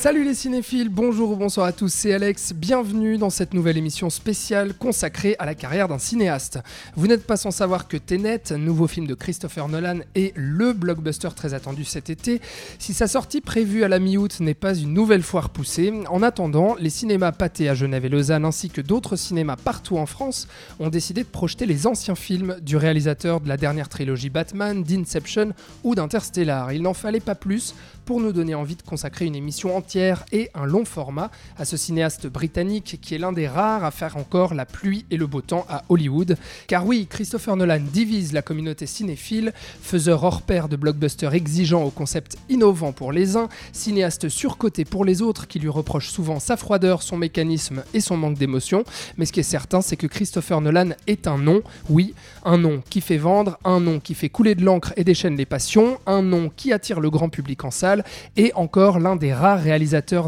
Salut 0.00 0.24
les 0.24 0.32
cinéphiles, 0.32 0.88
bonjour 0.88 1.32
ou 1.32 1.36
bonsoir 1.36 1.66
à 1.66 1.72
tous, 1.72 1.92
c'est 1.92 2.14
Alex, 2.14 2.54
bienvenue 2.54 3.18
dans 3.18 3.28
cette 3.28 3.52
nouvelle 3.52 3.76
émission 3.76 4.08
spéciale 4.08 4.72
consacrée 4.72 5.36
à 5.38 5.44
la 5.44 5.54
carrière 5.54 5.88
d'un 5.88 5.98
cinéaste. 5.98 6.58
Vous 6.96 7.06
n'êtes 7.06 7.26
pas 7.26 7.36
sans 7.36 7.50
savoir 7.50 7.86
que 7.86 7.98
Tenet, 7.98 8.44
nouveau 8.56 8.86
film 8.86 9.06
de 9.06 9.12
Christopher 9.12 9.68
Nolan, 9.68 9.98
est 10.14 10.32
le 10.36 10.72
blockbuster 10.72 11.28
très 11.36 11.52
attendu 11.52 11.84
cet 11.84 12.08
été. 12.08 12.40
Si 12.78 12.94
sa 12.94 13.08
sortie 13.08 13.42
prévue 13.42 13.84
à 13.84 13.88
la 13.88 13.98
mi-août 13.98 14.40
n'est 14.40 14.54
pas 14.54 14.74
une 14.74 14.94
nouvelle 14.94 15.22
fois 15.22 15.42
repoussée, 15.42 15.92
en 16.08 16.22
attendant, 16.22 16.76
les 16.78 16.88
cinémas 16.88 17.32
pâtés 17.32 17.68
à 17.68 17.74
Genève 17.74 18.06
et 18.06 18.08
Lausanne 18.08 18.46
ainsi 18.46 18.70
que 18.70 18.80
d'autres 18.80 19.16
cinémas 19.16 19.56
partout 19.56 19.98
en 19.98 20.06
France 20.06 20.48
ont 20.78 20.88
décidé 20.88 21.24
de 21.24 21.28
projeter 21.28 21.66
les 21.66 21.86
anciens 21.86 22.14
films 22.14 22.56
du 22.62 22.78
réalisateur 22.78 23.42
de 23.42 23.48
la 23.48 23.58
dernière 23.58 23.90
trilogie 23.90 24.30
Batman, 24.30 24.82
d'Inception 24.82 25.52
ou 25.84 25.94
d'Interstellar. 25.94 26.72
Il 26.72 26.80
n'en 26.80 26.94
fallait 26.94 27.20
pas 27.20 27.34
plus 27.34 27.74
pour 28.06 28.18
nous 28.18 28.32
donner 28.32 28.54
envie 28.54 28.76
de 28.76 28.82
consacrer 28.82 29.26
une 29.26 29.36
émission 29.36 29.76
entière 29.76 29.89
et 29.96 30.50
un 30.54 30.66
long 30.66 30.84
format 30.84 31.30
à 31.58 31.64
ce 31.64 31.76
cinéaste 31.76 32.26
britannique 32.26 32.98
qui 33.02 33.14
est 33.14 33.18
l'un 33.18 33.32
des 33.32 33.48
rares 33.48 33.84
à 33.84 33.90
faire 33.90 34.16
encore 34.16 34.54
la 34.54 34.64
pluie 34.64 35.04
et 35.10 35.16
le 35.16 35.26
beau 35.26 35.40
temps 35.40 35.66
à 35.68 35.82
Hollywood. 35.88 36.36
Car 36.68 36.86
oui, 36.86 37.06
Christopher 37.10 37.56
Nolan 37.56 37.80
divise 37.80 38.32
la 38.32 38.42
communauté 38.42 38.86
cinéphile, 38.86 39.52
faiseur 39.82 40.22
hors 40.22 40.42
pair 40.42 40.68
de 40.68 40.76
blockbusters 40.76 41.34
exigeants 41.34 41.82
au 41.82 41.90
concept 41.90 42.36
innovant 42.48 42.92
pour 42.92 43.12
les 43.12 43.36
uns, 43.36 43.48
cinéaste 43.72 44.28
surcoté 44.28 44.84
pour 44.84 45.04
les 45.04 45.22
autres 45.22 45.48
qui 45.48 45.58
lui 45.58 45.68
reprochent 45.68 46.10
souvent 46.10 46.38
sa 46.38 46.56
froideur, 46.56 47.02
son 47.02 47.16
mécanisme 47.16 47.82
et 47.92 48.00
son 48.00 48.16
manque 48.16 48.38
d'émotion. 48.38 48.84
Mais 49.16 49.26
ce 49.26 49.32
qui 49.32 49.40
est 49.40 49.44
certain, 49.44 49.80
c'est 49.80 49.96
que 49.96 50.06
Christopher 50.06 50.60
Nolan 50.60 50.90
est 51.06 51.26
un 51.26 51.38
nom, 51.38 51.62
oui, 51.88 52.14
un 52.44 52.58
nom 52.58 52.82
qui 52.90 53.00
fait 53.00 53.18
vendre, 53.18 53.58
un 53.64 53.80
nom 53.80 53.98
qui 53.98 54.14
fait 54.14 54.28
couler 54.28 54.54
de 54.54 54.64
l'encre 54.64 54.92
et 54.96 55.04
déchaîne 55.04 55.36
les 55.36 55.46
passions, 55.46 55.98
un 56.06 56.22
nom 56.22 56.50
qui 56.54 56.72
attire 56.72 57.00
le 57.00 57.10
grand 57.10 57.28
public 57.28 57.64
en 57.64 57.70
salle 57.70 58.04
et 58.36 58.52
encore 58.54 59.00
l'un 59.00 59.16
des 59.16 59.34
rares 59.34 59.60
réalisateurs 59.60 59.79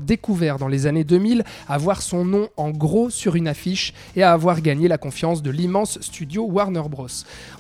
découverts 0.03 0.59
dans 0.59 0.69
les 0.69 0.87
années 0.87 1.05
2000 1.05 1.45
à 1.69 1.79
voir 1.79 2.03
son 2.03 2.25
nom 2.25 2.49
en 2.57 2.71
gros 2.71 3.11
sur 3.11 3.37
une 3.37 3.49
affiche 3.49 3.93
et 4.17 4.23
à 4.23 4.33
avoir 4.33 4.61
gagné 4.61 4.89
la 4.89 4.99
confiance 4.99 5.43
de 5.43 5.51
l'immense 5.51 6.01
studio 6.01 6.45
Warner 6.45 6.83
Bros. 6.89 7.07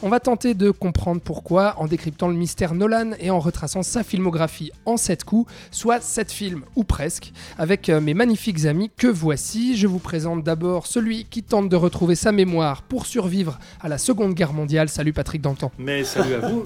On 0.03 0.09
va 0.09 0.20
tenter 0.20 0.55
de 0.55 0.70
comprendre 0.70 1.20
pourquoi 1.20 1.75
en 1.79 1.87
décryptant 1.87 2.29
le 2.29 2.35
mystère 2.35 2.75
Nolan 2.75 3.13
et 3.19 3.31
en 3.31 3.41
retraçant 3.41 3.83
sa 3.83 4.03
filmographie 4.03 4.73
en 4.87 4.97
7 4.97 5.25
coups, 5.25 5.53
soit 5.70 6.01
7 6.01 6.33
films 6.33 6.63
ou 6.77 6.85
presque, 6.85 7.33
avec 7.59 7.89
euh, 7.89 8.01
mes 8.01 8.15
magnifiques 8.15 8.65
amis 8.67 8.91
que 8.97 9.07
voici. 9.07 9.77
Je 9.77 9.87
vous 9.87 9.98
présente 9.98 10.43
d'abord 10.43 10.87
celui 10.87 11.25
qui 11.25 11.43
tente 11.43 11.69
de 11.69 11.77
retrouver 11.77 12.15
sa 12.15 12.33
mémoire 12.33 12.83
pour 12.83 13.07
survivre 13.07 13.59
à 13.81 13.89
la 13.89 13.98
Seconde 13.98 14.35
Guerre 14.35 14.53
mondiale. 14.53 14.89
Salut 14.89 15.13
Patrick 15.13 15.43
Danton. 15.43 15.70
Mais 15.79 16.05
salut 16.05 16.35
à 16.35 16.48
vous. 16.48 16.65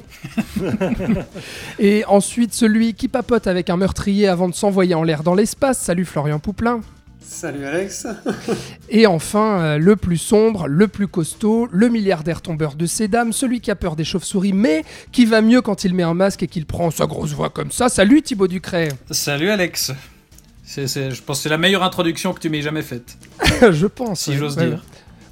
Et 1.78 2.04
ensuite 2.06 2.54
celui 2.54 2.94
qui 2.94 3.08
papote 3.08 3.46
avec 3.46 3.70
un 3.70 3.76
meurtrier 3.76 4.28
avant 4.28 4.48
de 4.48 4.54
s'envoyer 4.54 4.94
en 4.94 5.02
l'air 5.02 5.15
dans 5.22 5.34
l'espace. 5.34 5.78
Salut 5.78 6.04
Florian 6.04 6.38
Pouplin. 6.38 6.80
Salut 7.20 7.64
Alex. 7.64 8.06
Et 8.88 9.06
enfin, 9.06 9.60
euh, 9.60 9.78
le 9.78 9.96
plus 9.96 10.16
sombre, 10.16 10.68
le 10.68 10.86
plus 10.86 11.08
costaud, 11.08 11.68
le 11.72 11.88
milliardaire 11.88 12.40
tombeur 12.40 12.74
de 12.76 12.86
ces 12.86 13.08
dames, 13.08 13.32
celui 13.32 13.60
qui 13.60 13.70
a 13.72 13.74
peur 13.74 13.96
des 13.96 14.04
chauves-souris, 14.04 14.52
mais 14.52 14.84
qui 15.10 15.24
va 15.26 15.40
mieux 15.40 15.60
quand 15.60 15.82
il 15.84 15.92
met 15.92 16.04
un 16.04 16.14
masque 16.14 16.44
et 16.44 16.46
qu'il 16.46 16.66
prend 16.66 16.90
sa 16.92 17.06
grosse 17.06 17.32
voix 17.32 17.50
comme 17.50 17.72
ça. 17.72 17.88
Salut 17.88 18.22
Thibaut 18.22 18.46
Ducret. 18.46 18.90
Salut 19.10 19.50
Alex. 19.50 19.92
C'est, 20.62 20.86
c'est- 20.86 21.10
je 21.10 21.22
pense 21.22 21.38
que 21.38 21.42
c'est 21.44 21.48
la 21.48 21.58
meilleure 21.58 21.82
introduction 21.82 22.32
que 22.32 22.40
tu 22.40 22.48
m'aies 22.48 22.62
jamais 22.62 22.82
faite, 22.82 23.16
Je 23.70 23.86
pense. 23.86 24.20
si 24.20 24.30
ouais. 24.30 24.36
j'ose 24.36 24.56
Ouais. 24.56 24.68
dire. 24.68 24.84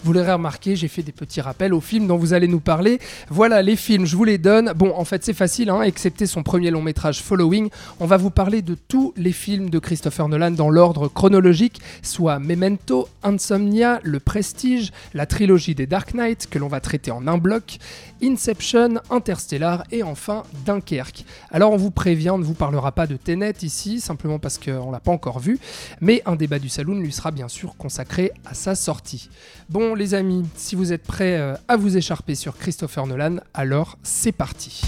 Vous 0.05 0.13
l'aurez 0.13 0.35
remarqué, 0.35 0.77
j'ai 0.77 0.89
fait 0.89 1.03
des 1.03 1.13
petits 1.13 1.41
rappels 1.41 1.73
aux 1.73 1.81
films 1.81 2.07
dont 2.07 2.19
vous 2.19 2.35
allez 2.35 2.47
nous 2.47 2.61
parler. 2.61 2.99
Voilà, 3.31 3.63
les 3.63 3.75
films, 3.75 4.05
je 4.05 4.17
vous 4.17 4.25
les 4.25 4.37
donne. 4.37 4.75
Bon, 4.77 4.93
en 4.95 5.07
fait, 5.07 5.25
c'est 5.25 5.33
facile, 5.33 5.71
hein, 5.71 5.81
excepté 5.81 6.27
son 6.27 6.43
premier 6.43 6.71
long 6.71 6.83
métrage 6.83 7.23
Following. 7.23 7.71
On 8.01 8.07
va 8.07 8.19
vous 8.19 8.29
parler 8.29 8.61
de 8.61 8.75
tous 8.75 9.15
les 9.17 9.33
films 9.33 9.71
de 9.71 9.79
Christopher 9.79 10.29
Nolan 10.29 10.51
dans 10.51 10.69
l'ordre 10.69 11.09
chronologique, 11.09 11.81
soit 12.03 12.39
Memento, 12.39 13.09
Insomnia, 13.23 14.01
Le 14.03 14.21
Prestige, 14.21 14.93
la 15.15 15.25
trilogie 15.25 15.75
des 15.75 15.87
Dark 15.87 16.13
Knight, 16.13 16.49
que 16.51 16.59
l'on 16.59 16.69
va 16.69 16.81
traiter 16.81 17.11
en 17.11 17.27
un 17.27 17.39
bloc, 17.39 17.79
Inception, 18.23 19.01
Interstellar 19.09 19.85
et 19.91 20.03
enfin 20.03 20.43
Dunkerque. 20.67 21.25
Alors, 21.51 21.73
on 21.73 21.79
vous 21.79 21.91
prévient, 21.91 22.29
on 22.29 22.39
ne 22.39 22.45
vous 22.45 22.53
parlera 22.53 22.93
pas 22.93 23.07
de 23.07 23.17
Tenet 23.17 23.55
ici, 23.63 24.01
simplement 24.01 24.39
parce 24.39 24.59
qu'on 24.59 24.91
l'a 24.91 25.01
pas 25.01 25.13
encore 25.13 25.39
vu, 25.39 25.59
mais 26.03 26.21
un 26.27 26.37
débat 26.37 26.59
du 26.59 26.69
saloon 26.69 27.01
lui 27.01 27.13
sera 27.13 27.31
bien 27.31 27.49
sûr 27.49 27.75
consacré 27.79 28.33
à 28.45 28.53
sa 28.53 28.75
sortie. 28.75 29.31
Bon 29.71 29.94
les 29.95 30.15
amis, 30.15 30.45
si 30.57 30.77
vous 30.77 30.93
êtes 30.93 31.03
prêts 31.03 31.39
euh, 31.39 31.55
à 31.69 31.77
vous 31.77 31.97
écharper 31.97 32.35
sur 32.35 32.57
Christopher 32.57 33.07
Nolan, 33.07 33.37
alors 33.53 33.99
c'est 34.03 34.33
parti. 34.33 34.83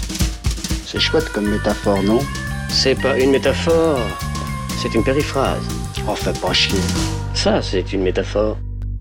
C'est 0.85 0.99
chouette 0.99 1.29
comme 1.31 1.49
métaphore, 1.49 2.01
non? 2.03 2.19
C'est 2.69 2.95
pas 2.95 3.17
une 3.19 3.31
métaphore, 3.31 3.99
c'est 4.81 4.93
une 4.93 5.03
périphrase. 5.03 5.63
Fais 6.15 6.33
pas 6.33 6.53
chier. 6.53 6.79
Ça, 7.33 7.61
c'est 7.61 7.91
une 7.93 8.01
métaphore. 8.01 8.57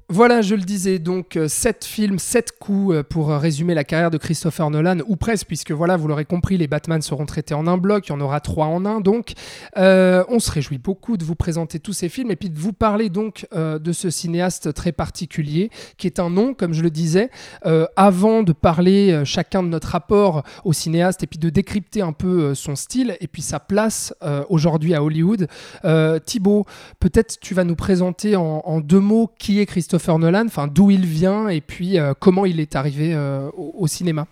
Voilà, 0.09 0.41
je 0.41 0.55
le 0.55 0.63
disais, 0.63 1.01
donc 1.01 1.37
7 1.49 1.85
films, 1.85 2.21
7 2.21 2.53
coups 2.61 2.95
euh, 2.95 3.03
pour 3.03 3.33
euh, 3.33 3.39
résumer 3.39 3.75
la 3.75 3.83
carrière 3.83 4.13
de 4.13 4.19
Christopher 4.19 4.71
Nolan, 4.71 4.99
ou 5.09 5.17
presque, 5.17 5.49
puisque 5.49 5.73
voilà, 5.73 5.97
vous 5.97 6.07
l'aurez 6.07 6.25
compris, 6.25 6.57
les 6.57 6.69
Batman 6.69 7.03
seront 7.03 7.27
traités 7.27 7.55
en 7.55 7.67
un 7.67 7.77
bloc, 7.77 8.07
il 8.07 8.11
y 8.11 8.13
en 8.13 8.21
aura 8.21 8.39
3 8.39 8.67
en 8.67 8.87
un, 8.87 9.01
donc 9.01 9.33
Euh, 9.77 10.23
on 10.29 10.39
se 10.39 10.51
réjouit 10.51 10.79
beaucoup 10.79 11.17
de 11.17 11.25
vous 11.25 11.35
présenter 11.35 11.81
tous 11.81 11.93
ces 11.93 12.09
films 12.09 12.31
et 12.31 12.37
puis 12.37 12.51
de 12.51 12.59
vous 12.59 12.73
parler 12.73 13.11
donc 13.11 13.47
euh, 13.53 13.81
de 13.81 13.93
ce 13.93 14.09
cinéaste 14.09 14.73
très 14.75 14.93
particulier, 14.93 15.71
qui 15.99 16.07
est 16.07 16.21
un 16.21 16.31
nom, 16.31 16.55
comme 16.55 16.73
je 16.73 16.83
le 16.83 16.91
disais, 16.91 17.29
Euh, 17.65 17.87
avant 17.97 18.45
de 18.45 18.53
parler 18.53 19.11
euh, 19.11 19.25
chacun 19.25 19.63
de 19.65 19.69
notre 19.69 19.89
rapport 19.89 20.45
au 20.65 20.73
cinéaste 20.73 21.25
et 21.25 21.27
puis 21.27 21.39
de 21.41 21.51
décrypter 21.51 22.01
un 22.03 22.13
peu 22.13 22.29
euh, 22.29 22.55
son 22.55 22.77
style 22.77 23.17
et 23.21 23.27
puis 23.27 23.43
sa 23.43 23.59
place 23.59 24.15
euh, 24.23 24.45
aujourd'hui 24.51 24.95
à 24.95 25.03
Hollywood. 25.03 25.49
Euh, 25.85 26.21
Thibaut, 26.21 26.65
peut-être 27.01 27.41
tu 27.41 27.55
vas 27.55 27.65
nous 27.65 27.75
présenter 27.75 28.37
en, 28.37 28.63
en 28.65 28.81
deux 28.81 29.01
mots 29.01 29.31
qui 29.39 29.59
est 29.59 29.67
Christopher 29.67 29.96
Nolan, 30.19 30.47
enfin 30.47 30.67
d'où 30.67 30.91
il 30.91 31.07
vient 31.07 31.49
et 31.49 31.61
puis 31.61 31.99
euh, 31.99 32.15
comment 32.19 32.47
il 32.47 32.61
est 32.61 32.77
arrivé 32.77 33.15
euh, 33.15 33.51
au, 33.57 33.87
cinéma. 33.87 34.27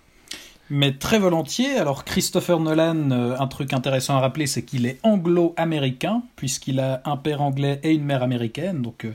Mais 0.70 0.92
très 0.92 1.18
volontiers. 1.18 1.76
Alors 1.76 2.04
Christopher 2.04 2.58
Nolan, 2.58 3.10
euh, 3.10 3.36
un 3.38 3.46
truc 3.46 3.72
intéressant 3.74 4.16
à 4.16 4.20
rappeler, 4.20 4.46
c'est 4.46 4.62
qu'il 4.62 4.86
est 4.86 4.98
anglo-américain, 5.02 6.22
puisqu'il 6.36 6.80
a 6.80 7.02
un 7.04 7.18
père 7.18 7.42
anglais 7.42 7.80
et 7.82 7.92
une 7.92 8.04
mère 8.04 8.22
américaine. 8.22 8.80
Donc 8.80 9.06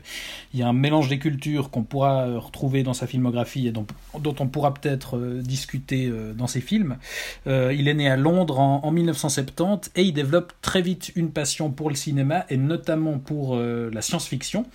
il 0.54 0.60
y 0.60 0.62
a 0.62 0.68
un 0.68 0.72
mélange 0.72 1.08
des 1.08 1.18
cultures 1.18 1.70
qu'on 1.70 1.82
pourra 1.82 2.38
retrouver 2.38 2.82
dans 2.82 2.94
sa 2.94 3.06
filmographie 3.06 3.66
et 3.66 3.72
dont, 3.72 3.86
on 4.14 4.46
pourra 4.46 4.74
peut-être 4.74 5.18
discuter 5.40 6.12
dans 6.36 6.46
ses 6.46 6.60
films. 6.60 6.98
Il 7.46 7.88
est 7.88 7.94
né 7.94 8.08
à 8.08 8.16
Londres 8.16 8.60
en, 8.60 8.84
en 8.84 8.90
1970 8.92 9.90
et 9.96 10.02
il 10.02 10.12
développe 10.12 10.52
très 10.62 10.82
vite 10.82 11.10
une 11.16 11.30
passion 11.30 11.70
pour 11.70 11.88
le 11.88 11.96
cinéma 11.96 12.46
et 12.48 12.56
notamment 12.56 13.18
pour 13.18 13.56
la 13.56 14.02
science-fiction. 14.02 14.66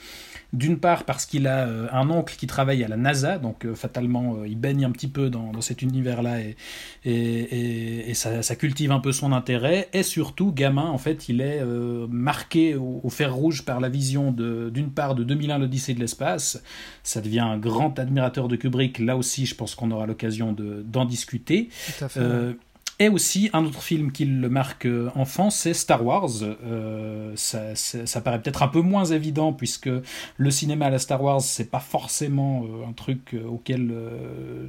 D'une 0.55 0.77
part 0.79 1.03
parce 1.03 1.25
qu'il 1.25 1.47
a 1.47 1.67
euh, 1.67 1.87
un 1.91 2.09
oncle 2.09 2.35
qui 2.37 2.47
travaille 2.47 2.83
à 2.83 2.87
la 2.87 2.97
NASA, 2.97 3.37
donc 3.37 3.65
euh, 3.65 3.75
fatalement 3.75 4.37
euh, 4.39 4.47
il 4.47 4.57
baigne 4.57 4.85
un 4.85 4.91
petit 4.91 5.07
peu 5.07 5.29
dans, 5.29 5.51
dans 5.51 5.61
cet 5.61 5.81
univers-là 5.81 6.39
et, 6.41 6.55
et, 7.03 7.11
et- 7.13 8.09
et 8.09 8.13
ça, 8.13 8.41
ça 8.41 8.55
cultive 8.55 8.91
un 8.91 8.99
peu 8.99 9.11
son 9.11 9.31
intérêt. 9.33 9.89
Et 9.93 10.03
surtout, 10.03 10.51
gamin, 10.51 10.85
en 10.89 10.97
fait, 10.97 11.29
il 11.29 11.41
est 11.41 11.61
marqué 12.09 12.75
au, 12.75 13.01
au 13.03 13.09
fer 13.09 13.33
rouge 13.33 13.63
par 13.65 13.79
la 13.79 13.89
vision 13.89 14.31
d'une 14.31 14.91
part 14.91 15.15
de 15.15 15.23
2001 15.23 15.57
l'Odyssée 15.59 15.93
de 15.93 15.99
l'espace. 15.99 16.61
Ça 17.03 17.21
devient 17.21 17.39
un 17.41 17.57
grand 17.57 17.97
admirateur 17.99 18.47
de 18.47 18.55
Kubrick. 18.55 18.99
Là 18.99 19.17
aussi, 19.17 19.45
je 19.45 19.55
pense 19.55 19.75
qu'on 19.75 19.91
aura 19.91 20.05
l'occasion 20.05 20.53
de- 20.53 20.83
d'en 20.85 21.05
discuter. 21.05 21.69
Tout 21.97 22.05
à 22.05 22.09
fait. 22.09 22.19
Euh, 22.21 22.53
et 22.99 23.09
aussi, 23.09 23.49
un 23.53 23.65
autre 23.65 23.81
film 23.81 24.11
qui 24.11 24.25
le 24.25 24.47
marque 24.49 24.85
euh, 24.85 25.09
enfant, 25.15 25.49
c'est 25.49 25.73
Star 25.73 26.05
Wars. 26.05 26.29
Euh, 26.41 27.31
ça, 27.35 27.75
ça- 27.75 28.05
ça 28.05 28.21
paraît 28.21 28.41
peut-être 28.41 28.63
un 28.63 28.67
peu 28.69 28.81
moins 28.81 29.05
évident 29.05 29.51
puisque 29.51 29.89
le 30.37 30.51
cinéma 30.51 30.85
à 30.85 30.89
la 30.89 30.99
Star 30.99 31.21
Wars, 31.21 31.41
c'est 31.41 31.69
pas 31.69 31.79
forcément 31.79 32.63
euh, 32.63 32.87
un 32.89 32.93
truc 32.93 33.33
euh, 33.33 33.45
auquel 33.45 33.93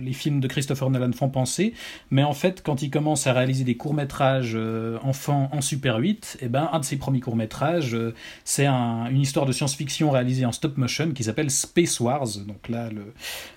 les 0.00 0.12
films 0.12 0.40
de 0.40 0.48
Christopher 0.48 0.90
Nolan 0.90 1.12
font 1.12 1.28
penser. 1.28 1.72
Mais 2.10 2.22
en 2.24 2.32
fait, 2.32 2.62
quand 2.64 2.82
il 2.82 2.90
commence 2.90 3.26
à 3.26 3.32
réaliser 3.32 3.64
des 3.64 3.76
courts-métrages 3.76 4.56
enfants 5.02 5.48
en 5.52 5.60
Super 5.60 5.96
8, 5.98 6.38
eh 6.42 6.48
ben, 6.48 6.68
un 6.72 6.80
de 6.80 6.84
ses 6.84 6.96
premiers 6.96 7.20
courts-métrages, 7.20 7.96
c'est 8.44 8.66
un- 8.66 9.06
une 9.10 9.20
histoire 9.20 9.46
de 9.46 9.52
science-fiction 9.52 10.10
réalisée 10.10 10.44
en 10.44 10.52
stop-motion 10.52 11.12
qui 11.12 11.24
s'appelle 11.24 11.50
Space 11.50 12.00
Wars. 12.00 12.26
Donc 12.46 12.68
là, 12.68 12.88
le- 12.90 13.12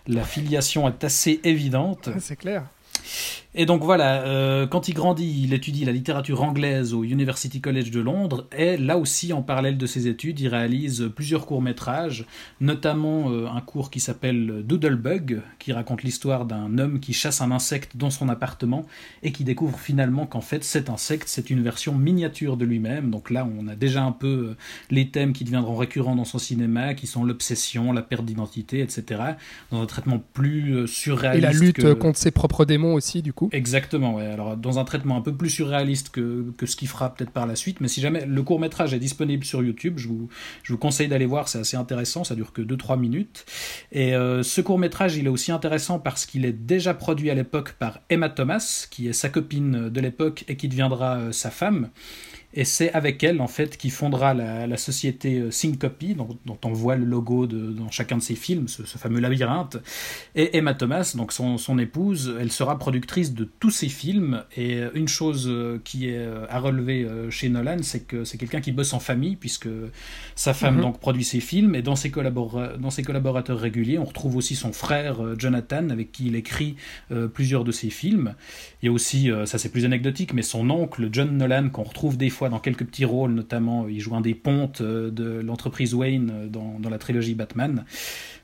la 0.07 0.23
filiation 0.23 0.87
est 0.87 1.03
assez 1.03 1.39
évidente. 1.43 2.09
C'est 2.19 2.35
clair. 2.35 2.65
Et 3.55 3.65
donc 3.65 3.83
voilà, 3.83 4.21
euh, 4.25 4.67
quand 4.67 4.89
il 4.89 4.93
grandit, 4.93 5.41
il 5.43 5.53
étudie 5.53 5.83
la 5.83 5.91
littérature 5.91 6.43
anglaise 6.43 6.93
au 6.93 7.03
University 7.03 7.59
College 7.59 7.89
de 7.89 7.99
Londres, 7.99 8.47
et 8.55 8.77
là 8.77 8.99
aussi, 8.99 9.33
en 9.33 9.41
parallèle 9.41 9.75
de 9.75 9.85
ses 9.87 10.07
études, 10.07 10.39
il 10.39 10.49
réalise 10.49 11.09
plusieurs 11.15 11.47
courts-métrages, 11.47 12.25
notamment 12.61 13.31
euh, 13.31 13.47
un 13.47 13.59
cours 13.61 13.89
qui 13.89 13.99
s'appelle 13.99 14.63
Doodlebug, 14.63 15.41
qui 15.57 15.73
raconte 15.73 16.03
l'histoire 16.03 16.45
d'un 16.45 16.77
homme 16.77 16.99
qui 16.99 17.13
chasse 17.13 17.41
un 17.41 17.49
insecte 17.49 17.97
dans 17.97 18.11
son 18.11 18.29
appartement, 18.29 18.85
et 19.23 19.31
qui 19.31 19.43
découvre 19.43 19.79
finalement 19.79 20.27
qu'en 20.27 20.41
fait, 20.41 20.63
cet 20.63 20.87
insecte, 20.91 21.27
c'est 21.27 21.49
une 21.49 21.63
version 21.63 21.95
miniature 21.95 22.55
de 22.55 22.65
lui-même. 22.65 23.09
Donc 23.09 23.31
là, 23.31 23.49
on 23.59 23.67
a 23.67 23.75
déjà 23.75 24.03
un 24.03 24.11
peu 24.11 24.27
euh, 24.27 24.57
les 24.91 25.09
thèmes 25.09 25.33
qui 25.33 25.43
deviendront 25.43 25.75
récurrents 25.75 26.15
dans 26.15 26.23
son 26.23 26.37
cinéma, 26.37 26.93
qui 26.93 27.07
sont 27.07 27.23
l'obsession, 27.23 27.93
la 27.93 28.03
perte 28.03 28.25
d'identité, 28.25 28.79
etc., 28.79 29.21
dans 29.71 29.81
un 29.81 29.87
traitement 29.87 30.21
plus 30.33 30.87
surréaliste. 30.87 31.43
Et 31.43 31.53
la 31.53 31.59
lutte 31.59 31.93
contre 31.95 32.19
ses 32.19 32.31
propres 32.31 32.63
démons 32.63 32.78
aussi, 32.87 33.21
du 33.21 33.33
coup. 33.33 33.49
Exactement. 33.51 34.17
Alors, 34.17 34.57
dans 34.57 34.79
un 34.79 34.83
traitement 34.83 35.17
un 35.17 35.21
peu 35.21 35.33
plus 35.33 35.49
surréaliste 35.49 36.09
que, 36.09 36.51
que 36.57 36.65
ce 36.65 36.75
qu'il 36.75 36.87
fera 36.87 37.13
peut-être 37.13 37.31
par 37.31 37.45
la 37.45 37.55
suite, 37.55 37.81
mais 37.81 37.87
si 37.87 38.01
jamais 38.01 38.25
le 38.25 38.43
court 38.43 38.59
métrage 38.59 38.93
est 38.93 38.99
disponible 38.99 39.45
sur 39.45 39.63
YouTube, 39.63 39.95
je 39.97 40.07
vous, 40.07 40.29
je 40.63 40.73
vous 40.73 40.79
conseille 40.79 41.07
d'aller 41.07 41.25
voir, 41.25 41.47
c'est 41.47 41.59
assez 41.59 41.77
intéressant, 41.77 42.23
ça 42.23 42.35
dure 42.35 42.53
que 42.53 42.61
2-3 42.61 42.99
minutes. 42.99 43.45
Et 43.91 44.15
euh, 44.15 44.43
ce 44.43 44.61
court 44.61 44.79
métrage, 44.79 45.17
il 45.17 45.25
est 45.25 45.29
aussi 45.29 45.51
intéressant 45.51 45.99
parce 45.99 46.25
qu'il 46.25 46.45
est 46.45 46.53
déjà 46.53 46.93
produit 46.93 47.29
à 47.29 47.35
l'époque 47.35 47.73
par 47.73 47.99
Emma 48.09 48.29
Thomas, 48.29 48.87
qui 48.89 49.07
est 49.07 49.13
sa 49.13 49.29
copine 49.29 49.89
de 49.89 50.01
l'époque 50.01 50.45
et 50.47 50.55
qui 50.55 50.67
deviendra 50.67 51.17
euh, 51.17 51.31
sa 51.31 51.51
femme. 51.51 51.89
Et 52.53 52.65
c'est 52.65 52.91
avec 52.93 53.23
elle, 53.23 53.41
en 53.41 53.47
fait, 53.47 53.77
qui 53.77 53.91
fondera 53.91 54.33
la, 54.33 54.77
société 54.77 55.39
euh, 55.39 55.51
Syncopy, 55.51 56.15
dont, 56.15 56.29
dont, 56.45 56.57
on 56.63 56.73
voit 56.73 56.95
le 56.95 57.05
logo 57.05 57.45
de, 57.45 57.71
dans 57.71 57.91
chacun 57.91 58.17
de 58.17 58.23
ses 58.23 58.35
films, 58.35 58.67
ce, 58.67 58.81
fameux 58.83 59.19
labyrinthe. 59.19 59.77
Et 60.35 60.57
Emma 60.57 60.73
Thomas, 60.73 61.13
donc 61.15 61.31
son, 61.31 61.59
son, 61.59 61.77
épouse, 61.77 62.35
elle 62.39 62.51
sera 62.51 62.79
productrice 62.79 63.33
de 63.35 63.47
tous 63.59 63.69
ses 63.69 63.89
films. 63.89 64.43
Et 64.57 64.81
une 64.95 65.07
chose 65.07 65.47
euh, 65.47 65.79
qui 65.83 66.09
est 66.09 66.17
euh, 66.17 66.47
à 66.49 66.59
relever 66.59 67.07
chez 67.29 67.49
Nolan, 67.49 67.77
c'est 67.83 68.07
que 68.07 68.23
c'est 68.23 68.37
quelqu'un 68.37 68.61
qui 68.61 68.71
bosse 68.71 68.93
en 68.93 68.99
famille, 68.99 69.35
puisque 69.35 69.69
sa 70.35 70.55
femme 70.55 70.77
mhm. 70.77 70.81
donc 70.81 70.99
produit 70.99 71.23
ses 71.23 71.41
films. 71.41 71.75
Et 71.75 71.83
dans 71.83 71.95
ses, 71.95 72.09
dans 72.09 72.89
ses 72.89 73.03
collaborateurs 73.03 73.59
réguliers, 73.59 73.99
on 73.99 74.05
retrouve 74.05 74.35
aussi 74.37 74.55
son 74.55 74.73
frère 74.73 75.37
Jonathan, 75.37 75.89
avec 75.89 76.11
qui 76.11 76.27
il 76.27 76.35
écrit 76.35 76.75
plusieurs 77.33 77.63
de 77.63 77.71
ses 77.71 77.91
films. 77.91 78.33
Il 78.81 78.87
y 78.87 78.89
a 78.89 78.91
aussi, 78.91 79.29
ça 79.45 79.57
c'est 79.57 79.69
plus 79.69 79.85
anecdotique, 79.85 80.33
mais 80.33 80.41
son 80.41 80.69
oncle 80.69 81.09
John 81.11 81.37
Nolan, 81.37 81.69
qu'on 81.69 81.83
retrouve 81.83 82.17
des 82.17 82.29
dans 82.47 82.59
quelques 82.59 82.85
petits 82.85 83.03
rôles, 83.03 83.31
notamment 83.31 83.89
il 83.89 83.99
joue 83.99 84.15
un 84.15 84.21
des 84.21 84.35
pontes 84.35 84.79
euh, 84.79 85.11
de 85.11 85.41
l'entreprise 85.41 85.93
Wayne 85.93 86.31
euh, 86.33 86.47
dans, 86.47 86.79
dans, 86.79 86.89
la 86.89 86.97
trilogie 86.97 87.35
Batman. 87.35 87.83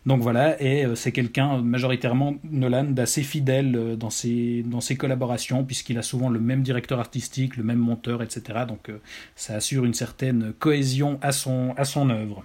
Donc 0.06 0.22
voilà, 0.22 0.62
et 0.62 0.86
euh, 0.86 0.96
c'est 0.96 1.14
quelqu'un 1.14 1.62
majoritairement, 1.62 2.36
Nolan, 2.44 2.84
d'assez 2.84 3.24
fidèle 3.24 3.96
dans 3.98 4.10
ses, 4.10 4.64
dans 4.64 4.82
ses 4.82 4.98
collaborations, 4.98 5.64
puisqu'il 5.64 5.98
a 5.98 6.02
souvent 6.02 6.30
le 6.30 6.42
même 6.42 6.64
directeur 6.64 7.00
artistique, 7.00 7.56
le 7.56 7.64
même 7.64 7.80
monteur, 7.80 8.22
etc. 8.22 8.66
Donc 8.68 8.92
ça 9.36 9.56
assure 9.56 9.86
une 9.86 9.94
certaine 9.94 10.52
cohésion 10.60 11.18
à 11.22 11.32
son, 11.32 11.74
à 11.78 11.86
son 11.86 12.10
œuvre. 12.10 12.44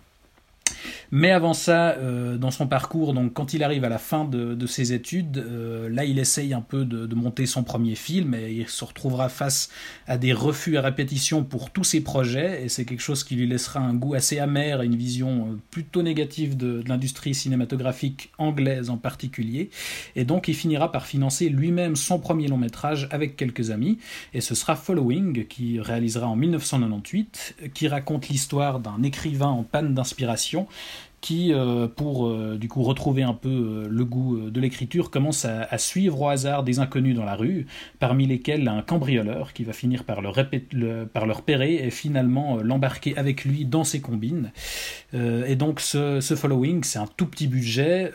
Mais 1.10 1.30
avant 1.30 1.54
ça, 1.54 1.90
euh, 1.90 2.36
dans 2.36 2.50
son 2.50 2.66
parcours, 2.66 3.14
quand 3.34 3.54
il 3.54 3.64
arrive 3.64 3.84
à 3.84 3.88
la 3.88 3.98
fin 3.98 4.24
de, 4.24 4.66
ses 4.66 4.92
études, 4.92 5.38
euh, 5.38 5.88
là 5.88 6.04
il 6.04 6.18
essaye 6.18 6.54
un 6.54 6.60
peu 6.60 6.84
de, 6.84 7.14
monter 7.14 7.44
son 7.44 7.64
premier 7.64 7.96
film 7.96 8.34
et 8.34 8.52
il 8.52 8.68
se 8.68 8.84
retrouvera 8.84 9.28
face 9.28 9.68
à 10.06 10.16
des 10.16 10.32
refus 10.32 10.78
à 10.78 10.80
répétition 10.80 11.44
pour 11.44 11.70
tous 11.70 11.84
ses 11.84 12.00
projets 12.00 12.64
et 12.64 12.68
c'est 12.68 12.84
quelque 12.84 13.02
chose 13.02 13.24
qui 13.24 13.34
lui 13.34 13.46
laissera 13.46 13.80
un 13.80 13.92
goût 13.92 14.14
assez 14.14 14.38
amer 14.38 14.80
et 14.80 14.86
une 14.86 14.96
vision 14.96 15.48
euh, 15.48 15.58
plutôt 15.70 16.02
négative 16.02 16.56
de, 16.56 16.82
l'industrie 16.86 17.34
cinématographique 17.34 18.30
anglaise 18.38 18.90
en 18.90 18.96
particulier. 18.96 19.70
Et 20.16 20.24
donc 20.24 20.48
il 20.48 20.54
finira 20.54 20.92
par 20.92 21.04
financer 21.04 21.48
lui-même 21.48 21.96
son 21.96 22.18
premier 22.18 22.48
long 22.48 22.56
métrage 22.56 23.08
avec 23.10 23.36
quelques 23.36 23.70
amis 23.70 23.98
et 24.32 24.40
ce 24.40 24.54
sera 24.54 24.76
Following 24.76 25.46
qui 25.46 25.80
réalisera 25.80 26.26
en 26.26 26.36
1998, 26.36 27.56
qui 27.74 27.88
raconte 27.88 28.28
l'histoire 28.28 28.80
d'un 28.80 29.02
écrivain 29.02 29.48
en 29.48 29.62
panne 29.62 29.94
d'inspiration 29.94 30.59
décision 30.60 31.09
qui, 31.20 31.52
euh, 31.52 31.86
pour 31.86 32.28
euh, 32.28 32.56
du 32.58 32.68
coup 32.68 32.82
retrouver 32.82 33.22
un 33.22 33.34
peu 33.34 33.48
euh, 33.48 33.88
le 33.90 34.04
goût 34.04 34.50
de 34.50 34.60
l'écriture, 34.60 35.10
commence 35.10 35.44
à, 35.44 35.78
suivre 35.78 36.22
au 36.22 36.28
hasard 36.28 36.62
des 36.62 36.78
inconnus 36.78 37.14
dans 37.14 37.24
la 37.24 37.34
rue, 37.34 37.66
parmi 37.98 38.26
lesquels 38.26 38.68
un 38.68 38.82
cambrioleur 38.82 39.52
qui 39.52 39.64
va 39.64 39.72
finir 39.72 40.04
par 40.04 40.20
par 41.12 41.26
leur 41.26 41.36
repérer 41.36 41.74
et 41.76 41.90
finalement 41.90 42.58
l'embarquer 42.58 43.16
avec 43.16 43.44
lui 43.44 43.64
dans 43.64 43.84
ses 43.84 44.00
combines. 44.00 44.50
et 45.14 45.56
donc 45.56 45.80
ce, 45.80 46.20
ce 46.20 46.34
following, 46.34 46.82
c'est 46.84 46.98
un 46.98 47.06
tout 47.06 47.26
petit 47.26 47.46
budget 47.46 48.12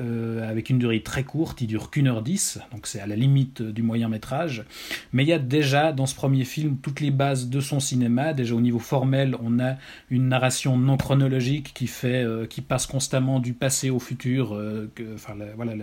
avec 0.48 0.70
une 0.70 0.78
durée 0.78 1.02
très 1.02 1.24
courte, 1.24 1.62
il 1.62 1.68
dure 1.68 1.90
qu'une 1.90 2.08
heure 2.08 2.22
dix, 2.22 2.60
donc 2.72 2.86
c'est 2.86 3.00
à 3.00 3.08
la 3.08 3.16
limite 3.16 3.64
du 3.64 3.82
moyen 3.82 4.08
métrage. 4.08 4.66
Mais 5.14 5.24
il 5.24 5.30
y 5.30 5.34
a 5.34 5.40
déjà 5.40 5.94
dans 5.94 6.06
ce 6.06 6.14
premier 6.14 6.44
film 6.44 6.78
toutes 6.78 7.00
les 7.00 7.12
bases 7.12 7.50
de 7.50 7.60
son 7.60 7.80
cinéma. 7.80 8.34
Déjà 8.34 8.54
au 8.54 8.62
niveau 8.62 8.80
formel, 8.80 9.36
on 9.42 9.60
a 9.60 9.78
une 10.12 10.28
narration 10.28 10.78
non 10.78 10.98
chronologique 10.98 11.74
qui 11.74 11.88
fait, 11.88 12.24
qui 12.50 12.62
passe 12.62 12.86
constamment 12.96 13.42
du 13.42 13.52
passé 13.52 13.90
au 13.90 14.00
futur, 14.00 14.54
euh, 14.54 14.90
que, 14.96 15.04
enfin, 15.16 15.34
voilà, 15.58 15.74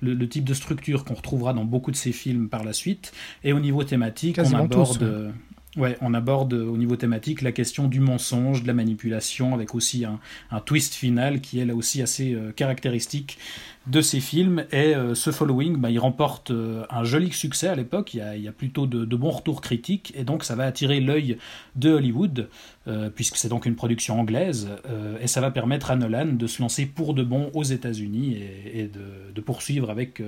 le, 0.00 0.28
type 0.28 0.44
de 0.44 0.54
structure 0.54 1.04
qu'on 1.04 1.14
retrouvera 1.14 1.52
dans 1.52 1.64
beaucoup 1.64 1.90
de 1.90 1.96
ces 1.96 2.12
films 2.12 2.48
par 2.48 2.62
la 2.62 2.72
suite. 2.72 3.12
Et 3.42 3.52
au 3.52 3.58
niveau 3.58 3.82
thématique, 3.82 4.38
on 4.38 4.54
aborde... 4.54 5.02
Ouais, 5.02 5.30
on 5.76 6.14
aborde 6.14 6.52
au 6.52 6.76
niveau 6.76 6.96
thématique 6.96 7.42
la 7.42 7.52
question 7.52 7.86
du 7.86 8.00
mensonge, 8.00 8.62
de 8.62 8.66
la 8.66 8.74
manipulation, 8.74 9.54
avec 9.54 9.74
aussi 9.74 10.04
un, 10.04 10.18
twist 10.60 10.94
final 10.94 11.40
qui 11.40 11.60
est 11.60 11.64
là 11.64 11.74
aussi 11.74 12.02
assez 12.02 12.34
euh, 12.34 12.52
caractéristique 12.52 13.38
de 13.86 14.00
ces 14.00 14.20
films. 14.20 14.64
Et 14.72 14.94
euh, 14.94 15.14
ce 15.14 15.30
Following, 15.30 15.76
bah, 15.76 15.90
il 15.90 15.98
remporte 15.98 16.50
euh, 16.50 16.84
un 16.90 17.04
joli 17.04 17.32
succès 17.32 17.68
à 17.68 17.76
l'époque, 17.76 18.14
il, 18.14 18.18
y 18.18 18.48
a 18.48 18.52
plutôt 18.52 18.86
de, 18.86 19.16
bons 19.16 19.30
retours 19.30 19.60
critiques, 19.60 20.12
et 20.16 20.24
donc 20.24 20.44
ça 20.44 20.56
va 20.56 20.64
attirer 20.64 21.00
l'œil 21.00 21.38
de 21.76 21.90
Hollywood, 21.90 22.48
puisque 23.14 23.36
c'est 23.36 23.48
donc 23.48 23.66
une 23.66 23.76
production 23.76 24.18
anglaise, 24.18 24.68
et 25.22 25.28
ça 25.28 25.40
va 25.40 25.50
permettre 25.50 25.90
à 25.90 25.96
Nolan 25.96 26.32
de 26.32 26.46
se 26.46 26.60
lancer 26.60 26.86
pour 26.86 27.14
de 27.14 27.22
bon 27.22 27.50
aux 27.54 27.62
États-Unis 27.62 28.38
et, 28.72 28.88
de, 28.88 29.40
poursuivre 29.40 29.90
avec 29.90 30.22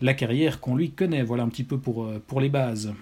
la 0.00 0.12
carrière 0.12 0.60
qu'on 0.60 0.74
lui 0.76 0.90
connaît. 0.90 1.22
Voilà 1.22 1.44
un 1.44 1.48
petit 1.48 1.64
peu 1.64 1.78
pour 1.78 2.40
les 2.40 2.48
bases 2.48 2.92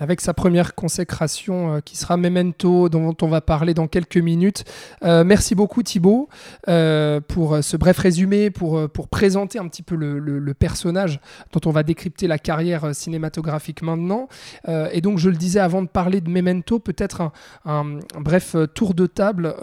avec 0.00 0.20
sa 0.20 0.34
première 0.34 0.74
consécration 0.74 1.76
euh, 1.76 1.80
qui 1.80 1.96
sera 1.96 2.16
Memento, 2.16 2.88
dont 2.88 3.16
on 3.22 3.28
va 3.28 3.40
parler 3.40 3.74
dans 3.74 3.86
quelques 3.86 4.16
minutes. 4.16 4.64
Euh, 5.04 5.24
merci 5.24 5.54
beaucoup 5.54 5.82
Thibaut 5.82 6.28
euh, 6.68 7.20
pour 7.20 7.58
ce 7.62 7.76
bref 7.76 7.98
résumé, 7.98 8.50
pour, 8.50 8.88
pour 8.90 9.08
présenter 9.08 9.58
un 9.58 9.68
petit 9.68 9.82
peu 9.82 9.94
le, 9.94 10.54
personnage 10.54 11.20
dont 11.52 11.60
on 11.68 11.72
va 11.72 11.82
décrypter 11.82 12.28
la 12.28 12.38
carrière 12.38 12.94
cinématographique 12.94 13.82
maintenant. 13.82 14.28
et 14.68 15.00
donc 15.00 15.18
je 15.18 15.28
le 15.28 15.36
disais 15.36 15.58
avant 15.58 15.82
de 15.82 15.88
parler 15.88 16.20
de 16.20 16.30
Memento, 16.30 16.78
peut-être 16.78 17.22
un, 17.22 17.32
un, 17.64 18.20
bref 18.20 18.54
tour 18.72 18.94
de 18.94 19.06
table 19.06 19.54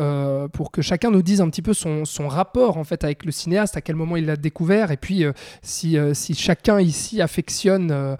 pour 0.52 0.72
que 0.72 0.82
chacun 0.82 1.12
nous 1.12 1.22
dise 1.22 1.40
un 1.40 1.50
petit 1.50 1.62
peu 1.62 1.74
son, 1.74 2.04
son, 2.04 2.28
rapport 2.28 2.78
en 2.78 2.84
fait 2.84 3.06
avec 3.06 3.26
le 3.26 3.32
cinéaste, 3.32 3.78
à 3.78 3.82
quel 3.82 3.96
moment 3.96 4.18
il 4.18 4.26
l'a 4.26 4.36
découvert, 4.36 4.92
et 4.92 4.98
puis 4.98 5.24
si, 5.62 5.98
si 6.14 6.34
chacun 6.34 6.82
ici 6.82 7.22
affectionne 7.22 8.18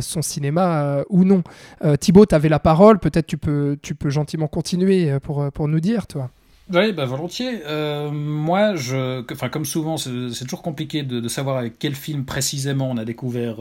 son 0.00 0.22
cinéma 0.22 1.02
ou 1.08 1.24
non. 1.24 1.42
Euh, 1.84 1.96
Thibaut, 1.96 2.26
tu 2.26 2.34
avais 2.34 2.48
la 2.48 2.58
parole, 2.58 2.98
peut-être 2.98 3.26
tu 3.26 3.38
peux, 3.38 3.78
tu 3.82 3.94
peux 3.94 4.10
gentiment 4.10 4.48
continuer 4.48 5.10
euh, 5.10 5.20
pour, 5.20 5.50
pour 5.52 5.68
nous 5.68 5.80
dire, 5.80 6.06
toi. 6.06 6.30
Oui, 6.72 6.92
bah 6.92 7.04
volontiers. 7.04 7.62
Euh, 7.66 8.10
moi, 8.10 8.74
je, 8.74 9.24
enfin 9.32 9.48
comme 9.48 9.64
souvent, 9.64 9.96
c'est 9.96 10.44
toujours 10.44 10.62
compliqué 10.62 11.02
de, 11.02 11.28
savoir 11.28 11.56
avec 11.58 11.78
quel 11.78 11.94
film 11.94 12.24
précisément 12.24 12.90
on 12.90 12.96
a 12.96 13.04
découvert 13.04 13.56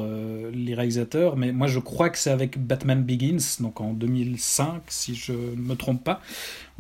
les 0.54 0.74
réalisateurs, 0.74 1.38
mais 1.38 1.52
moi 1.52 1.68
je 1.68 1.80
crois 1.80 2.10
que 2.10 2.18
c'est 2.18 2.32
avec 2.32 2.58
Batman 2.58 3.04
Begins, 3.04 3.38
donc 3.60 3.82
en 3.82 3.94
2005, 3.94 4.82
si 4.88 5.16
je 5.16 5.32
ne 5.32 5.62
me 5.62 5.76
trompe 5.76 6.04
pas, 6.04 6.22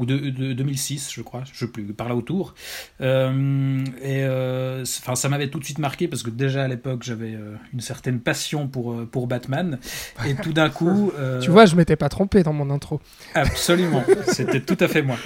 ou 0.02 0.06
de, 0.06 0.18
2006, 0.54 1.12
je 1.14 1.22
crois, 1.22 1.44
je 1.52 1.60
sais 1.60 1.72
plus, 1.72 1.84
par 1.94 2.10
là 2.10 2.16
autour. 2.16 2.56
Euh, 3.02 3.84
et 4.02 4.24
euh, 4.24 4.84
enfin, 4.84 5.16
ça 5.16 5.30
m'avait 5.30 5.50
tout 5.50 5.60
de 5.60 5.64
suite 5.64 5.80
marqué 5.80 6.08
parce 6.08 6.24
que 6.24 6.30
déjà 6.30 6.64
à 6.64 6.68
l'époque 6.68 7.04
j'avais 7.04 7.34
euh, 7.34 7.56
une 7.74 7.82
certaine 7.82 8.20
passion 8.20 8.68
pour, 8.68 9.06
pour 9.08 9.28
Batman. 9.28 9.78
Et 10.26 10.34
tout 10.36 10.54
d'un 10.54 10.70
coup. 10.70 11.12
tu 11.42 11.52
vois, 11.52 11.66
je 11.66 11.76
m'étais 11.76 11.96
pas 11.96 12.10
trompé 12.10 12.44
dans 12.44 12.54
mon 12.54 12.70
intro. 12.70 13.00
Absolument, 13.36 14.04
c'était 14.28 14.62
tout 14.62 14.78
à 14.80 14.88
fait 14.88 15.04
moi. 15.04 15.18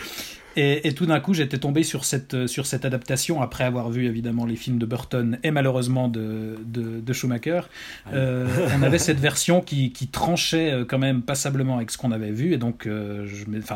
Et, 0.58 0.94
tout 0.94 1.06
d'un 1.06 1.20
coup, 1.20 1.34
j'étais 1.34 1.58
tombé 1.58 1.84
sur 1.84 2.06
cette, 2.06 2.48
sur 2.48 2.66
cette 2.66 2.86
adaptation 2.86 3.42
après 3.42 3.66
avoir 3.66 3.90
vu 3.90 4.06
évidemment 4.06 4.46
les 4.46 4.56
films 4.56 4.80
de 4.80 4.86
Burton 4.86 5.38
et 5.44 5.52
malheureusement 5.52 6.08
de, 6.08 6.58
de, 6.66 7.14
Schumacher. 7.14 7.62
Ah 8.06 8.10
euh, 8.14 8.48
on 8.78 8.84
avait 8.84 8.98
cette 8.98 9.20
version 9.20 9.62
qui, 9.62 9.92
qui, 9.92 10.08
tranchait 10.08 10.72
euh, 10.72 10.86
quand 10.86 10.98
même 10.98 11.22
passablement 11.22 11.76
avec 11.78 11.92
ce 11.92 11.98
qu'on 11.98 12.12
avait 12.12 12.32
vu. 12.32 12.54
Et 12.54 12.58
donc 12.58 12.86
euh, 12.86 13.28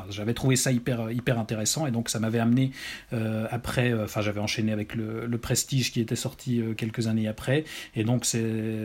j'avais 0.09 0.33
trouvé 0.33 0.55
ça 0.55 0.71
hyper, 0.71 1.11
hyper 1.11 1.37
intéressant. 1.37 1.85
Et 1.85 1.91
donc 1.91 2.09
ça 2.09 2.19
m'avait 2.19 2.39
amené 2.39 2.71
après, 3.51 3.93
enfin 3.93 4.21
j'avais 4.21 4.39
enchaîné 4.39 4.71
avec 4.71 4.95
le, 4.95 5.25
le, 5.25 5.37
Prestige 5.37 5.91
qui 5.91 6.01
était 6.01 6.15
sorti 6.15 6.61
quelques 6.77 7.07
années 7.07 7.27
après. 7.27 7.63
Et 7.95 8.03
donc 8.03 8.25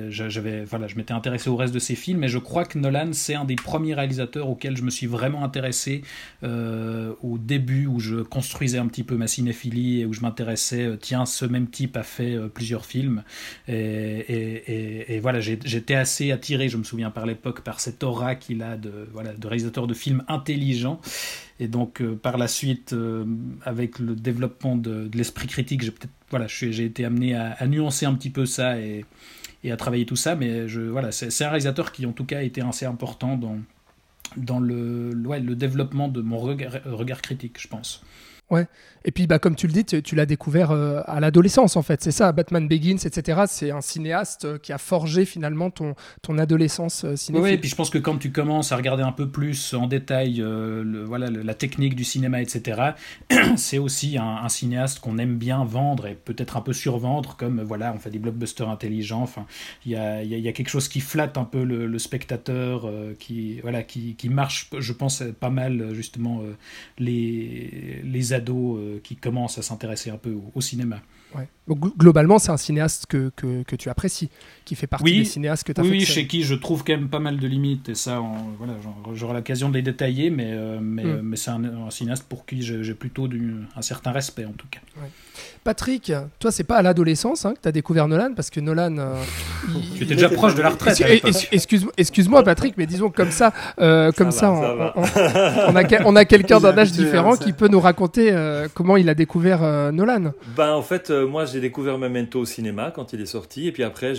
j'avais 0.08 0.64
voilà, 0.64 0.86
je 0.86 0.96
m'étais 0.96 1.12
intéressé 1.12 1.50
au 1.50 1.56
reste 1.56 1.74
de 1.74 1.78
ces 1.78 1.94
films. 1.94 2.24
Et 2.24 2.28
je 2.28 2.38
crois 2.38 2.64
que 2.64 2.78
Nolan 2.78 3.12
c'est 3.12 3.34
un 3.34 3.44
des 3.44 3.56
premiers 3.56 3.94
réalisateurs 3.94 4.48
auxquels 4.48 4.76
je 4.76 4.82
me 4.82 4.90
suis 4.90 5.06
vraiment 5.06 5.44
intéressé 5.44 6.02
au 6.42 7.38
début 7.38 7.83
où 7.86 8.00
je 8.00 8.16
construisais 8.16 8.78
un 8.78 8.86
petit 8.86 9.04
peu 9.04 9.16
ma 9.16 9.26
cinéphilie 9.26 10.00
et 10.00 10.06
où 10.06 10.12
je 10.12 10.20
m'intéressais, 10.20 10.90
tiens, 11.00 11.26
ce 11.26 11.44
même 11.44 11.68
type 11.68 11.96
a 11.96 12.02
fait 12.02 12.36
plusieurs 12.52 12.84
films. 12.84 13.22
Et, 13.68 15.18
voilà, 15.22 15.40
j'étais 15.40 15.94
assez 15.94 16.32
attiré, 16.32 16.68
je 16.68 16.76
me 16.76 16.84
souviens 16.84 17.10
par 17.10 17.26
l'époque, 17.26 17.62
par 17.62 17.80
cette 17.80 18.02
aura 18.02 18.34
qu'il 18.34 18.62
a 18.62 18.76
de, 18.76 19.08
de 19.38 19.46
réalisateur 19.46 19.86
de 19.86 19.94
films 19.94 20.22
intelligents. 20.28 21.00
Et 21.60 21.68
donc, 21.68 22.02
par 22.22 22.38
la 22.38 22.48
suite, 22.48 22.94
avec 23.64 23.98
le 23.98 24.14
développement 24.14 24.76
de, 24.76 25.10
l'esprit 25.14 25.46
critique, 25.46 25.82
j'ai 25.82 25.90
peut-être, 25.90 26.12
voilà, 26.30 26.46
j'ai 26.48 26.84
été 26.84 27.04
amené 27.04 27.34
à, 27.34 27.66
nuancer 27.66 28.06
un 28.06 28.14
petit 28.14 28.30
peu 28.30 28.46
ça 28.46 28.78
et, 28.78 29.04
et 29.62 29.72
à 29.72 29.76
travailler 29.76 30.06
tout 30.06 30.16
ça. 30.16 30.34
Mais 30.34 30.68
je, 30.68 30.80
voilà, 30.80 31.12
c'est 31.12 31.44
un 31.44 31.48
réalisateur 31.48 31.92
qui, 31.92 32.06
en 32.06 32.12
tout 32.12 32.24
cas, 32.24 32.38
a 32.38 32.42
été 32.42 32.60
assez 32.60 32.86
important 32.86 33.36
dans, 33.36 33.58
dans 34.36 34.60
le, 34.60 35.10
le 35.12 35.54
développement 35.54 36.08
de 36.08 36.20
mon 36.20 36.38
regard 36.38 37.22
critique, 37.22 37.60
je 37.60 37.68
pense. 37.68 38.02
Ouais. 38.50 38.66
Et 39.06 39.12
puis, 39.12 39.26
bah, 39.26 39.38
comme 39.38 39.54
tu 39.54 39.66
le 39.66 39.72
dis, 39.72 39.84
tu, 39.84 40.14
l'as 40.14 40.26
découvert 40.26 40.70
euh, 40.70 41.02
à 41.06 41.20
l'adolescence, 41.20 41.76
en 41.76 41.82
fait. 41.82 42.02
C'est 42.02 42.10
ça, 42.10 42.32
Batman 42.32 42.66
Begins, 42.66 42.96
etc. 43.04 43.42
C'est 43.46 43.70
un 43.70 43.80
cinéaste 43.80 44.44
euh, 44.46 44.58
qui 44.58 44.72
a 44.72 44.78
forgé 44.78 45.24
finalement 45.26 45.70
ton, 45.70 45.94
ton 46.22 46.38
adolescence 46.38 47.04
euh, 47.04 47.16
cinéphile. 47.16 47.44
Oui, 47.44 47.52
et 47.52 47.58
puis 47.58 47.68
je 47.68 47.74
pense 47.74 47.90
que 47.90 47.98
quand 47.98 48.16
tu 48.16 48.32
commences 48.32 48.72
à 48.72 48.76
regarder 48.76 49.02
un 49.02 49.12
peu 49.12 49.28
plus 49.28 49.74
en 49.74 49.86
détail 49.86 50.36
le, 50.36 51.04
voilà, 51.04 51.30
la 51.30 51.54
technique 51.54 51.94
du 51.94 52.04
cinéma, 52.04 52.40
etc., 52.40 52.92
c'est 53.56 53.78
aussi 53.78 54.16
un, 54.18 54.48
cinéaste 54.48 55.00
qu'on 55.00 55.18
aime 55.18 55.36
bien 55.36 55.64
vendre 55.64 56.06
et 56.06 56.14
peut-être 56.14 56.56
un 56.56 56.60
peu 56.60 56.72
survendre, 56.72 57.36
comme 57.36 57.62
voilà, 57.62 57.92
on 57.94 57.98
fait 57.98 58.10
des 58.10 58.18
blockbusters 58.18 58.68
intelligents. 58.68 59.22
Enfin, 59.22 59.46
il 59.84 59.92
y 59.92 59.96
a, 59.96 60.22
y 60.22 60.48
a, 60.48 60.52
quelque 60.52 60.68
chose 60.68 60.88
qui 60.88 61.00
flatte 61.00 61.36
un 61.38 61.44
peu 61.44 61.64
le, 61.64 61.98
spectateur, 61.98 62.90
qui, 63.18 63.60
voilà, 63.60 63.82
qui, 63.82 64.14
qui, 64.14 64.28
marche, 64.28 64.70
je 64.78 64.92
pense, 64.92 65.22
pas 65.40 65.50
mal, 65.50 65.94
justement, 65.94 66.42
les, 66.98 68.00
les 68.04 68.33
ados 68.34 68.78
euh, 68.78 69.00
qui 69.02 69.16
commencent 69.16 69.58
à 69.58 69.62
s'intéresser 69.62 70.10
un 70.10 70.16
peu 70.16 70.34
au, 70.54 70.60
cinéma. 70.60 71.00
globalement, 71.68 72.38
c'est 72.38 72.50
un 72.50 72.56
cinéaste 72.56 73.06
que, 73.06 73.30
que, 73.36 73.76
tu 73.76 73.88
apprécies, 73.88 74.28
qui 74.64 74.74
fait 74.74 74.86
partie 74.86 75.18
des 75.18 75.24
cinéastes 75.24 75.64
que 75.64 75.72
tu 75.72 75.80
as 75.80 75.84
Oui, 75.84 76.04
chez 76.04 76.26
qui 76.26 76.42
je 76.42 76.54
trouve 76.54 76.84
quand 76.84 76.92
même 76.92 77.08
pas 77.08 77.20
mal 77.20 77.38
de 77.38 77.46
limites, 77.46 77.88
et 77.88 77.94
ça, 77.94 78.22
voilà, 78.58 78.74
j'aurai 79.14 79.34
l'occasion 79.34 79.68
de 79.68 79.74
les 79.74 79.82
détailler, 79.82 80.30
mais, 80.30 80.52
euh, 80.52 80.78
mais, 80.80 81.04
hmm. 81.04 81.20
mais 81.22 81.36
c'est 81.36 81.50
un, 81.50 81.90
cinéaste 81.90 82.24
pour 82.28 82.46
qui 82.46 82.62
j'ai 82.62 82.94
plutôt 82.94 83.28
un 83.76 83.82
certain 83.82 84.12
respect, 84.12 84.44
en 84.44 84.52
tout 84.52 84.68
cas. 84.70 84.80
Patrick, 85.64 86.12
toi, 86.38 86.50
c'est 86.50 86.64
pas 86.64 86.76
à 86.76 86.82
l'adolescence 86.82 87.46
hein, 87.46 87.54
que 87.54 87.60
tu 87.62 87.68
as 87.68 87.72
découvert 87.72 88.06
Nolan, 88.08 88.32
parce 88.34 88.50
que 88.50 88.60
Nolan. 88.60 88.98
Euh, 88.98 89.14
tu 89.96 90.04
étais 90.04 90.14
déjà 90.14 90.28
proche 90.28 90.54
de 90.54 90.62
la 90.62 90.70
retraite. 90.70 91.00
Excuse-moi, 91.52 91.92
excuse 91.96 92.28
Patrick, 92.44 92.74
mais 92.76 92.86
disons 92.86 93.10
comme 93.10 93.30
ça, 93.30 93.52
euh, 93.80 94.12
comme 94.12 94.30
ça, 94.30 94.50
on, 94.50 94.62
a, 94.62 96.02
on 96.04 96.16
a 96.16 96.24
quelqu'un 96.24 96.60
d'un 96.60 96.76
âge 96.76 96.92
différent 96.92 97.36
qui 97.36 97.52
peut 97.52 97.68
nous 97.68 97.80
raconter 97.80 98.30
euh, 98.32 98.68
comment 98.74 98.96
il 98.96 99.08
a 99.08 99.14
découvert 99.14 99.92
Nolan. 99.92 100.32
Ben, 100.56 100.72
en 100.72 100.82
fait, 100.82 101.10
moi, 101.10 101.46
j'ai 101.46 101.60
découvert 101.60 101.98
Memento 101.98 102.40
au 102.40 102.44
cinéma 102.44 102.92
quand 102.94 103.12
il 103.12 103.20
est 103.20 103.26
sorti, 103.26 103.68
et 103.68 103.72
puis 103.72 103.84
après, 103.84 104.14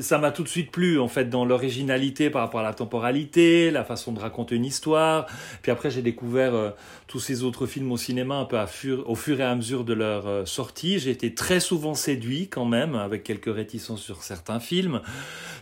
ça 0.00 0.18
m'a 0.18 0.30
tout 0.30 0.42
de 0.42 0.48
suite 0.48 0.70
plu, 0.70 1.00
en 1.00 1.08
fait, 1.08 1.28
dans 1.28 1.44
l'originalité 1.44 2.30
par 2.30 2.42
rapport 2.42 2.60
à 2.60 2.64
la 2.64 2.74
temporalité, 2.74 3.70
la 3.70 3.84
façon 3.84 4.12
de 4.12 4.20
raconter 4.20 4.54
une 4.54 4.64
histoire. 4.64 5.26
Puis 5.62 5.72
après, 5.72 5.90
j'ai 5.90 6.02
découvert 6.02 6.52
tous 7.08 7.20
ces 7.20 7.42
autres 7.42 7.66
films 7.66 7.90
au 7.90 7.96
cinéma 7.96 8.36
un 8.36 8.44
peu 8.44 8.58
à 8.58 8.66
fur, 8.66 9.08
au 9.08 9.14
fur 9.14 9.40
et 9.40 9.44
à 9.44 9.54
mesure 9.54 9.84
de 9.84 9.94
leur 9.98 10.26
euh, 10.26 10.44
sortie. 10.46 10.98
J'ai 10.98 11.10
été 11.10 11.34
très 11.34 11.60
souvent 11.60 11.94
séduit 11.94 12.48
quand 12.48 12.64
même, 12.64 12.94
avec 12.94 13.24
quelques 13.24 13.54
réticences 13.54 14.00
sur 14.00 14.22
certains 14.22 14.60
films. 14.60 15.02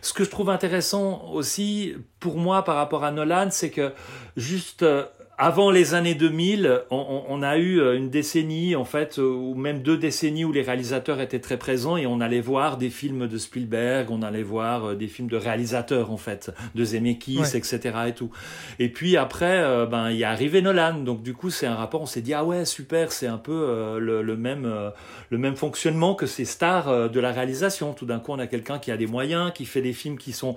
Ce 0.03 0.13
que 0.13 0.23
je 0.23 0.31
trouve 0.31 0.51
intéressant 0.51 1.29
aussi 1.33 1.95
pour 2.21 2.37
moi 2.37 2.63
par 2.63 2.77
rapport 2.77 3.03
à 3.03 3.11
Nolan, 3.11 3.49
c'est 3.51 3.71
que 3.71 3.93
juste 4.37 4.83
euh, 4.85 5.05
avant 5.39 5.71
les 5.71 5.93
années 5.93 6.15
2000, 6.15 6.85
on, 6.91 7.25
on, 7.29 7.43
a 7.43 7.59
eu 7.59 7.79
euh, 7.79 7.95
une 7.95 8.09
décennie, 8.09 8.75
en 8.75 8.87
fait, 8.87 9.19
euh, 9.19 9.29
ou 9.29 9.55
même 9.55 9.83
deux 9.83 9.99
décennies 9.99 10.47
où 10.47 10.53
les 10.53 10.63
réalisateurs 10.63 11.21
étaient 11.21 11.41
très 11.41 11.59
présents 11.59 11.99
et 11.99 12.07
on 12.07 12.23
allait 12.23 12.41
voir 12.41 12.79
des 12.79 12.89
films 12.89 13.27
de 13.27 13.37
Spielberg, 13.37 14.11
on 14.11 14.23
allait 14.23 14.43
voir 14.43 14.85
euh, 14.85 14.95
des 14.95 15.09
films 15.09 15.29
de 15.29 15.37
réalisateurs, 15.37 16.11
en 16.11 16.17
fait, 16.17 16.55
de 16.75 16.85
Zemeckis, 16.85 17.55
etc. 17.55 17.81
et 18.09 18.13
tout. 18.13 18.31
Et 18.79 18.89
puis 18.89 19.19
après, 19.19 19.87
ben, 19.87 20.11
il 20.11 20.23
est 20.23 20.25
arrivé 20.25 20.63
Nolan. 20.63 21.01
Donc, 21.01 21.23
du 21.23 21.35
coup, 21.35 21.51
c'est 21.51 21.67
un 21.67 21.75
rapport, 21.75 22.01
on 22.01 22.07
s'est 22.07 22.23
dit, 22.23 22.33
ah 22.33 22.45
ouais, 22.45 22.65
super, 22.65 23.13
c'est 23.13 23.27
un 23.27 23.39
peu 23.39 23.99
le, 24.01 24.23
le, 24.23 24.37
même, 24.37 24.93
le 25.31 25.39
même 25.39 25.57
fonctionnement 25.57 26.15
que 26.15 26.27
ces 26.27 26.45
stars 26.45 27.11
de 27.11 27.21
la 27.21 27.33
réalisation. 27.33 27.93
Tout 27.93 28.07
d'un 28.07 28.21
coup, 28.21 28.33
on 28.33 28.39
a 28.39 28.47
quelqu'un 28.47 28.79
qui 28.79 28.91
a 28.91 28.97
des 28.97 29.07
moyens, 29.07 29.53
qui 29.53 29.67
fait 29.67 29.83
des 29.83 29.93
films 29.93 30.19
qui 30.19 30.33
sont 30.33 30.57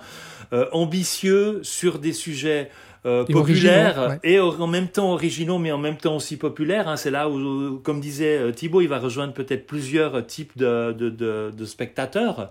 ambitieux 0.71 1.59
sur 1.63 1.99
des 1.99 2.13
sujets 2.13 2.69
euh, 3.05 3.23
populaires 3.25 4.17
et 4.23 4.39
en 4.39 4.67
même 4.67 4.87
temps 4.87 5.13
originaux, 5.13 5.57
mais 5.57 5.71
en 5.71 5.77
même 5.77 5.97
temps 5.97 6.17
aussi 6.17 6.37
populaires. 6.37 6.87
Hein. 6.87 6.97
C'est 6.97 7.11
là 7.11 7.29
où, 7.29 7.79
comme 7.83 8.01
disait 8.01 8.37
euh, 8.37 8.51
Thibaut, 8.51 8.81
il 8.81 8.87
va 8.87 8.99
rejoindre 8.99 9.33
peut-être 9.33 9.65
plusieurs 9.65 10.25
types 10.25 10.57
de, 10.57 10.91
de, 10.91 11.09
de, 11.09 11.51
de 11.55 11.65
spectateurs. 11.65 12.49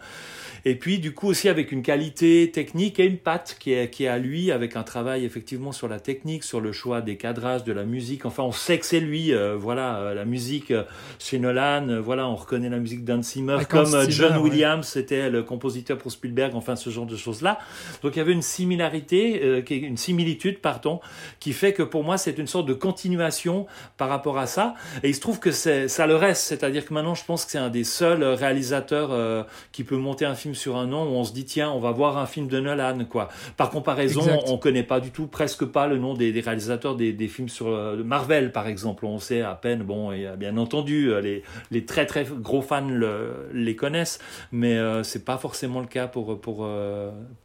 Et 0.64 0.74
puis, 0.74 0.98
du 0.98 1.12
coup, 1.12 1.28
aussi 1.28 1.48
avec 1.48 1.72
une 1.72 1.82
qualité 1.82 2.50
technique 2.52 2.98
et 3.00 3.04
une 3.04 3.18
patte 3.18 3.56
qui 3.58 3.72
est, 3.72 3.90
qui 3.90 4.04
est 4.04 4.08
à 4.08 4.18
lui, 4.18 4.50
avec 4.50 4.76
un 4.76 4.82
travail 4.82 5.24
effectivement 5.24 5.72
sur 5.72 5.88
la 5.88 6.00
technique, 6.00 6.44
sur 6.44 6.60
le 6.60 6.72
choix 6.72 7.00
des 7.00 7.16
cadrages, 7.16 7.64
de 7.64 7.72
la 7.72 7.84
musique. 7.84 8.26
Enfin, 8.26 8.42
on 8.42 8.52
sait 8.52 8.78
que 8.78 8.86
c'est 8.86 9.00
lui. 9.00 9.32
Euh, 9.32 9.56
voilà, 9.56 9.98
euh, 9.98 10.14
la 10.14 10.24
musique 10.24 10.70
euh, 10.70 10.84
chez 11.18 11.38
Nolan. 11.38 12.00
voilà, 12.00 12.28
on 12.28 12.34
reconnaît 12.34 12.68
la 12.68 12.78
musique 12.78 13.04
d'Hans 13.04 13.22
Zimmer 13.22 13.58
comme 13.68 13.94
John 14.08 14.38
Williams, 14.38 14.86
c'était 14.86 15.30
le 15.30 15.42
compositeur 15.42 15.98
pour 15.98 16.12
Spielberg. 16.12 16.54
Enfin, 16.54 16.76
ce 16.76 16.90
genre 16.90 17.06
de 17.06 17.16
choses-là. 17.16 17.58
Donc, 18.02 18.16
il 18.16 18.18
y 18.18 18.22
avait 18.22 18.32
une 18.32 18.42
similarité, 18.42 19.62
une 19.70 19.96
similitude, 19.96 20.58
pardon, 20.60 21.00
qui 21.40 21.52
fait 21.52 21.72
que 21.72 21.82
pour 21.82 22.04
moi, 22.04 22.18
c'est 22.18 22.38
une 22.38 22.46
sorte 22.46 22.66
de 22.66 22.74
continuation 22.74 23.66
par 23.96 24.08
rapport 24.08 24.38
à 24.38 24.46
ça. 24.46 24.74
Et 25.02 25.08
il 25.08 25.14
se 25.14 25.20
trouve 25.20 25.38
que 25.38 25.50
ça 25.50 26.06
le 26.06 26.16
reste. 26.16 26.42
C'est-à-dire 26.42 26.84
que 26.84 26.94
maintenant, 26.94 27.14
je 27.14 27.24
pense 27.24 27.44
que 27.44 27.50
c'est 27.50 27.58
un 27.58 27.70
des 27.70 27.84
seuls 27.84 28.22
réalisateurs 28.24 29.46
qui 29.72 29.84
peut 29.84 29.96
monter 29.96 30.24
un 30.24 30.34
film 30.34 30.47
sur 30.54 30.76
un 30.76 30.86
nom 30.86 31.04
où 31.04 31.16
on 31.16 31.24
se 31.24 31.32
dit 31.32 31.44
tiens, 31.44 31.70
on 31.70 31.80
va 31.80 31.90
voir 31.90 32.18
un 32.18 32.26
film 32.26 32.48
de 32.48 32.60
Nolan 32.60 33.04
quoi. 33.08 33.28
Par 33.56 33.70
comparaison, 33.70 34.22
on, 34.46 34.54
on 34.54 34.58
connaît 34.58 34.82
pas 34.82 35.00
du 35.00 35.10
tout, 35.10 35.26
presque 35.26 35.64
pas 35.64 35.86
le 35.86 35.98
nom 35.98 36.14
des, 36.14 36.32
réalisateurs 36.40 36.96
des, 36.96 37.28
films 37.28 37.48
sur 37.48 37.68
euh, 37.68 38.02
Marvel 38.02 38.52
par 38.52 38.66
exemple. 38.66 39.04
On 39.06 39.18
sait 39.18 39.42
à 39.42 39.54
peine, 39.54 39.82
bon, 39.82 40.12
et 40.12 40.28
bien 40.36 40.56
entendu, 40.56 41.10
euh, 41.10 41.20
les, 41.20 41.42
les 41.70 41.84
très 41.84 42.06
très 42.06 42.24
gros 42.24 42.62
fans 42.62 42.88
les 43.52 43.76
connaissent, 43.76 44.18
mais 44.52 44.76
euh, 44.78 45.02
c'est 45.02 45.24
pas 45.24 45.38
forcément 45.38 45.80
le 45.80 45.86
cas 45.86 46.06
pour 46.06 46.40
pour 46.40 46.68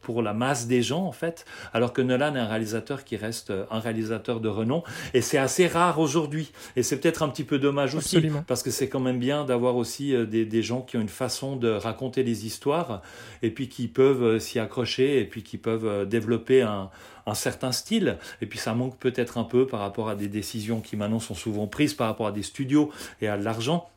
pour 0.02 0.22
la 0.22 0.34
masse 0.34 0.68
des 0.68 0.82
gens 0.82 1.06
en 1.06 1.12
fait. 1.12 1.46
Alors 1.74 1.94
que 1.94 2.02
Nolan 2.02 2.36
est 2.36 2.40
un 2.40 2.48
réalisateur 2.48 3.04
qui 3.04 3.16
reste 3.16 3.54
un 3.72 3.80
réalisateur 3.80 4.40
de 4.40 4.50
renom 4.50 4.84
et 5.14 5.22
c'est 5.22 5.38
assez 5.38 5.68
rare 5.68 6.00
aujourd'hui. 6.00 6.52
Et 6.76 6.84
c'est 6.84 7.00
peut-être 7.00 7.24
un 7.24 7.30
petit 7.30 7.44
peu 7.44 7.60
dommage 7.60 7.96
aussi 7.96 8.22
parce 8.48 8.64
que 8.64 8.72
c'est 8.72 8.90
quand 8.90 9.00
même 9.00 9.20
bien 9.20 9.46
d'avoir 9.46 9.76
aussi 9.76 10.14
des, 10.28 10.46
des 10.46 10.62
gens 10.62 10.82
qui 10.82 10.98
ont 10.98 11.02
une 11.02 11.10
façon 11.10 11.56
de 11.56 11.70
raconter 11.70 12.24
les 12.24 12.46
histoires 12.46 12.93
et 13.42 13.52
puis 13.52 13.70
qui 13.70 13.88
peuvent 13.88 14.24
euh, 14.24 14.40
s'y 14.40 14.60
accrocher 14.60 15.20
et 15.20 15.26
puis 15.26 15.44
qui 15.44 15.58
peuvent 15.58 15.86
euh, 15.86 16.06
développer 16.06 16.62
un, 16.62 16.90
certain 17.34 17.72
style. 17.72 18.18
Et 18.42 18.46
puis 18.46 18.60
ça 18.60 18.74
manque 18.74 18.98
peut-être 19.00 19.38
un 19.38 19.46
peu 19.46 19.66
par 19.66 19.80
rapport 19.80 20.10
à 20.10 20.16
des 20.16 20.28
décisions 20.28 20.82
qui 20.82 20.98
maintenant 20.98 21.20
sont 21.20 21.36
souvent 21.36 21.68
prises 21.68 21.94
par 21.94 22.08
rapport 22.08 22.28
à 22.28 22.32
des 22.32 22.44
studios 22.44 22.92
et 23.22 23.28
à 23.28 23.38
de 23.38 23.44
l'argent. 23.44 23.90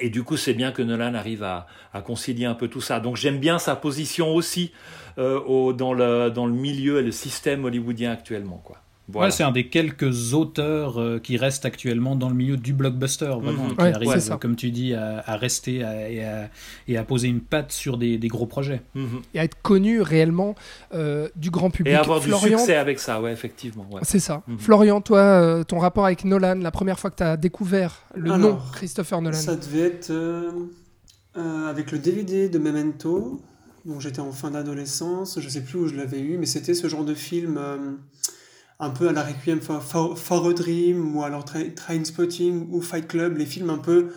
Et 0.00 0.10
du 0.10 0.22
coup, 0.22 0.36
c'est 0.36 0.54
bien 0.54 0.70
que 0.70 0.82
Nolan 0.82 1.14
arrive 1.14 1.42
à, 1.42 1.66
concilier 2.04 2.44
un 2.44 2.54
peu 2.54 2.68
tout 2.68 2.80
ça. 2.80 3.00
Donc 3.00 3.16
j'aime 3.16 3.38
bien 3.38 3.58
sa 3.58 3.76
position 3.76 4.34
aussi 4.34 4.72
euh, 5.18 5.72
dans, 5.72 5.94
le, 5.94 6.30
dans 6.30 6.46
le 6.46 6.52
milieu 6.52 7.00
et 7.00 7.02
le 7.02 7.12
système 7.12 7.64
hollywoodien 7.64 8.12
actuellement. 8.12 8.60
Quoi. 8.64 8.76
Ouais, 9.14 9.30
c'est 9.30 9.42
un 9.42 9.52
des 9.52 9.66
quelques 9.68 10.34
auteurs 10.34 11.00
euh, 11.00 11.18
qui 11.18 11.36
restent 11.36 11.64
actuellement 11.64 12.16
dans 12.16 12.28
le 12.28 12.34
milieu 12.34 12.56
du 12.56 12.72
blockbuster, 12.72 13.34
vraiment, 13.40 13.68
mhm. 13.68 13.76
qui 13.76 13.82
arrive, 13.82 14.38
comme 14.38 14.56
tu 14.56 14.70
dis, 14.70 14.94
à, 14.94 15.36
rester 15.36 15.76
et, 15.76 16.24
à, 16.24 16.48
et, 16.88 16.96
à, 16.96 17.04
poser 17.04 17.28
une 17.28 17.40
patte 17.40 17.72
sur 17.72 17.98
des, 17.98 18.18
des 18.18 18.28
gros 18.28 18.46
projets. 18.46 18.82
Mhm. 18.94 19.22
Et 19.34 19.40
à 19.40 19.44
être 19.44 19.60
connu 19.62 20.00
réellement 20.00 20.54
euh, 20.94 21.28
du 21.36 21.50
grand 21.50 21.70
public. 21.70 21.92
Et 21.92 21.96
avoir 21.96 22.20
du 22.20 22.32
succès 22.32 22.76
avec 22.76 22.98
ça, 22.98 23.20
ouais, 23.20 23.32
effectivement. 23.32 23.86
C'est 24.02 24.20
ça. 24.20 24.42
Mhm. 24.46 24.58
Florian, 24.58 25.00
toi, 25.00 25.18
euh, 25.18 25.64
ton 25.64 25.78
rapport 25.78 26.06
avec 26.06 26.24
Nolan, 26.24 26.56
la 26.56 26.70
première 26.70 26.98
fois 26.98 27.10
que 27.10 27.16
tu 27.16 27.22
as 27.22 27.36
découvert 27.36 28.04
le 28.14 28.36
nom 28.36 28.58
Christopher 28.72 29.20
Nolan 29.22 29.36
Ça 29.36 29.56
devait 29.56 29.86
être 29.86 30.12
avec 31.34 31.92
le 31.92 31.98
DVD 31.98 32.48
de 32.48 32.58
Memento. 32.58 33.40
Donc 33.86 34.00
j'étais 34.02 34.20
en 34.20 34.32
fin 34.32 34.50
d'adolescence, 34.50 35.40
je 35.40 35.48
sais 35.48 35.62
plus 35.62 35.78
où 35.78 35.86
je 35.86 35.94
l'avais 35.94 36.20
eu, 36.20 36.36
mais 36.36 36.44
c'était 36.44 36.74
ce 36.74 36.86
genre 36.86 37.04
de 37.04 37.14
film 37.14 37.58
un 38.80 38.90
peu 38.90 39.08
à 39.08 39.12
la 39.12 39.22
Requiem 39.22 39.60
for, 39.60 39.82
for, 40.18 40.48
a 40.48 40.52
Dream 40.52 41.14
ou 41.14 41.22
alors 41.22 41.44
Train 41.44 42.04
Spotting 42.04 42.68
ou 42.70 42.80
Fight 42.80 43.06
Club, 43.06 43.36
les 43.36 43.46
films 43.46 43.70
un 43.70 43.78
peu 43.78 44.08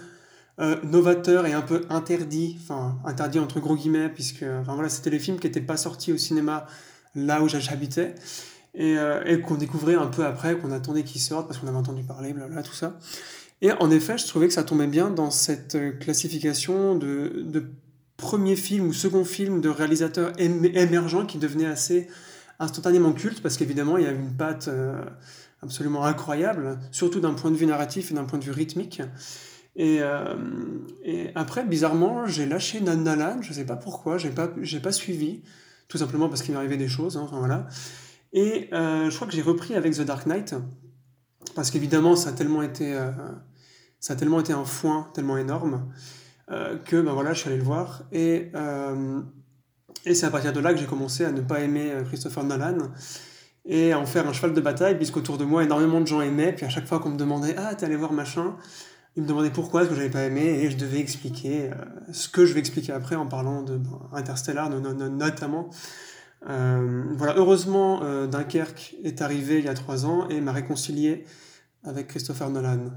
euh, 0.59 0.77
novateurs 0.83 1.45
et 1.45 1.53
un 1.53 1.61
peu 1.61 1.85
interdits, 1.89 2.57
enfin 2.61 2.97
interdits 3.05 3.39
entre 3.39 3.59
gros 3.59 3.75
guillemets, 3.75 4.09
puisque 4.09 4.43
enfin, 4.43 4.73
voilà, 4.73 4.89
c'était 4.89 5.09
les 5.09 5.19
films 5.19 5.39
qui 5.39 5.47
n'étaient 5.47 5.61
pas 5.61 5.77
sortis 5.77 6.13
au 6.13 6.17
cinéma 6.17 6.65
là 7.13 7.43
où 7.43 7.49
j'habitais 7.49 8.15
et, 8.73 8.97
euh, 8.97 9.23
et 9.25 9.39
qu'on 9.39 9.55
découvrait 9.55 9.95
un 9.95 10.07
peu 10.07 10.25
après, 10.25 10.57
qu'on 10.57 10.71
attendait 10.71 11.03
qu'ils 11.03 11.21
sortent 11.21 11.47
parce 11.47 11.59
qu'on 11.59 11.67
avait 11.67 11.77
entendu 11.77 12.03
parler, 12.03 12.33
blabla, 12.33 12.63
tout 12.63 12.73
ça. 12.73 12.97
Et 13.61 13.71
en 13.71 13.91
effet, 13.91 14.17
je 14.17 14.27
trouvais 14.27 14.47
que 14.47 14.53
ça 14.53 14.63
tombait 14.63 14.87
bien 14.87 15.09
dans 15.09 15.31
cette 15.31 15.75
euh, 15.75 15.91
classification 15.91 16.95
de, 16.95 17.43
de 17.45 17.65
premier 18.15 18.55
film 18.55 18.87
ou 18.87 18.93
second 18.93 19.25
film 19.25 19.59
de 19.59 19.69
réalisateur 19.69 20.31
émergent 20.37 21.25
qui 21.27 21.37
devenait 21.37 21.65
assez 21.65 22.07
instantanément 22.63 23.13
culte 23.13 23.41
parce 23.41 23.57
qu'évidemment 23.57 23.97
il 23.97 24.03
y 24.03 24.07
a 24.07 24.11
une 24.11 24.35
patte 24.35 24.67
euh, 24.67 25.03
absolument 25.61 26.05
incroyable, 26.05 26.79
surtout 26.91 27.19
d'un 27.19 27.33
point 27.33 27.51
de 27.51 27.55
vue 27.55 27.65
narratif 27.65 28.11
et 28.11 28.13
d'un 28.13 28.25
point 28.25 28.39
de 28.39 28.43
vue 28.43 28.51
rythmique. 28.51 29.01
Et, 29.75 29.99
euh, 30.01 30.35
après, 31.33 31.65
bizarrement, 31.65 32.27
j'ai 32.27 32.45
lâché 32.45 32.79
Nolan, 32.79 33.41
je 33.41 33.53
sais 33.53 33.65
pas 33.65 33.75
pourquoi, 33.75 34.17
j'ai 34.17 34.29
pas, 34.29 34.47
pas 34.47 34.91
suivi, 34.91 35.41
tout 35.87 35.97
simplement 35.97 36.29
parce 36.29 36.43
qu'il 36.43 36.53
m'arrivait 36.53 36.77
des 36.77 36.87
choses, 36.87 37.17
hein, 37.17 37.21
enfin 37.23 37.39
voilà. 37.39 37.67
Et 38.33 38.69
euh, 38.73 39.09
je 39.09 39.15
crois 39.15 39.27
que 39.27 39.33
j'ai 39.33 39.41
repris 39.41 39.75
avec 39.75 39.93
The 39.93 40.01
Dark 40.01 40.27
Knight, 40.27 40.55
parce 41.55 41.71
qu'évidemment, 41.71 42.15
ça 42.15 42.29
a 42.29 42.33
tellement 42.33 42.61
été, 42.61 42.95
ça 43.99 44.13
a 44.13 44.15
tellement 44.15 44.39
été 44.39 44.53
un 44.53 44.65
foin, 44.65 45.09
tellement 45.13 45.37
énorme, 45.37 45.87
que 46.49 47.01
ben 47.01 47.13
voilà, 47.13 47.33
je 47.33 47.39
suis 47.39 47.49
allé 47.49 47.57
le 47.57 47.63
voir. 47.63 48.03
Et, 48.11 48.51
et 50.05 50.15
c'est 50.15 50.25
à 50.25 50.29
partir 50.29 50.53
de 50.53 50.59
là 50.59 50.73
que 50.73 50.79
j'ai 50.79 50.85
commencé 50.85 51.23
à 51.25 51.31
ne 51.31 51.41
pas 51.41 51.61
aimer 51.61 51.91
euh, 51.91 52.03
Christopher 52.03 52.43
Nolan 52.43 52.77
et 53.65 53.93
à 53.93 53.99
en 53.99 54.05
faire 54.05 54.27
un 54.27 54.33
cheval 54.33 54.53
de 54.53 54.59
bataille, 54.59 54.95
puisqu'autour 54.95 55.37
de 55.37 55.45
moi, 55.45 55.63
énormément 55.63 56.01
de 56.01 56.07
gens 56.07 56.21
aimaient. 56.21 56.51
Puis 56.51 56.65
à 56.65 56.69
chaque 56.69 56.85
fois 56.85 56.99
qu'on 56.99 57.09
me 57.09 57.17
demandait 57.17 57.55
Ah, 57.57 57.75
t'es 57.75 57.85
allé 57.85 57.95
voir 57.95 58.13
machin 58.13 58.55
ils 59.15 59.21
me 59.21 59.27
demandaient 59.27 59.51
pourquoi 59.51 59.83
ce 59.83 59.89
que 59.89 59.95
j'avais 59.95 60.09
pas 60.09 60.23
aimé 60.23 60.41
et 60.41 60.71
je 60.71 60.75
devais 60.75 60.97
expliquer 60.97 61.69
euh, 61.69 61.75
ce 62.11 62.27
que 62.27 62.47
je 62.47 62.53
vais 62.53 62.59
expliquer 62.59 62.93
après 62.93 63.15
en 63.15 63.27
parlant 63.27 63.61
de 63.61 63.79
Interstellar 64.11 64.71
no, 64.71 64.79
no, 64.79 64.91
no, 64.91 65.07
notamment. 65.07 65.69
Euh, 66.49 67.03
voilà, 67.15 67.35
heureusement, 67.37 68.01
Dunkerque 68.25 68.95
est 69.03 69.21
arrivé 69.21 69.59
il 69.59 69.65
y 69.65 69.69
a 69.69 69.75
trois 69.75 70.07
ans 70.07 70.27
et 70.29 70.41
m'a 70.41 70.51
réconcilié 70.51 71.25
avec 71.83 72.07
Christopher 72.07 72.49
Nolan. 72.49 72.89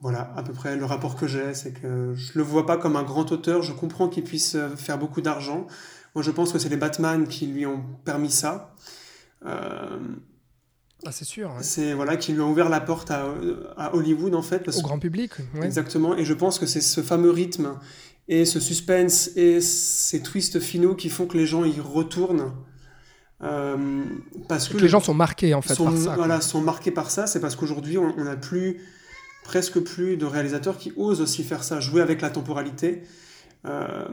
Voilà, 0.00 0.32
à 0.36 0.42
peu 0.42 0.52
près 0.52 0.76
le 0.76 0.84
rapport 0.84 1.16
que 1.16 1.26
j'ai, 1.26 1.54
c'est 1.54 1.72
que 1.72 2.12
je 2.14 2.32
le 2.34 2.42
vois 2.42 2.66
pas 2.66 2.76
comme 2.76 2.96
un 2.96 3.02
grand 3.04 3.30
auteur, 3.32 3.62
je 3.62 3.72
comprends 3.72 4.08
qu'il 4.08 4.24
puisse 4.24 4.54
euh, 4.54 4.68
faire 4.76 4.98
beaucoup 4.98 5.22
d'argent. 5.22 5.66
Moi, 6.14 6.22
je 6.22 6.30
pense 6.30 6.52
que 6.52 6.58
c'est 6.58 6.68
les 6.68 6.76
Batman 6.76 7.26
qui 7.26 7.46
lui 7.46 7.64
ont 7.64 7.82
permis 8.04 8.30
ça. 8.30 8.74
Euh, 9.46 9.98
Ah, 11.06 11.12
c'est 11.12 11.24
sûr. 11.24 11.48
ouais. 11.50 11.62
c'est 11.62 11.92
voilà 11.94 12.16
qui 12.16 12.32
lui 12.32 12.40
ont 12.40 12.50
ouvert 12.50 12.68
la 12.68 12.80
porte 12.80 13.10
à, 13.10 13.24
à 13.76 13.94
Hollywood 13.94 14.34
en 14.34 14.42
fait. 14.42 14.60
parce 14.60 14.78
Au 14.78 14.82
grand 14.82 14.98
public. 14.98 15.32
ouais. 15.54 15.64
Exactement, 15.66 16.16
et 16.16 16.24
je 16.24 16.32
pense 16.34 16.58
que 16.58 16.66
c'est 16.66 16.80
ce 16.80 17.00
fameux 17.02 17.30
rythme 17.30 17.74
et 18.28 18.44
ce 18.46 18.58
suspense 18.60 19.30
et 19.36 19.60
ces 19.60 20.22
twists 20.22 20.60
finaux 20.60 20.94
qui 20.94 21.08
font 21.10 21.26
que 21.26 21.36
les 21.36 21.46
gens 21.46 21.64
y 21.64 21.78
retournent. 21.80 22.52
Euh, 23.42 24.04
parce 24.48 24.68
que 24.68 24.74
Que 24.74 24.82
les 24.82 24.88
gens 24.88 25.00
sont 25.00 25.12
marqués 25.14 25.52
en 25.54 25.60
fait 25.62 25.74
sont, 25.74 25.84
par 25.84 25.96
ça. 25.96 26.04
quoi. 26.04 26.14
voilà, 26.16 26.40
sont 26.40 26.60
marqués 26.62 26.90
par 26.92 27.10
ça, 27.10 27.26
c'est 27.26 27.40
parce 27.40 27.56
qu'aujourd'hui 27.56 27.98
on 27.98 28.24
n'a 28.24 28.36
plus, 28.36 28.80
presque 29.44 29.78
plus 29.78 30.16
de 30.16 30.24
réalisateurs 30.24 30.78
qui 30.78 30.92
osent 30.96 31.20
aussi 31.20 31.44
faire 31.44 31.62
ça, 31.62 31.78
jouer 31.78 32.02
avec 32.02 32.20
la 32.20 32.30
temporalité. 32.30 33.02
Euh, 33.66 34.04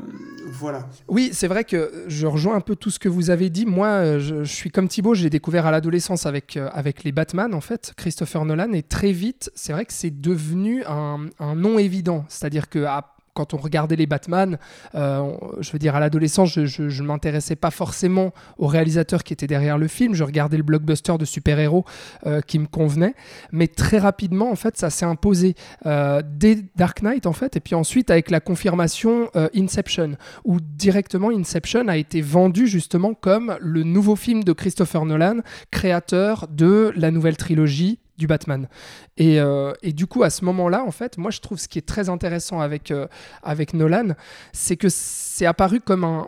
voilà. 0.47 0.87
Oui, 1.09 1.31
c'est 1.33 1.47
vrai 1.47 1.65
que 1.65 2.05
je 2.07 2.25
rejoins 2.25 2.55
un 2.55 2.61
peu 2.61 2.75
tout 2.75 2.89
ce 2.89 2.99
que 2.99 3.09
vous 3.09 3.31
avez 3.31 3.49
dit. 3.49 3.65
Moi, 3.65 3.87
euh, 3.87 4.19
je, 4.19 4.43
je 4.43 4.53
suis 4.53 4.71
comme 4.71 4.87
Thibaut, 4.87 5.13
j'ai 5.13 5.29
découvert 5.29 5.65
à 5.65 5.71
l'adolescence 5.71 6.25
avec, 6.25 6.55
euh, 6.55 6.69
avec 6.71 7.03
les 7.03 7.11
Batman, 7.11 7.53
en 7.53 7.59
fait, 7.59 7.93
Christopher 7.97 8.45
Nolan, 8.45 8.71
et 8.71 8.83
très 8.83 9.11
vite, 9.11 9.51
c'est 9.55 9.73
vrai 9.73 9.85
que 9.85 9.93
c'est 9.93 10.21
devenu 10.21 10.83
un, 10.85 11.27
un 11.39 11.55
non 11.55 11.79
évident. 11.79 12.23
C'est-à-dire 12.29 12.69
que 12.69 12.85
quand 13.33 13.53
on 13.53 13.57
regardait 13.57 13.95
les 13.95 14.05
Batman, 14.05 14.57
euh, 14.95 15.31
je 15.59 15.71
veux 15.71 15.79
dire, 15.79 15.95
à 15.95 15.99
l'adolescence, 15.99 16.49
je 16.49 17.01
ne 17.01 17.07
m'intéressais 17.07 17.55
pas 17.55 17.71
forcément 17.71 18.33
aux 18.57 18.67
réalisateurs 18.67 19.23
qui 19.23 19.33
étaient 19.33 19.47
derrière 19.47 19.77
le 19.77 19.87
film. 19.87 20.13
Je 20.13 20.23
regardais 20.23 20.57
le 20.57 20.63
blockbuster 20.63 21.17
de 21.17 21.25
super-héros 21.25 21.85
euh, 22.25 22.41
qui 22.41 22.59
me 22.59 22.67
convenait. 22.67 23.15
Mais 23.51 23.67
très 23.67 23.99
rapidement, 23.99 24.51
en 24.51 24.55
fait, 24.55 24.77
ça 24.77 24.89
s'est 24.89 25.05
imposé 25.05 25.55
euh, 25.85 26.21
dès 26.25 26.57
Dark 26.75 27.01
Knight, 27.01 27.25
en 27.25 27.33
fait, 27.33 27.55
et 27.55 27.59
puis 27.59 27.75
ensuite 27.75 28.11
avec 28.11 28.29
la 28.29 28.39
confirmation 28.39 29.29
Inception, 29.55 30.17
où 30.45 30.59
directement 30.59 31.29
Inception 31.29 31.87
a 31.87 31.97
été 31.97 32.21
vendu 32.21 32.67
justement 32.67 33.13
comme 33.13 33.57
le 33.59 33.83
nouveau 33.83 34.15
film 34.15 34.43
de 34.43 34.53
Christopher 34.53 35.05
Nolan, 35.05 35.37
créateur 35.71 36.47
de 36.49 36.91
la 36.95 37.11
nouvelle 37.11 37.37
trilogie 37.37 37.99
du 38.21 38.27
Batman. 38.27 38.69
Et, 39.17 39.41
euh, 39.41 39.73
et 39.81 39.91
du 39.93 40.05
coup, 40.05 40.23
à 40.23 40.29
ce 40.29 40.45
moment-là, 40.45 40.83
en 40.83 40.91
fait, 40.91 41.17
moi, 41.17 41.31
je 41.31 41.41
trouve 41.41 41.59
ce 41.59 41.67
qui 41.67 41.79
est 41.79 41.87
très 41.87 42.07
intéressant 42.07 42.61
avec, 42.61 42.91
euh, 42.91 43.07
avec 43.43 43.73
Nolan, 43.73 44.09
c'est 44.53 44.77
que 44.77 44.87
c'est 44.89 45.47
apparu 45.47 45.81
comme 45.81 46.03
un 46.03 46.27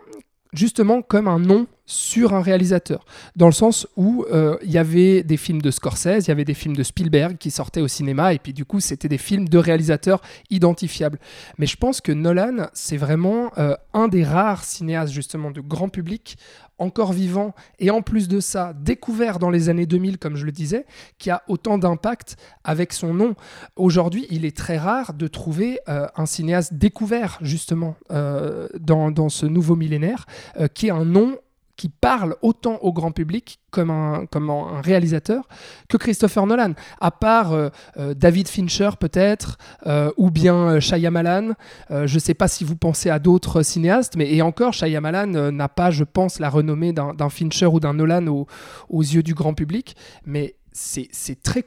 justement 0.53 1.01
comme 1.01 1.27
un 1.27 1.39
nom 1.39 1.65
sur 1.93 2.33
un 2.33 2.41
réalisateur, 2.41 3.05
dans 3.35 3.45
le 3.45 3.51
sens 3.53 3.87
où 3.95 4.25
euh, 4.31 4.57
il 4.63 4.71
y 4.71 4.79
avait 4.79 5.21
des 5.21 5.37
films 5.37 5.61
de 5.61 5.69
Scorsese, 5.69 6.25
il 6.25 6.27
y 6.27 6.31
avait 6.31 6.43
des 6.43 6.55
films 6.55 6.75
de 6.75 6.81
Spielberg 6.81 7.37
qui 7.37 7.51
sortaient 7.51 7.81
au 7.81 7.87
cinéma, 7.87 8.33
et 8.33 8.39
puis 8.39 8.51
du 8.51 8.65
coup 8.65 8.79
c'était 8.79 9.07
des 9.07 9.19
films 9.19 9.47
de 9.47 9.59
réalisateurs 9.59 10.21
identifiables. 10.49 11.19
Mais 11.59 11.67
je 11.67 11.77
pense 11.77 12.01
que 12.01 12.11
Nolan, 12.11 12.67
c'est 12.73 12.97
vraiment 12.97 13.51
euh, 13.59 13.75
un 13.93 14.07
des 14.07 14.23
rares 14.23 14.63
cinéastes 14.63 15.13
justement 15.13 15.51
de 15.51 15.61
grand 15.61 15.87
public, 15.87 16.35
encore 16.79 17.13
vivant, 17.13 17.53
et 17.77 17.91
en 17.91 18.01
plus 18.01 18.27
de 18.27 18.39
ça, 18.39 18.73
découvert 18.73 19.37
dans 19.37 19.51
les 19.51 19.69
années 19.69 19.85
2000, 19.85 20.17
comme 20.17 20.35
je 20.35 20.45
le 20.45 20.51
disais, 20.51 20.87
qui 21.19 21.29
a 21.29 21.43
autant 21.47 21.77
d'impact 21.77 22.37
avec 22.63 22.91
son 22.91 23.13
nom. 23.13 23.35
Aujourd'hui, 23.75 24.25
il 24.31 24.45
est 24.45 24.57
très 24.57 24.79
rare 24.79 25.13
de 25.13 25.27
trouver 25.27 25.79
euh, 25.87 26.07
un 26.15 26.25
cinéaste 26.25 26.73
découvert 26.73 27.37
justement 27.41 27.95
dans, 28.09 29.11
dans 29.11 29.29
ce 29.29 29.45
nouveau 29.45 29.75
millénaire, 29.75 30.25
qui 30.73 30.87
est 30.87 30.91
un 30.91 31.05
nom 31.05 31.37
qui 31.75 31.89
parle 31.89 32.35
autant 32.41 32.75
au 32.81 32.93
grand 32.93 33.11
public 33.11 33.59
comme 33.71 33.89
un, 33.89 34.25
comme 34.27 34.49
un 34.51 34.79
réalisateur 34.81 35.47
que 35.89 35.97
Christopher 35.97 36.45
Nolan. 36.45 36.73
À 37.01 37.09
part 37.09 37.53
euh, 37.53 37.69
euh, 37.97 38.13
David 38.13 38.47
Fincher 38.47 38.91
peut-être, 38.99 39.57
euh, 39.87 40.11
ou 40.17 40.29
bien 40.29 40.79
Shyamalan. 40.79 41.53
Je 41.89 42.13
ne 42.13 42.19
sais 42.19 42.33
pas 42.35 42.47
si 42.47 42.63
vous 42.63 42.75
pensez 42.75 43.09
à 43.09 43.19
d'autres 43.19 43.63
cinéastes, 43.63 44.15
mais 44.15 44.31
et 44.33 44.41
encore, 44.41 44.73
Shyamalan 44.73 45.51
n'a 45.51 45.69
pas, 45.69 45.89
je 45.91 46.03
pense, 46.03 46.39
la 46.39 46.49
renommée 46.49 46.93
d'un 46.93 47.29
Fincher 47.29 47.65
ou 47.65 47.79
d'un 47.79 47.93
Nolan 47.93 48.27
au- 48.27 48.47
aux 48.89 49.01
yeux 49.01 49.23
du 49.23 49.33
grand 49.33 49.53
public. 49.53 49.95
Mais 50.25 50.55
c'est 50.71 51.09
très 51.43 51.63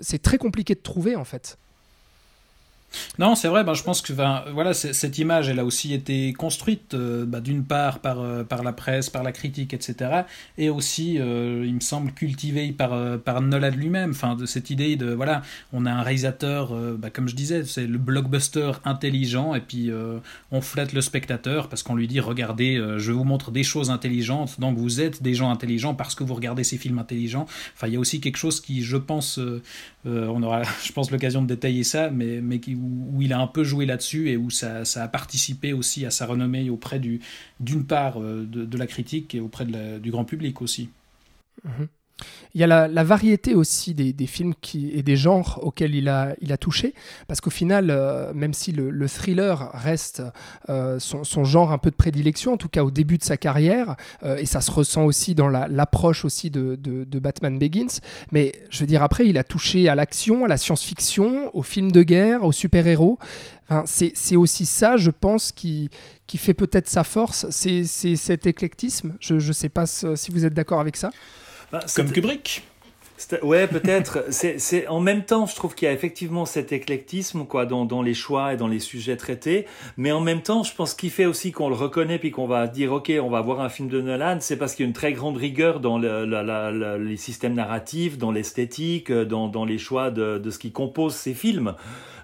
c'est 0.00 0.22
très 0.22 0.38
compliqué 0.38 0.74
de 0.74 0.80
trouver 0.80 1.16
en 1.16 1.24
fait. 1.24 1.58
Non, 3.18 3.34
c'est 3.34 3.48
vrai. 3.48 3.64
Ben, 3.64 3.74
je 3.74 3.82
pense 3.82 4.02
que 4.02 4.12
ben, 4.12 4.44
voilà, 4.52 4.74
cette 4.74 5.18
image, 5.18 5.48
a 5.58 5.64
aussi 5.64 5.94
été 5.94 6.32
construite, 6.32 6.94
euh, 6.94 7.24
bah, 7.26 7.40
d'une 7.40 7.64
part 7.64 8.00
par, 8.00 8.20
euh, 8.20 8.44
par 8.44 8.62
la 8.62 8.72
presse, 8.72 9.10
par 9.10 9.22
la 9.22 9.32
critique, 9.32 9.74
etc., 9.74 10.22
et 10.58 10.70
aussi, 10.70 11.18
euh, 11.18 11.64
il 11.66 11.74
me 11.74 11.80
semble, 11.80 12.12
cultivée 12.12 12.72
par, 12.72 13.18
par 13.20 13.40
Nolan 13.40 13.70
lui-même. 13.70 14.14
De 14.38 14.46
cette 14.46 14.70
idée 14.70 14.96
de 14.96 15.12
voilà, 15.12 15.42
on 15.72 15.84
a 15.86 15.92
un 15.92 16.02
réalisateur, 16.02 16.72
bah, 16.98 17.10
comme 17.10 17.28
je 17.28 17.34
disais, 17.34 17.64
c'est 17.64 17.86
le 17.86 17.98
blockbuster 17.98 18.72
intelligent, 18.84 19.54
et 19.54 19.60
puis 19.60 19.90
on 20.50 20.60
flatte 20.60 20.92
le 20.92 21.00
spectateur 21.00 21.68
parce 21.68 21.82
qu'on 21.82 21.94
lui 21.94 22.08
dit 22.08 22.20
regardez, 22.20 22.82
je 22.96 23.12
vous 23.12 23.24
montre 23.24 23.50
des 23.50 23.64
choses 23.64 23.90
intelligentes, 23.90 24.58
donc 24.60 24.78
vous 24.78 25.00
êtes 25.00 25.22
des 25.22 25.34
gens 25.34 25.50
intelligents 25.50 25.94
parce 25.94 26.14
que 26.14 26.24
vous 26.24 26.34
regardez 26.34 26.64
ces 26.64 26.78
films 26.78 26.98
intelligents. 26.98 27.46
Enfin, 27.74 27.88
il 27.88 27.94
y 27.94 27.96
a 27.96 28.00
aussi 28.00 28.20
quelque 28.20 28.38
chose 28.38 28.60
qui, 28.60 28.82
je 28.82 28.96
pense, 28.96 29.38
on 30.06 30.42
aura, 30.42 30.62
je 30.84 30.92
pense, 30.92 31.10
l'occasion 31.10 31.42
de 31.42 31.48
détailler 31.48 31.84
ça, 31.84 32.10
mais, 32.10 32.40
mais 32.40 32.60
qui, 32.60 32.74
où, 32.84 33.22
il 33.22 33.32
a 33.32 33.38
un 33.38 33.46
peu 33.46 33.64
joué 33.64 33.86
là-dessus 33.86 34.28
et 34.30 34.36
où 34.36 34.50
ça, 34.50 34.82
a 34.96 35.08
participé 35.08 35.72
aussi 35.72 36.06
à 36.06 36.10
sa 36.10 36.26
renommée 36.26 36.70
auprès 36.70 36.98
du, 36.98 37.20
d'une 37.60 37.84
part 37.84 38.20
euh, 38.20 38.46
de, 38.46 38.78
la 38.78 38.86
critique 38.86 39.34
et 39.34 39.40
auprès 39.40 39.64
du 39.64 40.10
grand 40.10 40.24
public 40.24 40.62
aussi. 40.62 40.90
Il 42.54 42.60
y 42.60 42.64
a 42.64 42.86
la, 42.86 43.04
variété 43.04 43.56
aussi 43.56 43.94
des, 43.94 44.26
films 44.26 44.54
et 44.74 45.02
des 45.02 45.16
genres 45.16 45.58
auxquels 45.62 45.96
il 45.96 46.08
a, 46.08 46.56
touché, 46.56 46.94
parce 47.26 47.40
qu'au 47.40 47.50
final, 47.50 47.90
euh, 47.90 48.32
même 48.32 48.54
si 48.54 48.70
le, 48.70 48.90
le 48.90 49.08
thriller 49.08 49.70
reste 49.74 50.22
euh, 50.68 51.00
son, 51.00 51.44
genre 51.44 51.72
un 51.72 51.78
peu 51.78 51.90
de 51.90 51.96
prédilection, 51.96 52.52
en 52.52 52.56
tout 52.56 52.68
cas 52.68 52.84
au 52.84 52.92
début 52.92 53.18
de 53.18 53.24
sa 53.24 53.36
carrière, 53.36 53.96
euh, 54.22 54.36
et 54.36 54.46
ça 54.46 54.60
se 54.60 54.70
ressent 54.70 55.04
aussi 55.04 55.34
dans 55.34 55.48
la- 55.48 55.66
l'approche 55.66 56.24
aussi 56.24 56.50
de, 56.50 56.78
Batman 57.18 57.58
Begins, 57.58 58.00
mais 58.30 58.52
je 58.70 58.80
veux 58.80 58.86
dire, 58.86 59.02
après, 59.02 59.26
il 59.26 59.36
a 59.36 59.44
touché 59.44 59.88
à 59.88 59.96
l'action, 59.96 60.44
à 60.44 60.48
la 60.48 60.56
science-fiction, 60.56 61.50
aux 61.56 61.62
films 61.62 61.90
de 61.90 62.02
guerre, 62.04 62.44
aux 62.44 62.52
super-héros. 62.52 63.18
C'est 63.86 64.36
aussi 64.36 64.66
ça, 64.66 64.96
je 64.96 65.10
pense, 65.10 65.50
qui, 65.50 65.88
qui 66.26 66.38
fait 66.38 66.54
peut-être 66.54 66.88
sa 66.88 67.02
force, 67.02 67.46
c'est 67.50 67.84
cet 67.84 68.46
éclectisme. 68.46 69.16
Je 69.20 69.34
ne 69.34 69.52
sais 69.52 69.70
pas 69.70 69.86
si 69.86 70.30
vous 70.30 70.44
êtes 70.44 70.54
d'accord 70.54 70.80
avec 70.80 70.96
ça. 70.96 71.10
Bah, 71.72 71.80
Comme 71.94 72.10
Kubrick. 72.12 72.62
Ouais, 73.42 73.68
peut-être. 73.68 74.24
c'est, 74.30 74.58
c'est, 74.58 74.88
en 74.88 74.98
même 75.00 75.24
temps, 75.24 75.46
je 75.46 75.54
trouve 75.54 75.74
qu'il 75.74 75.86
y 75.86 75.88
a 75.88 75.94
effectivement 75.94 76.46
cet 76.46 76.72
éclectisme 76.72 77.44
quoi, 77.46 77.64
dans, 77.64 77.84
dans 77.84 78.02
les 78.02 78.12
choix 78.12 78.52
et 78.54 78.56
dans 78.56 78.66
les 78.66 78.80
sujets 78.80 79.16
traités. 79.16 79.66
Mais 79.96 80.10
en 80.12 80.20
même 80.20 80.42
temps, 80.42 80.64
je 80.64 80.74
pense 80.74 80.94
qu'il 80.94 81.10
fait 81.10 81.24
aussi 81.24 81.52
qu'on 81.52 81.68
le 81.68 81.76
reconnaît 81.76 82.18
puis 82.18 82.32
qu'on 82.32 82.46
va 82.48 82.66
dire, 82.66 82.92
OK, 82.92 83.12
on 83.22 83.30
va 83.30 83.40
voir 83.40 83.60
un 83.60 83.68
film 83.68 83.88
de 83.88 84.00
Nolan, 84.00 84.38
c'est 84.40 84.56
parce 84.56 84.74
qu'il 84.74 84.84
y 84.84 84.86
a 84.86 84.88
une 84.88 84.94
très 84.94 85.12
grande 85.12 85.36
rigueur 85.36 85.78
dans 85.80 85.96
le- 85.98 86.24
la- 86.24 86.42
la- 86.42 86.72
la- 86.72 86.98
les 86.98 87.16
systèmes 87.16 87.54
narratifs, 87.54 88.18
dans 88.18 88.32
l'esthétique, 88.32 89.12
dans, 89.12 89.46
dans 89.48 89.64
les 89.64 89.78
choix 89.78 90.10
de, 90.10 90.38
de 90.38 90.50
ce 90.50 90.58
qui 90.58 90.72
compose 90.72 91.14
ces 91.14 91.34
films. 91.34 91.74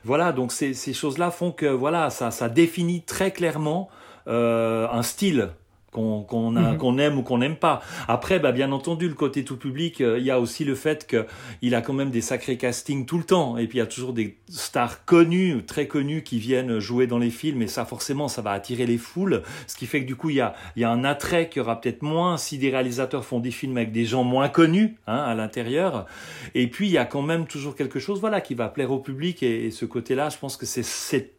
Voilà, 0.04 0.32
donc 0.32 0.50
ces, 0.50 0.74
ces 0.74 0.92
choses-là 0.92 1.30
font 1.30 1.52
que 1.52 1.66
voilà, 1.66 2.10
ça, 2.10 2.30
ça 2.32 2.48
définit 2.48 3.02
très 3.02 3.30
clairement 3.30 3.88
euh, 4.26 4.88
un 4.90 5.02
style. 5.02 5.50
Qu'on 5.90 6.20
Mhm. 6.52 6.76
qu'on 6.78 6.98
aime 6.98 7.18
ou 7.18 7.22
qu'on 7.22 7.38
n'aime 7.38 7.56
pas. 7.56 7.82
Après, 8.08 8.38
bah, 8.38 8.52
bien 8.52 8.70
entendu, 8.72 9.08
le 9.08 9.14
côté 9.14 9.44
tout 9.44 9.56
public, 9.56 10.00
euh, 10.00 10.18
il 10.18 10.24
y 10.24 10.30
a 10.30 10.38
aussi 10.38 10.64
le 10.64 10.74
fait 10.74 11.06
qu'il 11.06 11.74
a 11.74 11.82
quand 11.82 11.92
même 11.92 12.10
des 12.10 12.20
sacrés 12.20 12.56
castings 12.56 13.06
tout 13.06 13.18
le 13.18 13.24
temps. 13.24 13.58
Et 13.58 13.66
puis, 13.66 13.78
il 13.78 13.80
y 13.80 13.84
a 13.84 13.86
toujours 13.86 14.12
des 14.12 14.36
stars 14.48 15.04
connues, 15.04 15.64
très 15.66 15.86
connues, 15.88 16.22
qui 16.22 16.38
viennent 16.38 16.78
jouer 16.78 17.06
dans 17.06 17.18
les 17.18 17.30
films. 17.30 17.62
Et 17.62 17.66
ça, 17.66 17.84
forcément, 17.84 18.28
ça 18.28 18.42
va 18.42 18.52
attirer 18.52 18.86
les 18.86 18.98
foules. 18.98 19.42
Ce 19.66 19.76
qui 19.76 19.86
fait 19.86 20.00
que 20.02 20.06
du 20.06 20.16
coup, 20.16 20.30
il 20.30 20.36
y 20.36 20.40
a, 20.40 20.54
y 20.76 20.84
a 20.84 20.90
un 20.90 21.04
attrait 21.04 21.48
qu'il 21.48 21.60
y 21.60 21.62
aura 21.62 21.80
peut-être 21.80 22.02
moins 22.02 22.36
si 22.36 22.58
des 22.58 22.70
réalisateurs 22.70 23.24
font 23.24 23.40
des 23.40 23.50
films 23.50 23.76
avec 23.76 23.92
des 23.92 24.04
gens 24.04 24.22
moins 24.24 24.48
connus 24.48 24.96
hein, 25.06 25.16
à 25.18 25.34
l'intérieur. 25.34 26.06
Et 26.54 26.68
puis, 26.68 26.86
il 26.86 26.92
y 26.92 26.98
a 26.98 27.04
quand 27.04 27.22
même 27.22 27.46
toujours 27.46 27.74
quelque 27.74 27.98
chose 27.98 28.20
voilà, 28.20 28.40
qui 28.40 28.54
va 28.54 28.68
plaire 28.68 28.92
au 28.92 28.98
public. 29.00 29.42
Et, 29.42 29.66
et 29.66 29.70
ce 29.70 29.84
côté-là, 29.84 30.28
je 30.28 30.38
pense 30.38 30.56
que 30.56 30.66
c'est 30.66 31.30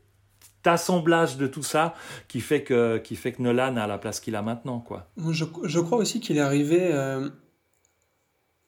assemblage 0.67 1.37
de 1.37 1.47
tout 1.47 1.63
ça 1.63 1.93
qui 2.27 2.39
fait 2.39 2.63
que, 2.63 2.97
qui 2.97 3.15
fait 3.15 3.33
que 3.33 3.41
Nolan 3.41 3.77
a 3.77 3.87
la 3.87 3.97
place 3.97 4.19
qu'il 4.19 4.35
a 4.35 4.41
maintenant. 4.41 4.79
Quoi. 4.79 5.07
Je, 5.29 5.45
je 5.63 5.79
crois 5.79 5.97
aussi 5.97 6.19
qu'il 6.19 6.37
est 6.37 6.41
arrivé 6.41 6.79
euh, 6.81 7.29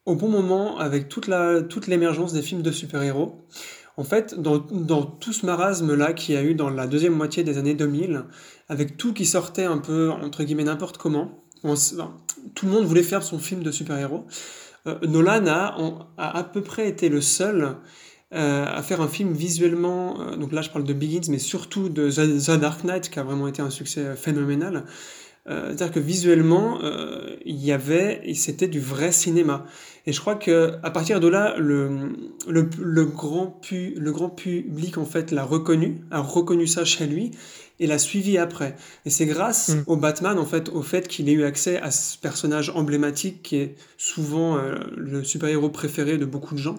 au 0.06 0.16
bon 0.16 0.30
moment 0.30 0.78
avec 0.78 1.10
toute 1.10 1.28
la, 1.28 1.62
toute 1.62 1.88
l'émergence 1.88 2.34
des 2.34 2.42
films 2.42 2.62
de 2.62 2.72
super-héros. 2.72 3.46
En 3.96 4.04
fait, 4.04 4.40
dans, 4.40 4.58
dans 4.58 5.04
tout 5.04 5.34
ce 5.34 5.46
marasme-là 5.46 6.14
qu'il 6.14 6.34
y 6.34 6.38
a 6.38 6.44
eu 6.44 6.56
dans 6.56 6.70
la 6.70 6.88
deuxième 6.88 7.14
moitié 7.14 7.44
des 7.44 7.60
années 7.60 7.76
2000, 7.76 8.26
avec 8.68 8.98
tout 8.98 9.14
qui 9.14 9.26
sortait 9.26 9.66
un 9.66 9.78
peu, 9.78 10.10
entre 10.10 10.44
guillemets, 10.44 10.64
n'importe 10.64 10.98
comment, 10.98 11.44
tout 12.56 12.66
le 12.66 12.72
monde 12.72 12.86
voulait 12.86 13.04
faire 13.04 13.24
son 13.24 13.38
film 13.38 13.62
de 13.62 13.72
super-héros. 13.72 14.26
Euh, 14.88 14.98
Nolan 15.08 15.46
a, 15.48 15.78
a 16.18 16.38
à 16.38 16.44
peu 16.44 16.62
près 16.62 16.90
été 16.90 17.08
le 17.08 17.22
seul 17.22 17.78
euh, 18.34 18.65
à 18.67 18.82
faire 18.84 19.02
un 19.02 19.08
film 19.08 19.34
visuellement, 19.34 20.19
euh, 20.22 20.36
donc 20.36 20.52
là 20.52 20.62
je 20.62 20.69
parle 20.69 20.86
de 20.86 20.93
Begins, 20.93 21.30
mais 21.30 21.39
surtout 21.39 21.89
de 21.89 22.10
The, 22.10 22.46
The 22.46 22.60
Dark 22.60 22.84
Knight, 22.84 23.10
qui 23.10 23.19
a 23.19 23.24
vraiment 23.24 23.48
été 23.48 23.62
un 23.62 23.69
succès 23.69 24.15
phénoménal. 24.15 24.86
Euh, 25.50 25.67
C'est-à-dire 25.67 25.91
que 25.91 26.00
visuellement, 26.00 26.80
il 27.46 27.58
y 27.63 27.72
avait, 27.74 28.22
c'était 28.34 28.69
du 28.69 28.80
vrai 28.80 29.12
cinéma. 29.12 29.65
Et 30.06 30.13
je 30.13 30.19
crois 30.22 30.36
que 30.36 30.74
à 30.84 30.89
partir 30.91 31.19
de 31.19 31.28
là, 31.28 31.56
le, 31.58 32.10
le, 32.48 32.69
le 32.80 33.06
grand, 33.06 33.48
pu, 33.48 33.93
le 33.98 34.12
grand 34.12 34.30
public 34.30 34.98
en 34.98 35.06
fait 35.06 35.32
l'a 35.32 35.43
reconnu, 35.43 36.02
a 36.12 36.19
reconnu 36.22 36.65
ça 36.67 36.86
chez 36.86 37.08
lui 37.08 37.32
et 37.80 37.88
l'a 37.88 37.98
suivi 37.98 38.38
après. 38.38 38.76
Et 39.06 39.10
c'est 39.10 39.26
grâce 39.26 39.69
Mm. 39.69 39.84
au 39.88 39.98
Batman 39.98 40.38
en 40.39 40.46
fait, 40.46 40.69
au 40.69 40.82
fait 40.82 41.08
qu'il 41.08 41.28
ait 41.30 41.34
eu 41.34 41.43
accès 41.43 41.78
à 41.82 41.91
ce 41.91 42.17
personnage 42.17 42.69
emblématique 42.76 43.43
qui 43.43 43.58
est 43.58 43.76
souvent 43.98 44.58
euh, 44.58 44.76
le 44.98 45.24
super-héros 45.24 45.69
préféré 45.69 46.17
de 46.17 46.26
beaucoup 46.26 46.54
de 46.56 46.60
gens. 46.60 46.78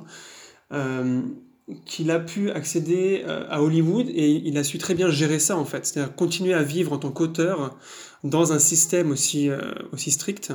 euh, 0.73 1.21
qu'il 1.87 2.11
a 2.11 2.21
pu 2.21 2.51
accéder 2.51 3.23
euh, 3.27 3.47
à 3.49 3.63
Hollywood 3.63 4.09
et 4.11 4.31
il 4.45 4.59
a 4.59 4.65
su 4.65 4.79
très 4.79 4.95
bien 4.95 5.09
gérer 5.11 5.39
ça 5.39 5.57
en 5.57 5.65
fait, 5.65 5.87
c'est-à-dire 5.87 6.15
continuer 6.15 6.55
à 6.55 6.63
vivre 6.63 6.93
en 6.93 6.99
tant 6.99 7.11
qu'auteur 7.11 7.77
dans 8.23 8.53
un 8.53 8.59
système 8.59 9.11
aussi, 9.11 9.49
euh, 9.49 9.61
aussi 9.93 10.11
strict. 10.11 10.53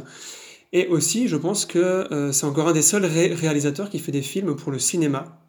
Et 0.71 0.87
aussi, 0.87 1.27
je 1.27 1.35
pense 1.35 1.65
que 1.65 1.79
euh, 1.79 2.31
c'est 2.31 2.45
encore 2.45 2.67
un 2.67 2.73
des 2.73 2.83
seuls 2.83 3.05
ré- 3.05 3.33
réalisateurs 3.33 3.89
qui 3.89 3.99
fait 3.99 4.11
des 4.11 4.21
films 4.21 4.55
pour 4.55 4.71
le 4.71 4.79
cinéma. 4.79 5.39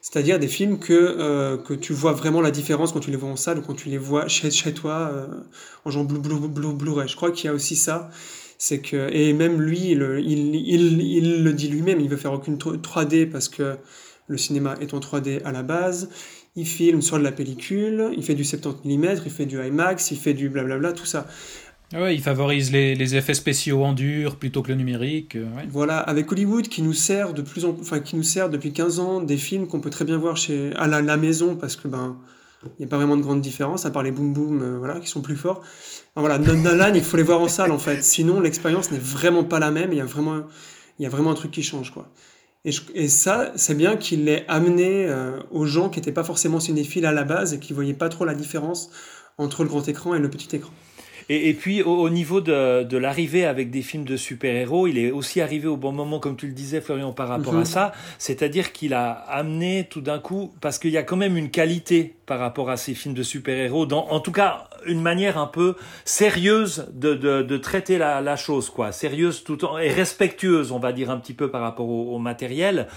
C'est-à-dire 0.00 0.38
des 0.40 0.48
films 0.48 0.78
que, 0.80 1.56
que 1.64 1.74
tu 1.74 1.92
vois 1.92 2.12
vraiment 2.12 2.40
la 2.40 2.50
différence 2.50 2.92
quand 2.92 2.98
tu 2.98 3.10
les 3.12 3.16
vois 3.16 3.30
en 3.30 3.36
salle 3.36 3.58
ou 3.58 3.62
quand 3.62 3.74
tu 3.74 3.88
les 3.88 3.98
vois 3.98 4.26
chez, 4.26 4.50
chez 4.50 4.74
toi 4.74 5.28
en 5.84 5.90
genre 5.92 6.04
Blu- 6.04 6.18
Blu- 6.18 6.48
Blu- 6.48 6.74
Blu-ray. 6.74 7.06
Je 7.08 7.14
crois 7.14 7.30
qu'il 7.30 7.46
y 7.46 7.48
a 7.48 7.54
aussi 7.54 7.76
ça. 7.76 8.10
C'est 8.58 8.80
que, 8.80 9.08
et 9.12 9.32
même 9.32 9.60
lui, 9.60 9.90
il, 9.92 10.02
il, 10.24 10.54
il, 10.56 11.00
il 11.02 11.44
le 11.44 11.52
dit 11.52 11.68
lui-même, 11.68 12.00
il 12.00 12.08
veut 12.08 12.16
faire 12.16 12.32
aucune 12.32 12.58
3D 12.58 13.26
parce 13.26 13.48
que 13.48 13.76
le 14.32 14.38
cinéma 14.38 14.74
est 14.80 14.94
en 14.94 14.98
3D 15.00 15.40
à 15.44 15.52
la 15.52 15.62
base. 15.62 16.08
Il 16.56 16.66
filme 16.66 17.00
sur 17.00 17.18
de 17.18 17.22
la 17.24 17.32
pellicule, 17.32 18.10
il 18.16 18.22
fait 18.24 18.34
du 18.34 18.44
70 18.44 18.98
mm, 18.98 19.16
il 19.24 19.30
fait 19.30 19.46
du 19.46 19.58
IMAX, 19.64 20.10
il 20.10 20.18
fait 20.18 20.34
du 20.34 20.48
blablabla, 20.50 20.92
tout 20.92 21.06
ça. 21.06 21.26
Ouais, 21.94 22.14
il 22.14 22.22
favorise 22.22 22.72
les, 22.72 22.94
les 22.94 23.16
effets 23.16 23.34
spéciaux 23.34 23.84
en 23.84 23.92
dur 23.92 24.36
plutôt 24.36 24.62
que 24.62 24.68
le 24.68 24.76
numérique. 24.76 25.36
euh, 25.36 25.44
ouais. 25.56 25.66
Voilà, 25.70 25.98
avec 25.98 26.32
Hollywood 26.32 26.66
qui 26.68 26.80
nous 26.82 26.94
sert 26.94 27.34
de 27.34 27.42
plus 27.42 27.66
en 27.66 27.76
enfin 27.80 28.00
qui 28.00 28.16
nous 28.16 28.22
sert 28.22 28.48
depuis 28.48 28.72
15 28.72 28.98
ans 28.98 29.20
des 29.20 29.36
films 29.36 29.66
qu'on 29.66 29.80
peut 29.80 29.90
très 29.90 30.06
bien 30.06 30.16
voir 30.16 30.36
chez 30.38 30.72
à 30.76 30.86
la, 30.86 31.02
la 31.02 31.16
maison 31.18 31.54
parce 31.56 31.76
que 31.76 31.88
ben 31.88 32.16
il 32.64 32.70
n'y 32.80 32.84
a 32.86 32.88
pas 32.88 32.96
vraiment 32.96 33.16
de 33.16 33.22
grande 33.22 33.40
différence 33.42 33.84
à 33.86 33.90
part 33.90 34.02
les 34.04 34.12
boom 34.12 34.32
boom 34.32 34.62
euh, 34.62 34.78
voilà 34.78 35.00
qui 35.00 35.08
sont 35.08 35.20
plus 35.20 35.36
forts. 35.36 35.60
Enfin, 36.14 36.20
voilà, 36.26 36.38
No- 36.38 36.54
Nolan, 36.54 36.94
il 36.94 37.02
faut 37.02 37.16
les 37.18 37.22
voir 37.24 37.40
en 37.42 37.48
salle 37.48 37.70
en 37.72 37.78
fait. 37.78 38.02
Sinon 38.02 38.40
l'expérience 38.40 38.90
n'est 38.90 38.98
vraiment 38.98 39.44
pas 39.44 39.58
la 39.58 39.70
même, 39.70 39.92
il 39.92 39.98
y 39.98 40.00
a 40.00 40.06
vraiment 40.06 40.44
il 40.98 41.02
y 41.02 41.06
a 41.06 41.10
vraiment 41.10 41.32
un 41.32 41.34
truc 41.34 41.50
qui 41.50 41.62
change 41.62 41.90
quoi. 41.90 42.10
Et, 42.64 43.08
ça, 43.08 43.52
c'est 43.56 43.74
bien 43.74 43.96
qu'il 43.96 44.24
l'ait 44.24 44.44
amené 44.46 45.06
euh, 45.08 45.40
aux 45.50 45.66
gens 45.66 45.88
qui 45.88 45.98
n'étaient 45.98 46.12
pas 46.12 46.22
forcément 46.22 46.60
cinéphiles 46.60 47.06
à 47.06 47.12
la 47.12 47.24
base 47.24 47.54
et 47.54 47.58
qui 47.58 47.72
voyaient 47.72 47.92
pas 47.92 48.08
trop 48.08 48.24
la 48.24 48.34
différence 48.34 48.90
entre 49.36 49.64
le 49.64 49.68
grand 49.68 49.86
écran 49.88 50.14
et 50.14 50.20
le 50.20 50.30
petit 50.30 50.54
écran. 50.54 50.72
Et, 51.28 51.48
et 51.48 51.54
puis 51.54 51.82
au, 51.82 51.92
au 51.94 52.10
niveau 52.10 52.40
de, 52.40 52.82
de 52.82 52.96
l'arrivée 52.98 53.44
avec 53.44 53.70
des 53.70 53.82
films 53.82 54.04
de 54.04 54.16
super-héros, 54.16 54.86
il 54.86 54.98
est 54.98 55.10
aussi 55.10 55.40
arrivé 55.40 55.68
au 55.68 55.76
bon 55.76 55.92
moment, 55.92 56.18
comme 56.18 56.36
tu 56.36 56.46
le 56.46 56.52
disais 56.52 56.80
Florian, 56.80 57.12
par 57.12 57.28
rapport 57.28 57.54
Mhm. 57.54 57.60
à 57.60 57.64
ça. 57.64 57.92
C'est-à-dire 58.18 58.72
qu'il 58.72 58.94
a 58.94 59.10
amené 59.10 59.86
tout 59.90 60.00
d'un 60.00 60.18
coup, 60.18 60.52
parce 60.60 60.78
qu'il 60.78 60.90
y 60.90 60.98
a 60.98 61.02
quand 61.02 61.16
même 61.16 61.36
une 61.36 61.50
qualité 61.50 62.14
par 62.26 62.38
rapport 62.38 62.70
à 62.70 62.76
ces 62.76 62.94
films 62.94 63.14
de 63.14 63.22
super-héros, 63.22 63.86
dans, 63.86 64.06
en 64.08 64.20
tout 64.20 64.32
cas 64.32 64.68
une 64.86 65.00
manière 65.00 65.38
un 65.38 65.46
peu 65.46 65.76
sérieuse 66.04 66.86
de, 66.92 67.14
de, 67.14 67.42
de 67.42 67.56
traiter 67.56 67.98
la, 67.98 68.20
la 68.20 68.36
chose, 68.36 68.68
quoi. 68.70 68.92
Sérieuse 68.92 69.44
tout 69.44 69.64
en, 69.64 69.78
et 69.78 69.88
respectueuse, 69.90 70.72
on 70.72 70.78
va 70.78 70.92
dire 70.92 71.10
un 71.10 71.18
petit 71.18 71.34
peu 71.34 71.50
par 71.50 71.60
rapport 71.62 71.88
au, 71.88 72.14
au 72.14 72.18
matériel. 72.18 72.88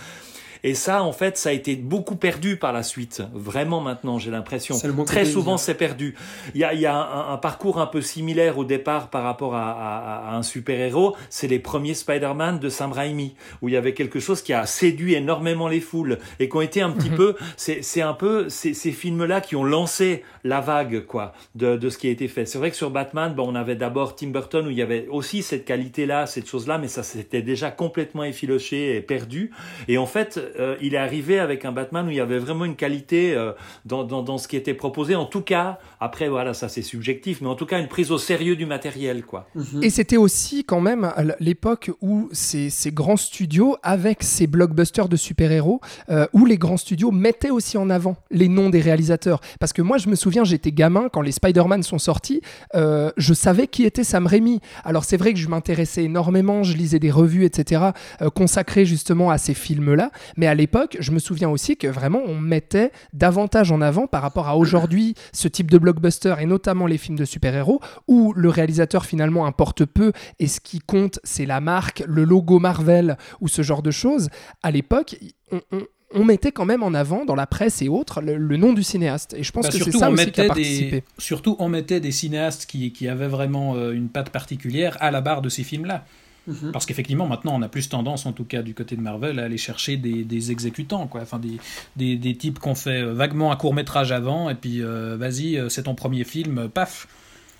Et 0.67 0.73
ça, 0.73 1.03
en 1.03 1.11
fait, 1.11 1.37
ça 1.37 1.49
a 1.49 1.51
été 1.51 1.75
beaucoup 1.75 2.15
perdu 2.15 2.57
par 2.57 2.73
la 2.73 2.81
suite. 2.81 3.21
Vraiment 3.35 3.81
maintenant, 3.81 4.17
j'ai 4.17 4.31
l'impression. 4.31 4.73
Très 5.05 5.25
souvent, 5.31 5.57
c'est 5.57 5.75
perdu. 5.75 6.15
Il 6.55 6.61
y 6.61 6.63
a, 6.63 6.73
il 6.73 6.79
y 6.79 6.87
a 6.87 6.95
un, 6.95 7.33
un 7.33 7.37
parcours 7.37 7.79
un 7.79 7.85
peu 7.85 8.01
similaire 8.01 8.57
au 8.57 8.63
départ 8.65 9.11
par 9.11 9.21
rapport 9.21 9.53
à, 9.53 9.71
à- 9.71 10.31
à 10.31 10.35
un 10.35 10.41
super-héros. 10.41 11.15
C'est 11.29 11.47
les 11.47 11.59
premiers 11.59 11.93
Spider-Man 11.93 12.57
de 12.57 12.69
Sam 12.69 12.91
Raimi, 12.93 13.35
où 13.61 13.69
il 13.69 13.73
y 13.73 13.77
avait 13.77 13.93
quelque 13.93 14.19
chose 14.19 14.41
qui 14.41 14.53
a 14.53 14.65
séduit 14.65 15.13
énormément 15.13 15.67
les 15.67 15.81
foules 15.81 16.17
et 16.39 16.49
qui 16.49 16.57
ont 16.57 16.61
été 16.61 16.81
un 16.81 16.89
petit 16.89 17.11
peu, 17.11 17.35
c'est 17.57 17.83
c'est 17.83 18.01
un 18.01 18.13
peu 18.13 18.49
ces, 18.49 18.73
ces 18.73 18.91
films-là 18.91 19.41
qui 19.41 19.55
ont 19.55 19.63
lancé 19.63 20.23
la 20.43 20.61
vague, 20.61 21.05
quoi, 21.05 21.33
de, 21.53 21.77
de 21.77 21.89
ce 21.89 21.99
qui 21.99 22.07
a 22.07 22.09
été 22.09 22.27
fait. 22.27 22.47
C'est 22.47 22.57
vrai 22.57 22.71
que 22.71 22.75
sur 22.77 22.89
Batman, 22.89 23.35
bon, 23.35 23.51
on 23.51 23.55
avait 23.55 23.75
d'abord 23.75 24.15
Tim 24.15 24.29
Burton 24.29 24.65
où 24.65 24.71
il 24.71 24.77
y 24.77 24.81
avait 24.81 25.07
aussi 25.11 25.43
cette 25.43 25.65
qualité-là, 25.65 26.25
cette 26.25 26.49
chose-là, 26.49 26.79
mais 26.79 26.87
ça 26.87 27.03
s'était 27.03 27.43
déjà 27.43 27.69
complètement 27.69 28.23
effiloché 28.23 28.95
et 28.95 29.01
perdu. 29.01 29.51
Et 29.87 29.99
en 29.99 30.07
fait, 30.07 30.39
euh, 30.59 30.75
il 30.81 30.93
est 30.93 30.97
arrivé 30.97 31.39
avec 31.39 31.65
un 31.65 31.71
Batman 31.71 32.07
où 32.07 32.11
il 32.11 32.17
y 32.17 32.21
avait 32.21 32.39
vraiment 32.39 32.65
une 32.65 32.75
qualité 32.75 33.33
euh, 33.35 33.51
dans, 33.85 34.03
dans, 34.03 34.23
dans 34.23 34.37
ce 34.37 34.47
qui 34.47 34.57
était 34.57 34.73
proposé. 34.73 35.15
En 35.15 35.25
tout 35.25 35.41
cas, 35.41 35.79
après, 35.99 36.29
voilà, 36.29 36.53
ça 36.53 36.69
c'est 36.69 36.81
subjectif, 36.81 37.41
mais 37.41 37.47
en 37.47 37.55
tout 37.55 37.65
cas, 37.65 37.79
une 37.79 37.87
prise 37.87 38.11
au 38.11 38.17
sérieux 38.17 38.55
du 38.55 38.65
matériel, 38.65 39.23
quoi. 39.23 39.47
Mhm. 39.55 39.83
Et 39.83 39.89
c'était 39.89 40.17
aussi 40.17 40.63
quand 40.63 40.81
même 40.81 41.03
à 41.03 41.23
l'époque 41.39 41.91
où 42.01 42.29
ces, 42.31 42.69
ces 42.69 42.91
grands 42.91 43.17
studios, 43.17 43.77
avec 43.83 44.23
ces 44.23 44.47
blockbusters 44.47 45.09
de 45.09 45.15
super-héros, 45.15 45.81
euh, 46.09 46.27
où 46.33 46.45
les 46.45 46.57
grands 46.57 46.77
studios 46.77 47.11
mettaient 47.11 47.49
aussi 47.49 47.77
en 47.77 47.89
avant 47.89 48.17
les 48.31 48.47
noms 48.47 48.69
des 48.69 48.81
réalisateurs. 48.81 49.41
Parce 49.59 49.73
que 49.73 49.81
moi, 49.81 49.97
je 49.97 50.09
me 50.09 50.15
souviens, 50.15 50.43
j'étais 50.43 50.71
gamin, 50.71 51.09
quand 51.11 51.21
les 51.21 51.31
Spider-Man 51.31 51.83
sont 51.83 51.99
sortis, 51.99 52.41
euh, 52.75 53.11
je 53.17 53.33
savais 53.33 53.67
qui 53.67 53.83
était 53.83 54.03
Sam 54.03 54.27
Raimi. 54.27 54.59
Alors 54.83 55.03
c'est 55.05 55.17
vrai 55.17 55.33
que 55.33 55.39
je 55.39 55.47
m'intéressais 55.47 56.03
énormément, 56.03 56.63
je 56.63 56.75
lisais 56.75 56.99
des 56.99 57.11
revues, 57.11 57.45
etc., 57.45 57.83
euh, 58.21 58.29
consacrées 58.29 58.85
justement 58.85 59.29
à 59.29 59.37
ces 59.37 59.53
films-là. 59.53 60.11
Mais 60.37 60.47
à 60.47 60.53
l'époque, 60.55 60.97
je 60.99 61.11
me 61.11 61.19
souviens 61.19 61.49
aussi 61.49 61.77
que 61.77 61.87
vraiment, 61.87 62.21
on 62.25 62.35
mettait 62.39 62.91
davantage 63.13 63.71
en 63.71 63.81
avant 63.81 64.07
par 64.07 64.21
rapport 64.21 64.47
à 64.47 64.57
aujourd'hui 64.57 65.15
ce 65.33 65.47
type 65.47 65.71
de 65.71 65.77
blockbuster, 65.77 66.35
et 66.39 66.45
notamment 66.45 66.87
les 66.87 66.97
films 66.97 67.17
de 67.17 67.25
super-héros, 67.25 67.81
où 68.07 68.33
le 68.35 68.49
réalisateur 68.49 69.05
finalement 69.05 69.45
importe 69.45 69.85
peu 69.85 70.11
et 70.39 70.47
ce 70.47 70.59
qui 70.59 70.79
compte 70.79 71.19
c'est 71.23 71.45
la 71.45 71.61
marque, 71.61 72.03
le 72.07 72.23
logo 72.23 72.59
Marvel 72.59 73.17
ou 73.41 73.47
ce 73.47 73.61
genre 73.61 73.81
de 73.81 73.91
choses, 73.91 74.29
à 74.63 74.71
l'époque 74.71 75.15
on, 75.51 75.61
on- 75.71 75.83
on 76.13 76.23
mettait 76.23 76.51
quand 76.51 76.65
même 76.65 76.83
en 76.83 76.93
avant 76.93 77.25
dans 77.25 77.35
la 77.35 77.47
presse 77.47 77.81
et 77.81 77.89
autres 77.89 78.21
le, 78.21 78.37
le 78.37 78.57
nom 78.57 78.71
du 78.73 78.83
cinéaste. 78.83 79.33
Et 79.33 79.43
je 79.43 79.51
pense 79.51 79.63
Bah, 79.65 79.69
que 79.71 79.77
c'est 79.77 79.83
surtout, 79.83 79.99
ça 79.99 80.09
aussi 80.09 80.31
qui 80.31 80.39
a 80.39 80.43
mettait 80.43 80.47
participé. 80.47 80.91
des, 80.91 81.03
surtout, 81.17 81.55
on 81.59 81.67
mettait 81.67 81.99
des 81.99 82.11
cinéastes 82.11 82.67
qui, 82.67 82.93
qui 82.93 83.09
avaient 83.09 83.27
vraiment 83.27 83.75
euh, 83.75 83.91
une 83.91 84.07
patte 84.09 84.29
particulière 84.29 84.95
à 85.01 85.11
la 85.11 85.19
barre 85.21 85.41
de 85.41 85.49
ces 85.49 85.63
films-là. 85.63 86.05
Mhm. 86.47 86.71
Parce 86.71 86.85
qu'effectivement, 86.85 87.27
maintenant, 87.27 87.53
on 87.55 87.61
a 87.61 87.67
plus 87.69 87.89
tendance, 87.89 88.25
en 88.25 88.31
tout 88.31 88.43
cas 88.45 88.61
du 88.61 88.73
côté 88.73 88.95
de 88.95 89.01
Marvel, 89.01 89.39
à 89.39 89.43
aller 89.45 89.57
chercher 89.57 89.97
des, 89.97 90.23
des 90.23 90.51
exécutants, 90.51 91.07
quoi. 91.07 91.21
Enfin, 91.21 91.39
des, 91.39 91.57
des, 91.95 92.15
des 92.17 92.35
types 92.35 92.59
qu'on 92.59 92.75
fait 92.75 93.01
euh, 93.01 93.13
vaguement 93.13 93.51
un 93.51 93.55
court 93.55 93.73
métrage 93.73 94.11
avant, 94.11 94.49
et 94.49 94.55
puis 94.55 94.83
euh, 94.83 95.15
vas-y, 95.17 95.57
euh, 95.57 95.69
c'est 95.69 95.83
ton 95.83 95.95
premier 95.95 96.23
film, 96.23 96.69
paf. 96.69 97.07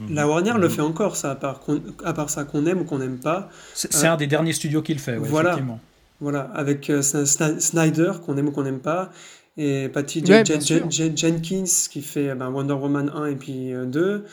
La 0.09 0.27
Warner 0.27 0.53
le 0.59 0.67
fait 0.67 0.81
encore, 0.81 1.15
ça, 1.15 1.31
à 1.31 1.35
part, 1.35 1.61
qu'on- 1.61 1.81
à 2.03 2.11
part 2.13 2.29
ça, 2.29 2.43
qu'on 2.43 2.65
aime 2.65 2.81
ou 2.81 2.83
qu'on 2.83 2.99
n'aime 2.99 3.17
pas. 3.17 3.49
C'est 3.73 3.93
c'est 3.93 4.07
Euh, 4.07 4.11
un 4.13 4.17
des 4.17 4.27
derniers 4.27 4.51
studios 4.53 4.81
qu'il 4.81 4.99
fait, 4.99 5.17
ouais, 5.17 5.27
voilà. 5.29 5.51
effectivement. 5.51 5.79
Voilà, 6.21 6.41
avec 6.53 6.89
euh, 6.89 7.01
Snyder, 7.01 8.11
qu'on 8.25 8.37
aime 8.37 8.47
ou 8.49 8.51
qu'on 8.51 8.63
n'aime 8.63 8.79
pas, 8.79 9.11
et 9.57 9.87
Patty 9.89 10.19
Ouais, 10.19 10.25
Jen- 10.25 10.43
bien 10.43 10.57
Jen- 10.57 10.61
sûr. 10.61 10.87
Jen- 10.89 11.17
Jenkins, 11.17 11.87
qui 11.89 12.01
fait 12.01 12.35
ben, 12.35 12.49
Wonder 12.49 12.73
Woman 12.73 13.09
1 13.15 13.25
et 13.27 13.35
puis 13.35 13.73
euh, 13.73 13.85
2. 13.85 14.25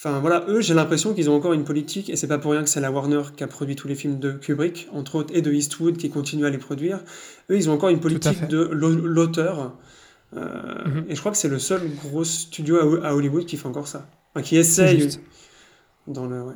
Enfin 0.00 0.20
voilà, 0.20 0.44
eux, 0.48 0.60
j'ai 0.60 0.74
l'impression 0.74 1.12
qu'ils 1.12 1.28
ont 1.28 1.34
encore 1.34 1.52
une 1.54 1.64
politique, 1.64 2.08
et 2.08 2.14
c'est 2.14 2.28
pas 2.28 2.38
pour 2.38 2.52
rien 2.52 2.62
que 2.62 2.68
c'est 2.68 2.80
la 2.80 2.92
Warner 2.92 3.22
qui 3.36 3.42
a 3.42 3.48
produit 3.48 3.74
tous 3.74 3.88
les 3.88 3.96
films 3.96 4.20
de 4.20 4.30
Kubrick, 4.30 4.88
entre 4.92 5.16
autres, 5.16 5.34
et 5.34 5.42
de 5.42 5.52
Eastwood, 5.52 5.96
qui 5.96 6.08
continue 6.08 6.46
à 6.46 6.50
les 6.50 6.58
produire. 6.58 7.00
Eux, 7.50 7.56
ils 7.56 7.68
ont 7.68 7.72
encore 7.72 7.88
une 7.88 7.98
politique 7.98 8.46
de 8.46 8.58
l'au- 8.58 8.90
l'auteur. 8.94 9.74
Euh, 10.36 10.84
Mhm. 10.86 11.06
Et 11.08 11.14
je 11.16 11.20
crois 11.20 11.32
que 11.32 11.38
c'est 11.38 11.48
le 11.48 11.58
seul 11.58 11.80
gros 12.04 12.22
studio 12.22 13.00
à, 13.02 13.08
à 13.08 13.14
Hollywood 13.14 13.44
qui 13.46 13.56
fait 13.56 13.66
encore 13.66 13.88
ça. 13.88 14.06
Enfin, 14.34 14.42
qui 14.44 14.56
essaye. 14.56 15.00
Juste. 15.00 15.20
dans 16.06 16.26
le. 16.26 16.42
Ouais. 16.42 16.54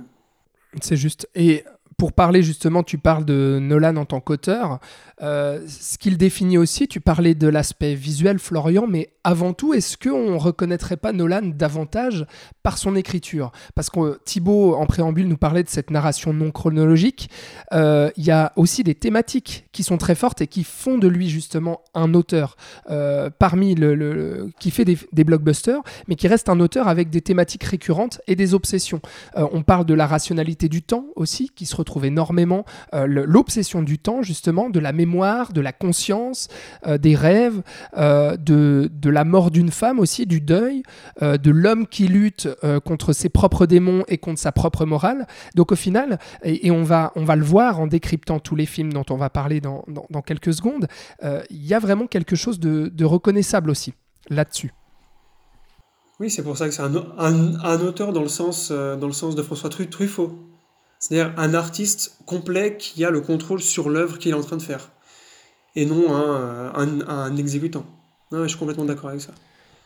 C'est 0.80 0.96
juste. 0.96 1.28
Et 1.34 1.64
pour 2.02 2.12
parler 2.12 2.42
justement, 2.42 2.82
tu 2.82 2.98
parles 2.98 3.24
de 3.24 3.60
Nolan 3.62 3.94
en 3.94 4.04
tant 4.04 4.18
qu'auteur. 4.18 4.80
Euh, 5.22 5.60
ce 5.68 5.98
qu'il 5.98 6.18
définit 6.18 6.58
aussi, 6.58 6.88
tu 6.88 7.00
parlais 7.00 7.36
de 7.36 7.46
l'aspect 7.46 7.94
visuel, 7.94 8.40
Florian, 8.40 8.88
mais 8.88 9.10
avant 9.22 9.52
tout, 9.52 9.72
est-ce 9.72 9.96
qu'on 9.96 10.32
ne 10.32 10.36
reconnaîtrait 10.36 10.96
pas 10.96 11.12
Nolan 11.12 11.42
davantage 11.54 12.26
par 12.64 12.76
son 12.76 12.96
écriture? 12.96 13.52
Parce 13.76 13.88
que 13.88 14.18
Thibaut, 14.24 14.74
en 14.74 14.86
préambule, 14.86 15.28
nous 15.28 15.36
parlait 15.36 15.62
de 15.62 15.68
cette 15.68 15.92
narration 15.92 16.32
non 16.32 16.50
chronologique. 16.50 17.30
Euh, 17.72 18.10
il 18.16 18.24
y 18.24 18.32
a 18.32 18.52
aussi 18.56 18.82
des 18.82 18.96
thématiques 18.96 19.66
qui 19.70 19.84
sont 19.84 19.96
très 19.96 20.16
fortes 20.16 20.40
et 20.40 20.48
qui 20.48 20.64
font 20.64 20.98
de 20.98 21.06
lui 21.06 21.28
justement 21.28 21.82
un 21.94 22.14
auteur 22.14 22.56
euh, 22.90 23.30
parmi 23.30 23.76
le, 23.76 24.50
qui 24.58 24.72
fait 24.72 24.84
des, 24.84 25.24
blockbusters, 25.24 25.82
mais 26.08 26.16
qui 26.16 26.26
reste 26.26 26.48
un 26.48 26.58
auteur 26.58 26.88
avec 26.88 27.10
des 27.10 27.20
thématiques 27.20 27.62
récurrentes 27.62 28.20
et 28.26 28.34
des 28.34 28.54
obsessions. 28.54 29.00
on 29.36 29.62
parle 29.62 29.86
de 29.86 29.94
la 29.94 30.08
rationalité 30.08 30.68
du 30.68 30.82
temps 30.82 31.06
aussi, 31.14 31.48
qui 31.54 31.64
se 31.64 31.76
retrouve 31.76 31.91
énormément, 32.00 32.64
l'obsession 32.92 33.82
du 33.82 33.98
temps 33.98 34.22
justement, 34.22 34.70
de 34.70 34.80
la 34.80 34.92
mémoire 34.92 35.52
de 35.52 35.60
la 35.60 35.72
conscience, 35.72 36.48
euh, 36.86 36.98
des 36.98 37.14
rêves, 37.14 37.62
euh, 37.96 38.36
de, 38.36 38.90
de, 38.92 39.10
la 39.10 39.24
mort 39.24 39.50
d'une 39.50 39.70
femme 39.70 39.98
aussi, 39.98 40.26
du 40.26 40.40
deuil, 40.40 40.82
euh, 41.22 41.36
de 41.36 41.50
l'homme 41.50 41.86
qui 41.86 42.08
lutte 42.08 42.48
contre 42.84 43.12
ses 43.12 43.28
propres 43.28 43.66
démons 43.66 44.04
et 44.08 44.18
contre 44.18 44.40
sa 44.40 44.52
propre 44.52 44.84
morale. 44.84 45.26
Donc 45.54 45.72
au 45.72 45.76
final, 45.76 46.18
et, 46.42 46.70
on, 46.70 46.82
va, 46.82 47.12
on 47.16 47.24
va 47.24 47.36
le 47.36 47.44
voir 47.44 47.80
en 47.80 47.86
décryptant 47.86 48.38
tous 48.38 48.56
les 48.56 48.66
films 48.66 48.92
dont 48.92 49.04
on 49.10 49.16
va 49.16 49.30
parler 49.30 49.60
dans, 49.60 49.84
dans, 49.88 50.22
quelques 50.22 50.54
secondes, 50.54 50.86
il 51.22 51.66
y 51.66 51.74
a 51.74 51.78
vraiment 51.78 52.06
quelque 52.06 52.36
chose 52.36 52.58
de, 52.58 52.90
de 52.92 53.04
reconnaissable 53.04 53.70
aussi 53.70 53.94
là-dessus. 54.28 54.72
Oui, 56.20 56.30
c'est 56.30 56.42
pour 56.42 56.56
ça 56.56 56.66
que 56.66 56.74
c'est 56.74 56.82
un, 56.82 56.94
un, 56.94 57.60
un, 57.60 57.80
auteur 57.80 58.12
dans 58.12 58.22
le 58.22 58.28
sens, 58.28 58.70
dans 58.70 59.06
le 59.06 59.12
sens 59.12 59.34
de 59.34 59.42
François 59.42 59.70
Truffaut. 59.70 60.51
C'est-à-dire 61.02 61.34
un 61.36 61.52
artiste 61.52 62.16
complet 62.26 62.76
qui 62.76 63.04
a 63.04 63.10
le 63.10 63.20
contrôle 63.20 63.60
sur 63.60 63.90
l'œuvre 63.90 64.18
qu'il 64.18 64.30
est 64.30 64.34
en 64.34 64.40
train 64.40 64.56
de 64.56 64.62
faire 64.62 64.92
et 65.74 65.84
non 65.84 66.14
un, 66.14 67.00
un 67.08 67.36
exécutant. 67.36 67.84
Non, 68.30 68.44
je 68.44 68.48
suis 68.50 68.58
complètement 68.58 68.84
d'accord 68.84 69.10
avec 69.10 69.20
ça. 69.20 69.32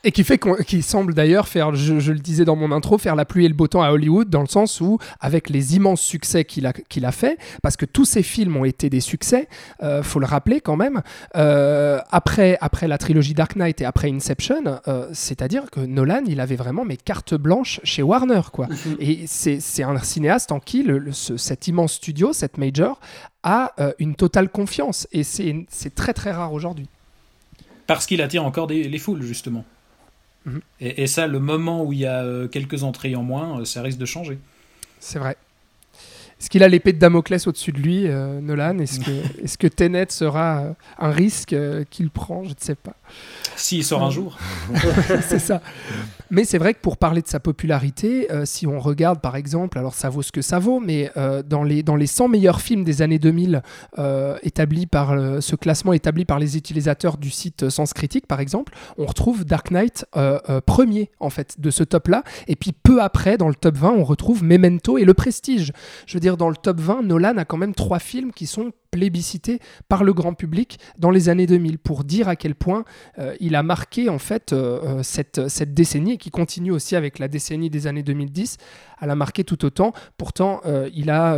Et 0.07 0.11
qui 0.11 0.23
fait 0.23 0.39
qu'il 0.65 0.83
semble 0.83 1.13
d'ailleurs 1.13 1.49
faire, 1.49 1.75
je, 1.75 2.13
le 2.13 2.19
disais 2.19 2.45
dans 2.45 2.55
mon 2.55 2.71
intro, 2.71 2.97
faire 2.97 3.17
la 3.17 3.25
pluie 3.25 3.43
et 3.43 3.49
le 3.49 3.53
beau 3.53 3.67
temps 3.67 3.81
à 3.81 3.91
Hollywood, 3.91 4.29
dans 4.29 4.39
le 4.39 4.47
sens 4.47 4.79
où, 4.79 4.99
avec 5.19 5.49
les 5.49 5.75
immenses 5.75 5.99
succès 5.99 6.45
qu'il 6.45 6.65
a, 6.65 6.71
qu'il 6.71 7.03
a 7.03 7.11
fait, 7.11 7.37
parce 7.61 7.75
que 7.75 7.85
tous 7.85 8.05
ses 8.05 8.23
films 8.23 8.55
ont 8.55 8.63
été 8.63 8.89
des 8.89 9.01
succès, 9.01 9.49
euh, 9.83 10.01
faut 10.03 10.19
le 10.19 10.25
rappeler 10.25 10.61
quand 10.61 10.77
même, 10.77 11.01
euh, 11.35 11.99
après, 12.09 12.57
après 12.61 12.87
la 12.87 12.97
trilogie 12.97 13.33
Dark 13.33 13.57
Knight 13.57 13.81
et 13.81 13.85
après 13.85 14.09
Inception, 14.09 14.79
euh, 14.87 15.09
c'est-à-dire 15.11 15.69
que 15.69 15.81
Nolan, 15.81 16.21
il 16.25 16.39
avait 16.39 16.55
vraiment 16.55 16.85
mes 16.85 16.95
cartes 16.95 17.33
blanches 17.33 17.81
chez 17.83 18.01
Warner, 18.01 18.43
quoi. 18.53 18.67
Mhm. 18.67 18.95
Et 19.01 19.23
c'est, 19.27 19.59
c'est 19.59 19.83
un 19.83 19.99
cinéaste 19.99 20.53
en 20.53 20.61
qui 20.61 20.83
le, 20.83 21.11
cet 21.11 21.67
immense 21.67 21.91
studio, 21.91 22.31
cette 22.31 22.57
major, 22.57 23.01
a 23.43 23.73
euh, 23.81 23.91
une 23.99 24.15
totale 24.15 24.47
confiance. 24.47 25.05
Et 25.11 25.23
c'est, 25.23 25.65
c'est 25.67 25.93
très 25.93 26.13
très 26.13 26.31
rare 26.31 26.53
aujourd'hui. 26.53 26.87
Parce 27.87 28.05
qu'il 28.05 28.21
attire 28.21 28.45
encore 28.45 28.67
des, 28.67 28.83
les 28.83 28.99
foules, 28.99 29.21
justement. 29.21 29.65
Mhm. 30.47 30.61
Et, 30.79 31.07
ça, 31.07 31.27
le 31.27 31.39
moment 31.39 31.83
où 31.83 31.93
il 31.93 31.99
y 31.99 32.05
a 32.05 32.23
euh, 32.23 32.47
quelques 32.47 32.83
entrées 32.83 33.15
en 33.15 33.23
moins, 33.23 33.59
euh, 33.59 33.65
ça 33.65 33.81
risque 33.81 33.97
de 33.97 34.05
changer. 34.05 34.39
C'est 34.99 35.19
vrai. 35.19 35.35
Est-ce 36.39 36.49
qu'il 36.49 36.63
a 36.63 36.67
l'épée 36.67 36.93
de 36.93 36.99
Damoclès 36.99 37.47
au-dessus 37.47 37.71
de 37.71 37.79
lui, 37.79 38.07
euh, 38.07 38.39
Nolan? 38.39 38.79
Est-ce 38.79 38.99
que, 38.99 39.11
est 39.43 39.57
que 39.57 39.67
Tenet 39.67 40.07
sera 40.09 40.75
un 40.97 41.11
risque 41.11 41.55
qu'il 41.89 42.09
prend? 42.09 42.43
Je 42.43 42.49
ne 42.49 42.55
sais 42.59 42.75
pas. 42.75 42.95
S'il 43.55 43.83
sort 43.83 44.03
un 44.03 44.11
jour. 44.11 44.37
c'est 45.21 45.39
ça. 45.39 45.61
Mais 46.29 46.43
c'est 46.43 46.57
vrai 46.57 46.73
que 46.73 46.79
pour 46.79 46.97
parler 46.97 47.21
de 47.21 47.27
sa 47.27 47.39
popularité, 47.39 48.31
euh, 48.31 48.45
si 48.45 48.67
on 48.67 48.79
regarde 48.79 49.21
par 49.21 49.35
exemple, 49.35 49.77
alors 49.77 49.93
ça 49.93 50.09
vaut 50.09 50.21
ce 50.21 50.31
que 50.31 50.41
ça 50.41 50.59
vaut, 50.59 50.79
mais 50.79 51.11
euh, 51.17 51.43
dans, 51.43 51.63
les, 51.63 51.83
dans 51.83 51.95
les 51.95 52.07
100 52.07 52.27
meilleurs 52.27 52.61
films 52.61 52.83
des 52.83 53.01
années 53.01 53.19
2000, 53.19 53.61
euh, 53.97 54.37
établis 54.43 54.87
par 54.87 55.15
ce 55.41 55.55
classement 55.55 55.93
établi 55.93 56.25
par 56.25 56.39
les 56.39 56.57
utilisateurs 56.57 57.17
du 57.17 57.29
site 57.29 57.69
Sens 57.69 57.93
Critique 57.93 58.27
par 58.27 58.39
exemple, 58.39 58.73
on 58.97 59.05
retrouve 59.05 59.45
Dark 59.45 59.71
Knight 59.71 60.05
premier 60.65 61.09
en 61.19 61.29
fait 61.29 61.59
de 61.59 61.69
ce 61.69 61.83
top-là. 61.83 62.23
Et 62.47 62.55
puis 62.55 62.71
peu 62.71 63.01
après, 63.01 63.37
dans 63.37 63.47
le 63.47 63.55
top 63.55 63.77
20, 63.77 63.91
on 63.91 64.03
retrouve 64.03 64.43
Memento 64.43 64.97
et 64.97 65.05
Le 65.05 65.13
Prestige. 65.13 65.71
Je 66.05 66.13
veux 66.13 66.19
dire, 66.19 66.37
dans 66.37 66.49
le 66.49 66.55
top 66.55 66.79
20, 66.79 67.03
Nolan 67.03 67.37
a 67.37 67.45
quand 67.45 67.57
même 67.57 67.73
trois 67.73 67.99
films 67.99 68.31
qui 68.31 68.47
sont 68.47 68.71
plébiscité 68.97 69.59
par 69.89 70.03
le 70.03 70.11
grand 70.11 70.33
public 70.33 70.79
dans 70.97 71.11
les 71.11 71.29
années 71.29 71.45
2000 71.45 71.77
pour 71.77 72.03
dire 72.03 72.27
à 72.27 72.35
quel 72.35 72.55
point 72.55 72.83
euh, 73.19 73.35
il 73.39 73.55
a 73.55 73.61
marqué 73.61 74.09
en 74.09 74.17
fait 74.17 74.53
euh, 74.53 74.79
euh, 74.83 75.03
cette, 75.03 75.49
cette 75.49 75.75
décennie 75.75 76.13
et 76.13 76.17
qui 76.17 76.31
continue 76.31 76.71
aussi 76.71 76.95
avec 76.95 77.19
la 77.19 77.27
décennie 77.27 77.69
des 77.69 77.85
années 77.85 78.01
2010 78.01 78.57
elle 79.01 79.09
a 79.09 79.15
marqué 79.15 79.43
tout 79.43 79.65
autant 79.65 79.93
pourtant 80.17 80.61
il 80.93 81.09
a 81.09 81.37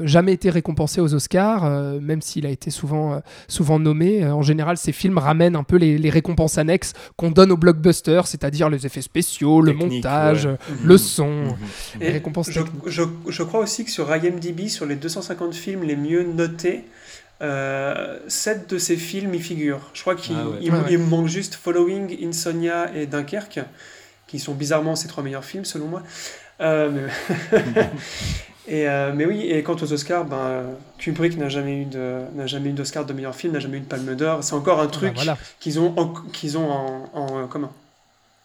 jamais 0.00 0.32
été 0.32 0.50
récompensé 0.50 1.00
aux 1.00 1.14
Oscars 1.14 1.70
même 2.00 2.22
s'il 2.22 2.46
a 2.46 2.50
été 2.50 2.70
souvent, 2.70 3.22
souvent 3.48 3.78
nommé 3.78 4.26
en 4.26 4.42
général 4.42 4.76
ces 4.76 4.92
films 4.92 5.18
ramènent 5.18 5.56
un 5.56 5.64
peu 5.64 5.76
les, 5.76 6.10
récompenses 6.10 6.58
annexes 6.58 6.92
qu'on 7.16 7.30
donne 7.30 7.52
aux 7.52 7.56
blockbusters 7.56 8.26
c'est-à-dire 8.26 8.70
les 8.70 8.86
effets 8.86 9.02
spéciaux 9.02 9.60
le 9.60 9.72
montage 9.72 10.48
le 10.82 10.94
mhm. 10.94 10.98
son 10.98 11.30
mhm. 11.30 11.56
les 12.00 12.10
récompenses 12.10 12.50
je, 12.50 12.60
je, 12.86 13.02
je, 13.28 13.42
crois 13.42 13.60
aussi 13.60 13.84
que 13.84 13.90
sur 13.90 14.14
IMDb 14.14 14.68
sur 14.68 14.86
les 14.86 14.96
250 14.96 15.54
films 15.54 15.82
les 15.82 15.96
mieux 15.96 16.24
notés 16.24 16.84
euh, 17.42 18.18
sept 18.28 18.70
de 18.70 18.78
ces 18.78 18.96
films 18.96 19.34
y 19.34 19.40
figurent. 19.40 19.90
Je 19.92 20.00
crois 20.00 20.14
qu'il 20.14 20.36
ah 20.36 20.44
me 20.64 20.96
manque 20.98 21.28
juste 21.28 21.54
Following, 21.54 22.16
Insomnia 22.24 22.94
et 22.94 23.06
Dunkerque, 23.06 23.60
qui 24.26 24.38
sont 24.38 24.54
bizarrement 24.54 24.96
ces 24.96 25.06
trois 25.08 25.22
meilleurs 25.22 25.44
films 25.44 25.66
selon 25.66 25.86
moi. 25.86 26.02
Euh, 26.60 26.90
mais... 26.90 27.84
et, 28.68 28.88
euh, 28.88 29.12
mais 29.14 29.26
oui, 29.26 29.42
et 29.42 29.62
quant 29.62 29.76
aux 29.76 29.92
Oscars, 29.92 30.24
ben, 30.24 30.64
Kubrick 30.98 31.36
n'a 31.36 31.48
jamais 31.48 31.82
eu 31.82 31.84
de 31.84 32.22
n'a 32.34 32.46
jamais 32.46 32.70
eu 32.70 32.72
d'Oscar 32.72 33.04
de 33.04 33.12
meilleur 33.12 33.34
film, 33.34 33.52
n'a 33.52 33.60
jamais 33.60 33.78
eu 33.78 33.80
de 33.80 33.86
Palme 33.86 34.14
d'Or. 34.14 34.42
C'est 34.42 34.54
encore 34.54 34.80
un 34.80 34.84
ah, 34.84 34.90
truc 34.90 35.14
qu'ils 35.60 35.78
ont 35.78 36.14
qu'ils 36.32 36.58
ont 36.58 36.70
en 37.12 37.46
commun. 37.46 37.70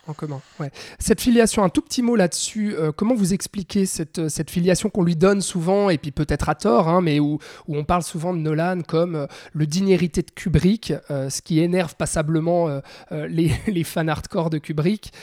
En 0.08 0.14
commun, 0.14 0.42
ouais. 0.60 0.72
Cette 0.98 1.22
filiation, 1.22 1.64
un 1.64 1.70
tout 1.70 1.84
petit 1.84 2.02
mot 2.02 2.16
là-dessus. 2.16 2.74
Euh, 2.74 2.92
comment 2.92 3.14
vous 3.14 3.36
expliquez 3.36 3.86
cette, 3.86 4.18
euh, 4.18 4.30
cette 4.30 4.50
filiation 4.50 4.90
qu'on 4.90 5.04
lui 5.04 5.16
donne 5.16 5.42
souvent, 5.42 5.92
et 5.92 6.00
puis 6.00 6.10
peut-être 6.10 6.50
à 6.50 6.56
tort, 6.56 6.88
hein, 6.90 7.02
mais 7.02 7.20
où, 7.20 7.38
où, 7.68 7.78
on 7.78 7.84
parle 7.84 8.02
souvent 8.02 8.34
de 8.34 8.40
Nolan 8.40 8.82
comme 8.82 9.16
euh, 9.16 9.28
le 9.54 9.68
digne 9.68 9.90
hérité 9.90 10.24
de 10.24 10.32
Kubrick, 10.32 10.92
ce 11.10 11.42
qui 11.44 11.60
énerve 11.60 11.96
passablement 11.96 12.82
les, 13.12 13.52
les, 13.68 13.84
fans 13.84 14.08
hardcore 14.08 14.50
de 14.50 14.58
Kubrick. 14.58 15.14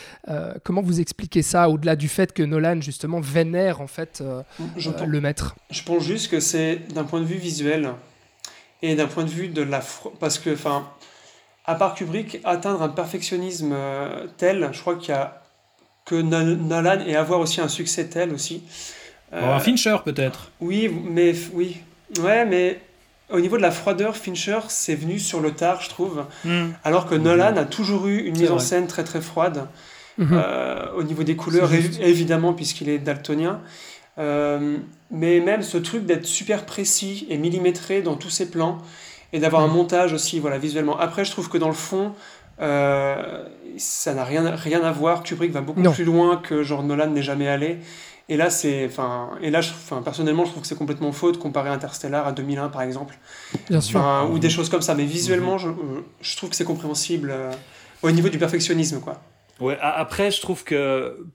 comment 0.62 0.82
vous 0.82 1.00
expliquez 1.00 1.42
ça, 1.42 1.68
au-delà 1.68 1.96
du 1.96 2.08
fait 2.08 2.32
que 2.32 2.42
Nolan, 2.44 2.80
justement, 2.80 3.20
vénère 3.20 3.80
en 3.80 3.88
fait 3.88 4.22
le 5.06 5.20
maître? 5.20 5.56
Je 5.70 5.82
pense 5.82 6.04
juste 6.04 6.30
que 6.30 6.40
c'est 6.40 6.76
d'un 6.94 7.04
point 7.04 7.20
de 7.20 7.26
vue 7.26 7.36
visuel 7.36 7.90
et 8.82 8.94
d'un 8.94 9.06
point 9.06 9.24
de 9.24 9.30
vue 9.30 9.48
de 9.48 9.62
la... 9.62 9.82
Parce 10.20 10.38
que, 10.38 10.50
enfin 10.50 10.86
à 11.68 11.74
part 11.74 11.94
Kubrick, 11.94 12.40
atteindre 12.44 12.80
un 12.80 12.88
perfectionnisme 12.88 13.72
euh, 13.74 14.26
tel, 14.38 14.70
je 14.72 14.80
crois 14.80 14.96
qu'il 14.96 15.10
y 15.10 15.12
a 15.12 15.42
que 16.06 16.14
Nolan 16.14 17.00
et 17.06 17.14
avoir 17.14 17.40
aussi 17.40 17.60
un 17.60 17.68
succès 17.68 18.06
tel 18.06 18.32
aussi. 18.32 18.62
Euh, 19.34 19.54
un 19.54 19.58
Fincher 19.58 19.98
peut-être. 20.02 20.50
Oui, 20.60 20.90
mais 21.10 21.34
oui, 21.52 21.76
ouais, 22.22 22.46
mais 22.46 22.80
au 23.28 23.38
niveau 23.40 23.58
de 23.58 23.62
la 23.62 23.70
froideur, 23.70 24.16
Fincher 24.16 24.60
c'est 24.68 24.94
venu 24.94 25.18
sur 25.18 25.40
le 25.40 25.52
tard, 25.52 25.82
je 25.82 25.90
trouve. 25.90 26.24
Hmm. 26.42 26.68
Alors 26.84 27.04
que 27.04 27.14
Nolan 27.14 27.58
a 27.58 27.66
toujours 27.66 28.06
eu 28.06 28.16
une 28.16 28.38
mise 28.38 28.50
en 28.50 28.58
scène 28.58 28.86
très 28.86 29.04
très 29.04 29.20
froide. 29.20 29.68
Mhm. 30.16 30.28
Euh, 30.32 30.90
au 30.96 31.02
niveau 31.04 31.22
des 31.22 31.36
couleurs, 31.36 31.70
évidemment, 32.00 32.54
puisqu'il 32.54 32.88
est 32.88 32.98
daltonien. 32.98 33.60
mais 34.16 35.40
même 35.40 35.62
ce 35.62 35.76
truc 35.76 36.06
d'être 36.06 36.24
super 36.24 36.64
précis 36.64 37.26
et 37.28 37.36
millimétré 37.36 38.00
dans 38.00 38.16
tous 38.16 38.30
ses 38.30 38.50
plans, 38.50 38.78
et 39.32 39.38
d'avoir 39.40 39.62
un 39.62 39.68
montage 39.68 40.12
aussi, 40.12 40.40
voilà, 40.40 40.58
visuellement. 40.58 40.98
Après, 40.98 41.24
je 41.24 41.30
trouve 41.30 41.48
que 41.48 41.58
dans 41.58 41.68
le 41.68 41.74
fond, 41.74 42.14
euh, 42.60 43.44
ça 43.76 44.14
n'a 44.14 44.24
rien, 44.24 44.50
rien 44.54 44.82
à 44.82 44.92
voir. 44.92 45.22
Kubrick 45.22 45.52
va 45.52 45.60
beaucoup 45.60 45.82
plus 45.82 46.04
loin 46.04 46.36
que 46.36 46.62
genre 46.62 46.82
Nolan 46.82 47.08
n'est 47.08 47.22
jamais 47.22 47.48
allé. 47.48 47.78
Et 48.30 48.36
là, 48.36 48.50
c'est, 48.50 48.86
enfin, 48.86 49.30
et 49.40 49.50
là, 49.50 49.60
enfin, 49.60 50.02
personnellement, 50.02 50.44
je 50.44 50.50
trouve 50.50 50.62
que 50.62 50.68
c'est 50.68 50.76
complètement 50.76 51.12
faux 51.12 51.32
de 51.32 51.38
comparer 51.38 51.70
Interstellar 51.70 52.26
à 52.26 52.32
2001, 52.32 52.68
par 52.68 52.82
exemple. 52.82 53.18
Bien 53.70 53.80
sûr. 53.80 54.02
Ou 54.30 54.38
des 54.38 54.50
choses 54.50 54.68
comme 54.68 54.82
ça. 54.82 54.94
Mais 54.94 55.04
visuellement, 55.04 55.56
je, 55.56 55.70
je 56.20 56.36
trouve 56.36 56.50
que 56.50 56.56
c'est 56.56 56.64
compréhensible 56.64 57.30
euh, 57.32 57.50
au 58.02 58.10
niveau 58.10 58.28
du 58.28 58.38
perfectionnisme, 58.38 59.00
quoi. 59.00 59.22
Ouais, 59.60 59.78
après, 59.80 60.30
je 60.30 60.40
trouve 60.40 60.62
que 60.62 61.26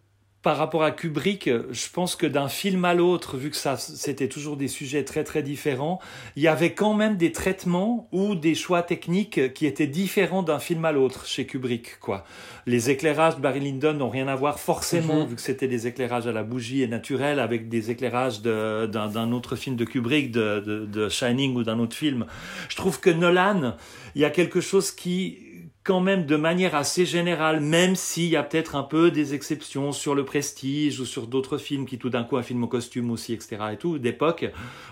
par 0.44 0.58
rapport 0.58 0.84
à 0.84 0.92
Kubrick, 0.92 1.50
je 1.72 1.90
pense 1.92 2.18
que 2.18 2.28
d'un 2.28 2.50
film 2.50 2.84
à 2.84 2.94
l'autre, 2.94 3.38
vu 3.38 3.50
que 3.50 3.56
ça 3.56 3.78
c'était 3.78 4.28
toujours 4.28 4.58
des 4.58 4.68
sujets 4.68 5.06
très 5.06 5.24
très 5.24 5.42
différents, 5.42 6.00
il 6.36 6.44
y 6.44 6.50
avait 6.50 6.74
quand 6.74 6.94
même 6.94 7.16
des 7.16 7.32
traitements 7.32 8.10
ou 8.12 8.36
des 8.36 8.54
choix 8.54 8.84
techniques 8.84 9.54
qui 9.54 9.66
étaient 9.66 9.88
différents 9.88 10.44
d'un 10.44 10.60
film 10.60 10.84
à 10.84 10.92
l'autre 10.92 11.26
chez 11.26 11.46
Kubrick. 11.46 11.98
Quoi. 12.02 12.26
Les 12.66 12.90
éclairages 12.90 13.38
de 13.38 13.42
Barry 13.42 13.62
Lyndon 13.62 13.94
n'ont 13.94 14.10
rien 14.10 14.28
à 14.28 14.36
voir 14.36 14.60
forcément, 14.60 15.22
mhm. 15.22 15.30
vu 15.30 15.36
que 15.36 15.42
c'était 15.42 15.70
des 15.70 15.88
éclairages 15.88 16.28
à 16.28 16.34
la 16.34 16.44
bougie 16.44 16.84
et 16.84 16.88
naturels, 16.88 17.40
avec 17.40 17.70
des 17.70 17.90
éclairages 17.90 18.42
d'un 18.42 19.32
autre 19.32 19.56
film 19.56 19.78
de 19.78 19.86
Kubrick, 19.86 20.30
de, 20.32 20.60
de 20.86 21.08
Shining 21.08 21.56
ou 21.56 21.64
d'un 21.64 21.80
autre 21.80 21.96
film. 21.96 22.26
Je 22.68 22.76
trouve 22.76 23.00
que 23.00 23.10
Nolan, 23.10 23.78
il 24.16 24.22
y 24.22 24.26
a 24.26 24.30
quelque 24.30 24.60
chose 24.60 24.92
qui 24.92 25.53
quand 25.84 26.00
même 26.00 26.26
de 26.26 26.38
manière 26.38 26.76
assez 26.76 27.06
générale, 27.06 27.60
même 27.60 27.96
s'il 27.96 28.30
y 28.30 28.38
a 28.38 28.44
peut-être 28.44 28.76
un 28.76 28.84
peu 28.84 29.12
des 29.12 29.34
exceptions 29.34 29.92
sur 29.92 30.16
le 30.16 30.24
prestige 30.24 31.02
ou 31.02 31.06
sur 31.06 31.28
d'autres 31.28 31.58
films 31.58 31.86
qui 31.86 31.98
tout 31.98 32.10
d'un 32.10 32.24
coup 32.24 32.38
un 32.38 32.44
film 32.44 32.64
au 32.64 32.68
costume 32.68 33.12
aussi, 33.12 33.34
etc. 33.34 33.58
et 33.74 33.78
tout, 33.78 34.00
d'époque, 34.00 34.46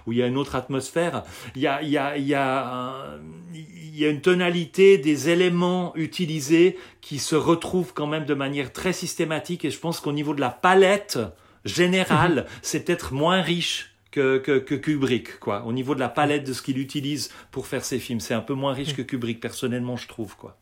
où 0.05 0.11
il 0.11 0.17
y 0.17 0.23
a 0.23 0.27
une 0.27 0.37
autre 0.37 0.55
atmosphère, 0.55 1.23
il 1.55 1.61
y 1.61 1.67
a, 1.67 1.81
il 1.81 1.89
y 1.89 1.97
a, 1.97 2.17
il 2.17 2.27
y 2.27 2.33
a, 2.33 3.17
il 3.53 3.97
y 3.97 4.05
a 4.05 4.09
une 4.09 4.21
tonalité 4.21 4.97
des 4.97 5.29
éléments 5.29 5.93
utilisés 5.95 6.77
qui 6.99 7.19
se 7.19 7.35
retrouvent 7.35 7.93
quand 7.93 8.07
même 8.07 8.25
de 8.25 8.33
manière 8.33 8.73
très 8.73 8.93
systématique 8.93 9.63
et 9.63 9.71
je 9.71 9.79
pense 9.79 10.01
qu'au 10.01 10.11
niveau 10.11 10.33
de 10.33 10.41
la 10.41 10.49
palette 10.49 11.19
générale, 11.63 12.35
mhm. 12.35 12.45
c'est 12.61 12.85
peut-être 12.85 13.13
moins 13.13 13.41
riche 13.41 13.95
que, 14.11 14.39
que, 14.39 14.59
que, 14.59 14.75
Kubrick, 14.75 15.39
quoi. 15.39 15.63
Au 15.65 15.71
niveau 15.71 15.95
de 15.95 16.01
la 16.01 16.09
palette 16.09 16.45
de 16.45 16.51
ce 16.51 16.61
qu'il 16.61 16.79
utilise 16.79 17.31
pour 17.49 17.67
faire 17.67 17.85
ses 17.85 17.97
films, 17.97 18.19
c'est 18.19 18.33
un 18.33 18.41
peu 18.41 18.53
moins 18.53 18.73
riche 18.73 18.89
mhm. 18.89 18.95
que 18.97 19.01
Kubrick, 19.03 19.39
personnellement, 19.39 19.95
je 19.95 20.09
trouve, 20.09 20.35
quoi. 20.35 20.57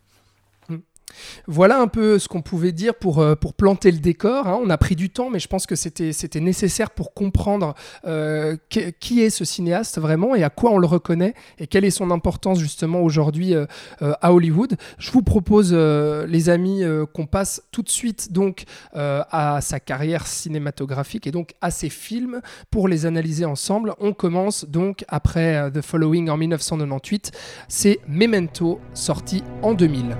Voilà 1.47 1.79
un 1.79 1.87
peu 1.87 2.19
ce 2.19 2.27
qu'on 2.27 2.41
pouvait 2.41 2.71
dire 2.71 2.95
pour, 2.95 3.19
euh, 3.19 3.35
planter 3.35 3.91
le 3.91 3.99
décor. 3.99 4.47
Hein. 4.47 4.59
On 4.61 4.69
a 4.69 4.77
pris 4.77 4.95
du 4.95 5.09
temps, 5.09 5.29
mais 5.29 5.39
je 5.39 5.47
pense 5.47 5.65
que 5.65 5.75
c'était 5.75 6.39
nécessaire 6.39 6.91
pour 6.91 7.13
comprendre 7.13 7.75
euh, 8.05 8.55
qui 8.69 9.21
est 9.21 9.29
ce 9.29 9.45
cinéaste 9.45 9.99
vraiment 9.99 10.35
et 10.35 10.43
à 10.43 10.49
quoi 10.49 10.71
on 10.71 10.77
le 10.77 10.87
reconnaît 10.87 11.33
et 11.57 11.67
quelle 11.67 11.85
est 11.85 11.89
son 11.91 12.11
importance 12.11 12.59
justement 12.59 13.01
aujourd'hui 13.01 13.53
euh, 13.53 13.65
à 13.99 14.33
Hollywood. 14.33 14.75
Je 14.97 15.11
vous 15.11 15.21
propose, 15.21 15.73
les 15.73 16.49
amis, 16.49 16.83
qu'on 17.13 17.25
passe 17.25 17.61
tout 17.71 17.81
de 17.81 17.89
suite 17.89 18.31
donc 18.31 18.65
à 18.93 19.59
sa 19.61 19.79
carrière 19.79 20.27
cinématographique 20.27 21.27
et 21.27 21.31
donc 21.31 21.53
à 21.61 21.71
ses 21.71 21.89
films 21.89 22.41
pour 22.71 22.87
les 22.87 23.05
analyser 23.05 23.45
ensemble. 23.45 23.93
On 23.99 24.13
commence 24.13 24.65
donc 24.65 25.05
après 25.07 25.71
The 25.71 25.81
Following 25.81 26.29
en 26.29 26.37
1998. 26.37 27.31
C'est 27.67 27.99
Memento 28.07 28.79
sorti 28.93 29.43
en 29.61 29.73
2000. 29.73 30.15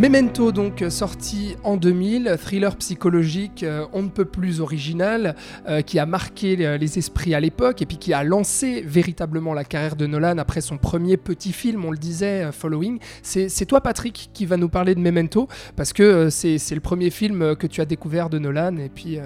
Memento, 0.00 0.50
donc 0.50 0.82
sorti 0.88 1.56
en 1.62 1.76
2000, 1.76 2.38
thriller 2.40 2.74
psychologique 2.76 3.64
euh, 3.64 3.84
on 3.92 4.00
ne 4.00 4.08
peut 4.08 4.24
plus 4.24 4.62
original, 4.62 5.36
euh, 5.68 5.82
qui 5.82 5.98
a 5.98 6.06
marqué 6.06 6.56
les 6.56 6.98
esprits 6.98 7.34
à 7.34 7.40
l'époque 7.40 7.82
et 7.82 7.86
puis 7.86 7.98
qui 7.98 8.14
a 8.14 8.24
lancé 8.24 8.80
véritablement 8.80 9.52
la 9.52 9.62
carrière 9.62 9.96
de 9.96 10.06
Nolan 10.06 10.38
après 10.38 10.62
son 10.62 10.78
premier 10.78 11.18
petit 11.18 11.52
film, 11.52 11.84
on 11.84 11.90
le 11.90 11.98
disait, 11.98 12.44
euh, 12.44 12.50
Following. 12.50 12.98
C'est 13.22 13.66
toi, 13.66 13.82
Patrick, 13.82 14.30
qui 14.32 14.46
va 14.46 14.56
nous 14.56 14.70
parler 14.70 14.94
de 14.94 15.00
Memento, 15.00 15.48
parce 15.76 15.92
que 15.92 16.30
c'est 16.30 16.56
le 16.74 16.80
premier 16.80 17.10
film 17.10 17.54
que 17.56 17.66
tu 17.66 17.82
as 17.82 17.84
découvert 17.84 18.30
de 18.30 18.38
Nolan 18.38 18.78
et 18.78 18.88
puis 18.88 19.18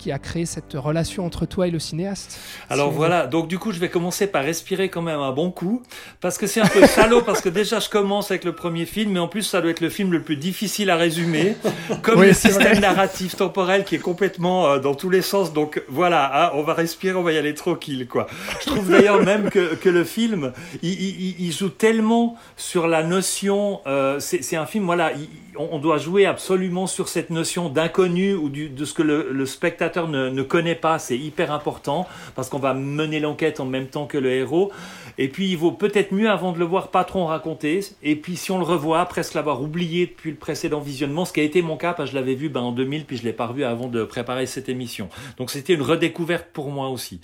qui 0.00 0.12
a 0.12 0.18
créé 0.18 0.46
cette 0.46 0.72
relation 0.72 1.26
entre 1.26 1.44
toi 1.44 1.68
et 1.68 1.70
le 1.70 1.78
cinéaste. 1.78 2.40
Alors 2.70 2.90
voilà, 2.90 3.26
donc 3.26 3.48
du 3.48 3.58
coup 3.58 3.70
je 3.70 3.78
vais 3.78 3.90
commencer 3.90 4.26
par 4.26 4.42
respirer 4.42 4.88
quand 4.88 5.02
même 5.02 5.20
un 5.20 5.32
bon 5.32 5.50
coup, 5.50 5.82
parce 6.22 6.38
que 6.38 6.46
c'est 6.46 6.60
un 6.60 6.66
peu 6.66 6.86
salaud, 6.86 7.20
parce 7.20 7.42
que 7.42 7.50
déjà 7.50 7.80
je 7.80 7.90
commence 7.90 8.30
avec 8.30 8.44
le 8.44 8.54
premier 8.54 8.86
film, 8.86 9.12
mais 9.12 9.18
en 9.20 9.28
plus 9.28 9.42
ça 9.42 9.60
doit 9.60 9.70
être 9.70 9.82
le 9.82 9.90
film 9.90 10.10
le 10.10 10.22
plus 10.22 10.36
difficile 10.36 10.88
à 10.88 10.96
résumer, 10.96 11.54
comme 12.02 12.22
le 12.22 12.32
système 12.32 12.80
narratif 12.80 13.36
temporel 13.36 13.84
qui 13.84 13.94
est 13.94 13.98
complètement 13.98 14.66
euh, 14.66 14.78
dans 14.78 14.94
tous 14.94 15.10
les 15.10 15.20
sens, 15.20 15.52
donc 15.52 15.82
voilà, 15.88 16.46
hein, 16.46 16.50
on 16.54 16.62
va 16.62 16.72
respirer, 16.72 17.14
on 17.14 17.22
va 17.22 17.32
y 17.32 17.38
aller 17.38 17.54
tranquille 17.54 18.08
quoi. 18.08 18.26
Je 18.60 18.66
trouve 18.70 18.90
d'ailleurs 18.90 19.22
même 19.22 19.50
que, 19.50 19.74
que, 19.74 19.90
le 19.90 20.04
film, 20.04 20.52
il, 20.82 20.92
il, 20.92 21.34
il, 21.38 21.52
joue 21.52 21.68
tellement 21.68 22.36
sur 22.56 22.88
la 22.88 23.02
notion, 23.02 23.80
euh, 23.86 24.18
c'est 24.18 24.56
un 24.56 24.66
film, 24.66 24.86
voilà, 24.86 25.12
on, 25.56 25.78
doit 25.78 25.98
jouer 25.98 26.26
absolument 26.26 26.86
sur 26.86 27.08
cette 27.08 27.30
notion 27.30 27.68
d'inconnu 27.68 28.34
ou 28.34 28.48
du, 28.48 28.68
de 28.68 28.84
ce 28.84 28.94
que 28.94 29.02
le, 29.02 29.30
le 29.32 29.46
spectateur 29.46 30.08
ne, 30.08 30.42
connaît 30.42 30.74
pas, 30.74 30.98
c'est 30.98 31.18
hyper 31.18 31.52
important 31.52 32.06
parce 32.34 32.48
qu'on 32.48 32.58
va 32.58 32.74
mener 32.74 33.20
l'enquête 33.20 33.60
en 33.60 33.64
même 33.64 33.86
temps 33.86 34.06
que 34.06 34.18
le 34.18 34.30
héros. 34.30 34.72
Et 35.18 35.28
puis 35.28 35.50
il 35.50 35.56
vaut 35.56 35.72
peut-être 35.72 36.12
mieux 36.12 36.30
avant 36.30 36.52
de 36.52 36.58
le 36.58 36.64
voir 36.64 36.88
pas 36.88 37.04
trop 37.04 37.26
raconter. 37.26 37.80
Et 38.02 38.16
puis 38.16 38.36
si 38.36 38.50
on 38.50 38.58
le 38.58 38.64
revoit, 38.64 39.04
presque 39.06 39.34
l'avoir 39.34 39.62
oublié 39.62 40.06
depuis 40.06 40.30
le 40.30 40.36
précédent 40.36 40.80
visionnement, 40.80 41.24
ce 41.24 41.32
qui 41.32 41.40
a 41.40 41.44
été 41.44 41.62
mon 41.62 41.76
cas, 41.76 41.92
parce 41.92 42.10
que 42.10 42.16
je 42.16 42.20
l'avais 42.20 42.34
vu 42.34 42.48
ben, 42.48 42.60
en 42.60 42.72
2000 42.72 43.04
puis 43.04 43.16
je 43.16 43.24
l'ai 43.24 43.32
pas 43.32 43.46
revu 43.46 43.64
avant 43.64 43.88
de 43.88 44.04
préparer 44.04 44.46
cette 44.46 44.68
émission. 44.68 45.08
Donc 45.36 45.50
c'était 45.50 45.74
une 45.74 45.82
redécouverte 45.82 46.48
pour 46.52 46.70
moi 46.70 46.88
aussi. 46.88 47.20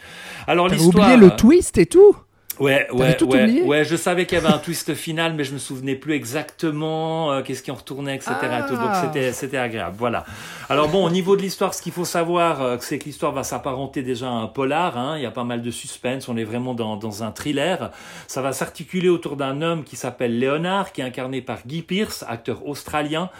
Alors 0.46 0.68
l'histoire. 0.68 1.08
oublié 1.08 1.16
le 1.16 1.34
twist 1.36 1.78
et 1.78 1.86
tout? 1.86 2.16
Ouais, 2.58 2.86
ouais, 2.92 3.22
ouais, 3.22 3.62
ouais, 3.62 3.84
je 3.84 3.96
savais 3.96 4.24
qu'il 4.26 4.38
y 4.38 4.40
avait 4.40 4.52
un 4.52 4.58
twist 4.58 4.94
final, 4.94 5.34
mais 5.34 5.44
je 5.44 5.52
me 5.52 5.58
souvenais 5.58 5.94
plus 5.94 6.14
exactement 6.14 7.32
euh, 7.32 7.42
qu'est-ce 7.42 7.62
qui 7.62 7.70
en 7.70 7.74
retournait, 7.74 8.16
etc. 8.16 8.32
Donc 8.70 8.78
ah. 8.80 9.02
c'était, 9.04 9.32
c'était 9.32 9.58
agréable. 9.58 9.96
Voilà. 9.98 10.24
Alors 10.68 10.88
bon, 10.88 11.04
au 11.04 11.10
niveau 11.10 11.36
de 11.36 11.42
l'histoire, 11.42 11.74
ce 11.74 11.82
qu'il 11.82 11.92
faut 11.92 12.04
savoir, 12.04 12.62
euh, 12.62 12.76
c'est 12.80 12.98
que 12.98 13.04
l'histoire 13.04 13.32
va 13.32 13.42
s'apparenter 13.42 14.02
déjà 14.02 14.28
à 14.28 14.32
un 14.32 14.46
polar. 14.46 14.96
Hein. 14.96 15.16
Il 15.18 15.22
y 15.22 15.26
a 15.26 15.30
pas 15.30 15.44
mal 15.44 15.62
de 15.62 15.70
suspense. 15.70 16.28
On 16.28 16.36
est 16.36 16.44
vraiment 16.44 16.74
dans, 16.74 16.96
dans 16.96 17.22
un 17.22 17.30
thriller. 17.30 17.90
Ça 18.26 18.42
va 18.42 18.52
s'articuler 18.52 19.08
autour 19.08 19.36
d'un 19.36 19.60
homme 19.60 19.84
qui 19.84 19.96
s'appelle 19.96 20.38
Léonard, 20.38 20.92
qui 20.92 21.02
est 21.02 21.04
incarné 21.04 21.42
par 21.42 21.58
Guy 21.66 21.82
Pearce, 21.82 22.24
acteur 22.28 22.66
australien. 22.66 23.30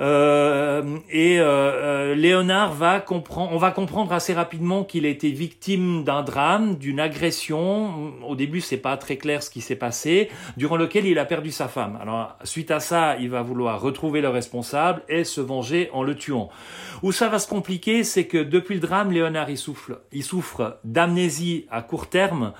Euh, 0.00 0.98
et 1.10 1.38
euh, 1.38 1.44
euh, 1.44 2.14
Léonard 2.14 2.72
va 2.72 3.00
comprendre, 3.00 3.50
on 3.52 3.58
va 3.58 3.70
comprendre 3.70 4.12
assez 4.12 4.32
rapidement 4.32 4.84
qu'il 4.84 5.06
a 5.06 5.08
été 5.08 5.30
victime 5.30 6.04
d'un 6.04 6.22
drame, 6.22 6.76
d'une 6.76 7.00
agression. 7.00 8.12
Au 8.26 8.34
début, 8.34 8.60
c'est 8.60 8.76
pas 8.76 8.96
très 8.96 9.16
clair 9.16 9.42
ce 9.42 9.50
qui 9.50 9.60
s'est 9.60 9.76
passé, 9.76 10.30
durant 10.56 10.76
lequel 10.76 11.06
il 11.06 11.18
a 11.18 11.24
perdu 11.24 11.50
sa 11.50 11.68
femme. 11.68 11.98
Alors, 12.00 12.36
suite 12.44 12.70
à 12.70 12.80
ça, 12.80 13.16
il 13.18 13.30
va 13.30 13.42
vouloir 13.42 13.80
retrouver 13.80 14.20
le 14.20 14.28
responsable 14.28 15.02
et 15.08 15.24
se 15.24 15.40
venger 15.40 15.90
en 15.92 16.02
le 16.02 16.14
tuant. 16.14 16.48
Où 17.02 17.12
ça 17.12 17.28
va 17.28 17.38
se 17.38 17.48
compliquer, 17.48 18.04
c'est 18.04 18.26
que 18.26 18.38
depuis 18.38 18.74
le 18.74 18.80
drame, 18.80 19.10
Léonard 19.10 19.50
il 19.50 19.58
souffre, 19.58 20.00
il 20.12 20.22
souffre 20.22 20.78
d'amnésie 20.84 21.66
à 21.70 21.82
court 21.82 22.08
terme. 22.08 22.52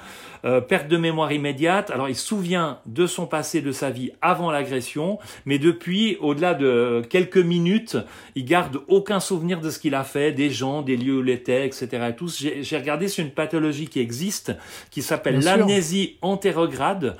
Euh, 0.44 0.60
perte 0.60 0.88
de 0.88 0.96
mémoire 0.96 1.30
immédiate. 1.30 1.92
Alors 1.92 2.08
il 2.08 2.16
se 2.16 2.26
souvient 2.26 2.80
de 2.86 3.06
son 3.06 3.26
passé, 3.26 3.60
de 3.60 3.70
sa 3.70 3.90
vie 3.90 4.10
avant 4.20 4.50
l'agression, 4.50 5.20
mais 5.46 5.60
depuis, 5.60 6.16
au-delà 6.20 6.54
de 6.54 7.02
quelques 7.08 7.36
minutes, 7.36 7.96
il 8.34 8.44
garde 8.44 8.80
aucun 8.88 9.20
souvenir 9.20 9.60
de 9.60 9.70
ce 9.70 9.78
qu'il 9.78 9.94
a 9.94 10.02
fait, 10.02 10.32
des 10.32 10.50
gens, 10.50 10.82
des 10.82 10.96
lieux 10.96 11.18
où 11.18 11.22
il 11.22 11.30
était, 11.30 11.64
etc. 11.64 12.10
Et 12.10 12.62
J'ai 12.64 12.76
regardé, 12.76 13.06
c'est 13.06 13.22
une 13.22 13.30
pathologie 13.30 13.86
qui 13.86 14.00
existe, 14.00 14.52
qui 14.90 15.00
s'appelle 15.00 15.38
l'amnésie 15.44 16.16
antérograde. 16.22 17.16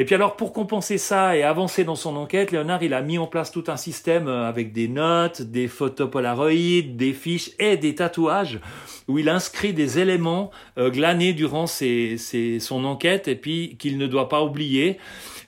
Et 0.00 0.06
puis 0.06 0.14
alors, 0.14 0.34
pour 0.34 0.54
compenser 0.54 0.96
ça 0.96 1.36
et 1.36 1.42
avancer 1.42 1.84
dans 1.84 1.94
son 1.94 2.16
enquête, 2.16 2.52
Léonard, 2.52 2.82
il 2.82 2.94
a 2.94 3.02
mis 3.02 3.18
en 3.18 3.26
place 3.26 3.52
tout 3.52 3.64
un 3.66 3.76
système 3.76 4.28
euh, 4.28 4.48
avec 4.48 4.72
des 4.72 4.88
notes, 4.88 5.42
des 5.42 5.68
photos 5.68 6.10
Polaroid, 6.10 6.50
des 6.50 7.12
fiches 7.12 7.50
et 7.58 7.76
des 7.76 7.94
tatouages 7.94 8.60
où 9.08 9.18
il 9.18 9.28
inscrit 9.28 9.74
des 9.74 9.98
éléments 9.98 10.52
euh, 10.78 10.88
glanés 10.88 11.34
durant 11.34 11.66
ses, 11.66 12.16
son 12.60 12.86
enquête 12.86 13.28
et 13.28 13.34
puis 13.34 13.76
qu'il 13.78 13.98
ne 13.98 14.06
doit 14.06 14.30
pas 14.30 14.42
oublier. 14.42 14.96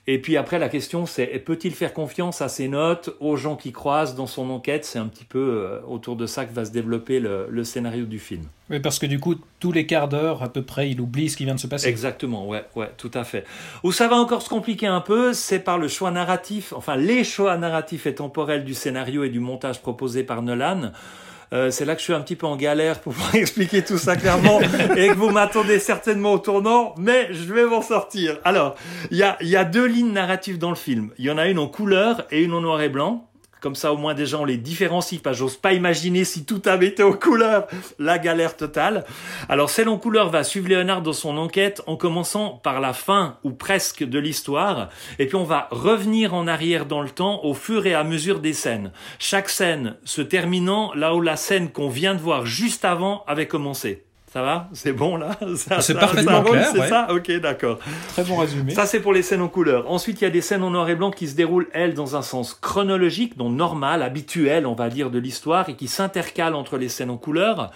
Et 0.05 0.19
puis 0.19 0.35
après, 0.35 0.59
la 0.59 0.67
question, 0.67 1.05
c'est 1.05 1.27
peut-il 1.39 1.73
faire 1.73 1.93
confiance 1.93 2.41
à 2.41 2.49
ses 2.49 2.67
notes, 2.67 3.15
aux 3.21 3.37
gens 3.37 3.55
qui 3.55 3.71
croisent 3.71 4.15
dans 4.15 4.27
son 4.27 4.49
enquête? 4.49 4.83
C'est 4.83 4.99
un 4.99 5.05
petit 5.05 5.23
peu 5.23 5.39
euh, 5.39 5.79
autour 5.87 6.17
de 6.17 6.25
ça 6.25 6.43
que 6.43 6.53
va 6.53 6.65
se 6.65 6.71
développer 6.71 7.21
le, 7.21 7.63
scénario 7.63 8.03
du 8.05 8.19
film. 8.19 8.43
Oui, 8.69 8.81
parce 8.81 8.99
que 8.99 9.05
du 9.05 9.21
coup, 9.21 9.35
tous 9.61 9.71
les 9.71 9.85
quarts 9.85 10.09
d'heure, 10.09 10.43
à 10.43 10.51
peu 10.51 10.61
près, 10.61 10.89
il 10.89 10.99
oublie 10.99 11.29
ce 11.29 11.37
qui 11.37 11.45
vient 11.45 11.55
de 11.55 11.59
se 11.59 11.67
passer. 11.67 11.87
Exactement, 11.87 12.45
ouais, 12.45 12.65
ouais, 12.75 12.91
tout 12.97 13.11
à 13.13 13.23
fait. 13.23 13.45
Où 13.83 13.93
ça 13.93 14.09
va 14.09 14.17
encore 14.17 14.41
se 14.41 14.49
compliquer 14.49 14.87
un 14.87 14.99
peu, 14.99 15.31
c'est 15.31 15.59
par 15.59 15.77
le 15.77 15.87
choix 15.87 16.11
narratif, 16.11 16.73
enfin 16.75 16.97
les 16.97 17.23
choix 17.23 17.57
narratifs 17.57 18.05
et 18.05 18.15
temporels 18.15 18.65
du 18.65 18.73
scénario 18.73 19.23
et 19.23 19.29
du 19.29 19.39
montage 19.39 19.81
proposé 19.81 20.23
par 20.23 20.41
Nolan. 20.41 20.91
Euh, 21.51 21.71
c'est 21.71 21.85
là 21.85 21.95
que 21.95 21.99
je 21.99 22.05
suis 22.05 22.13
un 22.13 22.21
petit 22.21 22.35
peu 22.35 22.45
en 22.45 22.55
galère 22.55 22.99
pour 22.99 23.13
pouvoir 23.13 23.35
expliquer 23.35 23.83
tout 23.83 23.97
ça 23.97 24.15
clairement 24.15 24.61
et 24.61 25.09
que 25.09 25.15
vous 25.15 25.29
m'attendez 25.29 25.79
certainement 25.79 26.33
au 26.33 26.39
tournant, 26.39 26.95
mais 26.97 27.33
je 27.33 27.53
vais 27.53 27.65
m'en 27.65 27.81
sortir. 27.81 28.39
Alors, 28.43 28.75
il 29.11 29.17
y 29.17 29.23
a, 29.23 29.37
y 29.41 29.55
a 29.55 29.63
deux 29.63 29.85
lignes 29.85 30.13
narratives 30.13 30.57
dans 30.57 30.69
le 30.69 30.75
film. 30.75 31.11
Il 31.17 31.25
y 31.25 31.31
en 31.31 31.37
a 31.37 31.47
une 31.47 31.59
en 31.59 31.67
couleur 31.67 32.25
et 32.31 32.43
une 32.43 32.53
en 32.53 32.61
noir 32.61 32.81
et 32.81 32.89
blanc. 32.89 33.29
Comme 33.63 33.75
ça, 33.75 33.93
au 33.93 33.97
moins, 33.97 34.13
déjà, 34.13 34.37
on 34.39 34.43
les 34.43 34.57
différencie. 34.57 35.21
Pas, 35.21 35.31
j'ose 35.31 35.55
pas 35.55 35.71
imaginer 35.71 36.25
si 36.25 36.43
tout 36.43 36.61
avait 36.65 36.87
été 36.87 37.01
en 37.01 37.13
couleur. 37.13 37.65
La 37.97 38.19
galère 38.19 38.57
totale. 38.57 39.05
Alors, 39.47 39.69
celle 39.69 39.87
en 39.87 39.97
couleur 39.97 40.29
va 40.29 40.43
suivre 40.43 40.67
Léonard 40.67 41.01
dans 41.01 41.13
son 41.13 41.37
enquête 41.37 41.81
en 41.87 41.95
commençant 41.95 42.59
par 42.61 42.81
la 42.81 42.91
fin 42.91 43.37
ou 43.45 43.51
presque 43.51 44.03
de 44.03 44.19
l'histoire. 44.19 44.89
Et 45.17 45.27
puis, 45.27 45.37
on 45.37 45.45
va 45.45 45.69
revenir 45.71 46.33
en 46.33 46.45
arrière 46.45 46.85
dans 46.85 47.01
le 47.01 47.09
temps 47.09 47.39
au 47.45 47.53
fur 47.53 47.85
et 47.85 47.93
à 47.93 48.03
mesure 48.03 48.41
des 48.41 48.51
scènes. 48.51 48.91
Chaque 49.17 49.47
scène 49.47 49.95
se 50.03 50.21
terminant 50.21 50.93
là 50.93 51.15
où 51.15 51.21
la 51.21 51.37
scène 51.37 51.71
qu'on 51.71 51.87
vient 51.87 52.15
de 52.15 52.19
voir 52.19 52.45
juste 52.45 52.83
avant 52.83 53.23
avait 53.27 53.47
commencé. 53.47 54.03
Ça 54.33 54.41
va? 54.41 54.67
C'est 54.73 54.93
bon 54.93 55.17
là? 55.17 55.37
C'est 55.79 55.93
parfaitement 55.93 56.41
clair. 56.41 56.71
C'est 56.73 56.87
ça? 56.87 57.05
Ok, 57.11 57.31
d'accord. 57.33 57.77
Très 58.13 58.23
bon 58.23 58.37
résumé. 58.37 58.73
Ça, 58.73 58.87
c'est 58.87 58.99
pour 58.99 59.13
les 59.13 59.21
scènes 59.21 59.41
en 59.41 59.47
couleur. 59.47 59.91
Ensuite, 59.91 60.21
il 60.21 60.23
y 60.23 60.27
a 60.27 60.31
des 60.31 60.41
scènes 60.41 60.63
en 60.63 60.71
noir 60.71 60.89
et 60.89 60.95
blanc 60.95 61.11
qui 61.11 61.27
se 61.27 61.35
déroulent, 61.35 61.67
elles, 61.71 61.93
dans 61.93 62.15
un 62.15 62.23
sens 62.23 62.55
chronologique, 62.55 63.37
donc 63.37 63.53
normal, 63.53 64.01
habituel, 64.01 64.65
on 64.65 64.73
va 64.73 64.89
dire, 64.89 65.11
de 65.11 65.19
l'histoire, 65.19 65.69
et 65.69 65.75
qui 65.75 65.87
s'intercalent 65.87 66.55
entre 66.55 66.79
les 66.79 66.89
scènes 66.89 67.11
en 67.11 67.17
couleur. 67.17 67.69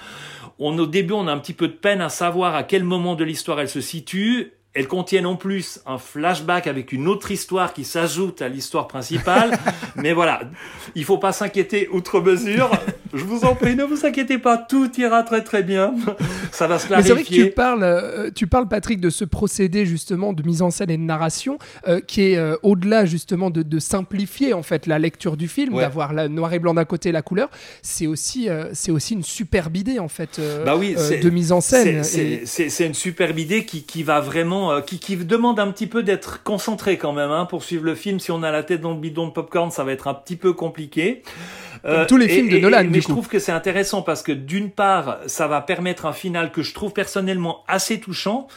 On, 0.58 0.76
au 0.80 0.88
début, 0.88 1.14
on 1.14 1.28
a 1.28 1.32
un 1.32 1.38
petit 1.38 1.54
peu 1.54 1.68
de 1.68 1.74
peine 1.74 2.02
à 2.02 2.10
savoir 2.10 2.56
à 2.56 2.64
quel 2.64 2.84
moment 2.84 3.14
de 3.14 3.24
l'histoire 3.24 3.60
elle 3.60 3.70
se 3.70 3.82
situe. 3.82 4.54
Elles 4.78 4.88
contiennent 4.88 5.26
en 5.26 5.36
plus 5.36 5.80
un 5.88 5.98
flashback 5.98 6.68
avec 6.68 6.92
une 6.92 7.08
autre 7.08 7.32
histoire 7.32 7.74
qui 7.74 7.84
s'ajoute 7.84 8.44
à 8.44 8.48
l'histoire 8.48 8.88
principale. 8.88 9.58
Mais 9.96 10.14
voilà, 10.14 10.42
il 10.94 11.04
faut 11.04 11.18
pas 11.18 11.32
s'inquiéter 11.32 11.90
outre 11.92 12.22
mesure. 12.22 12.70
Je 13.12 13.24
vous 13.24 13.44
en 13.44 13.56
prie, 13.56 13.76
ne 13.76 13.84
vous 13.84 14.06
inquiétez 14.06 14.38
pas, 14.38 14.58
tout 14.58 14.92
ira 15.00 15.24
très 15.24 15.44
très 15.44 15.64
bien. 15.64 15.96
Ça 16.52 16.68
va 16.68 16.78
se 16.78 16.86
clarifier. 16.86 17.14
Mais 17.16 17.24
c'est 17.24 17.28
vrai 17.30 17.38
que 17.44 17.48
tu 17.50 17.52
parles, 17.56 17.84
euh, 17.84 18.30
tu 18.36 18.46
parles, 18.46 18.68
Patrick, 18.68 19.02
de 19.02 19.10
ce 19.10 19.26
procédé 19.26 19.86
justement 19.88 20.32
de 20.34 20.44
mise 20.44 20.62
en 20.62 20.70
scène 20.70 20.92
et 20.92 20.98
de 20.98 21.02
narration 21.02 21.58
euh, 21.88 22.00
qui 22.00 22.22
est 22.22 22.38
euh, 22.38 22.56
au-delà 22.62 23.06
justement 23.06 23.50
de, 23.50 23.64
de, 23.64 23.80
simplifier 23.80 24.54
en 24.54 24.62
fait 24.64 24.86
la 24.86 25.00
lecture 25.00 25.38
du 25.38 25.48
film, 25.48 25.74
Ouais. 25.74 25.82
d'avoir 25.82 26.14
la 26.14 26.28
noir 26.28 26.54
et 26.54 26.60
blanc 26.60 26.74
d'un 26.76 26.86
côté 26.86 27.10
et 27.10 27.12
la 27.12 27.22
couleur. 27.24 27.50
C'est 27.82 28.06
aussi, 28.08 28.48
euh, 28.50 28.66
c'est 28.74 28.92
aussi 28.92 29.14
une 29.16 29.24
superbe 29.24 29.76
idée 29.76 29.98
en 30.00 30.08
fait 30.08 30.38
euh, 30.40 30.64
Bah 30.66 30.76
oui, 30.78 30.94
euh, 30.98 31.20
de 31.20 31.30
mise 31.32 31.52
en 31.52 31.62
scène. 31.62 32.04
C'est- 32.04 32.20
Et- 32.20 32.38
C'est 32.46 32.46
c'est- 32.46 32.70
c'est 32.70 32.86
une 32.86 32.94
superbe 32.94 33.40
idée 33.40 33.66
qui, 33.66 33.84
qui 33.84 34.04
va 34.04 34.20
vraiment, 34.20 34.67
euh, 34.70 34.82
qui, 34.82 35.00
qui 35.00 35.16
demande 35.18 35.60
un 35.60 35.72
petit 35.72 35.88
peu 35.88 36.04
d'être 36.04 36.44
concentré 36.44 36.98
quand 36.98 37.14
même 37.14 37.32
hein, 37.32 37.46
pour 37.46 37.64
suivre 37.64 37.86
le 37.86 37.96
film. 37.96 38.20
Si 38.20 38.32
on 38.32 38.44
a 38.44 38.52
la 38.52 38.64
tête 38.64 38.82
dans 38.82 38.92
le 38.92 39.00
bidon 39.00 39.28
de 39.28 39.32
popcorn, 39.32 39.72
ça 39.72 39.84
va 39.84 39.92
être 39.92 40.08
un 40.08 40.14
petit 40.14 40.36
peu 40.36 40.54
compliqué. 40.54 41.24
Euh, 41.86 41.98
Comme 42.00 42.08
tous 42.08 42.18
les 42.18 42.28
films 42.28 42.50
de 42.50 42.58
Nolan, 42.58 42.84
Mais 42.84 42.90
du 42.90 43.02
je 43.02 43.06
coup. 43.06 43.12
trouve 43.14 43.28
que 43.28 43.40
c'est 43.40 43.52
intéressant 43.52 44.02
parce 44.02 44.24
que 44.24 44.32
d'une 44.32 44.72
part, 44.72 45.20
ça 45.28 45.48
va 45.48 45.62
permettre 45.62 46.06
un 46.06 46.14
final 46.14 46.52
que 46.52 46.64
je 46.64 46.74
trouve 46.74 46.92
personnellement 46.92 47.64
assez 47.68 48.00
touchant, 48.00 48.48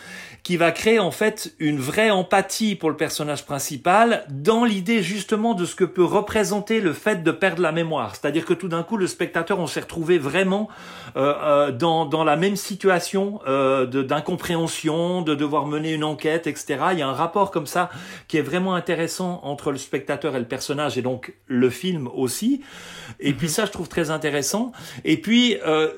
qui 0.42 0.56
va 0.56 0.72
créer 0.72 0.98
en 0.98 1.10
fait 1.10 1.54
une 1.58 1.78
vraie 1.78 2.10
empathie 2.10 2.74
pour 2.74 2.90
le 2.90 2.96
personnage 2.96 3.44
principal 3.44 4.24
dans 4.30 4.64
l'idée 4.64 5.02
justement 5.02 5.54
de 5.54 5.64
ce 5.64 5.74
que 5.74 5.84
peut 5.84 6.04
représenter 6.04 6.80
le 6.80 6.92
fait 6.92 7.22
de 7.22 7.30
perdre 7.30 7.62
la 7.62 7.72
mémoire. 7.72 8.16
C'est-à-dire 8.16 8.44
que 8.44 8.54
tout 8.54 8.68
d'un 8.68 8.82
coup, 8.82 8.96
le 8.96 9.06
spectateur, 9.06 9.58
on 9.58 9.66
s'est 9.66 9.80
retrouvé 9.80 10.18
vraiment 10.18 10.68
euh, 11.16 11.34
euh, 11.42 11.72
dans, 11.72 12.06
dans 12.06 12.24
la 12.24 12.36
même 12.36 12.56
situation 12.56 13.40
euh, 13.46 13.86
d'incompréhension, 13.86 15.22
de 15.22 15.34
devoir 15.34 15.66
mener 15.66 15.92
une 15.92 16.04
enquête, 16.04 16.46
etc. 16.46 16.78
Il 16.92 16.98
y 16.98 17.02
a 17.02 17.08
un 17.08 17.12
rapport 17.12 17.50
comme 17.50 17.66
ça 17.66 17.90
qui 18.28 18.36
est 18.36 18.42
vraiment 18.42 18.74
intéressant 18.74 19.40
entre 19.42 19.72
le 19.72 19.78
spectateur 19.78 20.36
et 20.36 20.38
le 20.38 20.46
personnage 20.46 20.98
et 20.98 21.02
donc 21.02 21.34
le 21.46 21.70
film 21.70 22.08
aussi. 22.14 22.62
Et 23.18 23.32
puis 23.32 23.48
ça, 23.48 23.66
je 23.66 23.72
trouve 23.72 23.88
très 23.88 24.10
intéressant. 24.10 24.72
Et 25.04 25.20
puis, 25.20 25.56
euh, 25.66 25.88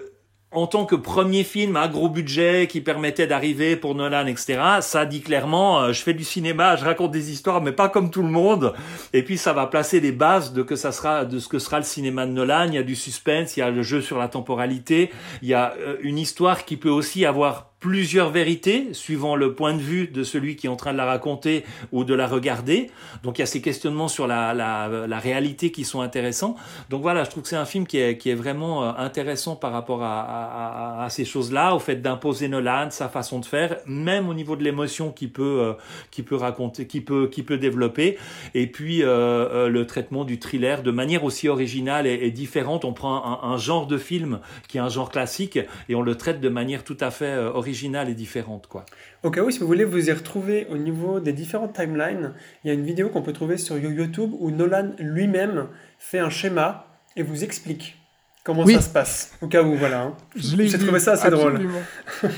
en 0.52 0.66
tant 0.66 0.84
que 0.84 0.94
premier 0.94 1.44
film 1.44 1.76
à 1.76 1.88
gros 1.88 2.08
budget 2.08 2.66
qui 2.68 2.80
permettait 2.80 3.26
d'arriver 3.26 3.76
pour 3.76 3.94
Nolan, 3.94 4.26
etc., 4.26 4.60
ça 4.80 5.06
dit 5.06 5.22
clairement, 5.22 5.80
euh, 5.80 5.92
je 5.92 6.02
fais 6.02 6.14
du 6.14 6.24
cinéma, 6.24 6.76
je 6.76 6.84
raconte 6.84 7.10
des 7.10 7.30
histoires, 7.30 7.62
mais 7.62 7.72
pas 7.72 7.88
comme 7.88 8.10
tout 8.10 8.22
le 8.22 8.28
monde. 8.28 8.74
Et 9.12 9.22
puis 9.22 9.38
ça 9.38 9.52
va 9.52 9.66
placer 9.66 10.00
les 10.00 10.12
bases 10.12 10.52
de 10.52 10.62
que 10.62 10.76
ça 10.76 10.92
sera, 10.92 11.24
de 11.24 11.38
ce 11.38 11.48
que 11.48 11.58
sera 11.58 11.78
le 11.78 11.84
cinéma 11.84 12.26
de 12.26 12.32
Nolan. 12.32 12.66
Il 12.68 12.74
y 12.74 12.78
a 12.78 12.82
du 12.82 12.96
suspense, 12.96 13.56
il 13.56 13.60
y 13.60 13.62
a 13.62 13.70
le 13.70 13.82
jeu 13.82 14.00
sur 14.00 14.18
la 14.18 14.28
temporalité, 14.28 15.10
il 15.40 15.48
y 15.48 15.54
a 15.54 15.74
euh, 15.78 15.96
une 16.02 16.18
histoire 16.18 16.64
qui 16.64 16.76
peut 16.76 16.90
aussi 16.90 17.24
avoir 17.24 17.71
plusieurs 17.82 18.30
vérités 18.30 18.94
suivant 18.94 19.34
le 19.34 19.54
point 19.54 19.74
de 19.74 19.80
vue 19.80 20.06
de 20.06 20.22
celui 20.22 20.54
qui 20.54 20.68
est 20.68 20.70
en 20.70 20.76
train 20.76 20.92
de 20.92 20.96
la 20.96 21.04
raconter 21.04 21.64
ou 21.90 22.04
de 22.04 22.14
la 22.14 22.28
regarder. 22.28 22.90
Donc 23.24 23.38
il 23.38 23.40
y 23.40 23.42
a 23.42 23.46
ces 23.46 23.60
questionnements 23.60 24.06
sur 24.06 24.28
la, 24.28 24.54
la, 24.54 25.06
la 25.08 25.18
réalité 25.18 25.72
qui 25.72 25.84
sont 25.84 26.00
intéressants. 26.00 26.54
Donc 26.90 27.02
voilà, 27.02 27.24
je 27.24 27.30
trouve 27.30 27.42
que 27.42 27.48
c'est 27.48 27.56
un 27.56 27.64
film 27.64 27.86
qui 27.86 27.98
est, 27.98 28.16
qui 28.16 28.30
est 28.30 28.36
vraiment 28.36 28.84
euh, 28.84 28.92
intéressant 28.96 29.56
par 29.56 29.72
rapport 29.72 30.02
à, 30.04 30.20
à, 30.20 31.04
à, 31.04 31.10
ces 31.10 31.24
choses-là, 31.24 31.74
au 31.74 31.80
fait 31.80 31.96
d'imposer 31.96 32.46
Nolan, 32.46 32.90
sa 32.90 33.08
façon 33.08 33.40
de 33.40 33.44
faire, 33.44 33.78
même 33.86 34.28
au 34.28 34.34
niveau 34.34 34.54
de 34.54 34.62
l'émotion 34.62 35.10
qu'il 35.10 35.32
peut, 35.32 35.58
euh, 35.60 35.72
qu'il 36.12 36.24
peut 36.24 36.36
raconter, 36.36 36.86
qu'il 36.86 37.04
peut, 37.04 37.28
qu'il 37.28 37.44
peut 37.44 37.58
développer. 37.58 38.16
Et 38.54 38.68
puis 38.68 39.02
euh, 39.02 39.48
euh, 39.52 39.68
le 39.68 39.86
traitement 39.86 40.24
du 40.24 40.38
thriller 40.38 40.82
de 40.82 40.90
manière 40.92 41.24
aussi 41.24 41.48
originale 41.48 42.06
et, 42.06 42.30
différente. 42.30 42.84
On 42.84 42.92
prend 42.92 43.42
un, 43.42 43.56
genre 43.56 43.86
de 43.86 43.98
film 43.98 44.40
qui 44.68 44.78
est 44.78 44.80
un 44.80 44.88
genre 44.88 45.10
classique 45.10 45.58
et 45.88 45.94
on 45.94 46.02
le 46.02 46.14
traite 46.14 46.40
de 46.40 46.48
manière 46.48 46.84
tout 46.84 46.96
à 47.00 47.10
fait 47.10 47.24
euh, 47.24 47.50
originale 47.72 48.10
et 48.10 48.14
différente, 48.14 48.66
quoi. 48.66 48.84
Au 49.22 49.30
cas 49.30 49.42
où, 49.42 49.50
si 49.50 49.58
vous 49.58 49.66
voulez 49.66 49.84
vous 49.84 50.08
y 50.08 50.12
retrouver 50.12 50.66
au 50.70 50.76
niveau 50.76 51.20
des 51.20 51.32
différentes 51.32 51.72
timelines, 51.72 52.34
il 52.64 52.68
y 52.68 52.70
a 52.70 52.74
une 52.74 52.84
vidéo 52.84 53.08
qu'on 53.08 53.22
peut 53.22 53.32
trouver 53.32 53.56
sur 53.56 53.78
YouTube 53.78 54.30
où 54.38 54.50
Nolan 54.50 54.92
lui-même 54.98 55.68
fait 55.98 56.18
un 56.18 56.28
schéma 56.28 56.86
et 57.16 57.22
vous 57.22 57.42
explique 57.44 57.96
comment 58.44 58.64
Oui. 58.64 58.74
ça 58.74 58.82
se 58.82 58.90
passe. 58.90 59.32
Au 59.40 59.46
cas 59.48 59.62
où, 59.62 59.74
voilà. 59.74 60.02
hein. 60.02 60.16
J'ai 60.36 60.78
trouvé 60.78 61.00
ça 61.00 61.12
assez 61.12 61.30
drôle. 61.30 61.52
Absolument. 61.54 61.82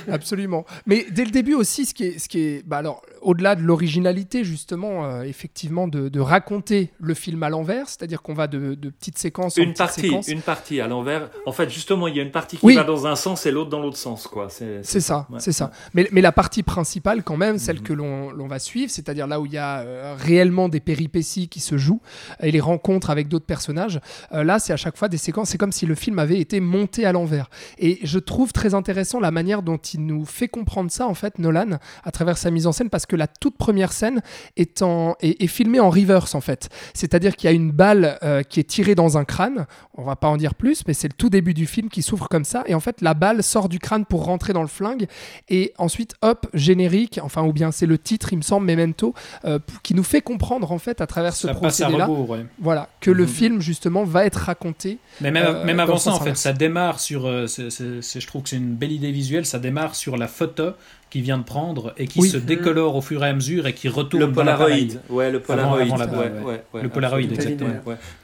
Absolument. 0.08 0.64
Mais 0.86 1.04
dès 1.10 1.24
le 1.24 1.32
début 1.32 1.54
aussi, 1.54 1.84
ce 1.84 1.94
qui 1.94 2.04
est, 2.04 2.18
ce 2.20 2.28
qui 2.28 2.38
est, 2.40 2.62
bah 2.64 2.76
alors, 2.78 3.02
au-delà 3.24 3.54
de 3.56 3.62
l'originalité 3.62 4.44
justement, 4.44 5.04
euh, 5.04 5.22
effectivement, 5.22 5.88
de, 5.88 6.08
de 6.08 6.20
raconter 6.20 6.90
le 7.00 7.14
film 7.14 7.42
à 7.42 7.48
l'envers, 7.50 7.88
c'est-à-dire 7.88 8.22
qu'on 8.22 8.34
va 8.34 8.46
de, 8.46 8.74
de 8.74 8.90
petites 8.90 9.18
séquences 9.18 9.58
en 9.58 9.62
Une 9.62 9.68
petites 9.70 9.78
partie, 9.78 10.00
séquences. 10.02 10.28
une 10.28 10.40
partie 10.42 10.80
à 10.80 10.86
l'envers. 10.86 11.30
En 11.46 11.52
fait, 11.52 11.68
justement, 11.70 12.06
il 12.08 12.16
y 12.16 12.20
a 12.20 12.22
une 12.22 12.30
partie 12.30 12.56
qui 12.56 12.64
Oui. 12.66 12.74
va 12.76 12.84
dans 12.84 13.06
un 13.06 13.16
sens 13.16 13.46
et 13.46 13.50
l'autre 13.50 13.70
dans 13.70 13.80
l'autre 13.80 13.96
sens, 13.96 14.26
quoi. 14.26 14.48
C'est 14.50 14.82
ça, 15.00 15.26
ouais. 15.30 15.38
c'est 15.40 15.52
ça. 15.52 15.70
Mais, 15.94 16.08
mais 16.12 16.20
la 16.20 16.32
partie 16.32 16.62
principale, 16.62 17.22
quand 17.22 17.36
même, 17.36 17.58
celle 17.58 17.76
Mhm. 17.76 17.82
que 17.82 17.92
l'on 17.92 18.30
l'on 18.30 18.46
va 18.46 18.58
suivre, 18.58 18.90
c'est-à-dire 18.90 19.26
là 19.26 19.40
où 19.40 19.46
il 19.46 19.52
y 19.52 19.58
a 19.58 19.80
euh, 19.80 20.14
réellement 20.18 20.68
des 20.68 20.80
péripéties 20.80 21.48
qui 21.48 21.60
se 21.60 21.76
jouent 21.78 22.00
et 22.40 22.50
les 22.50 22.60
rencontres 22.60 23.10
avec 23.10 23.28
d'autres 23.28 23.46
personnages, 23.46 24.00
euh, 24.32 24.44
là, 24.44 24.58
c'est 24.58 24.72
à 24.72 24.76
chaque 24.76 24.96
fois 24.96 25.08
des 25.08 25.16
séquences. 25.18 25.50
C'est 25.50 25.58
comme 25.58 25.72
si 25.72 25.86
le 25.86 25.94
film 25.94 26.18
avait 26.18 26.38
été 26.40 26.60
monté 26.60 27.04
à 27.06 27.12
l'envers. 27.12 27.48
Et 27.78 27.98
je 28.02 28.18
trouve 28.18 28.52
très 28.52 28.74
intéressant 28.74 29.20
la 29.20 29.30
manière 29.30 29.62
dont 29.62 29.76
il 29.78 30.04
nous 30.06 30.24
fait 30.24 30.48
comprendre 30.48 30.90
ça, 30.90 31.06
en 31.06 31.14
fait, 31.14 31.38
Nolan, 31.38 31.78
à 32.04 32.10
travers 32.10 32.38
sa 32.38 32.50
mise 32.50 32.66
en 32.66 32.72
scène, 32.72 32.90
parce 32.90 33.06
que 33.06 33.13
la 33.14 33.26
toute 33.26 33.56
première 33.56 33.92
scène 33.92 34.22
est, 34.56 34.82
en, 34.82 35.16
est, 35.20 35.42
est 35.42 35.46
filmée 35.46 35.80
en 35.80 35.90
reverse, 35.90 36.34
en 36.34 36.40
fait. 36.40 36.68
C'est-à-dire 36.94 37.36
qu'il 37.36 37.48
y 37.48 37.52
a 37.52 37.56
une 37.56 37.70
balle 37.72 38.18
euh, 38.22 38.42
qui 38.42 38.60
est 38.60 38.64
tirée 38.64 38.94
dans 38.94 39.18
un 39.18 39.24
crâne. 39.24 39.66
On 39.96 40.02
va 40.04 40.16
pas 40.16 40.28
en 40.28 40.36
dire 40.36 40.54
plus, 40.54 40.82
mais 40.86 40.94
c'est 40.94 41.08
le 41.08 41.14
tout 41.14 41.30
début 41.30 41.54
du 41.54 41.66
film 41.66 41.88
qui 41.88 42.02
s'ouvre 42.02 42.28
comme 42.28 42.44
ça. 42.44 42.64
Et 42.66 42.74
en 42.74 42.80
fait, 42.80 43.00
la 43.00 43.14
balle 43.14 43.42
sort 43.42 43.68
du 43.68 43.78
crâne 43.78 44.04
pour 44.04 44.24
rentrer 44.24 44.52
dans 44.52 44.62
le 44.62 44.68
flingue. 44.68 45.06
Et 45.48 45.72
ensuite, 45.78 46.14
hop, 46.22 46.46
générique, 46.54 47.20
enfin, 47.22 47.42
ou 47.44 47.52
bien 47.52 47.70
c'est 47.72 47.86
le 47.86 47.98
titre, 47.98 48.32
il 48.32 48.36
me 48.36 48.42
semble, 48.42 48.66
Memento, 48.66 49.14
euh, 49.44 49.58
qui 49.82 49.94
nous 49.94 50.02
fait 50.02 50.20
comprendre, 50.20 50.72
en 50.72 50.78
fait, 50.78 51.00
à 51.00 51.06
travers 51.06 51.34
ce 51.34 51.46
procédé-là, 51.48 52.08
ouais. 52.10 52.46
voilà, 52.58 52.88
que 53.00 53.10
le 53.10 53.24
Mhm. 53.24 53.28
film, 53.28 53.60
justement, 53.60 54.04
va 54.04 54.24
être 54.26 54.36
raconté. 54.36 54.98
Mais 55.20 55.30
même, 55.30 55.44
Euh, 55.46 55.64
même 55.64 55.80
avant 55.80 55.98
ça, 55.98 56.12
en 56.12 56.20
fait, 56.20 56.36
ça 56.36 56.52
démarre 56.52 57.00
sur. 57.00 57.22
je 57.26 58.26
trouve 58.26 58.42
que 58.42 58.48
c'est 58.48 58.56
une 58.56 58.74
belle 58.74 58.92
idée 58.92 59.12
visuelle. 59.12 59.46
Ça 59.46 59.58
démarre 59.58 59.94
sur 59.94 60.16
la 60.16 60.26
photo 60.28 60.70
qu'il 61.14 61.22
vient 61.22 61.38
de 61.38 61.44
prendre 61.44 61.94
et 61.96 62.08
qui 62.08 62.18
Oui. 62.18 62.28
se 62.28 62.36
décolore 62.38 62.96
au 62.96 63.00
fur 63.00 63.24
et 63.24 63.28
à 63.28 63.32
mesure 63.32 63.68
et 63.68 63.72
qui 63.72 63.88
retourne 63.88 64.24
Le 64.24 64.32
Polaroid, 64.32 64.66
ouais, 65.10 65.30
le 65.30 65.38
Polaroid, 65.38 65.80
avant 65.80 65.96
la 65.96 66.06
ouais, 66.06 66.10
balle, 66.10 66.42
ouais, 66.44 66.64
ouais, 66.72 66.82
Le 66.82 66.88
Polaroid, 66.88 67.20
exactement. 67.20 67.70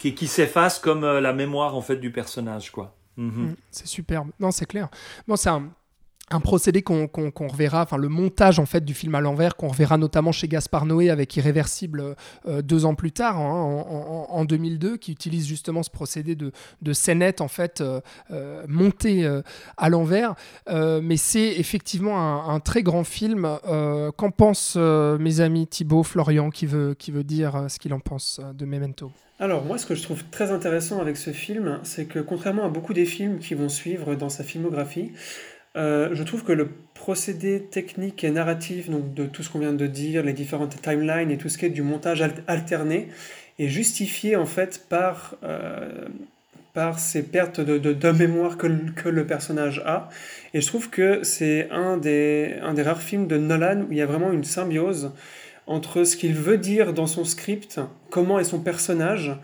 qui, 0.00 0.12
qui 0.16 0.26
s'efface 0.26 0.80
comme 0.80 1.04
euh, 1.04 1.20
la 1.20 1.32
mémoire 1.32 1.76
en 1.76 1.82
fait 1.82 1.94
du 1.98 2.10
personnage, 2.10 2.72
quoi. 2.72 2.96
Mhm. 3.16 3.26
Mm, 3.50 3.54
C'est 3.70 3.86
superbe. 3.86 4.30
Non, 4.40 4.50
c'est 4.50 4.66
clair. 4.66 4.88
Bon, 5.28 5.36
c'est 5.36 5.50
un, 5.50 5.70
un 6.30 6.40
procédé 6.40 6.82
qu'on 6.82 7.08
reverra, 7.48 7.82
enfin 7.82 7.96
le 7.96 8.08
montage 8.08 8.58
en 8.58 8.66
fait 8.66 8.84
du 8.84 8.94
film 8.94 9.14
à 9.14 9.20
l'envers, 9.20 9.56
qu'on 9.56 9.68
reverra 9.68 9.98
notamment 9.98 10.32
chez 10.32 10.46
Gaspard 10.48 10.86
Noé 10.86 11.10
avec 11.10 11.36
Irréversible 11.36 12.14
euh, 12.46 12.62
deux 12.62 12.84
ans 12.84 12.94
plus 12.94 13.12
tard, 13.12 13.38
hein, 13.38 13.50
en, 13.50 13.80
en- 13.80 14.26
en 14.30 14.44
2002, 14.44 14.96
qui 14.96 15.12
utilise 15.12 15.46
justement 15.46 15.82
ce 15.82 15.90
procédé 15.90 16.36
de, 16.36 16.52
de 16.82 16.92
scénette 16.92 17.40
en 17.40 17.48
fait 17.48 17.80
euh, 17.80 18.00
euh, 18.30 18.64
montée 18.68 19.28
à 19.76 19.88
l'envers. 19.88 20.34
Mais 20.68 21.16
c'est 21.16 21.58
effectivement 21.58 22.48
un, 22.48 22.60
très 22.60 22.82
grand 22.82 23.04
film. 23.04 23.48
Qu'en 24.16 24.30
pensent 24.30 24.76
mes 24.76 25.40
amis 25.40 25.66
Thibaut, 25.66 26.02
Florian, 26.02 26.50
qui 26.50 26.66
veut, 26.66 26.94
qui 26.98 27.10
veut 27.10 27.24
dire 27.24 27.64
ce 27.68 27.78
qu'il 27.78 27.92
en 27.94 28.00
pense 28.00 28.40
de 28.54 28.64
Memento? 28.64 29.10
Alors, 29.38 29.64
moi, 29.64 29.78
ce 29.78 29.86
que 29.86 29.94
je 29.94 30.02
trouve 30.02 30.22
très 30.30 30.50
intéressant 30.50 31.00
avec 31.00 31.16
ce 31.16 31.30
film, 31.30 31.80
c'est 31.82 32.04
que 32.04 32.18
contrairement 32.18 32.64
à 32.66 32.68
beaucoup 32.68 32.92
des 32.92 33.06
films 33.06 33.38
qui 33.38 33.54
vont 33.54 33.70
suivre 33.70 34.14
dans 34.14 34.28
sa 34.28 34.44
filmographie, 34.44 35.12
euh, 35.76 36.10
je 36.12 36.22
trouve 36.22 36.44
que 36.44 36.52
le 36.52 36.68
procédé 36.94 37.62
technique 37.62 38.24
et 38.24 38.30
narratif, 38.30 38.90
donc 38.90 39.14
de 39.14 39.24
tout 39.26 39.42
ce 39.42 39.50
qu'on 39.50 39.60
vient 39.60 39.72
de 39.72 39.86
dire, 39.86 40.22
les 40.22 40.32
différentes 40.32 40.80
timelines 40.82 41.30
et 41.30 41.38
tout 41.38 41.48
ce 41.48 41.58
qui 41.58 41.66
est 41.66 41.70
du 41.70 41.82
montage 41.82 42.22
al- 42.22 42.42
alterné, 42.46 43.08
est 43.58 43.68
justifié 43.68 44.36
en 44.36 44.46
fait 44.46 44.86
par, 44.88 45.36
euh, 45.44 46.08
par 46.74 46.98
ces 46.98 47.22
pertes 47.22 47.60
de, 47.60 47.78
de- 47.78 47.92
de 47.92 48.10
mémoire 48.10 48.56
que, 48.56 48.66
que 48.92 49.08
le 49.08 49.26
personnage 49.26 49.82
a. 49.86 50.08
Et 50.54 50.60
je 50.60 50.66
trouve 50.66 50.90
que 50.90 51.22
c'est 51.22 51.68
un 51.70 51.96
des, 51.96 52.56
un 52.62 52.74
des 52.74 52.82
rares 52.82 53.02
films 53.02 53.26
de 53.26 53.36
Nolan 53.38 53.82
où 53.82 53.92
il 53.92 53.98
y 53.98 54.02
a 54.02 54.06
vraiment 54.06 54.32
une 54.32 54.44
symbiose 54.44 55.12
entre 55.66 56.04
ce 56.04 56.16
qu'il 56.16 56.34
veut 56.34 56.58
dire 56.58 56.92
dans 56.92 57.06
son 57.06 57.24
script, 57.24 57.80
comment 58.10 58.40
est 58.40 58.44
son 58.44 58.60
personnage, 58.60 59.36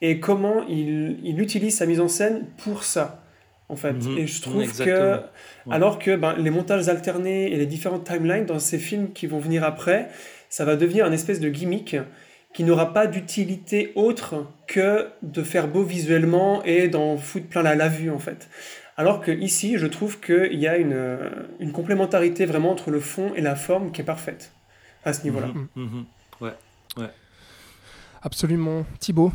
et 0.00 0.18
comment 0.18 0.66
il, 0.68 1.18
il 1.22 1.40
utilise 1.40 1.76
sa 1.76 1.86
mise 1.86 2.00
en 2.00 2.08
scène 2.08 2.46
pour 2.64 2.82
ça, 2.82 3.22
en 3.70 3.76
fait. 3.76 3.92
Mhm. 3.92 4.18
Et 4.18 4.26
je 4.26 4.42
trouve 4.42 4.62
Exactement. 4.62 4.96
que, 4.96 5.68
Ouais. 5.68 5.74
alors 5.74 5.98
que 5.98 6.16
ben, 6.16 6.34
les 6.38 6.50
montages 6.50 6.88
alternés 6.88 7.52
et 7.52 7.56
les 7.56 7.66
différentes 7.66 8.04
timelines 8.04 8.46
dans 8.46 8.58
ces 8.58 8.78
films 8.78 9.12
qui 9.12 9.26
vont 9.26 9.38
venir 9.38 9.62
après, 9.64 10.08
ça 10.48 10.64
va 10.64 10.76
devenir 10.76 11.04
un 11.06 11.12
espèce 11.12 11.40
de 11.40 11.48
gimmick 11.48 11.96
qui 12.52 12.64
n'aura 12.64 12.92
pas 12.92 13.06
d'utilité 13.06 13.92
autre 13.94 14.46
que 14.66 15.06
de 15.22 15.42
faire 15.42 15.68
beau 15.68 15.82
visuellement 15.84 16.62
et 16.64 16.88
d'en 16.88 17.16
foutre 17.16 17.46
plein 17.46 17.62
la, 17.62 17.74
la 17.76 17.88
vue, 17.88 18.10
en 18.10 18.18
fait. 18.18 18.48
Alors 18.96 19.20
que 19.20 19.30
ici, 19.30 19.78
je 19.78 19.86
trouve 19.86 20.18
qu'il 20.20 20.58
y 20.58 20.66
a 20.66 20.76
une, 20.76 20.92
euh, 20.92 21.30
une 21.60 21.72
complémentarité 21.72 22.44
vraiment 22.46 22.70
entre 22.72 22.90
le 22.90 23.00
fond 23.00 23.32
et 23.36 23.40
la 23.40 23.54
forme 23.54 23.92
qui 23.92 24.00
est 24.00 24.04
parfaite 24.04 24.52
à 25.04 25.12
ce 25.12 25.22
niveau-là. 25.22 25.48
Mhm. 25.76 26.04
Ouais, 26.40 26.50
ouais. 26.98 27.10
Absolument. 28.22 28.84
Thibaut? 28.98 29.32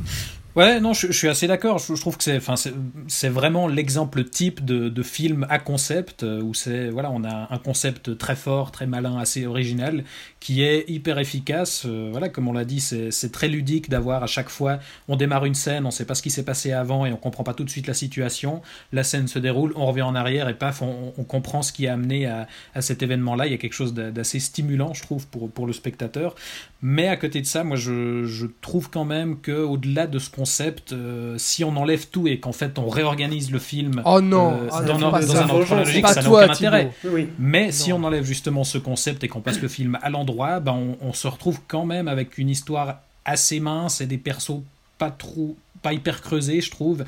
Ouais, 0.55 0.79
non, 0.79 0.93
je, 0.93 1.11
suis 1.11 1.27
assez 1.27 1.47
d'accord. 1.47 1.79
Je, 1.79 1.99
trouve 1.99 2.15
que 2.15 2.23
c'est, 2.23 2.37
enfin, 2.37 2.55
c'est, 2.55 3.27
vraiment 3.27 3.67
l'exemple 3.67 4.23
type 4.23 4.63
de, 4.63 4.87
de 4.87 5.03
film 5.03 5.45
à 5.49 5.59
concept 5.59 6.23
euh, 6.23 6.41
où 6.41 6.53
c'est, 6.53 6.87
voilà, 6.87 7.11
on 7.11 7.25
a 7.25 7.53
un 7.53 7.57
concept 7.57 8.17
très 8.17 8.37
fort, 8.37 8.71
très 8.71 8.87
malin, 8.87 9.17
assez 9.17 9.45
original, 9.45 10.05
qui 10.39 10.63
est 10.63 10.85
hyper 10.87 11.19
efficace. 11.19 11.83
Euh, 11.85 12.07
voilà, 12.09 12.29
comme 12.29 12.47
on 12.47 12.53
l'a 12.53 12.63
dit, 12.63 12.79
c'est, 12.79 13.11
très 13.33 13.49
ludique 13.49 13.89
d'avoir 13.89 14.23
à 14.23 14.27
chaque 14.27 14.47
fois, 14.47 14.79
on 15.09 15.17
démarre 15.17 15.43
une 15.43 15.55
scène, 15.55 15.85
on 15.85 15.91
sait 15.91 16.05
pas 16.05 16.15
ce 16.15 16.21
qui 16.21 16.29
s'est 16.29 16.45
passé 16.45 16.71
avant 16.71 17.05
et 17.05 17.11
on 17.11 17.17
comprend 17.17 17.43
pas 17.43 17.53
tout 17.53 17.65
de 17.65 17.69
suite 17.69 17.87
la 17.87 17.93
situation. 17.93 18.61
La 18.93 19.03
scène 19.03 19.27
se 19.27 19.39
déroule, 19.39 19.73
on 19.75 19.85
revient 19.85 20.03
en 20.03 20.15
arrière 20.15 20.47
et 20.47 20.53
paf, 20.53 20.81
on, 20.81 21.11
comprend 21.27 21.63
ce 21.63 21.73
qui 21.73 21.85
a 21.85 21.93
amené 21.93 22.27
à, 22.27 22.47
à 22.75 22.81
cet 22.81 23.03
événement-là. 23.03 23.47
Il 23.47 23.51
y 23.51 23.55
a 23.55 23.57
quelque 23.57 23.73
chose 23.73 23.93
d'a- 23.93 24.11
d'assez 24.11 24.39
stimulant, 24.39 24.93
je 24.93 25.01
trouve, 25.01 25.27
pour, 25.27 25.51
pour 25.51 25.67
le 25.67 25.73
spectateur. 25.73 26.33
Mais 26.81 27.09
à 27.09 27.17
côté 27.17 27.41
de 27.41 27.47
ça, 27.47 27.63
moi, 27.63 27.75
je, 27.75 28.25
je 28.25 28.45
trouve 28.61 28.89
quand 28.89 29.05
même 29.05 29.41
que 29.41 29.51
au-delà 29.51 30.05
de 30.07 30.19
ce 30.19 30.29
concept, 30.45 30.93
euh, 30.93 31.35
si 31.39 31.63
on 31.63 31.75
enlève 31.75 32.07
tout 32.07 32.27
et 32.27 32.39
qu'en 32.39 32.51
fait 32.51 32.77
on 32.77 32.87
réorganise 32.87 33.49
le 33.51 33.57
film 33.59 34.01
Oh 34.05 34.21
non, 34.21 34.51
euh, 34.53 34.67
ah, 34.71 34.83
dans, 34.83 34.99
non, 34.99 35.13
un- 35.13 35.19
dans 35.19 35.35
un 35.37 35.49
ordre 35.49 35.65
chronologique, 35.65 36.03
Pas 36.03 36.13
ça 36.13 36.21
n'a 36.21 36.29
aucun 36.29 36.49
intérêt. 36.51 36.91
Oui. 37.03 37.29
Mais 37.39 37.71
si 37.71 37.91
on 37.91 38.03
enlève 38.03 38.23
justement 38.23 38.63
ce 38.63 38.77
concept 38.77 39.23
et 39.23 39.27
qu'on 39.27 39.41
passe 39.41 39.59
le 39.59 39.67
film 39.67 39.97
à 40.03 40.09
l'endroit, 40.11 40.59
ben 40.59 40.73
on, 40.73 40.97
on 41.09 41.13
se 41.13 41.27
retrouve 41.27 41.59
quand 41.67 41.85
même 41.85 42.07
avec 42.07 42.37
une 42.37 42.49
histoire 42.49 42.99
assez 43.25 43.59
mince 43.59 44.01
et 44.01 44.05
des 44.05 44.19
persos 44.19 44.61
pas 44.99 45.09
trop 45.09 45.55
pas 45.85 45.93
hyper 45.93 46.17
creusés 46.21 46.59
je 46.61 46.71
trouve 46.71 46.99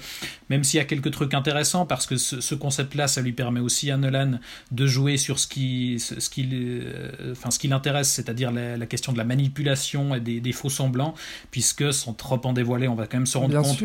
même 0.49 0.63
s'il 0.63 0.77
y 0.77 0.81
a 0.81 0.85
quelques 0.85 1.11
trucs 1.11 1.33
intéressants 1.33 1.85
parce 1.85 2.05
que 2.05 2.15
ce, 2.17 2.39
ce 2.41 2.55
concept 2.55 2.93
là 2.95 3.07
ça 3.07 3.21
lui 3.21 3.33
permet 3.33 3.59
aussi 3.59 3.89
à 3.91 3.97
Nolan 3.97 4.33
de 4.71 4.85
jouer 4.95 5.17
sur 5.17 5.39
ce 5.39 5.47
qui 5.53 5.99
ce, 5.99 6.19
ce 6.19 6.29
qui 6.29 6.47
euh, 6.53 7.31
enfin 7.31 7.49
ce 7.51 7.59
qui 7.59 7.67
l'intéresse 7.67 8.09
c'est-à-dire 8.09 8.51
la, 8.51 8.77
la 8.77 8.85
question 8.85 9.11
de 9.13 9.17
la 9.17 9.23
manipulation 9.23 10.13
et 10.15 10.19
des, 10.19 10.39
des 10.39 10.51
faux 10.51 10.69
semblants 10.69 11.13
puisque 11.51 11.91
sans 11.93 12.13
trop 12.13 12.39
en 12.45 12.53
dévoiler 12.53 12.87
on 12.87 12.95
va 12.95 13.07
quand 13.07 13.17
même 13.17 13.25
se 13.25 13.37
rendre 13.37 13.49
Bien 13.59 13.61
compte 13.63 13.77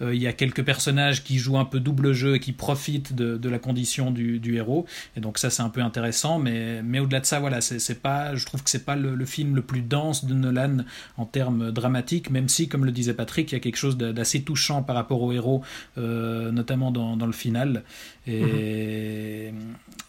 que 0.00 0.04
euh, 0.06 0.14
y 0.14 0.26
a 0.26 0.32
quelques 0.32 0.64
personnages 0.64 1.22
qui 1.22 1.38
jouent 1.38 1.58
un 1.58 1.64
peu 1.64 1.80
double 1.80 2.12
jeu 2.12 2.36
et 2.36 2.40
qui 2.40 2.52
profitent 2.52 3.12
de, 3.14 3.36
de 3.36 3.48
la 3.48 3.58
condition 3.58 4.10
du, 4.10 4.38
du 4.40 4.56
héros. 4.56 4.86
Et 5.16 5.20
donc 5.20 5.38
ça 5.38 5.50
c'est 5.50 5.62
un 5.62 5.68
peu 5.68 5.82
intéressant 5.82 6.38
mais, 6.38 6.82
mais 6.82 6.98
au-delà 7.00 7.20
de 7.20 7.26
ça 7.26 7.38
voilà 7.40 7.60
c'est 7.60 8.00
pas 8.00 8.34
je 8.34 8.44
trouve 8.46 8.62
que 8.62 8.70
c'est 8.70 8.84
pas 8.84 8.96
le, 8.96 9.14
le 9.14 9.26
film 9.26 9.54
le 9.56 9.62
plus 9.62 9.82
dense 9.82 10.24
de 10.24 10.34
Nolan 10.34 10.78
en 11.16 11.26
termes 11.26 11.70
dramatiques 11.72 12.30
même 12.30 12.48
si 12.48 12.68
comme 12.68 12.84
le 12.84 12.92
disait 12.92 13.14
Patrick 13.14 13.52
il 13.52 13.54
y 13.54 13.58
a 13.58 13.60
quelque 13.60 13.76
chose 13.76 13.96
d'a- 13.96 14.21
d'assez 14.22 14.42
touchant 14.42 14.84
par 14.84 14.94
rapport 14.94 15.20
au 15.20 15.32
héros 15.32 15.62
euh, 15.98 16.52
notamment 16.52 16.92
dans, 16.92 17.16
dans 17.16 17.26
le 17.26 17.32
final 17.32 17.82
et, 18.26 19.52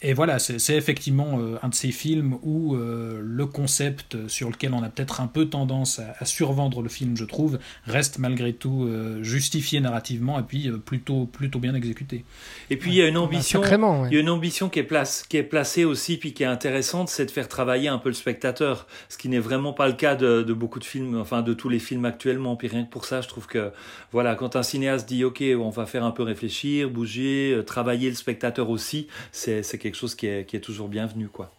et 0.02 0.14
voilà 0.14 0.38
c'est 0.38 0.58
c'est 0.58 0.76
effectivement 0.76 1.38
euh, 1.38 1.58
un 1.62 1.68
de 1.68 1.74
ces 1.74 1.90
films 1.90 2.38
où 2.42 2.76
euh, 2.76 3.20
le 3.22 3.46
concept 3.46 4.28
sur 4.28 4.50
lequel 4.50 4.72
on 4.72 4.82
a 4.82 4.88
peut-être 4.88 5.20
un 5.20 5.26
peu 5.26 5.46
tendance 5.46 5.98
à, 5.98 6.14
à 6.18 6.24
survendre 6.24 6.80
le 6.80 6.88
film 6.88 7.16
je 7.16 7.24
trouve 7.24 7.58
reste 7.86 8.18
malgré 8.18 8.52
tout 8.52 8.84
euh, 8.84 9.22
justifié 9.22 9.80
narrativement 9.80 10.38
et 10.38 10.42
puis 10.42 10.68
euh, 10.68 10.78
plutôt 10.78 11.26
plutôt 11.26 11.58
bien 11.58 11.74
exécuté 11.74 12.24
Et 12.70 12.76
puis 12.76 12.92
il 12.92 12.96
y 12.96 13.02
a 13.02 13.08
une 13.08 13.16
ambition, 13.16 13.60
ouais. 13.60 14.08
il 14.10 14.14
y 14.14 14.16
a 14.16 14.20
une 14.20 14.28
ambition 14.28 14.68
qui 14.68 14.78
est, 14.78 14.84
place, 14.84 15.24
qui 15.28 15.36
est 15.36 15.42
placée 15.42 15.84
aussi, 15.84 16.16
puis 16.16 16.32
qui 16.32 16.42
est 16.42 16.46
intéressante, 16.46 17.08
c'est 17.08 17.26
de 17.26 17.30
faire 17.30 17.48
travailler 17.48 17.88
un 17.88 17.98
peu 17.98 18.08
le 18.08 18.14
spectateur, 18.14 18.86
ce 19.08 19.18
qui 19.18 19.28
n'est 19.28 19.38
vraiment 19.38 19.72
pas 19.72 19.86
le 19.86 19.94
cas 19.94 20.14
de, 20.14 20.42
de 20.42 20.52
beaucoup 20.52 20.78
de 20.78 20.84
films, 20.84 21.18
enfin 21.20 21.42
de 21.42 21.54
tous 21.54 21.68
les 21.68 21.78
films 21.78 22.04
actuellement. 22.04 22.56
Puis 22.56 22.68
rien 22.68 22.84
que 22.84 22.90
pour 22.90 23.04
ça, 23.04 23.20
je 23.20 23.28
trouve 23.28 23.46
que 23.46 23.72
voilà, 24.12 24.34
quand 24.34 24.56
un 24.56 24.62
cinéaste 24.62 25.08
dit 25.08 25.24
ok, 25.24 25.42
on 25.58 25.70
va 25.70 25.86
faire 25.86 26.04
un 26.04 26.10
peu 26.10 26.22
réfléchir, 26.22 26.90
bouger, 26.90 27.52
euh, 27.54 27.62
le 28.08 28.16
spectateur 28.16 28.70
aussi, 28.70 29.08
c'est 29.32 29.62
quelque 29.78 29.96
chose 29.96 30.14
qui 30.14 30.26
est, 30.26 30.46
qui 30.46 30.56
est 30.56 30.60
toujours 30.60 30.88
bienvenu 30.88 31.28
quoi. 31.28 31.52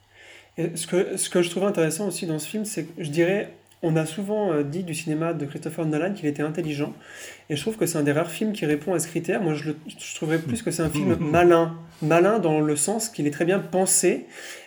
Et 0.58 0.76
ce, 0.76 0.88
que, 0.88 1.18
ce 1.18 1.30
que 1.30 1.42
je 1.42 1.50
trouve 1.50 1.66
intéressant 1.66 2.08
aussi 2.08 2.26
dans 2.26 2.40
ce 2.40 2.48
film, 2.48 2.64
c'est 2.64 2.86
que 2.86 3.04
je 3.04 3.10
dirais, 3.10 3.52
on 3.82 3.96
a 3.96 4.06
souvent 4.06 4.54
euh, 4.54 4.64
dit 4.64 4.84
du 4.84 4.96
cinéma 4.96 5.34
de 5.34 5.46
Christopher 5.46 5.86
Nolan 5.86 6.14
qu'il 6.14 6.28
était 6.28 6.44
intelligent, 6.44 6.94
et 7.50 7.56
je 7.56 7.62
trouve 7.62 7.76
que 7.76 7.86
c'est 7.86 7.98
un 7.98 8.04
des 8.04 8.14
rares 8.14 8.32
films 8.32 8.54
qui 8.54 8.66
répond 8.66 8.94
à 8.94 9.00
ce 9.00 9.08
critère. 9.08 9.42
Moi, 9.42 9.54
je, 9.54 9.66
le, 9.70 9.76
je 9.88 10.16
trouverais 10.16 10.40
plus 10.40 10.62
que 10.62 10.72
c'est 10.72 10.82
un 10.82 10.90
film 10.90 11.16
malin, 11.20 11.78
malin 12.02 12.40
dans 12.40 12.62
le 12.62 12.76
sens 12.76 13.10
qu'il 13.10 13.28
est 13.28 13.32
très 13.32 13.46
bien 13.46 13.60
pensé, 13.60 14.26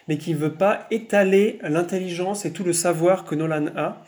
mais 0.09 0.18
qui 0.18 0.35
ne 0.35 0.39
veut 0.39 0.53
pas 0.53 0.87
étaler 0.91 1.59
l'intelligence 1.62 2.45
et 2.45 2.53
tout 2.53 2.64
le 2.64 2.72
savoir 2.72 3.24
que 3.24 3.35
Nolan 3.35 3.66
a. 3.76 4.05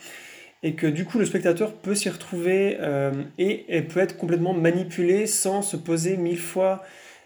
Et 0.63 0.75
que 0.75 0.85
du 0.85 1.05
coup, 1.05 1.17
le 1.17 1.25
spectateur 1.25 1.73
peut 1.73 1.95
s'y 1.95 2.07
retrouver 2.07 2.77
euh, 2.81 3.11
et, 3.39 3.75
et 3.75 3.81
peut 3.81 3.99
être 3.99 4.15
complètement 4.15 4.53
manipulé 4.53 5.25
sans 5.25 5.63
se 5.63 5.75
poser 5.75 6.17
mille 6.17 6.37
fois 6.37 6.83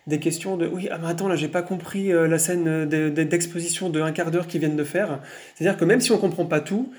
des 0.08 0.20
questions 0.20 0.56
de 0.58 0.68
oui, 0.68 0.88
ah 0.92 0.98
mais 1.02 1.08
attends, 1.08 1.28
là 1.28 1.36
j'ai 1.36 1.48
pas 1.48 1.62
compris 1.64 2.12
euh, 2.12 2.28
la 2.28 2.38
scène 2.38 2.88
de- 2.88 3.10
d'exposition 3.24 3.90
de 3.90 4.02
un 4.02 4.12
quart 4.12 4.32
d'heure 4.32 4.48
qu'ils 4.48 4.60
viennent 4.60 4.76
de 4.76 4.84
faire. 4.84 5.20
C'est-à-dire 5.56 5.78
que 5.78 5.86
même 5.86 6.02
si 6.02 6.12
on 6.12 6.18
comprend 6.18 6.46
pas 6.46 6.60
tout, 6.60 6.94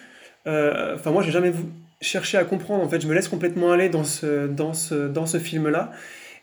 euh, 0.47 0.95
enfin 0.97 1.13
moi 1.13 1.23
j'ai 1.23 1.31
jamais 1.31 1.53
cherché 2.01 2.37
à 2.37 2.45
comprendre, 2.45 2.83
en 2.85 2.89
fait 2.89 3.01
je 3.01 3.07
me 3.07 3.15
laisse 3.15 3.29
complètement 3.29 3.73
aller 3.73 3.89
dans 3.89 4.05
ce, 4.05 4.49
dans 4.49 4.75
ce, 4.75 5.09
dans 5.09 5.27
ce 5.27 5.39
film-là. 5.39 5.93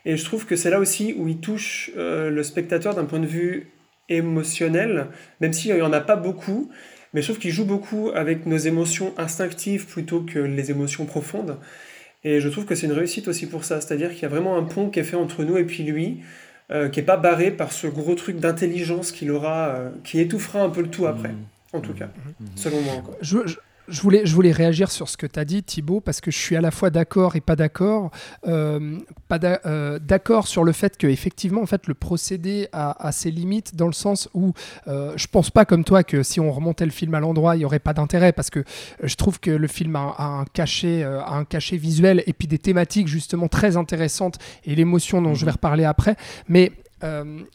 Et 0.06 0.16
je 0.16 0.24
trouve 0.24 0.46
que 0.46 0.56
c'est 0.56 0.70
là 0.70 0.80
aussi 0.80 1.14
où 1.18 1.28
il 1.28 1.38
touche 1.38 1.90
euh, 1.96 2.30
le 2.30 2.42
spectateur 2.42 2.94
d'un 2.94 3.04
point 3.04 3.20
de 3.20 3.26
vue 3.26 3.68
émotionnel, 4.08 5.06
même 5.40 5.52
s'il 5.52 5.74
n'y 5.74 5.82
en 5.82 5.92
a 5.92 6.00
pas 6.00 6.16
beaucoup, 6.16 6.70
mais 7.12 7.22
je 7.22 7.28
trouve 7.28 7.38
qu'il 7.38 7.52
joue 7.52 7.64
beaucoup 7.64 8.10
avec 8.14 8.44
nos 8.44 8.56
émotions 8.56 9.14
instinctives 9.16 9.86
plutôt 9.86 10.20
que 10.20 10.38
les 10.38 10.70
émotions 10.70 11.06
profondes. 11.06 11.56
Et 12.24 12.40
je 12.40 12.48
trouve 12.48 12.64
que 12.64 12.74
c'est 12.74 12.86
une 12.86 12.92
réussite 12.92 13.28
aussi 13.28 13.46
pour 13.46 13.64
ça, 13.64 13.80
c'est-à-dire 13.80 14.10
qu'il 14.10 14.22
y 14.22 14.24
a 14.24 14.28
vraiment 14.28 14.56
un 14.56 14.62
pont 14.62 14.90
qui 14.90 14.98
est 14.98 15.04
fait 15.04 15.16
entre 15.16 15.44
nous 15.44 15.56
et 15.58 15.64
puis 15.64 15.84
lui, 15.84 16.20
euh, 16.70 16.88
qui 16.88 17.00
est 17.00 17.04
pas 17.04 17.16
barré 17.16 17.50
par 17.50 17.72
ce 17.72 17.86
gros 17.86 18.14
truc 18.14 18.38
d'intelligence 18.38 19.12
qu'il 19.12 19.30
aura, 19.30 19.68
euh, 19.68 19.90
qui 20.04 20.20
étouffera 20.20 20.60
un 20.62 20.70
peu 20.70 20.82
le 20.82 20.88
tout 20.88 21.06
après, 21.06 21.28
Mmh. 21.28 21.76
en 21.76 21.80
tout 21.80 21.92
cas, 21.94 22.08
selon 22.56 22.80
moi. 22.82 22.94
Je, 23.20 23.38
je- 23.46 23.56
je 23.88 24.00
voulais, 24.00 24.26
je 24.26 24.34
voulais 24.34 24.52
réagir 24.52 24.90
sur 24.90 25.08
ce 25.08 25.16
que 25.16 25.26
tu 25.26 25.38
as 25.38 25.44
dit, 25.44 25.62
Thibaut, 25.62 26.00
parce 26.00 26.20
que 26.20 26.30
je 26.30 26.38
suis 26.38 26.56
à 26.56 26.60
la 26.60 26.70
fois 26.70 26.90
d'accord 26.90 27.36
et 27.36 27.40
pas 27.40 27.56
d'accord. 27.56 28.10
Euh, 28.46 28.98
pas 29.28 29.38
euh, 29.66 29.98
d'accord 29.98 30.46
sur 30.46 30.64
le 30.64 30.72
fait 30.72 30.96
que 30.96 31.06
effectivement, 31.06 31.62
en 31.62 31.66
fait, 31.66 31.86
le 31.86 31.94
procédé 31.94 32.68
a, 32.72 33.06
a 33.06 33.12
ses 33.12 33.30
limites 33.30 33.76
dans 33.76 33.86
le 33.86 33.92
sens 33.92 34.28
où 34.34 34.52
euh, 34.88 35.12
je 35.16 35.26
pense 35.26 35.50
pas 35.50 35.64
comme 35.64 35.84
toi 35.84 36.02
que 36.02 36.22
si 36.22 36.40
on 36.40 36.50
remontait 36.50 36.86
le 36.86 36.90
film 36.90 37.14
à 37.14 37.20
l'endroit, 37.20 37.56
il 37.56 37.60
y 37.60 37.64
aurait 37.64 37.78
pas 37.78 37.94
d'intérêt, 37.94 38.32
parce 38.32 38.50
que 38.50 38.60
euh, 38.60 38.62
je 39.02 39.16
trouve 39.16 39.40
que 39.40 39.50
le 39.50 39.66
film 39.66 39.96
a, 39.96 40.14
a 40.16 40.26
un 40.26 40.44
cachet, 40.44 41.02
euh, 41.02 41.20
a 41.20 41.34
un 41.34 41.44
cachet 41.44 41.76
visuel 41.76 42.22
et 42.26 42.32
puis 42.32 42.48
des 42.48 42.58
thématiques 42.58 43.08
justement 43.08 43.48
très 43.48 43.76
intéressantes 43.76 44.38
et 44.64 44.74
l'émotion 44.74 45.20
dont 45.22 45.34
je 45.34 45.44
vais 45.44 45.52
reparler 45.52 45.84
après. 45.84 46.16
Mais 46.48 46.72
euh, 46.72 46.83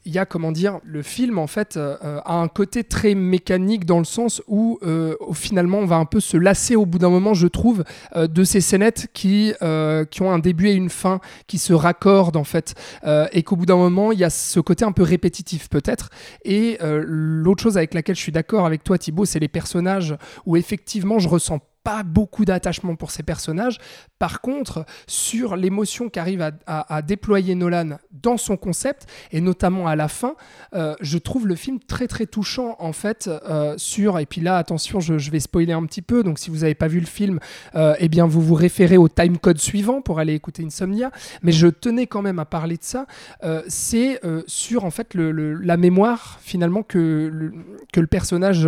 il 0.06 0.12
y 0.12 0.18
a 0.18 0.26
comment 0.26 0.52
dire 0.52 0.80
le 0.84 1.02
film 1.02 1.38
en 1.40 1.48
fait 1.48 1.78
euh, 1.78 1.98
euh, 2.04 2.20
a 2.26 2.36
un 2.36 2.48
côté 2.48 2.84
très 2.84 3.16
mécanique 3.16 3.86
dans 3.86 4.00
le 4.00 4.06
sens 4.06 4.42
où 4.48 4.80
euh, 4.84 5.16
finalement 5.34 5.80
on 5.80 5.86
va 5.86 5.96
un 5.96 6.06
peu 6.06 6.20
se 6.20 6.38
lasser 6.38 6.76
au 6.76 6.86
bout 6.86 7.00
d'un 7.00 7.10
moment 7.10 7.34
je 7.34 7.48
trouve 7.48 7.84
euh, 8.16 8.28
de 8.28 8.44
ces 8.44 8.62
scénettes 8.62 9.08
qui 9.14 9.54
euh, 9.62 10.06
qui 10.06 10.22
ont 10.22 10.32
un 10.32 10.40
début 10.40 10.68
et 10.68 10.74
une 10.74 10.90
fin 10.90 11.20
qui 11.48 11.58
se 11.58 11.74
raccordent 11.74 12.38
en 12.38 12.44
fait 12.44 12.76
euh, 13.06 13.28
et 13.32 13.44
qu'au 13.44 13.56
bout 13.56 13.66
d'un 13.66 13.78
moment 13.78 14.12
il 14.12 14.20
y 14.20 14.24
a 14.24 14.30
ce 14.30 14.60
côté 14.60 14.86
un 14.86 14.92
peu 14.92 15.04
répétitif 15.04 15.70
peut-être. 15.70 16.10
Et 16.46 16.78
euh, 16.82 17.04
l'autre 17.06 17.64
chose 17.64 17.78
avec 17.78 17.94
laquelle 17.94 18.16
je 18.16 18.22
suis 18.22 18.32
d'accord 18.32 18.66
avec 18.66 18.84
toi 18.84 18.98
Thibaut 18.98 19.26
c'est 19.26 19.40
les 19.40 19.48
personnages 19.48 20.16
où 20.46 20.58
effectivement 20.58 21.20
je 21.20 21.28
ressens 21.28 21.60
beaucoup 22.04 22.46
d'attachement 22.46 22.96
pour 22.96 23.12
ces 23.12 23.24
personnages. 23.24 23.78
Par 24.18 24.42
contre, 24.42 24.86
sur 25.08 25.56
l'émotion 25.56 26.10
qu'arrive 26.10 26.52
à, 26.68 27.02
déployer 27.02 27.56
Nolan 27.56 27.98
dans 28.12 28.38
son 28.38 28.58
concept, 28.58 29.08
et 29.32 29.42
notamment 29.42 29.88
à 29.88 29.96
la 29.96 30.08
fin, 30.08 30.36
euh, 30.74 30.96
je 31.00 31.18
trouve 31.18 31.48
le 31.48 31.56
film 31.56 31.80
très 31.80 32.08
très 32.08 32.26
touchant 32.26 32.76
en 32.80 32.94
fait 32.94 33.28
euh, 33.28 33.76
sur, 33.78 34.20
et 34.20 34.26
puis 34.26 34.42
là 34.42 34.58
attention, 34.58 35.00
je, 35.00 35.32
vais 35.32 35.40
spoiler 35.40 35.74
un 35.74 35.86
petit 35.86 36.02
peu, 36.02 36.24
donc 36.24 36.40
si 36.40 36.50
vous 36.50 36.60
n'avez 36.60 36.76
pas 36.76 36.88
vu 36.88 37.00
le 37.00 37.06
film, 37.06 37.40
euh, 37.76 37.96
eh 38.00 38.10
bien 38.10 38.26
vous 38.26 38.42
vous 38.42 38.56
référez 38.56 38.98
au 38.98 39.08
timecode 39.08 39.58
suivant 39.58 40.02
pour 40.02 40.20
aller 40.20 40.34
écouter 40.34 40.64
Insomnia, 40.64 41.12
mais 41.44 41.52
je 41.52 41.68
tenais 41.68 42.08
quand 42.08 42.22
même 42.22 42.40
à 42.40 42.46
parler 42.46 42.78
de 42.78 42.84
ça, 42.84 43.06
euh, 43.44 43.62
c'est 43.68 44.20
sur 44.48 44.86
en 44.86 44.92
fait 44.92 45.14
la 45.14 45.78
mémoire 45.78 46.40
finalement 46.42 46.84
que 46.84 47.30
le, 47.32 47.54
que 47.94 48.00
le 48.00 48.08
personnage 48.08 48.68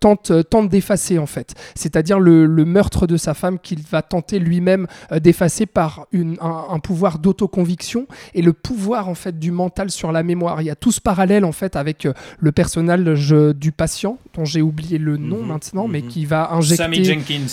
tente, 0.00 0.32
tente 0.48 0.68
d'effacer 0.68 1.18
en 1.18 1.26
fait. 1.26 1.54
C'est-à-dire 1.74 2.17
le, 2.18 2.46
le 2.46 2.64
meurtre 2.64 3.06
de 3.06 3.16
sa 3.16 3.34
femme 3.34 3.58
qu'il 3.58 3.80
va 3.82 4.02
tenter 4.02 4.38
lui-même 4.38 4.86
euh, 5.12 5.18
d'effacer 5.20 5.66
par 5.66 6.06
une- 6.12 6.36
un, 6.40 6.66
un 6.70 6.78
pouvoir 6.78 7.18
d'autoconviction 7.18 8.06
et 8.34 8.42
le 8.42 8.52
pouvoir 8.52 9.08
en 9.08 9.14
fait 9.14 9.38
du 9.38 9.50
mental 9.50 9.90
sur 9.90 10.12
la 10.12 10.22
mémoire. 10.22 10.60
Il 10.62 10.64
y 10.66 10.70
a 10.70 10.76
tout 10.76 10.92
ce 10.92 11.00
parallèle 11.00 11.44
en 11.44 11.52
fait 11.52 11.76
avec 11.76 12.06
euh, 12.06 12.12
le 12.38 12.52
personnage 12.52 13.32
euh, 13.32 13.52
du 13.54 13.72
patient 13.72 14.18
dont 14.34 14.44
j'ai 14.44 14.62
oublié 14.62 14.98
le 14.98 15.16
nom 15.16 15.38
Mhm, 15.42 15.46
maintenant, 15.46 15.88
mais 15.88 16.00
mhm. 16.02 16.08
qui 16.08 16.26
va 16.26 16.52
injecter. 16.52 16.82
Sammy 16.84 17.04
Jenkins 17.04 17.46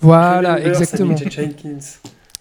Voilà, 0.00 0.54
Remember 0.54 0.68
exactement. 0.68 1.16
Sammy. 1.16 1.30
Jenkins. 1.30 1.78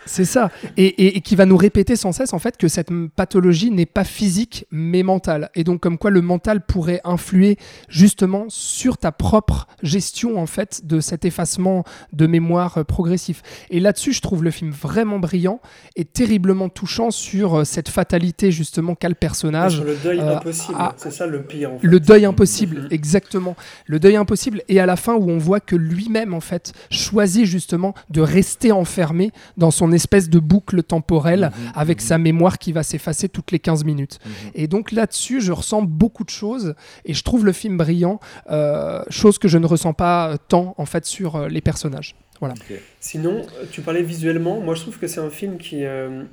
C'est 0.05 0.25
ça. 0.25 0.51
Et, 0.77 1.17
et, 1.17 1.21
qui 1.21 1.35
va 1.35 1.45
nous 1.45 1.57
répéter 1.57 1.95
sans 1.95 2.11
cesse 2.11 2.33
en 2.33 2.39
fait 2.39 2.57
que 2.57 2.67
cette 2.67 2.89
pathologie 3.15 3.71
n'est 3.71 3.85
pas 3.85 4.03
physique 4.03 4.65
mais 4.71 5.03
mentale. 5.03 5.49
Et 5.55 5.63
donc 5.63 5.81
comme 5.81 5.97
quoi 5.97 6.11
le 6.11 6.21
mental 6.21 6.61
pourrait 6.61 7.01
influer 7.03 7.57
justement 7.89 8.45
sur 8.49 8.97
ta 8.97 9.11
propre 9.11 9.67
gestion 9.81 10.39
en 10.39 10.45
fait 10.45 10.85
de 10.85 10.99
cet 10.99 11.25
effacement 11.25 11.83
de 12.11 12.27
mémoire 12.27 12.77
euh, 12.77 12.83
progressif. 12.83 13.41
Et 13.69 13.79
là-dessus, 13.79 14.13
je 14.13 14.21
trouve 14.21 14.43
le 14.43 14.51
film 14.51 14.71
vraiment 14.71 15.19
brillant 15.19 15.59
et 15.95 16.05
terriblement 16.05 16.69
touchant 16.69 17.11
sur 17.11 17.59
euh, 17.59 17.63
cette 17.63 17.89
fatalité 17.89 18.51
justement 18.51 18.95
qu'a 18.95 19.09
le 19.09 19.15
personnage. 19.15 19.75
Sur 19.75 19.85
le 19.85 19.95
deuil 19.95 20.19
impossible. 20.19 20.77
C'est 20.97 21.11
ça 21.11 21.27
le 21.27 21.43
pire. 21.43 21.73
En 21.73 21.79
fait. 21.79 21.87
Le 21.87 21.99
deuil 21.99 22.25
impossible, 22.25 22.81
mm-hmm. 22.81 22.93
exactement. 22.93 23.55
Le 23.85 23.99
deuil 23.99 24.15
impossible. 24.15 24.61
Et 24.67 24.79
à 24.79 24.85
la 24.85 24.95
fin 24.95 25.13
où 25.15 25.29
on 25.29 25.37
voit 25.37 25.59
que 25.59 25.75
lui-même 25.75 26.33
en 26.33 26.41
fait 26.41 26.73
choisit 26.89 27.45
justement 27.45 27.93
de 28.09 28.21
rester 28.21 28.71
enfermé 28.71 29.31
dans 29.57 29.71
son 29.71 29.92
espèce 29.93 30.29
de 30.29 30.39
boucle 30.39 30.83
temporelle 30.83 31.51
mhm, 31.55 31.71
avec 31.75 32.01
mhm. 32.01 32.07
sa 32.07 32.17
mémoire 32.17 32.57
qui 32.57 32.71
va 32.71 32.83
s'effacer 32.83 33.29
toutes 33.29 33.51
les 33.51 33.59
15 33.59 33.83
minutes. 33.85 34.19
Mhm. 34.25 34.31
Et 34.55 34.67
donc 34.67 34.91
là-dessus, 34.91 35.41
je 35.41 35.51
ressens 35.51 35.81
beaucoup 35.83 36.23
de 36.23 36.29
choses 36.29 36.75
et 37.05 37.13
je 37.13 37.23
trouve 37.23 37.45
le 37.45 37.53
film 37.53 37.77
brillant, 37.77 38.19
euh, 38.49 39.01
chose 39.09 39.37
que 39.37 39.47
je 39.47 39.57
ne 39.57 39.65
ressens 39.65 39.93
pas 39.93 40.37
tant 40.47 40.75
en 40.77 40.85
fait 40.85 41.05
sur 41.05 41.35
euh, 41.35 41.47
les 41.47 41.61
personnages. 41.61 42.15
Voilà. 42.39 42.55
Sinon, 42.99 43.45
tu 43.71 43.81
parlais 43.81 44.01
visuellement, 44.01 44.59
moi 44.59 44.75
je 44.75 44.81
trouve 44.81 44.97
que 44.97 45.07
c'est 45.07 45.21
un 45.21 45.29
film 45.29 45.57
qui, 45.57 45.85
euh, 45.85 46.23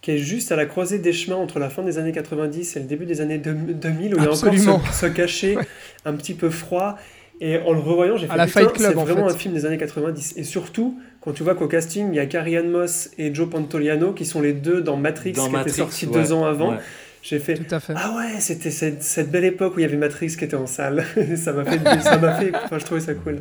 qui 0.00 0.12
est 0.12 0.18
juste 0.18 0.52
à 0.52 0.56
la 0.56 0.66
croisée 0.66 0.98
des 0.98 1.12
chemins 1.12 1.36
entre 1.36 1.58
la 1.58 1.70
fin 1.70 1.82
des 1.82 1.98
années 1.98 2.12
90 2.12 2.76
et 2.76 2.80
le 2.80 2.86
début 2.86 3.06
des 3.06 3.20
années 3.20 3.38
2000, 3.38 4.14
où 4.14 4.18
il 4.18 4.22
y 4.22 4.26
a 4.26 4.30
encore 4.30 4.94
ce, 4.94 5.06
cachet 5.06 5.56
un 6.04 6.14
petit 6.14 6.34
peu 6.34 6.50
froid. 6.50 6.96
Et 7.40 7.58
en 7.58 7.72
le 7.72 7.80
revoyant, 7.80 8.16
j'ai 8.16 8.26
fait 8.26 8.36
la 8.36 8.46
Fight 8.46 8.72
Club, 8.72 8.92
c'est 8.94 8.94
vraiment 8.94 9.26
un 9.26 9.34
film 9.34 9.54
des 9.54 9.64
années 9.64 9.78
90. 9.78 10.34
Et 10.36 10.44
surtout, 10.44 11.00
quand 11.20 11.32
tu 11.32 11.42
vois 11.42 11.54
qu'au 11.54 11.68
casting, 11.68 12.08
il 12.12 12.16
y 12.16 12.20
a 12.20 12.26
Carrie 12.26 12.56
Ann 12.56 12.70
Moss 12.70 13.10
et 13.18 13.34
Joe 13.34 13.48
Pantoliano 13.48 14.12
qui 14.12 14.24
sont 14.24 14.40
les 14.40 14.52
deux 14.52 14.80
dans 14.80 14.96
Matrix, 14.96 15.32
qui 15.32 15.56
était 15.56 15.70
sorti 15.70 16.06
deux 16.06 16.32
ans 16.32 16.44
avant. 16.44 16.76
J'ai 17.22 17.38
fait, 17.38 17.54
Tout 17.54 17.74
à 17.74 17.80
fait, 17.80 17.92
ah 17.96 18.14
ouais, 18.16 18.40
c'était 18.40 18.70
cette, 18.70 19.30
belle 19.30 19.44
époque 19.44 19.76
où 19.76 19.80
il 19.80 19.82
y 19.82 19.84
avait 19.84 19.98
Matrix 19.98 20.28
qui 20.38 20.44
était 20.44 20.56
en 20.56 20.66
salle. 20.66 21.04
ça 21.36 21.52
m'a 21.52 21.66
fait, 21.66 22.00
ça 22.00 22.16
m'a 22.16 22.32
fait, 22.32 22.50
enfin, 22.54 22.78
je 22.78 22.84
trouvais 22.86 23.02
ça 23.02 23.12
cool. 23.12 23.40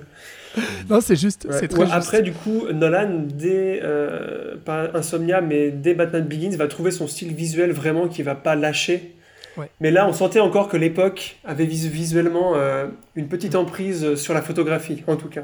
Non, 0.89 0.99
c'est 0.99 1.15
juste, 1.15 1.47
c'est 1.49 1.69
très 1.69 1.89
Après, 1.89 2.21
du 2.21 2.33
coup, 2.33 2.65
Nolan, 2.73 3.25
dès, 3.33 3.79
euh, 3.81 4.55
pas 4.65 4.89
Insomnia, 4.93 5.39
mais 5.39 5.71
dès 5.71 5.93
Batman 5.93 6.25
Begins, 6.25 6.57
va 6.57 6.67
trouver 6.67 6.91
son 6.91 7.07
style 7.07 7.33
visuel 7.33 7.71
vraiment 7.71 8.09
qui 8.09 8.21
va 8.21 8.35
pas 8.35 8.55
lâcher. 8.55 9.15
Mais 9.81 9.91
là, 9.91 10.07
on 10.07 10.13
sentait 10.13 10.39
encore 10.39 10.69
que 10.69 10.77
l'époque 10.77 11.37
avait 11.43 11.65
visuellement 11.65 12.53
euh, 12.55 12.87
une 13.15 13.27
petite 13.27 13.55
emprise 13.55 14.15
sur 14.15 14.33
la 14.33 14.41
photographie, 14.41 15.03
en 15.07 15.17
tout 15.17 15.27
cas. 15.27 15.43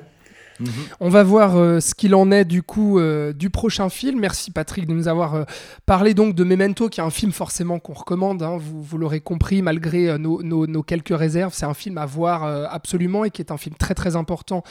Mhm. 0.60 0.70
On 1.00 1.10
va 1.10 1.24
voir 1.24 1.58
euh, 1.58 1.80
ce 1.80 1.94
qu'il 1.94 2.16
en 2.16 2.32
est 2.32 2.46
du 2.46 2.64
coup 2.64 3.00
euh, 3.00 3.34
du 3.34 3.50
prochain 3.50 3.90
film. 3.90 4.20
Merci 4.20 4.52
Patrick 4.52 4.88
de 4.88 4.94
nous 4.94 5.08
avoir 5.08 5.36
euh, 5.36 5.44
parlé 5.86 6.14
donc 6.14 6.36
de 6.36 6.44
Memento, 6.44 6.90
qui 6.90 7.02
est 7.02 7.04
un 7.04 7.10
film 7.10 7.32
forcément 7.32 7.80
qu'on 7.80 7.94
recommande. 7.94 8.42
Hein. 8.42 8.58
vous, 8.60 8.98
l'aurez 8.98 9.20
compris, 9.20 9.62
malgré 9.62 10.18
nos, 10.18 10.84
quelques 10.84 11.16
réserves, 11.16 11.54
c'est 11.54 11.66
un 11.66 11.74
film 11.74 11.98
à 11.98 12.06
voir 12.06 12.44
absolument 12.72 13.26
et 13.26 13.32
qui 13.32 13.42
est 13.42 13.52
un 13.52 13.58
film 13.58 13.76
très 13.76 13.94
très 13.94 14.16
important 14.16 14.64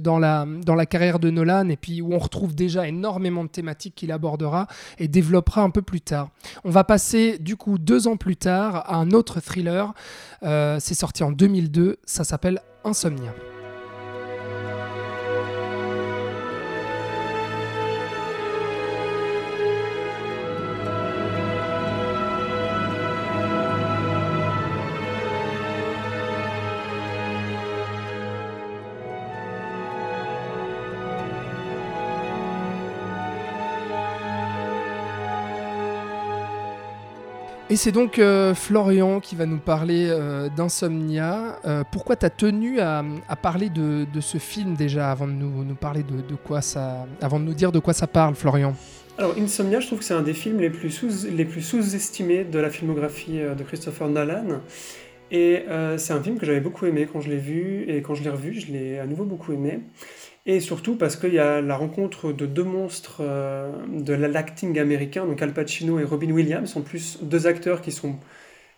dans, 0.00 0.18
la, 0.18 0.46
dans 0.64 0.74
la 0.74 0.86
carrière 0.86 1.18
de 1.18 1.30
Nolan 1.30 1.68
et 1.68 1.76
puis 1.76 2.02
où 2.02 2.12
on 2.12 2.18
retrouve 2.18 2.54
déjà 2.54 2.88
énormément 2.88 3.44
de 3.44 3.48
thématiques 3.48 3.94
qu'il 3.94 4.12
abordera 4.12 4.66
et 4.98 5.08
développera 5.08 5.62
un 5.62 5.70
peu 5.70 5.82
plus 5.82 6.00
tard. 6.00 6.30
On 6.64 6.70
va 6.70 6.84
passer 6.84 7.38
du 7.38 7.56
coup 7.56 7.78
deux 7.78 8.08
ans 8.08 8.16
plus 8.16 8.36
tard 8.36 8.84
à 8.86 8.96
un 8.96 9.10
autre 9.12 9.40
thriller. 9.40 9.92
c'est 10.42 10.94
sorti 10.94 11.22
en 11.22 11.30
2002, 11.30 11.98
ça 12.04 12.24
s'appelle 12.24 12.60
Insomnia. 12.84 13.32
Et 37.70 37.76
c'est 37.76 37.92
donc 37.92 38.18
euh, 38.18 38.54
Florian 38.54 39.20
qui 39.20 39.36
va 39.36 39.44
nous 39.44 39.58
parler 39.58 40.06
euh, 40.08 40.48
d'Insomnia. 40.48 41.58
Euh, 41.66 41.84
pourquoi 41.92 42.16
tu 42.16 42.24
as 42.24 42.30
tenu 42.30 42.80
à, 42.80 43.04
parler 43.42 43.68
de, 43.68 44.06
ce 44.20 44.38
film 44.38 44.74
déjà 44.74 45.10
avant 45.10 45.26
de 45.26 45.32
nous, 45.32 45.74
parler 45.74 46.02
de, 46.02 46.34
quoi 46.34 46.62
ça, 46.62 47.06
avant 47.20 47.38
de 47.38 47.44
nous 47.44 47.52
dire 47.52 47.70
de 47.70 47.78
quoi 47.78 47.92
ça 47.92 48.06
parle, 48.06 48.34
Florian? 48.36 48.74
Alors 49.18 49.34
Insomnia, 49.38 49.80
je 49.80 49.86
trouve 49.86 49.98
que 49.98 50.04
c'est 50.04 50.14
un 50.14 50.22
des 50.22 50.32
films 50.32 50.60
les 50.60 50.70
plus 50.70 50.90
sous, 50.90 51.26
les 51.30 51.44
plus 51.44 51.60
sous-estimés 51.60 52.44
de 52.44 52.58
la 52.58 52.70
filmographie 52.70 53.38
de 53.38 53.62
Christopher 53.62 54.08
Nolan. 54.08 54.60
Et 55.30 55.64
c'est 55.98 56.14
un 56.14 56.22
film 56.22 56.38
que 56.38 56.46
j'avais 56.46 56.60
beaucoup 56.60 56.86
aimé 56.86 57.06
quand 57.12 57.20
je 57.20 57.28
l'ai 57.28 57.36
vu 57.36 57.84
et 57.86 58.00
quand 58.00 58.14
je 58.14 58.22
l'ai 58.22 58.30
revu, 58.30 58.58
je 58.58 58.72
l'ai 58.72 58.98
à 58.98 59.06
nouveau 59.06 59.24
beaucoup 59.24 59.52
aimé. 59.52 59.80
Et 60.48 60.60
surtout 60.60 60.96
parce 60.96 61.14
qu'il 61.14 61.34
y 61.34 61.38
a 61.38 61.60
la 61.60 61.76
rencontre 61.76 62.32
de 62.32 62.46
deux 62.46 62.64
monstres 62.64 63.18
euh, 63.20 63.70
de 63.92 64.14
l'acting 64.14 64.78
américain, 64.78 65.26
donc 65.26 65.42
Al 65.42 65.52
Pacino 65.52 65.98
et 65.98 66.04
Robin 66.04 66.30
Williams, 66.30 66.70
sont 66.70 66.80
plus 66.80 67.18
deux 67.20 67.46
acteurs 67.46 67.82
qui 67.82 67.92
sont 67.92 68.16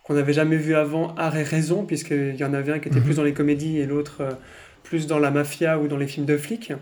qu'on 0.02 0.14
n'avait 0.14 0.32
jamais 0.32 0.56
vus 0.56 0.74
avant, 0.74 1.14
art 1.14 1.36
et 1.36 1.44
raison, 1.44 1.84
puisqu'il 1.84 2.34
y 2.34 2.42
en 2.42 2.54
avait 2.54 2.72
un 2.72 2.80
qui 2.80 2.88
était 2.88 2.98
mhm. 2.98 3.04
plus 3.04 3.14
dans 3.14 3.22
les 3.22 3.34
comédies 3.34 3.78
et 3.78 3.86
l'autre 3.86 4.16
euh, 4.22 4.32
plus 4.82 5.06
dans 5.06 5.20
la 5.20 5.30
mafia 5.30 5.78
ou 5.78 5.86
dans 5.86 5.96
les 5.96 6.08
films 6.08 6.26
de 6.26 6.36
flics. 6.36 6.72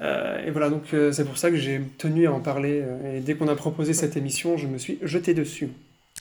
Euh, 0.00 0.44
et 0.44 0.50
voilà, 0.50 0.70
donc 0.70 0.92
c'est 1.12 1.24
pour 1.24 1.38
ça 1.38 1.50
que 1.50 1.56
j'ai 1.56 1.80
tenu 1.96 2.26
à 2.26 2.32
en 2.32 2.40
parler. 2.40 2.82
et 3.14 3.20
dès 3.20 3.34
qu'on 3.34 3.46
a 3.46 3.54
proposé 3.54 3.92
cette 3.92 4.16
émission, 4.16 4.56
je 4.56 4.66
me 4.66 4.78
suis 4.78 4.98
jeté 5.02 5.34
dessus. 5.34 5.68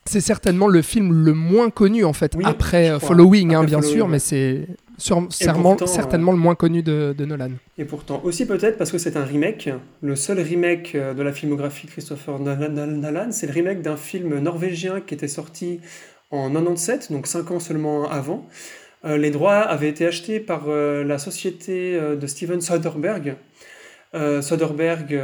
C'est 0.06 0.22
certainement 0.22 0.68
le 0.68 0.84
film 0.84 1.12
le 1.12 1.34
moins 1.34 1.72
connu 1.72 2.04
en 2.06 2.14
fait, 2.14 2.36
après 2.44 3.00
Following, 3.00 3.56
hein, 3.56 3.64
bien 3.64 3.82
sûr, 3.82 4.08
mais 4.08 4.20
c'est 4.20 4.68
certainement, 5.00 5.78
certainement 5.86 6.32
le 6.32 6.38
moins 6.38 6.56
connu 6.56 6.84
de, 6.84 7.26
Nolan. 7.26 7.52
Et 7.78 7.86
pourtant, 7.86 8.22
aussi 8.24 8.46
peut-être 8.46 8.78
parce 8.78 8.92
que 8.92 8.98
c'est 8.98 9.18
un 9.18 9.24
remake, 9.24 9.70
le 10.02 10.16
seul 10.16 10.40
remake 10.40 10.94
euh, 10.96 11.14
de 11.14 11.24
la 11.24 11.32
filmographie 11.32 11.88
de 11.88 11.92
Christopher 11.92 12.40
Nolan, 12.40 13.32
c'est 13.32 13.48
le 13.48 13.54
remake 13.54 13.82
d'un 13.82 13.98
film 13.98 14.40
norvégien 14.40 15.02
qui 15.02 15.14
était 15.14 15.28
sorti 15.28 15.80
en 16.32 16.50
97, 16.50 17.12
donc 17.12 17.28
5 17.28 17.52
ans 17.52 17.60
seulement 17.60 18.10
avant. 18.10 18.48
Euh, 19.06 19.18
les 19.18 19.32
droits 19.32 19.60
avaient 19.60 19.90
été 19.90 20.06
achetés 20.06 20.40
par 20.40 20.66
euh, 20.68 21.04
la 21.04 21.18
société 21.18 22.00
de 22.00 22.28
Steven 22.28 22.62
Soderbergh. 22.62 23.36
Soderbergh, 24.42 25.16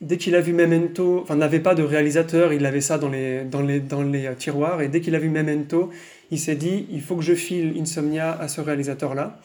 dès 0.00 0.16
qu'il 0.16 0.34
a 0.34 0.40
vu 0.40 0.54
Memento, 0.54 1.20
enfin 1.20 1.36
n'avait 1.36 1.60
pas 1.60 1.74
de 1.74 1.82
réalisateur, 1.82 2.54
il 2.54 2.64
avait 2.64 2.80
ça 2.80 2.96
dans 2.96 3.10
les, 3.10 3.44
dans 3.44 3.60
les, 3.60 3.78
dans 3.78 4.02
les 4.02 4.34
tiroirs, 4.38 4.80
et 4.80 4.88
dès 4.88 5.02
qu'il 5.02 5.14
a 5.14 5.18
vu 5.18 5.28
Memento, 5.28 5.90
il 6.30 6.38
s'est 6.38 6.56
dit, 6.56 6.86
il 6.90 7.00
faut 7.00 7.16
que 7.16 7.22
je 7.22 7.34
file 7.34 7.74
Insomnia 7.78 8.32
à 8.32 8.48
ce 8.48 8.60
réalisateur-là. 8.60 9.40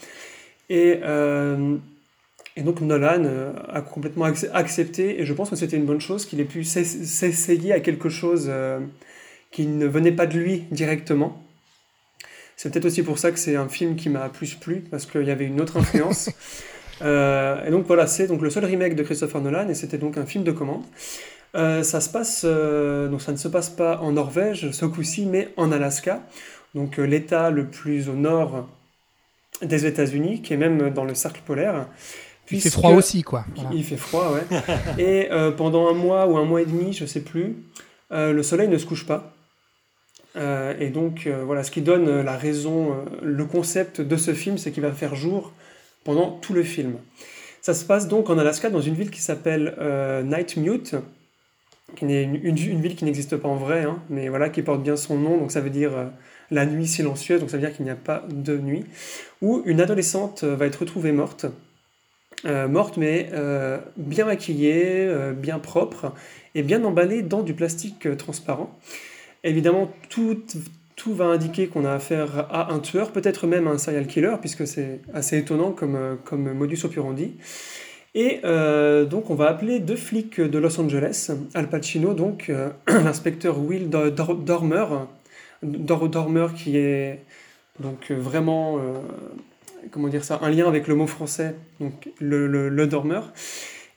Et, 0.70 1.00
euh, 1.04 1.78
et, 2.56 2.62
donc 2.62 2.82
Nolan 2.82 3.24
euh, 3.26 3.54
a 3.70 3.82
complètement 3.82 4.26
accepté, 4.26 5.22
et 5.22 5.26
je 5.26 5.34
pense 5.34 5.50
que 5.50 5.56
c'était 5.56 5.78
une 5.78 5.86
bonne 5.86 6.02
chose 6.02 6.26
qu'il 6.26 6.40
ait 6.40 6.46
pu 6.46 6.64
s'essayer 6.64 7.74
à 7.74 7.80
quelque 7.80 8.10
chose 8.10 8.48
euh, 8.50 8.80
qui 9.52 9.66
ne 9.66 9.86
venait 9.86 10.12
pas 10.12 10.26
de 10.26 10.38
lui 10.38 10.66
directement. 10.72 11.42
C'est 12.56 12.72
peut-être 12.72 12.86
aussi 12.86 13.04
pour 13.04 13.18
ça 13.18 13.32
que 13.32 13.40
c'est 13.40 13.56
un 13.56 13.68
film 13.68 13.96
qui 13.96 14.10
m'a 14.10 14.30
plus 14.30 14.56
plu, 14.56 14.84
parce 14.90 15.06
qu'il 15.06 15.24
y 15.24 15.32
avait 15.32 15.46
une 15.46 15.60
autre 15.62 15.78
influence. 15.78 16.30
et 17.02 17.72
donc 17.72 17.86
voilà, 17.88 18.08
c'est 18.08 18.28
donc 18.28 18.42
le 18.42 18.50
seul 18.50 18.66
remake 18.66 18.96
de 18.96 19.04
Christopher 19.04 19.42
Nolan, 19.42 19.70
et 19.70 19.74
c'était 19.74 19.98
donc 19.98 20.18
un 20.18 20.26
film 20.26 20.44
de 20.44 20.52
commande. 20.52 20.84
ça 21.54 22.00
se 22.00 22.10
passe, 22.10 22.46
donc 22.46 23.22
ça 23.22 23.32
ne 23.32 23.38
se 23.38 23.48
passe 23.48 23.70
pas 23.70 24.00
en 24.00 24.14
Norvège 24.14 24.72
ce 24.72 24.86
coup-ci, 24.86 25.26
mais 25.26 25.50
en 25.58 25.72
Alaska, 25.72 26.22
donc 26.74 27.00
euh, 27.00 27.04
l'État 27.04 27.52
le 27.52 27.68
plus 27.68 28.10
au 28.10 28.14
nord 28.14 28.68
des 29.62 29.86
États-Unis, 29.86 30.42
qui 30.42 30.54
est 30.54 30.58
même 30.58 30.90
dans 30.90 31.06
le 31.06 31.14
cercle 31.14 31.42
polaire. 31.46 31.88
Il 32.52 32.60
fait 32.60 32.70
froid 32.70 32.92
aussi, 32.92 33.22
quoi. 33.22 33.46
Il 33.72 33.84
fait 33.84 33.98
froid, 33.98 34.34
ouais. 34.34 34.58
et 34.98 35.32
euh, 35.32 35.52
pendant 35.52 35.88
un 35.88 35.94
mois 35.94 36.28
ou 36.28 36.38
un 36.38 36.44
mois 36.44 36.62
et 36.62 36.66
demi, 36.66 36.92
je 36.92 37.06
sais 37.06 37.22
plus, 37.22 37.56
euh, 38.12 38.34
le 38.34 38.44
soleil 38.44 38.68
ne 38.68 38.78
se 38.78 38.86
couche 38.86 39.06
pas. 39.06 39.34
et 40.36 40.90
donc, 40.90 41.28
voilà, 41.46 41.64
ce 41.64 41.72
qui 41.72 41.82
donne 41.82 42.22
la 42.22 42.36
raison, 42.36 43.06
le 43.22 43.46
concept 43.46 44.02
de 44.02 44.18
ce 44.18 44.34
film, 44.34 44.58
c'est 44.58 44.72
qu'il 44.72 44.84
va 44.84 44.92
faire 44.92 45.16
jour 45.16 45.54
pendant 46.04 46.32
tout 46.32 46.54
le 46.54 46.64
film. 46.64 46.96
Ça 47.62 47.74
se 47.74 47.86
passe 47.86 48.08
donc 48.08 48.30
en 48.30 48.38
Alaska, 48.38 48.70
dans 48.70 48.82
une 48.82 48.96
ville 48.96 49.12
qui 49.12 49.22
s'appelle 49.22 49.76
Nightmute, 50.26 50.96
qui 51.96 52.06
est 52.06 52.24
une, 52.24 52.56
ville 52.56 52.96
qui 52.96 53.06
n'existe 53.06 53.38
pas 53.38 53.48
en 53.48 53.56
vrai, 53.56 53.84
hein, 53.84 54.02
mais 54.10 54.28
voilà, 54.28 54.50
qui 54.50 54.64
porte 54.64 54.82
bien 54.82 54.96
son 54.96 55.18
nom, 55.18 55.38
donc 55.38 55.52
ça 55.52 55.62
veut 55.62 55.70
dire 55.70 55.92
la 56.54 56.66
nuit 56.66 56.88
silencieuse, 56.88 57.40
donc 57.40 57.50
ça 57.50 57.58
veut 57.58 57.66
dire 57.66 57.76
qu'il 57.76 57.86
n'y 57.86 57.92
a 57.92 57.96
pas 57.96 58.24
de 58.30 58.58
nuit, 58.58 58.86
où 59.42 59.62
une 59.66 59.82
adolescente 59.82 60.44
euh, 60.44 60.56
va 60.56 60.66
être 60.66 60.78
retrouvée 60.78 61.12
morte, 61.12 61.46
euh, 62.46 62.68
morte 62.68 62.98
mais 62.98 63.30
euh, 63.34 63.78
bien 63.98 64.26
maquillée, 64.26 65.12
bien 65.36 65.60
propre, 65.60 66.14
et 66.56 66.64
bien 66.64 66.84
emballée 66.84 67.22
dans 67.22 67.42
du 67.42 67.54
plastique 67.54 68.16
transparent. 68.18 68.78
Évidemment, 69.44 69.92
tout, 70.10 70.42
tout 70.96 71.14
va 71.14 71.26
indiquer 71.26 71.68
qu'on 71.68 71.84
a 71.84 71.92
affaire 71.92 72.48
à 72.52 72.72
un 72.72 72.80
tueur, 72.80 73.12
peut-être 73.12 73.48
même 73.48 73.68
à 73.68 73.72
un 73.72 73.78
serial 73.78 74.08
killer, 74.08 74.36
puisque 74.40 74.68
c'est 74.68 75.02
assez 75.14 75.38
étonnant 75.38 75.72
comme, 75.72 76.18
comme 76.24 76.54
modus 76.54 76.86
operandi. 76.86 77.34
Et 78.16 78.42
euh, 78.44 79.06
donc 79.06 79.30
on 79.30 79.36
va 79.36 79.48
appeler 79.48 79.80
deux 79.80 79.96
flics 79.96 80.40
de 80.40 80.60
Los 80.60 80.80
Angeles, 80.80 81.32
Al 81.56 81.70
Pacino, 81.70 82.14
donc 82.14 82.50
euh, 82.50 82.70
l'inspecteur 82.88 83.60
Will 83.60 83.90
Dormer, 83.90 84.86
Dormer 85.64 86.48
qui 86.56 86.78
est 86.78 87.20
donc 87.80 88.12
vraiment, 88.12 88.80
comment 89.90 90.08
dire 90.08 90.24
ça, 90.24 90.40
un 90.44 90.52
lien 90.52 90.68
avec 90.68 90.88
le 90.88 90.94
mot 90.94 91.08
français, 91.08 91.56
donc 91.80 92.10
le, 92.20 92.48
le, 92.70 92.88
dormeur, 92.88 93.34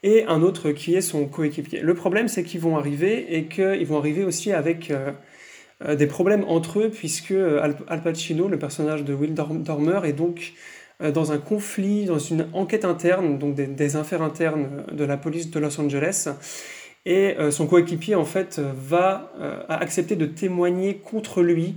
et 0.02 0.24
un 0.24 0.40
autre 0.40 0.70
qui 0.70 0.94
est 0.94 1.02
son 1.02 1.26
coéquipier. 1.26 1.80
Le 1.80 1.94
problème 1.94 2.28
c'est 2.28 2.42
qu'ils 2.42 2.60
vont 2.60 2.78
arriver 2.78 3.36
et 3.36 3.44
qu'ils 3.44 3.86
vont 3.86 3.98
arriver 3.98 4.24
aussi 4.24 4.50
avec 4.52 4.90
des 5.86 6.06
problèmes 6.06 6.44
entre 6.48 6.80
eux, 6.80 6.88
puisque 6.88 7.32
Al, 7.32 8.02
Pacino, 8.02 8.48
le 8.48 8.58
personnage 8.58 9.04
de 9.04 9.12
Will 9.12 9.34
Dormer, 9.34 10.00
est 10.04 10.14
donc 10.14 10.54
euh, 11.02 11.12
dans 11.12 11.30
un 11.30 11.38
conflit, 11.38 12.06
dans 12.06 12.18
une 12.18 12.46
enquête 12.54 12.86
interne, 12.86 13.38
donc 13.38 13.54
des, 13.54 13.96
affaires 13.96 14.22
internes 14.22 14.84
de 14.90 15.04
la 15.04 15.18
police 15.18 15.50
de 15.50 15.60
Los 15.60 15.78
Angeles. 15.78 16.28
Et 17.06 17.38
euh, 17.38 17.50
son 17.50 17.66
coéquipier, 17.66 18.14
en 18.14 18.26
fait, 18.26 18.60
va 18.60 19.32
euh, 19.40 19.62
accepter 19.70 20.14
de 20.14 20.26
témoigner 20.26 20.96
contre 20.96 21.42
lui 21.42 21.76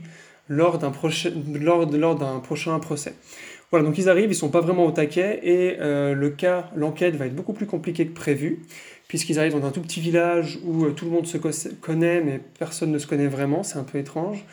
lors 0.49 0.77
d'un 0.77 0.91
lors, 1.61 1.89
lors 1.89 2.41
prochain 2.41 2.77
procès. 2.79 3.13
Voilà, 3.71 3.85
donc 3.85 3.97
ils 3.97 4.09
arrivent, 4.09 4.31
ils 4.31 4.35
sont 4.35 4.49
pas 4.49 4.61
vraiment 4.61 4.85
au 4.85 4.91
taquet, 4.91 5.39
et 5.43 5.77
le 5.79 6.29
cas, 6.31 6.71
l'enquête 6.75 7.15
va 7.15 7.27
être 7.27 7.35
beaucoup 7.35 7.53
plus 7.53 7.67
compliquée 7.67 8.07
que 8.07 8.15
prévu, 8.15 8.63
puisqu'ils 9.07 9.37
arrivent 9.37 9.59
dans 9.59 9.67
un 9.67 9.69
tout 9.69 9.81
petit 9.81 10.01
village 10.01 10.57
où 10.65 10.89
tout 10.89 11.05
le 11.05 11.11
monde 11.11 11.27
se 11.27 11.37
connaît, 11.37 12.21
mais 12.21 12.41
personne 12.57 12.91
ne 12.91 12.97
se 12.97 13.05
connaît 13.05 13.27
vraiment, 13.27 13.61
c'est 13.61 13.77
un 13.77 13.83
peu 13.83 13.99
étrange. 13.99 14.43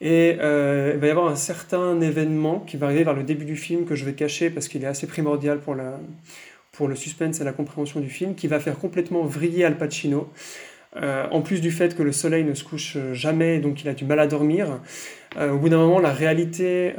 Et 0.00 0.36
euh, 0.40 0.92
il 0.94 1.00
va 1.00 1.06
y 1.06 1.10
avoir 1.10 1.28
un 1.28 1.36
certain 1.36 2.00
événement 2.00 2.60
qui 2.60 2.76
va 2.76 2.86
arriver 2.86 3.04
vers 3.04 3.14
le 3.14 3.22
début 3.22 3.46
du 3.46 3.56
film 3.56 3.86
que 3.86 3.94
je 3.94 4.04
vais 4.04 4.12
cacher 4.12 4.50
parce 4.50 4.68
qu'il 4.68 4.84
est 4.84 4.86
assez 4.86 5.06
primordial 5.06 5.60
pour, 5.60 5.74
la, 5.74 5.98
pour 6.76 6.88
le 6.88 6.94
suspense 6.94 7.40
et 7.40 7.44
la 7.44 7.52
compréhension 7.52 8.00
du 8.00 8.10
film, 8.10 8.34
qui 8.34 8.48
va 8.48 8.60
faire 8.60 8.78
complètement 8.78 9.24
vriller 9.24 9.64
Al 9.64 9.76
Pacino. 9.76 10.30
Euh, 10.96 11.26
en 11.30 11.42
plus 11.42 11.60
du 11.60 11.70
fait 11.70 11.94
que 11.94 12.02
le 12.02 12.12
soleil 12.12 12.44
ne 12.44 12.54
se 12.54 12.64
couche 12.64 12.96
jamais, 13.12 13.58
donc 13.58 13.82
il 13.82 13.88
a 13.88 13.94
du 13.94 14.04
mal 14.04 14.18
à 14.18 14.26
dormir. 14.26 14.80
Euh, 15.36 15.52
au 15.52 15.58
bout 15.58 15.68
d'un 15.68 15.78
moment, 15.78 15.98
la 15.98 16.12
réalité 16.12 16.94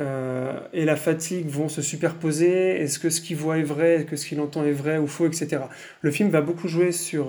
et 0.73 0.85
la 0.85 0.95
fatigue 0.95 1.47
vont 1.47 1.69
se 1.69 1.81
superposer. 1.81 2.81
Est-ce 2.81 2.99
que 2.99 3.09
ce 3.09 3.21
qu'il 3.21 3.37
voit 3.37 3.57
est 3.57 3.63
vrai? 3.63 3.95
Est-ce 3.95 4.05
que 4.05 4.15
ce 4.15 4.27
qu'il 4.27 4.39
entend 4.39 4.63
est 4.65 4.71
vrai 4.71 4.97
ou 4.97 5.07
faux, 5.07 5.25
etc. 5.25 5.61
Le 6.01 6.11
film 6.11 6.29
va 6.29 6.41
beaucoup 6.41 6.67
jouer 6.67 6.91
sur, 6.91 7.27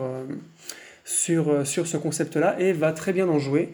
sur, 1.05 1.66
sur 1.66 1.86
ce 1.86 1.96
concept-là 1.96 2.57
et 2.59 2.72
va 2.72 2.92
très 2.92 3.12
bien 3.12 3.28
en 3.28 3.38
jouer. 3.38 3.70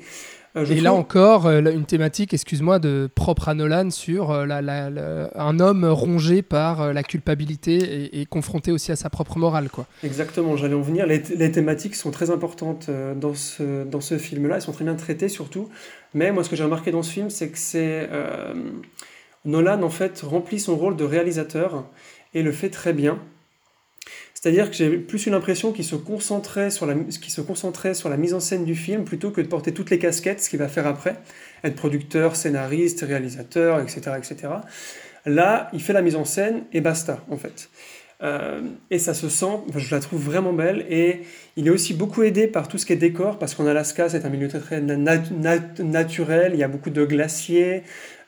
Euh, 0.56 0.66
et 0.66 0.80
là 0.80 0.92
encore, 0.92 1.46
euh, 1.46 1.60
une 1.60 1.84
thématique, 1.84 2.32
excuse-moi, 2.32 2.78
de 2.78 3.08
propre 3.12 3.48
à 3.48 3.54
Nolan 3.54 3.90
sur 3.90 4.30
euh, 4.30 5.26
un 5.34 5.60
homme 5.60 5.84
rongé 5.84 6.42
par 6.42 6.92
la 6.92 7.02
culpabilité 7.02 8.20
et, 8.20 8.26
confronté 8.26 8.70
aussi 8.72 8.92
à 8.92 8.96
sa 8.96 9.10
propre 9.10 9.38
morale. 9.38 9.68
Quoi. 9.68 9.86
Exactement, 10.04 10.56
j'allais 10.56 10.74
en 10.74 10.80
venir. 10.80 11.06
Les, 11.06 11.20
thématiques 11.22 11.94
sont 11.94 12.10
très 12.10 12.30
importantes 12.30 12.90
dans 13.16 13.34
ce, 13.34 13.84
dans 13.84 14.00
ce 14.00 14.18
film-là, 14.18 14.56
elles 14.56 14.62
sont 14.62 14.72
très 14.72 14.84
bien 14.84 14.94
traitées 14.94 15.28
surtout. 15.28 15.68
Mais 16.14 16.32
moi, 16.32 16.44
ce 16.44 16.50
que 16.50 16.56
j'ai 16.56 16.64
remarqué 16.64 16.90
dans 16.90 17.02
ce 17.02 17.12
film, 17.12 17.30
c'est 17.30 17.48
que 17.48 17.58
c'est 17.58 18.08
Nolan, 19.44 19.82
en 19.82 19.90
fait, 19.90 20.22
remplit 20.22 20.58
son 20.58 20.76
rôle 20.76 20.96
de 20.96 21.04
réalisateur 21.04 21.84
et 22.32 22.42
le 22.42 22.52
fait 22.52 22.70
très 22.70 22.92
bien. 22.92 23.18
C'est-à-dire 24.44 24.68
que 24.68 24.76
j'ai 24.76 24.98
plus 24.98 25.24
eu 25.24 25.30
l'impression 25.30 25.72
qu'il 25.72 25.86
se, 25.86 25.96
concentrait 25.96 26.68
sur 26.68 26.84
la, 26.84 26.94
se 27.08 27.40
concentrait 27.40 27.94
sur 27.94 28.10
la 28.10 28.18
mise 28.18 28.34
en 28.34 28.40
scène 28.40 28.66
du 28.66 28.74
film 28.74 29.04
plutôt 29.04 29.30
que 29.30 29.40
de 29.40 29.46
porter 29.46 29.72
toutes 29.72 29.88
les 29.88 29.98
casquettes, 29.98 30.42
ce 30.42 30.50
qu'il 30.50 30.58
va 30.58 30.68
faire 30.68 30.86
après, 30.86 31.16
être 31.64 31.74
producteur, 31.76 32.36
scénariste, 32.36 33.06
réalisateur, 33.08 33.80
etc. 33.80 34.02
etc. 34.18 34.52
Là, 35.24 35.70
il 35.72 35.80
fait 35.80 35.94
la 35.94 36.02
mise 36.02 36.14
en 36.14 36.26
scène 36.26 36.64
et 36.74 36.82
basta, 36.82 37.24
en 37.30 37.38
fait. 37.38 37.70
Euh, 38.22 38.60
et 38.90 38.98
ça 38.98 39.14
se 39.14 39.30
sent, 39.30 39.62
je 39.74 39.94
la 39.94 40.00
trouve 40.02 40.22
vraiment 40.22 40.52
belle, 40.52 40.84
et 40.90 41.22
il 41.56 41.66
est 41.66 41.70
aussi 41.70 41.94
beaucoup 41.94 42.22
aidé 42.22 42.46
par 42.46 42.68
tout 42.68 42.76
ce 42.76 42.84
qui 42.84 42.92
est 42.92 42.96
décor, 42.96 43.38
parce 43.38 43.54
qu'en 43.54 43.64
Alaska, 43.64 44.10
c'est 44.10 44.26
un 44.26 44.28
milieu 44.28 44.48
très, 44.48 44.82
naturel, 44.82 46.52
il 46.52 46.60
y 46.60 46.62
a 46.62 46.68
beaucoup 46.68 46.90
de 46.90 47.06
glaciers, 47.06 47.82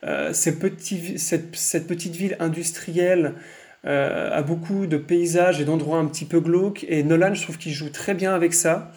euh, 0.05 0.33
cette, 0.33 0.61
petite 0.61 2.17
ville 2.17 2.39
industrielle 2.41 3.35
euh, 3.85 4.31
a 4.33 4.43
beaucoup 4.43 4.87
de 4.87 4.97
paysages 4.97 5.61
et 5.61 5.65
d'endroits 5.65 5.99
un 5.99 6.07
petit 6.07 6.25
peu 6.25 6.41
glauques. 6.41 6.85
Et 6.89 7.03
Nolan, 7.03 7.35
je 7.35 7.43
trouve 7.43 7.59
qu'il 7.59 7.73
joue 7.73 7.91
très 7.91 8.15
bien 8.15 8.35
avec 8.35 8.55
ça, 8.55 8.91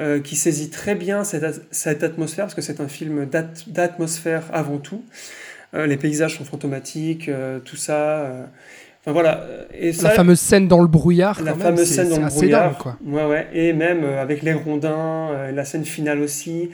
euh, 0.00 0.20
qui 0.20 0.34
saisit 0.34 0.70
très 0.70 0.94
bien 0.94 1.22
cette, 1.24 2.02
atmosphère, 2.02 2.46
parce 2.46 2.54
que 2.54 2.62
c'est 2.62 2.80
un 2.80 2.88
film 2.88 3.28
d'atmosphère 3.66 4.44
avant 4.52 4.78
tout. 4.78 5.04
Euh, 5.74 5.86
les 5.86 5.96
paysages 5.96 6.38
sont 6.38 6.44
fantomatiques, 6.44 7.30
tout 7.64 7.76
ça. 7.76 8.48
Enfin 9.02 9.12
voilà. 9.12 9.44
Et 9.72 9.92
la 9.92 10.10
fameuse 10.10 10.40
scène 10.40 10.66
dans 10.66 10.80
le 10.80 10.88
brouillard. 10.88 11.40
La 11.42 11.54
fameuse 11.54 11.88
scène 11.88 12.08
dans 12.08 12.20
le 12.20 12.26
brouillard. 12.26 12.78
quoi. 12.78 12.96
Ouais, 13.04 13.26
ouais. 13.26 13.48
Et 13.52 13.72
même 13.72 14.04
avec 14.04 14.42
les 14.42 14.52
rondins, 14.52 15.50
la 15.52 15.64
scène 15.64 15.84
finale 15.84 16.20
aussi. 16.20 16.70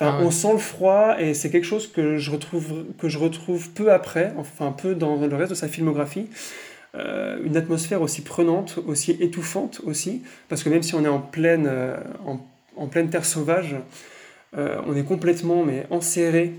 Enfin, 0.00 0.18
ah 0.20 0.22
on 0.22 0.30
sent 0.30 0.52
le 0.52 0.58
froid 0.58 1.16
et 1.18 1.34
c'est 1.34 1.50
quelque 1.50 1.66
chose 1.66 1.90
que 1.90 2.18
je 2.18 2.30
retrouve 2.30 2.84
que 3.00 3.08
je 3.08 3.18
retrouve 3.18 3.70
peu 3.70 3.90
après, 3.90 4.32
enfin 4.36 4.70
peu 4.70 4.94
dans 4.94 5.16
le 5.16 5.34
reste 5.34 5.50
de 5.50 5.56
sa 5.56 5.66
filmographie. 5.66 6.28
Euh, 6.94 7.38
une 7.44 7.56
atmosphère 7.56 8.00
aussi 8.00 8.22
prenante, 8.22 8.78
aussi 8.86 9.12
étouffante 9.20 9.80
aussi, 9.84 10.22
parce 10.48 10.62
que 10.62 10.70
même 10.70 10.82
si 10.82 10.94
on 10.94 11.04
est 11.04 11.08
en 11.08 11.20
pleine, 11.20 11.66
euh, 11.68 11.98
en, 12.76 12.86
pleine 12.86 13.10
terre 13.10 13.26
sauvage, 13.26 13.76
euh, 14.56 14.80
on 14.86 14.96
est 14.96 15.04
complètement 15.04 15.64
mais 15.64 15.86
enserré 15.90 16.54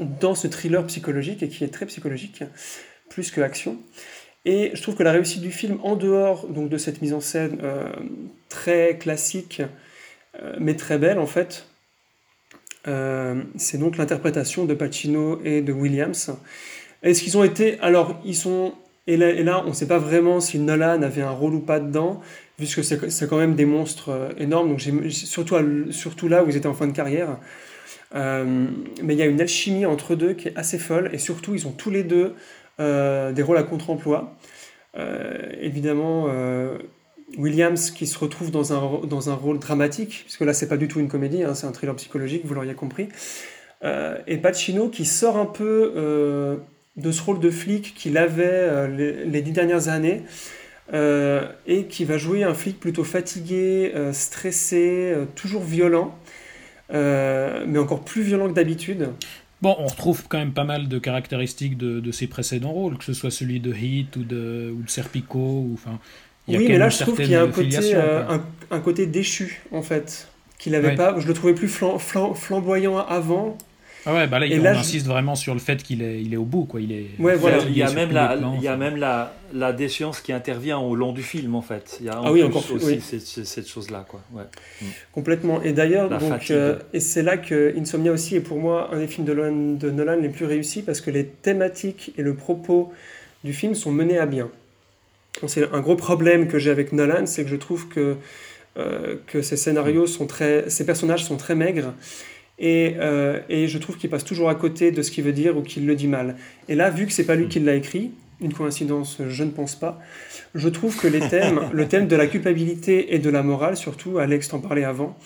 dans 0.00 0.34
ce 0.34 0.48
thriller 0.48 0.84
psychologique 0.86 1.44
et 1.44 1.48
qui 1.48 1.62
est 1.62 1.72
très 1.72 1.86
psychologique, 1.86 2.42
plus 3.08 3.30
que 3.30 3.40
action. 3.40 3.78
Et 4.44 4.72
je 4.74 4.82
trouve 4.82 4.96
que 4.96 5.04
la 5.04 5.12
réussite 5.12 5.42
du 5.42 5.52
film, 5.52 5.78
en 5.84 5.94
dehors 5.94 6.48
donc, 6.48 6.68
de 6.68 6.78
cette 6.78 7.00
mise 7.00 7.12
en 7.12 7.20
scène 7.20 7.58
très 8.48 8.96
classique, 8.96 9.62
mais 10.58 10.74
très 10.74 10.98
belle 10.98 11.18
en 11.18 11.26
fait, 11.26 11.66
c'est 12.84 13.78
donc 13.78 13.96
l'interprétation 13.96 14.64
de 14.64 14.74
Pacino 14.74 15.40
et 15.44 15.62
de 15.62 15.72
Williams. 15.72 16.36
Est-ce 17.02 17.22
qu'ils 17.22 17.36
ont 17.36 17.44
été... 17.44 17.78
Alors, 17.80 18.20
ils 18.24 18.36
sont 18.36 18.74
et 19.06 19.16
là, 19.16 19.62
on 19.64 19.68
ne 19.68 19.74
sait 19.74 19.86
pas 19.86 19.98
vraiment 19.98 20.40
si 20.40 20.58
Nolan 20.58 21.02
avait 21.02 21.22
un 21.22 21.30
rôle 21.30 21.54
ou 21.54 21.60
pas 21.60 21.78
dedans, 21.78 22.20
puisque 22.56 22.82
c'est 22.82 23.28
quand 23.28 23.38
même 23.38 23.54
des 23.54 23.66
monstres 23.66 24.08
euh, 24.08 24.28
énormes, 24.38 24.70
donc 24.70 24.80
surtout, 25.10 26.28
là 26.28 26.42
où 26.42 26.48
ils 26.48 26.56
étaient 26.56 26.66
en 26.66 26.74
fin 26.74 26.86
de 26.86 26.92
carrière. 26.92 27.38
Euh, 28.14 28.66
mais 29.02 29.14
il 29.14 29.18
y 29.18 29.22
a 29.22 29.26
une 29.26 29.40
alchimie 29.40 29.86
entre 29.86 30.14
deux 30.14 30.32
qui 30.32 30.48
est 30.48 30.56
assez 30.56 30.78
folle, 30.78 31.10
et 31.12 31.18
surtout, 31.18 31.54
ils 31.54 31.66
ont 31.68 31.72
tous 31.72 31.90
les 31.90 32.02
deux 32.02 32.34
euh, 32.80 33.32
des 33.32 33.42
rôles 33.42 33.58
à 33.58 33.62
contre-emploi. 33.62 34.36
évidemment, 35.60 36.28
Williams 37.36 37.90
qui 37.90 38.06
se 38.06 38.18
retrouve 38.18 38.50
dans 38.50 38.72
un, 38.72 39.06
dans 39.06 39.30
un 39.30 39.34
rôle 39.34 39.58
dramatique, 39.58 40.22
puisque 40.24 40.40
là, 40.40 40.52
c'est 40.52 40.68
pas 40.68 40.78
du 40.78 40.88
tout 40.88 40.98
une 40.98 41.08
comédie, 41.08 41.44
hein, 41.44 41.54
c'est 41.54 41.66
un 41.66 41.72
thriller 41.72 41.94
psychologique, 41.96 42.42
vous 42.44 42.54
l'auriez 42.54 42.74
compris. 42.74 43.08
et 43.84 44.38
Pacino 44.38 44.88
qui 44.88 45.04
sort 45.04 45.36
un 45.36 45.46
peu 45.46 46.58
de 46.96 47.12
ce 47.12 47.22
rôle 47.22 47.40
de 47.40 47.50
flic 47.50 47.94
qu'il 47.94 48.16
avait 48.16 48.44
euh, 48.46 49.24
les, 49.26 49.42
dix 49.42 49.52
dernières 49.52 49.88
années. 49.88 50.22
Euh, 50.92 51.48
et 51.66 51.86
qui 51.86 52.04
va 52.04 52.16
jouer 52.16 52.44
un 52.44 52.54
flic 52.54 52.78
plutôt 52.78 53.02
fatigué, 53.02 53.90
euh, 53.96 54.12
stressé, 54.12 55.14
toujours 55.34 55.64
violent, 55.64 56.16
mais 56.92 57.78
encore 57.78 58.04
plus 58.04 58.22
violent 58.22 58.48
que 58.48 58.54
d'habitude. 58.54 59.08
Bon, 59.62 59.74
on 59.80 59.86
retrouve 59.86 60.22
quand 60.28 60.38
même 60.38 60.52
pas 60.52 60.62
mal 60.62 60.86
de 60.86 60.98
caractéristiques 61.00 61.76
de, 61.76 62.12
ses 62.12 62.28
précédents 62.28 62.70
rôles, 62.70 62.98
que 62.98 63.04
ce 63.04 63.14
soit 63.14 63.32
celui 63.32 63.58
de 63.58 63.74
Heat 63.74 64.14
ou 64.14 64.22
de, 64.22 64.72
ou 64.78 64.82
de 64.82 64.90
Serpico. 64.90 65.38
Ou, 65.38 65.70
enfin, 65.74 65.98
oui, 66.46 66.66
mais 66.68 66.78
là 66.78 66.88
je 66.88 66.98
trouve 67.00 67.16
qu'il 67.16 67.30
y 67.30 67.34
a 67.34 67.42
un 67.42 67.50
côté, 67.50 67.94
un, 68.70 68.80
côté 68.80 69.06
déchu, 69.06 69.62
en 69.72 69.82
fait, 69.82 70.28
qu'il 70.58 70.76
avait 70.76 70.94
pas. 70.94 71.18
Je 71.18 71.26
le 71.26 71.34
trouvais 71.34 71.54
plus 71.54 71.68
flamboyant 71.68 72.98
avant, 72.98 73.58
ah 74.08 74.14
ouais, 74.14 74.26
bah 74.28 74.38
là, 74.38 74.46
il, 74.46 74.60
on 74.60 74.64
insiste 74.64 75.06
vraiment 75.06 75.34
sur 75.34 75.52
le 75.52 75.58
fait 75.58 75.82
qu'il 75.82 76.00
est, 76.00 76.22
il 76.22 76.32
est 76.32 76.36
au 76.36 76.44
bout, 76.44 76.64
quoi. 76.64 76.80
Il 76.80 76.92
est. 76.92 77.06
Ouais, 77.18 77.34
voilà. 77.34 77.58
Il 77.68 77.76
y 77.76 77.82
a 77.82 77.90
même 77.90 78.12
la, 78.12 78.38
il 78.56 78.62
y 78.62 78.68
a 78.68 78.76
même 78.76 78.96
la, 78.96 79.34
la 79.52 79.72
déchéance 79.72 80.20
qui 80.20 80.32
intervient 80.32 80.78
au 80.78 80.94
long 80.94 81.12
du 81.12 81.24
film, 81.24 81.56
en 81.56 81.60
fait. 81.62 81.98
Il 82.00 82.06
y 82.06 82.08
a 82.08 82.20
ah 82.24 82.30
oui, 82.30 82.44
encore 82.44 82.64
aussi 82.70 83.00
cette, 83.00 83.68
chose-là, 83.68 84.06
quoi. 84.08 84.20
Ouais. 84.32 84.44
Mm. 84.80 84.84
Complètement. 85.12 85.60
Et 85.60 85.72
d'ailleurs, 85.72 86.08
donc, 86.08 86.52
euh, 86.52 86.78
et 86.92 87.00
c'est 87.00 87.24
là 87.24 87.36
que 87.36 87.74
Insomnia 87.76 88.12
aussi 88.12 88.36
est 88.36 88.40
pour 88.40 88.58
moi 88.58 88.90
un 88.92 88.98
des 89.00 89.08
films 89.08 89.26
de 89.26 89.34
Nolan, 89.34 89.72
de 89.74 89.90
Nolan 89.90 90.16
les 90.20 90.28
plus 90.28 90.46
réussis 90.46 90.82
parce 90.82 91.00
que 91.00 91.10
les 91.10 91.26
thématiques 91.26 92.12
et 92.16 92.22
le 92.22 92.34
propos 92.34 92.92
du 93.42 93.52
film 93.52 93.74
sont 93.74 93.90
menés 93.90 94.18
à 94.18 94.26
bien. 94.26 94.48
C'est 95.48 95.70
un 95.72 95.80
gros 95.80 95.96
problème 95.96 96.46
que 96.46 96.60
j'ai 96.60 96.70
avec 96.70 96.92
Nolan, 96.92 97.26
c'est 97.26 97.42
que 97.42 97.50
je 97.50 97.56
trouve 97.56 97.88
que 97.88 98.16
euh, 98.78 99.16
que 99.26 99.42
ces 99.42 99.56
scénarios 99.56 100.06
sont 100.06 100.26
très, 100.26 100.68
ces 100.68 100.86
personnages 100.86 101.24
sont 101.24 101.36
très 101.36 101.54
maigres 101.54 101.92
et, 102.58 102.96
euh, 102.98 103.40
et, 103.48 103.68
je 103.68 103.78
trouve 103.78 103.98
qu'il 103.98 104.08
passe 104.08 104.24
toujours 104.24 104.48
à 104.48 104.54
côté 104.54 104.90
de 104.90 105.02
ce 105.02 105.10
qu'il 105.10 105.24
veut 105.24 105.32
dire 105.32 105.56
ou 105.56 105.62
qu'il 105.62 105.86
le 105.86 105.94
dit 105.94 106.08
mal. 106.08 106.36
Et 106.68 106.74
là, 106.74 106.90
vu 106.90 107.06
que 107.06 107.12
c'est 107.12 107.26
pas 107.26 107.34
lui 107.34 107.48
qui 107.48 107.60
l'a 107.60 107.74
écrit, 107.74 108.12
une 108.40 108.52
coïncidence, 108.52 109.18
je 109.28 109.44
ne 109.44 109.50
pense 109.50 109.76
pas, 109.76 110.00
je 110.54 110.68
trouve 110.68 110.96
que 110.98 111.06
les 111.06 111.20
thèmes, 111.20 111.60
le 111.72 111.86
thème 111.86 112.08
de 112.08 112.16
la 112.16 112.26
culpabilité 112.26 113.14
et 113.14 113.18
de 113.18 113.28
la 113.28 113.42
morale, 113.42 113.76
surtout, 113.76 114.18
Alex 114.18 114.48
t'en 114.48 114.60
parlait 114.60 114.84
avant, 114.84 115.18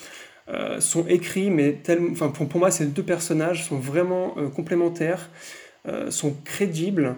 euh, 0.49 0.81
sont 0.81 1.07
écrits, 1.07 1.51
mais 1.51 1.75
tellement, 1.75 2.11
enfin, 2.11 2.29
pour, 2.29 2.49
pour, 2.49 2.59
moi, 2.59 2.73
ces 2.73 2.87
deux 2.87 3.05
personnages 3.05 3.65
sont 3.65 3.79
vraiment 3.79 4.35
euh, 4.37 4.49
complémentaires, 4.49 5.31
sont 6.11 6.37
crédibles. 6.45 7.17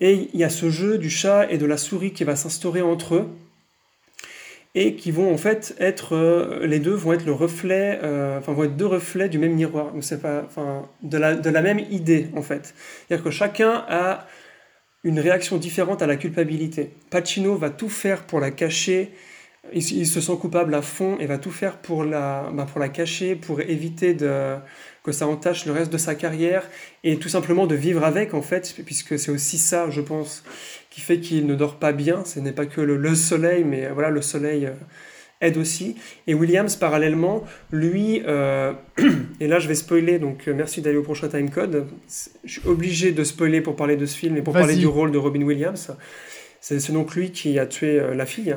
Et 0.00 0.28
il 0.34 0.40
y 0.40 0.42
a 0.42 0.48
ce 0.48 0.70
jeu 0.70 0.98
du 0.98 1.08
chat 1.08 1.46
et 1.52 1.56
de 1.56 1.66
la 1.66 1.76
souris 1.76 2.12
qui 2.12 2.24
va 2.24 2.34
s'instaurer 2.34 2.82
entre 2.82 3.14
eux 3.14 3.28
et 4.74 4.96
qui 4.96 5.10
vont 5.10 5.32
en 5.32 5.36
fait 5.36 5.74
être 5.78 6.16
euh, 6.16 6.66
les 6.66 6.78
deux 6.78 6.94
vont 6.94 7.12
être 7.12 7.26
le 7.26 7.32
reflet 7.32 8.00
euh, 8.02 8.38
enfin 8.38 8.52
vont 8.52 8.64
être 8.64 8.76
deux 8.76 8.86
reflets 8.86 9.28
du 9.28 9.38
même 9.38 9.54
miroir. 9.54 9.92
C'est 10.00 10.22
pas 10.22 10.42
enfin 10.46 10.88
de 11.02 11.18
la, 11.18 11.34
de 11.34 11.50
la 11.50 11.62
même 11.62 11.80
idée 11.90 12.28
en 12.34 12.42
fait. 12.42 12.74
C'est-à-dire 13.06 13.24
que 13.24 13.30
chacun 13.30 13.84
a 13.88 14.26
une 15.04 15.20
réaction 15.20 15.56
différente 15.58 16.00
à 16.00 16.06
la 16.06 16.16
culpabilité. 16.16 16.94
Pacino 17.10 17.56
va 17.56 17.70
tout 17.70 17.88
faire 17.88 18.24
pour 18.24 18.40
la 18.40 18.50
cacher. 18.50 19.12
Il, 19.72 19.82
il 19.92 20.06
se 20.06 20.20
sent 20.20 20.36
coupable 20.40 20.74
à 20.74 20.82
fond 20.82 21.18
et 21.20 21.26
va 21.26 21.38
tout 21.38 21.50
faire 21.50 21.76
pour 21.78 22.04
la 22.04 22.50
bah, 22.52 22.66
pour 22.70 22.80
la 22.80 22.88
cacher 22.88 23.36
pour 23.36 23.60
éviter 23.60 24.14
de 24.14 24.56
que 25.02 25.12
ça 25.12 25.26
entache 25.26 25.66
le 25.66 25.72
reste 25.72 25.92
de 25.92 25.98
sa 25.98 26.14
carrière 26.14 26.68
et 27.02 27.16
tout 27.18 27.28
simplement 27.28 27.66
de 27.66 27.74
vivre 27.74 28.04
avec 28.04 28.34
en 28.34 28.42
fait, 28.42 28.74
puisque 28.84 29.18
c'est 29.18 29.30
aussi 29.30 29.58
ça, 29.58 29.90
je 29.90 30.00
pense, 30.00 30.44
qui 30.90 31.00
fait 31.00 31.18
qu'il 31.18 31.46
ne 31.46 31.54
dort 31.54 31.76
pas 31.76 31.92
bien. 31.92 32.24
Ce 32.24 32.38
n'est 32.38 32.52
pas 32.52 32.66
que 32.66 32.80
le, 32.80 33.14
soleil, 33.14 33.64
mais 33.64 33.88
voilà, 33.90 34.10
le 34.10 34.22
soleil 34.22 34.66
euh, 34.66 34.74
aide 35.40 35.56
aussi. 35.56 35.96
Et 36.28 36.34
Williams, 36.34 36.76
parallèlement, 36.76 37.42
lui, 37.72 38.22
euh, 38.26 38.72
et 39.40 39.48
là 39.48 39.58
je 39.58 39.66
vais 39.66 39.74
spoiler, 39.74 40.20
donc 40.20 40.46
euh, 40.46 40.54
merci 40.54 40.82
d'aller 40.82 40.98
au 40.98 41.02
prochain 41.02 41.28
timecode. 41.28 41.88
Je 42.44 42.60
suis 42.60 42.68
obligé 42.68 43.10
de 43.10 43.24
spoiler 43.24 43.60
pour 43.60 43.74
parler 43.74 43.96
de 43.96 44.06
ce 44.06 44.16
film 44.16 44.36
et 44.36 44.42
pour 44.42 44.54
parler 44.54 44.76
du 44.76 44.86
rôle 44.86 45.10
de 45.10 45.18
Robin 45.18 45.42
Williams. 45.42 45.96
C'est 46.60 46.92
donc 46.92 47.16
lui 47.16 47.32
qui 47.32 47.58
a 47.58 47.66
tué 47.66 48.00
la 48.14 48.24
fille 48.24 48.54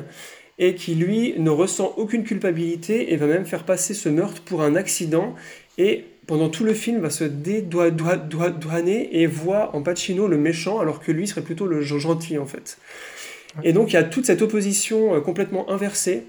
et 0.58 0.76
qui 0.76 0.94
lui 0.94 1.34
ne 1.38 1.50
ressent 1.50 1.92
aucune 1.96 2.22
culpabilité 2.22 3.12
et 3.12 3.16
va 3.16 3.26
même 3.26 3.46
faire 3.46 3.64
passer 3.64 3.94
ce 3.94 4.08
meurtre 4.08 4.42
pour 4.42 4.62
un 4.62 4.76
accident 4.76 5.34
et 5.76 6.04
pendant 6.26 6.48
tout 6.48 6.64
le 6.64 6.74
film, 6.74 7.00
va 7.00 7.10
se 7.10 7.24
dédouaner 7.24 9.08
et 9.20 9.26
voit 9.26 9.74
en 9.74 9.82
Pacino 9.82 10.26
le 10.26 10.36
méchant, 10.36 10.80
alors 10.80 11.00
que 11.00 11.12
lui 11.12 11.26
serait 11.28 11.42
plutôt 11.42 11.66
le 11.66 11.82
gentil, 11.82 12.38
en 12.38 12.46
fait. 12.46 12.78
Et 13.62 13.72
donc, 13.72 13.92
il 13.92 13.94
y 13.94 13.98
a 13.98 14.04
toute 14.04 14.26
cette 14.26 14.42
opposition 14.42 15.14
euh, 15.14 15.20
complètement 15.20 15.70
inversée 15.70 16.24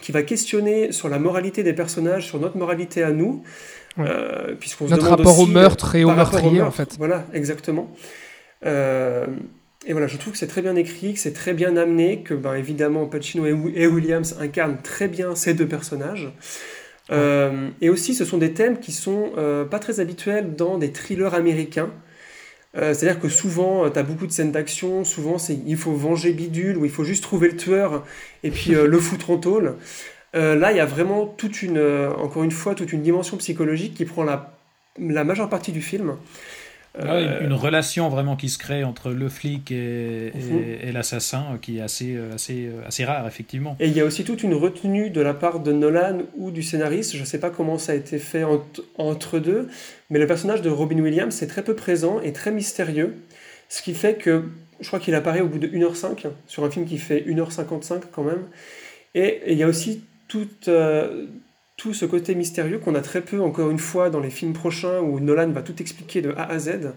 qui 0.00 0.12
va 0.12 0.22
questionner 0.22 0.92
sur 0.92 1.08
la 1.08 1.18
moralité 1.18 1.62
des 1.62 1.72
personnages, 1.72 2.26
sur 2.26 2.38
notre 2.38 2.56
moralité 2.56 3.02
à 3.02 3.10
nous. 3.10 3.42
Euh, 3.98 4.54
notre 4.80 5.08
rapport 5.08 5.38
au 5.38 5.46
meurtre 5.46 5.94
et 5.94 6.04
au 6.04 6.12
meurtrier, 6.12 6.60
en 6.62 6.70
fait. 6.70 6.96
Voilà, 6.98 7.24
exactement. 7.32 7.90
Euh, 8.66 9.26
et 9.86 9.92
voilà, 9.92 10.06
je 10.06 10.16
trouve 10.16 10.32
que 10.32 10.38
c'est 10.38 10.46
très 10.46 10.62
bien 10.62 10.76
écrit, 10.76 11.14
que 11.14 11.20
c'est 11.20 11.32
très 11.32 11.52
bien 11.52 11.76
amené, 11.76 12.22
que 12.22 12.34
ben, 12.34 12.54
évidemment 12.54 13.06
Pacino 13.06 13.46
et 13.46 13.86
Williams 13.86 14.36
incarnent 14.40 14.78
très 14.82 15.08
bien 15.08 15.34
ces 15.34 15.54
deux 15.54 15.66
personnages. 15.66 16.32
Euh, 17.10 17.70
et 17.80 17.90
aussi, 17.90 18.14
ce 18.14 18.24
sont 18.24 18.38
des 18.38 18.54
thèmes 18.54 18.80
qui 18.80 18.92
sont 18.92 19.32
euh, 19.36 19.64
pas 19.64 19.78
très 19.78 20.00
habituels 20.00 20.56
dans 20.56 20.78
des 20.78 20.92
thrillers 20.92 21.34
américains. 21.34 21.90
Euh, 22.76 22.92
c'est-à-dire 22.92 23.20
que 23.20 23.28
souvent, 23.28 23.88
tu 23.90 23.98
as 23.98 24.02
beaucoup 24.02 24.26
de 24.26 24.32
scènes 24.32 24.52
d'action, 24.52 25.04
souvent 25.04 25.38
c'est 25.38 25.56
il 25.66 25.76
faut 25.76 25.92
venger 25.92 26.32
Bidule 26.32 26.76
ou 26.76 26.84
il 26.84 26.90
faut 26.90 27.04
juste 27.04 27.22
trouver 27.22 27.48
le 27.48 27.56
tueur 27.56 28.04
et 28.42 28.50
puis 28.50 28.72
le 28.72 28.98
foutre 28.98 29.30
en 29.30 29.38
tôle. 29.38 29.76
là, 30.32 30.72
il 30.72 30.76
y 30.76 30.80
a 30.80 30.86
vraiment 30.86 31.26
toute 31.26 31.62
une, 31.62 31.78
encore 32.18 32.42
une 32.42 32.50
fois, 32.50 32.74
toute 32.74 32.92
une 32.92 33.02
dimension 33.02 33.36
psychologique 33.36 33.94
qui 33.94 34.04
prend 34.04 34.24
la, 34.24 34.58
la 34.98 35.22
majeure 35.22 35.48
partie 35.48 35.70
du 35.70 35.82
film. 35.82 36.16
Ah 36.96 37.18
une 37.40 37.52
relation 37.52 38.08
vraiment 38.08 38.36
qui 38.36 38.48
se 38.48 38.56
crée 38.56 38.84
entre 38.84 39.10
le 39.10 39.28
flic 39.28 39.72
et, 39.72 40.32
mhm. 40.32 40.92
l'assassin 40.92 41.58
qui 41.60 41.78
est 41.78 41.80
assez, 41.80 42.16
assez, 42.32 42.70
assez 42.86 43.04
rare, 43.04 43.26
effectivement. 43.26 43.76
Et 43.80 43.88
il 43.88 43.96
y 43.96 44.00
a 44.00 44.04
aussi 44.04 44.22
toute 44.22 44.44
une 44.44 44.54
retenue 44.54 45.10
de 45.10 45.20
la 45.20 45.34
part 45.34 45.58
de 45.58 45.72
Nolan 45.72 46.18
ou 46.36 46.52
du 46.52 46.62
scénariste. 46.62 47.16
Je 47.16 47.20
ne 47.20 47.26
sais 47.26 47.40
pas 47.40 47.50
comment 47.50 47.78
ça 47.78 47.92
a 47.92 47.94
été 47.96 48.18
fait 48.18 48.44
entre 48.96 49.38
deux, 49.40 49.68
mais 50.08 50.20
le 50.20 50.26
personnage 50.28 50.62
de 50.62 50.70
Robin 50.70 51.00
Williams 51.00 51.42
est 51.42 51.48
très 51.48 51.64
peu 51.64 51.74
présent 51.74 52.20
et 52.20 52.32
très 52.32 52.52
mystérieux. 52.52 53.16
Ce 53.68 53.82
qui 53.82 53.94
fait 53.94 54.14
que 54.14 54.44
je 54.80 54.86
crois 54.86 55.00
qu'il 55.00 55.14
apparaît 55.14 55.40
au 55.40 55.48
bout 55.48 55.58
de 55.58 55.68
1h05 55.68 56.26
sur 56.46 56.64
un 56.64 56.70
film 56.70 56.86
qui 56.86 56.98
fait 56.98 57.20
1h55 57.26 58.02
quand 58.12 58.22
même. 58.22 58.44
Et, 59.14 59.40
il 59.48 59.58
y 59.58 59.62
a 59.62 59.68
aussi 59.68 60.04
toute. 60.28 60.68
Euh, 60.68 61.26
tout 61.84 61.92
ce 61.92 62.06
côté 62.06 62.34
mystérieux 62.34 62.78
qu'on 62.78 62.94
a 62.94 63.02
très 63.02 63.20
peu, 63.20 63.42
encore 63.42 63.70
une 63.70 63.78
fois, 63.78 64.08
dans 64.08 64.20
les 64.20 64.30
films 64.30 64.54
prochains 64.54 65.00
où 65.00 65.20
Nolan 65.20 65.50
va 65.50 65.60
tout 65.60 65.82
expliquer 65.82 66.22
de 66.22 66.30
A 66.30 66.50
à 66.50 66.58
Z. 66.58 66.94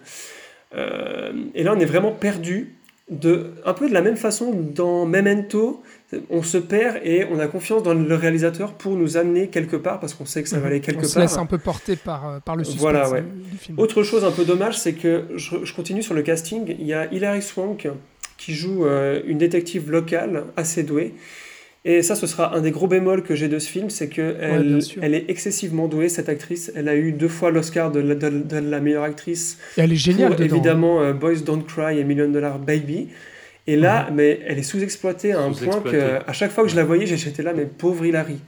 Euh, 0.76 1.34
et 1.54 1.64
là, 1.64 1.74
on 1.76 1.80
est 1.80 1.86
vraiment 1.86 2.14
perdu. 2.14 2.74
De, 3.10 3.52
un 3.66 3.74
peu 3.74 3.90
de 3.90 3.94
la 3.94 4.02
même 4.02 4.16
façon 4.16 4.54
dans 4.54 5.06
Memento, 5.06 5.84
on 6.30 6.42
se 6.42 6.58
perd 6.58 7.00
et 7.04 7.26
on 7.30 7.40
a 7.40 7.48
confiance 7.48 7.84
dans 7.84 7.94
le 7.94 8.16
réalisateur 8.16 8.76
pour 8.76 8.96
nous 8.96 9.18
amener 9.18 9.50
quelque 9.50 9.76
part 9.76 10.00
parce 10.00 10.14
qu'on 10.14 10.26
sait 10.26 10.42
que 10.42 10.48
ça 10.48 10.60
va 10.60 10.68
aller 10.68 10.80
quelque 10.80 11.02
part. 11.02 11.06
On 11.06 11.14
se 11.14 11.20
laisse 11.20 11.38
un 11.38 11.46
peu 11.46 11.58
porter 11.58 11.98
par, 11.98 12.30
euh, 12.30 12.40
par 12.40 12.56
le 12.56 12.64
suspense 12.64 12.82
voilà, 12.82 13.10
ouais. 13.10 13.24
du 13.52 13.58
film. 13.58 13.78
Autre 13.80 14.04
chose 14.04 14.24
un 14.24 14.32
peu 14.32 14.46
dommage, 14.46 14.80
c'est 14.80 14.94
que 14.94 15.26
je, 15.36 15.74
continue 15.74 16.04
sur 16.04 16.14
le 16.14 16.22
casting. 16.22 16.76
Il 16.80 16.86
y 16.86 16.94
a 16.94 17.12
Hilary 17.14 17.42
Swank 17.42 17.90
qui 18.38 18.54
joue 18.54 18.86
euh, 18.86 19.22
une 19.26 19.38
détective 19.38 19.92
locale 19.92 20.46
assez 20.56 20.84
douée. 20.84 21.14
Et 21.90 22.04
ça, 22.04 22.16
ce 22.16 22.28
sera 22.28 22.54
un 22.54 22.60
des 22.60 22.72
gros 22.72 22.88
bémols 22.88 23.24
que 23.24 23.34
j'ai 23.34 23.48
de 23.48 23.60
ce 23.60 23.70
film, 23.70 23.90
c'est 23.90 24.10
qu'elle 24.10 24.82
elle 25.02 25.14
est 25.14 25.30
excessivement 25.30 25.88
douée, 25.88 26.10
cette 26.10 26.28
actrice. 26.28 26.70
Elle 26.76 26.90
a 26.90 26.98
eu 26.98 27.14
deux 27.14 27.30
fois 27.30 27.50
l'Oscar 27.50 27.94
de, 27.94 28.02
de, 28.02 28.58
la 28.58 28.82
meilleure 28.82 29.04
actrice. 29.04 29.58
Et 29.78 29.82
elle 29.82 29.94
est 29.94 29.96
géniale 29.96 30.36
pour, 30.36 30.44
Évidemment, 30.44 31.02
euh, 31.02 31.14
Boys 31.14 31.38
Don't 31.46 31.64
Cry 31.64 31.98
et 31.98 32.04
Million 32.04 32.28
Dollar 32.28 32.60
Baby. 32.60 33.08
Et 33.68 33.78
là, 33.78 34.10
mais 34.14 34.42
elle 34.46 34.60
est 34.60 34.64
sous-exploitée 34.64 35.32
à 35.32 35.40
un 35.40 35.54
point 35.54 35.80
que 35.80 36.20
à 36.28 36.34
chaque 36.34 36.52
fois 36.52 36.66
que 36.66 36.70
je 36.70 36.76
la 36.76 36.84
voyais, 36.84 37.06
j'étais 37.06 37.42
là, 37.42 37.54
mais 37.56 37.66
pauvre 37.66 38.06
Hilary. 38.06 38.40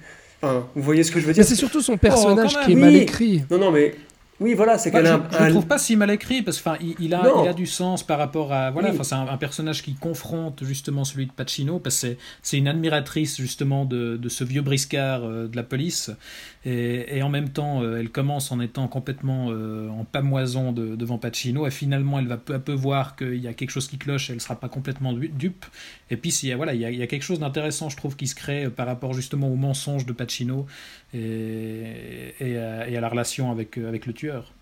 Enfin, 0.42 0.68
vous 0.76 0.82
voyez 0.82 1.04
ce 1.04 1.12
que 1.12 1.22
je 1.22 1.26
veux 1.26 1.34
dire? 1.34 1.46
C'est 1.46 1.56
surtout 1.56 1.82
son 1.82 1.98
personnage 1.98 2.58
oh, 2.58 2.66
qui 2.66 2.74
est 2.74 2.76
mal 2.76 2.96
écrit. 2.96 3.44
Non, 3.50 3.58
non, 3.58 3.72
mais 3.72 3.96
oui, 4.42 4.54
voilà, 4.54 4.78
c'est 4.78 4.90
qu'elle 4.90 5.06
a 5.06 5.22
Je 5.38 5.44
ne 5.44 5.50
trouve 5.50 5.68
pas 5.68 5.78
si 5.78 5.98
mal 5.98 6.10
écrit 6.12 6.42
parce 6.42 6.62
qu'il 6.62 6.96
il 7.00 7.14
a, 7.14 7.22
il 7.44 7.48
a 7.48 7.54
du 7.54 7.68
sens 7.68 8.04
par 8.04 8.18
rapport 8.18 8.54
à 8.54 8.72
voilà, 8.72 8.92
enfin 8.92 9.04
c'est 9.04 9.16
un, 9.16 9.38
personnage 9.38 9.84
qui 9.84 9.96
confronte 9.96 10.64
justement 10.64 11.04
celui 11.04 11.26
de 11.26 11.32
Pacino 11.32 11.80
parce 11.80 12.02
que 12.02 12.16
c'est 12.42 12.58
une 12.58 12.70
admiratrice 12.70 13.38
justement 13.38 13.84
de, 13.84 14.16
de, 14.16 14.30
ce 14.30 14.46
vieux 14.46 14.62
briscard 14.62 15.24
euh, 15.24 15.48
de 15.48 15.56
la 15.56 15.64
police. 15.64 16.12
Et, 16.66 17.18
et 17.18 17.24
en 17.24 17.30
même 17.30 17.50
temps 17.50 17.82
euh, 17.82 18.00
elle 18.00 18.10
commence 18.10 18.52
en 18.52 18.60
étant 18.60 18.88
complètement 18.88 19.48
euh, 19.50 19.90
en 19.90 20.06
pamoison 20.06 20.72
de, 20.72 20.96
devant 20.96 21.18
Pacino. 21.18 21.68
Et 21.68 21.72
finalement 21.72 22.20
elle 22.20 22.28
va 22.28 22.38
peu 22.38 22.54
à 22.54 22.60
peu 22.60 22.74
voir 22.74 23.18
qu'il 23.18 23.38
y 23.38 23.48
a 23.48 23.54
quelque 23.54 23.72
chose 23.72 23.88
qui 23.90 23.98
cloche 23.98 24.30
et 24.30 24.34
elle 24.34 24.42
sera 24.42 24.58
pas 24.58 24.70
complètement 24.70 25.12
dupe. 25.12 25.66
Et 26.12 26.16
puis 26.16 26.32
il 26.44 26.50
y 26.50 26.52
a, 26.54 26.56
voilà 26.56 26.74
il 26.74 26.80
y 26.80 26.86
a, 26.86 26.92
il 26.92 26.98
y 26.98 27.04
a 27.04 27.08
quelque 27.08 27.24
chose 27.24 27.40
d'intéressant 27.40 27.90
je 27.90 27.98
trouve 27.98 28.16
qui 28.16 28.28
se 28.28 28.36
crée 28.36 28.70
par 28.70 28.88
rapport 28.88 29.14
justement 29.14 29.50
au 29.50 29.56
mensonge 29.56 30.06
de 30.06 30.14
Pacino 30.14 30.66
et, 31.14 32.36
et, 32.40 32.58
à, 32.58 32.90
et 32.90 32.98
à 32.98 33.02
la 33.02 33.10
relation 33.10 33.52
avec, 33.52 33.78
avec 33.78 34.06
le 34.06 34.14
tueur 34.14 34.54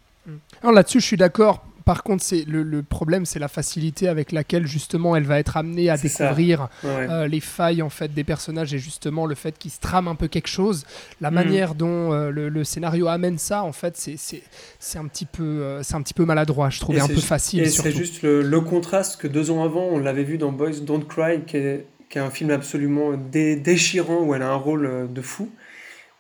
alors 0.62 0.74
là-dessus, 0.74 1.00
je 1.00 1.06
suis 1.06 1.18
d'accord. 1.18 1.64
Par 1.86 2.04
contre, 2.04 2.22
c'est 2.22 2.44
le, 2.46 2.84
problème, 2.84 3.26
c'est 3.26 3.40
la 3.40 3.48
facilité 3.48 4.10
avec 4.10 4.34
laquelle 4.34 4.68
justement 4.68 5.16
elle 5.16 5.24
va 5.24 5.40
être 5.40 5.56
amenée 5.56 5.90
à 5.90 5.96
découvrir 5.96 6.68
euh, 6.84 7.30
les 7.30 7.40
failles 7.40 7.82
en 7.82 7.90
fait 7.90 8.14
des 8.14 8.26
personnages 8.26 8.74
et 8.74 8.78
justement 8.78 9.26
le 9.26 9.36
fait 9.36 9.58
qu'ils 9.58 9.72
se 9.72 9.80
trament 9.80 10.10
un 10.10 10.16
peu 10.16 10.28
quelque 10.28 10.50
chose. 10.50 10.86
La 11.22 11.32
mm. 11.32 11.34
manière 11.34 11.76
dont 11.76 12.12
euh, 12.12 12.30
le, 12.30 12.64
scénario 12.66 13.08
amène 13.08 13.38
ça, 13.38 13.64
en 13.64 13.72
fait, 13.72 13.96
c'est 13.96 14.98
un 14.98 15.08
petit 15.08 15.26
peu 15.26 15.44
euh, 15.44 15.82
c'est 15.82 15.96
un 15.96 16.02
petit 16.02 16.14
peu 16.14 16.26
maladroit. 16.26 16.70
Je 16.70 16.82
trouvais 16.82 17.00
un 17.00 17.08
peu 17.08 17.16
facile. 17.22 17.62
Et 17.62 17.70
c'est 17.70 17.92
juste 17.92 18.22
le, 18.22 18.60
contraste 18.60 19.22
que 19.22 19.28
deux 19.28 19.50
ans 19.50 19.64
avant, 19.64 19.86
on 19.86 20.00
l'avait 20.00 20.26
vu 20.26 20.38
dans 20.38 20.52
Boys 20.52 20.82
Don't 20.82 21.06
Cry, 21.08 21.44
qui 21.48 21.56
est, 21.56 21.86
qui 22.10 22.18
est 22.18 22.22
un 22.22 22.32
film 22.32 22.52
absolument 22.52 23.14
déchirant 23.14 24.24
où 24.24 24.36
elle 24.36 24.42
a 24.42 24.50
un 24.50 24.56
rôle 24.56 25.08
de 25.10 25.22
fou 25.22 25.50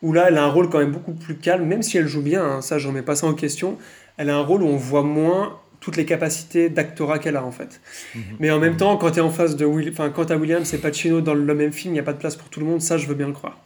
où 0.02 0.14
là, 0.14 0.26
elle 0.28 0.38
a 0.38 0.44
un 0.44 0.50
rôle 0.50 0.70
quand 0.70 0.80
même 0.80 0.92
beaucoup 0.92 1.14
plus 1.14 1.36
calme, 1.38 1.66
même 1.66 1.82
si 1.82 1.98
elle 1.98 2.08
joue 2.08 2.22
bien, 2.22 2.44
hein, 2.44 2.62
ça, 2.62 2.78
j'en 2.78 2.92
mets 2.92 3.02
pas 3.02 3.16
ça 3.16 3.28
en 3.28 3.34
question. 3.34 3.78
Elle 4.18 4.30
a 4.30 4.36
un 4.36 4.42
rôle 4.42 4.64
où 4.64 4.68
on 4.68 4.78
voit 4.78 5.04
moins 5.04 5.60
toutes 5.80 5.98
les 5.98 6.06
capacités 6.06 6.70
d'actorat 6.70 7.20
qu'elle 7.20 7.36
a, 7.36 7.44
en 7.44 7.52
fait. 7.52 7.82
Mhm. 8.16 8.22
Mais 8.40 8.52
en 8.52 8.60
même 8.60 8.78
temps, 8.78 8.98
quand 8.98 9.12
tu 9.12 9.20
es 9.20 9.22
en 9.22 9.30
face 9.30 9.56
de 9.56 9.66
Will... 9.66 9.90
enfin, 9.90 10.10
quand 10.10 10.32
as 10.32 10.38
Williams 10.38 10.74
et 10.74 10.78
Pacino 10.78 11.22
dans 11.22 11.34
le 11.34 11.54
même 11.54 11.72
film, 11.72 11.94
il 11.94 11.96
n'y 11.96 12.00
a 12.00 12.04
pas 12.04 12.14
de 12.14 12.18
place 12.18 12.36
pour 12.36 12.50
tout 12.50 12.60
le 12.60 12.66
monde, 12.66 12.82
ça, 12.82 12.98
je 12.98 13.08
veux 13.08 13.16
bien 13.16 13.28
le 13.28 13.34
croire. 13.34 13.60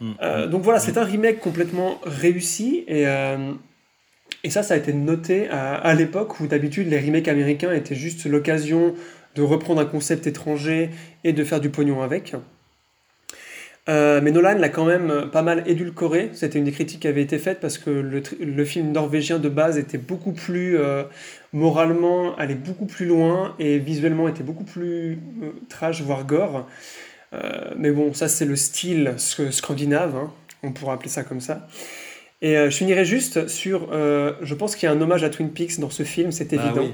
Mhm. 0.00 0.14
Euh, 0.22 0.46
donc 0.46 0.62
voilà, 0.62 0.78
c'est 0.78 0.98
un 0.98 1.04
remake 1.04 1.40
complètement 1.40 2.00
réussi, 2.04 2.84
et, 2.86 3.06
euh, 3.06 3.52
et 4.44 4.50
ça, 4.50 4.62
ça 4.62 4.74
a 4.74 4.76
été 4.76 4.92
noté 4.92 5.48
à, 5.48 5.74
à 5.74 5.94
l'époque 5.94 6.40
où 6.40 6.46
d'habitude, 6.46 6.88
les 6.88 7.00
remakes 7.00 7.28
américains 7.28 7.72
étaient 7.72 7.94
juste 7.94 8.26
l'occasion 8.26 8.94
de 9.34 9.42
reprendre 9.42 9.80
un 9.80 9.86
concept 9.86 10.26
étranger 10.26 10.90
et 11.22 11.32
de 11.32 11.44
faire 11.44 11.60
du 11.60 11.68
pognon 11.68 12.02
avec. 12.02 12.34
Euh, 13.88 14.20
mais 14.20 14.32
Nolan 14.32 14.58
l'a 14.58 14.68
quand 14.68 14.84
même 14.84 15.30
pas 15.32 15.42
mal 15.42 15.62
édulcoré. 15.66 16.30
C'était 16.32 16.58
une 16.58 16.64
des 16.64 16.72
critiques 16.72 17.00
qui 17.00 17.08
avait 17.08 17.22
été 17.22 17.38
faite 17.38 17.60
parce 17.60 17.78
que 17.78 17.90
le, 17.90 18.64
film 18.64 18.90
norvégien 18.90 19.38
de 19.38 19.48
base 19.48 19.78
était 19.78 19.98
beaucoup 19.98 20.32
plus 20.32 20.76
euh, 20.76 21.04
moralement, 21.52 22.34
allait 22.36 22.56
beaucoup 22.56 22.86
plus 22.86 23.06
loin 23.06 23.54
et 23.58 23.78
visuellement 23.78 24.28
était 24.28 24.42
beaucoup 24.42 24.64
plus 24.64 25.12
euh, 25.42 25.50
trash, 25.68 26.02
voire 26.02 26.26
gore. 26.26 26.66
mais 27.76 27.90
bon, 27.90 28.12
ça 28.14 28.28
c'est 28.28 28.46
le 28.46 28.56
style 28.56 29.14
scandinave, 29.18 30.16
hein. 30.16 30.32
on 30.62 30.72
pourra 30.72 30.94
appeler 30.94 31.10
ça 31.10 31.22
comme 31.22 31.40
ça. 31.40 31.68
Et 32.42 32.56
euh, 32.56 32.68
je 32.68 32.76
finirai 32.76 33.06
juste 33.06 33.48
sur, 33.48 33.88
euh, 33.92 34.34
je 34.42 34.54
pense 34.54 34.76
qu'il 34.76 34.86
y 34.86 34.92
a 34.92 34.94
un 34.94 35.00
hommage 35.00 35.24
à 35.24 35.30
Twin 35.30 35.50
Peaks 35.50 35.80
dans 35.80 35.88
ce 35.88 36.02
film, 36.02 36.32
c'est 36.32 36.52
ah 36.52 36.56
évident. 36.56 36.88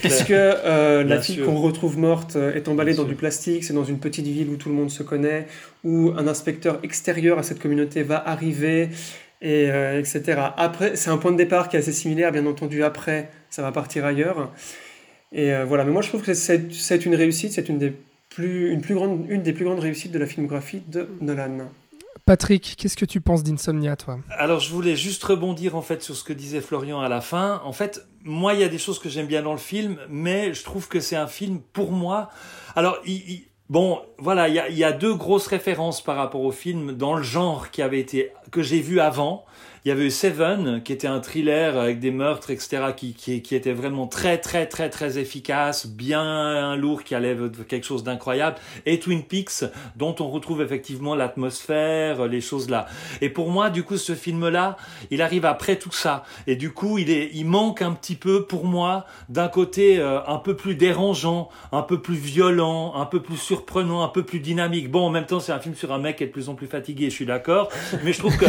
Puisque 0.00 0.30
euh, 0.30 1.04
la 1.04 1.20
fille 1.20 1.40
qu'on 1.40 1.60
retrouve 1.60 1.98
morte 1.98 2.36
est 2.36 2.68
emballée 2.68 2.94
dans 2.94 3.04
du 3.04 3.14
plastique, 3.14 3.64
c'est 3.64 3.74
dans 3.74 3.84
une 3.84 3.98
petite 3.98 4.26
ville 4.26 4.48
où 4.48 4.56
tout 4.56 4.70
le 4.70 4.74
monde 4.74 4.90
se 4.90 5.02
connaît, 5.02 5.46
où 5.84 6.12
un 6.16 6.26
inspecteur 6.26 6.78
extérieur 6.82 7.38
à 7.38 7.42
cette 7.42 7.58
communauté 7.58 8.02
va 8.02 8.26
arriver, 8.26 8.88
et, 9.42 9.66
etc. 9.98 10.40
Après, 10.56 10.96
c'est 10.96 11.10
un 11.10 11.18
point 11.18 11.32
de 11.32 11.36
départ 11.36 11.68
qui 11.68 11.76
est 11.76 11.80
assez 11.80 11.92
similaire, 11.92 12.32
bien 12.32 12.46
entendu, 12.46 12.82
après, 12.82 13.30
ça 13.50 13.60
va 13.60 13.72
partir 13.72 14.06
ailleurs. 14.06 14.52
Et 15.32 15.52
voilà, 15.66 15.84
mais 15.84 15.90
moi 15.90 16.02
je 16.02 16.08
trouve 16.08 16.22
que 16.22 16.34
c'est 16.34 16.72
c'est 16.72 17.04
une 17.04 17.14
réussite, 17.14 17.52
c'est 17.52 17.68
une 17.68 17.78
des 17.78 17.92
plus, 18.30 18.70
une, 18.70 18.80
plus 18.80 18.94
grande, 18.94 19.26
une 19.28 19.42
des 19.42 19.52
plus 19.52 19.64
grandes 19.64 19.80
réussites 19.80 20.12
de 20.12 20.18
la 20.18 20.26
filmographie 20.26 20.82
de 20.88 21.08
Nolan. 21.20 21.68
Patrick, 22.24 22.76
qu'est-ce 22.78 22.96
que 22.96 23.04
tu 23.04 23.20
penses 23.20 23.42
d'Insomnia, 23.42 23.96
toi? 23.96 24.18
Alors, 24.30 24.60
je 24.60 24.70
voulais 24.70 24.94
juste 24.94 25.24
rebondir 25.24 25.76
en 25.76 25.82
fait 25.82 26.02
sur 26.02 26.14
ce 26.14 26.22
que 26.22 26.32
disait 26.32 26.60
Florian 26.60 27.00
à 27.00 27.08
la 27.08 27.20
fin. 27.20 27.60
En 27.64 27.72
fait, 27.72 28.06
moi, 28.22 28.54
il 28.54 28.60
y 28.60 28.64
a 28.64 28.68
des 28.68 28.78
choses 28.78 28.98
que 28.98 29.08
j'aime 29.08 29.26
bien 29.26 29.42
dans 29.42 29.52
le 29.52 29.58
film, 29.58 29.98
mais 30.08 30.54
je 30.54 30.62
trouve 30.62 30.88
que 30.88 31.00
c'est 31.00 31.16
un 31.16 31.26
film 31.26 31.60
pour 31.72 31.90
moi. 31.90 32.30
Alors, 32.76 32.98
il, 33.04 33.42
bon, 33.68 34.00
voilà, 34.18 34.48
il 34.48 34.54
y 34.54 34.60
a, 34.60 34.68
y 34.68 34.84
a 34.84 34.92
deux 34.92 35.14
grosses 35.14 35.48
références 35.48 36.02
par 36.02 36.16
rapport 36.16 36.42
au 36.42 36.52
film 36.52 36.92
dans 36.92 37.14
le 37.14 37.22
genre 37.22 37.70
qui 37.70 37.82
avait 37.82 38.00
été 38.00 38.30
que 38.50 38.62
j'ai 38.62 38.80
vu 38.80 39.00
avant. 39.00 39.44
Il 39.84 39.88
y 39.88 39.90
avait 39.90 40.10
Seven, 40.10 40.80
qui 40.84 40.92
était 40.92 41.08
un 41.08 41.18
thriller 41.18 41.76
avec 41.76 41.98
des 41.98 42.12
meurtres, 42.12 42.52
etc., 42.52 42.92
qui, 42.96 43.14
qui, 43.14 43.42
qui 43.42 43.56
était 43.56 43.72
vraiment 43.72 44.06
très, 44.06 44.38
très, 44.38 44.66
très, 44.66 44.88
très 44.90 45.18
efficace, 45.18 45.88
bien 45.88 46.76
lourd, 46.76 47.02
qui 47.02 47.16
allait 47.16 47.36
quelque 47.68 47.84
chose 47.84 48.04
d'incroyable. 48.04 48.58
Et 48.86 49.00
Twin 49.00 49.24
Peaks, 49.24 49.64
dont 49.96 50.14
on 50.20 50.30
retrouve 50.30 50.62
effectivement 50.62 51.16
l'atmosphère, 51.16 52.28
les 52.28 52.40
choses 52.40 52.70
là. 52.70 52.86
Et 53.22 53.28
pour 53.28 53.50
moi, 53.50 53.70
du 53.70 53.82
coup, 53.82 53.96
ce 53.96 54.14
film-là, 54.14 54.76
il 55.10 55.20
arrive 55.20 55.44
après 55.44 55.74
tout 55.74 55.90
ça. 55.90 56.22
Et 56.46 56.54
du 56.54 56.70
coup, 56.70 56.98
il 56.98 57.10
est, 57.10 57.30
il 57.34 57.46
manque 57.46 57.82
un 57.82 57.90
petit 57.90 58.14
peu, 58.14 58.46
pour 58.46 58.64
moi, 58.64 59.04
d'un 59.30 59.48
côté 59.48 59.98
euh, 59.98 60.20
un 60.28 60.38
peu 60.38 60.54
plus 60.54 60.76
dérangeant, 60.76 61.48
un 61.72 61.82
peu 61.82 62.00
plus 62.00 62.14
violent, 62.14 62.94
un 62.94 63.06
peu 63.06 63.20
plus 63.20 63.36
surprenant, 63.36 64.04
un 64.04 64.08
peu 64.08 64.22
plus 64.22 64.38
dynamique. 64.38 64.92
Bon, 64.92 65.06
en 65.06 65.10
même 65.10 65.26
temps, 65.26 65.40
c'est 65.40 65.50
un 65.50 65.58
film 65.58 65.74
sur 65.74 65.92
un 65.92 65.98
mec 65.98 66.18
qui 66.18 66.22
est 66.22 66.28
de 66.28 66.32
plus 66.32 66.48
en 66.48 66.54
plus 66.54 66.68
fatigué, 66.68 67.10
je 67.10 67.16
suis 67.16 67.26
d'accord. 67.26 67.68
Mais 68.04 68.12
je 68.12 68.20
trouve 68.20 68.36
que 68.36 68.46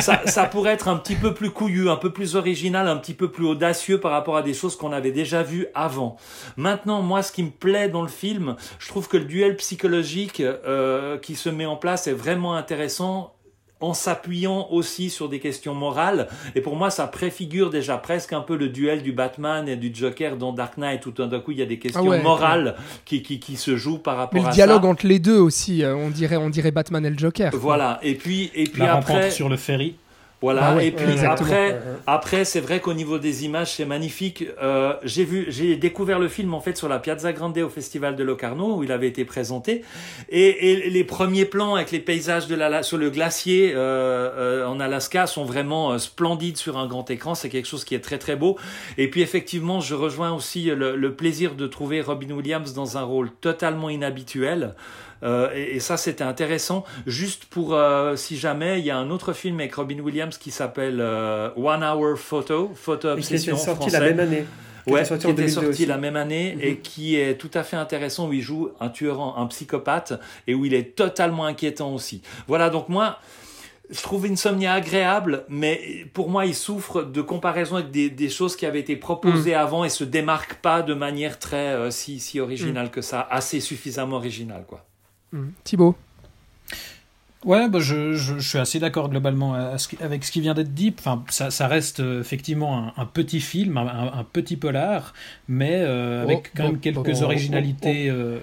ça, 0.00 0.22
ça 0.26 0.44
pourrait 0.44 0.75
être 0.76 0.88
un 0.88 0.96
petit 0.96 1.14
peu 1.16 1.32
plus 1.34 1.50
couillu, 1.50 1.88
un 1.88 1.96
peu 1.96 2.12
plus 2.12 2.36
original, 2.36 2.86
un 2.86 2.96
petit 2.98 3.14
peu 3.14 3.30
plus 3.30 3.46
audacieux 3.46 3.98
par 3.98 4.12
rapport 4.12 4.36
à 4.36 4.42
des 4.42 4.54
choses 4.54 4.76
qu'on 4.76 4.92
avait 4.92 5.10
déjà 5.10 5.42
vues 5.42 5.66
avant. 5.74 6.16
Maintenant, 6.56 7.00
moi, 7.02 7.22
ce 7.22 7.32
qui 7.32 7.42
me 7.42 7.50
plaît 7.50 7.88
dans 7.88 8.02
le 8.02 8.08
film, 8.08 8.56
je 8.78 8.88
trouve 8.88 9.08
que 9.08 9.16
le 9.16 9.24
duel 9.24 9.56
psychologique 9.56 10.40
euh, 10.40 11.16
qui 11.18 11.34
se 11.34 11.48
met 11.48 11.66
en 11.66 11.76
place 11.76 12.06
est 12.06 12.12
vraiment 12.12 12.54
intéressant 12.54 13.32
en 13.80 13.92
s'appuyant 13.92 14.68
aussi 14.70 15.10
sur 15.10 15.28
des 15.28 15.38
questions 15.38 15.74
morales. 15.74 16.28
Et 16.54 16.62
pour 16.62 16.76
moi, 16.76 16.88
ça 16.88 17.06
préfigure 17.06 17.68
déjà 17.68 17.98
presque 17.98 18.32
un 18.32 18.40
peu 18.40 18.56
le 18.56 18.68
duel 18.70 19.02
du 19.02 19.12
Batman 19.12 19.68
et 19.68 19.76
du 19.76 19.90
Joker 19.94 20.36
dans 20.38 20.52
Dark 20.54 20.78
Knight, 20.78 21.04
où 21.04 21.10
tout 21.10 21.26
d'un 21.26 21.40
coup, 21.40 21.52
il 21.52 21.58
y 21.58 21.62
a 21.62 21.66
des 21.66 21.78
questions 21.78 22.00
Ah 22.02 22.08
ouais, 22.08 22.22
morales 22.22 22.74
qui, 23.04 23.22
qui, 23.22 23.38
qui 23.38 23.56
se 23.56 23.76
jouent 23.76 23.98
par 23.98 24.16
rapport 24.16 24.34
Mais 24.34 24.40
le 24.40 24.48
à 24.48 24.52
dialogue 24.52 24.82
ça. 24.84 24.88
entre 24.88 25.06
les 25.06 25.18
deux 25.18 25.36
aussi, 25.38 25.84
euh, 25.84 25.94
on 25.94 26.08
dirait, 26.08 26.36
on 26.36 26.48
dirait 26.48 26.70
Batman 26.70 27.04
et 27.04 27.10
le 27.10 27.18
Joker. 27.18 27.52
Voilà. 27.54 27.98
Et 28.02 28.14
puis, 28.14 28.50
et 28.54 28.64
puis 28.64 28.80
La 28.80 28.94
après. 28.94 29.30
sur 29.30 29.48
le 29.50 29.58
ferry. 29.58 29.96
Voilà, 30.42 30.60
Bah 30.72 30.76
ouais, 30.76 30.88
et 30.88 30.90
puis 30.90 31.10
exactement. 31.10 31.48
après, 31.48 31.80
après 32.06 32.44
c'est 32.44 32.60
vrai 32.60 32.80
qu'au 32.80 32.92
niveau 32.92 33.18
des 33.18 33.46
images, 33.46 33.72
c'est 33.72 33.86
magnifique. 33.86 34.44
Euh, 34.62 34.92
j'ai 35.02 35.24
vu, 35.24 35.46
j'ai 35.48 35.76
découvert 35.76 36.18
le 36.18 36.28
film 36.28 36.52
en 36.52 36.60
fait 36.60 36.76
sur 36.76 36.88
la 36.88 36.98
Piazza 36.98 37.32
Grande 37.32 37.56
au 37.56 37.70
Festival 37.70 38.16
de 38.16 38.22
Locarno 38.22 38.76
où 38.76 38.84
il 38.84 38.92
avait 38.92 39.08
été 39.08 39.24
présenté, 39.24 39.82
et, 40.28 40.72
et 40.72 40.90
les 40.90 41.04
premiers 41.04 41.46
plans 41.46 41.74
avec 41.76 41.90
les 41.90 42.00
paysages 42.00 42.48
de 42.48 42.54
la, 42.54 42.82
sur 42.82 42.98
le 42.98 43.08
glacier 43.08 43.72
euh, 43.74 43.76
euh, 44.36 44.66
en 44.66 44.78
Alaska 44.78 45.26
sont 45.26 45.44
vraiment 45.44 45.92
euh, 45.92 45.98
splendides 45.98 46.58
sur 46.58 46.76
un 46.76 46.86
grand 46.86 47.10
écran. 47.10 47.34
C'est 47.34 47.48
quelque 47.48 47.68
chose 47.68 47.84
qui 47.84 47.94
est 47.94 48.00
très 48.00 48.18
très 48.18 48.36
beau. 48.36 48.58
Et 48.98 49.08
puis 49.08 49.22
effectivement, 49.22 49.80
je 49.80 49.94
rejoins 49.94 50.32
aussi 50.32 50.64
le, 50.64 50.96
le 50.96 51.14
plaisir 51.14 51.54
de 51.54 51.66
trouver 51.66 52.02
Robin 52.02 52.30
Williams 52.32 52.74
dans 52.74 52.98
un 52.98 53.02
rôle 53.02 53.30
totalement 53.40 53.88
inhabituel. 53.88 54.74
Euh, 55.22 55.50
et, 55.54 55.76
et 55.76 55.80
ça, 55.80 55.96
c'était 55.96 56.24
intéressant. 56.24 56.84
Juste 57.06 57.46
pour, 57.46 57.74
euh, 57.74 58.16
si 58.16 58.36
jamais, 58.36 58.78
il 58.80 58.84
y 58.86 58.90
a 58.90 58.96
un 58.98 59.10
autre 59.10 59.32
film 59.32 59.60
avec 59.60 59.74
Robin 59.74 59.98
Williams 60.00 60.36
qui 60.38 60.50
s'appelle 60.50 60.98
euh, 61.00 61.50
One 61.56 61.82
Hour 61.82 62.18
Photo, 62.18 62.72
Photo 62.74 63.08
Obsession 63.08 63.56
sorti 63.56 63.88
français. 63.90 63.98
la 64.00 64.06
même 64.06 64.20
année. 64.20 64.44
qui 64.84 64.92
Ouais, 64.92 65.00
était 65.00 65.08
sorti 65.08 65.24
qui 65.26 65.30
était 65.32 65.42
2002 65.42 65.52
sorti 65.54 65.68
aussi. 65.70 65.86
la 65.86 65.96
même 65.96 66.16
année 66.16 66.54
Mhm. 66.54 66.60
et 66.62 66.76
qui 66.78 67.16
est 67.16 67.36
tout 67.38 67.50
à 67.54 67.62
fait 67.64 67.76
intéressant 67.76 68.28
où 68.28 68.32
il 68.32 68.42
joue 68.42 68.70
un 68.78 68.88
tueur, 68.88 69.20
un 69.38 69.46
psychopathe 69.46 70.12
et 70.46 70.54
où 70.54 70.64
il 70.64 70.74
est 70.74 70.94
totalement 70.94 71.44
inquiétant 71.44 71.92
aussi. 71.92 72.22
Voilà, 72.46 72.70
donc 72.70 72.88
moi, 72.88 73.18
je 73.90 74.00
trouve 74.02 74.26
Insomnia 74.26 74.74
agréable, 74.74 75.44
mais 75.48 76.06
pour 76.12 76.28
moi, 76.28 76.44
il 76.46 76.54
souffre 76.54 77.02
de 77.02 77.20
comparaison 77.20 77.76
avec 77.76 77.90
des, 77.90 78.10
des 78.10 78.28
choses 78.28 78.54
qui 78.54 78.64
avaient 78.66 78.78
été 78.80 78.94
proposées 78.96 79.52
Mhm. 79.54 79.60
avant 79.60 79.84
et 79.84 79.88
se 79.88 80.04
démarque 80.04 80.54
pas 80.54 80.82
de 80.82 80.94
manière 80.94 81.38
très 81.40 81.56
euh, 81.72 81.90
si, 81.90 82.20
si 82.20 82.38
Mhm. 82.38 82.44
originale 82.44 82.90
que 82.92 83.00
ça, 83.00 83.26
assez 83.30 83.58
suffisamment 83.60 84.16
originale, 84.16 84.64
quoi. 84.68 84.84
Mm. 85.32 85.48
Thibaut 85.64 85.96
Ouais, 87.44 87.68
bah 87.68 87.78
je, 87.78 88.14
je, 88.14 88.38
je 88.38 88.48
suis 88.48 88.58
assez 88.58 88.80
d'accord 88.80 89.08
globalement 89.08 89.54
avec 89.54 90.24
ce 90.24 90.32
qui 90.32 90.40
vient 90.40 90.54
d'être 90.54 90.74
dit. 90.74 90.92
Enfin, 90.98 91.22
ça, 91.28 91.52
ça 91.52 91.68
reste 91.68 92.00
euh, 92.00 92.20
effectivement 92.20 92.76
un, 92.96 93.02
un 93.02 93.06
petit 93.06 93.40
film, 93.40 93.76
un, 93.76 94.24
petit 94.24 94.56
polar, 94.56 95.14
mais 95.46 95.76
euh, 95.76 96.22
avec 96.24 96.38
Oh, 96.38 96.56
quand 96.56 96.64
oh, 96.64 96.72
même 96.72 96.80
quelques 96.80 97.20
oh, 97.22 97.24
originalités. 97.24 98.10
euh, 98.10 98.40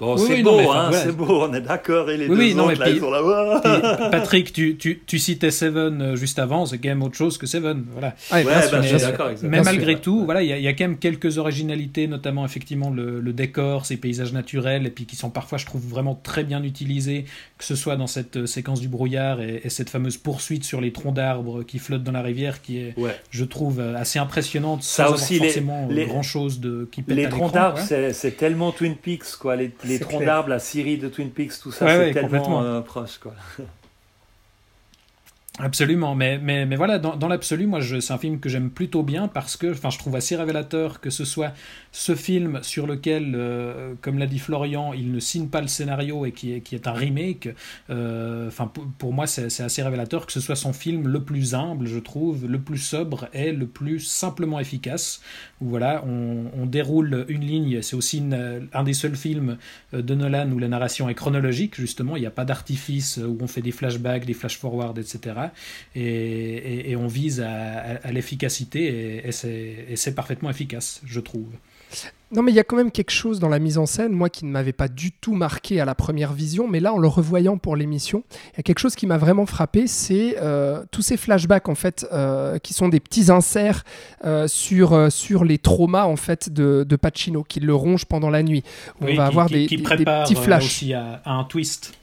Bon, 0.00 0.14
Oui, 0.14 0.22
c'est 0.26 0.34
oui, 0.34 0.42
beau, 0.44 0.58
hein, 0.60 0.62
voilà. 0.62 0.92
c'est 0.92 1.12
beau, 1.12 1.42
on 1.42 1.52
est 1.54 1.60
d'accord. 1.60 2.08
Et 2.10 2.16
les 2.16 2.28
Oui, 2.28 2.50
deux 2.50 2.56
non, 2.58 2.66
autres, 2.66 2.78
là, 2.78 2.86
puis- 2.86 2.94
ils 2.94 3.00
sont 3.00 3.10
là. 3.10 3.60
puis, 3.64 3.82
Patrick, 4.12 4.52
tu, 4.52 4.76
tu, 4.76 5.02
tu 5.04 5.18
citais 5.18 5.50
Seven 5.50 6.00
euh, 6.00 6.16
juste 6.16 6.38
avant, 6.38 6.66
c'est 6.66 6.78
quand 6.78 6.88
même 6.88 7.02
autre 7.02 7.16
chose 7.16 7.36
que 7.36 7.46
Seven. 7.46 7.84
Voilà. 7.92 8.14
Ouais, 8.32 8.44
bien 8.44 8.56
Ouais, 8.58 8.62
sûr, 8.62 8.98
bah, 8.98 9.10
d'accord. 9.10 9.30
Mais 9.42 9.60
malgré 9.62 9.92
sûr. 9.94 10.00
tout, 10.02 10.24
voilà, 10.24 10.42
il 10.42 10.48
y, 10.48 10.52
a- 10.52 10.58
il 10.58 10.62
y 10.62 10.68
a 10.68 10.72
quand 10.72 10.84
même 10.84 10.98
quelques 10.98 11.38
originalités, 11.38 12.06
notamment 12.06 12.44
effectivement 12.44 12.90
le, 12.90 13.20
le 13.20 13.32
décor, 13.32 13.86
ces 13.86 13.96
paysages 13.96 14.32
naturels, 14.32 14.86
et 14.86 14.90
puis 14.90 15.04
qui 15.04 15.16
sont 15.16 15.30
parfois, 15.30 15.58
je 15.58 15.66
trouve, 15.66 15.82
vraiment 15.84 16.14
très 16.22 16.44
bien 16.44 16.62
utilisés, 16.62 17.24
que 17.58 17.64
ce 17.64 17.74
soit 17.74 17.96
dans 17.96 18.06
cette 18.06 18.36
euh, 18.36 18.46
séquence 18.46 18.80
du 18.80 18.86
brouillard 18.88 19.40
et, 19.40 19.62
et 19.64 19.68
cette 19.68 19.90
fameuse 19.90 20.16
poursuite 20.16 20.62
sur 20.62 20.80
les 20.80 20.92
troncs 20.92 21.14
d'arbres 21.14 21.64
qui 21.64 21.80
flottent 21.80 22.04
dans 22.04 22.12
la 22.12 22.22
rivière, 22.22 22.62
qui 22.62 22.78
est, 22.78 22.94
Ouais. 22.96 23.16
je 23.30 23.44
trouve, 23.44 23.80
euh, 23.80 23.96
assez 23.96 24.20
impressionnante, 24.20 24.84
Ça 24.84 25.06
sans 25.08 25.14
aussi, 25.14 25.34
avoir 25.34 25.46
forcément 25.48 25.88
les- 25.90 26.06
grand 26.06 26.22
chose 26.22 26.60
de 26.60 26.88
qui 26.92 27.02
pète 27.02 27.16
Les 27.16 27.24
à 27.24 27.28
troncs 27.30 27.52
d'arbres, 27.52 27.78
ouais. 27.78 27.84
c'est 27.84 28.12
c'est 28.12 28.32
tellement 28.36 28.70
Twin 28.70 28.94
Peaks, 28.94 29.36
quoi. 29.40 29.56
Les, 29.56 29.72
les 29.88 29.98
troncs 29.98 30.24
d'arbres, 30.24 30.48
la 30.50 30.58
Syrie 30.58 30.98
de 30.98 31.08
Twin 31.08 31.30
Peaks, 31.30 31.60
tout 31.60 31.72
ça, 31.72 31.84
Ouais, 31.86 31.92
c'est 31.92 31.98
ouais, 31.98 32.12
tellement 32.28 32.62
euh, 32.62 32.80
proche, 32.80 33.18
quoi. 33.18 33.34
Absolument, 35.60 36.14
mais, 36.14 36.38
mais, 36.38 36.66
mais 36.66 36.76
voilà, 36.76 37.00
dans, 37.00 37.26
l'absolu, 37.26 37.66
moi, 37.66 37.80
c'est 37.82 38.12
un 38.12 38.18
film 38.18 38.38
que 38.38 38.48
j'aime 38.48 38.70
plutôt 38.70 39.02
bien 39.02 39.26
parce 39.26 39.56
que 39.56 39.72
enfin, 39.72 39.90
je 39.90 39.98
trouve 39.98 40.14
assez 40.14 40.36
révélateur 40.36 41.00
que 41.00 41.10
ce 41.10 41.24
soit 41.24 41.52
ce 41.90 42.14
film 42.14 42.60
sur 42.62 42.86
lequel, 42.86 43.34
euh, 43.34 43.94
comme 44.00 44.18
l'a 44.18 44.26
dit 44.26 44.38
Florian, 44.38 44.92
il 44.92 45.10
ne 45.10 45.18
signe 45.18 45.48
pas 45.48 45.60
le 45.60 45.66
scénario 45.66 46.24
et 46.26 46.30
qui 46.30 46.52
est, 46.52 46.60
qui 46.60 46.76
est 46.76 46.86
un 46.86 46.92
remake. 46.92 47.48
euh, 47.90 48.46
Enfin, 48.46 48.70
pour, 48.98 49.12
moi, 49.12 49.26
c'est 49.26 49.60
assez 49.60 49.82
révélateur 49.82 50.26
que 50.26 50.32
ce 50.32 50.38
soit 50.40 50.54
son 50.54 50.72
film 50.72 51.08
le 51.08 51.24
plus 51.24 51.56
humble, 51.56 51.86
je 51.86 51.98
trouve, 51.98 52.46
le 52.46 52.60
plus 52.60 52.78
sobre 52.78 53.28
et 53.32 53.50
le 53.50 53.66
plus 53.66 53.98
simplement 53.98 54.60
efficace. 54.60 55.20
Où 55.60 55.70
voilà, 55.70 56.04
on, 56.06 56.66
déroule 56.66 57.24
une 57.28 57.44
ligne, 57.44 57.82
c'est 57.82 57.96
aussi 57.96 58.22
un 58.72 58.82
des 58.84 58.92
seuls 58.92 59.16
films 59.16 59.56
de 59.92 60.14
Nolan 60.14 60.50
où 60.52 60.58
la 60.58 60.68
narration 60.68 61.08
est 61.08 61.14
chronologique, 61.14 61.74
justement, 61.74 62.14
il 62.14 62.20
n'y 62.20 62.26
a 62.26 62.30
pas 62.30 62.44
d'artifice 62.44 63.18
où 63.18 63.38
on 63.40 63.48
fait 63.48 63.62
des 63.62 63.72
flashbacks, 63.72 64.24
des 64.24 64.34
flash-forward, 64.34 64.98
etc. 64.98 65.47
Et, 65.94 66.02
et- 66.02 66.90
et 66.90 66.96
on 66.96 67.06
vise 67.06 67.40
à, 67.40 67.50
à- 67.50 68.06
à 68.08 68.12
l'efficacité 68.12 69.22
et, 69.24 69.28
et 69.28 69.96
c'est 69.96 70.14
parfaitement 70.14 70.50
efficace, 70.50 71.00
je 71.04 71.20
trouve. 71.20 71.46
Non, 72.32 72.42
mais 72.42 72.52
il 72.52 72.54
y 72.54 72.58
a 72.60 72.64
quand 72.64 72.76
même 72.76 72.90
quelque 72.90 73.10
chose 73.12 73.40
dans 73.40 73.48
la 73.48 73.58
mise 73.58 73.78
en 73.78 73.86
scène, 73.86 74.12
moi, 74.12 74.28
qui 74.28 74.44
ne 74.44 74.50
m'avait 74.50 74.74
pas 74.74 74.88
du 74.88 75.10
tout 75.12 75.32
marqué 75.32 75.80
à 75.80 75.86
la 75.86 75.94
première 75.94 76.34
vision, 76.34 76.68
mais 76.68 76.80
là, 76.80 76.92
en 76.92 76.98
le 76.98 77.08
revoyant 77.08 77.56
pour 77.56 77.74
l'émission, 77.76 78.22
il 78.52 78.56
y 78.58 78.60
a 78.60 78.62
quelque 78.62 78.80
chose 78.80 78.94
qui 78.94 79.06
m'a 79.06 79.16
vraiment 79.16 79.46
frappé, 79.46 79.86
c'est 79.86 80.36
euh, 80.38 80.84
tous 80.90 81.00
ces 81.00 81.16
flashbacks, 81.16 81.70
en 81.70 81.74
fait, 81.74 82.06
euh, 82.12 82.58
qui 82.58 82.74
sont 82.74 82.88
des 82.90 83.00
petits 83.00 83.30
inserts 83.30 83.84
euh, 84.26 84.46
sur, 84.48 85.10
sur 85.10 85.44
les 85.44 85.56
traumas, 85.56 86.04
en 86.04 86.16
fait, 86.16 86.52
de, 86.52 86.84
de 86.86 86.96
Pacino, 86.96 87.42
qui 87.42 87.60
le 87.60 87.74
ronge 87.74 88.04
pendant 88.04 88.28
la 88.28 88.42
nuit. 88.42 88.62
Oui, 89.00 89.12
on 89.12 89.14
va 89.16 89.22
qui, 89.24 89.30
avoir 89.30 89.46
qui- 89.46 89.54
des, 89.54 89.66
qui 89.66 89.76
des- 89.78 89.82
des 89.96 90.04
petits 90.04 90.34
flashs. 90.34 90.64
aussi 90.66 90.92
à, 90.92 91.22
à 91.24 91.32
un 91.32 91.44
twist. 91.44 91.94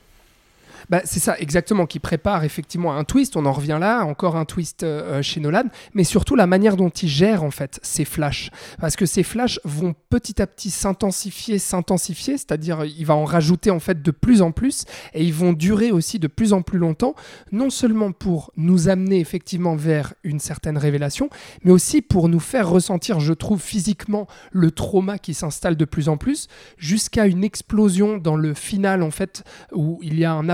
Bah, 0.90 1.02
c'est 1.06 1.20
ça, 1.20 1.38
exactement, 1.40 1.86
qui 1.86 2.00
prépare 2.00 2.44
effectivement 2.44 2.96
un 2.96 3.04
twist. 3.04 3.36
On 3.36 3.46
en 3.46 3.52
revient 3.52 3.78
là, 3.80 4.04
encore 4.06 4.36
un 4.36 4.46
twist 4.46 4.84
euh, 4.84 5.22
chez 5.22 5.40
Nolan, 5.40 5.64
mais 5.94 6.04
surtout 6.04 6.36
la 6.36 6.48
manière 6.48 6.78
dont 6.78 6.90
il 6.90 7.10
gère 7.10 7.44
en 7.44 7.52
fait 7.52 7.80
ces 7.82 8.06
flashs, 8.06 8.52
parce 8.80 8.96
que 8.96 9.06
ces 9.06 9.24
flashs 9.24 9.60
vont 9.64 9.96
petit 10.10 10.42
à 10.42 10.48
petit 10.48 10.70
s'intensifier, 10.70 11.60
s'intensifier, 11.60 12.38
c'est-à-dire 12.38 12.86
il 12.86 13.06
va 13.06 13.16
en 13.16 13.26
rajouter 13.26 13.72
en 13.72 13.80
fait 13.80 14.02
de 14.02 14.12
plus 14.12 14.42
en 14.42 14.52
plus, 14.52 14.86
et 15.14 15.24
ils 15.24 15.34
vont 15.34 15.54
durer 15.54 15.92
aussi 15.92 16.20
de 16.20 16.28
plus 16.28 16.54
en 16.54 16.62
plus 16.62 16.78
longtemps, 16.78 17.16
non 17.52 17.70
seulement 17.70 18.12
pour 18.12 18.52
nous 18.56 18.90
amener 18.90 19.20
effectivement 19.20 19.76
vers 19.76 20.14
une 20.24 20.40
certaine 20.40 20.78
révélation, 20.78 21.30
mais 21.64 21.72
aussi 21.72 22.02
pour 22.02 22.30
nous 22.30 22.40
faire 22.40 22.70
ressentir, 22.70 23.20
je 23.20 23.34
trouve 23.34 23.62
physiquement, 23.62 24.28
le 24.52 24.72
trauma 24.72 25.18
qui 25.18 25.34
s'installe 25.34 25.76
de 25.76 25.86
plus 25.86 26.10
en 26.10 26.18
plus, 26.18 26.48
jusqu'à 26.78 27.26
une 27.26 27.44
explosion 27.44 28.18
dans 28.18 28.36
le 28.36 28.54
final 28.54 29.04
en 29.04 29.12
fait 29.12 29.44
où 29.72 30.00
il 30.02 30.20
y 30.20 30.26
a 30.26 30.34
un 30.34 30.50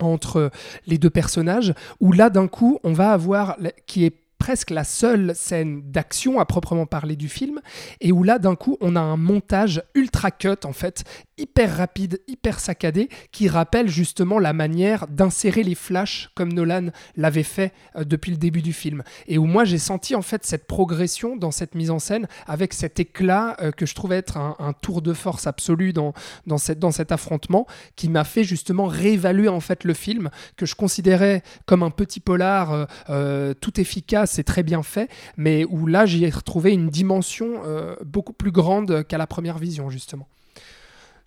entre 0.00 0.50
les 0.86 0.98
deux 0.98 1.10
personnages, 1.10 1.74
où 2.00 2.12
là 2.12 2.30
d'un 2.30 2.48
coup 2.48 2.78
on 2.84 2.92
va 2.92 3.12
avoir 3.12 3.56
qui 3.86 4.04
est 4.04 4.23
presque 4.44 4.72
la 4.72 4.84
seule 4.84 5.34
scène 5.34 5.80
d'action 5.90 6.38
à 6.38 6.44
proprement 6.44 6.84
parler 6.84 7.16
du 7.16 7.30
film, 7.30 7.62
et 8.02 8.12
où 8.12 8.22
là, 8.22 8.38
d'un 8.38 8.56
coup, 8.56 8.76
on 8.82 8.94
a 8.94 9.00
un 9.00 9.16
montage 9.16 9.82
ultra 9.94 10.30
cut, 10.30 10.66
en 10.66 10.74
fait, 10.74 11.02
hyper 11.38 11.76
rapide, 11.76 12.20
hyper 12.28 12.60
saccadé, 12.60 13.08
qui 13.32 13.48
rappelle 13.48 13.88
justement 13.88 14.38
la 14.38 14.52
manière 14.52 15.06
d'insérer 15.08 15.62
les 15.62 15.74
flashs 15.74 16.30
comme 16.34 16.52
Nolan 16.52 16.88
l'avait 17.16 17.42
fait 17.42 17.72
euh, 17.96 18.04
depuis 18.04 18.30
le 18.30 18.36
début 18.36 18.62
du 18.62 18.72
film. 18.72 19.02
Et 19.26 19.38
où 19.38 19.46
moi 19.46 19.64
j'ai 19.64 19.78
senti 19.78 20.14
en 20.14 20.22
fait 20.22 20.44
cette 20.44 20.66
progression 20.66 21.36
dans 21.36 21.50
cette 21.50 21.74
mise 21.74 21.90
en 21.90 21.98
scène 21.98 22.28
avec 22.46 22.72
cet 22.72 23.00
éclat 23.00 23.56
euh, 23.60 23.72
que 23.72 23.86
je 23.86 23.94
trouvais 23.94 24.16
être 24.16 24.36
un, 24.36 24.74
tour 24.80 25.02
de 25.02 25.12
force 25.12 25.46
absolu 25.46 25.92
dans, 25.92 26.12
dans, 26.46 26.58
cette, 26.58 26.78
dans 26.78 26.90
cet 26.90 27.12
affrontement 27.12 27.66
qui 27.96 28.08
m'a 28.08 28.24
fait 28.24 28.44
justement 28.44 28.86
réévaluer 28.86 29.48
en 29.48 29.60
fait 29.60 29.84
le 29.84 29.94
film 29.94 30.30
que 30.56 30.66
je 30.66 30.74
considérais 30.74 31.42
comme 31.64 31.82
un 31.82 31.90
petit 31.90 32.20
polar 32.20 32.88
euh, 33.08 33.54
tout 33.54 33.80
efficace 33.80 34.33
et 34.38 34.44
très 34.44 34.62
bien 34.62 34.82
fait, 34.82 35.10
mais 35.36 35.64
où 35.64 35.86
là 35.86 36.06
j'y 36.06 36.24
ai 36.24 36.30
retrouvé 36.30 36.72
une 36.72 36.88
dimension 36.88 37.62
beaucoup 38.04 38.32
plus 38.32 38.50
grande 38.50 39.04
qu'à 39.04 39.18
la 39.18 39.26
première 39.26 39.58
vision 39.58 39.90
justement. 39.90 40.28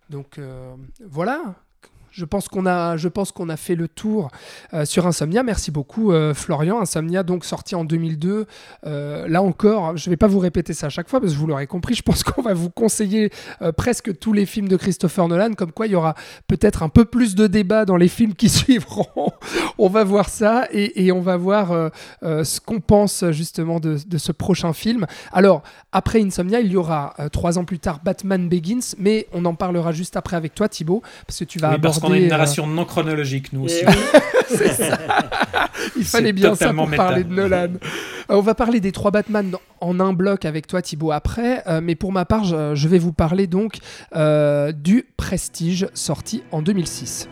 Donc 0.09 0.37
euh, 0.37 0.75
voilà, 1.05 1.55
je 2.18 2.26
pense 2.26 2.47
qu'on 2.47 2.65
a, 2.65 2.97
je 2.97 3.07
pense 3.07 3.32
qu'on 3.32 3.47
a 3.47 3.57
fait 3.57 3.76
le 3.76 3.88
tour 3.88 4.30
euh, 4.74 4.86
sur 4.86 5.05
Insomnia. 5.05 5.43
Merci 5.43 5.70
beaucoup, 5.70 6.11
euh, 6.11 6.34
Florian. 6.34 6.80
Insomnia, 6.82 7.22
donc 7.22 7.45
sorti 7.45 7.76
en 7.76 7.86
2002. 7.86 8.47
Euh, 8.88 9.28
là 9.28 9.43
encore, 9.43 9.95
je 9.95 10.09
ne 10.09 10.13
vais 10.13 10.18
pas 10.18 10.26
vous 10.26 10.39
répéter 10.39 10.74
ça 10.74 10.88
à 10.88 10.89
chaque 10.89 11.09
fois 11.09 11.22
parce 11.22 11.34
que 11.34 11.38
vous 11.38 11.45
l'aurez 11.45 11.68
compris. 11.68 11.93
Je 11.93 12.01
pense 12.01 12.24
qu'on 12.24 12.41
va 12.41 12.55
vous 12.55 12.72
conseiller 12.72 13.32
presque 13.76 14.18
tous 14.18 14.34
les 14.34 14.47
films 14.47 14.68
de 14.68 14.78
Christopher 14.78 15.28
Nolan, 15.28 15.53
comme 15.53 15.72
quoi 15.72 15.86
il 15.86 15.91
y 15.91 15.95
aura 15.95 16.15
peut-être 16.47 16.82
un 16.82 16.89
peu 16.89 17.05
plus 17.05 17.36
de 17.36 17.45
débat 17.45 17.86
dans 17.86 17.97
les 17.97 18.07
films 18.07 18.34
qui 18.34 18.49
suivront. 18.57 19.32
on 19.78 19.89
va 19.89 20.03
voir 20.03 20.30
ça 20.30 20.68
et, 20.72 21.11
on 21.11 21.22
va 21.22 21.38
voir 21.38 21.91
ce 22.24 22.59
qu'on 22.59 22.80
pense 22.80 23.26
justement 23.30 23.80
de, 23.80 23.97
ce 24.18 24.32
prochain 24.32 24.74
film. 24.74 25.05
Alors, 25.32 25.61
après 25.91 26.22
Insomnia, 26.22 26.61
il 26.61 26.72
y 26.72 26.78
aura 26.78 27.15
trois 27.32 27.59
ans 27.59 27.65
plus 27.65 27.80
tard 27.80 27.99
Batman 28.03 28.49
Begins, 28.49 28.95
mais 28.97 29.28
on 29.34 29.45
en 29.45 29.53
parlera 29.53 29.91
juste 29.91 30.18
après 30.18 30.36
avec 30.36 30.55
toi, 30.55 30.68
Thibaut, 30.68 31.03
parce 31.28 31.39
que 31.39 31.45
tu 31.45 31.59
vas 31.59 31.70
aborder 31.70 32.06
on 32.07 32.13
a 32.13 32.17
une 32.17 32.27
narration 32.27 32.67
non 32.67 32.85
chronologique, 32.85 33.53
nous 33.53 33.65
aussi. 33.65 33.83
Il 35.97 36.05
fallait 36.05 36.33
bien 36.33 36.55
ça 36.55 36.73
pour 36.73 36.89
parler 36.89 37.23
de 37.23 37.33
Nolan. 37.33 37.73
Euh, 38.29 38.35
on 38.35 38.41
va 38.41 38.55
parler 38.55 38.79
des 38.79 38.91
trois 38.91 39.11
Batman 39.11 39.51
en 39.81 39.99
un 39.99 40.13
bloc 40.13 40.45
avec 40.45 40.67
toi, 40.67 40.81
Thibaut, 40.81 41.11
après. 41.11 41.63
Euh, 41.67 41.81
mais 41.81 41.95
pour 41.95 42.11
ma 42.11 42.25
part, 42.25 42.43
je, 42.43 42.87
vais 42.87 42.99
vous 42.99 43.13
parler 43.13 43.47
donc 43.47 43.77
euh, 44.15 44.71
du 44.71 45.05
Prestige, 45.17 45.87
sorti 45.93 46.43
en 46.51 46.61
2006. 46.61 47.29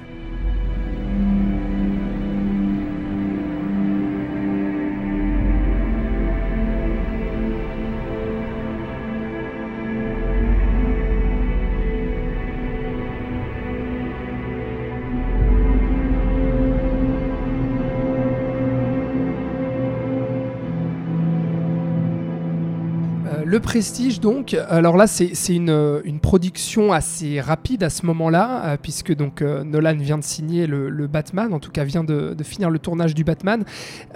Le 23.56 23.62
Prestige, 23.62 24.20
donc, 24.20 24.54
alors 24.68 24.98
là, 24.98 25.08
c'est 25.08 25.32
une, 25.48 26.20
production 26.22 26.92
assez 26.92 27.40
rapide 27.40 27.84
à 27.84 27.90
ce 27.90 28.06
moment-là, 28.06 28.66
euh, 28.66 28.78
puisque 28.82 29.12
euh, 29.12 29.64
Nolan 29.64 29.96
vient 29.96 30.18
de 30.18 30.26
signer 30.26 30.68
le, 30.68 31.08
Batman, 31.08 31.54
en 31.54 31.60
tout 31.60 31.72
cas 31.72 31.86
vient 31.86 32.04
de, 32.04 32.36
finir 32.44 32.70
le 32.70 32.80
tournage 32.80 33.16
du 33.16 33.24
Batman, 33.24 33.64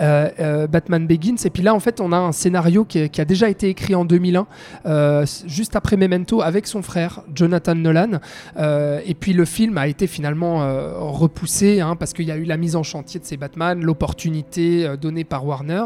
euh, 0.01 0.67
Batman 0.67 1.07
Begins. 1.07 1.37
Et 1.45 1.49
puis 1.51 1.63
là, 1.63 1.73
en 1.73 1.79
fait, 1.79 2.01
on 2.01 2.11
a 2.11 2.17
un 2.17 2.33
scénario 2.33 2.83
qui, 2.83 2.99
a 2.99 3.25
déjà 3.25 3.49
été 3.49 3.69
écrit 3.69 3.95
en 3.95 4.03
2001, 4.03 5.23
juste 5.45 5.77
après 5.77 5.95
Memento, 5.95 6.41
avec 6.41 6.67
son 6.67 6.81
frère 6.81 7.21
Jonathan 7.33 7.75
Nolan. 7.75 8.19
et 8.57 9.15
puis 9.17 9.31
le 9.31 9.45
film 9.45 9.77
a 9.77 9.87
été 9.87 10.07
finalement 10.07 10.67
repoussé, 10.99 11.79
hein, 11.79 11.95
parce 11.95 12.11
qu'il 12.11 12.25
y 12.25 12.31
a 12.31 12.35
eu 12.35 12.43
la 12.43 12.57
mise 12.57 12.75
en 12.75 12.83
chantier 12.83 13.21
de 13.21 13.25
ces 13.25 13.37
Batman, 13.37 13.81
l'opportunité 13.81 14.97
donnée 14.99 15.23
par 15.23 15.45
Warner. 15.45 15.85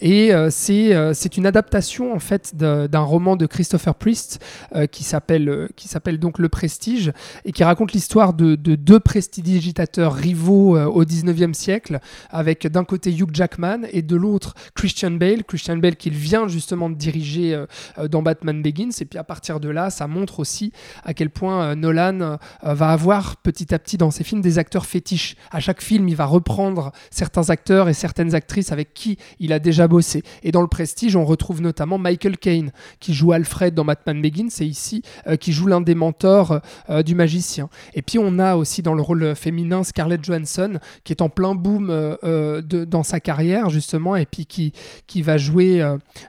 Et 0.00 0.32
c'est 0.50 1.36
une 1.36 1.46
adaptation, 1.46 2.12
en 2.12 2.18
fait, 2.18 2.54
d'un 2.54 3.00
roman 3.00 3.36
de 3.36 3.46
Christopher 3.46 3.94
Priest 3.94 4.42
euh, 4.74 4.86
qui 4.86 5.04
s'appelle 5.04 5.48
euh, 5.48 5.68
qui 5.76 5.88
s'appelle 5.88 6.18
donc 6.18 6.38
Le 6.38 6.48
Prestige 6.48 7.12
et 7.44 7.52
qui 7.52 7.64
raconte 7.64 7.92
l'histoire 7.92 8.34
de, 8.34 8.54
deux 8.54 9.00
prestidigitateurs 9.00 10.14
rivaux 10.14 10.76
euh, 10.76 10.86
au 10.86 11.04
19e 11.04 11.54
siècle 11.54 12.00
avec 12.30 12.66
d'un 12.66 12.84
côté 12.84 13.10
Hugh 13.10 13.30
Jackman 13.32 13.82
et 13.92 14.02
de 14.02 14.16
l'autre 14.16 14.54
Christian 14.74 15.12
Bale. 15.12 15.44
Christian 15.44 15.76
Bale 15.76 15.96
qu'il 15.96 16.14
vient 16.14 16.48
justement 16.48 16.90
de 16.90 16.94
diriger 16.94 17.64
dans 18.10 18.22
Batman 18.22 18.62
Begins 18.62 18.90
et 19.00 19.04
puis 19.04 19.18
à 19.18 19.24
partir 19.24 19.60
de 19.60 19.68
là 19.68 19.90
ça 19.90 20.06
montre 20.06 20.40
aussi 20.40 20.72
à 21.04 21.14
quel 21.14 21.30
point 21.30 21.74
Nolan 21.74 22.38
va 22.62 22.88
avoir 22.90 23.36
petit 23.36 23.74
à 23.74 23.78
petit 23.78 23.96
dans 23.96 24.10
ses 24.10 24.24
films 24.24 24.40
des 24.40 24.58
acteurs 24.58 24.86
fétiches. 24.86 25.36
À 25.50 25.60
chaque 25.60 25.82
film 25.82 26.08
il 26.08 26.16
va 26.16 26.26
reprendre 26.26 26.92
certains 27.10 27.50
acteurs 27.50 27.88
et 27.88 27.94
certaines 27.94 28.34
actrices 28.34 28.72
avec 28.72 28.94
qui 28.94 29.18
il 29.38 29.51
a 29.52 29.58
déjà 29.58 29.88
bossé. 29.88 30.22
Et 30.42 30.52
dans 30.52 30.62
Le 30.62 30.68
Prestige 30.68 31.16
on 31.16 31.24
retrouve 31.24 31.60
notamment 31.60 31.98
Michael 31.98 32.38
Kane, 32.38 32.72
qui 33.00 33.14
joue 33.14 33.32
Alfred 33.32 33.74
dans 33.74 33.84
Batman 33.84 34.20
Begins, 34.20 34.48
et 34.60 34.64
ici 34.64 35.02
euh, 35.26 35.36
qui 35.36 35.52
joue 35.52 35.66
l'un 35.66 35.80
des 35.80 35.94
mentors 35.94 36.60
euh, 36.90 37.02
du 37.02 37.14
magicien. 37.14 37.68
Et 37.94 38.02
puis 38.02 38.18
on 38.18 38.38
a 38.38 38.56
aussi 38.56 38.82
dans 38.82 38.94
le 38.94 39.02
rôle 39.02 39.34
féminin 39.34 39.82
Scarlett 39.84 40.24
Johansson, 40.24 40.78
qui 41.04 41.12
est 41.12 41.22
en 41.22 41.28
plein 41.28 41.54
boom 41.54 41.88
euh, 41.90 42.62
de, 42.62 42.84
dans 42.84 43.02
sa 43.02 43.20
carrière, 43.20 43.70
justement, 43.70 44.16
et 44.16 44.26
puis 44.26 44.46
qui, 44.46 44.72
qui 45.06 45.22
va 45.22 45.36
jouer 45.36 45.84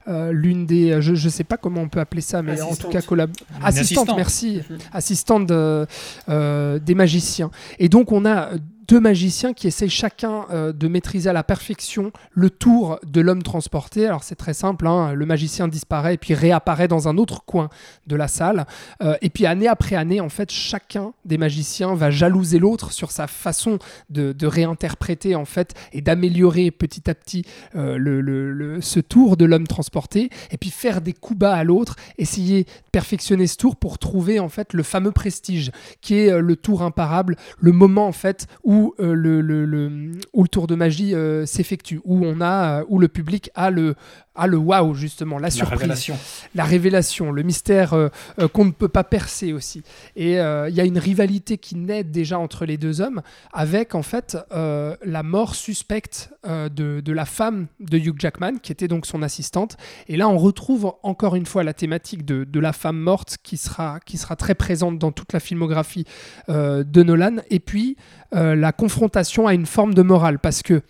l'une 0.08 0.66
des. 0.66 1.02
Je 1.02 1.12
ne 1.12 1.30
sais 1.30 1.44
pas 1.44 1.58
comment 1.58 1.82
on 1.82 1.90
peut 1.90 2.00
appeler 2.00 2.22
ça, 2.22 2.42
mais 2.42 2.62
en 2.62 2.76
tout 2.76 2.90
cas, 2.90 3.02
collab... 3.02 3.32
assistante, 3.64 4.10
merci. 4.16 4.62
Mhm. 4.70 4.78
Assistante 4.94 5.48
des 5.48 6.96
magiciens. 6.96 7.52
Et 7.80 7.90
donc 7.90 8.12
on 8.12 8.26
a 8.26 8.52
deux 8.88 9.00
magiciens 9.00 9.54
qui 9.54 9.68
essayent 9.68 9.90
chacun 9.90 10.46
euh, 10.52 10.74
de 10.74 10.88
maîtriser 10.88 11.30
à 11.30 11.34
la 11.34 11.44
perfection 11.44 12.12
le 12.32 12.50
tour 12.50 13.00
de 13.06 13.22
l'homme 13.22 13.44
transporté. 13.44 14.06
Alors 14.08 14.24
c'est 14.24 14.36
très 14.36 14.54
simple, 14.54 14.88
hein, 14.88 15.14
le 15.14 15.26
magicien 15.26 15.68
disparaît 15.68 16.16
et 16.16 16.18
puis 16.18 16.34
réapparaît 16.34 16.88
dans 16.88 17.08
un 17.08 17.18
autre 17.18 17.46
coin 17.46 17.70
de 18.08 18.16
la 18.16 18.28
salle. 18.28 18.66
Euh, 19.02 19.16
et 19.22 19.30
puis 19.30 19.46
année 19.46 19.68
après 19.68 19.96
année, 19.96 20.20
en 20.20 20.30
fait, 20.30 20.52
chacun 20.52 21.14
des 21.26 21.38
magiciens 21.38 21.96
va 21.96 22.12
jalouser 22.12 22.60
l'autre 22.60 22.92
sur 22.92 23.12
sa 23.12 23.28
façon 23.28 23.80
de, 24.10 24.34
réinterpréter 24.44 25.36
en 25.36 25.46
fait 25.46 25.74
et 25.94 26.02
d'améliorer 26.02 26.70
petit 26.70 27.10
à 27.10 27.16
petit 27.16 27.46
euh, 27.76 27.98
le, 27.98 28.82
ce 28.82 29.00
tour 29.00 29.38
de 29.38 29.46
l'homme 29.46 29.68
transporté. 29.68 30.30
Et 30.52 30.58
puis 30.58 30.70
faire 30.70 31.00
des 31.00 31.14
coups 31.14 31.40
bas 31.40 31.56
à 31.56 31.64
l'autre, 31.64 31.96
essayer 32.18 32.66
de 32.66 32.70
perfectionner 32.92 33.48
ce 33.48 33.56
tour 33.56 33.78
pour 33.78 33.98
trouver 33.98 34.40
en 34.40 34.50
fait 34.50 34.74
le 34.74 34.84
fameux 34.84 35.12
prestige 35.12 35.72
qui 36.02 36.16
est 36.16 36.38
le 36.38 36.56
tour 36.58 36.82
imparable, 36.82 37.38
le 37.58 37.72
moment 37.72 38.08
en 38.08 38.12
fait 38.12 38.48
où 38.64 38.73
où, 38.74 38.96
euh, 39.00 40.16
où 40.34 40.44
le 40.44 40.48
tour 40.50 40.68
de 40.68 40.76
magie 40.76 41.14
euh, 41.14 41.46
s'effectue, 41.46 42.02
où 42.04 42.26
on 42.26 42.42
a, 42.42 42.80
euh, 42.82 42.86
où 42.88 43.00
le 43.00 43.08
public 43.08 43.50
a 43.56 43.70
le, 43.70 43.96
a 44.36 44.48
le 44.48 44.58
waouh 44.58 44.94
justement, 44.94 45.40
la 45.40 45.50
surprise, 45.50 45.72
la 45.72 45.78
révélation, 45.78 46.18
la 46.56 46.64
révélation 46.64 47.32
le 47.32 47.44
mystère 47.44 48.10
qu'on 48.54 48.66
ne 48.66 48.72
peut 48.72 48.88
pas 48.88 49.04
percer 49.04 49.54
aussi. 49.54 49.84
Et 50.16 50.34
il 50.34 50.76
y 50.76 50.82
a 50.82 50.86
une 50.86 50.98
rivalité 50.98 51.58
qui 51.58 51.76
naît 51.76 52.04
déjà 52.04 52.40
entre 52.40 52.66
les 52.66 52.78
deux 52.78 53.02
hommes, 53.02 53.22
avec 53.52 53.96
en 53.96 54.02
fait 54.02 54.38
la 54.52 55.24
mort 55.24 55.56
suspecte 55.56 56.32
de, 56.46 57.00
de, 57.00 57.14
la 57.14 57.26
femme 57.26 57.68
de 57.80 57.98
Hugh 57.98 58.20
Jackman, 58.20 58.58
qui 58.62 58.72
était 58.72 58.88
donc 58.88 59.06
son 59.06 59.22
assistante. 59.22 59.78
Et 60.08 60.18
là, 60.18 60.28
on 60.30 60.38
retrouve 60.38 60.94
encore 61.04 61.36
une 61.36 61.46
fois 61.46 61.64
la 61.64 61.74
thématique 61.74 62.26
de, 62.26 62.44
de 62.44 62.60
la 62.60 62.74
femme 62.74 62.98
morte 62.98 63.38
qui 63.44 63.58
sera, 63.58 64.00
qui 64.00 64.18
sera 64.18 64.36
très 64.36 64.56
présente 64.56 64.98
dans 64.98 65.12
toute 65.12 65.34
la 65.34 65.40
filmographie 65.40 66.06
de 66.48 67.04
Nolan. 67.04 67.38
Et 67.50 67.60
puis 67.60 67.98
la 68.32 68.72
confrontation 68.72 69.48
à 69.48 69.54
une 69.54 69.66
forme 69.66 69.94
de 69.94 70.02
morale. 70.02 70.40
Parce 70.40 70.62
que, 70.62 70.82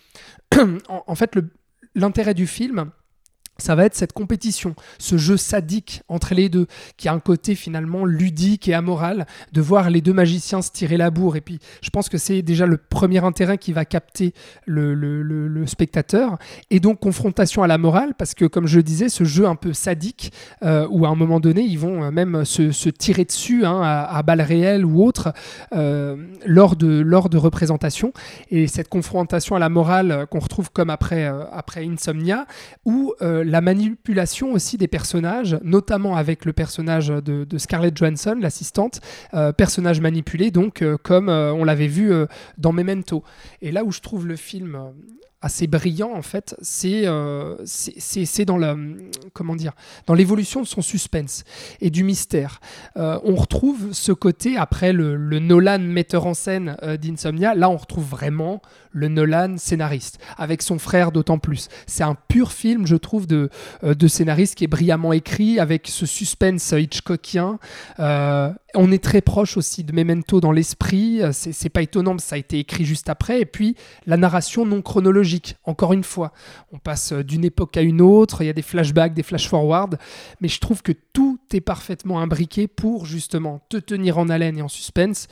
en, 0.90 1.16
fait, 1.16 1.38
l'intérêt 1.96 2.34
du 2.34 2.48
film, 2.48 2.92
ça 3.58 3.76
va 3.76 3.86
être 3.86 3.96
cette 3.96 4.14
compétition, 4.14 4.76
ce 4.98 5.18
jeu 5.18 5.38
sadique 5.38 6.02
entre 6.08 6.34
les 6.34 6.50
deux, 6.50 6.68
qui 6.98 7.08
a 7.08 7.14
un 7.14 7.20
côté 7.20 7.56
finalement 7.56 8.04
ludique 8.06 8.68
et 8.68 8.74
amoral, 8.74 9.28
de 9.52 9.62
voir 9.62 9.90
les 9.90 10.02
deux 10.02 10.14
magiciens 10.14 10.62
se 10.62 10.72
tirer 10.72 10.98
la 10.98 11.12
bourre. 11.12 11.36
Et 11.36 11.42
puis, 11.42 11.60
je 11.82 11.90
pense 11.90 12.10
que 12.10 12.18
c'est 12.18 12.42
déjà 12.42 12.66
le 12.66 12.78
premier 12.78 13.24
intérêt 13.24 13.58
qui 13.58 13.74
va 13.74 13.86
capter 13.86 14.34
le, 14.66 15.64
spectateur. 15.66 16.38
Et 16.72 16.80
donc, 16.80 17.00
confrontation 17.00 17.64
à 17.64 17.68
la 17.68 17.78
morale, 17.78 18.14
parce 18.18 18.34
que, 18.34 18.46
comme 18.46 18.68
je 18.68 18.78
le 18.78 18.84
disais, 18.84 19.08
ce 19.10 19.24
jeu 19.24 19.46
un 19.48 19.56
peu 19.56 19.74
sadique, 19.74 20.34
euh, 20.64 20.88
où 20.90 21.06
à 21.06 21.10
un 21.10 21.16
moment 21.16 21.40
donné, 21.40 21.62
ils 21.62 21.80
vont 21.80 22.04
euh, 22.04 22.12
même 22.12 22.46
se, 22.46 22.90
tirer 22.90 23.26
dessus 23.26 23.66
hein, 23.66 23.82
à, 23.82 24.22
balles 24.24 24.42
réelles 24.42 24.86
ou 24.86 25.04
autres, 25.04 25.32
euh, 25.74 26.18
lors, 26.46 26.76
de, 26.76 27.38
représentations. 27.38 28.14
Et 28.50 28.68
cette 28.68 28.90
confrontation 28.90 29.56
à 29.56 29.60
la 29.60 29.70
morale 29.70 30.26
qu'on 30.30 30.40
retrouve 30.40 30.72
comme 30.72 30.90
après 30.90 31.32
Insomnia, 31.78 32.46
où 32.86 33.14
la 33.44 33.62
manipulation 33.62 34.52
aussi 34.52 34.78
des 34.78 34.88
personnages, 34.88 35.58
notamment 35.64 36.16
avec 36.16 36.46
le 36.46 36.54
personnage 36.54 37.08
de, 37.08 37.58
Scarlett 37.58 37.96
Johansson, 37.96 38.38
l'assistante, 38.40 39.02
euh, 39.34 39.52
personnage 39.52 40.02
manipulé, 40.02 40.52
donc 40.52 40.82
euh, 40.82 40.98
comme 41.02 41.30
euh, 41.30 41.54
on 41.54 41.64
l'avait 41.64 41.88
vu 41.88 42.12
dans 42.58 42.72
Memento. 42.72 43.24
Et 43.62 43.72
là 43.72 43.84
où 43.84 43.92
je 43.92 44.00
trouve 44.00 44.28
le 44.28 44.36
film 44.36 44.78
assez 45.42 45.68
brillant 45.68 46.12
en 46.14 46.22
fait, 46.22 46.56
c'est 46.62 47.04
dans 47.04 48.58
la 48.58 48.78
comment 49.34 49.56
dire 49.56 49.74
dans 50.08 50.14
l'évolution 50.14 50.62
de 50.62 50.68
son 50.68 50.82
suspense 50.82 51.44
et 51.82 51.90
du 51.90 52.04
mystère. 52.04 52.60
On 52.96 53.36
retrouve 53.36 53.92
ce 53.92 54.12
côté 54.12 54.58
après 54.58 54.94
le, 54.94 55.16
le 55.16 55.40
Nolan 55.40 55.80
metteur 55.80 56.26
en 56.26 56.34
scène 56.34 56.78
euh, 56.84 56.98
d'Insomnia. 56.98 57.56
Là, 57.56 57.70
on 57.70 57.78
retrouve 57.78 58.06
vraiment 58.06 58.62
le 58.94 59.08
Nolan 59.10 59.58
scénariste 59.58 60.20
avec 60.38 60.62
son 60.62 60.80
frère 60.80 61.12
d'autant 61.12 61.40
plus. 61.40 61.68
C'est 61.88 62.04
un 62.04 62.16
pur 62.16 62.52
film, 62.52 62.88
je 62.88 62.96
trouve, 62.96 63.28
de 63.28 63.50
euh, 63.84 63.94
de 63.94 64.08
scénariste 64.08 64.56
qui 64.56 64.64
est 64.64 64.68
brillamment 64.68 65.14
écrit 65.14 65.60
avec 65.60 65.88
ce 65.88 66.06
suspense 66.06 66.72
Hitchcockien. 66.72 67.60
Euh, 68.00 68.52
on 68.76 68.92
est 68.92 69.04
très 69.04 69.22
proche 69.22 69.58
aussi 69.58 69.84
de 69.84 69.94
Memento 69.94 70.40
dans 70.40 70.52
l'esprit. 70.52 71.22
Euh, 71.22 71.32
C'est 71.34 71.70
pas 71.70 71.82
étonnant, 71.82 72.18
ça 72.18 72.36
a 72.36 72.38
été 72.38 72.60
écrit 72.60 72.86
juste 72.86 73.10
après. 73.10 73.42
Et 73.42 73.46
puis 73.46 73.76
la 74.06 74.18
narration 74.18 74.66
non 74.66 74.82
chronologique. 74.82 75.58
Encore 75.66 75.94
une 75.94 76.04
fois, 76.04 76.32
on 76.72 76.80
passe 76.80 77.14
d'une 77.14 77.46
époque 77.46 77.76
à 77.78 77.82
une 77.82 78.02
autre. 78.02 78.42
Il 78.42 78.48
y 78.48 78.50
a 78.50 78.54
des 78.54 78.62
flashbacks, 78.62 79.14
des 79.14 79.24
flash-forward, 79.24 79.98
mais 80.42 80.48
je 80.48 80.60
trouve 80.60 80.82
que 80.82 80.92
tout 81.14 81.33
parfaitement 81.62 82.20
imbriqué 82.22 82.68
pour 82.68 83.06
justement 83.06 83.62
te 83.70 83.78
tenir 83.78 84.18
en 84.18 84.30
haleine 84.30 84.58
et 84.58 84.62
en 84.62 84.68
suspense. 84.68 85.28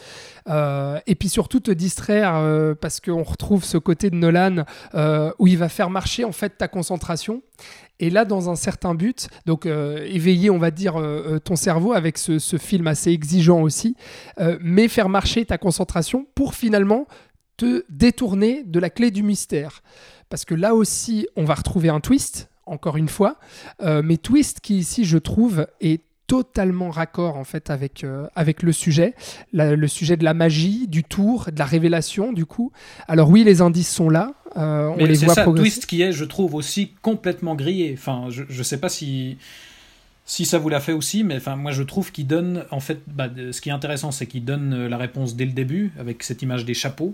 Euh, 0.48 0.99
et 1.07 1.15
puis 1.15 1.30
surtout 1.30 1.60
te 1.60 1.72
distraire 1.72 2.35
euh, 2.35 2.76
parce 2.76 2.99
qu'on 2.99 3.23
retrouve 3.23 3.64
ce 3.64 3.77
côté 3.77 4.10
de 4.10 4.15
Nolan 4.15 4.64
euh, 4.93 5.31
où 5.39 5.48
il 5.48 5.57
va 5.57 5.69
faire 5.69 5.89
marcher 5.89 6.23
en 6.23 6.31
fait 6.31 6.57
ta 6.57 6.68
concentration. 6.68 7.41
Et 7.99 8.10
là, 8.10 8.26
dans 8.26 8.49
un 8.49 8.56
certain 8.56 8.95
but, 8.95 9.30
donc 9.45 9.65
euh, 9.65 10.06
éveiller, 10.10 10.49
on 10.49 10.57
va 10.57 10.72
dire, 10.72 10.95
ton 11.43 11.56
cerveau 11.56 11.93
avec 11.93 12.18
ce, 12.18 12.39
film 12.57 12.88
assez 12.88 13.11
exigeant 13.11 13.61
aussi, 13.61 13.95
mais 14.60 14.88
faire 14.88 15.10
marcher 15.10 15.45
ta 15.45 15.57
concentration 15.57 16.26
pour 16.34 16.56
finalement 16.56 17.07
te 17.57 17.84
détourner 17.89 18.64
de 18.64 18.80
la 18.80 18.89
clé 18.89 19.11
du 19.11 19.22
mystère. 19.22 19.84
Parce 20.30 20.45
que 20.45 20.56
là 20.56 20.73
aussi, 20.73 21.27
on 21.35 21.43
va 21.43 21.53
retrouver 21.53 21.89
un 21.89 21.99
twist, 21.99 22.49
encore 22.65 22.98
une 22.98 23.10
fois, 23.10 23.38
mais 23.84 24.18
twist 24.18 24.61
qui 24.61 24.80
ici, 24.80 25.06
je 25.06 25.19
trouve, 25.19 25.68
est 25.80 26.02
totalement 26.32 26.90
raccord 26.91 27.36
en 27.36 27.44
fait 27.44 27.70
avec, 27.70 28.06
euh, 28.06 28.26
avec 28.38 28.64
le 28.64 28.72
sujet, 28.72 29.16
La- 29.52 29.76
le 29.76 29.88
sujet 29.90 30.16
de 30.16 30.24
la 30.24 30.34
magie, 30.34 30.88
du 30.88 31.03
tour, 31.03 31.49
de 31.52 31.60
la 31.60 31.66
révélation 31.66 32.32
du 32.32 32.45
coup. 32.45 32.72
Alors 33.10 33.30
oui, 33.30 33.44
les 33.44 33.60
indices 33.62 33.91
sont 33.94 34.10
là, 34.10 34.34
euh, 34.56 34.88
on 34.98 35.03
les 35.06 35.16
voit 35.16 35.34
ça, 35.36 35.44
progresser. 35.44 35.70
twist 35.72 35.86
qui 35.88 36.02
est, 36.02 36.14
je 36.14 36.24
trouve, 36.24 36.56
aussi 36.56 36.94
complètement 37.02 37.56
grillé. 37.56 37.94
Enfin, 37.98 38.28
je, 38.30 38.44
je 38.48 38.64
sais 38.64 38.78
pas 38.80 38.88
si 38.88 39.38
si 40.26 40.45
ça 40.45 40.58
vous 40.58 40.70
l'a 40.70 40.80
fait 40.80 40.94
aussi, 40.94 41.26
mais 41.26 41.36
enfin, 41.36 41.58
moi 41.58 41.72
je 41.74 41.84
trouve 41.84 42.14
qu'il 42.14 42.28
donne, 42.28 42.64
en 42.72 42.80
fait, 42.80 42.99
bah, 43.08 43.28
ce 43.52 43.60
qui 43.60 43.68
est 43.68 43.74
intéressant, 43.74 44.12
c'est 44.12 44.28
qu'il 44.28 44.45
donne 44.45 44.74
euh, 44.74 44.88
la 44.88 44.95
réponse 44.98 45.36
dès 45.36 45.45
le 45.45 45.52
début 45.52 45.91
avec 45.99 46.24
cette 46.24 46.41
image 46.41 46.64
des 46.64 46.74
chapeaux 46.76 47.14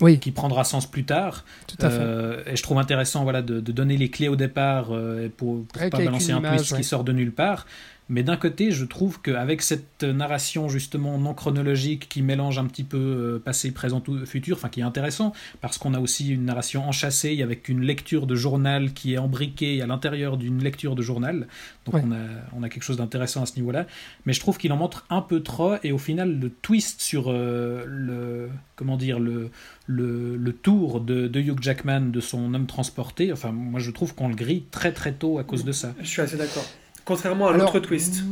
Oui, 0.00 0.18
qui 0.18 0.30
prendra 0.30 0.64
sens 0.64 0.86
plus 0.90 1.04
tard. 1.04 1.44
tout 1.66 1.76
à 1.84 1.90
fait. 1.90 1.98
Euh, 2.00 2.42
et 2.46 2.56
je 2.56 2.62
trouve 2.62 2.78
intéressant, 2.78 3.24
voilà, 3.24 3.42
de, 3.42 3.60
de 3.60 3.72
donner 3.72 3.98
les 3.98 4.08
clés 4.08 4.28
au 4.28 4.36
départ 4.36 4.86
euh, 4.92 5.28
pour, 5.36 5.62
pour 5.66 5.78
Avec- 5.82 5.92
pas 5.92 5.98
balancer 5.98 6.32
un 6.32 6.38
image, 6.38 6.56
twist 6.60 6.72
ouais. 6.72 6.78
qui 6.78 6.84
sort 6.84 7.04
de 7.04 7.12
nulle 7.12 7.32
part. 7.32 7.66
Mais 8.10 8.22
d'un 8.22 8.36
côté, 8.36 8.72
je 8.72 8.84
trouve 8.84 9.22
qu'avec 9.22 9.62
cette 9.62 10.02
narration 10.02 10.68
justement 10.68 11.16
non 11.16 11.32
chronologique 11.32 12.08
qui 12.08 12.20
mélange 12.20 12.58
un 12.58 12.66
petit 12.66 12.84
peu 12.84 12.98
euh, 12.98 13.38
passé, 13.38 13.70
présent, 13.70 14.00
tout- 14.00 14.26
futur, 14.26 14.56
enfin 14.58 14.68
qui 14.68 14.80
est 14.80 14.82
intéressant, 14.82 15.32
parce 15.62 15.78
qu'on 15.78 15.94
a 15.94 16.00
aussi 16.00 16.28
une 16.28 16.44
narration 16.44 16.86
enchâssée 16.86 17.40
avec 17.42 17.68
une 17.68 17.80
lecture 17.82 18.26
de 18.26 18.34
journal 18.34 18.92
qui 18.92 19.14
est 19.14 19.18
embriquée 19.18 19.80
à 19.80 19.86
l'intérieur 19.86 20.36
d'une 20.36 20.62
lecture 20.62 20.94
de 20.96 21.02
journal. 21.02 21.46
Donc 21.86 21.94
Ouais. 21.94 22.02
on, 22.04 22.12
a, 22.12 22.16
on 22.54 22.62
a 22.62 22.68
quelque 22.68 22.82
chose 22.82 22.96
d'intéressant 22.98 23.42
à 23.42 23.46
ce 23.46 23.54
niveau-là. 23.56 23.86
Mais 24.26 24.32
je 24.32 24.40
trouve 24.40 24.58
qu'il 24.58 24.72
en 24.72 24.76
montre 24.76 25.06
un 25.08 25.22
peu 25.22 25.40
trop, 25.42 25.76
et 25.82 25.92
au 25.92 25.98
final, 25.98 26.38
le 26.38 26.50
twist 26.50 27.00
sur 27.00 27.26
euh, 27.28 27.84
le, 27.86 28.48
comment 28.76 28.96
dire, 28.96 29.20
le, 29.20 29.50
le, 29.86 30.36
le 30.36 30.52
tour 30.52 31.00
de, 31.00 31.28
de 31.28 31.40
Hugh 31.40 31.62
Jackman, 31.62 32.00
de 32.10 32.20
son 32.20 32.54
homme 32.54 32.66
transporté, 32.66 33.32
enfin 33.32 33.52
moi 33.52 33.78
je 33.80 33.90
trouve 33.92 34.14
qu'on 34.14 34.28
le 34.28 34.34
grille 34.34 34.64
très 34.70 34.92
très 34.92 35.12
tôt 35.12 35.38
à 35.38 35.44
cause 35.44 35.64
de 35.64 35.72
ça. 35.72 35.94
Je 36.00 36.06
suis 36.08 36.22
assez 36.22 36.36
d'accord. 36.36 36.64
Contrairement 37.10 37.48
à 37.48 37.56
l'autre 37.56 37.80
twist, 37.80 38.22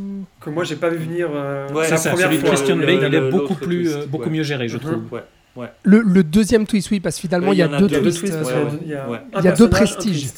que 0.40 0.50
moi 0.50 0.62
j'ai 0.62 0.76
pas 0.76 0.88
vu 0.88 0.98
venir 0.98 1.28
euh, 1.34 1.66
Ouais, 1.70 1.90
la 1.90 1.96
C'est 1.96 2.04
ça, 2.04 2.10
première 2.10 2.28
celui 2.28 2.38
fois. 2.38 2.50
Christian 2.50 2.76
le- 2.76 2.86
Bale, 2.86 3.04
il 3.08 3.14
est 3.16 3.30
beaucoup 3.30 3.54
plus, 3.56 3.82
twist, 3.86 3.96
euh, 3.96 4.06
beaucoup 4.06 4.24
ouais. 4.26 4.30
mieux 4.30 4.42
géré, 4.44 4.68
je 4.68 4.76
Mhm. 4.76 4.80
trouve. 4.82 5.02
Ouais, 5.10 5.22
ouais. 5.56 5.66
Le, 5.82 6.00
le 6.00 6.22
deuxième 6.22 6.64
twist, 6.64 6.88
oui, 6.92 7.00
parce 7.00 7.16
que 7.16 7.22
finalement, 7.22 7.50
il 7.52 7.58
y 7.58 7.62
a 7.62 7.66
y 7.66 7.68
deux 7.70 7.78
deux. 7.78 7.86
Il 7.88 7.92
y 7.92 7.96
a 7.96 8.00
deux 8.00 8.12
twists. 8.12 8.34
euh, 8.34 8.42
y 8.86 8.94
a 8.94 9.04
un 9.04 9.20
Il 9.40 9.44
y 9.44 9.48
a 9.48 9.52
deux 9.52 9.68
prestiges. 9.68 10.28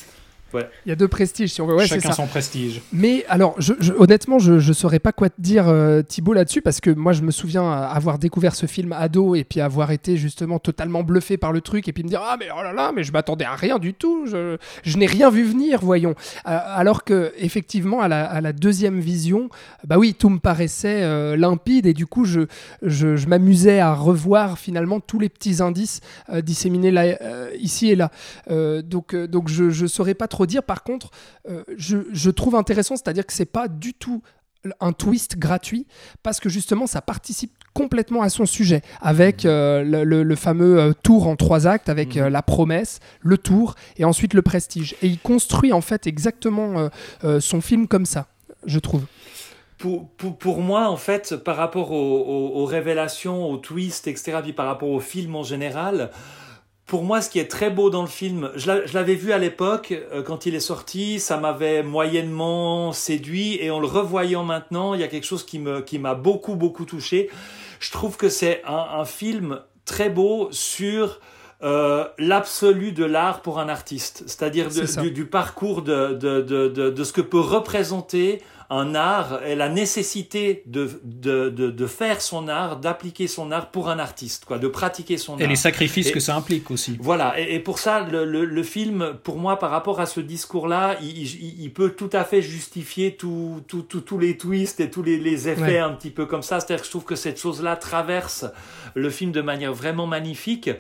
Il 0.86 0.88
y 0.88 0.92
a 0.92 0.96
deux 0.96 1.08
prestiges, 1.08 1.52
si 1.52 1.60
on 1.60 1.66
veut. 1.66 1.74
Ouais, 1.74 1.82
c'est 1.86 1.96
Chacun 1.96 2.10
ça. 2.10 2.14
son 2.16 2.26
prestige. 2.26 2.82
Mais 2.92 3.24
alors, 3.28 3.54
je, 3.58 3.72
je- 3.80 3.92
honnêtement, 3.92 4.38
je 4.38 4.52
ne 4.54 4.72
saurais 4.72 4.98
pas 4.98 5.12
quoi 5.12 5.28
te 5.30 5.40
dire, 5.40 5.68
euh, 5.68 6.02
Thibaut, 6.02 6.32
là-dessus, 6.32 6.62
parce 6.62 6.80
que 6.80 6.90
moi, 6.90 7.12
je 7.12 7.22
me 7.22 7.30
souviens 7.30 7.70
avoir 7.70 8.18
découvert 8.18 8.54
ce 8.54 8.66
film 8.66 8.92
ado 8.92 9.34
et 9.34 9.44
puis 9.44 9.60
avoir 9.60 9.90
été 9.92 10.16
justement 10.16 10.58
totalement 10.58 11.02
bluffé 11.02 11.36
par 11.36 11.52
le 11.52 11.60
truc 11.60 11.88
et 11.88 11.92
puis 11.92 12.02
me 12.02 12.08
dire 12.08 12.22
Ah, 12.24 12.36
mais 12.38 12.46
oh 12.56 12.62
là 12.62 12.72
là, 12.72 12.92
mais 12.94 13.04
je 13.04 13.12
m'attendais 13.12 13.44
à 13.44 13.54
rien 13.54 13.78
du 13.78 13.94
tout, 13.94 14.26
je, 14.26 14.56
je 14.82 14.96
n'ai 14.98 15.06
rien 15.06 15.30
vu 15.30 15.44
venir, 15.44 15.80
voyons. 15.82 16.14
Euh, 16.46 16.58
alors 16.64 17.04
que, 17.04 17.32
effectivement, 17.38 18.00
à 18.00 18.08
la, 18.08 18.24
à 18.24 18.40
la 18.40 18.52
deuxième 18.52 19.00
vision, 19.00 19.48
bah 19.86 19.98
oui, 19.98 20.14
tout 20.14 20.28
me 20.28 20.38
paraissait 20.38 21.02
euh, 21.02 21.36
limpide 21.36 21.86
et 21.86 21.94
du 21.94 22.06
coup, 22.06 22.24
je, 22.24 22.40
je, 22.82 23.16
je 23.16 23.26
m'amusais 23.28 23.78
à 23.80 23.94
revoir 23.94 24.58
finalement 24.58 25.00
tous 25.00 25.18
les 25.18 25.28
petits 25.28 25.62
indices 25.62 26.00
euh, 26.32 26.40
disséminés 26.40 26.90
là, 26.90 27.02
euh, 27.22 27.50
ici 27.58 27.90
et 27.90 27.96
là. 27.96 28.10
Euh, 28.50 28.82
donc, 28.82 29.14
euh, 29.14 29.26
donc 29.26 29.48
je 29.48 29.64
ne 29.82 29.86
saurais 29.88 30.14
pas 30.14 30.28
trop 30.28 30.39
dire. 30.46 30.62
Par 30.62 30.82
contre, 30.82 31.10
euh, 31.48 31.62
je, 31.76 31.98
je 32.12 32.30
trouve 32.30 32.54
intéressant, 32.54 32.96
c'est-à-dire 32.96 33.26
que 33.26 33.32
c'est 33.32 33.44
pas 33.44 33.68
du 33.68 33.94
tout 33.94 34.22
un 34.80 34.92
twist 34.92 35.38
gratuit 35.38 35.86
parce 36.22 36.38
que 36.38 36.50
justement 36.50 36.86
ça 36.86 37.00
participe 37.00 37.52
complètement 37.72 38.20
à 38.20 38.28
son 38.28 38.44
sujet 38.44 38.82
avec 39.00 39.46
euh, 39.46 39.82
le, 39.82 40.04
le- 40.04 40.22
le 40.22 40.34
fameux 40.36 40.78
euh, 40.78 40.92
tour 41.02 41.28
en 41.28 41.36
trois 41.36 41.66
actes 41.66 41.88
avec 41.88 42.18
euh, 42.18 42.28
la 42.28 42.42
promesse, 42.42 43.00
le 43.20 43.38
tour 43.38 43.74
et 43.96 44.04
ensuite 44.04 44.34
le 44.34 44.42
prestige 44.42 44.96
et 45.00 45.06
il 45.06 45.18
construit 45.18 45.72
en 45.72 45.80
fait 45.80 46.06
exactement 46.06 46.90
son 47.40 47.60
film 47.62 47.88
comme 47.88 48.04
ça 48.04 48.26
je 48.66 48.78
trouve 48.78 49.04
Pour, 49.78 50.10
pour, 50.10 50.36
pour 50.36 50.60
moi, 50.60 50.90
en 50.90 50.98
fait, 50.98 51.36
par 51.36 51.56
rapport 51.56 51.92
aux, 51.92 52.18
aux- 52.20 52.60
aux 52.60 52.66
révélations, 52.66 53.50
aux 53.50 53.56
twists, 53.56 54.08
etc., 54.08 54.40
puis 54.42 54.52
par 54.52 54.66
rapport 54.66 54.90
au 54.90 55.00
film 55.00 55.34
en 55.36 55.42
général, 55.42 56.10
pour 56.90 57.04
moi, 57.04 57.22
ce 57.22 57.30
qui 57.30 57.38
est 57.38 57.50
très 57.50 57.70
beau 57.70 57.88
dans 57.88 58.02
le 58.02 58.08
film, 58.08 58.50
je 58.56 58.66
l'a- 58.66 58.84
je 58.84 58.94
l'avais 58.94 59.14
vu 59.14 59.30
à 59.32 59.38
l'époque, 59.38 59.92
euh, 59.92 60.22
quand 60.24 60.44
il 60.46 60.54
est 60.56 60.66
sorti, 60.72 61.20
ça 61.20 61.36
m'avait 61.36 61.84
moyennement 61.84 62.92
séduit, 62.92 63.58
et 63.62 63.70
en 63.70 63.78
le 63.78 63.86
revoyant 63.86 64.42
maintenant, 64.44 64.94
il 64.94 65.00
y 65.00 65.04
a 65.04 65.08
quelque 65.08 65.24
chose 65.32 65.44
qui 65.46 65.58
me 65.60 65.80
qui 65.82 65.98
m'a 66.00 66.14
beaucoup, 66.14 66.56
beaucoup 66.56 66.84
touché. 66.84 67.30
Je 67.78 67.90
trouve 67.92 68.16
que 68.16 68.28
c'est 68.28 68.60
un, 68.66 68.84
un 69.00 69.04
film 69.04 69.60
très 69.84 70.10
beau 70.10 70.48
sur 70.50 71.20
euh, 71.62 72.04
l'absolu 72.18 72.90
de 72.92 73.04
l'art 73.04 73.40
pour 73.42 73.58
un 73.60 73.68
artiste, 73.68 74.24
c'est-à-dire 74.26 74.66
du, 75.02 75.10
du 75.12 75.26
parcours 75.26 75.82
de, 75.82 76.14
de, 76.14 76.40
de, 76.40 76.68
de, 76.68 76.90
de 76.90 77.04
ce 77.04 77.12
que 77.12 77.20
peut 77.20 77.38
représenter 77.38 78.42
un 78.70 78.94
art 78.94 79.40
et 79.44 79.56
la 79.56 79.68
nécessité 79.68 80.62
de, 80.66 81.00
de, 81.04 81.48
de, 81.50 81.70
de 81.70 81.86
faire 81.86 82.20
son 82.22 82.46
art, 82.48 82.76
d'appliquer 82.76 83.26
son 83.26 83.50
art 83.50 83.70
pour 83.72 83.88
un 83.88 83.98
artiste, 83.98 84.44
quoi, 84.44 84.58
de 84.58 84.68
pratiquer 84.68 85.18
son 85.18 85.36
Et 85.38 85.42
art. 85.42 85.48
les 85.48 85.56
sacrifices 85.56 86.08
Et- 86.08 86.12
que 86.12 86.20
ça 86.20 86.36
implique 86.36 86.70
aussi. 86.70 86.96
Voilà, 87.00 87.34
et, 87.40 87.54
et 87.56 87.58
pour 87.58 87.78
ça, 87.80 88.00
le, 88.00 88.24
le, 88.24 88.44
le 88.44 88.62
film, 88.62 89.14
pour 89.24 89.38
moi, 89.38 89.58
par 89.58 89.70
rapport 89.70 90.00
à 90.00 90.06
ce 90.06 90.20
discours-là, 90.20 90.96
il, 91.02 91.18
il, 91.18 91.62
il 91.64 91.72
peut 91.72 91.90
tout 91.90 92.10
à 92.12 92.22
fait 92.24 92.42
justifier 92.42 93.16
tout- 93.16 93.60
tout- 93.66 93.82
tout- 93.82 94.00
tous 94.02 94.18
les 94.18 94.36
twists 94.36 94.78
et 94.80 94.88
tous 94.90 95.02
les, 95.02 95.18
les 95.18 95.48
effets 95.48 95.60
Ouais. 95.62 95.78
un 95.78 95.90
petit 95.90 96.10
peu 96.10 96.26
comme 96.26 96.42
ça. 96.42 96.60
C'est-à-dire 96.60 96.82
que 96.82 96.86
je 96.86 96.90
trouve 96.90 97.04
que 97.04 97.16
cette 97.16 97.40
chose-là 97.40 97.74
traverse 97.76 98.44
le 98.94 99.10
film 99.10 99.32
de 99.32 99.40
manière 99.42 99.72
vraiment 99.74 100.06
magnifique. 100.06 100.70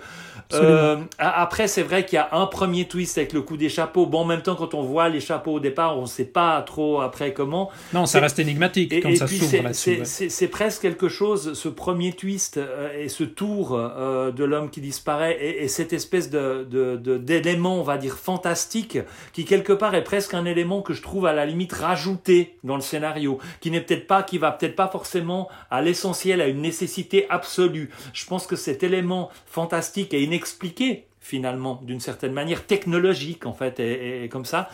Euh, 0.52 0.96
après, 1.18 1.68
c'est 1.68 1.82
vrai 1.82 2.04
qu'il 2.04 2.16
y 2.16 2.18
a 2.18 2.28
un 2.32 2.46
premier 2.46 2.86
twist 2.88 3.18
avec 3.18 3.32
le 3.32 3.42
coup 3.42 3.56
des 3.56 3.68
chapeaux. 3.68 4.06
Bon, 4.06 4.20
en 4.20 4.24
même 4.24 4.42
temps, 4.42 4.56
quand 4.56 4.74
on 4.74 4.82
voit 4.82 5.08
les 5.08 5.20
chapeaux 5.20 5.54
au 5.54 5.60
départ, 5.60 5.96
on 5.98 6.02
ne 6.02 6.06
sait 6.06 6.24
pas 6.24 6.60
trop 6.62 7.00
après 7.00 7.32
comment. 7.32 7.70
Non, 7.92 8.06
ça 8.06 8.20
reste 8.20 8.38
énigmatique 8.38 8.92
Et, 8.92 9.00
quand 9.00 9.08
et 9.10 9.16
ça 9.16 9.26
s'ouvre 9.26 9.44
c'est- 9.50 9.62
là-dessus. 9.62 10.00
c'est 10.04 10.40
ouais. 10.44 10.48
presque 10.48 10.82
quelque 10.82 11.08
chose, 11.08 11.54
ce 11.54 11.68
premier 11.68 12.12
twist 12.12 12.56
euh, 12.56 12.92
et 12.96 13.08
ce 13.08 13.24
tour 13.24 13.74
euh, 13.76 14.30
de 14.30 14.44
l'homme 14.44 14.70
qui 14.70 14.80
disparaît 14.80 15.36
et, 15.40 15.64
et 15.64 15.68
cette 15.68 15.92
espèce 15.92 16.30
de 16.30 16.66
de- 16.70 16.96
de- 16.96 17.18
d'élément, 17.18 17.78
on 17.80 17.82
va 17.82 17.96
dire, 17.98 18.16
fantastique, 18.16 18.98
qui 19.32 19.44
quelque 19.44 19.72
part 19.72 19.94
est 19.94 20.04
presque 20.04 20.34
un 20.34 20.44
élément 20.44 20.82
que 20.82 20.92
je 20.94 21.02
trouve 21.02 21.26
à 21.26 21.32
la 21.32 21.46
limite 21.46 21.72
rajouté 21.72 22.56
dans 22.64 22.76
le 22.76 22.82
scénario, 22.82 23.38
qui 23.60 23.70
n'est 23.70 23.80
peut-être 23.80 24.06
pas, 24.06 24.22
qui 24.22 24.38
va 24.38 24.52
peut-être 24.52 24.76
pas 24.76 24.88
forcément 24.88 25.48
à 25.70 25.82
l'essentiel, 25.82 26.40
à 26.40 26.46
une 26.46 26.60
nécessité 26.62 27.26
absolue. 27.30 27.90
Je 28.12 28.24
pense 28.26 28.46
que 28.46 28.56
cet 28.56 28.82
élément 28.82 29.30
fantastique 29.46 30.14
et 30.14 30.22
inexpliqué 30.22 31.06
finalement, 31.22 31.80
d'une 31.84 32.00
certaine 32.00 32.32
manière 32.32 32.66
technologique 32.66 33.46
en 33.46 33.52
fait, 33.52 33.78
et- 33.78 34.24
et 34.24 34.28
comme 34.28 34.44
ça. 34.46 34.68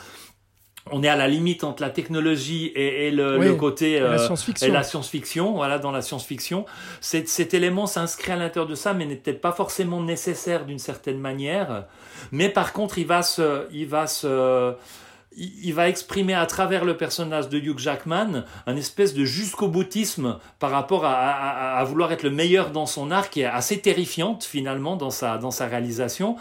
On 0.92 1.02
est 1.02 1.08
à 1.08 1.16
la 1.16 1.26
limite 1.26 1.64
entre 1.64 1.82
la 1.82 1.90
technologie 1.90 2.66
et, 2.66 3.08
et 3.08 3.10
le, 3.10 3.38
Oui, 3.38 3.46
le 3.46 3.54
côté 3.54 3.98
la 3.98 4.06
euh, 4.06 4.18
science-fiction 4.18 4.66
et 4.66 4.70
la 4.70 4.82
science-fiction, 4.82 5.52
voilà, 5.52 5.78
dans 5.78 5.90
la 5.90 6.00
science-fiction. 6.00 6.64
Cet, 7.00 7.28
cet 7.28 7.54
élément 7.54 7.86
s'inscrit 7.86 8.32
à 8.32 8.36
l'intérieur 8.36 8.68
de 8.68 8.76
ça, 8.76 8.94
mais 8.94 9.04
n'est 9.04 9.16
peut-être 9.16 9.40
pas 9.40 9.52
forcément 9.52 10.00
nécessaire 10.00 10.64
d'une 10.64 10.78
certaine 10.78 11.18
manière. 11.18 11.86
Mais 12.30 12.48
par 12.48 12.72
contre, 12.72 12.98
il 12.98 13.06
va 13.06 13.22
se, 13.22 13.66
il 13.72 13.86
va 13.86 14.06
se, 14.06 14.74
il 15.36 15.74
va 15.74 15.88
exprimer 15.88 16.32
à 16.32 16.46
travers 16.46 16.84
le 16.86 16.96
personnage 16.96 17.50
de 17.50 17.58
Hugh 17.58 17.78
Jackman 17.78 18.44
un 18.66 18.76
espèce 18.76 19.12
de 19.12 19.24
jusqu'au 19.24 19.68
boutisme 19.68 20.38
par 20.58 20.70
rapport 20.70 21.04
à, 21.04 21.84
vouloir 21.84 22.10
être 22.12 22.22
le 22.22 22.30
meilleur 22.30 22.70
dans 22.70 22.86
son 22.86 23.10
art 23.10 23.28
qui 23.28 23.42
est 23.42 23.44
assez 23.44 23.80
terrifiante 23.80 24.44
finalement 24.44 24.96
dans 24.96 25.10
sa, 25.10 25.36
dans 25.36 25.50
sa 25.50 25.66
réalisation. 25.66 26.36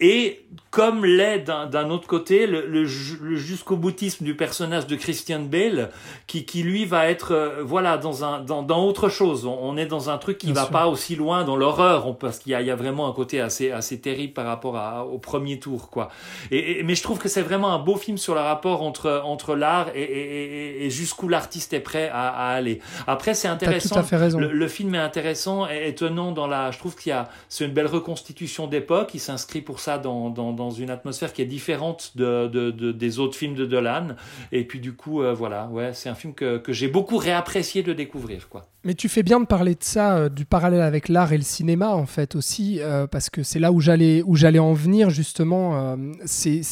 Et 0.00 0.46
comme 0.70 1.04
l'est 1.04 1.40
d'un 1.40 1.90
autre 1.90 2.06
côté 2.06 2.46
le, 2.46 2.84
jusqu'au 2.86 3.76
boutisme 3.76 4.24
du 4.24 4.34
personnage 4.34 4.86
de 4.86 4.96
Christian 4.96 5.40
Bale 5.40 5.90
qui, 6.26 6.46
qui 6.46 6.62
lui 6.62 6.86
va 6.86 7.08
être 7.08 7.32
euh, 7.32 7.62
voilà 7.62 7.98
dans, 7.98 8.24
un, 8.24 8.40
dans, 8.40 8.62
dans 8.62 8.84
autre 8.84 9.10
chose. 9.10 9.44
On, 9.44 9.76
est 9.76 9.86
dans 9.86 10.08
un 10.08 10.16
truc 10.16 10.38
qui 10.38 10.52
va 10.52 10.66
pas 10.66 10.86
aussi 10.86 11.16
loin 11.16 11.44
dans 11.44 11.56
l'horreur 11.56 12.16
parce 12.16 12.38
qu'il 12.38 12.58
y, 12.58 12.64
y 12.64 12.70
a, 12.70 12.76
vraiment 12.76 13.08
un 13.08 13.12
côté 13.12 13.40
assez, 13.40 13.70
assez 13.70 14.00
terrible 14.00 14.32
par 14.32 14.46
rapport 14.46 14.76
à, 14.76 15.04
au 15.04 15.18
premier 15.18 15.58
tour. 15.58 15.90
quoi. 15.90 16.08
Et, 16.50 16.82
mais 16.82 16.94
je 16.94 17.02
trouve 17.02 17.18
que 17.18 17.28
c'est 17.28 17.42
vraiment 17.42 17.72
un 17.72 17.78
beau 17.78 17.96
film 17.96 18.16
sur 18.16 18.37
le 18.38 18.44
rapport 18.44 18.82
entre, 18.82 19.22
entre 19.24 19.54
l'art 19.54 19.88
et, 19.94 20.86
et, 20.86 20.90
jusqu'où 20.90 21.28
l'artiste 21.28 21.72
est 21.72 21.80
prêt 21.80 22.08
à, 22.12 22.28
à, 22.28 22.54
aller. 22.54 22.80
Après, 23.06 23.34
c'est 23.34 23.48
intéressant. 23.48 23.96
Tout 23.96 24.00
à 24.00 24.04
fait 24.04 24.16
raison. 24.16 24.38
Le, 24.38 24.68
film 24.68 24.94
est 24.94 24.98
intéressant 24.98 25.68
et 25.68 25.88
étonnant 25.88 26.32
dans 26.32 26.46
la. 26.46 26.70
Je 26.70 26.78
trouve 26.78 26.96
qu'il 26.96 27.10
y 27.10 27.12
a. 27.12 27.28
C'est 27.48 27.64
une 27.64 27.72
belle 27.72 27.86
reconstitution 27.86 28.66
d'époque. 28.66 29.10
Il 29.14 29.20
s'inscrit 29.20 29.60
pour 29.60 29.80
ça 29.80 29.98
dans, 29.98 30.30
dans, 30.30 30.52
dans, 30.52 30.70
une 30.70 30.90
atmosphère 30.90 31.32
qui 31.32 31.42
est 31.42 31.46
différente 31.46 32.12
de, 32.16 32.46
de, 32.48 32.70
de, 32.70 32.92
des 32.92 33.18
autres 33.18 33.36
films 33.36 33.54
de 33.54 33.66
Dolan. 33.66 34.08
Et 34.52 34.64
puis, 34.64 34.80
du 34.80 34.94
coup, 34.94 35.22
euh, 35.22 35.34
voilà. 35.34 35.66
Ouais, 35.66 35.92
c'est 35.94 36.08
un 36.08 36.14
film 36.14 36.34
que, 36.34 36.58
que 36.58 36.72
j'ai 36.72 36.88
beaucoup 36.88 37.16
réapprécié 37.16 37.82
de 37.82 37.92
découvrir, 37.92 38.48
quoi. 38.48 38.66
Mais 38.84 38.94
tu 38.94 39.08
fais 39.08 39.22
bien 39.22 39.40
de 39.40 39.46
parler 39.46 39.74
de 39.74 39.82
ça, 39.82 40.16
euh, 40.16 40.28
du 40.28 40.44
parallèle 40.44 40.80
avec 40.80 41.08
l'art 41.08 41.32
et 41.32 41.36
le 41.36 41.42
cinéma 41.42 41.90
en 41.90 42.06
fait 42.06 42.36
aussi, 42.36 42.78
euh, 42.80 43.06
parce 43.06 43.28
que 43.28 43.42
c'est 43.42 43.58
là 43.58 43.72
où 43.72 43.80
j'allais 43.80 44.22
où 44.24 44.36
j'allais 44.36 44.60
en 44.60 44.72
venir 44.72 45.10
justement. 45.10 45.96
c'est 46.24 46.62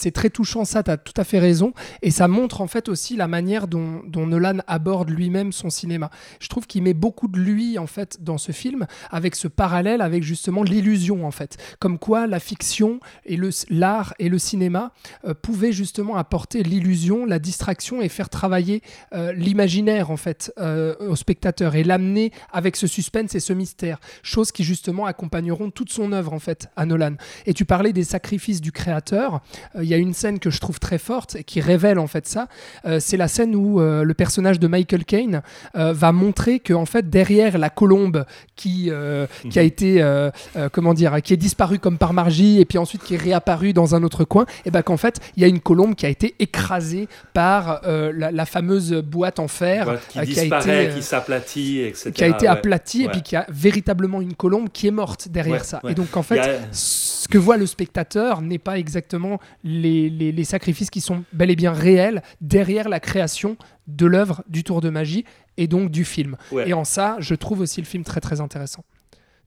c'est 0.00 0.12
très 0.12 0.30
touchant, 0.30 0.64
ça, 0.64 0.82
tu 0.82 0.90
as 0.90 0.96
tout 0.96 1.12
à 1.18 1.24
fait 1.24 1.38
raison. 1.38 1.74
Et 2.00 2.10
ça 2.10 2.26
montre 2.26 2.62
en 2.62 2.66
fait 2.66 2.88
aussi 2.88 3.16
la 3.16 3.28
manière 3.28 3.68
dont, 3.68 4.02
Nolan 4.06 4.58
aborde 4.66 5.10
lui-même 5.10 5.52
son 5.52 5.68
cinéma. 5.68 6.10
Je 6.40 6.48
trouve 6.48 6.66
qu'il 6.66 6.82
met 6.82 6.94
beaucoup 6.94 7.28
de 7.28 7.38
lui 7.38 7.78
en 7.78 7.86
fait 7.86 8.22
dans 8.22 8.38
ce 8.38 8.52
film, 8.52 8.86
avec 9.10 9.34
ce 9.34 9.46
parallèle 9.46 10.00
avec 10.00 10.22
justement 10.22 10.62
l'illusion 10.62 11.26
en 11.26 11.30
fait. 11.30 11.58
Comme 11.80 11.98
quoi 11.98 12.26
la 12.26 12.40
fiction 12.40 13.00
et 13.26 13.38
l'art 13.68 14.14
et 14.18 14.30
le 14.30 14.38
cinéma 14.38 14.92
euh, 15.26 15.34
pouvaient 15.34 15.72
justement 15.72 16.16
apporter 16.16 16.62
l'illusion, 16.62 17.26
la 17.26 17.38
distraction 17.38 18.00
et 18.00 18.08
faire 18.08 18.30
travailler 18.30 18.82
euh, 19.12 19.32
l'imaginaire 19.34 20.10
en 20.10 20.16
fait 20.16 20.52
euh, 20.58 20.94
au 21.00 21.16
spectateur 21.16 21.74
et 21.74 21.84
l'amener 21.84 22.32
avec 22.52 22.76
ce 22.76 22.86
suspense 22.86 23.34
et 23.34 23.40
ce 23.40 23.52
mystère. 23.52 24.00
Choses 24.22 24.50
qui 24.50 24.64
justement 24.64 25.04
accompagneront 25.04 25.70
toute 25.70 25.92
son 25.92 26.12
œuvre 26.12 26.32
en 26.32 26.38
fait 26.38 26.68
à 26.76 26.86
Nolan. 26.86 27.16
Et 27.44 27.52
tu 27.52 27.66
parlais 27.66 27.92
des 27.92 28.04
sacrifices 28.04 28.62
du 28.62 28.72
créateur 28.72 29.42
y 29.90 29.94
a 29.94 29.98
une 29.98 30.14
scène 30.14 30.38
que 30.38 30.50
je 30.50 30.60
trouve 30.60 30.78
très 30.78 30.98
forte 30.98 31.36
et 31.36 31.44
qui 31.44 31.60
révèle 31.60 31.98
en 31.98 32.06
fait 32.06 32.26
ça. 32.26 32.48
Euh, 32.86 32.98
c'est 33.00 33.16
la 33.16 33.28
scène 33.28 33.54
où 33.54 33.80
euh, 33.80 34.04
le 34.04 34.14
personnage 34.14 34.58
de 34.58 34.66
Michael 34.66 35.04
Caine 35.04 35.42
euh, 35.76 35.92
va 35.92 36.12
montrer 36.12 36.60
que 36.60 36.72
en 36.72 36.86
fait 36.86 37.08
derrière 37.10 37.58
la 37.58 37.70
colombe 37.70 38.24
qui 38.56 38.90
qui 39.50 39.58
a 39.58 39.62
mhm. 39.62 39.66
été 39.66 40.30
comment 40.72 40.94
dire 40.94 41.22
qui 41.22 41.32
est 41.32 41.38
disparue 41.38 41.78
comme 41.78 41.98
par 41.98 42.12
magie 42.12 42.60
et 42.60 42.64
puis 42.64 42.78
ensuite 42.78 43.02
qui 43.02 43.14
est 43.14 43.18
réapparue 43.18 43.72
dans 43.72 43.94
un 43.94 44.02
autre 44.02 44.24
coin, 44.24 44.46
et 44.64 44.70
ben 44.70 44.82
qu'en 44.82 44.96
fait 44.96 45.20
il 45.36 45.42
y 45.42 45.44
a 45.44 45.48
une 45.48 45.60
colombe 45.60 45.94
qui 45.94 46.06
a 46.06 46.08
été 46.08 46.34
écrasée 46.38 47.08
par 47.32 47.80
la, 47.84 48.46
fameuse 48.46 48.92
boîte 48.92 49.38
en 49.38 49.48
fer 49.48 49.98
qui, 50.08 50.20
disparaît, 50.20 50.90
qui 50.94 51.02
s'aplatit, 51.02 51.80
etc. 51.80 52.10
Qui 52.12 52.24
a 52.24 52.28
été 52.28 52.46
aplatie 52.46 53.04
et 53.04 53.08
puis 53.08 53.22
qui 53.22 53.36
a 53.36 53.46
véritablement 53.48 54.20
une 54.20 54.34
colombe 54.34 54.68
qui 54.72 54.86
est 54.86 54.92
morte 54.92 55.28
derrière 55.28 55.64
ça. 55.64 55.80
Et 55.88 55.94
donc 55.94 56.16
en 56.16 56.22
fait, 56.22 56.60
que 57.30 57.38
voit 57.38 57.56
le 57.56 57.66
spectateur 57.66 58.42
n'est 58.42 58.58
pas 58.58 58.78
exactement 58.78 59.40
les, 59.64 60.44
sacrifices 60.44 60.90
qui 60.90 61.00
sont 61.00 61.24
bel 61.32 61.50
et 61.50 61.56
bien 61.56 61.72
réels 61.72 62.22
derrière 62.40 62.88
la 62.88 63.00
création 63.00 63.56
de 63.86 64.06
l'œuvre 64.06 64.42
du 64.48 64.64
tour 64.64 64.80
de 64.80 64.90
magie 64.90 65.24
et 65.56 65.66
donc 65.66 65.90
du 65.90 66.04
film. 66.04 66.36
Et 66.66 66.72
en 66.72 66.84
ça, 66.84 67.16
je 67.20 67.34
trouve 67.34 67.60
aussi 67.60 67.80
le 67.80 67.86
film 67.86 68.04
très 68.04 68.20
très 68.20 68.40
intéressant. 68.40 68.84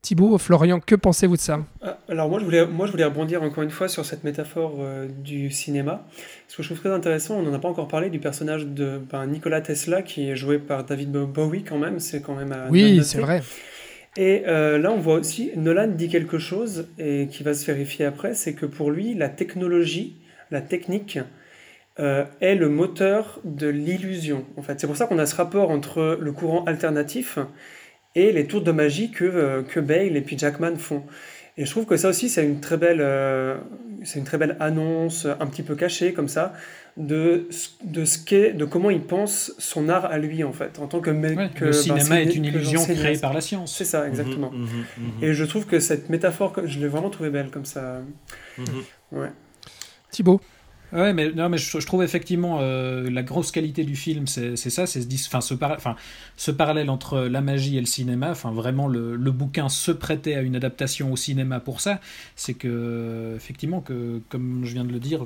Thibaut, 0.01 0.37
Florian, 0.37 0.81
que 0.81 0.95
pensez-vous 0.95 1.37
de 1.37 1.41
ça 1.41 1.61
ah, 1.81 1.97
Alors 2.09 2.27
moi 2.27 2.37
je, 2.37 2.43
voulais, 2.43 2.67
moi 2.67 2.87
je 2.87 2.91
voulais 2.91 3.05
rebondir 3.05 3.41
encore 3.41 3.63
une 3.63 3.69
fois 3.69 3.87
sur 3.87 4.03
cette 4.03 4.25
métaphore 4.25 4.75
euh, 4.79 5.07
du 5.07 5.49
cinéma. 5.49 6.05
Ce 6.49 6.57
que 6.57 6.63
je 6.63 6.67
trouve 6.67 6.79
très 6.81 6.91
intéressant, 6.91 7.35
on 7.35 7.43
n'en 7.43 7.53
a 7.53 7.59
pas 7.59 7.69
encore 7.69 7.87
parlé, 7.87 8.09
du 8.09 8.19
personnage 8.19 8.65
de 8.65 8.99
ben, 9.09 9.25
Nikola 9.27 9.61
Tesla 9.61 10.01
qui 10.01 10.29
est 10.29 10.35
joué 10.35 10.59
par 10.59 10.83
David 10.83 11.09
Bowie 11.09 11.63
quand 11.63 11.77
même, 11.77 11.99
c'est 11.99 12.21
quand 12.21 12.35
même... 12.35 12.53
oui, 12.69 13.01
c'est 13.01 13.19
vrai. 13.19 13.41
Et 14.15 14.43
euh, 14.47 14.77
là, 14.77 14.91
on 14.91 14.99
voit 14.99 15.15
aussi, 15.15 15.51
Nolan 15.55 15.87
dit 15.87 16.07
quelque 16.07 16.37
chose, 16.37 16.87
et 16.99 17.27
qui 17.27 17.43
va 17.43 17.53
se 17.53 17.65
vérifier 17.65 18.05
après, 18.05 18.35
c'est 18.35 18.53
que 18.53 18.65
pour 18.65 18.91
lui, 18.91 19.15
la 19.15 19.29
technologie, 19.29 20.17
la 20.51 20.61
technique, 20.61 21.19
euh, 21.99 22.25
est 22.41 22.55
le 22.55 22.69
moteur 22.69 23.39
de 23.43 23.67
l'illusion. 23.67 24.45
En 24.57 24.61
fait, 24.61 24.79
c'est 24.79 24.87
pour 24.87 24.97
ça 24.97 25.05
qu'on 25.07 25.19
a 25.19 25.25
ce 25.25 25.35
rapport 25.35 25.69
entre 25.69 26.17
le 26.19 26.31
courant 26.31 26.63
alternatif 26.65 27.37
et 28.15 28.31
les 28.31 28.45
tours 28.47 28.61
de 28.61 28.71
magie 28.71 29.11
que, 29.11 29.25
euh, 29.25 29.63
que 29.63 29.79
Bale 29.79 30.15
et 30.17 30.21
puis 30.21 30.37
Jackman 30.37 30.75
font. 30.77 31.03
Et 31.57 31.65
je 31.65 31.71
trouve 31.71 31.85
que 31.85 31.97
ça 31.97 32.09
aussi, 32.09 32.29
c'est 32.29 32.43
une 32.43 32.59
très 32.59 32.77
belle, 32.77 33.05
c'est 34.03 34.19
une 34.19 34.25
très 34.25 34.37
belle 34.37 34.57
annonce, 34.59 35.25
un 35.25 35.45
petit 35.47 35.61
peu 35.61 35.75
cachée 35.75 36.13
comme 36.13 36.27
ça, 36.27 36.53
de, 36.97 37.47
de 37.83 38.05
ce 38.05 38.17
qu'est, 38.19 38.53
de 38.53 38.65
comment 38.65 38.89
il 38.89 39.01
pense 39.01 39.53
son 39.57 39.89
art 39.89 40.05
à 40.05 40.17
lui 40.19 40.43
en 40.43 40.53
fait, 40.53 40.79
en 40.79 40.87
tant 40.87 40.99
que 40.99 41.09
mec. 41.09 41.59
le 41.59 41.67
ben, 41.67 41.73
cinéma 41.73 42.21
est 42.21 42.35
une 42.35 42.45
illusion 42.45 42.83
créée 42.83 43.17
par 43.17 43.33
la 43.33 43.41
science. 43.41 43.75
C'est 43.75 43.85
ça, 43.85 44.07
exactement. 44.07 44.51
Mhm, 44.51 44.61
mhm, 44.61 44.67
mhm. 44.97 45.23
Et 45.23 45.33
je 45.33 45.45
trouve 45.45 45.65
que 45.65 45.79
cette 45.79 46.09
métaphore, 46.09 46.53
je 46.63 46.79
l'ai 46.79 46.87
vraiment 46.87 47.09
trouvée 47.09 47.29
belle 47.29 47.49
comme 47.49 47.65
ça. 47.65 48.01
Ouais. 49.11 49.31
Thibaut 50.11 50.41
Ouais, 50.93 51.11
mais, 51.11 51.31
non, 51.31 51.49
mais 51.49 51.57
je, 51.57 51.85
trouve 51.87 52.03
effectivement 52.03 52.59
euh, 52.61 53.09
la 53.09 53.23
grosse 53.23 53.51
qualité 53.51 53.83
du 53.83 53.95
film, 53.95 54.27
c'est 54.27 54.55
ça, 54.55 54.85
c'est 54.85 55.01
ce, 55.01 55.41
ce, 55.41 55.55
ce 56.37 56.51
parallèle 56.51 56.89
entre 56.91 57.21
la 57.21 57.41
magie 57.41 57.77
et 57.77 57.79
le 57.79 57.87
cinéma. 57.87 58.29
Enfin, 58.29 58.51
vraiment, 58.51 58.87
le, 58.87 59.15
le 59.15 59.31
bouquin 59.31 59.69
se 59.69 59.91
prêtait 59.91 60.35
à 60.35 60.41
une 60.41 60.55
adaptation 60.55 61.11
au 61.11 61.15
cinéma 61.15 61.59
pour 61.59 61.81
ça. 61.81 61.99
C'est 62.35 62.53
que, 62.53 63.33
effectivement, 63.35 63.81
que, 63.81 64.21
comme 64.29 64.65
je 64.65 64.73
viens 64.73 64.83
de 64.83 64.91
le 64.91 64.99
dire, 64.99 65.25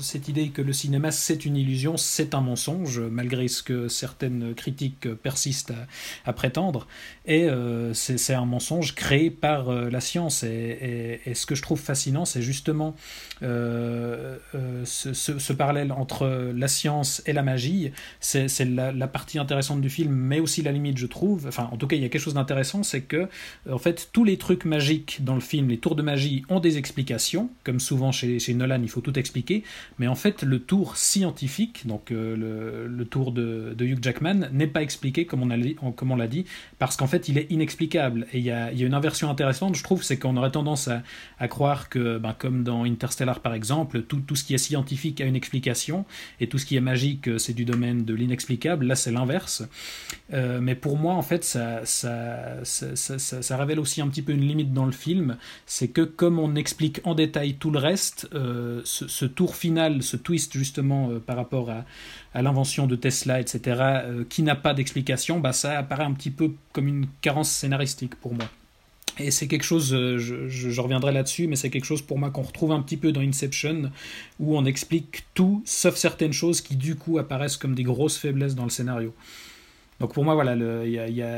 cette 0.00 0.26
idée 0.26 0.48
que 0.48 0.62
le 0.62 0.72
cinéma 0.72 1.12
c'est 1.12 1.44
une 1.44 1.56
illusion, 1.56 1.96
c'est 1.96 2.34
un 2.34 2.40
mensonge, 2.40 2.98
malgré 2.98 3.46
ce 3.46 3.62
que 3.62 3.86
certaines 3.86 4.52
critiques 4.54 5.14
persistent 5.14 5.74
à, 6.24 6.32
prétendre. 6.32 6.88
Et 7.26 7.44
euh, 7.44 7.94
c'est 7.94 8.34
un 8.34 8.46
mensonge 8.46 8.96
créé 8.96 9.30
par 9.30 9.68
euh, 9.68 9.90
la 9.90 10.00
science. 10.00 10.42
Et, 10.42 11.20
et, 11.24 11.34
ce 11.34 11.46
que 11.46 11.54
je 11.54 11.62
trouve 11.62 11.80
fascinant, 11.80 12.24
c'est 12.24 12.42
justement 12.42 12.96
euh, 15.06 15.12
ce, 15.14 15.52
parallèle 15.52 15.92
entre 15.92 16.52
la 16.54 16.68
science 16.68 17.22
et 17.26 17.32
la 17.32 17.42
magie, 17.42 17.92
c'est 18.20 18.48
la, 18.64 19.06
partie 19.06 19.38
intéressante 19.38 19.80
du 19.80 19.90
film, 19.90 20.12
mais 20.12 20.40
aussi 20.40 20.62
la 20.62 20.72
limite, 20.72 20.98
je 20.98 21.06
trouve. 21.06 21.46
Enfin, 21.46 21.68
en 21.72 21.76
tout 21.76 21.86
cas, 21.86 21.96
il 21.96 22.02
y 22.02 22.04
a 22.04 22.08
quelque 22.08 22.20
chose 22.20 22.34
d'intéressant, 22.34 22.82
c'est 22.82 23.02
que, 23.02 23.28
en 23.70 23.78
fait, 23.78 24.08
tous 24.12 24.24
les 24.24 24.36
trucs 24.36 24.64
magiques 24.64 25.18
dans 25.22 25.34
le 25.34 25.40
film, 25.40 25.68
les 25.68 25.78
tours 25.78 25.94
de 25.94 26.02
magie, 26.02 26.44
ont 26.48 26.60
des 26.60 26.78
explications. 26.78 27.50
Comme 27.62 27.80
souvent 27.80 28.12
chez, 28.12 28.38
Nolan, 28.54 28.80
il 28.82 28.88
faut 28.88 29.00
tout 29.00 29.18
expliquer. 29.18 29.62
Mais 29.98 30.06
en 30.06 30.14
fait, 30.14 30.42
le 30.42 30.58
tour 30.58 30.96
scientifique, 30.96 31.86
donc 31.86 32.10
euh, 32.10 32.86
le, 32.88 33.04
tour 33.04 33.32
de, 33.32 33.74
Hugh 33.78 34.02
Jackman, 34.02 34.48
n'est 34.52 34.66
pas 34.66 34.82
expliqué, 34.82 35.26
comme 35.26 35.42
on 35.42 36.16
l'a 36.16 36.26
dit, 36.26 36.46
parce 36.78 36.96
qu'en 36.96 37.06
fait, 37.06 37.28
il 37.28 37.38
est 37.38 37.50
inexplicable. 37.50 38.26
Et 38.32 38.38
il 38.38 38.44
y 38.44 38.50
a, 38.50 38.72
une 38.72 38.94
inversion 38.94 39.30
intéressante, 39.30 39.76
je 39.76 39.82
trouve, 39.82 40.02
c'est 40.02 40.18
qu'on 40.18 40.36
aurait 40.36 40.50
tendance 40.50 40.88
à, 41.38 41.48
croire 41.48 41.88
que, 41.88 42.18
ben, 42.18 42.34
comme 42.36 42.64
dans 42.64 42.84
Interstellar 42.84 43.40
par 43.40 43.54
exemple, 43.54 44.02
tout 44.02 44.36
ce 44.36 44.44
qui 44.44 44.54
est 44.54 44.58
scientifique, 44.58 44.93
scientifique 44.94 45.20
a 45.20 45.24
une 45.24 45.36
explication, 45.36 46.04
et 46.40 46.46
tout 46.46 46.58
ce 46.58 46.66
qui 46.66 46.76
est 46.76 46.80
magique, 46.80 47.28
euh, 47.28 47.38
c'est 47.38 47.52
du 47.52 47.64
domaine 47.64 48.04
de 48.04 48.14
l'inexplicable. 48.14 48.86
Là, 48.86 48.94
c'est 48.94 49.10
l'inverse. 49.10 49.62
Euh, 50.32 50.60
mais 50.60 50.74
pour 50.74 50.96
moi, 50.96 51.14
en 51.14 51.22
fait, 51.22 51.44
ça 51.44 51.84
ça, 51.84 52.64
ça, 52.64 53.56
révèle 53.56 53.80
aussi 53.80 54.00
un 54.00 54.08
petit 54.08 54.22
peu 54.22 54.32
une 54.32 54.46
limite 54.46 54.72
dans 54.72 54.86
le 54.86 54.92
film. 54.92 55.36
C'est 55.66 55.88
que 55.88 56.02
comme 56.02 56.38
on 56.38 56.54
explique 56.54 57.00
en 57.04 57.14
détail 57.14 57.54
tout 57.54 57.70
le 57.70 57.78
reste, 57.78 58.28
euh, 58.34 58.80
ce, 58.84 59.24
tour 59.24 59.56
final, 59.56 60.02
ce 60.02 60.16
twist 60.16 60.52
justement 60.56 61.10
par 61.26 61.36
rapport 61.36 61.70
à, 61.70 61.84
à 62.34 62.42
l'invention 62.42 62.86
de 62.86 62.96
Tesla, 62.96 63.40
etc., 63.40 64.24
qui 64.28 64.42
n'a 64.42 64.54
pas 64.54 64.74
d'explication, 64.74 65.40
bah, 65.40 65.52
ça 65.52 65.78
apparaît 65.78 66.04
un 66.04 66.12
petit 66.12 66.30
peu 66.30 66.52
comme 66.72 66.88
une 66.88 67.06
carence 67.20 67.50
scénaristique 67.50 68.14
pour 68.16 68.34
moi. 68.34 68.48
Et 69.18 69.30
c'est 69.30 69.46
quelque 69.46 69.64
chose, 69.64 69.94
euh, 69.94 70.18
je, 70.18 70.80
reviendrai 70.80 71.12
là-dessus, 71.12 71.46
mais 71.46 71.56
c'est 71.56 71.70
quelque 71.70 71.84
chose 71.84 72.02
pour 72.02 72.18
moi 72.18 72.30
qu'on 72.30 72.42
retrouve 72.42 72.72
un 72.72 72.82
petit 72.82 72.96
peu 72.96 73.12
dans 73.12 73.20
Inception, 73.20 73.90
où 74.40 74.56
on 74.56 74.64
explique 74.64 75.24
tout, 75.34 75.62
sauf 75.64 75.96
certaines 75.96 76.32
choses 76.32 76.60
qui 76.60 76.76
du 76.76 76.96
coup 76.96 77.18
apparaissent 77.18 77.56
comme 77.56 77.74
des 77.74 77.84
grosses 77.84 78.16
faiblesses 78.16 78.54
dans 78.54 78.64
le 78.64 78.70
scénario. 78.70 79.14
Donc 80.00 80.12
pour 80.12 80.24
moi, 80.24 80.34
voilà, 80.34 80.56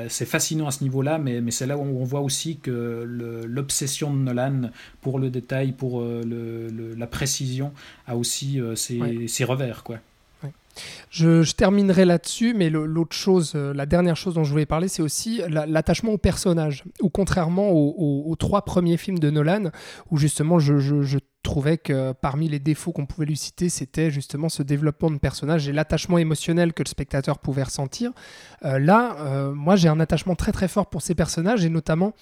c'est 0.09 0.25
fascinant 0.25 0.67
à 0.67 0.71
ce 0.71 0.83
niveau-là, 0.83 1.19
mais, 1.19 1.43
mais 1.43 1.51
c'est 1.51 1.67
là 1.67 1.77
où 1.77 1.83
on 1.83 2.05
voit 2.05 2.21
aussi 2.21 2.59
que 2.59 3.05
l'obsession 3.47 4.13
de 4.13 4.19
Nolan 4.19 4.71
pour 5.03 5.19
le 5.19 5.29
détail, 5.29 5.73
pour 5.73 6.01
euh, 6.01 6.23
le, 6.25 6.95
la 6.95 7.07
précision, 7.07 7.73
a 8.07 8.17
aussi 8.17 8.59
euh, 8.59 8.75
ses, 8.75 9.29
ses 9.29 9.45
revers, 9.45 9.83
quoi. 9.83 9.99
Je, 11.11 11.51
terminerai 11.53 12.05
là-dessus, 12.05 12.55
mais 12.55 12.71
l'autre 12.71 13.17
chose, 13.17 13.53
euh, 13.55 13.73
la 13.73 13.87
dernière 13.87 14.17
chose 14.17 14.35
dont 14.35 14.45
je 14.45 14.51
voulais 14.51 14.67
parler, 14.67 14.89
c'est 14.89 15.03
aussi 15.03 15.41
l'attachement 15.49 16.13
au 16.13 16.19
personnage. 16.19 16.85
Ou 17.01 17.09
contrairement 17.09 17.71
aux, 17.71 18.37
trois 18.39 18.63
premiers 18.63 18.97
films 18.97 19.19
de 19.19 19.31
Nolan, 19.31 19.71
où 20.11 20.17
justement 20.17 20.59
je, 20.59 21.19
trouvais 21.47 21.79
que 21.79 22.13
parmi 22.13 22.49
les 22.49 22.59
défauts 22.59 22.93
qu'on 22.93 23.07
pouvait 23.07 23.27
lui 23.27 23.37
citer, 23.37 23.69
c'était 23.69 24.11
justement 24.11 24.49
ce 24.49 24.63
développement 24.63 25.11
de 25.11 25.19
personnage 25.19 25.69
et 25.69 25.73
l'attachement 25.73 26.19
émotionnel 26.19 26.73
que 26.73 26.83
le 26.83 26.89
spectateur 26.89 27.39
pouvait 27.39 27.63
ressentir. 27.63 28.13
Euh, 28.65 28.79
là, 28.79 29.17
euh, 29.21 29.53
moi, 29.55 29.77
j'ai 29.77 29.89
un 29.89 30.01
attachement 30.01 30.35
très 30.35 30.53
très 30.53 30.69
fort 30.69 30.87
pour 30.91 31.03
ces 31.03 31.15
personnages 31.15 31.65
et 31.65 31.69
notamment 31.69 32.13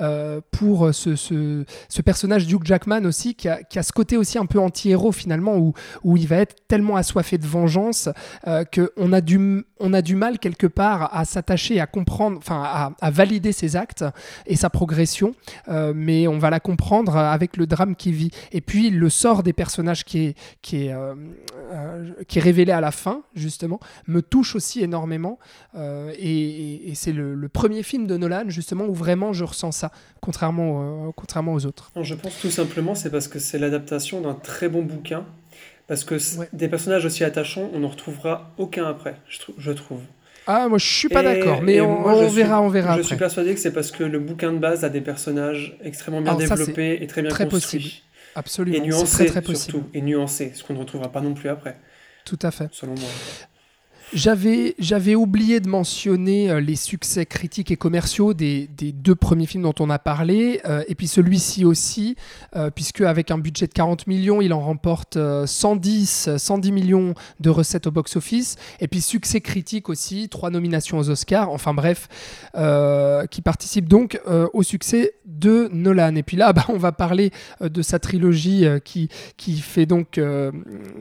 euh, 0.00 0.40
pour 0.50 0.92
ce, 0.94 1.14
ce, 1.16 2.02
personnage 2.02 2.50
Hugh 2.50 2.64
Jackman 2.64 3.04
aussi, 3.04 3.34
qui 3.34 3.48
a, 3.48 3.62
qui 3.62 3.78
a, 3.78 3.82
ce 3.82 3.92
côté 3.92 4.16
aussi 4.16 4.38
un 4.38 4.46
peu 4.46 4.58
anti-héros 4.58 5.12
finalement, 5.12 5.56
où, 5.56 5.74
où 6.02 6.16
il 6.16 6.26
va 6.26 6.36
être 6.36 6.56
tellement 6.66 6.96
assoiffé 6.96 7.38
de 7.38 7.46
vengeance 7.46 8.08
qu'on 8.44 9.12
a, 9.12 9.20
du, 9.20 9.64
on 9.80 9.92
a 9.92 10.02
du 10.02 10.16
mal 10.16 10.38
quelque 10.38 10.66
part 10.66 11.14
à 11.14 11.24
s'attacher, 11.24 11.80
à 11.80 11.86
comprendre, 11.86 12.38
enfin 12.38 12.94
à, 13.00 13.10
valider 13.10 13.52
ses 13.52 13.76
actes 13.76 14.04
et 14.46 14.56
sa 14.56 14.70
progression, 14.70 15.34
mais 15.94 16.28
on 16.28 16.38
va 16.38 16.50
la 16.50 16.60
comprendre 16.60 17.16
avec 17.16 17.56
le 17.56 17.66
drame 17.66 17.96
qu'il 17.96 18.14
vit. 18.14 18.30
Et 18.52 18.60
puis 18.60 18.90
le 18.90 19.08
sort 19.08 19.42
des 19.42 19.52
personnages 19.52 20.04
qui 20.04 20.26
est, 20.26 20.38
qui 20.62 20.86
est, 20.86 20.94
qui 22.28 22.38
est 22.38 22.42
révélé 22.42 22.72
à 22.72 22.80
la 22.80 22.90
fin, 22.90 23.22
justement, 23.34 23.80
me 24.06 24.22
touche 24.22 24.54
aussi 24.54 24.82
énormément. 24.82 25.38
Euh, 25.74 26.12
et, 26.18 26.92
c'est 26.94 27.12
le, 27.12 27.48
premier 27.48 27.82
film 27.82 28.06
de 28.06 28.16
Nolan, 28.16 28.48
justement, 28.48 28.84
où 28.84 28.94
vraiment 28.94 29.32
je 29.32 29.44
ressens 29.44 29.72
ça, 29.72 29.90
contrairement, 30.20 31.08
euh, 31.08 31.10
contrairement 31.16 31.54
aux 31.54 31.66
autres. 31.66 31.90
je 32.00 32.14
pense 32.14 32.38
tout 32.40 32.50
simplement, 32.50 32.94
c'est 32.94 33.10
parce 33.10 33.28
que 33.28 33.38
c'est 33.38 33.58
l'adaptation 33.58 34.20
d'un 34.20 34.34
très 34.34 34.68
bon 34.68 34.82
bouquin. 34.82 35.24
Parce 35.90 36.04
que 36.04 36.14
des 36.52 36.68
personnages 36.68 37.04
aussi 37.04 37.24
attachants, 37.24 37.68
on 37.74 37.80
n'en 37.80 37.88
retrouvera 37.88 38.52
aucun 38.58 38.86
après, 38.86 39.16
je, 39.26 39.72
trouve. 39.72 39.98
Ah, 40.46 40.68
moi 40.68 40.78
je 40.78 40.86
suis 40.86 41.08
pas 41.08 41.24
d'accord, 41.24 41.62
mais 41.62 41.80
on, 41.80 42.28
verra, 42.28 42.62
on 42.62 42.68
verra. 42.68 42.96
Je 42.96 43.02
suis 43.02 43.16
persuadé 43.16 43.54
que 43.54 43.58
c'est 43.58 43.72
parce 43.72 43.90
que 43.90 44.04
le 44.04 44.20
bouquin 44.20 44.52
de 44.52 44.58
base 44.58 44.84
a 44.84 44.88
des 44.88 45.00
personnages 45.00 45.76
extrêmement 45.82 46.20
bien 46.20 46.36
développés 46.36 46.98
et 47.02 47.08
très 47.08 47.22
bien 47.22 47.30
très 47.32 47.48
construits. 47.48 47.80
Possible. 47.80 48.02
Absolument. 48.36 48.76
Et 48.76 48.80
nuancés, 48.86 49.26
très, 49.26 49.42
très 49.42 49.54
surtout. 49.56 49.82
Et 49.92 50.00
nuancés, 50.00 50.52
ce 50.54 50.62
qu'on 50.62 50.74
ne 50.74 50.78
retrouvera 50.78 51.10
pas 51.10 51.22
non 51.22 51.34
plus 51.34 51.48
après. 51.48 51.76
Tout 52.24 52.38
à 52.40 52.52
fait. 52.52 52.68
Selon 52.70 52.94
moi. 52.94 53.08
J'avais, 54.12 54.74
j'avais 54.80 55.14
oublié 55.14 55.60
de 55.60 55.68
mentionner 55.68 56.50
euh, 56.50 56.60
les 56.60 56.74
succès 56.74 57.26
critiques 57.26 57.70
et 57.70 57.76
commerciaux 57.76 58.34
des, 58.34 58.66
des, 58.76 58.90
deux 58.90 59.14
premiers 59.14 59.46
films 59.46 59.62
dont 59.62 59.74
on 59.78 59.88
a 59.88 60.00
parlé, 60.00 60.60
euh, 60.64 60.82
et 60.88 60.96
puis 60.96 61.06
celui-ci 61.06 61.64
aussi, 61.64 62.16
euh, 62.56 62.70
puisque 62.70 63.02
avec 63.02 63.30
un 63.30 63.38
budget 63.38 63.68
de 63.68 63.72
40 63.72 64.08
millions, 64.08 64.40
il 64.40 64.52
en 64.52 64.60
remporte 64.60 65.16
110, 65.46 66.30
110 66.36 66.72
millions 66.72 67.14
de 67.38 67.50
recettes 67.50 67.86
au 67.86 67.92
box-office, 67.92 68.56
et 68.80 68.88
puis 68.88 69.00
succès 69.00 69.40
critique 69.40 69.88
aussi, 69.88 70.28
trois 70.28 70.50
nominations 70.50 70.98
aux 70.98 71.08
Oscars, 71.08 71.50
enfin 71.50 71.72
bref, 71.72 72.08
qui 73.30 73.42
participe 73.42 73.88
donc 73.88 74.20
au 74.52 74.62
succès 74.62 75.14
de 75.26 75.68
Nolan. 75.72 76.16
Et 76.16 76.22
puis 76.22 76.36
là, 76.36 76.52
bah, 76.54 76.64
on 76.68 76.78
va 76.78 76.92
parler 76.92 77.30
de 77.60 77.82
sa 77.82 77.98
trilogie 77.98 78.64
qui, 78.84 79.08
qui 79.36 79.58
fait 79.58 79.86
donc, 79.86 80.20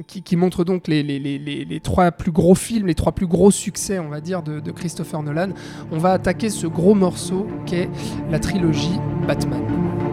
qui, 0.08 0.22
qui, 0.22 0.36
montre 0.36 0.64
donc 0.64 0.88
les, 0.88 1.02
les, 1.02 1.20
les, 1.20 1.40
les, 1.40 1.80
trois 1.80 2.12
plus 2.12 2.32
gros 2.32 2.56
films, 2.56 2.88
trois 3.00 3.14
plus 3.14 3.28
gros 3.28 3.50
succès, 3.50 3.98
on 3.98 4.10
va 4.10 4.20
dire, 4.20 4.44
de, 4.44 4.72
Christopher 4.72 5.24
Nolan, 5.24 5.52
on 5.90 5.98
va 6.00 6.12
attaquer 6.12 6.50
ce 6.50 6.68
gros 6.68 6.96
morceau 6.96 7.48
qu'est 7.66 7.90
la 8.30 8.40
trilogie 8.40 9.00
Batman. 9.26 10.09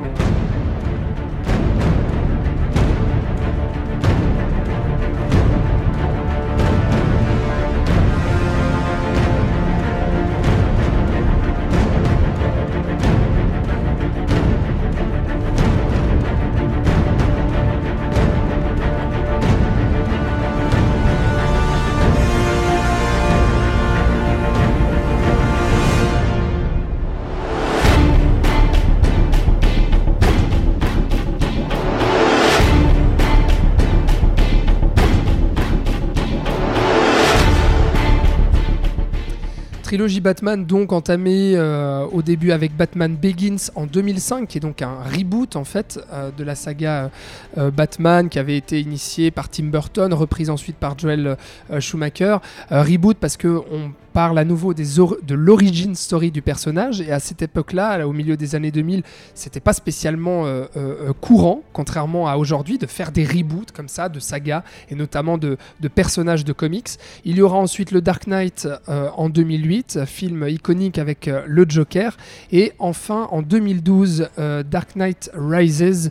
Trilogie 39.86 40.20
Batman, 40.20 40.66
donc 40.66 40.92
entamée 40.92 41.52
euh, 41.54 42.04
au 42.06 42.20
début 42.20 42.50
avec 42.50 42.76
Batman 42.76 43.14
Begins 43.14 43.70
en 43.76 43.86
2005, 43.86 44.48
qui 44.48 44.58
est 44.58 44.60
donc 44.60 44.82
un 44.82 44.96
reboot 45.16 45.54
en 45.54 45.62
fait 45.62 46.00
euh, 46.12 46.32
de 46.36 46.42
la 46.42 46.56
saga 46.56 47.12
euh, 47.56 47.70
Batman 47.70 48.28
qui 48.28 48.40
avait 48.40 48.56
été 48.56 48.80
initiée 48.80 49.30
par 49.30 49.48
Tim 49.48 49.66
Burton, 49.66 50.12
reprise 50.12 50.50
ensuite 50.50 50.74
par 50.74 50.98
Joel 50.98 51.36
Schumacher. 51.78 52.38
reboot 52.68 53.16
parce 53.20 53.36
que 53.36 53.46
on 53.46 53.92
parle 54.16 54.38
à 54.38 54.46
nouveau 54.46 54.72
des 54.72 54.96
de 54.96 55.34
l'origine 55.34 55.94
story 55.94 56.30
du 56.30 56.40
personnage. 56.40 57.02
Et 57.02 57.12
à 57.12 57.20
cette 57.20 57.42
époque-là, 57.42 58.08
au 58.08 58.14
milieu 58.14 58.38
des 58.38 58.54
années 58.54 58.70
2000, 58.70 59.02
c'était 59.34 59.60
pas 59.60 59.74
spécialement 59.74 60.46
euh, 60.46 60.64
euh, 60.74 61.12
courant, 61.20 61.60
contrairement 61.74 62.26
à 62.26 62.38
aujourd'hui, 62.38 62.78
de 62.78 62.86
faire 62.86 63.12
des 63.12 63.26
reboots 63.26 63.72
comme 63.72 63.88
ça, 63.88 64.08
de 64.08 64.18
sagas 64.18 64.62
et 64.88 64.94
notamment 64.94 65.36
de, 65.36 65.58
de 65.80 65.88
personnages 65.88 66.46
de 66.46 66.54
comics. 66.54 66.88
Il 67.26 67.36
y 67.36 67.42
aura 67.42 67.58
ensuite 67.58 67.90
le 67.90 68.00
Dark 68.00 68.26
Knight 68.26 68.66
euh, 68.88 69.10
en 69.18 69.28
2008, 69.28 70.06
film 70.06 70.48
iconique 70.48 70.96
avec 70.96 71.30
le 71.46 71.66
Joker. 71.68 72.16
Et 72.52 72.72
enfin, 72.78 73.28
en 73.30 73.42
2012, 73.42 74.30
Dark 74.70 74.96
Knight 74.96 75.30
Rises, 75.34 76.10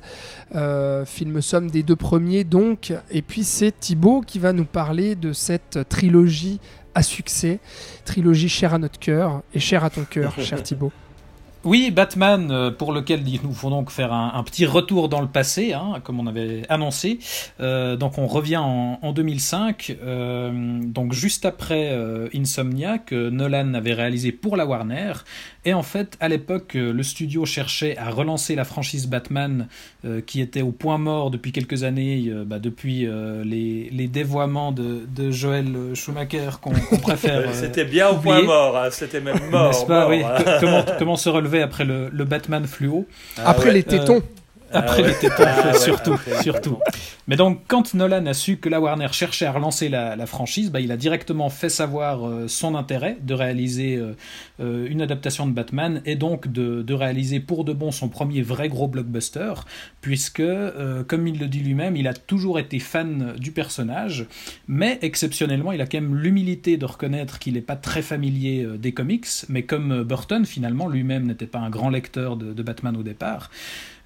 film 1.05 1.41
somme 1.41 1.71
des 1.71 1.81
deux 1.81 1.95
premiers 1.95 2.43
donc. 2.43 2.93
Et 3.09 3.23
puis 3.23 3.43
c'est 3.43 3.71
Thibaut 3.79 4.21
qui 4.21 4.37
va 4.37 4.53
nous 4.53 4.65
parler 4.65 5.15
de 5.15 5.33
cette 5.33 5.79
trilogie 5.89 6.59
à 6.95 7.03
succès, 7.03 7.59
trilogie 8.05 8.49
chère 8.49 8.73
à 8.73 8.79
notre 8.79 8.97
cœur 8.99 9.43
et 9.53 9.59
chère 9.59 9.83
à 9.83 9.89
ton 9.89 10.05
cœur, 10.05 10.33
cher 10.39 10.63
Thibaut. 10.63 10.91
Oui, 11.65 11.89
Batman, 11.89 12.51
euh, 12.51 12.69
pour 12.69 12.93
lequel 12.93 13.27
il 13.27 13.39
nous 13.43 13.51
faut 13.51 13.71
donc 13.71 13.89
faire 13.89 14.13
un, 14.13 14.43
petit 14.43 14.67
retour 14.67 15.09
dans 15.09 15.19
le 15.19 15.27
passé, 15.27 15.73
hein, 15.73 15.95
comme 16.03 16.19
on 16.19 16.27
avait 16.27 16.61
annoncé. 16.69 17.17
Euh, 17.59 17.95
donc 17.95 18.19
on 18.19 18.27
revient 18.27 18.57
en, 18.57 19.11
2005, 19.11 19.97
euh, 20.03 20.79
donc 20.83 21.13
juste 21.13 21.43
après 21.43 21.97
Insomnia 22.35 22.99
que 22.99 23.29
Nolan 23.29 23.73
avait 23.73 23.93
réalisé 23.93 24.31
pour 24.31 24.57
la 24.57 24.67
Warner. 24.67 25.13
Et 25.67 25.73
en 25.73 25.81
fait, 25.81 26.15
à 26.19 26.27
l'époque, 26.27 26.75
le 26.75 27.01
studio 27.01 27.45
cherchait 27.45 27.97
à 27.97 28.11
relancer 28.11 28.53
la 28.53 28.65
franchise 28.65 29.07
Batman, 29.07 29.67
qui 30.27 30.41
était 30.41 30.61
au 30.61 30.71
point 30.71 30.99
mort 30.99 31.31
depuis 31.31 31.51
quelques 31.51 31.83
années, 31.83 32.31
bah, 32.45 32.59
depuis 32.59 33.07
les, 33.43 33.89
les, 33.91 34.07
dévoiements 34.07 34.71
de, 34.71 35.07
de 35.07 35.31
Joel 35.31 35.95
Schumacher 35.95 36.51
qu'on 36.61 36.73
préfère. 37.01 37.55
c'était 37.55 37.85
bien 37.85 38.09
au 38.09 38.17
point 38.17 38.43
mort, 38.43 38.77
hein, 38.77 38.89
c'était 38.91 39.21
même 39.21 39.39
mort. 39.49 39.87
Pas, 39.87 40.07
oui. 40.07 40.21
Hein. 40.23 40.57
comment, 40.59 40.85
comment 40.99 41.15
se 41.15 41.29
relever 41.29 41.54
après 41.61 41.85
le, 41.85 42.09
Batman 42.25 42.65
fluo. 42.65 43.07
Ah 43.37 43.49
après 43.51 43.71
les 43.71 43.83
tétons. 43.83 44.23
Après 44.71 45.03
ah 45.03 45.07
les 45.07 45.13
tétons, 45.15 45.43
ah 45.45 45.73
surtout, 45.73 46.17
surtout. 46.41 46.79
Mais 47.27 47.35
donc, 47.35 47.61
quand 47.67 47.93
Nolan 47.93 48.25
a 48.27 48.33
su 48.33 48.57
que 48.57 48.69
la 48.69 48.79
Warner 48.79 49.07
cherchait 49.11 49.45
à 49.45 49.51
relancer 49.51 49.89
la, 49.89 50.25
franchise, 50.25 50.71
bah, 50.71 50.79
il 50.79 50.91
a 50.91 50.97
directement 50.97 51.49
fait 51.49 51.69
savoir 51.69 52.27
euh, 52.27 52.47
son 52.47 52.75
intérêt 52.75 53.17
de 53.21 53.33
réaliser 53.33 53.95
euh, 53.95 54.15
euh, 54.59 54.87
une 54.89 55.01
adaptation 55.01 55.47
de 55.47 55.51
Batman 55.51 56.01
et 56.05 56.15
donc 56.15 56.51
de, 56.51 56.81
de, 56.81 56.93
réaliser 56.93 57.39
pour 57.39 57.63
de 57.63 57.73
bon 57.73 57.91
son 57.91 58.09
premier 58.09 58.41
vrai 58.41 58.69
gros 58.69 58.87
blockbuster, 58.87 59.53
puisque, 60.01 60.43
comme 61.07 61.27
il 61.27 61.39
le 61.39 61.47
dit 61.47 61.59
lui-même, 61.59 61.95
il 61.95 62.07
a 62.07 62.13
toujours 62.13 62.59
été 62.59 62.79
fan 62.79 63.33
du 63.37 63.51
personnage, 63.51 64.27
mais 64.67 64.99
exceptionnellement, 65.01 65.71
il 65.71 65.81
a 65.81 65.85
quand 65.85 65.99
même 65.99 66.15
l'humilité 66.15 66.77
de 66.77 66.85
reconnaître 66.85 67.39
qu'il 67.39 67.53
n'est 67.53 67.61
pas 67.61 67.75
très 67.75 68.01
familier 68.01 68.67
des 68.77 68.93
comics, 68.93 69.27
mais 69.49 69.63
comme 69.63 70.03
Burton, 70.03 70.45
finalement, 70.45 70.87
lui-même 70.87 71.25
n'était 71.25 71.47
pas 71.47 71.59
un 71.59 71.69
grand 71.69 71.89
lecteur 71.89 72.37
de, 72.37 72.53
de 72.53 72.63
Batman 72.63 72.95
au 72.97 73.03
départ. 73.03 73.49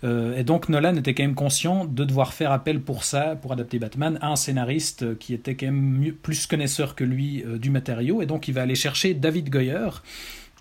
Euh, 0.04 0.38
et 0.38 0.44
donc 0.44 0.70
Nolan 0.70 0.96
était 0.96 1.14
quand 1.14 1.24
même 1.24 1.36
conscient 1.36 1.86
de 1.86 2.04
devoir 2.04 2.34
faire 2.34 2.52
appel 2.52 2.82
pour 2.82 3.04
ça, 3.04 3.36
pour 3.36 3.52
adapter 3.52 3.80
Batman, 3.80 4.18
à 4.22 4.30
un 4.30 4.36
scénariste 4.36 5.18
qui 5.18 5.34
était 5.34 5.56
quand 5.56 5.68
même 5.68 6.14
plus 6.22 6.48
connaisseur 6.48 6.96
que 6.96 7.04
lui 7.04 7.44
euh, 7.44 7.58
du 7.58 7.70
matériau. 7.70 8.22
Et 8.22 8.26
donc 8.26 8.48
il 8.48 8.54
va 8.54 8.62
aller 8.62 8.76
chercher 8.76 9.14
David 9.14 9.50
Goyer, 9.50 9.90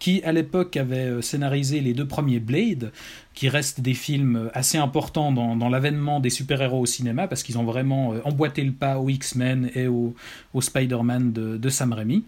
qui 0.00 0.22
à 0.24 0.32
l'époque 0.32 0.76
avait 0.76 1.06
euh, 1.06 1.22
scénarisé 1.22 1.80
les 1.80 1.94
deux 1.94 2.06
premiers 2.06 2.40
Blade, 2.40 2.92
qui 3.34 3.48
restent 3.48 3.80
des 3.80 3.94
films 3.94 4.50
assez 4.52 4.78
importants 4.78 5.30
dans, 5.30 5.68
l'avènement 5.68 6.18
des 6.18 6.30
super-héros 6.30 6.80
au 6.80 6.86
cinéma, 6.86 7.28
parce 7.28 7.44
qu'ils 7.44 7.56
ont 7.58 7.64
vraiment 7.64 8.14
emboîté 8.24 8.64
le 8.64 8.72
pas 8.72 8.98
aux 8.98 9.08
X-Men 9.08 9.70
et 9.76 9.86
au, 9.86 10.14
Spider-Man 10.58 11.32
de, 11.32 11.56
de, 11.56 11.68
Sam 11.68 11.92
Raimi. 11.92 12.24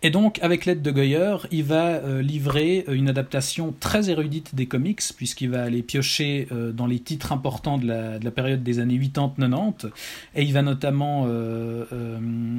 Et 0.00 0.10
donc, 0.10 0.38
avec 0.42 0.64
l'aide 0.64 0.80
de 0.80 0.92
Goyer, 0.92 1.36
il 1.50 1.64
va 1.64 1.86
euh, 1.86 2.22
livrer 2.22 2.84
euh, 2.88 2.92
une 2.92 3.08
adaptation 3.08 3.74
très 3.80 4.10
érudite 4.10 4.54
des 4.54 4.66
comics, 4.66 5.02
puisqu'il 5.16 5.50
va 5.50 5.64
aller 5.64 5.82
piocher 5.82 6.46
euh, 6.52 6.70
dans 6.70 6.86
les 6.86 7.00
titres 7.00 7.32
importants 7.32 7.78
de 7.78 7.86
la, 7.86 8.20
de 8.20 8.24
la 8.24 8.30
période 8.30 8.62
des 8.62 8.78
années 8.78 8.96
80-90, 8.96 9.90
et 10.36 10.42
il 10.44 10.52
va 10.52 10.62
notamment 10.62 11.26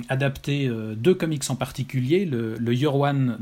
adapter 0.10 0.70
deux 0.96 1.14
comics 1.14 1.44
en 1.50 1.56
particulier, 1.56 2.26
le, 2.26 2.74
Year 2.74 2.96
One 2.96 3.38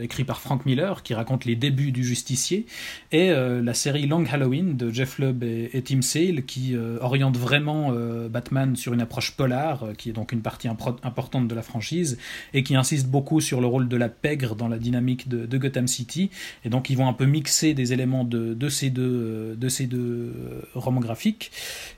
écrit 0.00 0.24
par 0.24 0.40
Frank 0.40 0.66
Miller, 0.66 1.02
qui 1.02 1.14
raconte 1.14 1.44
les 1.44 1.56
débuts 1.56 1.92
du 1.92 2.04
justicier, 2.04 2.66
et 3.12 3.30
la 3.30 3.74
série 3.74 4.06
Long 4.06 4.24
Halloween 4.30 4.76
de 4.76 4.90
Jeff 4.90 5.18
Lubb 5.18 5.42
et, 5.42 5.70
et 5.72 5.82
Tim 5.82 6.02
Sale, 6.02 6.44
qui 6.44 6.76
oriente 7.00 7.36
vraiment 7.36 7.92
Batman 8.30 8.76
sur 8.76 8.94
une 8.94 9.00
approche 9.00 9.32
polar, 9.32 9.88
qui 9.96 10.10
est 10.10 10.14
donc 10.14 10.32
une 10.32 10.42
partie 10.42 10.68
importante 10.68 11.48
de 11.48 11.54
la 11.54 11.62
franchise, 11.62 12.18
et 12.54 12.62
qui 12.62 12.76
insiste 12.76 13.06
beaucoup 13.06 13.27
sur 13.40 13.60
le 13.60 13.66
rôle 13.66 13.88
de 13.88 13.96
la 13.96 14.08
pègre 14.08 14.56
dans 14.56 14.68
la 14.68 14.78
dynamique 14.78 15.28
de, 15.28 15.58
Gotham 15.58 15.86
City. 15.86 16.30
Et 16.64 16.70
donc, 16.70 16.88
ils 16.88 16.96
vont 16.96 17.08
un 17.08 17.12
peu 17.12 17.26
mixer 17.26 17.74
des 17.74 17.92
éléments 17.92 18.24
de, 18.24 18.54
de 18.54 18.68
ces, 18.68 18.90
deux, 18.90 19.56
de 19.56 19.68
ces 19.68 19.86
deux 19.86 19.98
euh, 19.98 20.62
romans 20.74 21.00
graphiques 21.00 21.50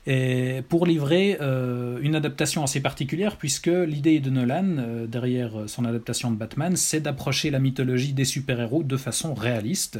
et 0.07 0.61
pour 0.67 0.85
livrer 0.85 1.37
euh, 1.41 1.99
une 2.01 2.15
adaptation 2.15 2.63
assez 2.63 2.81
particulière, 2.81 3.37
puisque 3.37 3.67
l'idée 3.67 4.19
de 4.19 4.29
Nolan, 4.29 4.77
euh, 4.77 5.07
derrière 5.07 5.51
son 5.67 5.85
adaptation 5.85 6.31
de 6.31 6.35
Batman, 6.35 6.75
c'est 6.75 6.99
d'approcher 6.99 7.51
la 7.51 7.59
mythologie 7.59 8.13
des 8.13 8.25
super-héros 8.25 8.83
de 8.83 8.97
façon 8.97 9.33
réaliste. 9.33 9.99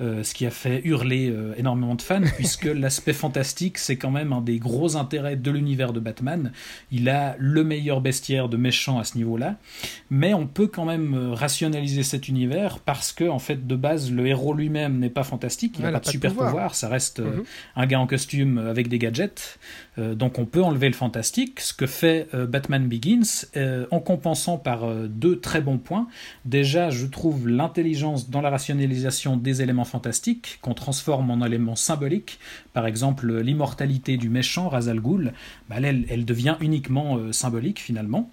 ce 0.00 0.34
qui 0.34 0.44
a 0.44 0.50
fait 0.50 0.82
hurler 0.84 1.32
énormément 1.56 1.94
de 1.94 2.02
fans, 2.02 2.20
puisque 2.36 2.66
l'aspect 2.66 3.12
fantastique, 3.14 3.78
c'est 3.78 3.96
quand 3.96 4.10
même 4.10 4.32
un 4.32 4.42
des 4.42 4.58
gros 4.58 4.96
intérêts 4.96 5.36
de 5.36 5.50
l'univers 5.50 5.92
de 5.92 6.00
Batman. 6.00 6.52
Il 6.90 7.08
a 7.08 7.36
le 7.38 7.64
meilleur 7.64 8.00
bestiaire 8.00 8.48
de 8.48 8.56
méchants 8.56 8.98
à 8.98 9.04
ce 9.04 9.16
niveau-là, 9.16 9.56
mais 10.10 10.34
on 10.34 10.46
peut 10.46 10.65
quand 10.68 10.84
même 10.84 11.14
euh, 11.14 11.34
rationaliser 11.34 12.02
cet 12.02 12.28
univers 12.28 12.78
parce 12.78 13.12
que, 13.12 13.24
en 13.24 13.38
fait, 13.38 13.66
de 13.66 13.76
base, 13.76 14.12
le 14.12 14.26
héros 14.26 14.54
lui-même 14.54 14.98
n'est 14.98 15.10
pas 15.10 15.24
fantastique, 15.24 15.76
il 15.78 15.84
n'a 15.84 15.92
pas, 15.92 16.00
de 16.00 16.06
super 16.06 16.34
pouvoir. 16.34 16.74
ça 16.74 16.88
reste 16.88 17.20
euh, 17.20 17.38
mhm. 17.38 17.44
un 17.76 17.86
gars 17.86 18.00
en 18.00 18.06
costume 18.06 18.58
avec 18.58 18.88
des 18.88 18.98
gadgets. 18.98 19.58
Euh, 19.98 20.14
donc 20.14 20.38
on 20.38 20.44
peut 20.44 20.62
enlever 20.62 20.88
le 20.88 20.94
fantastique, 20.94 21.60
ce 21.60 21.72
que 21.72 21.86
fait 21.86 22.28
Batman 22.34 22.86
Begins, 22.86 23.46
en 23.90 24.00
compensant 24.00 24.58
par 24.58 24.86
deux 25.08 25.38
très 25.40 25.60
bons 25.60 25.78
points. 25.78 26.06
Déjà, 26.44 26.90
je 26.90 27.06
trouve 27.06 27.48
l'intelligence 27.48 28.30
dans 28.30 28.40
la 28.40 28.50
rationalisation 28.50 29.36
des 29.36 29.62
éléments 29.62 29.84
fantastiques 29.84 30.58
qu'on 30.60 30.74
transforme 30.74 31.30
en 31.30 31.44
éléments 31.44 31.76
symboliques. 31.76 32.38
Par 32.72 32.86
exemple, 32.86 33.40
l'immortalité 33.40 34.16
du 34.16 34.28
méchant, 34.28 34.68
Razal 34.68 35.00
Ghul, 35.00 35.32
bah, 35.68 35.76
elle, 35.82 36.04
elle, 36.08 36.24
devient 36.24 36.56
uniquement 36.60 37.32
symbolique 37.32 37.80
finalement. 37.80 38.30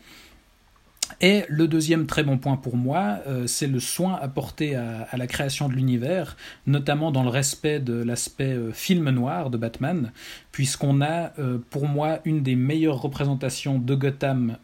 Et 1.22 1.44
le 1.48 1.68
deuxième 1.68 2.06
très 2.06 2.24
bon 2.24 2.38
point 2.38 2.58
pour 2.58 2.78
moi, 2.78 3.20
euh, 3.28 3.48
c'est 3.48 3.68
le 3.68 3.80
soin 3.80 4.18
apporté 4.22 4.76
à, 4.76 5.08
la 5.16 5.28
création 5.28 5.70
de 5.70 5.74
l'univers, 5.74 6.36
notamment 6.68 7.12
dans 7.12 7.24
le 7.24 7.30
respect 7.30 7.80
de 7.80 7.94
l'aspect 7.94 8.54
euh, 8.54 8.72
film 8.72 9.10
noir 9.10 9.50
de 9.50 9.58
Batman, 9.58 10.12
puisqu'on 10.54 11.02
a 11.02 11.34
euh, 11.40 11.58
pour 11.70 11.90
moi 11.90 12.20
une 12.24 12.44
des 12.44 12.56
meilleures 12.56 13.02
représentations 13.02 13.78
de 13.78 13.96
Gotham 13.96 14.58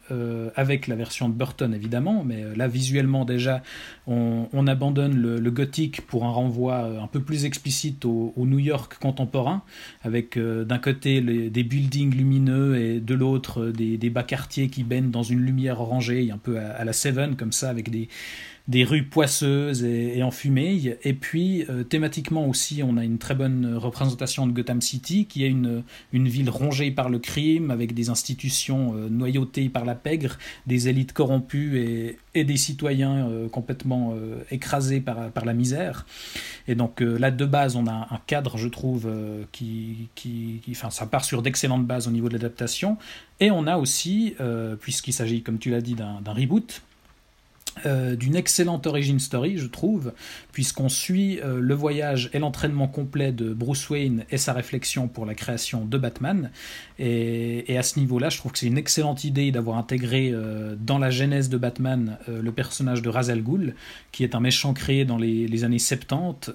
avec 0.55 0.87
la 0.87 0.95
version 0.95 1.29
de 1.29 1.33
Burton 1.33 1.73
évidemment, 1.73 2.23
mais 2.23 2.43
là 2.55 2.67
visuellement 2.67 3.25
déjà 3.25 3.61
on, 4.07 4.67
abandonne 4.67 5.15
le, 5.15 5.51
gothique 5.51 6.01
pour 6.01 6.25
un 6.25 6.31
renvoi 6.31 6.77
un 7.01 7.07
peu 7.07 7.19
plus 7.19 7.45
explicite 7.45 8.05
au, 8.05 8.33
New 8.37 8.59
York 8.59 8.97
contemporain, 8.99 9.61
avec 10.03 10.37
d'un 10.39 10.77
côté 10.77 11.21
des 11.21 11.63
buildings 11.63 12.15
lumineux 12.15 12.79
et 12.79 12.99
de 12.99 13.13
l'autre 13.13 13.67
des, 13.67 13.97
des 13.97 14.09
bas 14.09 14.23
quartiers 14.23 14.69
qui 14.69 14.83
baignent 14.83 15.11
dans 15.11 15.23
une 15.23 15.41
lumière 15.41 15.79
orangée 15.81 16.31
un 16.31 16.37
peu 16.37 16.59
à, 16.59 16.83
la 16.83 16.93
Seven, 16.93 17.35
comme 17.35 17.51
ça, 17.51 17.69
avec 17.69 17.89
des, 17.89 18.09
des 18.69 18.83
rues 18.83 19.03
poisseuses 19.03 19.83
et, 19.83 20.21
enfumées. 20.21 20.95
Et 21.03 21.13
puis, 21.13 21.65
euh, 21.69 21.83
thématiquement 21.83 22.47
aussi, 22.47 22.83
on 22.83 22.97
a 22.97 23.03
une 23.03 23.17
très 23.17 23.33
bonne 23.33 23.75
représentation 23.75 24.45
de 24.45 24.51
Gotham 24.51 24.79
City, 24.79 25.25
qui 25.25 25.43
est 25.43 25.47
une, 25.47 25.83
une 26.13 26.27
ville 26.27 26.51
rongée 26.51 26.91
par 26.91 27.09
le 27.09 27.17
crime, 27.17 27.71
avec 27.71 27.95
des 27.95 28.11
institutions 28.11 28.93
euh, 28.95 29.09
noyautées 29.09 29.69
par 29.69 29.85
la 29.85 29.95
pègre, 29.95 30.37
des 30.67 30.87
élites 30.87 31.13
corrompues 31.13 31.79
et, 31.79 32.19
et 32.35 32.43
des 32.43 32.57
citoyens 32.57 33.27
euh, 33.27 33.49
complètement 33.49 34.13
écrasés 34.51 35.01
par, 35.01 35.31
par 35.31 35.45
la 35.45 35.53
misère. 35.53 36.05
Et 36.67 36.75
donc 36.75 37.01
là, 37.01 37.31
de 37.31 37.45
base, 37.45 37.75
on 37.75 37.87
a 37.87 38.07
un 38.11 38.19
cadre, 38.27 38.57
je 38.57 38.67
trouve, 38.67 39.09
qui, 39.51 40.09
qui, 40.13 40.61
qui, 40.63 40.75
ça 40.75 41.05
part 41.07 41.25
sur 41.25 41.41
d'excellentes 41.41 41.87
bases 41.87 42.07
au 42.07 42.11
niveau 42.11 42.27
de 42.27 42.33
l'adaptation. 42.33 42.97
Et 43.39 43.49
on 43.49 43.65
a 43.65 43.77
aussi, 43.77 44.35
puisqu'il 44.79 45.13
s'agit, 45.13 45.41
comme 45.41 45.57
tu 45.57 45.71
l'as 45.71 45.81
dit, 45.81 45.95
d'un 45.95 46.21
reboot, 46.31 46.83
euh, 47.85 48.15
d'une 48.15 48.35
excellente 48.35 48.87
origin 48.87 49.19
story, 49.19 49.57
je 49.57 49.67
trouve, 49.67 50.13
puisqu'on 50.51 50.89
suit 50.89 51.39
euh, 51.39 51.59
le 51.59 51.73
voyage 51.73 52.29
et 52.33 52.39
l'entraînement 52.39 52.87
complet 52.87 53.31
de 53.31 53.53
Bruce 53.53 53.89
Wayne 53.89 54.25
et 54.29 54.37
sa 54.37 54.53
réflexion 54.53 55.07
pour 55.07 55.25
la 55.25 55.35
création 55.35 55.85
de 55.85 55.97
Batman. 55.97 56.51
Et, 56.99 57.77
à 57.77 57.83
ce 57.83 57.97
niveau-là, 57.97 58.29
je 58.29 58.37
trouve 58.37 58.51
que 58.51 58.59
c'est 58.59 58.67
une 58.67 58.77
excellente 58.77 59.23
idée 59.23 59.51
d'avoir 59.51 59.77
intégré 59.77 60.31
euh, 60.33 60.75
dans 60.77 60.97
la 60.97 61.11
genèse 61.11 61.47
de 61.47 61.57
Batman 61.57 62.17
le 62.27 62.51
personnage 62.51 63.01
de 63.01 63.09
Ra's 63.09 63.29
al 63.29 63.41
Ghul, 63.41 63.75
qui 64.11 64.23
est 64.23 64.35
un 64.35 64.41
méchant 64.41 64.73
créé 64.73 65.05
dans 65.05 65.17
les, 65.17 65.63
années 65.63 65.79
70, 65.79 66.51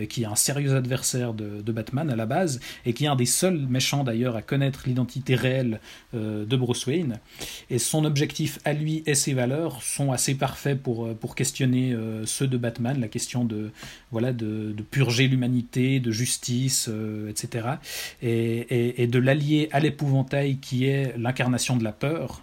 et 0.00 0.06
qui 0.06 0.22
est 0.22 0.26
un 0.26 0.34
sérieux 0.34 0.74
adversaire 0.74 1.34
de, 1.34 1.72
Batman 1.72 2.10
à 2.10 2.16
la 2.16 2.26
base, 2.26 2.60
et 2.86 2.92
qui 2.92 3.04
est 3.04 3.08
un 3.08 3.16
des 3.16 3.26
seuls 3.26 3.66
méchants 3.68 4.04
d'ailleurs 4.04 4.36
à 4.36 4.42
connaître 4.42 4.84
l'identité 4.86 5.34
réelle 5.34 5.80
de 6.14 6.56
Bruce 6.56 6.86
Wayne. 6.86 7.18
Et 7.70 7.78
son 7.78 8.04
objectif 8.04 8.58
à 8.64 8.72
lui 8.72 9.02
et 9.06 9.14
ses 9.14 9.34
valeurs 9.34 9.82
sont 9.82 10.12
assez 10.12 10.34
parfaits 10.34 10.52
fait 10.62 10.76
pour, 10.76 11.06
euh, 11.06 11.14
pour 11.14 11.34
questionner 11.34 11.92
euh, 11.92 12.24
ceux 12.24 12.46
de 12.46 12.56
Batman, 12.56 13.00
la 13.00 13.08
question 13.08 13.44
de, 13.44 13.70
voilà, 14.10 14.32
de, 14.32 14.74
purger 14.90 15.28
l'humanité, 15.28 16.00
de 16.00 16.10
justice, 16.10 16.88
euh, 16.88 17.30
etc. 17.30 17.66
Et, 18.22 19.02
et, 19.02 19.06
de 19.06 19.18
l'allier 19.18 19.68
à 19.72 19.80
l'épouvantail 19.82 20.56
qui 20.56 20.86
est 20.86 21.14
l'incarnation 21.18 21.76
de 21.76 21.84
la 21.84 21.92
peur, 21.92 22.42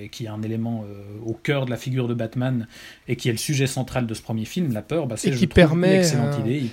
et 0.00 0.08
qui 0.08 0.26
est 0.26 0.28
un 0.28 0.42
élément 0.42 0.84
au 1.24 1.34
cœur 1.34 1.64
de 1.64 1.70
la 1.70 1.76
figure 1.76 2.08
de 2.08 2.14
Batman, 2.14 2.66
et 3.06 3.16
qui 3.16 3.28
est 3.28 3.32
le 3.32 3.38
sujet 3.38 3.66
central 3.66 4.06
de 4.06 4.14
ce 4.14 4.22
premier 4.22 4.44
film, 4.44 4.72
la 4.72 4.82
peur, 4.82 5.06
bah, 5.06 5.16
c'est 5.16 5.30
qui 5.30 5.46
permet, 5.46 5.94
une 5.94 6.00
excellente 6.00 6.38
idée 6.40 6.70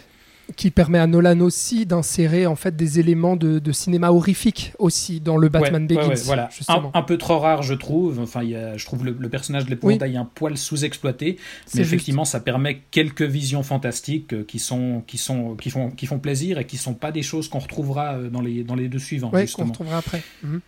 qui 0.55 0.71
permet 0.71 0.99
à 0.99 1.07
Nolan 1.07 1.39
aussi 1.39 1.85
d'insérer 1.85 2.45
en 2.45 2.55
fait 2.55 2.75
des 2.75 2.99
éléments 2.99 3.35
de, 3.35 3.71
cinéma 3.71 4.11
horrifique 4.11 4.73
aussi 4.79 5.19
dans 5.19 5.37
le 5.37 5.49
Batman 5.49 5.87
Begins. 5.87 6.13
voilà. 6.25 6.49
Un, 6.67 7.01
peu 7.01 7.17
trop 7.17 7.39
rare, 7.39 7.63
je 7.63 7.73
trouve. 7.73 8.19
Enfin, 8.19 8.43
y 8.43 8.55
a, 8.55 8.77
je 8.77 8.85
trouve 8.85 9.05
le, 9.05 9.29
personnage 9.29 9.65
de 9.65 9.71
l'épouvantail 9.71 10.17
un 10.17 10.25
poil 10.25 10.57
sous-exploité, 10.57 11.37
mais 11.73 11.81
effectivement, 11.81 12.25
ça 12.25 12.39
permet 12.39 12.81
quelques 12.91 13.23
visions 13.23 13.63
fantastiques 13.63 14.33
euh, 14.33 14.43
qui 14.43 14.59
sont 14.59 15.03
qui 15.07 15.17
sont 15.17 15.55
qui 15.55 15.69
font 15.69 15.89
qui 15.91 16.05
font 16.05 16.19
plaisir 16.19 16.57
et 16.57 16.65
qui 16.65 16.77
sont 16.77 16.93
pas 16.93 17.11
des 17.11 17.23
choses 17.23 17.49
qu'on 17.49 17.59
retrouvera 17.59 18.15
euh, 18.15 18.29
dans 18.29 18.41
les 18.41 18.63
dans 18.63 18.75
les 18.75 18.87
deux 18.87 18.99
suivants. 18.99 19.31
Oui, 19.33 19.49
qu'on 19.51 19.65
retrouvera 19.65 19.97
après. 19.97 20.21
Mhm. 20.43 20.61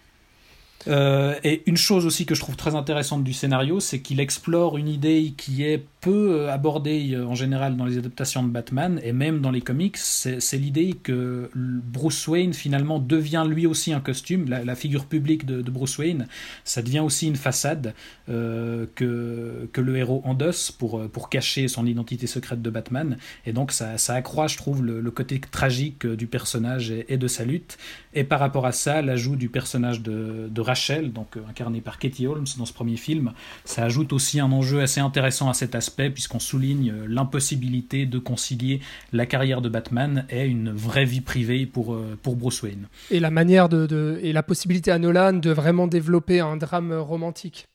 Euh, 0.86 1.36
et 1.44 1.64
une 1.66 1.78
chose 1.78 2.06
aussi 2.06 2.26
que 2.26 2.36
je 2.36 2.40
trouve 2.40 2.56
très 2.56 2.76
intéressante 2.76 3.24
du 3.24 3.34
scénario, 3.34 3.80
c'est 3.80 4.00
qu'il 4.00 4.20
explore 4.20 4.78
une 4.78 4.88
idée 4.88 5.34
qui 5.36 5.64
est 5.64 5.84
peu 6.02 6.42
euh, 6.42 6.54
abordée 6.54 7.14
euh, 7.14 7.26
en 7.26 7.36
général 7.36 7.76
dans 7.76 7.86
les 7.86 7.98
adaptations 7.98 8.44
de 8.44 8.50
Batman 8.50 9.00
et 9.04 9.12
même 9.12 9.42
dans 9.42 9.52
les 9.52 9.62
comics. 9.62 9.98
C'est 9.98 10.58
l'idée 10.58 10.94
que 10.94 11.50
Bruce 11.56 12.28
Wayne 12.28 12.54
finalement 12.54 13.00
devient 13.00 13.46
lui 13.50 13.66
aussi 13.66 13.92
un 13.92 14.00
costume. 14.00 14.48
La, 14.48 14.76
figure 14.76 15.06
publique 15.06 15.46
de, 15.46 15.62
Bruce 15.72 15.98
Wayne, 15.98 16.28
ça 16.64 16.82
devient 16.82 17.00
aussi 17.00 17.28
une 17.28 17.36
façade 17.36 17.94
que, 18.28 18.88
que 18.96 19.82
le 19.82 19.98
héros 19.98 20.22
endosse 20.24 20.72
pour, 20.72 21.10
pour 21.10 21.30
cacher 21.30 21.68
son 21.68 21.86
identité 21.86 22.28
secrète 22.28 22.62
de 22.62 22.70
Batman. 22.70 23.18
Et 23.46 23.54
donc 23.54 23.72
ça, 23.72 23.96
accroît, 24.10 24.48
je 24.48 24.58
trouve, 24.58 24.84
le, 24.84 25.12
côté 25.12 25.40
tragique 25.40 26.06
du 26.06 26.28
personnage 26.28 26.92
et, 26.92 27.18
de 27.18 27.28
sa 27.28 27.44
lutte. 27.44 27.78
Et 28.14 28.24
par 28.24 28.40
rapport 28.40 28.66
à 28.66 28.72
ça, 28.72 29.02
l'ajout 29.02 29.36
du 29.36 29.50
personnage 29.50 30.02
de, 30.02 30.48
de 30.50 30.62
Rachel, 30.68 31.14
donc 31.14 31.38
euh, 31.38 31.42
incarnée 31.50 31.82
par 31.82 31.98
Katie 31.98 32.28
Holmes 32.28 32.46
dans 32.58 32.66
ce 32.66 32.74
premier 32.74 32.98
film, 32.98 33.32
ça 33.64 33.86
ajoute 33.86 34.12
aussi 34.12 34.40
un 34.42 34.52
enjeu 34.52 34.82
assez 34.82 35.00
intéressant 35.00 35.50
à 35.50 35.54
cet 35.54 35.76
aspect 35.76 36.10
puisqu'on 36.10 36.40
souligne 36.40 36.92
euh, 36.92 37.06
l'impossibilité 37.08 38.06
de 38.06 38.20
concilier 38.20 38.82
la 39.14 39.26
carrière 39.26 39.62
de 39.62 39.70
Batman 39.70 40.26
et 40.30 40.46
une 40.46 40.72
vraie 40.72 41.06
vie 41.06 41.22
privée 41.22 41.66
pour, 41.66 41.94
euh, 41.94 42.18
Bruce 42.26 42.62
Wayne. 42.62 42.88
Et 43.10 43.22
la 43.22 43.32
manière 43.32 43.70
de, 43.70 44.20
et 44.22 44.34
la 44.34 44.44
possibilité 44.44 44.92
à 44.92 45.00
Nolan 45.00 45.34
de 45.34 45.52
vraiment 45.52 45.88
développer 45.88 46.42
un 46.42 46.58
drame 46.58 46.92
romantique. 46.94 47.68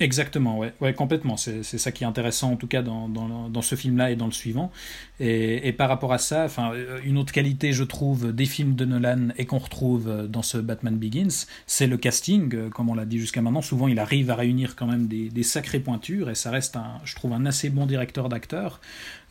Exactement, 0.00 0.58
ouais, 0.58 0.72
ouais 0.80 0.92
complètement. 0.92 1.36
C'est 1.36 1.62
ça 1.62 1.92
qui 1.92 2.02
est 2.02 2.06
intéressant, 2.06 2.50
en 2.50 2.56
tout 2.56 2.66
cas, 2.66 2.82
dans, 2.82 3.08
dans, 3.08 3.48
dans 3.48 3.62
ce 3.62 3.76
film-là 3.76 4.10
et 4.10 4.16
dans 4.16 4.26
le 4.26 4.32
suivant. 4.32 4.72
Et, 5.20 5.68
et, 5.68 5.72
par 5.72 5.88
rapport 5.88 6.12
à 6.12 6.18
ça, 6.18 6.44
enfin, 6.44 6.72
euh, 6.74 6.98
une 7.04 7.16
autre 7.16 7.32
qualité, 7.32 7.72
je 7.72 7.84
trouve, 7.84 8.32
des 8.32 8.44
films 8.44 8.74
de 8.74 8.84
Nolan 8.84 9.28
et 9.38 9.46
qu'on 9.46 9.58
retrouve 9.58 10.26
dans 10.28 10.42
ce 10.42 10.58
Batman 10.58 10.96
Begins, 10.96 11.46
c'est 11.68 11.86
le 11.86 11.96
casting, 11.96 12.52
euh, 12.56 12.70
comme 12.70 12.90
on 12.90 12.94
l'a 12.94 13.04
dit 13.04 13.20
jusqu'à 13.20 13.40
maintenant. 13.40 13.62
Souvent, 13.62 13.86
il 13.86 14.00
arrive 14.00 14.32
à 14.32 14.34
réunir 14.34 14.74
quand 14.74 14.86
même 14.86 15.06
des, 15.06 15.28
des 15.28 15.44
sacrées 15.44 15.78
pointures 15.78 16.28
et 16.28 16.34
ça 16.34 16.50
reste, 16.50 16.74
un, 16.74 17.00
je 17.04 17.14
trouve, 17.14 17.32
un 17.32 17.46
assez 17.46 17.70
bon 17.70 17.86
directeur 17.86 18.28
d'acteurs. 18.28 18.80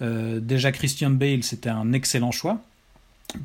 Euh, 0.02 0.40
déjà, 0.40 0.72
Christian 0.72 1.10
Bale, 1.10 1.44
c'était 1.44 1.69
un 1.69 1.91
excellent 1.91 2.31
choix. 2.31 2.61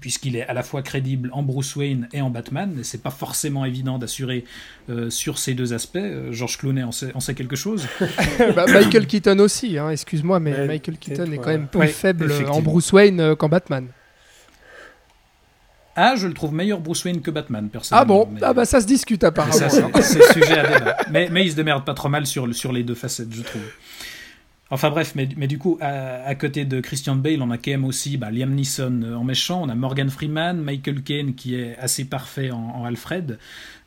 Puisqu'il 0.01 0.37
est 0.37 0.47
à 0.47 0.53
la 0.53 0.63
fois 0.63 0.83
crédible 0.83 1.31
en 1.33 1.43
Bruce 1.43 1.77
Wayne 1.77 2.09
et 2.13 2.21
en 2.21 2.31
Batman, 2.31 2.77
et 2.81 2.85
c'est 2.85 3.03
pas 3.03 3.11
forcément 3.11 3.65
évident 3.65 3.99
d'assurer 3.99 4.45
euh, 4.91 5.11
sur 5.11 5.39
ces 5.39 5.55
deux 5.55 5.73
aspects. 5.73 5.97
Euh, 5.97 6.33
George 6.33 6.59
Clooney 6.59 6.83
en 6.83 6.93
sait, 6.93 7.13
en 7.15 7.21
sait 7.21 7.35
quelque 7.35 7.57
chose. 7.57 7.87
Bah, 8.55 8.67
Michael 8.67 9.07
Keaton 9.07 9.39
aussi, 9.41 9.79
hein, 9.79 9.91
excuse-moi, 9.91 10.41
mais 10.41 10.67
Michael 10.67 10.97
Keaton 10.99 11.31
est 11.33 11.39
quand 11.39 11.51
même 11.51 11.67
plus 11.69 11.81
ouais. 11.81 11.87
faible 11.89 12.33
en. 12.49 12.61
Bruce 12.61 12.93
Wayne 12.93 13.21
euh, 13.21 13.35
qu'en 13.35 13.49
Batman. 13.49 13.87
Ah, 16.01 16.15
je 16.17 16.29
le 16.29 16.33
trouve 16.35 16.55
meilleur 16.55 16.79
Bruce 16.79 17.05
Wayne 17.05 17.21
que 17.21 17.31
Batman, 17.33 17.69
personnellement. 17.69 18.23
Ah 18.23 18.25
bon 18.27 18.31
mais- 18.33 18.41
Ah 18.45 18.53
bah 18.53 18.65
ça 18.65 18.81
se 18.81 18.87
discute 18.87 19.23
mais 19.23 19.29
apparemment. 19.29 19.53
c'est 20.01 20.33
sujet 20.33 20.59
à 20.59 20.79
débat. 20.79 20.97
Mais, 21.11 21.29
mais 21.31 21.45
il 21.45 21.51
se 21.51 21.57
démerde 21.57 21.85
pas 21.85 21.95
trop 21.95 22.09
mal 22.09 22.25
sur, 22.25 22.55
sur 22.55 22.73
les 22.73 22.85
deux 22.85 22.95
facettes, 22.95 23.33
je 23.35 23.43
trouve. 23.43 23.63
Enfin 24.71 24.91
bref, 24.91 25.15
mais, 25.15 25.27
mais 25.37 25.47
du 25.47 25.57
coup, 25.57 25.79
à, 25.81 26.23
à 26.27 26.35
côté 26.35 26.67
de 26.67 26.81
Christian 26.81 27.17
Bale, 27.17 27.41
on 27.41 27.51
a 27.51 27.57
quand 27.57 27.71
même 27.71 27.87
aussi 27.87 28.19
bah, 28.19 28.31
Liam 28.31 28.55
Neeson 28.55 29.01
euh, 29.03 29.15
en 29.15 29.25
méchant, 29.25 29.63
on 29.63 29.69
a 29.71 29.75
Morgan 29.75 30.11
Freeman, 30.11 30.61
Michael 30.61 31.03
Caine 31.03 31.35
qui 31.35 31.55
est 31.55 31.75
assez 31.79 32.05
parfait 32.05 32.51
en, 32.51 32.59
en 32.59 32.85
Alfred, 32.85 33.39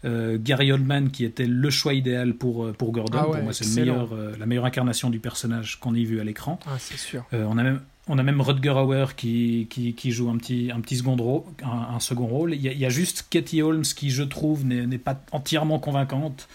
euh, 0.05 0.39
Gary 0.41 0.71
Oldman 0.71 1.11
qui 1.11 1.23
était 1.23 1.45
le 1.45 1.69
choix 1.69 1.93
idéal 1.93 2.33
pour, 2.33 2.65
euh, 2.65 2.73
pour 2.73 2.91
Gordon. 2.91 3.19
Ah 3.19 3.27
ouais, 3.27 3.35
pour 3.35 3.43
moi, 3.43 3.53
c'est 3.53 3.79
meilleur, 3.79 4.11
euh, 4.13 4.33
la 4.39 4.47
meilleure 4.47 4.65
incarnation 4.65 5.11
du 5.11 5.19
personnage 5.19 5.79
qu'on 5.79 5.93
ait 5.93 6.03
vu 6.03 6.19
à 6.19 6.23
l'écran. 6.23 6.59
Ah, 6.65 6.77
c'est 6.79 6.97
sûr. 6.97 7.25
Euh, 7.33 7.45
on 7.47 7.59
a 7.59 7.63
même 7.63 7.81
on 8.07 8.17
a 8.17 8.23
même 8.23 8.41
Rutger 8.41 8.71
Hauer 8.71 9.05
qui, 9.15 9.67
qui, 9.69 9.93
qui 9.93 10.11
joue 10.11 10.31
un 10.31 10.37
petit, 10.37 10.71
un 10.73 10.81
petit 10.81 10.97
second 10.97 11.15
rôle. 11.15 11.43
Un, 11.63 11.95
un 11.95 11.99
second 11.99 12.25
rôle. 12.25 12.55
Il, 12.55 12.61
y 12.61 12.67
a, 12.67 12.71
il 12.71 12.79
y 12.79 12.85
a 12.85 12.89
juste 12.89 13.27
Katie 13.29 13.61
Holmes 13.61 13.83
qui, 13.83 14.09
je 14.09 14.23
trouve, 14.23 14.65
n'est 14.65 14.97
pas 14.97 15.21
entièrement 15.31 15.77
convaincante. 15.77 16.49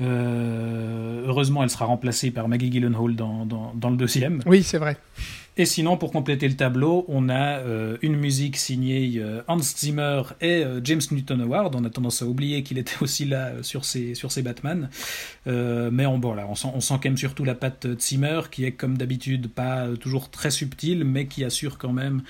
Euh, 0.00 1.24
heureusement, 1.26 1.62
elle 1.62 1.70
sera 1.70 1.84
remplacée 1.84 2.30
par 2.30 2.48
Maggie 2.48 2.70
Gyllenhaal 2.70 3.16
dans, 3.16 3.44
dans, 3.44 3.72
dans 3.74 3.90
le 3.90 3.96
deuxième. 3.96 4.42
Oui, 4.46 4.62
c'est 4.62 4.78
vrai. 4.78 4.96
Et 5.56 5.66
sinon, 5.66 5.96
pour 5.96 6.12
compléter 6.12 6.48
le 6.48 6.56
tableau, 6.56 7.04
on 7.08 7.28
a 7.28 7.58
euh, 7.58 7.98
une 8.02 8.16
musique 8.16 8.56
signée 8.56 9.14
euh, 9.16 9.42
Hans 9.48 9.58
Zimmer 9.58 10.22
et 10.40 10.64
euh, 10.64 10.80
James 10.82 11.00
Newton 11.10 11.42
Howard. 11.42 11.74
On 11.74 11.84
a 11.84 11.90
tendance 11.90 12.22
à 12.22 12.26
oublier 12.26 12.62
qu'il 12.62 12.78
était 12.78 12.94
aussi 13.02 13.26
là 13.26 13.52
sur 13.62 13.84
ses, 13.84 14.14
sur 14.14 14.32
ses 14.32 14.42
Batman. 14.42 14.88
Mais 15.46 16.06
on, 16.06 16.18
bon, 16.18 16.34
là, 16.34 16.46
on, 16.48 16.54
sent, 16.54 16.68
on 16.74 16.80
sent 16.80 16.94
quand 16.94 17.06
même 17.06 17.18
surtout 17.18 17.44
la 17.44 17.54
patte 17.54 17.86
Zimmer, 18.00 18.42
qui 18.50 18.64
est 18.64 18.72
comme 18.72 18.96
d'habitude 18.96 19.48
pas 19.48 19.88
toujours 20.00 20.30
très 20.30 20.50
subtile, 20.50 21.04
mais 21.04 21.26
qui 21.26 21.44
assure 21.44 21.76
quand 21.76 21.92
même 21.92 22.22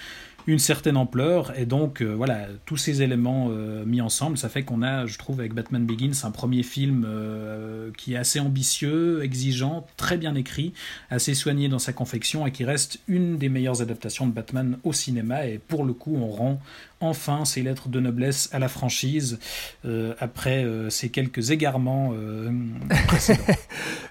une 0.50 0.58
certaine 0.58 0.96
ampleur. 0.96 1.56
Et 1.56 1.64
donc, 1.64 2.02
euh, 2.02 2.12
voilà, 2.12 2.48
tous 2.66 2.76
ces 2.76 3.02
éléments 3.02 3.48
euh, 3.50 3.84
mis 3.84 4.00
ensemble, 4.00 4.36
ça 4.36 4.48
fait 4.48 4.64
qu'on 4.64 4.82
a, 4.82 5.06
je 5.06 5.16
trouve, 5.16 5.38
avec 5.38 5.54
Batman 5.54 5.86
Begins, 5.86 6.24
un 6.24 6.32
premier 6.32 6.64
film 6.64 7.04
euh, 7.06 7.90
qui 7.96 8.14
est 8.14 8.16
assez 8.16 8.40
ambitieux, 8.40 9.22
exigeant, 9.22 9.86
très 9.96 10.18
bien 10.18 10.34
écrit, 10.34 10.72
assez 11.08 11.34
soigné 11.34 11.68
dans 11.68 11.78
sa 11.78 11.92
confection 11.92 12.46
et 12.46 12.50
qui 12.50 12.64
reste 12.64 12.98
une 13.06 13.38
des 13.38 13.48
meilleures 13.48 13.80
adaptations 13.80 14.26
de 14.26 14.32
Batman 14.32 14.76
au 14.82 14.92
cinéma. 14.92 15.46
Et 15.46 15.58
pour 15.58 15.84
le 15.84 15.92
coup, 15.92 16.16
on 16.16 16.28
rend 16.28 16.60
enfin 17.00 17.44
ses 17.44 17.62
lettres 17.62 17.88
de 17.88 17.98
noblesse 17.98 18.48
à 18.52 18.58
la 18.58 18.68
franchise 18.68 19.38
euh, 19.84 20.14
après 20.18 20.64
euh, 20.64 20.90
ces 20.90 21.08
quelques 21.08 21.50
égarements 21.50 22.12
euh, 22.14 22.50
précédents. 23.06 23.40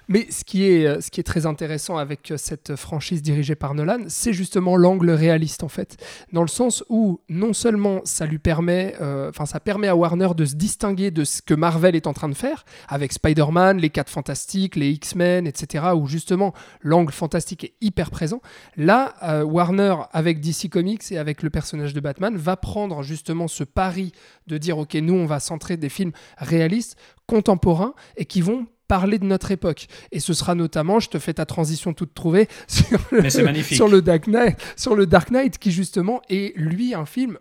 Mais 0.07 0.25
ce 0.31 0.43
qui 0.43 0.63
est, 0.63 1.01
ce 1.01 1.11
qui 1.11 1.19
est 1.19 1.23
très 1.23 1.45
intéressant 1.45 1.97
avec 1.97 2.33
cette 2.37 2.75
franchise 2.75 3.21
dirigée 3.21 3.53
par 3.53 3.75
Nolan, 3.75 4.05
c'est 4.07 4.33
justement 4.33 4.75
l'angle 4.75 5.11
réaliste 5.11 5.63
en 5.63 5.67
fait. 5.67 5.97
Dans 6.33 6.41
le 6.41 6.47
sens 6.47 6.83
où 6.89 7.19
non 7.29 7.53
seulement 7.53 8.01
ça 8.05 8.25
lui 8.25 8.39
permet, 8.39 8.95
enfin 9.29 9.45
ça 9.45 9.59
permet 9.59 9.87
à 9.87 9.95
Warner 9.95 10.29
de 10.35 10.45
se 10.45 10.55
distinguer 10.55 11.11
de 11.11 11.23
ce 11.23 11.43
que 11.43 11.53
Marvel 11.53 11.95
est 11.95 12.07
en 12.07 12.13
train 12.13 12.27
de 12.27 12.33
faire 12.33 12.65
avec 12.87 13.13
Spider-Man, 13.13 13.77
les 13.77 13.91
4 13.91 14.09
fantastiques, 14.09 14.75
les 14.75 14.89
X-Men, 14.89 15.45
etc. 15.45 15.89
où 15.95 16.07
justement 16.07 16.55
l'angle 16.81 17.13
fantastique 17.13 17.65
est 17.65 17.73
hyper 17.79 18.09
présent. 18.09 18.41
Là, 18.77 19.13
Warner 19.43 19.95
avec 20.11 20.39
DC 20.39 20.69
Comics 20.71 21.11
et 21.11 21.19
avec 21.19 21.43
le 21.43 21.51
personnage 21.51 21.93
de 21.93 21.99
Batman 21.99 22.35
va 22.35 22.57
prendre 22.57 22.78
justement 23.01 23.47
ce 23.47 23.64
pari 23.64 24.11
de 24.47 24.57
dire 24.57 24.77
ok 24.77 24.95
nous 24.95 25.14
on 25.14 25.26
va 25.26 25.39
centrer 25.39 25.77
des 25.77 25.89
films 25.89 26.11
réalistes, 26.38 26.97
contemporains 27.26 27.93
et 28.18 28.26
qui 28.26 28.41
vont 28.41 28.68
parler 28.88 29.19
de 29.19 29.26
notre 29.26 29.51
époque. 29.51 29.88
Et 30.11 30.19
ce 30.19 30.34
sera 30.34 30.56
notamment, 30.56 30.99
je 30.99 31.10
te 31.10 31.19
fais 31.19 31.35
ta 31.35 31.45
transition 31.45 31.93
toute 31.93 32.14
trouvée, 32.14 32.47
sur 32.68 32.99
le, 33.11 33.30
sur 33.30 34.01
Dark 34.01 34.27
Knight, 34.27 34.57
sur 34.76 34.95
le 34.95 35.06
Dark 35.06 35.30
Knight 35.30 35.57
qui 35.57 35.72
justement 35.72 36.22
est 36.30 36.57
lui 36.57 36.93
un 36.93 37.06
film 37.06 37.38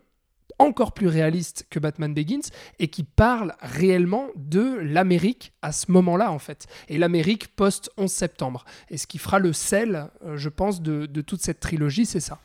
encore 0.59 0.93
plus 0.93 1.09
réaliste 1.09 1.67
que 1.71 1.79
Batman 1.79 2.13
Begins 2.13 2.51
et 2.79 2.89
qui 2.89 3.05
parle 3.05 3.55
réellement 3.61 4.27
de 4.37 4.79
l'Amérique 4.83 5.53
à 5.63 5.73
ce 5.73 5.91
moment-là 5.93 6.33
en 6.33 6.39
fait. 6.39 6.67
Et 6.89 6.99
l'Amérique 6.99 7.55
post 7.55 7.91
11 7.97 8.11
septembre. 8.11 8.65
Et 8.91 8.99
ce 8.99 9.07
qui 9.07 9.19
fera 9.19 9.39
le 9.39 9.53
sel, 9.53 10.09
euh, 10.25 10.37
je 10.37 10.49
pense, 10.49 10.83
de, 10.83 11.07
de 11.07 11.21
toute 11.21 11.41
cette 11.43 11.61
trilogie, 11.61 12.07
c'est 12.07 12.21
ça. 12.21 12.41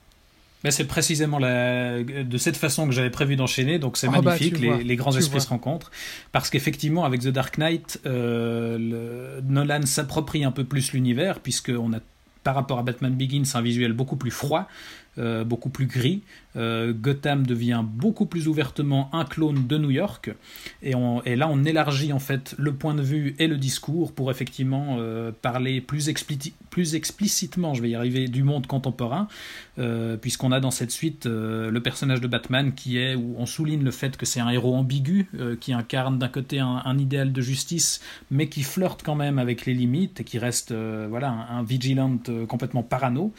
Mais 0.63 0.71
c'est 0.71 0.85
précisément 0.85 1.39
la... 1.39 2.03
de 2.03 2.37
cette 2.37 2.55
façon 2.57 2.85
que 2.87 2.93
j'avais 2.93 3.09
prévu 3.09 3.35
d'enchaîner, 3.35 3.79
donc 3.79 3.97
c'est 3.97 4.07
Ah 4.07 4.11
bah, 4.21 4.21
magnifique, 4.31 4.59
les, 4.59 4.67
vois, 4.67 4.77
les 4.77 4.95
grands 4.95 5.15
esprits 5.15 5.33
vois. 5.33 5.41
se 5.41 5.49
rencontrent. 5.49 5.91
Parce 6.31 6.49
qu'effectivement, 6.49 7.03
avec 7.03 7.21
The 7.21 7.27
Dark 7.29 7.57
Knight, 7.57 7.99
euh, 8.05 8.77
le- 8.77 9.41
Nolan 9.47 9.85
s'approprie 9.85 10.43
un 10.45 10.51
peu 10.51 10.63
plus 10.63 10.93
l'univers, 10.93 11.39
puisqu'on 11.41 11.93
a, 11.93 11.99
par 12.43 12.55
rapport 12.55 12.79
à 12.79 12.83
Batman 12.83 13.13
Begins, 13.13 13.43
un 13.55 13.61
visuel 13.61 13.93
beaucoup 13.93 14.15
plus 14.15 14.31
froid, 14.31 14.67
euh, 15.17 15.43
beaucoup 15.43 15.69
plus 15.69 15.85
gris. 15.85 16.21
Euh, 16.55 16.93
Gotham 16.93 17.45
devient 17.45 17.83
beaucoup 17.83 18.25
plus 18.25 18.47
ouvertement 18.47 19.09
un 19.13 19.25
clone 19.25 19.67
de 19.67 19.77
New 19.77 19.91
York. 19.91 20.31
Et, 20.81 20.95
on- 20.95 21.21
là, 21.25 21.49
on 21.49 21.63
élargit 21.63 22.13
en 22.13 22.19
fait 22.19 22.55
le 22.57 22.73
point 22.73 22.93
de 22.93 23.01
vue 23.01 23.35
et 23.39 23.47
le 23.47 23.57
discours 23.57 24.11
pour 24.13 24.29
effectivement 24.31 24.97
euh, 24.99 25.31
parler 25.41 25.81
plus, 25.81 26.11
plus 26.69 26.95
explicitement, 26.95 27.73
je 27.73 27.81
vais 27.81 27.89
y 27.89 27.95
arriver, 27.95 28.27
du 28.27 28.43
monde 28.43 28.67
contemporain, 28.67 29.27
euh, 29.79 30.17
puisqu'on 30.17 30.51
a 30.51 30.59
dans 30.59 30.71
cette 30.71 30.91
suite 30.91 31.25
le 31.25 31.79
personnage 31.79 32.21
de 32.21 32.27
Batman 32.27 32.73
qui 32.73 32.97
est, 32.97 33.15
où 33.15 33.35
on 33.37 33.45
souligne 33.45 33.83
le 33.83 33.91
fait 33.91 34.17
que 34.17 34.25
c'est 34.25 34.39
un 34.39 34.49
héros 34.49 34.75
ambigu, 34.75 35.27
qui 35.59 35.73
incarne 35.73 36.19
d'un 36.19 36.27
côté 36.27 36.59
un, 36.59 36.97
idéal 36.97 37.31
de 37.31 37.41
justice, 37.41 38.01
mais 38.29 38.47
qui 38.47 38.63
flirte 38.63 39.01
quand 39.03 39.15
même 39.15 39.39
avec 39.39 39.65
les 39.65 39.73
limites 39.73 40.21
et 40.21 40.23
qui 40.23 40.37
reste 40.37 40.73
voilà, 40.73 41.29
un, 41.29 41.59
un 41.59 41.63
vigilante 41.63 42.29
complètement 42.47 42.83
parano, 42.83 43.33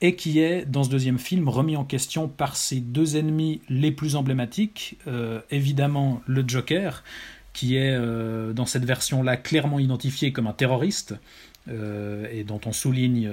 et 0.00 0.14
qui 0.16 0.38
est, 0.38 0.64
dans 0.64 0.84
ce 0.84 0.90
deuxième 0.90 1.18
film, 1.18 1.48
remis 1.48 1.76
en 1.76 1.84
question 1.84 2.28
par 2.28 2.56
ses 2.60 2.80
deux 2.80 3.16
ennemis 3.16 3.60
les 3.68 3.90
plus 3.90 4.16
emblématiques, 4.16 4.98
euh, 5.06 5.40
évidemment 5.50 6.22
le 6.26 6.44
Joker, 6.46 7.02
qui 7.52 7.76
est 7.76 7.94
euh, 7.94 8.52
dans 8.52 8.66
cette 8.66 8.84
version-là 8.84 9.36
clairement 9.36 9.78
identifié 9.78 10.32
comme 10.32 10.46
un 10.46 10.52
terroriste, 10.52 11.14
euh, 11.68 12.26
et 12.30 12.44
dont 12.44 12.60
on 12.66 12.72
souligne 12.72 13.30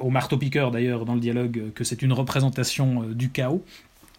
au 0.00 0.10
marteau-piqueur 0.10 0.70
d'ailleurs 0.70 1.04
dans 1.04 1.14
le 1.14 1.20
dialogue 1.20 1.72
que 1.74 1.84
c'est 1.84 2.02
une 2.02 2.12
représentation 2.12 3.02
du 3.02 3.30
chaos. 3.30 3.64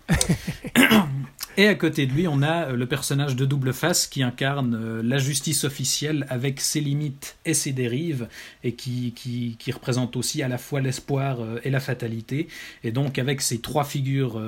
Et 1.58 1.68
à 1.68 1.76
côté 1.76 2.06
de 2.06 2.12
lui, 2.12 2.28
on 2.28 2.42
a 2.42 2.66
euh, 2.66 2.76
le 2.76 2.86
personnage 2.86 3.36
de 3.38 3.46
double 3.46 3.72
face 3.72 4.08
qui 4.08 4.24
incarne 4.24 4.76
euh, 4.76 5.02
la 5.02 5.18
justice 5.18 5.64
officielle 5.64 6.26
avec 6.30 6.60
ses 6.60 6.82
limites 6.82 7.38
et 7.46 7.54
ses 7.54 7.72
dérives, 7.72 8.28
et 8.64 8.74
qui, 8.74 9.14
qui, 9.14 9.72
représente 9.72 10.18
aussi 10.18 10.44
à 10.44 10.50
la 10.50 10.58
fois 10.58 10.82
l'espoir 10.82 11.40
euh, 11.40 11.60
et 11.64 11.70
la 11.70 11.80
fatalité. 11.80 12.50
Et 12.84 12.92
donc, 12.92 13.20
avec 13.20 13.42
ces 13.42 13.60
trois 13.60 13.86
figures 13.86 14.42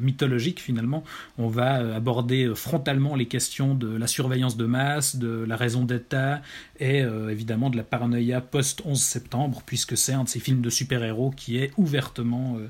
mythologiques, 0.00 0.60
finalement, 0.60 1.04
on 1.38 1.48
va 1.48 1.94
aborder 1.94 2.52
frontalement 2.54 3.14
les 3.14 3.26
questions 3.26 3.74
de 3.74 3.96
la 3.96 4.06
surveillance 4.06 4.56
de 4.56 4.66
masse, 4.66 5.16
de 5.16 5.44
la 5.46 5.56
raison 5.56 5.84
d'État, 5.84 6.42
et 6.80 7.02
euh, 7.02 7.30
évidemment 7.30 7.70
de 7.70 7.76
la 7.76 7.84
paranoïa 7.84 8.40
post-11 8.40 8.96
septembre, 8.96 9.62
puisque 9.64 9.96
c'est 9.96 10.12
un 10.12 10.24
de 10.24 10.28
ces 10.28 10.40
films 10.40 10.60
de 10.60 10.70
super-héros 10.70 11.30
qui 11.30 11.58
est 11.58 11.72
ouvertement 11.76 12.58
euh, 12.58 12.68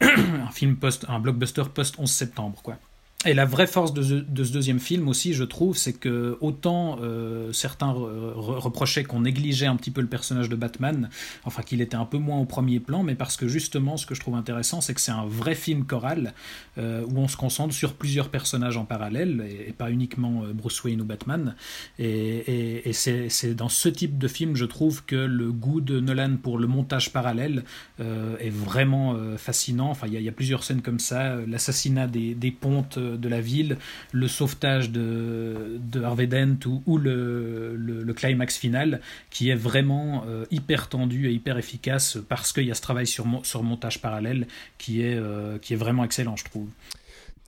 un 0.46 0.50
film 0.50 0.76
post, 0.76 1.06
un 1.08 1.20
blockbuster 1.20 1.64
post-11 1.72 2.06
septembre, 2.06 2.60
quoi. 2.62 2.78
Et 3.24 3.34
la 3.34 3.46
vraie 3.46 3.66
force 3.66 3.92
de, 3.94 4.02
ce- 4.02 4.14
de 4.14 4.44
ce 4.44 4.52
deuxième 4.52 4.78
film 4.78 5.08
aussi, 5.08 5.32
je 5.32 5.42
trouve, 5.42 5.76
c'est 5.76 5.94
que 5.94 6.36
autant 6.40 6.98
euh, 7.02 7.50
certains 7.52 7.90
re- 7.92 8.34
re- 8.34 8.58
reprochaient 8.58 9.02
qu'on 9.04 9.20
négligeait 9.20 9.66
un 9.66 9.74
petit 9.74 9.90
peu 9.90 10.00
le 10.02 10.06
personnage 10.06 10.48
de 10.48 10.54
Batman, 10.54 11.08
enfin 11.44 11.62
qu'il 11.62 11.80
était 11.80 11.96
un 11.96 12.04
peu 12.04 12.18
moins 12.18 12.38
au 12.38 12.44
premier 12.44 12.78
plan, 12.78 13.02
mais 13.02 13.14
parce 13.16 13.36
que 13.36 13.48
justement, 13.48 13.96
ce 13.96 14.06
que 14.06 14.14
je 14.14 14.20
trouve 14.20 14.36
intéressant, 14.36 14.80
c'est 14.80 14.94
que 14.94 15.00
c'est 15.00 15.12
un 15.12 15.24
vrai 15.26 15.54
film 15.56 15.86
choral 15.86 16.34
euh, 16.78 17.04
où 17.08 17.18
on 17.18 17.26
se 17.26 17.36
concentre 17.38 17.74
sur 17.74 17.94
plusieurs 17.94 18.28
personnages 18.28 18.76
en 18.76 18.84
parallèle 18.84 19.44
et, 19.66 19.72
pas 19.72 19.90
uniquement 19.90 20.42
euh, 20.44 20.52
Bruce 20.52 20.84
Wayne 20.84 21.00
ou 21.00 21.04
Batman. 21.04 21.56
Et, 21.98 22.92
c'est 22.92 23.54
dans 23.54 23.70
ce 23.70 23.88
type 23.88 24.18
de 24.18 24.28
film, 24.28 24.56
je 24.56 24.66
trouve, 24.66 25.04
que 25.04 25.16
le 25.16 25.50
goût 25.52 25.80
de 25.80 26.00
Nolan 26.00 26.36
pour 26.40 26.58
le 26.58 26.66
montage 26.66 27.12
parallèle 27.12 27.64
euh, 27.98 28.36
est 28.38 28.50
vraiment 28.50 29.16
fascinant. 29.36 29.90
Enfin, 29.90 30.06
il 30.06 30.20
y, 30.20 30.28
a- 30.28 30.32
plusieurs 30.32 30.64
scènes 30.64 30.82
comme 30.82 31.00
ça, 31.00 31.36
l'assassinat 31.46 32.06
des 32.06 32.50
pontes 32.60 32.98
de 33.16 33.28
la 33.28 33.40
ville, 33.40 33.78
le 34.12 34.26
sauvetage 34.26 34.90
de, 34.90 35.78
de 35.78 36.02
Harvey 36.02 36.26
Dent 36.26 36.58
ou, 36.86 36.98
le, 36.98 37.76
le- 37.76 38.12
climax 38.14 38.56
final, 38.56 39.00
qui 39.30 39.50
est 39.50 39.54
vraiment 39.54 40.24
euh, 40.26 40.44
hyper 40.50 40.88
tendu 40.88 41.28
et 41.28 41.32
hyper 41.32 41.58
efficace 41.58 42.18
parce 42.28 42.52
qu'il 42.52 42.64
y 42.64 42.70
a 42.70 42.74
ce 42.74 42.80
travail 42.80 43.06
sur, 43.06 43.26
sur 43.44 43.62
montage 43.62 44.00
parallèle 44.00 44.46
qui 44.78 45.02
est, 45.02 45.16
euh, 45.16 45.58
qui 45.58 45.74
est 45.74 45.76
vraiment 45.76 46.02
excellent, 46.02 46.34
je 46.36 46.44
trouve. 46.44 46.68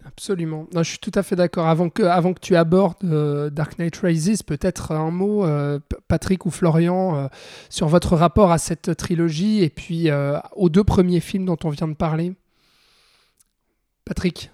Absolument. 0.05 0.67
Je 0.77 0.83
suis 0.83 0.99
tout 0.99 1.11
à 1.15 1.23
fait 1.23 1.35
d'accord. 1.37 1.67
Avant 1.67 1.91
que, 1.91 2.03
avant 2.03 2.33
que 2.33 2.41
tu 2.41 2.55
abordes 2.55 3.03
euh, 3.05 3.51
Dark 3.51 3.79
Knight 3.79 3.97
Rises, 3.97 4.43
peut-être 4.43 4.93
un 4.93 5.11
mot, 5.11 5.45
euh, 5.45 5.81
Patrick 6.07 6.47
ou 6.47 6.51
Florian, 6.51 7.29
sur 7.69 7.89
votre 7.89 8.15
rapport 8.17 8.53
à 8.53 8.59
cette 8.59 8.97
trilogie 8.97 9.63
et 9.63 9.71
puis 9.71 10.09
aux 10.55 10.69
deux 10.69 10.85
premiers 10.85 11.21
films 11.21 11.47
dont 11.47 11.59
on 11.65 11.71
vient 11.71 11.89
de 11.89 11.95
parler? 11.95 12.35
Patrick? 14.05 14.51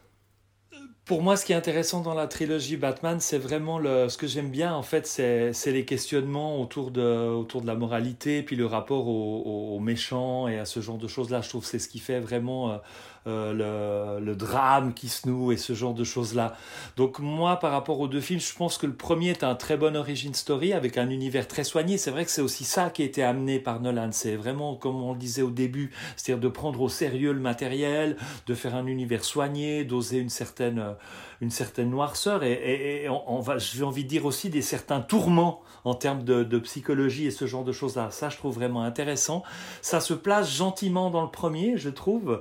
Pour 1.04 1.22
moi, 1.22 1.36
ce 1.36 1.44
qui 1.44 1.52
est 1.52 1.56
intéressant 1.56 2.00
dans 2.00 2.14
la 2.14 2.26
trilogie 2.26 2.78
Batman, 2.78 3.20
c'est 3.20 3.38
vraiment 3.38 3.78
le, 3.78 4.08
ce 4.08 4.16
que 4.16 4.26
j'aime 4.26 4.48
bien, 4.48 4.74
en 4.74 4.82
fait, 4.82 5.06
c'est, 5.06 5.52
les 5.66 5.84
questionnements 5.84 6.60
autour 6.60 6.90
de, 6.90 7.28
autour 7.28 7.60
de 7.60 7.66
la 7.66 7.74
moralité, 7.74 8.42
puis 8.42 8.56
le 8.56 8.64
rapport 8.64 9.06
aux, 9.06 9.78
méchants 9.80 10.48
et 10.48 10.58
à 10.58 10.64
ce 10.64 10.80
genre 10.80 10.96
de 10.96 11.08
choses-là. 11.08 11.42
Je 11.42 11.50
trouve 11.50 11.62
que 11.62 11.68
c'est 11.68 11.78
ce 11.78 11.88
qui 11.88 11.98
fait 11.98 12.20
vraiment 12.20 12.80
euh, 13.26 13.54
euh, 13.60 14.20
le, 14.20 14.26
le, 14.26 14.36
drame 14.36 14.92
qui 14.92 15.08
se 15.08 15.26
noue 15.26 15.52
et 15.52 15.56
ce 15.56 15.72
genre 15.72 15.94
de 15.94 16.04
choses-là. 16.04 16.56
Donc 16.96 17.18
moi, 17.18 17.58
par 17.58 17.72
rapport 17.72 18.00
aux 18.00 18.08
deux 18.08 18.20
films, 18.20 18.40
je 18.40 18.54
pense 18.54 18.76
que 18.76 18.86
le 18.86 18.94
premier 18.94 19.30
est 19.30 19.44
un 19.44 19.54
très 19.54 19.76
bon 19.76 19.96
origin 19.96 20.34
story 20.34 20.72
avec 20.72 20.98
un 20.98 21.08
univers 21.08 21.48
très 21.48 21.64
soigné. 21.64 21.96
C'est 21.96 22.10
vrai 22.10 22.24
que 22.24 22.30
c'est 22.30 22.42
aussi 22.42 22.64
ça 22.64 22.90
qui 22.90 23.02
a 23.02 23.04
été 23.06 23.22
amené 23.22 23.60
par 23.60 23.80
Nolan. 23.80 24.10
C'est 24.12 24.36
vraiment, 24.36 24.76
comme 24.76 25.02
on 25.02 25.12
le 25.12 25.18
disait 25.18 25.42
au 25.42 25.50
début, 25.50 25.90
c'est-à-dire 26.16 26.42
de 26.42 26.48
prendre 26.48 26.80
au 26.80 26.88
sérieux 26.88 27.32
le 27.32 27.40
matériel, 27.40 28.16
de 28.46 28.54
faire 28.54 28.74
un 28.74 28.86
univers 28.86 29.24
soigné, 29.24 29.84
d'oser 29.84 30.18
une 30.18 30.30
certaine 30.30 30.94
une 31.40 31.50
certaine 31.50 31.90
noirceur 31.90 32.42
et, 32.42 33.06
on, 33.08 33.40
va, 33.40 33.58
j'ai 33.58 33.82
envie 33.84 34.04
de 34.04 34.08
dire 34.08 34.24
aussi 34.24 34.50
des 34.50 34.62
certains 34.62 35.00
tourments 35.00 35.60
en 35.84 35.94
termes 35.94 36.22
de, 36.22 36.58
psychologie 36.58 37.26
et 37.26 37.30
ce 37.30 37.46
genre 37.46 37.64
de 37.64 37.72
choses-là. 37.72 38.10
Ça, 38.10 38.30
je 38.30 38.38
trouve 38.38 38.54
vraiment 38.54 38.82
intéressant. 38.82 39.42
Ça 39.82 40.00
se 40.00 40.14
place 40.14 40.50
gentiment 40.50 41.10
dans 41.10 41.22
le 41.22 41.30
premier, 41.30 41.76
je 41.76 41.90
trouve. 41.90 42.40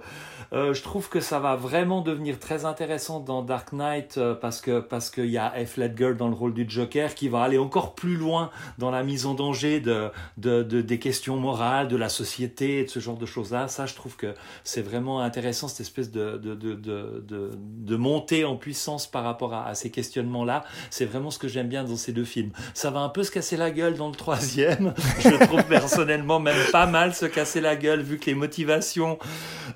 Euh, 0.54 0.74
je 0.74 0.84
trouve 0.84 1.10
que 1.10 1.20
ça 1.20 1.40
va 1.40 1.56
vraiment 1.56 2.02
devenir 2.02 2.40
très 2.40 2.66
intéressant 2.66 3.20
dans 3.20 3.42
Dark 3.42 3.74
Knight 3.74 4.18
euh, 4.18 4.36
parce 4.36 4.62
que 4.62 4.80
parce 4.80 5.10
qu'il 5.10 5.26
y 5.26 5.38
a 5.38 5.52
F. 5.66 5.78
Ledger 5.78 6.14
dans 6.14 6.28
le 6.28 6.36
rôle 6.36 6.54
du 6.54 6.66
Joker 6.68 7.16
qui 7.16 7.28
va 7.28 7.42
aller 7.42 7.58
encore 7.58 7.96
plus 7.96 8.16
loin 8.16 8.52
dans 8.78 8.92
la 8.92 9.04
mise 9.04 9.26
en 9.26 9.34
danger 9.34 9.80
de, 9.80 10.12
de, 10.38 10.62
des 10.62 11.00
questions 11.00 11.38
morales, 11.38 11.88
de 11.88 11.98
la 11.98 12.10
société 12.10 12.82
et 12.82 12.84
de 12.84 12.90
ce 12.90 13.00
genre 13.00 13.18
de 13.18 13.26
choses-là. 13.26 13.68
Ça, 13.68 13.88
je 13.88 13.96
trouve 13.96 14.16
que 14.16 14.36
c'est 14.64 14.84
vraiment 14.84 15.22
intéressant 15.22 15.68
cette 15.68 15.82
espèce 15.82 16.12
de, 16.12 16.38
de, 16.38 16.54
de, 16.54 16.76
de, 16.76 17.52
de 17.56 17.96
montée 17.96 18.46
en 18.46 18.56
puissance 18.56 19.08
par 19.08 19.24
rapport 19.24 19.56
à, 19.56 19.74
ces 19.74 19.90
questionnements-là. 19.90 20.64
C'est 20.92 21.06
vraiment 21.06 21.32
ce 21.32 21.40
que 21.40 21.48
j'aime 21.48 21.68
bien 21.68 21.84
dans 21.84 21.96
ces 21.96 22.12
deux 22.12 22.26
films. 22.26 22.52
Ça 22.76 22.92
va 22.92 23.00
un 23.00 23.10
peu 23.10 23.24
se 23.24 23.32
casser 23.32 23.58
la 23.58 23.72
gueule 23.72 23.96
dans 23.96 24.10
le 24.10 24.16
troisième. 24.16 24.94
Je 25.20 25.46
trouve 25.46 25.64
personnellement 25.68 26.40
même 26.40 26.72
pas 26.72 26.86
mal 26.86 27.16
se 27.16 27.26
casser 27.26 27.60
la 27.60 27.76
gueule 27.76 28.02
vu 28.02 28.20
que 28.20 28.28
les 28.28 28.36
motivations 28.36 29.18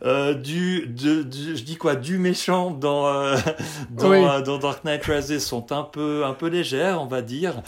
euh, 0.04 0.36
du, 0.36 0.67
de, 0.88 1.22
je 1.32 1.64
dis 1.64 1.78
quoi, 1.78 1.96
du 1.96 2.18
méchant 2.18 2.72
dans 2.72 3.08
euh, 3.08 3.38
euh, 4.04 4.42
dans, 4.42 4.58
Dark 4.58 4.84
Knight 4.84 5.04
Rises 5.06 5.40
sont 5.40 5.72
un 5.72 5.84
peu 5.84 6.26
un 6.26 6.34
peu 6.34 6.48
légères, 6.48 7.02
on 7.02 7.06
va 7.06 7.22
dire. 7.22 7.62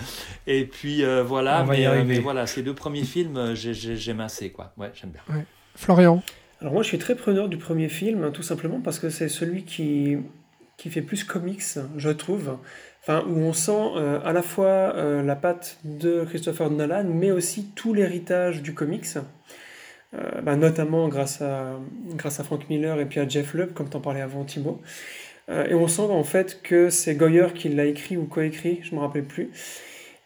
Et 0.48 0.66
puis 0.66 1.04
voilà, 1.26 1.64
mais, 1.64 2.20
voilà, 2.20 2.48
ces 2.48 2.62
deux 2.62 2.76
premiers 2.76 3.04
films, 3.04 3.54
j'aime 3.56 4.20
assez 4.20 4.52
quoi. 4.52 4.74
Ouais, 4.78 4.92
j'aime 4.94 5.12
bien. 5.12 5.44
Florian. 5.76 6.22
Alors 6.62 6.74
moi, 6.74 6.84
je 6.84 6.90
suis 6.90 6.98
très 6.98 7.16
preneur 7.16 7.48
du 7.48 7.58
premier 7.58 7.88
film, 7.88 8.26
hein, 8.26 8.32
tout 8.32 8.44
simplement 8.44 8.82
parce 8.82 9.00
que 9.00 9.10
c'est 9.10 9.30
celui 9.30 9.64
qui 9.64 10.18
qui 10.80 10.90
fait 10.90 11.02
plus 11.02 11.24
comics, 11.24 11.62
je 11.98 12.10
trouve. 12.10 12.58
Enfin, 13.02 13.24
où 13.28 13.38
on 13.38 13.54
sent 13.54 13.92
euh, 13.96 14.20
à 14.26 14.34
la 14.34 14.42
fois 14.42 14.68
euh, 14.68 15.24
la 15.24 15.36
patte 15.36 15.78
de 15.84 16.26
Christopher 16.26 16.70
Nolan, 16.70 17.06
mais 17.06 17.32
aussi 17.32 17.72
tout 17.76 17.94
l'héritage 17.94 18.62
du 18.62 18.74
comics, 18.74 19.06
euh, 20.14 20.42
bah, 20.42 20.56
notamment 20.56 21.08
grâce 21.08 21.42
à, 21.42 21.80
grâce 22.16 22.40
à 22.40 22.44
Frank 22.44 22.70
Miller 22.70 23.00
et 23.00 23.06
puis 23.06 23.20
à 23.20 23.28
Jeff 23.28 23.54
Lubb, 23.54 23.74
comme 23.74 23.90
t'en 23.90 24.02
parlais 24.02 24.22
avant 24.22 24.44
Thibaut. 24.44 24.82
et 25.50 25.74
on 25.74 25.88
sent 25.88 26.04
en 26.04 26.24
fait 26.24 26.62
que 26.62 26.90
c'est 26.90 27.16
Goyer 27.16 27.48
qui 27.56 27.70
l'a 27.70 27.86
écrit 27.86 28.18
ou 28.18 28.26
coécrit, 28.26 28.80
je 28.84 28.92
ne 28.92 28.98
me 28.98 29.02
rappelle 29.02 29.26
plus. 29.26 29.50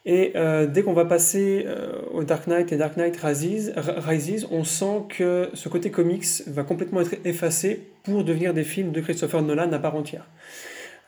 Et 0.05 0.34
dès 0.68 0.84
qu'on 0.84 0.91
va 0.91 1.05
passer 1.05 1.65
au 2.11 2.26
Dark 2.26 2.47
Knight 2.47 2.73
et 2.73 2.77
Dark 2.77 2.97
Knight 2.97 3.15
Rises, 3.15 3.73
Rises, 3.77 4.45
on 4.51 4.65
sent 4.65 5.03
que 5.07 5.49
ce 5.53 5.69
côté 5.69 5.91
comics 5.91 6.26
va 6.47 6.64
complètement 6.64 6.99
être 6.99 7.15
effacé 7.23 7.88
pour 8.03 8.26
devenir 8.26 8.53
des 8.53 8.65
films 8.65 8.91
de 8.91 8.99
Christopher 8.99 9.41
Nolan 9.41 9.72
à 9.72 9.80
part 9.80 9.95
entière. 9.95 10.27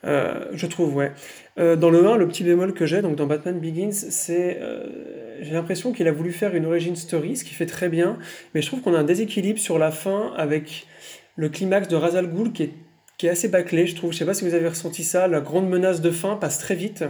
Euh, 0.03 0.45
je 0.53 0.67
trouve, 0.67 0.95
ouais. 0.95 1.11
Euh, 1.57 1.75
dans 1.75 1.89
le 1.89 2.05
1, 2.05 2.17
le 2.17 2.27
petit 2.27 2.43
bémol 2.43 2.73
que 2.73 2.85
j'ai, 2.85 3.01
donc 3.01 3.15
dans 3.15 3.25
Batman 3.25 3.59
Begins, 3.59 3.91
c'est. 3.91 4.59
Euh, 4.61 5.37
j'ai 5.41 5.53
l'impression 5.53 5.91
qu'il 5.91 6.07
a 6.07 6.11
voulu 6.11 6.31
faire 6.31 6.55
une 6.55 6.65
origin 6.65 6.95
story, 6.95 7.35
ce 7.35 7.43
qui 7.43 7.53
fait 7.53 7.65
très 7.65 7.89
bien, 7.89 8.17
mais 8.53 8.61
je 8.61 8.67
trouve 8.67 8.81
qu'on 8.81 8.93
a 8.93 8.99
un 8.99 9.03
déséquilibre 9.03 9.59
sur 9.59 9.79
la 9.79 9.91
fin 9.91 10.33
avec 10.37 10.87
le 11.35 11.49
climax 11.49 11.87
de 11.87 11.95
Razal 11.95 12.27
Ghul 12.27 12.53
qui 12.53 12.63
est, 12.63 12.73
qui 13.17 13.27
est 13.27 13.29
assez 13.29 13.47
bâclé, 13.47 13.87
je 13.87 13.95
trouve. 13.95 14.11
Je 14.13 14.17
sais 14.19 14.25
pas 14.25 14.33
si 14.33 14.45
vous 14.47 14.53
avez 14.53 14.67
ressenti 14.67 15.03
ça, 15.03 15.27
la 15.27 15.41
grande 15.41 15.67
menace 15.67 16.01
de 16.01 16.11
fin 16.11 16.35
passe 16.35 16.59
très 16.59 16.75
vite. 16.75 17.03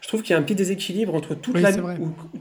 Je 0.00 0.08
trouve 0.08 0.22
qu'il 0.22 0.32
y 0.32 0.36
a 0.36 0.38
un 0.38 0.42
petit 0.42 0.54
déséquilibre 0.54 1.14
entre 1.14 1.34
toute, 1.34 1.58
la, 1.58 1.72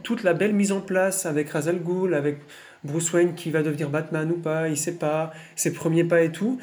toute 0.03 0.23
la 0.23 0.33
belle 0.33 0.53
mise 0.53 0.71
en 0.71 0.81
place 0.81 1.25
avec 1.25 1.49
Razal 1.49 1.79
Ghul, 1.79 2.13
avec 2.13 2.37
Bruce 2.83 3.13
Wayne 3.13 3.35
qui 3.35 3.51
va 3.51 3.61
devenir 3.61 3.89
Batman 3.89 4.31
ou 4.31 4.37
pas, 4.37 4.67
il 4.67 4.77
sait 4.77 4.95
pas, 4.95 5.31
ses 5.55 5.71
premiers 5.71 6.03
pas 6.03 6.21
et 6.21 6.31
tout. 6.31 6.59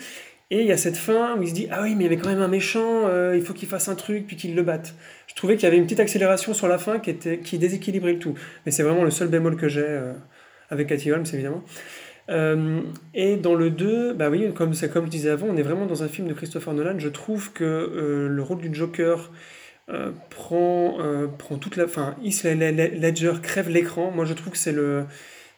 Et 0.50 0.62
il 0.62 0.66
y 0.66 0.72
a 0.72 0.78
cette 0.78 0.96
fin 0.96 1.36
où 1.36 1.42
il 1.42 1.48
se 1.48 1.54
dit 1.54 1.68
Ah 1.70 1.82
oui, 1.82 1.94
mais 1.94 2.04
il 2.04 2.04
y 2.04 2.06
avait 2.06 2.16
quand 2.16 2.30
même 2.30 2.40
un 2.40 2.48
méchant, 2.48 3.06
euh, 3.06 3.36
il 3.36 3.42
faut 3.42 3.52
qu'il 3.52 3.68
fasse 3.68 3.88
un 3.88 3.94
truc, 3.94 4.26
puis 4.26 4.36
qu'il 4.36 4.54
le 4.54 4.62
batte. 4.62 4.94
Je 5.26 5.34
trouvais 5.34 5.56
qu'il 5.56 5.64
y 5.64 5.66
avait 5.66 5.76
une 5.76 5.84
petite 5.84 6.00
accélération 6.00 6.54
sur 6.54 6.68
la 6.68 6.78
fin 6.78 6.98
qui, 7.00 7.10
était, 7.10 7.38
qui 7.38 7.58
déséquilibrait 7.58 8.14
le 8.14 8.18
tout. 8.18 8.34
Mais 8.64 8.72
c'est 8.72 8.82
vraiment 8.82 9.04
le 9.04 9.10
seul 9.10 9.28
bémol 9.28 9.56
que 9.56 9.68
j'ai 9.68 9.84
euh, 9.84 10.14
avec 10.70 10.88
Cathy 10.88 11.12
Holmes, 11.12 11.26
évidemment. 11.34 11.62
Euh, 12.30 12.80
et 13.14 13.36
dans 13.36 13.54
le 13.54 13.70
2, 13.70 14.14
bah 14.14 14.30
oui, 14.30 14.50
comme, 14.54 14.74
comme 14.74 15.04
je 15.04 15.10
disais 15.10 15.30
avant, 15.30 15.48
on 15.48 15.56
est 15.56 15.62
vraiment 15.62 15.86
dans 15.86 16.02
un 16.02 16.08
film 16.08 16.28
de 16.28 16.34
Christopher 16.34 16.72
Nolan. 16.72 16.98
Je 16.98 17.08
trouve 17.10 17.52
que 17.52 18.28
le 18.30 18.42
rôle 18.42 18.58
du 18.58 18.74
Joker 18.74 19.30
prend, 20.30 20.98
prend 21.38 21.56
toute 21.56 21.76
la. 21.76 21.84
Enfin, 21.84 22.16
Heath 22.22 22.44
Ledger 22.44 23.34
crève 23.42 23.70
l'écran. 23.70 24.10
Moi, 24.10 24.26
je 24.26 24.34
trouve 24.34 24.52
que 24.52 24.58
c'est 24.58 24.72
le 24.72 25.04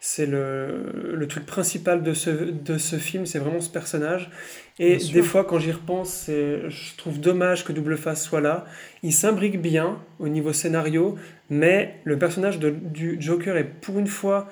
c'est 0.01 0.25
le, 0.25 1.13
le, 1.15 1.29
truc 1.29 1.45
principal 1.45 2.03
de 2.03 2.15
ce, 2.15 2.31
de 2.31 2.79
ce 2.79 2.97
film, 2.97 3.27
c'est 3.27 3.39
vraiment 3.39 3.61
ce 3.61 3.69
personnage. 3.69 4.31
Et 4.79 4.97
des 4.97 5.21
fois, 5.21 5.45
quand 5.45 5.59
j'y 5.59 5.73
repense, 5.73 6.25
je 6.29 6.97
trouve 6.97 7.21
dommage 7.21 7.65
que 7.65 7.73
Double 7.73 7.99
Face 7.99 8.25
soit 8.25 8.41
là. 8.41 8.65
Il 9.03 9.13
s'imbrique 9.13 9.61
bien 9.61 9.99
au 10.19 10.29
niveau 10.29 10.55
scénario, 10.55 11.17
mais 11.51 12.01
le 12.05 12.19
personnage 12.19 12.59
de, 12.59 12.71
du 12.71 13.19
Joker 13.21 13.59
est 13.59 13.65
pour 13.65 13.99
une 13.99 14.07
fois 14.07 14.49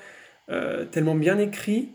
euh, 0.51 0.85
tellement 0.85 1.15
bien 1.15 1.39
écrit 1.39 1.91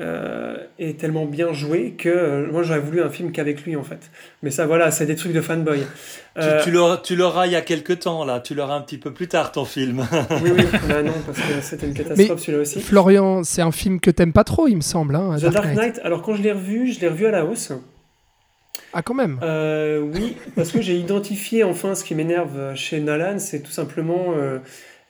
euh, 0.00 0.56
est 0.78 0.98
tellement 0.98 1.26
bien 1.26 1.52
joué 1.52 1.90
que 1.98 2.08
euh, 2.08 2.50
moi 2.50 2.62
j'aurais 2.62 2.80
voulu 2.80 3.02
un 3.02 3.10
film 3.10 3.30
qu'avec 3.30 3.62
lui 3.66 3.76
en 3.76 3.82
fait. 3.82 4.10
Mais 4.42 4.50
ça 4.50 4.64
voilà, 4.64 4.90
c'est 4.90 5.04
des 5.04 5.16
trucs 5.16 5.34
de 5.34 5.42
fanboy. 5.42 5.80
Euh, 6.38 6.62
tu, 6.64 7.14
l'auras 7.14 7.46
il 7.46 7.52
y 7.52 7.56
a 7.56 7.60
quelques 7.60 7.98
temps 7.98 8.24
là, 8.24 8.40
tu 8.40 8.54
l'auras 8.54 8.74
un 8.74 8.80
petit 8.80 8.96
peu 8.96 9.12
plus 9.12 9.28
tard 9.28 9.52
ton 9.52 9.66
film. 9.66 10.06
oui 10.42 10.50
oui, 10.56 10.64
bah, 10.88 11.02
non 11.02 11.12
parce 11.26 11.38
que 11.38 11.60
c'était 11.60 11.86
une 11.86 11.92
catastrophe 11.92 12.40
celui-là 12.40 12.62
aussi. 12.62 12.80
Florian, 12.80 13.44
c'est 13.44 13.60
un 13.60 13.70
film 13.70 14.00
que 14.00 14.10
t'aimes 14.10 14.32
pas 14.32 14.44
trop 14.44 14.66
il 14.66 14.76
me 14.76 14.80
semble. 14.80 15.14
Hein, 15.14 15.36
The 15.38 15.50
Dark, 15.50 15.74
Knight. 15.74 16.00
Alors 16.04 16.22
quand 16.22 16.36
je 16.36 16.42
l'ai 16.42 16.52
revu, 16.52 16.90
je 16.90 16.98
l'ai 17.00 17.08
revu 17.08 17.26
à 17.26 17.30
la 17.30 17.44
hausse. 17.44 17.72
Ah 18.94 19.02
quand 19.02 19.14
même. 19.14 19.40
oui, 20.14 20.38
parce 20.56 20.72
que 20.72 20.80
j'ai 20.80 20.96
identifié 20.96 21.64
enfin 21.64 21.94
ce 21.94 22.02
qui 22.02 22.14
m'énerve 22.14 22.74
chez 22.76 22.98
Nolan, 23.00 23.38
c'est 23.38 23.60
tout 23.60 23.72
simplement 23.72 24.34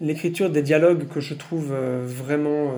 l'écriture 0.02 0.50
des 0.50 0.62
dialogues 0.62 1.08
que 1.08 1.20
je 1.20 1.32
trouve 1.32 1.72
vraiment 1.72 2.74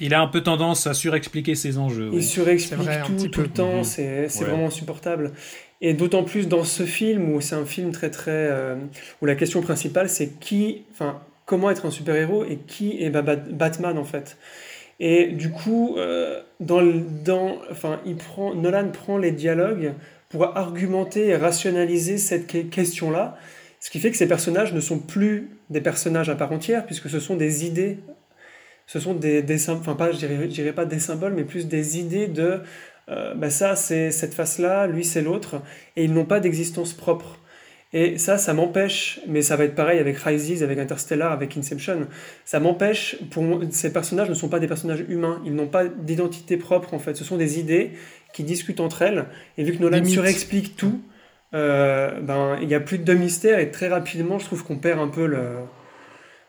il 0.00 0.14
a 0.14 0.20
un 0.20 0.26
peu 0.26 0.42
tendance 0.42 0.86
à 0.86 0.94
surexpliquer 0.94 1.54
ses 1.54 1.78
enjeux. 1.78 2.10
Il 2.12 2.24
surexplique 2.24 2.88
tout, 3.06 3.28
tout 3.28 3.40
le 3.40 3.48
temps, 3.48 3.78
mhm. 3.78 3.84
c'est 3.84 4.26
vraiment 4.44 4.66
insupportable. 4.66 5.32
Et 5.80 5.92
d'autant 5.92 6.24
plus 6.24 6.48
dans 6.48 6.64
ce 6.64 6.84
film 6.84 7.32
où 7.32 7.40
c'est 7.40 7.56
un 7.56 7.66
film 7.66 7.92
très 7.92 8.10
très 8.10 8.30
euh, 8.30 8.76
où 9.20 9.26
la 9.26 9.34
question 9.34 9.60
principale 9.60 10.08
c'est 10.08 10.38
qui, 10.40 10.82
enfin 10.92 11.20
comment 11.46 11.70
être 11.70 11.84
un 11.84 11.90
super 11.90 12.14
héros 12.14 12.44
et 12.44 12.56
qui 12.56 13.02
est 13.02 13.10
Batman 13.10 13.98
en 13.98 14.04
fait. 14.04 14.38
Et 15.00 15.26
du 15.26 15.50
coup, 15.50 15.96
euh, 15.98 16.40
dans, 16.60 16.80
dans, 17.24 17.58
enfin, 17.70 18.00
il 18.06 18.14
prend, 18.14 18.54
Nolan 18.54 18.90
prend 18.90 19.18
les 19.18 19.32
dialogues 19.32 19.92
pour 20.28 20.56
argumenter 20.56 21.26
et 21.26 21.36
rationaliser 21.36 22.16
cette 22.16 22.70
question-là, 22.70 23.36
ce 23.84 23.90
qui 23.90 24.00
fait 24.00 24.10
que 24.10 24.16
ces 24.16 24.26
personnages 24.26 24.72
ne 24.72 24.80
sont 24.80 24.98
plus 24.98 25.50
des 25.68 25.82
personnages 25.82 26.30
à 26.30 26.34
part 26.36 26.52
entière, 26.52 26.86
puisque 26.86 27.10
ce 27.10 27.20
sont 27.20 27.36
des 27.36 27.66
idées 27.66 27.98
ce 28.86 28.98
sont 28.98 29.12
des, 29.12 29.42
des 29.42 29.68
enfin 29.68 29.94
pas, 29.94 30.10
je 30.10 30.16
dirais, 30.46 30.72
pas 30.72 30.86
des 30.86 30.98
symboles, 30.98 31.34
mais 31.34 31.44
plus 31.44 31.66
des 31.66 31.98
idées 31.98 32.26
de, 32.26 32.60
euh, 33.10 33.34
bah 33.34 33.50
ça 33.50 33.76
c'est 33.76 34.10
cette 34.10 34.32
face-là, 34.32 34.86
lui 34.86 35.04
c'est 35.04 35.20
l'autre, 35.20 35.60
et 35.96 36.04
ils 36.04 36.14
n'ont 36.14 36.24
pas 36.24 36.40
d'existence 36.40 36.94
propre. 36.94 37.38
Et 37.92 38.16
ça, 38.16 38.38
ça 38.38 38.54
m'empêche, 38.54 39.20
mais 39.28 39.42
ça 39.42 39.54
va 39.56 39.64
être 39.64 39.74
pareil 39.74 39.98
avec 39.98 40.16
Rises, 40.16 40.62
avec 40.62 40.78
Interstellar, 40.78 41.30
avec 41.30 41.54
Inception, 41.54 42.08
ça 42.46 42.60
m'empêche, 42.60 43.16
pour 43.30 43.60
ces 43.70 43.92
personnages 43.92 44.30
ne 44.30 44.34
sont 44.34 44.48
pas 44.48 44.60
des 44.60 44.66
personnages 44.66 45.04
humains, 45.10 45.42
ils 45.44 45.54
n'ont 45.54 45.68
pas 45.68 45.84
d'identité 45.84 46.56
propre 46.56 46.94
en 46.94 46.98
fait, 46.98 47.16
ce 47.16 47.24
sont 47.24 47.36
des 47.36 47.58
idées 47.60 47.90
qui 48.32 48.44
discutent 48.44 48.80
entre 48.80 49.02
elles, 49.02 49.26
et 49.58 49.62
vu 49.62 49.76
que 49.76 49.82
Nolan 49.82 50.04
surexplique 50.06 50.74
tout, 50.74 51.02
euh, 51.54 52.20
ben, 52.20 52.58
il 52.60 52.66
n'y 52.66 52.74
a 52.74 52.80
plus 52.80 52.98
de 52.98 53.14
mystère, 53.14 53.58
et 53.60 53.70
très 53.70 53.88
rapidement, 53.88 54.38
je 54.38 54.46
trouve 54.46 54.64
qu'on 54.64 54.76
perd 54.76 54.98
un 55.00 55.08
peu 55.08 55.26
le 55.26 55.46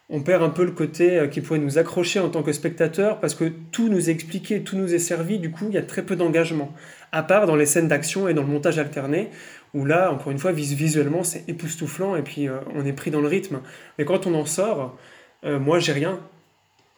on 0.08 0.22
perd 0.22 0.44
un 0.44 0.50
peu 0.50 0.64
le 0.64 0.72
côté 0.72 1.18
euh, 1.18 1.28
qui 1.28 1.42
pourrait 1.42 1.60
nous 1.60 1.80
accrocher 1.80 2.20
en 2.20 2.30
tant 2.30 2.44
que 2.44 2.52
spectateur 2.52 3.20
parce 3.20 3.34
que 3.34 3.46
tout 3.46 3.90
nous 3.90 4.08
est 4.08 4.12
expliqué, 4.12 4.62
tout 4.62 4.78
nous 4.78 4.94
est 4.94 5.00
servi, 5.00 5.40
du 5.40 5.50
coup 5.50 5.66
il 5.70 5.74
y 5.74 5.78
a 5.78 5.82
très 5.82 6.04
peu 6.04 6.16
d'engagement. 6.16 6.72
À 7.12 7.24
part 7.24 7.48
dans 7.48 7.56
les 7.56 7.66
scènes 7.66 7.88
d'action 7.88 8.28
et 8.28 8.34
dans 8.34 8.44
le 8.44 8.48
montage 8.48 8.78
alterné, 8.78 9.30
où 9.74 9.84
là, 9.86 10.12
encore 10.12 10.32
une 10.32 10.38
fois, 10.38 10.52
visuellement 10.52 11.24
c'est 11.24 11.48
époustouflant 11.48 12.16
et 12.16 12.22
puis 12.22 12.48
euh, 12.48 12.58
on 12.76 12.86
est 12.86 12.94
pris 12.94 13.10
dans 13.10 13.22
le 13.22 13.28
rythme. 13.28 13.62
Mais 13.98 14.06
quand 14.06 14.28
on 14.28 14.36
en 14.36 14.46
sort, 14.46 14.98
moi 15.44 15.78
j'ai 15.78 15.92
rien. 15.92 16.20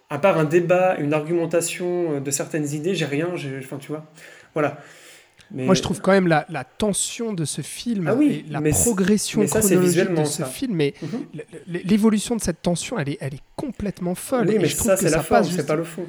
À 0.09 0.19
part 0.19 0.37
un 0.37 0.45
débat, 0.45 0.95
une 0.99 1.13
argumentation 1.13 2.21
de 2.21 2.31
certaines 2.31 2.73
idées, 2.73 2.95
j'ai 2.95 3.05
rien, 3.05 3.27
enfin 3.59 3.77
tu 3.77 3.89
vois. 3.89 4.05
Voilà. 4.53 4.77
Mais... 5.51 5.65
Moi, 5.65 5.75
je 5.75 5.81
trouve 5.81 6.01
quand 6.01 6.11
même 6.11 6.27
la, 6.27 6.45
la 6.49 6.63
tension 6.63 7.33
de 7.33 7.45
ce 7.45 7.61
film 7.61 8.07
Ah 8.07 8.15
oui, 8.15 8.43
et 8.47 8.51
la 8.51 8.59
mais 8.59 8.71
progression 8.71 9.41
mais 9.41 9.47
ça, 9.47 9.59
chronologique 9.59 10.13
de 10.13 10.23
ce 10.25 10.37
ça. 10.39 10.45
film 10.45 10.81
et 10.81 10.93
l- 11.33 11.45
l- 11.73 11.81
l'évolution 11.85 12.35
de 12.35 12.41
cette 12.41 12.61
tension, 12.61 12.99
elle 12.99 13.09
est, 13.09 13.17
elle 13.21 13.33
est 13.35 13.43
complètement 13.55 14.13
folle. 14.15 14.47
Oui, 14.49 14.55
et 14.55 14.59
mais 14.59 14.67
je 14.67 14.75
trouve 14.75 14.87
ça, 14.87 14.95
que 14.95 15.01
c'est 15.01 15.09
la 15.09 15.23
forme, 15.23 15.45
c'est 15.45 15.65
pas 15.65 15.75
le 15.75 15.83
fond. 15.85 16.05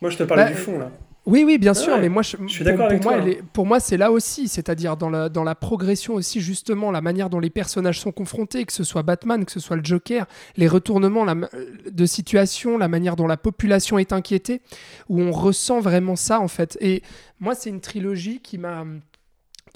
Moi, 0.00 0.10
je 0.10 0.16
te 0.16 0.22
parlais 0.22 0.44
Bah, 0.44 0.50
du 0.50 0.56
fond, 0.56 0.78
là. 0.78 0.90
Oui, 1.28 1.44
oui, 1.44 1.58
bien 1.58 1.74
sûr, 1.74 1.92
Ouais, 1.92 2.00
mais 2.00 2.08
moi, 2.08 2.22
je, 2.22 2.36
je 2.46 2.52
suis 2.52 2.64
pour- 2.64 2.84
avec 2.86 3.02
pour, 3.02 3.12
moi, 3.12 3.28
est- 3.28 3.42
pour 3.52 3.66
moi, 3.66 3.80
c'est 3.80 3.96
là 3.98 4.10
aussi, 4.10 4.48
c'est-à-dire 4.48 4.96
dans 4.96 5.10
la, 5.10 5.28
dans 5.28 5.44
la 5.44 5.54
progression 5.54 6.14
aussi, 6.14 6.40
justement, 6.40 6.90
la 6.90 7.00
manière 7.02 7.28
dont 7.28 7.38
les 7.38 7.50
personnages 7.50 8.00
sont 8.00 8.12
confrontés, 8.12 8.64
que 8.64 8.72
ce 8.72 8.82
soit 8.82 9.02
Batman, 9.02 9.44
que 9.44 9.52
ce 9.52 9.60
soit 9.60 9.76
le 9.76 9.84
Joker, 9.84 10.26
les 10.56 10.66
retournements 10.68 11.24
la 11.24 11.34
de 11.90 12.06
situation, 12.06 12.78
la 12.78 12.88
manière 12.88 13.14
dont 13.14 13.26
la 13.26 13.36
population 13.36 13.98
est 13.98 14.12
inquiétée, 14.12 14.62
où 15.08 15.20
on 15.20 15.30
ressent 15.30 15.80
vraiment 15.80 16.16
ça, 16.16 16.40
en 16.40 16.48
fait. 16.48 16.78
Et 16.80 17.02
moi, 17.40 17.54
c'est 17.54 17.70
une 17.70 17.80
trilogie 17.80 18.40
qui 18.40 18.56
m'a 18.58 18.84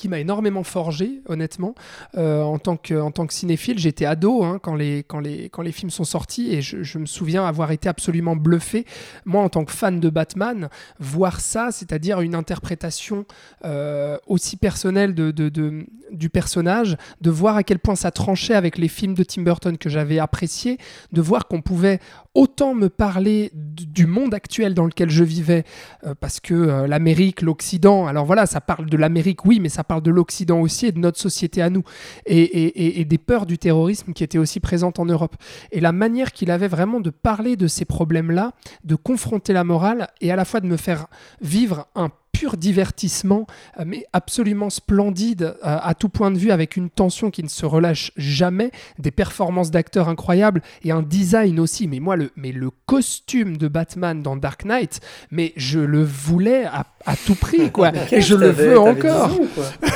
m'a 0.08 0.20
énormément 0.20 0.62
forgé, 0.64 1.22
honnêtement, 1.26 1.74
euh, 2.16 2.42
en, 2.42 2.58
tant 2.58 2.76
que, 2.76 2.94
cinéphile. 3.30 3.78
J'étais 3.78 4.04
ado 4.04 4.42
hein, 4.44 4.58
quand, 4.62 4.74
les, 4.74 5.02
quand, 5.04 5.20
les, 5.20 5.48
quand 5.48 5.62
les 5.62 5.72
films 5.72 5.90
sont 5.90 6.04
sortis 6.04 6.52
et 6.54 6.62
je, 6.62 6.82
je 6.82 6.98
me 6.98 7.06
souviens 7.06 7.44
avoir 7.46 7.70
été 7.70 7.88
absolument 7.88 8.36
bluffé. 8.36 8.84
Moi, 9.24 9.42
en 9.42 9.48
tant 9.48 9.64
que 9.64 9.72
fan 9.72 10.00
de 10.00 10.10
Batman, 10.10 10.68
voir 10.98 11.40
ça, 11.40 11.70
c'est-à-dire 11.70 12.20
une 12.20 12.34
interprétation 12.34 13.24
euh, 13.64 14.16
aussi 14.26 14.56
personnelle 14.56 15.14
de, 15.14 15.30
de- 15.30 15.48
de- 15.48 15.86
du 16.10 16.28
personnage, 16.28 16.96
de 17.20 17.30
voir 17.30 17.56
à 17.56 17.62
quel 17.62 17.78
point 17.78 17.94
ça 17.94 18.10
tranchait 18.10 18.54
avec 18.54 18.76
les 18.76 18.88
films 18.88 19.14
de 19.14 19.22
Tim 19.24 19.42
Burton 19.42 19.78
que 19.78 19.88
j'avais 19.88 20.18
appréciés, 20.18 20.76
de 21.12 21.20
voir 21.22 21.48
qu'on 21.48 21.62
pouvait 21.62 22.00
autant 22.34 22.74
me 22.74 22.88
parler 22.88 23.50
du 23.54 24.06
monde 24.06 24.32
actuel 24.32 24.74
dans 24.74 24.86
lequel 24.86 25.10
je 25.10 25.22
vivais, 25.24 25.64
euh, 26.06 26.14
parce 26.18 26.40
que 26.40 26.54
euh, 26.54 26.86
l'Amérique, 26.86 27.42
l'Occident, 27.42 28.06
alors 28.06 28.24
voilà, 28.24 28.46
ça 28.46 28.60
parle 28.60 28.86
de 28.88 28.96
l'Amérique, 28.96 29.44
oui, 29.44 29.60
mais 29.60 29.68
ça 29.68 29.84
parle 29.84 30.02
de 30.02 30.10
l'Occident 30.10 30.60
aussi 30.60 30.86
et 30.86 30.92
de 30.92 30.98
notre 30.98 31.18
société 31.18 31.60
à 31.60 31.68
nous, 31.68 31.82
et- 32.26 33.00
et 33.00 33.04
des 33.04 33.18
peurs 33.18 33.44
du 33.46 33.58
terrorisme 33.58 34.12
qui 34.12 34.24
étaient 34.24 34.38
aussi 34.38 34.60
présentes 34.60 34.98
en 34.98 35.04
Europe. 35.04 35.36
Et 35.72 35.80
la 35.80 35.92
manière 35.92 36.32
qu'il 36.32 36.50
avait 36.50 36.68
vraiment 36.68 37.00
de 37.00 37.10
parler 37.10 37.56
de 37.56 37.66
ces 37.66 37.84
problèmes-là, 37.84 38.52
de 38.84 38.94
confronter 38.94 39.52
la 39.52 39.64
morale, 39.64 40.08
et 40.20 40.30
à 40.32 40.36
la 40.36 40.44
fois 40.44 40.60
de 40.60 40.66
me 40.66 40.76
faire 40.76 41.06
vivre 41.40 41.86
un 41.94 42.10
pur 42.42 42.56
divertissement, 42.56 43.46
euh, 43.78 43.84
mais 43.86 44.04
absolument 44.12 44.68
splendide 44.68 45.42
euh, 45.64 45.78
à 45.80 45.94
tout 45.94 46.08
point 46.08 46.32
de 46.32 46.38
vue, 46.38 46.50
avec 46.50 46.76
une 46.76 46.90
tension 46.90 47.30
qui 47.30 47.44
ne 47.44 47.48
se 47.48 47.64
relâche 47.64 48.10
jamais, 48.16 48.72
des 48.98 49.12
performances 49.12 49.70
d'acteurs 49.70 50.08
incroyables 50.08 50.60
et 50.82 50.90
un 50.90 51.02
design 51.02 51.60
aussi. 51.60 51.86
Mais 51.86 52.00
moi, 52.00 52.16
le, 52.16 52.32
mais 52.34 52.50
le 52.50 52.70
costume 52.86 53.56
de 53.58 53.68
Batman 53.68 54.22
dans 54.22 54.34
Dark 54.34 54.64
Knight, 54.64 54.98
mais 55.30 55.52
je 55.56 55.78
le 55.78 56.02
voulais 56.02 56.64
à, 56.64 56.84
à 57.06 57.14
tout 57.14 57.36
prix, 57.36 57.70
quoi. 57.70 57.92
et 58.10 58.20
je 58.20 58.34
le 58.34 58.48
veux 58.48 58.76
encore. 58.76 59.28
10 59.28 59.34
ans, 59.40 59.46
quoi. 59.54 59.64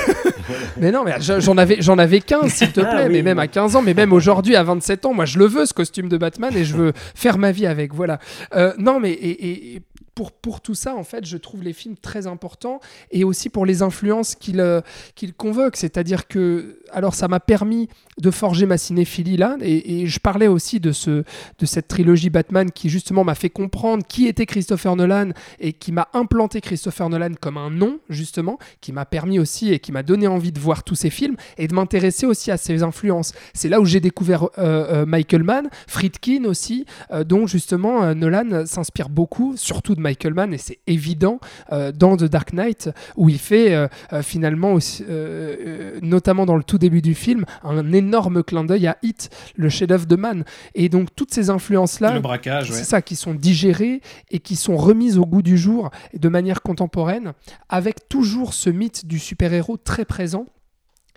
Mais 0.76 0.92
non, 0.92 1.02
mais 1.04 1.14
je- 1.20 1.40
j'en 1.40 1.56
avais, 1.58 1.78
j'en 1.80 1.98
avais 1.98 2.20
15, 2.20 2.52
s'il 2.52 2.70
te 2.70 2.80
Ah 2.80 2.84
plaît, 2.84 3.06
oui, 3.08 3.14
mais 3.14 3.22
même 3.22 3.38
à 3.40 3.48
15 3.48 3.74
ans, 3.74 3.82
mais 3.82 3.94
même 3.94 4.12
aujourd'hui, 4.12 4.54
à 4.54 4.62
27 4.62 5.04
ans, 5.06 5.12
moi, 5.12 5.24
je 5.24 5.38
le 5.40 5.46
veux, 5.46 5.66
ce 5.66 5.74
costume 5.74 6.08
de 6.08 6.16
Batman, 6.16 6.56
et 6.56 6.64
je 6.64 6.76
veux 6.76 6.92
faire 7.16 7.36
ma 7.38 7.50
vie 7.50 7.66
avec, 7.66 7.92
voilà. 7.92 8.20
Euh, 8.54 8.72
non, 8.78 9.00
mais 9.00 9.10
et 9.10 9.82
pour, 10.16 10.32
pour 10.32 10.60
tout 10.62 10.74
ça, 10.74 10.96
en 10.96 11.04
fait, 11.04 11.24
je 11.26 11.36
trouve 11.36 11.62
les 11.62 11.74
films 11.74 11.96
très 11.96 12.26
importants, 12.26 12.80
et 13.12 13.22
aussi 13.22 13.50
pour 13.50 13.66
les 13.66 13.82
influences 13.82 14.34
qu'ils 14.34 14.60
euh, 14.60 14.80
qu'ils 15.14 15.34
convoquent, 15.34 15.76
c'est-à-dire 15.76 16.26
que, 16.26 16.80
alors, 16.90 17.14
ça 17.14 17.28
m'a 17.28 17.38
permis 17.38 17.88
de 18.20 18.30
forger 18.30 18.66
ma 18.66 18.78
cinéphilie, 18.78 19.36
là, 19.36 19.56
et, 19.60 20.06
je 20.06 20.20
parlais 20.20 20.46
aussi 20.46 20.80
de, 20.80 20.92
ce, 20.92 21.24
de 21.58 21.66
cette 21.66 21.88
trilogie 21.88 22.30
Batman 22.30 22.70
qui, 22.70 22.88
justement, 22.88 23.24
m'a 23.24 23.34
fait 23.34 23.50
comprendre 23.50 24.04
qui 24.06 24.26
était 24.26 24.46
Christopher 24.46 24.96
Nolan, 24.96 25.30
et 25.60 25.72
qui 25.72 25.92
m'a 25.92 26.08
implanté 26.14 26.60
Christopher 26.60 27.10
Nolan 27.10 27.32
comme 27.40 27.58
un 27.58 27.70
nom, 27.70 27.98
justement, 28.08 28.58
qui 28.80 28.92
m'a 28.92 29.04
permis 29.04 29.38
aussi 29.38 29.72
et 29.72 29.78
qui 29.78 29.92
m'a 29.92 30.02
donné 30.02 30.26
envie 30.26 30.52
de 30.52 30.58
voir 30.58 30.82
tous 30.82 30.94
ces 30.94 31.10
films 31.10 31.36
et 31.58 31.68
de 31.68 31.74
m'intéresser 31.74 32.26
aussi 32.26 32.50
à 32.50 32.56
ses 32.56 32.82
influences. 32.82 33.32
C'est 33.52 33.68
là 33.68 33.80
où 33.80 33.84
j'ai 33.84 34.00
découvert 34.00 34.44
euh, 34.44 35.02
euh, 35.02 35.06
Michael 35.06 35.42
Mann, 35.42 35.68
Friedkin 35.86 36.44
aussi, 36.44 36.86
euh, 37.10 37.24
dont 37.24 37.46
justement 37.46 38.14
Nolan 38.14 38.64
s'inspire 38.66 39.08
beaucoup, 39.08 39.54
surtout 39.56 39.94
de 39.94 40.00
Michael 40.00 40.34
Mann, 40.34 40.54
et 40.54 40.58
c'est 40.58 40.78
évident 40.86 41.38
dans 41.70 42.16
The 42.16 42.24
Dark 42.24 42.52
Knight, 42.52 42.90
où 43.16 43.28
il 43.28 43.38
fait 43.38 43.88
finalement, 44.22 44.74
aussi, 44.74 45.04
notamment 46.02 46.46
dans 46.46 46.56
le 46.56 46.62
tout 46.62 46.78
début 46.78 47.02
du 47.02 47.14
film, 47.14 47.44
un 47.62 47.92
énorme 47.92 48.05
clin 48.42 48.64
d'œil 48.64 48.86
à 48.86 48.98
Hit, 49.02 49.30
le 49.56 49.68
chef-d'œuvre 49.68 50.06
de 50.06 50.16
Mann. 50.16 50.44
Et 50.74 50.88
donc 50.88 51.08
toutes 51.14 51.32
ces 51.32 51.50
influences-là, 51.50 52.20
ouais. 52.20 52.64
c'est 52.64 52.84
ça, 52.84 53.02
qui 53.02 53.16
sont 53.16 53.34
digérées 53.34 54.00
et 54.30 54.38
qui 54.38 54.56
sont 54.56 54.76
remises 54.76 55.18
au 55.18 55.26
goût 55.26 55.42
du 55.42 55.56
jour 55.56 55.90
de 56.14 56.28
manière 56.28 56.62
contemporaine, 56.62 57.32
avec 57.68 58.08
toujours 58.08 58.54
ce 58.54 58.70
mythe 58.70 59.06
du 59.06 59.18
super-héros 59.18 59.76
très 59.76 60.04
présent. 60.04 60.46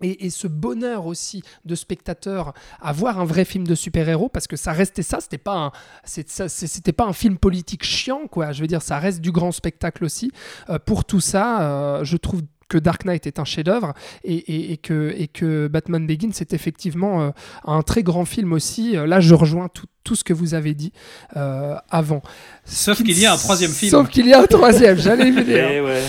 Et, 0.02 0.26
et 0.26 0.30
ce 0.30 0.48
bonheur 0.48 1.07
aussi 1.07 1.44
de 1.66 1.76
spectateur 1.76 2.53
à 2.80 2.94
voir 2.94 3.20
un 3.20 3.26
vrai 3.26 3.44
film 3.44 3.68
de 3.68 3.76
super-héros 3.76 4.30
parce 4.30 4.48
que 4.48 4.56
ça 4.56 4.72
restait 4.72 5.03
ça, 5.03 5.20
c'était 5.20 5.38
pas 5.38 5.57
un, 5.57 5.72
c'était 6.06 6.94
pas 6.94 7.06
un 7.06 7.11
film 7.11 7.38
politique 7.38 7.84
chiant 7.84 8.28
quoi. 8.28 8.53
Je 8.53 8.61
veux 8.61 8.68
dire, 8.68 8.82
ça 8.82 8.98
reste 8.98 9.20
du 9.20 9.34
grand 9.34 9.52
spectacle 9.52 10.06
aussi. 10.06 10.32
Euh, 10.70 10.80
pour 10.80 11.03
tout 11.03 11.20
ça, 11.20 11.61
euh, 11.61 12.03
je 12.06 12.16
trouve 12.16 12.44
que 12.70 12.78
Dark 12.78 13.04
Knight 13.04 13.28
est 13.28 13.40
un 13.40 13.44
chef-d'œuvre 13.46 13.94
et, 14.24 14.36
et- 14.36 14.72
et 14.74 14.78
que, 14.78 15.14
et 15.18 15.28
que 15.28 15.68
Batman 15.68 16.06
Begins 16.08 16.30
c'est 16.34 16.54
effectivement 16.54 17.22
euh, 17.24 17.30
un 17.66 17.82
très 17.82 18.04
grand 18.04 18.26
film 18.26 18.54
aussi. 18.54 18.96
Euh, 18.96 19.06
Là, 19.08 19.20
je 19.20 19.34
rejoins 19.34 19.68
tout, 19.68 19.88
tout 20.04 20.16
ce 20.16 20.24
que 20.24 20.34
vous 20.34 20.54
avez 20.54 20.74
dit 20.76 20.94
euh, 21.36 21.76
avant. 21.90 22.22
Sauf 22.66 23.04
qu'il 23.04 23.18
y 23.20 23.26
a 23.26 23.34
un 23.34 23.38
troisième 23.38 23.72
film. 23.72 23.90
Sauf 23.91 24.08
qu'il 24.10 24.28
y 24.28 24.34
a 24.34 24.40
un 24.41 24.46
troisième, 24.46 24.98
j'allais 24.98 25.32
le 25.32 25.44
dire. 25.52 25.70
Et 25.70 25.82
ouais. 25.82 26.04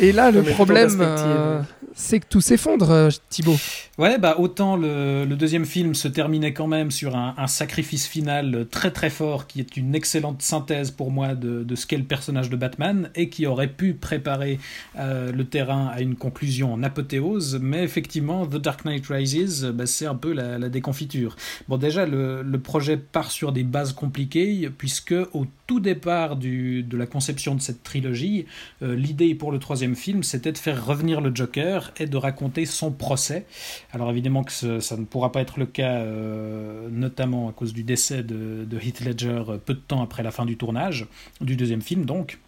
Et 0.00 0.12
là, 0.12 0.30
le 0.30 0.42
problème, 0.42 0.96
euh, 1.00 1.60
c'est 1.94 2.18
que 2.20 2.26
tout 2.28 2.40
s'effondre, 2.40 3.08
Thibaut. 3.30 3.56
Ouais, 3.96 4.18
bah 4.18 4.34
autant 4.40 4.76
le, 4.76 5.24
le 5.24 5.36
deuxième 5.36 5.64
film 5.64 5.94
se 5.94 6.08
terminait 6.08 6.52
quand 6.52 6.66
même 6.66 6.90
sur 6.90 7.14
un, 7.14 7.32
un 7.38 7.46
sacrifice 7.46 8.08
final 8.08 8.66
très 8.68 8.90
très 8.90 9.08
fort 9.08 9.46
qui 9.46 9.60
est 9.60 9.76
une 9.76 9.94
excellente 9.94 10.42
synthèse 10.42 10.90
pour 10.90 11.12
moi 11.12 11.36
de, 11.36 11.62
de 11.62 11.74
ce 11.76 11.86
qu'est 11.86 11.96
le 11.96 12.02
personnage 12.02 12.50
de 12.50 12.56
Batman 12.56 13.10
et 13.14 13.28
qui 13.28 13.46
aurait 13.46 13.68
pu 13.68 13.94
préparer 13.94 14.58
euh, 14.98 15.30
le 15.30 15.44
terrain 15.44 15.92
à 15.94 16.00
une 16.00 16.16
conclusion 16.16 16.72
en 16.72 16.82
apothéose, 16.82 17.60
mais 17.62 17.84
effectivement 17.84 18.48
The 18.48 18.56
Dark 18.56 18.84
Knight 18.84 19.06
Rises, 19.06 19.64
bah, 19.72 19.86
c'est 19.86 20.06
un 20.06 20.16
peu 20.16 20.32
la, 20.32 20.58
la 20.58 20.68
déconfiture. 20.68 21.36
Bon 21.68 21.76
déjà 21.76 22.04
le, 22.04 22.42
le 22.42 22.58
projet 22.58 22.96
part 22.96 23.30
sur 23.30 23.52
des 23.52 23.62
bases 23.62 23.92
compliquées 23.92 24.70
puisque 24.76 25.14
au 25.32 25.46
tout 25.68 25.78
départ 25.78 26.34
du, 26.34 26.82
de 26.82 26.96
la 26.96 27.06
conception 27.06 27.54
de 27.54 27.60
cette 27.60 27.84
trilogie, 27.84 28.46
euh, 28.82 28.96
l'idée 28.96 29.36
pour 29.36 29.52
le 29.52 29.60
troisième 29.60 29.94
film 29.94 30.24
c'était 30.24 30.50
de 30.50 30.58
faire 30.58 30.84
revenir 30.84 31.20
le 31.20 31.32
Joker 31.32 31.92
et 31.98 32.06
de 32.06 32.16
raconter 32.16 32.66
son 32.66 32.90
procès. 32.90 33.46
Alors 33.94 34.10
évidemment 34.10 34.42
que 34.42 34.80
ça 34.80 34.96
ne 34.96 35.04
pourra 35.04 35.30
pas 35.30 35.40
être 35.40 35.60
le 35.60 35.66
cas, 35.66 36.00
euh, 36.00 36.88
notamment 36.90 37.48
à 37.48 37.52
cause 37.52 37.72
du 37.72 37.84
décès 37.84 38.24
de, 38.24 38.64
de 38.64 38.78
Heath 38.78 39.00
Ledger 39.00 39.44
euh, 39.48 39.56
peu 39.56 39.72
de 39.72 39.78
temps 39.78 40.02
après 40.02 40.24
la 40.24 40.32
fin 40.32 40.44
du 40.44 40.56
tournage, 40.56 41.06
du 41.40 41.54
deuxième 41.54 41.80
film 41.80 42.04
donc. 42.04 42.40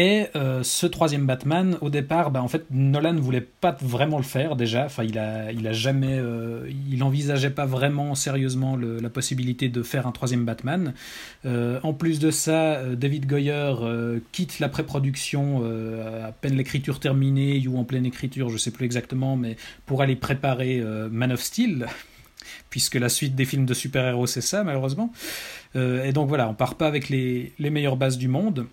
Et 0.00 0.28
euh, 0.34 0.62
ce 0.62 0.86
troisième 0.86 1.26
Batman, 1.26 1.76
au 1.82 1.90
départ, 1.90 2.30
bah, 2.30 2.42
en 2.42 2.48
fait, 2.48 2.64
Nolan 2.70 3.12
ne 3.12 3.20
voulait 3.20 3.42
pas 3.42 3.76
vraiment 3.82 4.16
le 4.16 4.22
faire 4.22 4.56
déjà. 4.56 4.86
Enfin, 4.86 5.04
il 5.04 5.18
a, 5.18 5.52
il 5.52 5.68
a 5.68 5.72
jamais, 5.72 6.18
euh, 6.18 6.66
il 6.90 7.02
envisageait 7.02 7.50
pas 7.50 7.66
vraiment 7.66 8.14
sérieusement 8.14 8.78
la 8.78 9.10
possibilité 9.10 9.68
de 9.68 9.82
faire 9.82 10.06
un 10.06 10.12
troisième 10.12 10.46
Batman. 10.46 10.94
Euh, 11.44 11.80
en 11.82 11.92
plus 11.92 12.18
de 12.18 12.30
ça, 12.30 12.82
David 12.94 13.26
Goyer 13.26 13.74
quitte 14.32 14.58
la 14.58 14.70
pré-production 14.70 15.64
à 16.24 16.32
peine 16.32 16.56
l'écriture 16.56 16.98
terminée 16.98 17.62
ou 17.68 17.76
en 17.76 17.84
pleine 17.84 18.06
écriture, 18.06 18.48
je 18.48 18.56
sais 18.56 18.70
plus 18.70 18.86
exactement, 18.86 19.36
mais 19.36 19.56
pour 19.84 20.00
aller 20.00 20.16
préparer 20.16 20.82
Man 21.10 21.30
of 21.30 21.42
Steel, 21.42 21.88
puisque 22.70 22.94
la 22.94 23.10
suite 23.10 23.34
des 23.34 23.44
films 23.44 23.66
de 23.66 23.74
super-héros 23.74 24.26
c'est 24.26 24.40
ça 24.40 24.64
malheureusement. 24.64 25.12
Et 25.74 26.12
donc 26.12 26.28
voilà, 26.28 26.48
on 26.48 26.54
part 26.54 26.76
pas 26.76 26.86
avec 26.86 27.10
les 27.10 27.52
meilleures 27.58 27.96
bases 27.98 28.16
du 28.16 28.28
monde. 28.28 28.66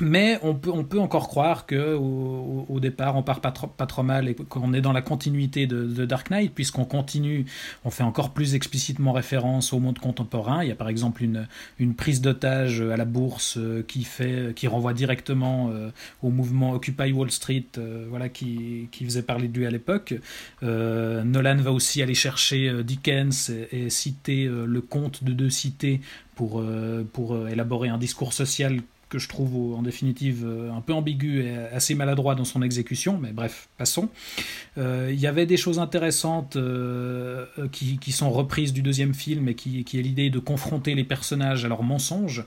Mais 0.00 0.38
on 0.42 0.54
peut, 0.54 0.70
on 0.70 0.84
peut 0.84 1.00
encore 1.00 1.28
croire 1.28 1.66
que 1.66 1.94
au, 1.94 2.78
départ 2.80 3.16
on 3.16 3.22
part 3.22 3.40
pas 3.40 3.50
trop, 3.50 4.02
mal 4.02 4.28
et 4.28 4.34
qu'on 4.34 4.72
est 4.72 4.80
dans 4.80 4.92
la 4.92 5.02
continuité 5.02 5.66
de, 5.66 6.04
Dark 6.06 6.30
Knight 6.30 6.54
puisqu'on 6.54 6.84
continue, 6.84 7.46
on 7.84 7.90
fait 7.90 8.04
encore 8.04 8.32
plus 8.32 8.54
explicitement 8.54 9.12
référence 9.12 9.72
au 9.72 9.80
monde 9.80 9.98
contemporain. 9.98 10.62
Il 10.62 10.68
y 10.68 10.72
a 10.72 10.76
par 10.76 10.88
exemple 10.88 11.22
une, 11.24 11.46
prise 11.94 12.20
d'otage 12.20 12.80
à 12.80 12.96
la 12.96 13.04
bourse 13.04 13.56
euh, 13.58 13.82
qui 13.86 14.04
fait, 14.04 14.54
qui 14.54 14.68
renvoie 14.68 14.92
directement 14.92 15.70
euh, 15.72 15.90
au 16.22 16.30
mouvement 16.30 16.72
Occupy 16.72 17.12
Wall 17.12 17.30
Street, 17.30 17.66
euh, 17.78 18.06
voilà 18.08 18.28
qui, 18.28 18.88
qui 18.92 19.04
faisait 19.04 19.22
parler 19.22 19.48
de 19.48 19.58
lui 19.58 19.66
à 19.66 19.70
l'époque. 19.70 20.14
Euh, 20.62 21.24
Nolan 21.24 21.56
va 21.56 21.72
aussi 21.72 22.02
aller 22.02 22.14
chercher 22.14 22.68
euh, 22.68 22.82
Dickens 22.82 23.50
et, 23.72 23.90
citer 23.90 24.46
euh, 24.46 24.64
le 24.66 24.80
conte 24.80 25.24
de 25.24 25.32
deux 25.32 25.50
cités 25.50 26.00
pour, 26.34 26.60
euh, 26.60 27.04
pour 27.12 27.34
euh, 27.34 27.48
élaborer 27.48 27.88
un 27.88 27.98
discours 27.98 28.32
social 28.32 28.80
que 29.08 29.18
je 29.18 29.28
trouve 29.28 29.74
en 29.76 29.82
définitive 29.82 30.44
euh, 30.46 30.72
un 30.72 30.80
peu 30.80 30.92
ambigu 30.92 31.42
et 31.42 31.56
assez 31.72 31.94
maladroit 31.94 32.34
dans 32.34 32.44
son 32.44 32.62
exécution, 32.62 33.18
mais 33.18 33.32
bref, 33.32 33.68
passons. 33.78 34.08
Euh, 34.76 35.10
il 35.12 35.18
y 35.18 35.26
avait 35.26 35.46
des 35.46 35.56
choses 35.56 35.78
intéressantes 35.78 36.56
euh, 36.56 37.46
qui, 37.72 37.98
qui, 37.98 38.12
sont 38.12 38.30
reprises 38.30 38.72
du 38.72 38.82
deuxième 38.82 39.14
film 39.14 39.48
et 39.48 39.54
qui, 39.54 39.84
qui 39.84 39.98
est 39.98 40.02
l'idée 40.02 40.30
de 40.30 40.38
confronter 40.38 40.94
les 40.94 41.04
personnages 41.04 41.64
à 41.64 41.68
leurs 41.68 41.82
mensonges. 41.82 42.44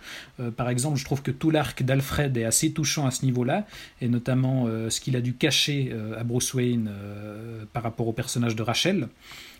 par 0.57 0.69
exemple, 0.69 0.97
je 0.97 1.05
trouve 1.05 1.21
que 1.21 1.31
tout 1.31 1.49
l'arc 1.49 1.83
d'Alfred 1.83 2.35
est 2.37 2.43
assez 2.43 2.71
touchant 2.71 3.05
à 3.05 3.11
ce 3.11 3.25
niveau-là, 3.25 3.65
et 4.01 4.07
notamment 4.07 4.67
ce 4.89 4.99
qu'il 4.99 5.15
a 5.15 5.21
dû 5.21 5.33
cacher 5.33 5.93
à 6.17 6.23
Bruce 6.23 6.53
Wayne 6.53 6.91
par 7.73 7.83
rapport 7.83 8.07
au 8.07 8.13
personnage 8.13 8.55
de 8.55 8.63
Rachel. 8.63 9.07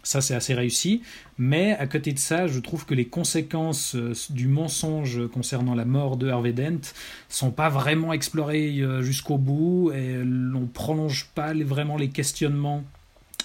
Ça, 0.04 0.22
c'est 0.22 0.36
assez 0.36 0.54
réussi. 0.54 1.02
Mais 1.38 1.74
à 1.78 1.88
côté 1.88 2.14
de 2.14 2.20
ça, 2.20 2.48
je 2.48 2.60
trouve 2.60 2.86
que 2.86 2.94
les 2.94 3.06
conséquences 3.06 3.96
euh, 3.96 4.14
du 4.30 4.48
mensonge 4.48 5.28
concernant 5.28 5.76
la 5.76 5.86
mort 5.86 6.18
de 6.18 6.30
Harvey 6.30 6.54
Dent 6.54 6.82
sont 7.30 7.52
pas 7.52 7.70
vraiment 7.70 8.14
explorées 8.14 8.80
euh, 8.80 9.02
jusqu'au 9.02 9.38
bout 9.38 9.92
et 9.92 10.18
on 10.56 10.68
prolonge 10.68 11.30
pas 11.34 11.54
vraiment 11.54 11.98
les 11.98 12.10
questionnements 12.10 12.84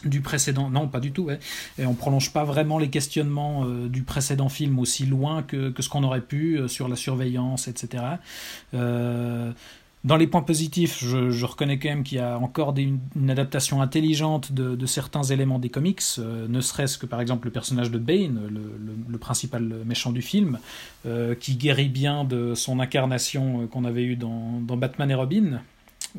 du 0.04 0.20
précédent 0.20 0.68
non 0.68 0.88
pas 0.88 1.00
du 1.00 1.10
tout 1.10 1.30
et 1.30 1.86
on 1.86 1.94
prolonge 1.94 2.30
pas 2.30 2.44
vraiment 2.44 2.78
les 2.78 2.90
questionnements 2.90 3.64
euh, 3.64 3.88
du 3.88 4.02
précédent 4.02 4.50
film 4.50 4.78
aussi 4.78 5.06
loin 5.06 5.42
que, 5.42 5.72
ce 5.78 5.88
qu'on 5.88 6.04
aurait 6.04 6.20
pu 6.20 6.60
sur 6.68 6.86
la 6.86 6.96
surveillance 6.96 7.66
etc 7.66 8.04
dans 10.06 10.16
les 10.16 10.28
points 10.28 10.42
positifs, 10.42 11.04
je, 11.04 11.44
reconnais 11.44 11.80
quand 11.80 11.88
même 11.88 12.04
qu'il 12.04 12.18
y 12.18 12.20
a 12.20 12.38
encore 12.38 12.72
une, 12.78 13.00
adaptation 13.28 13.82
intelligente 13.82 14.52
de, 14.52 14.86
certains 14.86 15.24
éléments 15.24 15.58
des 15.58 15.68
comics, 15.68 16.00
euh, 16.18 16.46
ne 16.48 16.60
serait-ce 16.60 16.96
que 16.96 17.06
par 17.06 17.20
exemple 17.20 17.48
le 17.48 17.50
personnage 17.50 17.90
de 17.90 17.98
Bane, 17.98 18.40
le, 19.08 19.18
principal 19.18 19.62
méchant 19.84 20.12
du 20.12 20.22
film, 20.22 20.60
euh, 21.06 21.34
qui 21.34 21.56
guérit 21.56 21.88
bien 21.88 22.22
de 22.22 22.54
son 22.54 22.78
incarnation 22.78 23.62
euh, 23.62 23.66
qu'on 23.66 23.84
avait 23.84 24.04
eue 24.04 24.14
dans, 24.14 24.60
Batman 24.76 25.10
et 25.10 25.14
Robin, 25.14 25.60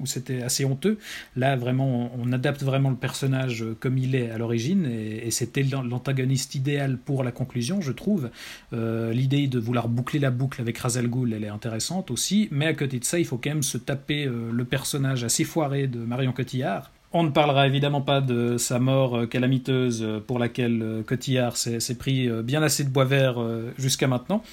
où 0.02 0.06
c'était 0.06 0.42
assez 0.42 0.66
honteux. 0.66 0.98
Là, 1.36 1.56
vraiment, 1.56 2.12
on, 2.18 2.32
adapte 2.32 2.64
vraiment 2.64 2.90
le 2.90 2.96
personnage 2.96 3.64
euh, 3.64 3.76
comme 3.80 3.98
il 3.98 4.16
est 4.16 4.30
à 4.30 4.38
l'origine, 4.38 4.86
et, 4.86 5.32
c'était 5.32 5.64
l'antagoniste 5.64 6.56
idéal 6.56 6.98
pour 6.98 7.24
la 7.24 7.32
conclusion, 7.32 7.82
je 7.82 7.92
trouve. 7.92 8.30
Euh, 8.74 9.14
l'idée 9.14 9.48
de 9.48 9.60
vouloir 9.60 9.88
boucler 9.88 10.20
la 10.20 10.32
boucle 10.32 10.62
avec 10.62 10.78
Razal 10.78 11.08
Ghul, 11.08 11.34
elle 11.34 11.44
est 11.44 11.50
intéressante 11.50 12.12
aussi, 12.12 12.48
mais 12.52 12.66
à 12.66 12.74
côté 12.74 13.00
de 13.00 13.04
ça, 13.04 13.20
il 13.20 13.26
faut 13.26 13.38
quand 13.38 13.50
même 13.50 13.64
se 13.64 13.78
taper 13.78 14.26
euh, 14.26 14.52
le 14.52 14.66
personnage 14.66 15.24
assez 15.24 15.44
foiré 15.44 15.88
de 15.88 16.00
Marion 16.00 16.32
Cotillard, 16.32 16.92
on 17.14 17.24
ne 17.24 17.30
parlera 17.30 17.68
évidemment 17.68 18.02
pas 18.02 18.20
de 18.20 18.58
sa 18.58 18.80
mort 18.80 19.16
euh, 19.16 19.26
calamiteuse 19.28 20.04
euh, 20.04 20.20
pour 20.20 20.40
laquelle 20.40 20.82
euh, 20.82 21.04
Cotillard 21.04 21.56
s'est 21.56 21.96
pris 21.98 22.30
bien 22.44 22.62
assez 22.62 22.84
de 22.84 22.90
bois 22.90 23.06
vert 23.06 23.38
jusqu'à 23.78 24.08
maintenant. 24.08 24.44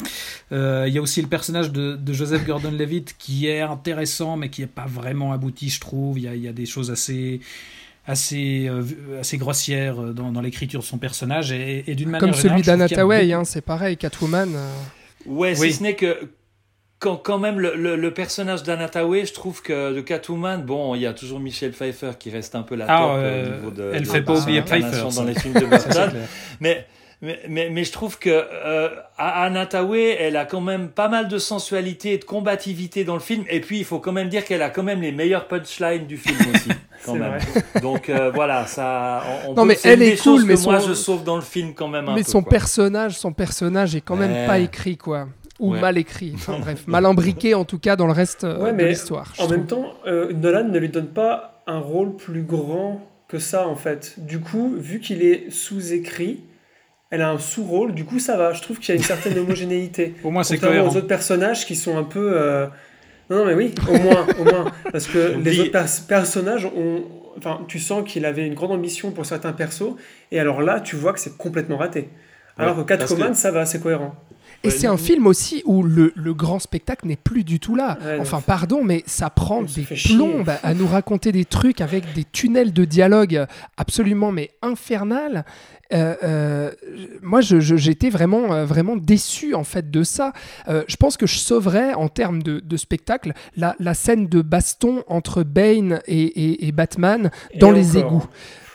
Il 0.51 0.89
y 0.89 0.99
a 0.99 1.03
aussi 1.03 1.21
le 1.21 1.29
personnage 1.29 1.73
de, 1.73 1.99
Joseph 2.13 2.47
Gordon-Levitt 2.47 3.17
qui 3.19 3.49
est 3.49 3.61
intéressant 3.61 4.37
mais 4.37 4.49
qui 4.49 4.61
n'est 4.61 4.67
pas 4.67 4.87
vraiment 4.87 5.33
abouti, 5.33 5.69
je 5.69 5.81
trouve. 5.81 6.19
Il 6.19 6.25
y 6.25 6.49
a, 6.49 6.53
des 6.53 6.67
choses 6.67 6.91
assez 6.91 7.41
assez 8.07 8.71
assez 9.19 9.39
grossières 9.39 9.97
dans, 9.97 10.41
l'écriture 10.41 10.81
de 10.81 10.85
son 10.85 10.99
personnage 10.99 11.53
et, 11.53 11.83
d'une 11.95 12.11
manière 12.11 12.21
comme 12.21 12.39
celui 12.39 12.63
d'Anna 12.63 12.87
hein, 12.87 13.45
c'est 13.45 13.63
pareil 13.63 13.97
Catwoman 13.97 14.57
ouais 15.27 15.55
si 15.55 15.73
ce 15.73 15.83
n'est 15.83 15.97
que 15.97 16.29
quand, 17.05 17.17
quand 17.17 17.39
même, 17.39 17.61
le, 17.61 17.97
le, 17.97 18.11
personnage 18.15 18.63
d'Anatawe, 18.63 19.27
je 19.27 19.35
trouve 19.35 19.61
que 19.61 19.93
de 19.93 20.01
Catwoman, 20.01 20.63
bon, 20.63 20.95
il 20.95 21.03
y 21.03 21.07
a 21.07 21.13
toujours 21.13 21.39
Michelle 21.39 21.73
Pfeiffer 21.73 22.13
qui 22.19 22.31
reste 22.31 22.55
un 22.55 22.63
peu 22.63 22.77
la 22.77 22.87
ah, 22.89 22.99
top 22.99 23.11
euh, 23.17 23.45
au 23.45 23.55
niveau 23.57 23.71
de. 23.71 23.91
Elle 23.93 24.07
fait 24.07 24.23
pas 24.23 24.41
oublier 24.41 24.63
Pfeiffer 24.63 25.15
dans 25.15 25.25
les 25.25 25.35
films 25.35 25.53
de 25.61 25.67
Batman. 25.67 26.13
mais, 26.61 26.87
mais, 27.21 27.41
mais, 27.47 27.69
mais, 27.69 27.85
je 27.85 27.93
trouve 27.93 28.19
que 28.19 28.31
euh, 28.31 28.89
elle 29.19 30.37
a 30.37 30.47
quand 30.47 30.63
même 30.63 30.89
pas 30.89 31.09
mal 31.09 31.29
de 31.29 31.37
sensualité 31.37 32.15
et 32.15 32.19
de 32.19 32.25
combativité 32.25 33.05
dans 33.05 33.15
le 33.15 33.21
film. 33.21 33.45
Et 33.51 33.61
puis, 33.61 33.79
il 33.79 33.85
faut 33.85 33.99
quand 33.99 34.13
même 34.13 34.31
dire 34.31 34.43
qu'elle 34.47 34.63
a 34.63 34.71
quand 34.71 34.83
même 34.83 35.03
les 35.03 35.13
meilleures 35.13 35.47
punchlines 35.47 36.07
du 36.07 36.17
film 36.17 36.39
aussi. 36.55 36.71
quand 37.05 37.17
même. 37.17 37.39
Donc 37.83 38.09
euh, 38.09 38.31
voilà, 38.35 38.67
ça. 38.67 39.23
On, 39.47 39.53
non, 39.53 39.67
mais 39.67 39.77
elle 39.85 40.01
est 40.01 40.23
cool, 40.23 40.45
mais 40.45 40.55
moi 40.57 40.79
je 40.79 40.95
sauve 40.95 41.23
dans 41.23 41.37
le 41.37 41.43
film 41.43 41.75
quand 41.75 41.89
même 41.89 42.09
un 42.09 42.15
mais 42.15 42.23
peu. 42.23 42.31
son 42.31 42.43
personnage, 42.43 43.19
son 43.19 43.35
personnage 43.35 43.95
est 43.95 44.01
quand 44.01 44.17
même 44.17 44.47
pas 44.47 44.59
écrit 44.59 44.97
quoi 44.97 45.27
ou 45.61 45.75
mal 45.75 45.99
écrit. 45.99 46.33
Enfin 46.35 46.59
bref, 46.59 46.87
mal 46.87 47.07
imbriqué 47.07 47.55
en 47.55 47.65
tout 47.65 47.79
cas 47.79 47.97
dans 47.97 48.07
le 48.07 48.13
reste 48.13 48.45
euh, 48.45 48.73
de 48.73 48.85
l'histoire. 48.85 49.33
En 49.39 49.49
même 49.49 49.67
temps, 49.67 49.95
euh, 50.07 50.33
Nolan 50.33 50.69
ne 50.69 50.79
lui 50.79 50.89
donne 50.89 51.09
pas 51.09 51.63
un 51.67 51.79
rôle 51.79 52.17
plus 52.17 52.43
grand 52.43 53.01
que 53.29 53.39
ça 53.39 53.69
en 53.69 53.77
fait. 53.77 54.15
Du 54.19 54.41
coup, 54.41 54.75
vu 54.77 55.01
qu'il 55.01 55.23
est 55.23 55.51
sous-écrit, 55.51 56.43
elle 57.11 57.23
a 57.23 57.31
un 57.31 57.39
sous-rôle. 57.39 57.95
Du 57.95 58.05
coup, 58.05 58.19
ça 58.19 58.37
va. 58.37 58.53
Je 58.53 58.63
trouve 58.63 58.79
qu'il 58.79 58.89
y 58.89 58.93
a 58.93 58.97
une 58.97 59.07
certaine 59.07 59.39
homogénéité. 59.39 60.15
Au 60.25 60.31
moins, 60.31 60.43
c'est 60.43 60.59
cohérent. 60.59 60.89
aux 60.89 60.97
autres 60.97 61.07
personnages 61.07 61.67
qui 61.67 61.77
sont 61.77 61.97
un 61.97 62.05
peu. 62.05 62.33
Euh, 62.35 62.67
non, 63.31 63.47
mais 63.47 63.55
oui, 63.55 63.75
au 63.89 63.97
moins, 63.97 64.27
au 64.39 64.45
moins, 64.45 64.73
parce 64.93 65.07
que 65.07 65.37
les 65.43 65.61
autres 65.61 66.07
personnages 66.07 66.67
ont. 66.67 67.05
Enfin, 67.39 67.61
tu 67.67 67.81
sens 67.81 68.09
qu'il 68.09 68.27
avait 68.27 68.47
une 68.47 68.55
grande 68.55 68.71
ambition 68.71 69.11
pour 69.11 69.27
certains 69.27 69.53
persos, 69.53 69.95
et 70.31 70.39
alors 70.39 70.63
là, 70.63 70.81
tu 70.81 70.95
vois 70.95 71.13
que 71.13 71.19
c'est 71.19 71.37
complètement 71.37 71.79
raté. 71.79 72.09
Alors 72.57 72.77
que 72.77 72.83
Catwoman, 72.83 73.35
ça 73.35 73.51
va, 73.51 73.67
c'est 73.67 73.81
cohérent. 73.81 74.15
Et 74.65 74.70
c'est 74.70 74.86
un 74.86 74.97
film 74.97 75.27
aussi 75.27 75.62
où 75.65 75.82
le, 75.82 76.12
le 76.16 76.35
grand 76.35 76.59
spectacle 76.59 77.07
n'est 77.07 77.16
plus 77.16 77.45
du 77.45 77.61
tout 77.61 77.77
là. 77.77 77.99
enfin, 78.20 78.41
pardon, 78.41 78.82
mais 78.82 79.03
ça 79.07 79.31
prend 79.31 79.62
des 79.62 79.86
plombes 80.05 80.53
à 80.62 80.74
nous 80.74 80.86
raconter 80.86 81.32
des 81.32 81.45
trucs 81.45 81.81
avec 81.81 82.12
des 82.15 82.24
tunnels 82.24 82.73
de 82.73 82.85
dialogue 82.85 83.47
absolument 83.77 84.32
mais 84.32 84.51
infernal. 84.62 85.45
Euh, 85.93 86.15
euh, 86.23 86.70
moi, 87.23 87.41
j'étais 87.41 88.11
vraiment, 88.11 88.53
euh, 88.53 88.65
vraiment 88.65 88.97
déçu 88.97 89.55
en 89.55 89.65
fait 89.65 89.91
de 89.91 90.03
ça. 90.03 90.32
je 90.66 90.97
pense 90.97 91.16
que 91.16 91.27
je 91.27 91.39
sauverais 91.39 91.95
en 91.95 92.09
termes 92.09 92.43
de, 92.43 92.61
de 92.61 92.77
spectacle 92.77 93.32
la, 93.57 93.77
la, 93.78 93.95
scène 93.95 94.27
de 94.27 94.43
baston 94.43 95.05
entre 95.09 95.43
Bane 95.43 96.01
et, 96.07 96.66
et, 96.66 96.73
Batman 96.73 97.31
dans 97.61 97.70
les 97.70 97.99
égouts. 97.99 98.24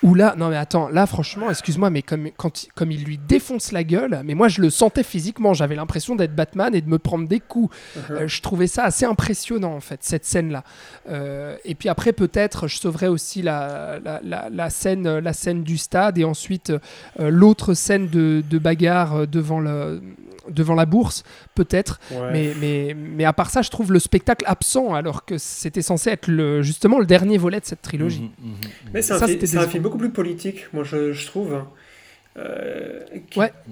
Ou 0.02 0.16
là, 0.16 0.34
non 0.38 0.50
mais 0.50 0.56
attends, 0.56 0.88
là 0.88 1.06
franchement, 1.06 1.50
excuse-moi, 1.50 1.90
mais 1.90 2.02
comme, 2.02 2.30
quand, 2.38 2.68
comme 2.74 2.92
il 2.92 3.04
lui 3.04 3.18
défonce 3.18 3.74
la 3.74 3.84
gueule, 3.84 4.22
mais 4.24 4.34
moi 4.34 4.48
je 4.48 4.62
le 4.62 4.70
sentais 4.70 5.04
physiquement, 5.04 5.54
j'avais 5.54 5.76
l'impression 5.76 6.16
d'être 6.16 6.34
Batman 6.34 6.74
et 6.74 6.82
de 6.82 6.88
me 6.90 7.00
prendre 7.00 7.28
des 7.28 7.42
coups. 7.42 7.76
Uh-huh. 7.98 8.12
Euh, 8.12 8.28
je 8.28 8.42
trouvais 8.42 8.68
ça 8.68 8.86
assez 8.86 9.06
impressionnant 9.06 9.76
en 9.76 9.82
fait, 9.82 10.00
cette 10.02 10.24
scène-là. 10.26 10.64
Euh, 11.10 11.58
et 11.66 11.76
puis 11.76 11.90
après, 11.90 12.14
peut-être, 12.14 12.68
je 12.68 12.78
sauverais 12.78 13.08
aussi 13.08 13.42
la, 13.42 14.00
la, 14.24 14.50
la, 14.50 14.70
scène, 14.70 15.20
la 15.20 15.34
scène 15.34 15.64
du 15.64 15.78
stade 15.78 16.18
et 16.18 16.24
ensuite 16.24 16.72
euh, 17.20 17.30
l'autre 17.30 17.74
scène 17.74 18.08
de, 18.08 18.42
de 18.50 18.58
bagarre 18.58 19.28
devant 19.28 19.60
le 19.60 20.02
devant 20.50 20.76
la 20.76 20.86
bourse, 20.86 21.24
peut-être. 21.56 22.00
Mais, 22.32 22.54
mais, 22.60 22.96
mais 22.96 23.26
à 23.26 23.34
part 23.34 23.50
ça, 23.50 23.62
je 23.62 23.70
trouve 23.70 23.92
le 23.92 24.00
spectacle 24.00 24.46
absent, 24.48 24.94
alors 24.94 25.26
que 25.26 25.38
c'était 25.38 25.82
censé 25.82 26.10
être 26.10 26.28
le, 26.28 26.62
justement 26.62 27.00
le 27.00 27.06
dernier 27.06 27.38
volet 27.38 27.60
de 27.60 27.66
cette 27.66 27.82
trilogie. 27.82 28.32
Mhm, 28.40 28.50
mhm, 28.50 28.52
mhm. 28.52 28.92
Mais 28.94 29.02
c'est 29.02 29.58
un, 29.58 29.68
film 29.68 29.84
beaucoup 29.84 29.98
plus 29.98 30.12
politique, 30.12 30.68
moi 30.74 30.84
je, 30.84 31.14
je 31.14 31.26
trouve. 31.28 31.62
Euh, 32.38 33.02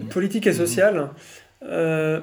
politique 0.09 0.47
et 0.47 0.53
social. 0.53 1.11
Euh, 1.63 2.19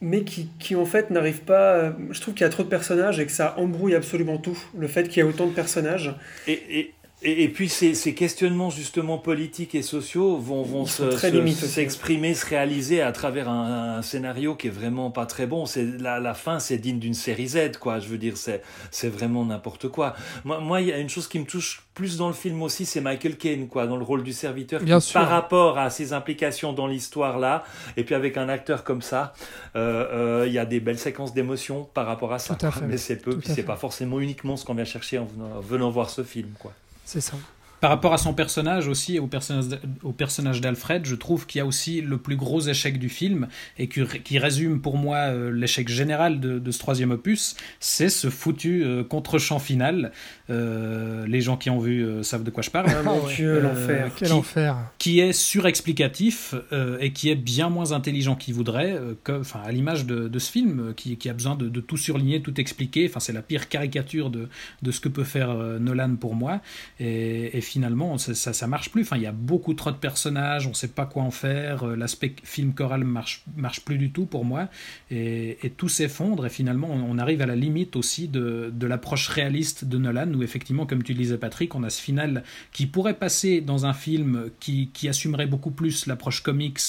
mais 0.00 0.22
qui, 0.22 0.48
qui, 0.60 0.76
en 0.76 0.84
fait 0.84 1.10
n'arrive 1.10 1.40
pas. 1.40 1.92
Je 2.10 2.20
trouve 2.20 2.34
qu'il 2.34 2.44
y 2.44 2.46
a 2.46 2.50
trop 2.50 2.62
de 2.62 2.68
personnages 2.68 3.18
et 3.18 3.26
que 3.26 3.32
ça 3.32 3.58
embrouille 3.58 3.94
absolument 3.94 4.38
tout. 4.38 4.58
Le 4.78 4.86
fait 4.86 5.08
qu'il 5.08 5.16
y 5.16 5.26
ait 5.26 5.28
autant 5.28 5.46
de 5.46 5.52
personnages. 5.52 6.14
Et, 6.46 6.62
et, 6.78 6.94
puis 7.20 7.68
ces, 7.68 7.94
ces, 7.94 8.14
questionnements 8.14 8.70
justement 8.70 9.18
politiques 9.18 9.74
et 9.74 9.82
sociaux 9.82 10.36
vont, 10.36 10.62
vont 10.62 10.86
s'exprimer, 10.86 12.34
se, 12.34 12.40
se, 12.42 12.46
réaliser 12.46 13.02
à 13.02 13.10
travers 13.10 13.48
un, 13.48 13.96
un, 13.98 14.02
scénario 14.02 14.54
qui 14.54 14.68
est 14.68 14.70
vraiment 14.70 15.10
pas 15.10 15.26
très 15.26 15.46
bon. 15.46 15.66
C'est 15.66 15.84
la, 15.84 16.20
la 16.20 16.34
fin, 16.34 16.60
c'est 16.60 16.78
digne 16.78 17.00
d'une 17.00 17.14
série 17.14 17.48
Z, 17.48 17.78
quoi. 17.80 17.98
Je 17.98 18.08
veux 18.08 18.18
dire, 18.18 18.36
c'est 18.36 18.62
c'est 18.92 19.08
vraiment 19.08 19.44
n'importe 19.44 19.88
quoi. 19.88 20.14
Moi, 20.44 20.60
moi, 20.60 20.80
il 20.80 20.88
y 20.88 20.92
a 20.92 20.98
une 20.98 21.08
chose 21.08 21.26
qui 21.26 21.40
me 21.40 21.44
touche 21.44 21.82
plus 21.98 22.16
dans 22.16 22.28
le 22.28 22.34
film 22.34 22.62
aussi, 22.62 22.86
c'est 22.86 23.00
Michael 23.00 23.36
Caine, 23.36 23.66
quoi, 23.66 23.88
dans 23.88 23.96
le 23.96 24.04
rôle 24.04 24.22
du 24.22 24.32
serviteur, 24.32 24.80
Bien 24.80 25.00
sûr. 25.00 25.20
par 25.20 25.28
rapport 25.28 25.78
à 25.78 25.90
ses 25.90 26.12
implications 26.12 26.72
dans 26.72 26.86
l'histoire 26.86 27.40
là, 27.40 27.64
et 27.96 28.04
puis 28.04 28.14
avec 28.14 28.36
un 28.36 28.48
acteur 28.48 28.84
comme 28.84 29.02
ça, 29.02 29.34
euh, 29.74 30.42
euh, 30.42 30.46
il 30.46 30.52
y 30.52 30.60
a 30.60 30.64
des 30.64 30.78
belles 30.78 31.00
séquences 31.00 31.34
d'émotions 31.34 31.88
par 31.92 32.06
rapport 32.06 32.32
à 32.32 32.38
ça. 32.38 32.54
Tout 32.54 32.66
à 32.66 32.70
fait. 32.70 32.86
Mais 32.86 32.96
c'est 32.96 33.16
peu, 33.16 33.36
puis 33.36 33.48
c'est 33.52 33.64
pas 33.64 33.74
forcément 33.74 34.20
uniquement 34.20 34.56
ce 34.56 34.64
qu'on 34.64 34.74
vient 34.74 34.84
chercher 34.84 35.18
en 35.18 35.24
venant, 35.24 35.56
en 35.56 35.60
venant 35.60 35.90
voir 35.90 36.08
ce 36.08 36.22
film, 36.22 36.50
quoi. 36.60 36.72
C'est 37.10 37.22
ça. 37.22 37.36
Par 37.80 37.90
rapport 37.90 38.12
à 38.12 38.18
son 38.18 38.34
personnage 38.34 38.88
aussi, 38.88 39.18
au 39.18 39.28
personnage, 39.28 39.78
au 40.02 40.12
personnage 40.12 40.60
d'Alfred, 40.60 41.06
je 41.06 41.14
trouve 41.14 41.46
qu'il 41.46 41.60
y 41.60 41.62
a 41.62 41.66
aussi 41.66 42.00
le 42.00 42.18
plus 42.18 42.36
gros 42.36 42.60
échec 42.60 42.98
du 42.98 43.08
film, 43.08 43.46
et 43.78 43.88
qui, 43.88 44.38
résume 44.38 44.80
pour 44.80 44.96
moi 44.96 45.16
euh, 45.16 45.52
l'échec 45.52 45.88
général 45.88 46.40
de, 46.40 46.70
ce 46.70 46.78
troisième 46.78 47.12
opus, 47.12 47.56
c'est 47.78 48.08
ce 48.08 48.30
foutu 48.30 48.84
euh, 48.84 49.04
contre-champ 49.04 49.58
final. 49.58 50.12
Euh, 50.50 51.26
les 51.26 51.40
gens 51.40 51.56
qui 51.56 51.70
ont 51.70 51.78
vu 51.78 52.04
savent 52.22 52.42
de 52.42 52.50
quoi 52.50 52.62
je 52.62 52.70
parle. 52.70 52.86
Ah, 52.88 53.02
mon 53.02 53.26
Dieu, 53.26 53.60
l'enfer. 53.60 54.10
Quel 54.16 54.32
enfer. 54.32 54.76
Qui 54.98 55.20
est 55.20 55.32
surexplicatif 55.32 56.54
et 57.00 57.12
qui 57.12 57.30
est 57.30 57.36
bien 57.36 57.68
moins 57.68 57.92
intelligent 57.92 58.34
qu'il 58.34 58.54
voudrait, 58.54 58.98
que, 59.24 59.40
enfin, 59.40 59.60
à 59.64 59.70
l'image 59.70 60.04
de, 60.06 60.38
ce 60.38 60.50
film, 60.50 60.94
qui, 60.96 61.28
a 61.28 61.32
besoin 61.32 61.54
de, 61.54 61.80
tout 61.80 61.96
surligner, 61.96 62.42
tout 62.42 62.60
expliquer. 62.60 63.06
Enfin, 63.08 63.20
c'est 63.20 63.32
la 63.32 63.42
pire 63.42 63.68
caricature 63.68 64.30
de, 64.30 64.48
de 64.82 64.90
ce 64.90 65.00
que 65.00 65.08
peut 65.08 65.24
faire 65.24 65.54
Nolan 65.54 66.16
pour 66.16 66.34
moi. 66.34 66.60
Et, 66.98 67.56
et 67.56 67.60
finalement, 67.68 68.18
ça, 68.18 68.34
ça, 68.34 68.66
marche 68.66 68.90
plus. 68.90 69.02
Enfin, 69.02 69.16
il 69.16 69.22
y 69.22 69.26
a 69.26 69.32
beaucoup 69.32 69.74
trop 69.74 69.90
de 69.90 69.96
personnages, 69.96 70.66
on 70.66 70.70
ne 70.70 70.74
sait 70.74 70.88
pas 70.88 71.06
quoi 71.06 71.22
en 71.22 71.30
faire. 71.30 71.84
Euh, 71.84 71.96
l'aspect 71.96 72.34
film 72.42 72.72
choral 72.72 73.04
marche, 73.04 73.44
marche 73.56 73.80
plus 73.80 73.98
du 73.98 74.10
tout 74.10 74.26
pour 74.26 74.44
moi. 74.44 74.68
Et, 75.10 75.56
tout 75.76 75.88
s'effondre. 75.88 76.46
Et 76.46 76.50
finalement, 76.50 76.88
on, 76.90 77.18
arrive 77.18 77.42
à 77.42 77.46
la 77.46 77.54
limite 77.54 77.94
aussi 77.94 78.26
de, 78.26 78.72
l'approche 78.82 79.28
réaliste 79.28 79.84
de 79.84 79.98
Nolan, 79.98 80.32
où 80.32 80.42
effectivement, 80.42 80.86
comme 80.86 81.02
tu 81.02 81.12
le 81.12 81.18
disais, 81.18 81.36
Patrick, 81.36 81.74
on 81.74 81.82
a 81.84 81.90
ce 81.90 82.00
final 82.00 82.42
qui 82.72 82.86
pourrait 82.86 83.18
passer 83.18 83.60
dans 83.60 83.86
un 83.86 83.92
film 83.92 84.50
qui, 84.60 84.90
assumerait 85.08 85.46
beaucoup 85.46 85.70
plus 85.70 86.06
l'approche 86.06 86.42
comics 86.42 86.80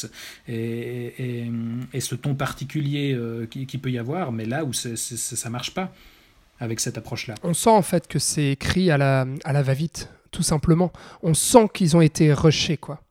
et, 0.47 1.49
ce 1.99 2.15
ton 2.15 2.35
particulier 2.35 3.13
euh, 3.13 3.45
qui, 3.45 3.77
peut 3.77 3.91
y 3.91 3.97
avoir, 3.97 4.31
mais 4.31 4.45
là 4.45 4.63
où 4.63 4.73
ça 4.73 4.89
ne 4.89 5.49
marche 5.51 5.73
pas 5.73 5.93
avec 6.59 6.79
cette 6.79 6.97
approche-là. 6.97 7.35
On 7.43 7.53
sent 7.53 7.69
en 7.69 7.81
fait 7.81 8.07
que 8.07 8.19
c'est 8.19 8.51
écrit 8.51 8.91
à 8.91 8.97
la, 8.97 9.25
à 9.43 9.53
la 9.53 9.61
va-vite, 9.61 10.09
tout 10.31 10.43
simplement. 10.43 10.91
On 11.23 11.33
sent 11.33 11.67
qu'ils 11.73 11.95
ont 11.97 12.01
été 12.01 12.33
rushés, 12.33 12.77
quoi. 12.77 13.01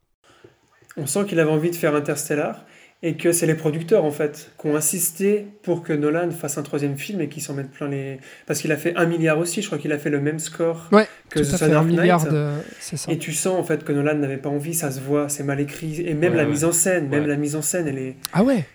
On 0.97 1.07
sent 1.07 1.27
qu'il 1.27 1.39
avait 1.40 1.51
envie 1.51 1.70
de 1.70 1.77
faire 1.77 1.95
Interstellar 1.95 2.65
et 3.03 3.15
que 3.15 3.31
c'est 3.31 3.47
les 3.47 3.55
producteurs 3.55 4.05
en 4.05 4.11
fait 4.11 4.51
qui 4.61 4.66
ont 4.66 4.74
insisté 4.74 5.47
pour 5.62 5.85
que 5.85 5.93
Nolan 5.93 6.32
fasse 6.32 6.59
un 6.59 6.65
troisième 6.65 6.99
film 6.99 7.20
et 7.20 7.28
qu'ils 7.28 7.45
s'en 7.45 7.55
mettent 7.55 7.70
plein 7.70 7.89
les 7.89 8.19
parce 8.45 8.61
qu'il 8.61 8.73
a 8.73 8.77
fait 8.77 8.97
un 8.97 9.07
milliard 9.07 9.39
aussi 9.39 9.62
je 9.62 9.66
crois 9.66 9.78
qu'il 9.78 9.93
a 9.93 9.99
fait 9.99 10.11
le 10.11 10.20
même 10.20 10.40
score 10.40 10.90
que 11.31 11.39
The 11.39 11.62
un 11.62 11.85
milliard 11.85 12.24
de... 12.24 12.51
ça. 12.81 13.12
et 13.12 13.19
tu 13.19 13.32
sens 13.32 13.57
en 13.59 13.62
fait 13.62 13.85
que 13.85 13.93
Nolan 13.93 14.16
n'avait 14.16 14.36
pas 14.36 14.49
envie 14.49 14.74
ça 14.74 14.90
se 14.90 14.99
voit 14.99 15.28
c'est 15.28 15.45
mal 15.45 15.61
écrit. 15.61 16.01
Et 16.01 16.15
même 16.15 16.35
la 16.35 16.45
mise 16.45 16.65
en 16.65 16.73
scène 16.73 17.09
même 17.09 17.27
la 17.28 17.36
mise 17.36 17.55
en 17.55 17.62
scène 17.62 17.86
elle 17.86 17.99
est 17.99 18.16
ah 18.32 18.43
ouais, 18.43 18.66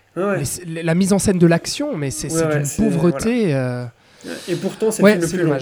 la 0.66 0.94
mise 0.94 1.12
en 1.12 1.18
scène 1.18 1.38
de 1.38 1.46
l'action 1.46 1.94
mais 1.94 2.10
c'est 2.10 2.28
une 2.28 2.66
pauvreté 2.78 3.54
euh, 3.54 3.84
et 4.48 4.56
pourtant, 4.56 4.90
c'est 4.90 5.02
le 5.02 5.26
plus 5.26 5.42
long. 5.42 5.58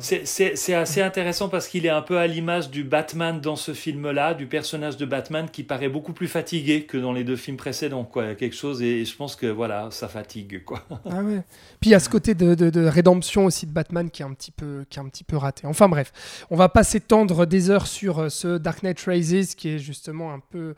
C'est 0.00 0.74
assez 0.74 1.02
intéressant 1.02 1.48
parce 1.48 1.68
qu'il 1.68 1.86
est 1.86 1.90
un 1.90 2.02
peu 2.02 2.18
à 2.18 2.26
l'image 2.26 2.70
du 2.70 2.84
Batman 2.84 3.40
dans 3.40 3.56
ce 3.56 3.72
film-là, 3.72 4.34
du 4.34 4.46
personnage 4.46 4.96
de 4.96 5.04
Batman 5.04 5.48
qui 5.50 5.62
paraît 5.62 5.88
beaucoup 5.88 6.12
plus 6.12 6.28
fatigué 6.28 6.82
que 6.82 6.96
dans 6.96 7.12
les 7.12 7.24
deux 7.24 7.36
films 7.36 7.56
précédents. 7.56 8.04
Quoi. 8.04 8.34
Quelque 8.34 8.56
chose, 8.56 8.82
et 8.82 9.04
je 9.04 9.16
pense 9.16 9.36
que 9.36 9.46
voilà, 9.46 9.88
ça 9.90 10.08
fatigue. 10.08 10.64
Quoi. 10.64 10.86
Ah 11.10 11.22
ouais. 11.22 11.42
Puis 11.80 11.90
il 11.90 11.92
y 11.92 11.94
a 11.94 12.00
ce 12.00 12.08
côté 12.08 12.34
de, 12.34 12.54
de, 12.54 12.86
rédemption 12.86 13.44
aussi 13.44 13.66
de 13.66 13.72
Batman 13.72 14.10
qui 14.10 14.22
est, 14.22 14.24
un 14.24 14.32
petit 14.32 14.50
peu, 14.50 14.84
qui 14.88 14.98
est 14.98 15.02
un 15.02 15.08
petit 15.08 15.24
peu 15.24 15.36
raté. 15.36 15.66
Enfin 15.66 15.88
bref, 15.88 16.12
on 16.50 16.56
va 16.56 16.68
pas 16.68 16.84
s'étendre 16.84 17.46
des 17.46 17.70
heures 17.70 17.86
sur 17.86 18.18
euh, 18.18 18.28
ce 18.28 18.58
Dark 18.58 18.82
Knight 18.82 19.00
Rises 19.00 19.54
qui 19.54 19.68
est 19.68 19.78
justement 19.78 20.32
un 20.32 20.40
peu, 20.50 20.74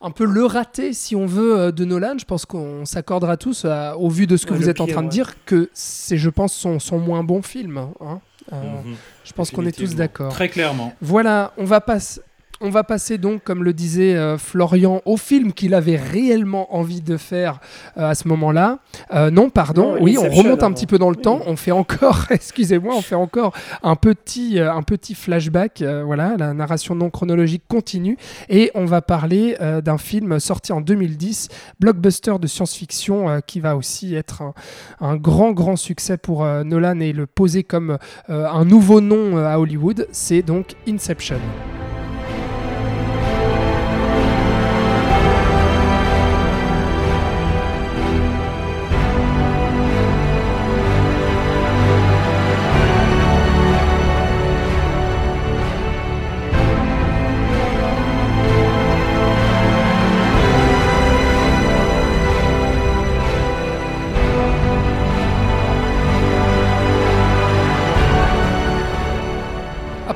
un 0.00 0.10
peu 0.10 0.24
le 0.24 0.44
raté, 0.44 0.92
si 0.92 1.16
on 1.16 1.26
veut, 1.26 1.58
euh, 1.58 1.72
de 1.72 1.84
Nolan. 1.84 2.16
Je 2.18 2.24
pense 2.24 2.46
qu'on 2.46 2.84
s'accordera 2.84 3.36
tous, 3.36 3.64
euh, 3.64 3.92
au 3.94 4.08
vu 4.08 4.26
de 4.26 4.36
ce 4.36 4.46
que 4.46 4.54
vous 4.54 4.68
êtes 4.68 4.80
en 4.80 4.86
train 4.86 5.02
de 5.02 5.08
dire, 5.08 5.44
que 5.44 5.70
c'est, 5.72 6.16
je 6.16 6.30
pense, 6.30 6.52
son, 6.78 6.98
moins 6.98 7.22
bon 7.22 7.42
film. 7.42 7.78
Hein. 7.78 8.20
Euh, 8.52 8.56
mhm. 8.56 8.96
je 9.24 9.32
pense 9.32 9.50
qu'on 9.50 9.66
est 9.66 9.76
tous 9.76 9.94
d'accord. 9.94 10.32
Très 10.32 10.48
clairement. 10.48 10.94
Voilà, 11.00 11.52
on 11.56 11.64
va 11.64 11.80
passer. 11.80 12.20
On 12.62 12.68
va 12.68 12.84
passer 12.84 13.16
donc, 13.16 13.42
comme 13.42 13.64
le 13.64 13.72
disait 13.72 14.14
euh, 14.14 14.36
Florian, 14.36 15.00
au 15.06 15.16
film 15.16 15.54
qu'il 15.54 15.72
avait 15.72 15.96
réellement 15.96 16.76
envie 16.76 17.00
de 17.00 17.16
faire 17.16 17.58
euh, 17.96 18.10
à 18.10 18.14
ce 18.14 18.28
moment-là. 18.28 18.80
Euh, 19.14 19.30
non, 19.30 19.48
pardon, 19.48 19.96
oui, 19.98 20.18
on 20.18 20.28
remonte 20.28 20.62
un 20.62 20.70
petit 20.70 20.86
peu 20.86 20.98
dans 20.98 21.08
le 21.08 21.16
temps. 21.16 21.40
On 21.46 21.56
fait 21.56 21.70
encore, 21.70 22.26
excusez-moi, 22.30 22.94
on 22.94 23.00
fait 23.00 23.14
encore 23.14 23.54
un 23.82 23.96
petit, 23.96 24.60
un 24.60 24.82
petit 24.82 25.14
flashback. 25.14 25.82
voilà, 26.04 26.36
la 26.36 26.52
narration 26.52 26.94
non 26.94 27.08
chronologique 27.08 27.62
continue. 27.66 28.18
Et 28.50 28.70
on 28.74 28.84
va 28.84 29.00
parler 29.00 29.56
d'un 29.82 29.96
film 29.96 30.38
sorti 30.38 30.74
en 30.74 30.82
2010, 30.82 31.48
blockbuster 31.80 32.34
de 32.38 32.46
science-fiction, 32.46 33.40
qui 33.46 33.60
va 33.60 33.74
aussi 33.74 34.14
être 34.14 34.42
un, 34.42 34.52
un, 35.00 35.16
grand, 35.16 35.52
grand 35.52 35.76
succès 35.76 36.18
pour 36.18 36.44
Nolan 36.44 37.00
et 37.00 37.14
le 37.14 37.26
poser 37.26 37.64
comme 37.64 37.96
un 38.28 38.64
nouveau 38.66 39.00
nom 39.00 39.38
à 39.38 39.58
Hollywood. 39.58 40.06
C'est 40.12 40.42
donc 40.42 40.74
Inception. 40.86 41.40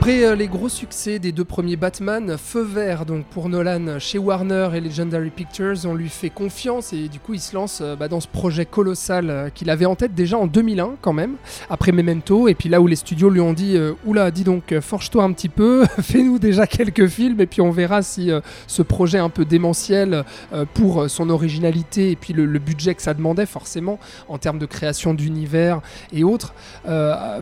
Après 0.05 0.23
euh, 0.23 0.35
les 0.35 0.49
gros 0.49 0.69
succès 0.69 1.19
des 1.19 1.33
deux 1.33 1.47
premiers 1.47 1.77
Batman, 1.77 2.37
feu 2.37 2.61
vert 2.61 3.07
donc 3.07 3.25
pour 3.25 3.49
Nolan 3.49 3.99
chez 3.99 4.19
Warner 4.19 4.69
et 4.75 4.81
Legendary 4.83 5.31
Pictures, 5.31 5.77
on 5.87 5.95
lui 5.95 6.11
fait 6.11 6.29
confiance 6.29 6.93
et 6.93 7.09
du 7.09 7.19
coup 7.19 7.33
il 7.33 7.41
se 7.41 7.55
lance 7.55 7.79
euh, 7.81 7.97
bah, 7.97 8.09
dans 8.09 8.21
ce 8.21 8.29
projet 8.29 8.67
colossal 8.67 9.31
euh, 9.31 9.49
qu'il 9.49 9.71
avait 9.71 9.87
en 9.87 9.95
tête 9.95 10.15
déjà 10.15 10.37
en 10.37 10.47
2001 10.47 10.97
quand 11.01 11.15
même, 11.15 11.37
après 11.71 11.91
Memento, 11.91 12.49
et 12.49 12.55
puis 12.55 12.69
là 12.69 12.83
où 12.83 12.87
les 12.87 12.97
studios 12.97 13.31
lui 13.31 13.41
ont 13.41 13.55
dit 13.55 13.79
oula 14.05 14.31
dis 14.31 14.45
donc 14.45 14.79
forge-toi 14.79 15.25
un 15.25 15.33
petit 15.33 15.49
peu, 15.49 15.87
fais-nous 16.03 16.39
déjà 16.39 16.67
quelques 16.67 17.07
films 17.07 17.41
et 17.41 17.47
puis 17.47 17.63
on 17.63 17.71
verra 17.71 18.03
si 18.03 18.31
ce 18.67 18.83
projet 18.83 19.17
un 19.17 19.31
peu 19.31 19.47
démentiel 19.47 20.25
pour 20.75 21.09
son 21.09 21.31
originalité 21.31 22.11
et 22.11 22.17
puis 22.17 22.35
le, 22.35 22.45
le, 22.45 22.59
budget 22.59 22.95
que 22.95 23.01
ça 23.01 23.15
demandait 23.15 23.47
forcément 23.47 23.99
en 24.29 24.37
termes 24.37 24.59
de 24.59 24.67
création 24.67 25.15
d'univers 25.15 25.81
et 26.13 26.25
autres 26.25 26.53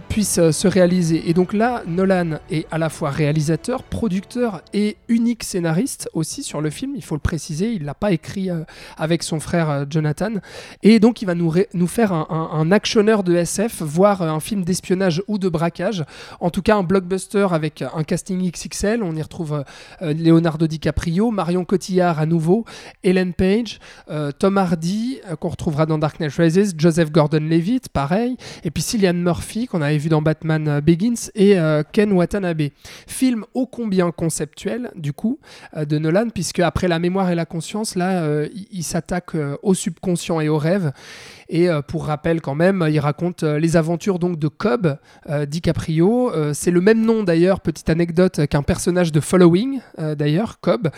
puisse 0.08 0.50
se 0.52 0.68
réaliser. 0.68 1.28
Et 1.28 1.34
donc 1.34 1.54
là 1.54 1.82
Nolan 1.88 2.38
est 2.52 2.66
à 2.70 2.78
la 2.78 2.90
fois 2.90 3.10
réalisateur, 3.10 3.82
producteur 3.82 4.60
et 4.74 4.96
unique 5.08 5.42
scénariste 5.42 6.08
aussi 6.12 6.42
sur 6.42 6.60
le 6.60 6.70
film, 6.70 6.92
il 6.94 7.02
faut 7.02 7.14
le 7.14 7.20
préciser, 7.20 7.72
il 7.72 7.84
l'a 7.84 7.94
pas 7.94 8.12
écrit 8.12 8.50
euh, 8.50 8.64
avec 8.98 9.22
son 9.22 9.40
frère 9.40 9.70
euh, 9.70 9.84
Jonathan. 9.88 10.32
Et 10.82 11.00
donc 11.00 11.22
il 11.22 11.26
va 11.26 11.34
nous, 11.34 11.86
faire 11.86 12.12
un, 12.12 12.70
actionneur 12.70 13.22
de 13.22 13.34
SF, 13.34 13.82
voire 13.82 14.22
un 14.22 14.40
film 14.40 14.64
d'espionnage 14.64 15.22
ou 15.28 15.38
de 15.38 15.48
braquage. 15.48 16.04
En 16.40 16.50
tout 16.50 16.62
cas 16.62 16.76
un 16.76 16.82
blockbuster 16.82 17.46
avec 17.50 17.82
un 17.82 18.04
casting 18.04 18.50
XXL, 18.50 19.02
on 19.02 19.16
y 19.16 19.22
retrouve 19.22 19.64
euh, 20.02 20.12
Leonardo 20.12 20.66
DiCaprio, 20.66 21.30
Marion 21.30 21.64
Cotillard 21.64 22.20
à 22.20 22.26
nouveau, 22.26 22.64
Ellen 23.02 23.32
Page, 23.32 23.78
Tom 24.38 24.58
Hardy 24.58 25.20
qu'on 25.40 25.48
retrouvera 25.48 25.86
dans 25.86 25.98
Dark 25.98 26.20
Knight 26.20 26.34
Rises, 26.34 26.74
Joseph 26.76 27.10
Gordon-Levitt, 27.10 27.88
pareil, 27.88 28.36
et 28.64 28.70
puis 28.70 28.82
Cillian 28.82 29.14
Murphy 29.14 29.66
qu'on 29.66 29.80
avait 29.80 29.98
vu 29.98 30.08
dans 30.08 30.22
Batman 30.22 30.80
Begins 30.80 31.30
et 31.34 31.56
Ken 31.92 32.12
Watanabe 32.12 32.41
Film 33.06 33.44
ô 33.54 33.66
combien 33.66 34.10
conceptuel, 34.10 34.90
du 34.94 35.12
coup, 35.12 35.38
euh, 35.76 35.84
de 35.84 35.98
Nolan, 35.98 36.28
puisque 36.30 36.60
après 36.60 36.88
la 36.88 36.98
mémoire 36.98 37.30
et 37.30 37.34
la 37.34 37.46
conscience, 37.46 37.94
là, 37.94 38.22
euh, 38.22 38.48
il 38.70 38.82
s'attaque 38.82 39.34
euh, 39.34 39.56
au 39.62 39.74
subconscient 39.74 40.40
et 40.40 40.48
au 40.48 40.58
rêve. 40.58 40.92
Et 41.52 41.68
euh, 41.68 41.82
pour 41.82 42.06
rappel, 42.06 42.40
quand 42.40 42.54
même, 42.54 42.88
il 42.90 42.98
raconte 42.98 43.42
euh, 43.42 43.58
les 43.58 43.76
aventures 43.76 44.18
donc 44.18 44.38
de 44.38 44.48
Cobb 44.48 44.96
euh, 45.28 45.44
DiCaprio. 45.44 46.32
c'est 46.54 46.70
le 46.70 46.80
même 46.80 47.04
nom 47.04 47.24
d'ailleurs, 47.24 47.60
petite 47.60 47.90
anecdote, 47.90 48.46
qu'un 48.46 48.62
personnage 48.62 49.12
de 49.12 49.20
Following, 49.20 49.80
d'ailleurs, 50.16 50.60
Cobb. 50.60 50.88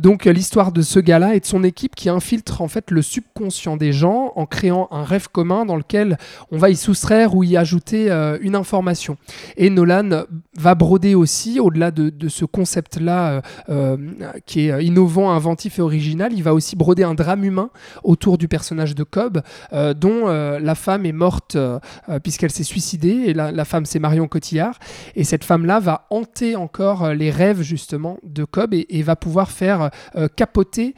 donc 0.00 0.24
l'histoire 0.24 0.72
de 0.72 0.80
ce 0.80 0.98
gars-là 0.98 1.34
et 1.34 1.40
de 1.40 1.44
son 1.44 1.62
équipe 1.64 1.94
qui 1.94 2.08
infiltre 2.08 2.62
en 2.62 2.68
fait 2.68 2.90
le 2.90 3.02
subconscient 3.02 3.76
des 3.76 3.92
gens 3.92 4.32
en 4.36 4.46
créant 4.46 4.88
un 4.90 5.04
rêve 5.04 5.28
commun 5.28 5.66
dans 5.66 5.76
lequel 5.76 6.16
on 6.50 6.56
va 6.56 6.70
y 6.70 6.76
soustraire 6.76 7.36
ou 7.36 7.42
y 7.44 7.56
ajouter 7.56 8.10
une 8.40 8.56
information. 8.56 9.18
Et 9.56 9.68
Nolan 9.68 10.24
va 10.56 10.74
broder 10.74 11.14
aussi, 11.14 11.60
au-delà 11.60 11.90
de, 11.90 12.08
de, 12.08 12.28
ce 12.28 12.46
concept-là 12.46 13.42
qui 14.46 14.68
est 14.68 14.84
innovant, 14.84 15.32
inventif 15.32 15.78
et 15.78 15.82
original, 15.82 16.32
il 16.32 16.42
va 16.42 16.54
aussi 16.54 16.76
broder 16.76 17.02
un 17.04 17.14
drame 17.14 17.44
humain 17.44 17.70
autour 18.02 18.38
du 18.38 18.48
personnage 18.48 18.94
de 18.94 19.02
Cobb, 19.02 19.42
euh, 19.74 19.92
dont 19.92 20.28
euh, 20.28 20.60
la 20.60 20.74
femme 20.74 21.04
est 21.04 21.12
morte 21.12 21.56
euh, 21.56 21.78
puisqu'elle 22.22 22.52
s'est 22.52 22.62
suicidée, 22.64 23.24
et 23.26 23.34
la, 23.34 23.64
femme 23.64 23.86
c'est 23.86 23.98
Marion 23.98 24.28
Cotillard, 24.28 24.78
et 25.16 25.24
cette 25.24 25.44
femme-là 25.44 25.80
va 25.80 26.06
hanter 26.10 26.54
encore 26.54 27.12
les 27.12 27.30
rêves 27.30 27.62
justement 27.62 28.18
de 28.22 28.44
Cobb 28.44 28.72
et, 28.74 29.02
va 29.02 29.16
pouvoir 29.16 29.50
faire 29.50 29.90
capoter 30.36 30.94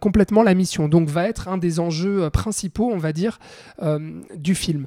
complètement 0.00 0.42
la 0.42 0.54
mission. 0.54 0.88
Donc 0.88 1.08
va 1.08 1.28
être 1.28 1.48
un 1.48 1.58
des 1.58 1.80
enjeux 1.80 2.30
principaux, 2.30 2.90
on 2.92 2.98
va 2.98 3.12
dire, 3.12 3.38
du 4.36 4.54
film. 4.54 4.86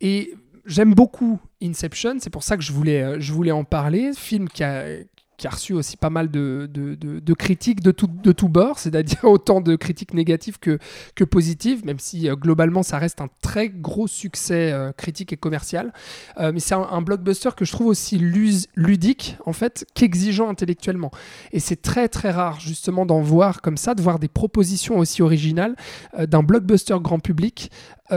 Et 0.00 0.34
j'aime 0.66 0.94
beaucoup 0.94 1.38
Inception, 1.62 2.16
c'est 2.18 2.30
pour 2.30 2.42
ça 2.42 2.56
que 2.56 2.62
je 2.62 2.72
voulais, 2.72 3.20
je 3.20 3.32
voulais 3.32 3.52
en 3.52 3.64
parler. 3.64 4.12
Film 4.14 4.48
qui 4.48 4.64
a, 4.64 4.84
qui 5.40 5.46
a 5.46 5.50
reçu 5.50 5.72
aussi 5.72 5.96
pas 5.96 6.10
mal 6.10 6.30
de, 6.30 6.68
de, 6.70 6.94
de, 6.94 7.34
critiques 7.34 7.80
de 7.80 7.92
tout, 7.92 8.08
de 8.08 8.30
tout 8.30 8.50
bord, 8.50 8.78
c'est-à-dire 8.78 9.20
autant 9.24 9.62
de 9.62 9.74
critiques 9.74 10.12
négatives 10.12 10.58
que, 10.58 10.78
que 11.14 11.24
positives, 11.24 11.82
même 11.86 11.98
si 11.98 12.28
euh, 12.28 12.36
globalement 12.36 12.82
ça 12.82 12.98
reste 12.98 13.22
un 13.22 13.28
très 13.40 13.70
gros 13.70 14.06
succès 14.06 14.70
euh, 14.70 14.92
critique 14.92 15.32
et 15.32 15.38
commercial. 15.38 15.94
Euh, 16.38 16.52
mais 16.52 16.60
c'est 16.60 16.74
un, 16.74 17.00
blockbuster 17.00 17.50
que 17.56 17.64
je 17.64 17.72
trouve 17.72 17.86
aussi 17.86 18.18
ludique 18.18 19.38
en 19.46 19.54
fait 19.54 19.86
qu'exigeant 19.94 20.50
intellectuellement. 20.50 21.10
Et 21.52 21.60
c'est 21.60 21.80
très 21.80 22.08
très 22.08 22.30
rare 22.30 22.60
justement 22.60 23.06
d'en 23.06 23.22
voir 23.22 23.62
comme 23.62 23.78
ça, 23.78 23.94
de 23.94 24.02
voir 24.02 24.18
des 24.18 24.28
propositions 24.28 24.98
aussi 24.98 25.22
originales 25.22 25.74
d'un 26.18 26.42
blockbuster 26.42 26.98
grand 27.00 27.18
public 27.18 27.70
euh, 28.12 28.16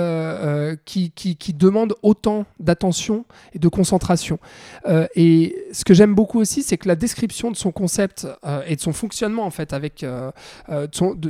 euh, 0.73 0.75
qui, 0.85 1.11
qui, 1.11 1.35
qui, 1.35 1.53
demande 1.53 1.93
autant 2.01 2.45
d'attention 2.59 3.25
et 3.53 3.59
de 3.59 3.67
concentration. 3.67 4.39
Euh, 4.87 5.05
et 5.15 5.55
ce 5.71 5.85
que 5.85 5.93
j'aime 5.93 6.15
beaucoup 6.15 6.39
aussi, 6.39 6.63
c'est 6.63 6.77
que 6.77 6.87
la 6.87 6.95
description 6.95 7.51
de 7.51 7.55
son 7.55 7.71
concept 7.71 8.27
et 8.67 8.75
de 8.75 8.81
son 8.81 8.91
fonctionnement, 8.91 9.45
en 9.45 9.51
fait, 9.51 9.71
avec 9.71 10.03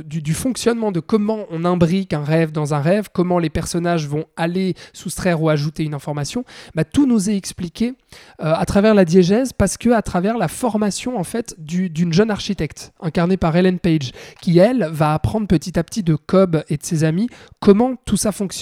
du, 0.04 0.34
fonctionnement 0.34 0.92
de 0.92 1.00
comment 1.00 1.44
on 1.50 1.64
imbrique 1.64 2.14
un 2.14 2.24
rêve 2.24 2.52
dans 2.52 2.72
un 2.72 2.80
rêve, 2.80 3.08
comment 3.12 3.38
les 3.38 3.50
personnages 3.50 4.08
vont 4.08 4.24
aller 4.36 4.74
soustraire 4.94 5.42
ou 5.42 5.50
ajouter 5.50 5.84
une 5.84 5.94
information, 5.94 6.44
bah, 6.74 6.84
tout 6.84 7.06
nous 7.06 7.28
est 7.28 7.36
expliqué 7.36 7.94
à 8.38 8.64
travers 8.64 8.94
la 8.94 9.04
diégèse 9.04 9.52
parce 9.52 9.76
que 9.76 9.90
à 9.90 10.02
travers 10.02 10.38
la 10.38 10.48
formation, 10.48 11.18
en 11.18 11.24
fait, 11.24 11.54
d'une 11.58 12.12
jeune 12.12 12.30
architecte 12.30 12.92
incarnée 13.00 13.36
par 13.36 13.54
Ellen 13.56 13.78
Page, 13.78 14.12
qui, 14.40 14.58
elle, 14.58 14.88
va 14.90 15.12
apprendre 15.12 15.46
petit 15.46 15.78
à 15.78 15.84
petit 15.84 16.02
de 16.02 16.14
Cobb 16.14 16.64
et 16.68 16.76
de 16.78 16.84
ses 16.84 17.04
amis 17.04 17.28
comment 17.60 17.96
tout 18.04 18.16
ça 18.16 18.32
fonctionne 18.32 18.53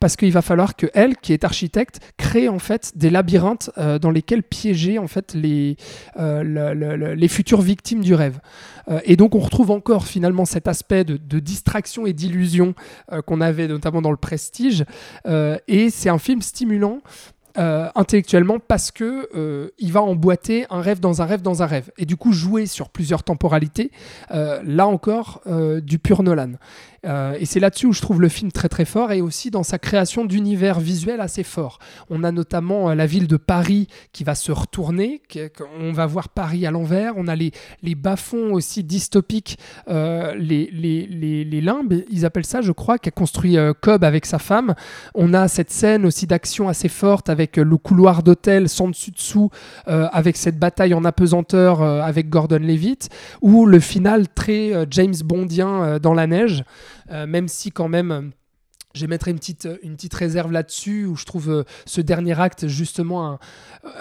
parce 0.00 0.16
qu'il 0.16 0.32
va 0.32 0.42
falloir 0.42 0.76
que 0.76 0.86
elle, 0.94 1.16
qui 1.16 1.32
est 1.32 1.44
architecte, 1.44 2.00
crée 2.16 2.48
en 2.48 2.58
fait 2.58 2.92
des 2.96 3.10
labyrinthes 3.10 3.70
euh, 3.78 3.98
dans 3.98 4.10
lesquels 4.10 4.42
piéger 4.42 4.98
en 4.98 5.06
fait 5.06 5.34
les, 5.34 5.76
euh, 6.18 7.14
les 7.14 7.28
futures 7.28 7.60
victimes 7.60 8.02
du 8.02 8.14
rêve. 8.14 8.40
Euh, 8.88 9.00
et 9.04 9.16
donc 9.16 9.34
on 9.34 9.40
retrouve 9.40 9.70
encore 9.70 10.06
finalement 10.06 10.44
cet 10.44 10.68
aspect 10.68 11.04
de, 11.04 11.16
distraction 11.38 12.06
et 12.06 12.12
d'illusion 12.12 12.74
qu'on 13.26 13.40
avait 13.40 13.68
notamment 13.68 14.00
dans 14.00 14.10
le 14.10 14.16
Prestige. 14.16 14.84
et 15.26 15.90
c'est 15.90 16.08
un 16.08 16.18
film 16.18 16.40
stimulant 16.40 17.00
intellectuellement 17.56 18.58
parce 18.58 18.90
que 18.90 19.72
il 19.78 19.92
va 19.92 20.02
emboîter 20.02 20.66
un 20.70 20.80
rêve 20.80 21.00
dans 21.00 21.20
un 21.20 21.26
rêve 21.26 21.42
dans 21.42 21.62
un 21.62 21.66
rêve 21.66 21.90
et 21.98 22.06
du 22.06 22.16
coup 22.16 22.32
jouer 22.32 22.66
sur 22.66 22.88
plusieurs 22.88 23.22
temporalités 23.22 23.90
là 24.30 24.86
encore 24.86 25.42
du 25.82 25.98
pur 25.98 26.22
Nolan 26.22 26.52
et 27.06 27.46
c'est 27.46 27.60
là-dessus 27.60 27.86
où 27.86 27.92
je 27.92 28.00
trouve 28.00 28.20
le 28.20 28.28
film 28.28 28.50
très 28.50 28.68
très 28.68 28.84
fort 28.84 29.12
et 29.12 29.20
aussi 29.20 29.50
dans 29.50 29.62
sa 29.62 29.78
création 29.78 30.24
d'univers 30.24 30.80
visuel 30.80 31.20
assez 31.20 31.42
fort 31.42 31.78
on 32.10 32.24
a 32.24 32.32
notamment 32.32 32.92
la 32.94 33.06
ville 33.06 33.28
de 33.28 33.36
Paris 33.36 33.86
qui 34.12 34.24
va 34.24 34.34
se 34.34 34.50
retourner 34.52 35.22
on 35.80 35.92
va 35.92 36.06
voir 36.06 36.28
Paris 36.28 36.66
à 36.66 36.70
l'envers. 36.70 37.14
On 37.16 37.28
a 37.28 37.36
les, 37.36 37.52
les 37.82 37.94
bas-fonds 37.94 38.52
aussi 38.52 38.82
dystopiques 38.82 39.58
les, 39.88 40.70
les, 40.72 41.06
les, 41.06 41.44
les, 41.44 41.60
limbes 41.60 42.02
ils 42.10 42.24
appellent 42.24 42.46
ça 42.46 42.60
je 42.60 42.72
crois 42.72 42.98
qu'a 42.98 43.10
construit 43.10 43.56
Cobb 43.80 44.04
avec 44.04 44.26
sa 44.26 44.38
femme. 44.38 44.74
On 45.14 45.34
a 45.34 45.48
cette 45.48 45.70
scène 45.70 46.06
aussi 46.06 46.26
d'action 46.26 46.68
assez 46.68 46.88
forte 46.88 47.28
avec 47.28 47.56
le 47.56 47.76
couloir 47.76 48.22
d'hôtel 48.22 48.68
sans 48.68 48.88
dessus-dessous, 48.88 49.50
euh, 49.88 50.08
avec 50.12 50.36
cette 50.36 50.58
bataille 50.58 50.94
en 50.94 51.04
apesanteur 51.04 51.82
euh, 51.82 52.00
avec 52.00 52.28
Gordon 52.28 52.60
Levitt, 52.60 53.08
ou 53.42 53.66
le 53.66 53.80
final 53.80 54.28
très 54.28 54.74
euh, 54.74 54.86
James 54.90 55.14
Bondien 55.24 55.98
dans 56.00 56.14
la 56.14 56.26
neige, 56.26 56.64
même 57.10 57.48
si 57.48 57.70
quand 57.70 57.88
même 57.88 58.32
J'émettrai 58.96 59.30
une 59.30 59.38
petite, 59.38 59.68
une 59.82 59.94
petite 59.94 60.14
réserve 60.14 60.50
là-dessus, 60.50 61.04
où 61.04 61.16
je 61.16 61.26
trouve 61.26 61.50
euh, 61.50 61.64
ce 61.84 62.00
dernier 62.00 62.40
acte 62.40 62.66
justement 62.66 63.30
un, 63.30 63.38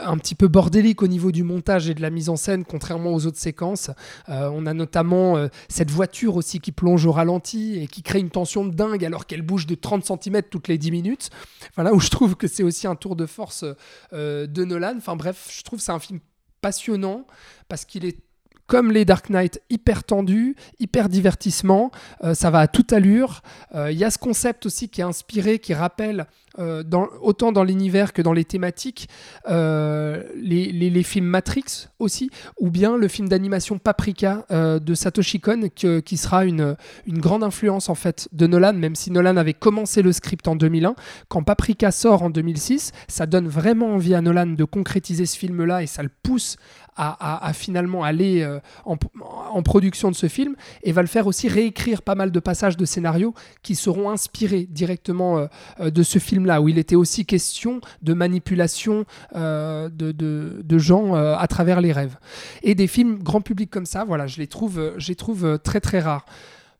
un, 0.01 0.17
petit 0.17 0.35
peu 0.35 0.47
bordélique 0.47 1.01
au 1.01 1.07
niveau 1.07 1.33
du 1.33 1.43
montage 1.43 1.89
et 1.89 1.93
de 1.93 2.01
la 2.01 2.09
mise 2.09 2.29
en 2.29 2.37
scène, 2.37 2.63
contrairement 2.63 3.13
aux 3.13 3.25
autres 3.25 3.37
séquences. 3.37 3.91
Euh, 4.29 4.49
on 4.53 4.65
a 4.65 4.73
notamment 4.73 5.35
euh, 5.35 5.49
cette 5.67 5.91
voiture 5.91 6.37
aussi 6.37 6.61
qui 6.61 6.71
plonge 6.71 7.05
au 7.05 7.11
ralenti 7.11 7.77
et 7.77 7.87
qui 7.87 8.03
crée 8.03 8.19
une 8.19 8.29
tension 8.29 8.65
de 8.65 8.73
dingue 8.73 9.03
alors 9.03 9.25
qu'elle 9.27 9.41
bouge 9.41 9.67
de 9.67 9.75
30 9.75 10.05
cm 10.05 10.43
toutes 10.43 10.69
les 10.69 10.77
10 10.77 10.91
minutes. 10.91 11.29
Voilà, 11.75 11.93
où 11.93 11.99
je 11.99 12.09
trouve 12.09 12.37
que 12.37 12.47
c'est 12.47 12.63
aussi 12.63 12.87
un 12.87 12.95
tour 12.95 13.17
de 13.17 13.25
force 13.25 13.65
de 14.13 14.63
Nolan. 14.63 14.95
Enfin 14.97 15.17
bref, 15.17 15.49
je 15.51 15.61
trouve 15.63 15.79
que 15.79 15.85
c'est 15.85 15.91
un 15.91 15.99
film 15.99 16.21
passionnant 16.61 17.27
parce 17.67 17.83
qu'il 17.83 18.05
est 18.05 18.24
comme 18.67 18.91
les 18.91 19.05
Dark 19.05 19.29
Knight, 19.29 19.61
hyper 19.69 20.03
tendu, 20.03 20.55
hyper 20.79 21.09
divertissement, 21.09 21.91
euh, 22.23 22.33
ça 22.33 22.49
va 22.49 22.59
à 22.59 22.67
toute 22.67 22.93
allure. 22.93 23.41
Euh, 23.75 23.91
il 23.91 23.97
y 23.97 24.03
a 24.03 24.09
ce 24.09 24.17
concept 24.17 24.65
aussi 24.65 24.89
qui 24.89 25.01
est 25.01 25.03
inspiré, 25.03 25.59
qui 25.59 25.73
rappelle 25.73 26.25
euh, 26.57 26.83
autant 27.21 27.51
dans 27.51 27.63
l'univers 27.63 28.13
que 28.13 28.21
dans 28.21 28.31
les 28.31 28.45
thématiques 28.45 29.09
les, 29.45 31.03
films 31.03 31.25
Matrix 31.25 31.89
aussi, 31.99 32.29
ou 32.59 32.69
bien 32.69 32.97
le 32.97 33.07
film 33.07 33.27
d'animation 33.27 33.77
Paprika 33.77 34.45
de 34.49 34.93
Satoshi 34.93 35.39
Kon, 35.39 35.69
qui 35.73 36.17
sera 36.17 36.45
une, 36.45 36.77
une 37.05 37.19
grande 37.19 37.43
influence 37.43 37.89
en 37.89 37.95
fait 37.95 38.29
de 38.31 38.47
Nolan, 38.47 38.73
même 38.73 38.95
si 38.95 39.11
Nolan 39.11 39.37
avait 39.37 39.53
commencé 39.53 40.01
le 40.01 40.13
script 40.13 40.47
en 40.47 40.55
2001. 40.55 40.95
Quand 41.27 41.43
Paprika 41.43 41.91
sort 41.91 42.23
en 42.23 42.29
2006, 42.29 42.93
ça 43.07 43.25
donne 43.25 43.47
vraiment 43.47 43.93
envie 43.93 44.15
à 44.15 44.21
Nolan 44.21 44.47
de 44.47 44.63
concrétiser 44.63 45.25
ce 45.25 45.37
film-là 45.37 45.83
et 45.83 45.87
ça 45.87 46.03
le 46.03 46.09
pousse 46.23 46.57
à, 46.95 47.51
finalement 47.53 48.03
aller 48.03 48.41
euh, 48.41 48.59
en, 48.85 49.61
production 49.63 50.11
de 50.11 50.15
ce 50.15 50.27
film 50.27 50.55
et 50.83 50.91
va 50.91 51.01
le 51.01 51.07
faire 51.07 51.27
aussi 51.27 51.47
réécrire 51.47 52.01
pas 52.01 52.15
mal 52.15 52.31
de 52.31 52.39
passages 52.39 52.77
de 52.77 52.85
scénario 52.85 53.33
qui 53.63 53.75
seront 53.75 54.09
inspirés 54.09 54.67
directement 54.69 55.37
euh, 55.37 55.47
euh, 55.79 55.89
de 55.89 56.03
ce 56.03 56.19
film-là, 56.19 56.61
où 56.61 56.69
il 56.69 56.77
était 56.77 56.95
aussi 56.95 57.25
question 57.25 57.81
de 58.01 58.13
manipulation 58.13 59.05
de, 59.33 59.89
de, 59.89 60.77
gens 60.77 61.15
à 61.15 61.47
travers 61.47 61.81
les 61.81 61.91
rêves. 61.91 62.17
Et 62.63 62.75
des 62.75 62.87
films 62.87 63.19
grand 63.19 63.41
public 63.41 63.69
comme 63.69 63.85
ça, 63.85 64.03
voilà, 64.03 64.27
je 64.27 64.37
les 64.37 64.47
trouve, 64.47 64.93
je 64.97 65.07
les 65.07 65.15
trouve 65.15 65.59
très 65.63 65.79
très 65.79 65.99
rares. 65.99 66.25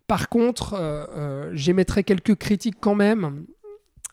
Par 0.08 0.30
contre, 0.30 0.80
j'émettrai 1.54 2.04
quelques 2.04 2.36
critiques 2.36 2.78
quand 2.80 2.96
même 2.96 3.46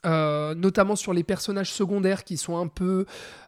euh, 0.04 0.54
notamment 0.56 0.96
sur 0.96 1.12
les 1.12 1.22
personnages 1.22 1.72
secondaires 1.72 2.24
qui 2.24 2.36
sont 2.36 2.58
un 2.58 2.66
peu 2.66 3.06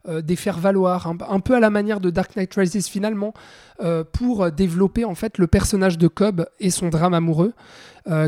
euh, 0.08 0.22
des 0.22 0.36
faire-valoir, 0.36 1.08
un, 1.08 1.40
peu 1.40 1.56
à 1.56 1.60
la 1.60 1.68
manière 1.68 1.98
de 1.98 2.10
Dark 2.10 2.36
Knight 2.36 2.54
Rises 2.54 2.86
finalement, 2.86 3.34
euh, 3.82 4.04
pour 4.04 4.52
développer 4.52 5.04
en 5.04 5.16
fait 5.16 5.38
le 5.38 5.48
personnage 5.48 5.98
de 5.98 6.06
Cobb 6.06 6.46
et 6.60 6.70
son 6.70 6.90
drame 6.90 7.14
amoureux, 7.14 7.52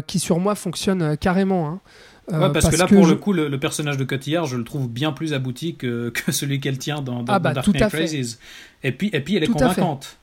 qui 0.06 0.18
sur 0.18 0.40
moi 0.40 0.54
fonctionne 0.54 1.16
carrément. 1.18 1.68
Hein. 1.68 2.50
parce, 2.52 2.70
que 2.70 2.76
là, 2.76 2.86
pour 2.86 3.06
le 3.06 3.14
coup, 3.14 3.32
le, 3.32 3.60
personnage 3.60 3.98
de 3.98 4.04
Cotillard, 4.04 4.46
je 4.46 4.56
le 4.56 4.64
trouve 4.64 4.88
bien 4.88 5.12
plus 5.12 5.34
abouti 5.34 5.76
que, 5.76 6.08
que 6.14 6.32
celui 6.32 6.60
qu'elle 6.60 6.78
tient 6.78 7.02
dans, 7.02 7.24
ah 7.28 7.38
bah, 7.38 7.52
Dark 7.52 7.68
Knight 7.68 7.92
Rises. 7.92 8.38
Et 8.82 8.92
puis, 8.92 9.10
et 9.12 9.20
puis, 9.20 9.36
elle 9.36 9.44
est 9.44 9.48
convaincante 9.48 10.18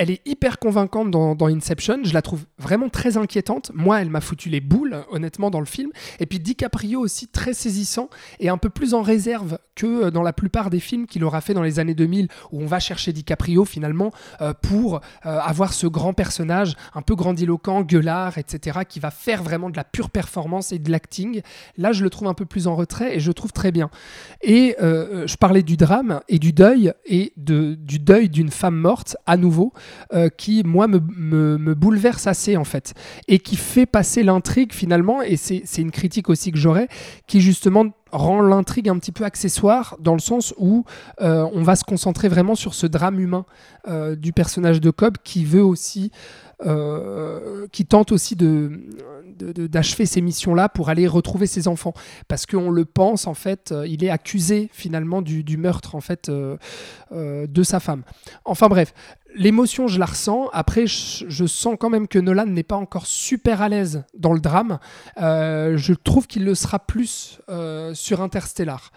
elle 0.00 0.10
est 0.10 0.26
hyper 0.26 0.58
convaincante 0.58 1.10
dans, 1.10 1.46
Inception. 1.46 1.98
Je 2.04 2.14
la 2.14 2.22
trouve 2.22 2.46
vraiment 2.56 2.88
très 2.88 3.18
inquiétante. 3.18 3.70
Moi, 3.74 4.00
elle 4.00 4.08
m'a 4.08 4.22
foutu 4.22 4.48
les 4.48 4.62
boules, 4.62 5.04
honnêtement, 5.10 5.50
dans 5.50 5.60
le 5.60 5.66
film. 5.66 5.90
Et 6.20 6.24
puis 6.24 6.40
DiCaprio 6.40 6.98
aussi 6.98 7.28
très 7.28 7.52
saisissant 7.52 8.08
et 8.38 8.48
un 8.48 8.56
peu 8.56 8.70
plus 8.70 8.94
en 8.94 9.02
réserve 9.02 9.58
que 9.80 9.86
euh, 9.86 10.10
dans 10.10 10.22
la 10.22 10.32
plupart 10.32 10.68
des 10.68 10.80
films 10.80 11.06
qu'il 11.06 11.24
aura 11.24 11.40
fait 11.40 11.54
dans 11.54 11.62
les 11.62 11.78
années 11.78 11.94
2000, 11.94 12.28
où 12.52 12.62
on 12.62 12.66
va 12.66 12.80
chercher 12.80 13.12
DiCaprio 13.12 13.64
finalement 13.64 14.12
euh, 14.40 14.52
pour 14.60 14.96
euh, 14.96 15.00
avoir 15.22 15.72
ce 15.72 15.86
grand 15.86 16.12
personnage 16.12 16.74
un 16.94 17.02
peu 17.02 17.14
grandiloquent, 17.14 17.82
gueulard, 17.82 18.36
etc., 18.36 18.80
qui 18.86 19.00
va 19.00 19.10
faire 19.10 19.42
vraiment 19.42 19.70
de 19.70 19.76
la 19.76 19.84
pure 19.84 20.10
performance 20.10 20.72
et 20.72 20.78
de 20.78 20.90
l'acting. 20.90 21.40
Là, 21.78 21.92
je 21.92 22.04
le 22.04 22.10
trouve 22.10 22.28
un 22.28 22.34
peu 22.34 22.44
plus 22.44 22.66
en 22.66 22.76
retrait 22.76 23.16
et 23.16 23.20
je 23.20 23.32
trouve 23.32 23.52
très 23.52 23.72
bien. 23.72 23.90
Et 24.42 24.76
je 24.80 25.36
parlais 25.36 25.62
du 25.62 25.76
drame 25.76 26.20
et 26.28 26.38
du 26.38 26.52
deuil 26.52 26.92
et 27.06 27.32
du 27.36 27.98
deuil 27.98 28.28
d'une 28.28 28.50
femme 28.50 28.76
morte 28.76 29.16
à 29.26 29.36
nouveau. 29.36 29.72
Qui, 30.36 30.62
moi, 30.64 30.86
me, 30.88 30.98
me, 30.98 31.74
bouleverse 31.74 32.26
assez, 32.26 32.56
en 32.56 32.64
fait, 32.64 32.94
et 33.28 33.38
qui 33.38 33.56
fait 33.56 33.86
passer 33.86 34.22
l'intrigue, 34.22 34.72
finalement, 34.72 35.22
et 35.22 35.36
c'est 35.36 35.78
une 35.78 35.90
critique 35.90 36.28
aussi 36.28 36.52
que 36.52 36.58
j'aurais, 36.58 36.88
qui, 37.26 37.40
justement, 37.40 37.86
rend 38.12 38.40
l'intrigue 38.40 38.88
un 38.88 38.98
petit 38.98 39.12
peu 39.12 39.24
accessoire 39.24 39.96
dans 40.00 40.14
le 40.14 40.20
sens 40.20 40.54
où 40.58 40.84
euh, 41.20 41.48
on 41.52 41.62
va 41.62 41.76
se 41.76 41.84
concentrer 41.84 42.28
vraiment 42.28 42.54
sur 42.54 42.74
ce 42.74 42.86
drame 42.86 43.20
humain 43.20 43.44
euh, 43.88 44.16
du 44.16 44.32
personnage 44.32 44.80
de 44.80 44.90
Cobb 44.90 45.16
qui 45.22 45.44
veut 45.44 45.64
aussi 45.64 46.10
qui 47.72 47.86
tente 47.86 48.12
aussi 48.12 48.36
de, 48.36 48.82
d'achever 49.38 50.04
ces 50.04 50.20
missions-là 50.20 50.68
pour 50.68 50.90
aller 50.90 51.06
retrouver 51.06 51.46
ses 51.46 51.68
enfants. 51.68 51.94
Parce 52.28 52.44
qu'on 52.44 52.68
le 52.68 52.84
pense, 52.84 53.26
en 53.26 53.32
fait, 53.32 53.72
il 53.86 54.04
est 54.04 54.10
accusé 54.10 54.68
finalement 54.70 55.22
du, 55.22 55.42
du 55.42 55.56
meurtre 55.56 55.94
en 55.94 56.02
fait, 56.02 56.30
de 56.30 57.62
sa 57.62 57.80
femme. 57.80 58.02
Enfin 58.44 58.68
bref, 58.68 58.92
l'émotion, 59.34 59.88
je 59.88 59.98
la 59.98 60.06
ressens. 60.06 60.48
Après, 60.52 60.86
je, 60.86 61.46
sens 61.46 61.76
quand 61.78 61.90
même 61.90 62.08
que 62.08 62.18
Nolan 62.18 62.46
n'est 62.46 62.62
pas 62.62 62.76
encore 62.76 63.06
super 63.06 63.62
à 63.62 63.68
l'aise 63.68 64.04
dans 64.16 64.32
le 64.32 64.40
drame. 64.40 64.78
Euh, 65.20 65.76
je 65.76 65.92
trouve 65.92 66.26
qu'il 66.26 66.44
le 66.44 66.54
sera 66.54 66.78
plus 66.78 67.40
euh, 67.48 67.94
sur 67.94 68.20
Interstellar. 68.20 68.90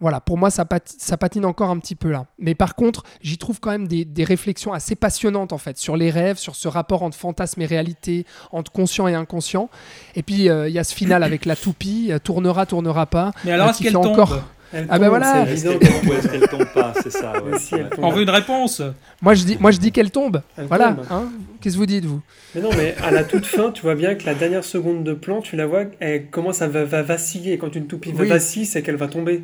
Voilà, 0.00 0.20
pour 0.20 0.38
moi, 0.38 0.48
ça, 0.50 0.64
patine 0.64 1.44
encore 1.44 1.70
un 1.70 1.78
petit 1.80 1.96
peu 1.96 2.10
là. 2.10 2.26
Mais 2.38 2.54
par 2.54 2.76
contre, 2.76 3.02
j'y 3.20 3.36
trouve 3.36 3.58
quand 3.58 3.70
même 3.70 3.88
des, 3.88 4.24
réflexions 4.24 4.72
assez 4.72 4.94
passionnantes 4.94 5.52
en 5.52 5.58
fait 5.58 5.76
sur 5.76 5.96
les 5.96 6.10
rêves, 6.10 6.38
sur 6.38 6.54
ce 6.54 6.68
rapport 6.68 7.02
entre 7.02 7.16
fantasme 7.16 7.60
et 7.62 7.66
réalité, 7.66 8.24
entre 8.52 8.70
conscient 8.70 9.08
et 9.08 9.14
inconscient. 9.14 9.68
Et 10.14 10.22
puis, 10.22 10.48
euh, 10.48 10.68
il 10.68 10.74
y 10.74 10.78
a 10.78 10.84
ce 10.84 10.94
final 10.94 11.24
avec 11.24 11.44
la 11.44 11.56
toupie, 11.56 12.12
tournera, 12.22 12.64
tournera 12.64 13.06
pas. 13.06 13.32
Mais 13.44 13.50
alors, 13.50 13.70
est-ce 13.70 13.82
qu'elle 13.82 13.94
tombe 13.94 14.40
Elle 14.72 14.86
Ah 14.88 14.98
bah 14.98 15.06
tombe, 15.06 15.08
voilà. 15.08 15.44
c'est 15.46 15.52
Est-ce 15.52 15.66
évident 15.66 15.78
qu'elle 15.78 15.88
qu'elle 15.88 16.00
tombe 16.00 16.08
ou 16.08 16.12
est-ce 16.14 16.28
qu'elle 16.28 16.48
tombe 16.48 16.66
pas? 16.74 16.92
C'est 17.02 17.10
ça. 17.10 17.32
ouais. 17.42 17.52
Ouais. 17.52 17.88
tombe. 17.88 18.04
On 18.04 18.10
veut 18.10 18.22
une 18.22 18.30
réponse 18.30 18.82
Moi 19.22 19.34
je 19.34 19.44
dis, 19.44 19.56
moi 19.60 19.70
je 19.70 19.78
dis 19.78 19.92
qu'elle 19.92 20.10
tombe. 20.10 20.42
Elle 20.56 20.66
voilà. 20.66 20.96
hein. 21.10 21.28
Qu'est-ce 21.60 21.74
que 21.74 21.78
vous 21.80 21.86
dites 21.86 22.04
vous? 22.04 22.20
Mais 22.54 22.60
non, 22.60 22.70
mais 22.76 22.94
à 23.02 23.10
la 23.10 23.24
toute 23.24 23.46
fin, 23.46 23.70
tu 23.70 23.82
vois 23.82 23.94
bien 23.94 24.14
que 24.14 24.24
la 24.26 24.34
dernière 24.34 24.64
seconde 24.64 25.04
de 25.04 25.12
plan, 25.14 25.40
tu 25.40 25.56
la 25.56 25.66
vois, 25.66 25.84
elle 26.00 26.26
commence 26.28 26.60
à 26.62 26.68
va, 26.68 26.84
va 26.84 27.02
vaciller. 27.02 27.58
Quand 27.58 27.74
une 27.74 27.86
toupie 27.86 28.12
va 28.12 28.22
Oui. 28.22 28.28
vacille, 28.28 28.66
c'est 28.66 28.82
qu'elle 28.82 28.96
va 28.96 29.08
tomber. 29.08 29.42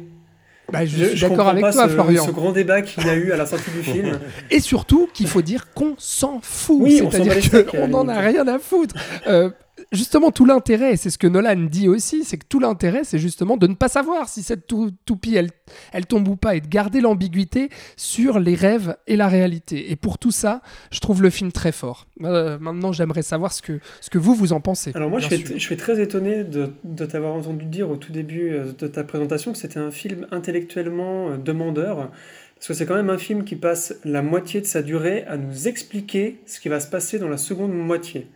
bah, 0.72 0.84
Je, 0.86 1.04
suis 1.06 1.20
d'accord 1.20 1.48
avec 1.48 1.62
pas 1.62 1.72
toi, 1.72 1.84
ce, 1.88 1.92
Florian. 1.92 2.24
ce 2.24 2.30
grand 2.30 2.52
débat 2.52 2.82
qu'il 2.82 3.04
y 3.06 3.08
a 3.10 3.14
eu 3.14 3.32
à 3.32 3.36
la 3.36 3.46
sortie 3.46 3.70
du 3.70 3.82
film. 3.82 4.18
Et 4.50 4.60
surtout 4.60 5.08
qu'il 5.12 5.26
faut 5.26 5.42
dire 5.42 5.72
qu'on 5.74 5.94
s'en 5.98 6.40
fout. 6.42 6.78
Oui, 6.80 7.02
C'est-à-dire 7.10 7.66
qu'on 7.66 7.88
n'en 7.88 8.08
a 8.08 8.18
rien 8.20 8.46
à 8.48 8.58
foutre. 8.58 8.94
Euh, 9.26 9.50
justement, 9.92 10.30
tout 10.30 10.44
l'intérêt, 10.44 10.96
c'est 10.96 11.10
ce 11.10 11.18
que 11.18 11.26
Nolan 11.26 11.56
dit 11.70 11.88
aussi, 11.88 12.24
c'est 12.24 12.36
que 12.38 12.46
tout 12.48 12.60
l'intérêt, 12.60 13.02
c'est 13.04 13.18
justement 13.18 13.56
de 13.56 13.66
ne 13.66 13.74
pas 13.74 13.88
savoir 13.88 14.28
si 14.28 14.42
cette 14.42 14.66
tou- 14.66 14.90
toupie, 15.04 15.34
elle, 15.36 15.50
elle 15.92 16.06
tombe 16.06 16.26
ou 16.28 16.36
pas, 16.36 16.56
et 16.56 16.60
de 16.60 16.66
garder 16.68 17.00
l'ambiguïté 17.00 17.68
sur 17.96 18.38
les 18.38 18.54
rêves 18.54 18.96
et 19.06 19.16
la 19.16 19.28
réalité. 19.28 19.90
Et 19.90 19.96
pour 19.96 20.18
tout 20.18 20.30
ça, 20.30 20.62
je 20.90 21.00
trouve 21.00 21.22
le 21.22 21.30
film 21.30 21.52
très 21.52 21.72
fort. 21.72 22.06
Euh, 22.22 22.58
maintenant, 22.58 22.92
j'aimerais 22.92 23.22
savoir 23.22 23.52
ce 23.52 23.62
que, 23.62 23.80
ce 24.00 24.10
que 24.10 24.18
vous, 24.18 24.34
vous 24.34 24.52
en 24.52 24.60
pensez. 24.60 24.92
Alors 24.94 25.10
moi, 25.10 25.20
je 25.20 25.26
suis, 25.28 25.44
je 25.46 25.58
suis 25.58 25.76
très 25.76 26.00
étonné 26.00 26.44
de, 26.44 26.70
de 26.84 27.06
t'avoir 27.06 27.34
entendu 27.34 27.64
dire 27.64 27.90
au 27.90 27.96
tout 27.96 28.12
début 28.12 28.52
euh, 28.52 28.72
de 28.78 28.86
ta 28.86 29.04
présentation 29.04 29.52
que 29.52 29.58
c'était 29.58 29.80
un 29.80 29.90
film 29.90 30.26
intellectuellement 30.30 31.30
euh, 31.30 31.36
demandeur. 31.36 32.10
Parce 32.56 32.68
que 32.68 32.74
c'est 32.74 32.86
quand 32.86 32.94
même 32.94 33.10
un 33.10 33.18
film 33.18 33.44
qui 33.44 33.56
passe 33.56 33.94
la 34.04 34.22
moitié 34.22 34.60
de 34.60 34.66
sa 34.66 34.80
durée 34.80 35.24
à 35.26 35.36
nous 35.36 35.68
expliquer 35.68 36.38
ce 36.46 36.60
qui 36.60 36.68
va 36.68 36.80
se 36.80 36.88
passer 36.88 37.18
dans 37.18 37.28
la 37.28 37.36
seconde 37.36 37.74
moitié. 37.74 38.28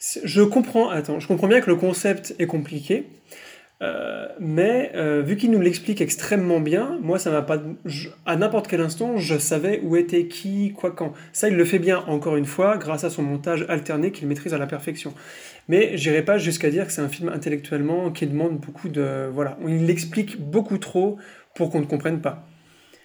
Je 0.00 0.42
comprends, 0.42 0.88
attends, 0.88 1.20
je 1.20 1.28
comprends 1.28 1.46
bien 1.46 1.60
que 1.60 1.68
le 1.68 1.76
concept 1.76 2.34
est 2.38 2.46
compliqué, 2.46 3.06
euh, 3.82 4.26
mais 4.38 4.92
euh, 4.94 5.20
vu 5.20 5.36
qu'il 5.36 5.50
nous 5.50 5.60
l'explique 5.60 6.00
extrêmement 6.00 6.58
bien, 6.58 6.98
moi 7.02 7.18
ça 7.18 7.30
m'a 7.30 7.42
pas, 7.42 7.62
à 8.24 8.36
n'importe 8.36 8.66
quel 8.66 8.80
instant, 8.80 9.18
je 9.18 9.36
savais 9.36 9.80
où 9.82 9.96
était 9.96 10.26
qui, 10.26 10.72
quoi, 10.72 10.90
quand. 10.90 11.12
Ça, 11.34 11.48
il 11.48 11.54
le 11.54 11.64
fait 11.66 11.78
bien, 11.78 11.98
encore 12.06 12.36
une 12.36 12.46
fois, 12.46 12.78
grâce 12.78 13.04
à 13.04 13.10
son 13.10 13.22
montage 13.22 13.66
alterné 13.68 14.10
qu'il 14.10 14.26
maîtrise 14.26 14.54
à 14.54 14.58
la 14.58 14.66
perfection. 14.66 15.12
Mais 15.68 15.96
j'irai 15.98 16.22
pas 16.22 16.38
jusqu'à 16.38 16.70
dire 16.70 16.86
que 16.86 16.92
c'est 16.92 17.02
un 17.02 17.08
film 17.08 17.28
intellectuellement 17.28 18.10
qui 18.10 18.26
demande 18.26 18.58
beaucoup 18.58 18.88
de, 18.88 19.28
voilà, 19.30 19.58
il 19.66 19.84
l'explique 19.84 20.40
beaucoup 20.40 20.78
trop 20.78 21.18
pour 21.54 21.70
qu'on 21.70 21.80
ne 21.80 21.86
comprenne 21.86 22.22
pas. 22.22 22.49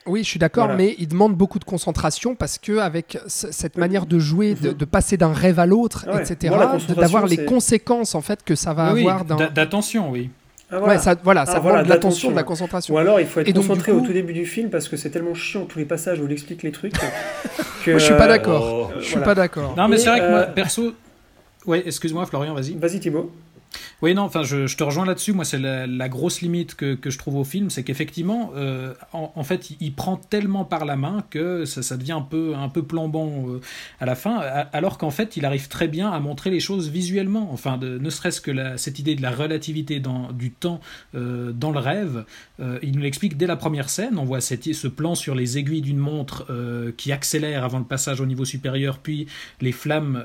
Oui, 0.08 0.24
je 0.24 0.30
suis 0.30 0.40
d'accord, 0.40 0.66
Voilà. 0.66 0.78
mais 0.78 0.96
il 1.00 1.08
demande 1.08 1.36
beaucoup 1.36 1.58
de 1.58 1.64
concentration 1.66 2.36
parce 2.36 2.58
que 2.60 2.78
avec 2.78 3.18
ce- 3.28 3.52
cette 3.52 3.76
Oui. 3.76 3.80
manière 3.80 4.06
de 4.06 4.20
jouer, 4.20 4.54
de, 4.54 4.70
Mhm. 4.70 4.76
de 4.76 4.86
passer 4.86 5.18
d'un 5.18 5.34
rêve 5.34 5.60
à 5.60 5.66
l'autre, 5.66 6.06
Ouais. 6.08 6.22
etc., 6.22 6.54
d'avoir 6.96 7.26
les 7.26 7.44
conséquences 7.46 8.14
en 8.14 8.22
fait 8.22 8.44
que 8.44 8.54
ça 8.56 8.74
va 8.74 8.94
Oui, 8.94 9.02
avoir 9.10 9.26
d'attention, 9.52 10.12
oui. 10.12 10.30
Ah, 10.72 10.82
Ouais, 10.82 10.98
ça, 10.98 11.16
voilà, 11.24 11.42
Ah, 11.42 11.46
ça 11.46 11.60
voilà, 11.60 11.78
demande 11.78 11.86
de 11.86 11.90
l'attention, 11.94 12.30
de 12.32 12.36
la 12.36 12.42
ouais. 12.42 12.46
concentration. 12.48 12.94
Ou 12.96 12.98
alors 12.98 13.20
il 13.20 13.28
faut 13.28 13.40
être 13.40 13.48
Et 13.48 13.54
concentré 13.54 13.92
coup- 13.92 14.00
au 14.00 14.02
tout 14.02 14.14
début 14.14 14.34
du 14.34 14.46
film 14.48 14.70
parce 14.72 14.88
que 14.88 14.98
c'est 14.98 15.10
tellement 15.12 15.36
chiant 15.36 15.66
tous 15.66 15.78
les 15.80 15.86
passages 15.86 16.20
où 16.20 16.26
il 16.26 16.32
explique 16.32 16.64
les 16.64 16.72
trucs. 16.72 16.94
que, 17.86 17.92
Moi, 17.92 18.00
je 18.00 18.04
suis 18.06 18.14
pas 18.16 18.26
euh, 18.26 18.28
d'accord. 18.28 18.90
Oh. 18.90 18.94
je 18.98 19.04
suis 19.04 19.12
voilà. 19.14 19.26
pas 19.26 19.36
d'accord. 19.36 19.76
Non, 19.78 19.88
mais 19.88 19.96
Et, 19.96 20.00
c'est 20.00 20.10
vrai 20.10 20.20
que 20.22 20.30
moi, 20.30 20.40
euh, 20.40 20.52
perso. 20.54 20.94
Ouais, 21.68 21.84
excuse-moi, 21.86 22.26
Florian, 22.26 22.54
vas-y. 22.56 22.76
Vas-y 22.76 23.00
Thibaut. 23.00 23.32
Oui, 24.02 24.14
non, 24.14 24.24
enfin, 24.24 24.44
je, 24.44 24.68
je 24.68 24.78
te 24.78 24.84
rejoins 24.84 25.06
là-dessus. 25.06 25.34
Moi, 25.34 25.46
c'est 25.46 25.60
la, 25.60 26.10
grosse 26.10 26.42
limite 26.42 26.76
que, 26.76 26.96
que 26.96 27.10
je 27.10 27.18
trouve 27.18 27.38
au 27.38 27.44
film, 27.44 27.70
c'est 27.70 27.84
qu'effectivement, 27.84 28.52
euh, 28.56 28.94
en, 29.14 29.32
en 29.36 29.44
fait, 29.44 29.72
il, 29.80 29.94
prend 29.94 30.18
tellement 30.18 30.66
par 30.66 30.86
la 30.86 30.96
main 30.96 31.24
que 31.30 31.66
ça, 31.66 31.82
ça 31.82 31.98
devient 31.98 32.12
un 32.12 32.22
peu, 32.22 32.54
un 32.56 32.70
peu 32.70 32.84
plombant 32.84 33.50
euh, 33.50 33.62
à 34.00 34.06
la 34.06 34.16
fin, 34.16 34.38
alors 34.74 34.98
qu'en 34.98 35.10
fait, 35.10 35.38
il 35.38 35.46
arrive 35.46 35.68
très 35.68 35.88
bien 35.88 36.12
à 36.12 36.20
montrer 36.20 36.52
les 36.52 36.60
choses 36.60 36.90
visuellement. 36.90 37.50
Enfin, 37.52 37.78
de, 37.78 37.98
ne 37.98 38.10
serait-ce 38.10 38.42
que 38.42 38.78
cette 38.78 39.00
idée 39.00 39.16
de 39.16 39.22
la 39.22 39.32
relativité 39.32 40.00
dans, 40.00 40.32
du 40.32 40.52
temps 40.52 40.82
euh, 41.16 41.52
dans 41.52 41.72
le 41.72 41.80
rêve, 41.80 42.26
il 42.82 42.94
nous 42.94 43.02
l'explique 43.02 43.38
dès 43.38 43.48
la 43.48 43.56
première 43.56 43.90
scène. 43.90 44.18
On 44.18 44.24
voit 44.24 44.42
cette, 44.42 44.72
ce 44.74 44.88
plan 44.88 45.16
sur 45.16 45.36
les 45.36 45.58
aiguilles 45.58 45.82
d'une 45.82 45.98
montre 45.98 46.48
qui 46.96 47.12
accélère 47.12 47.64
avant 47.64 47.80
le 47.80 47.86
passage 47.86 48.22
au 48.22 48.26
niveau 48.26 48.46
supérieur, 48.46 49.00
puis 49.00 49.28
les 49.62 49.72
flammes 49.72 50.24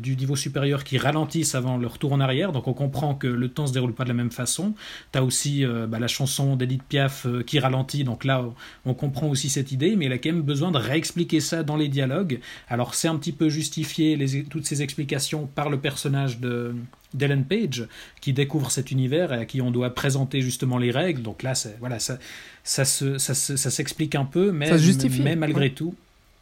du 0.00 0.16
niveau 0.16 0.34
supérieur 0.34 0.82
qui 0.82 0.98
ralentissent 0.98 1.54
avant 1.54 1.76
le 1.76 1.86
retour 1.86 2.12
en 2.12 2.20
arrière. 2.20 2.52
Donc 2.52 2.66
que 3.14 3.26
le 3.26 3.48
temps 3.48 3.66
se 3.66 3.72
déroule 3.72 3.92
pas 3.94 4.04
de 4.04 4.08
la 4.08 4.14
même 4.14 4.30
façon. 4.30 4.74
Tu 5.12 5.18
as 5.18 5.24
aussi 5.24 5.64
euh, 5.64 5.86
bah, 5.86 5.98
la 5.98 6.08
chanson 6.08 6.56
d'Edith 6.56 6.82
Piaf 6.82 7.26
euh, 7.26 7.42
qui 7.42 7.58
ralentit. 7.58 8.04
Donc 8.04 8.24
là, 8.24 8.44
on 8.84 8.94
comprend 8.94 9.28
aussi 9.28 9.48
cette 9.50 9.72
idée, 9.72 9.96
mais 9.96 10.06
il 10.06 10.12
a 10.12 10.18
quand 10.18 10.30
même 10.32 10.42
besoin 10.42 10.70
de 10.70 10.78
réexpliquer 10.78 11.40
ça 11.40 11.62
dans 11.62 11.76
les 11.76 11.88
dialogues. 11.88 12.40
Alors 12.68 12.94
c'est 12.94 13.08
un 13.08 13.16
petit 13.16 13.32
peu 13.32 13.48
justifié 13.48 14.16
les, 14.16 14.44
toutes 14.44 14.66
ces 14.66 14.82
explications 14.82 15.46
par 15.46 15.70
le 15.70 15.78
personnage 15.78 16.38
de 16.40 16.74
d'Ellen 17.14 17.44
Page 17.44 17.86
qui 18.20 18.34
découvre 18.34 18.70
cet 18.70 18.90
univers 18.90 19.32
et 19.32 19.38
à 19.38 19.44
qui 19.46 19.62
on 19.62 19.70
doit 19.70 19.94
présenter 19.94 20.42
justement 20.42 20.76
les 20.76 20.90
règles. 20.90 21.22
Donc 21.22 21.42
là, 21.42 21.54
voilà, 21.80 21.98
ça, 22.00 22.18
ça, 22.64 22.84
se- 22.84 23.16
ça, 23.16 23.32
se- 23.32 23.56
ça 23.56 23.70
s'explique 23.70 24.14
un 24.14 24.26
peu, 24.26 24.52
mais, 24.52 24.66
Ça 24.68 24.76
justifie. 24.76 25.22
mais 25.22 25.34
malgré 25.34 25.70
tout. 25.70 25.94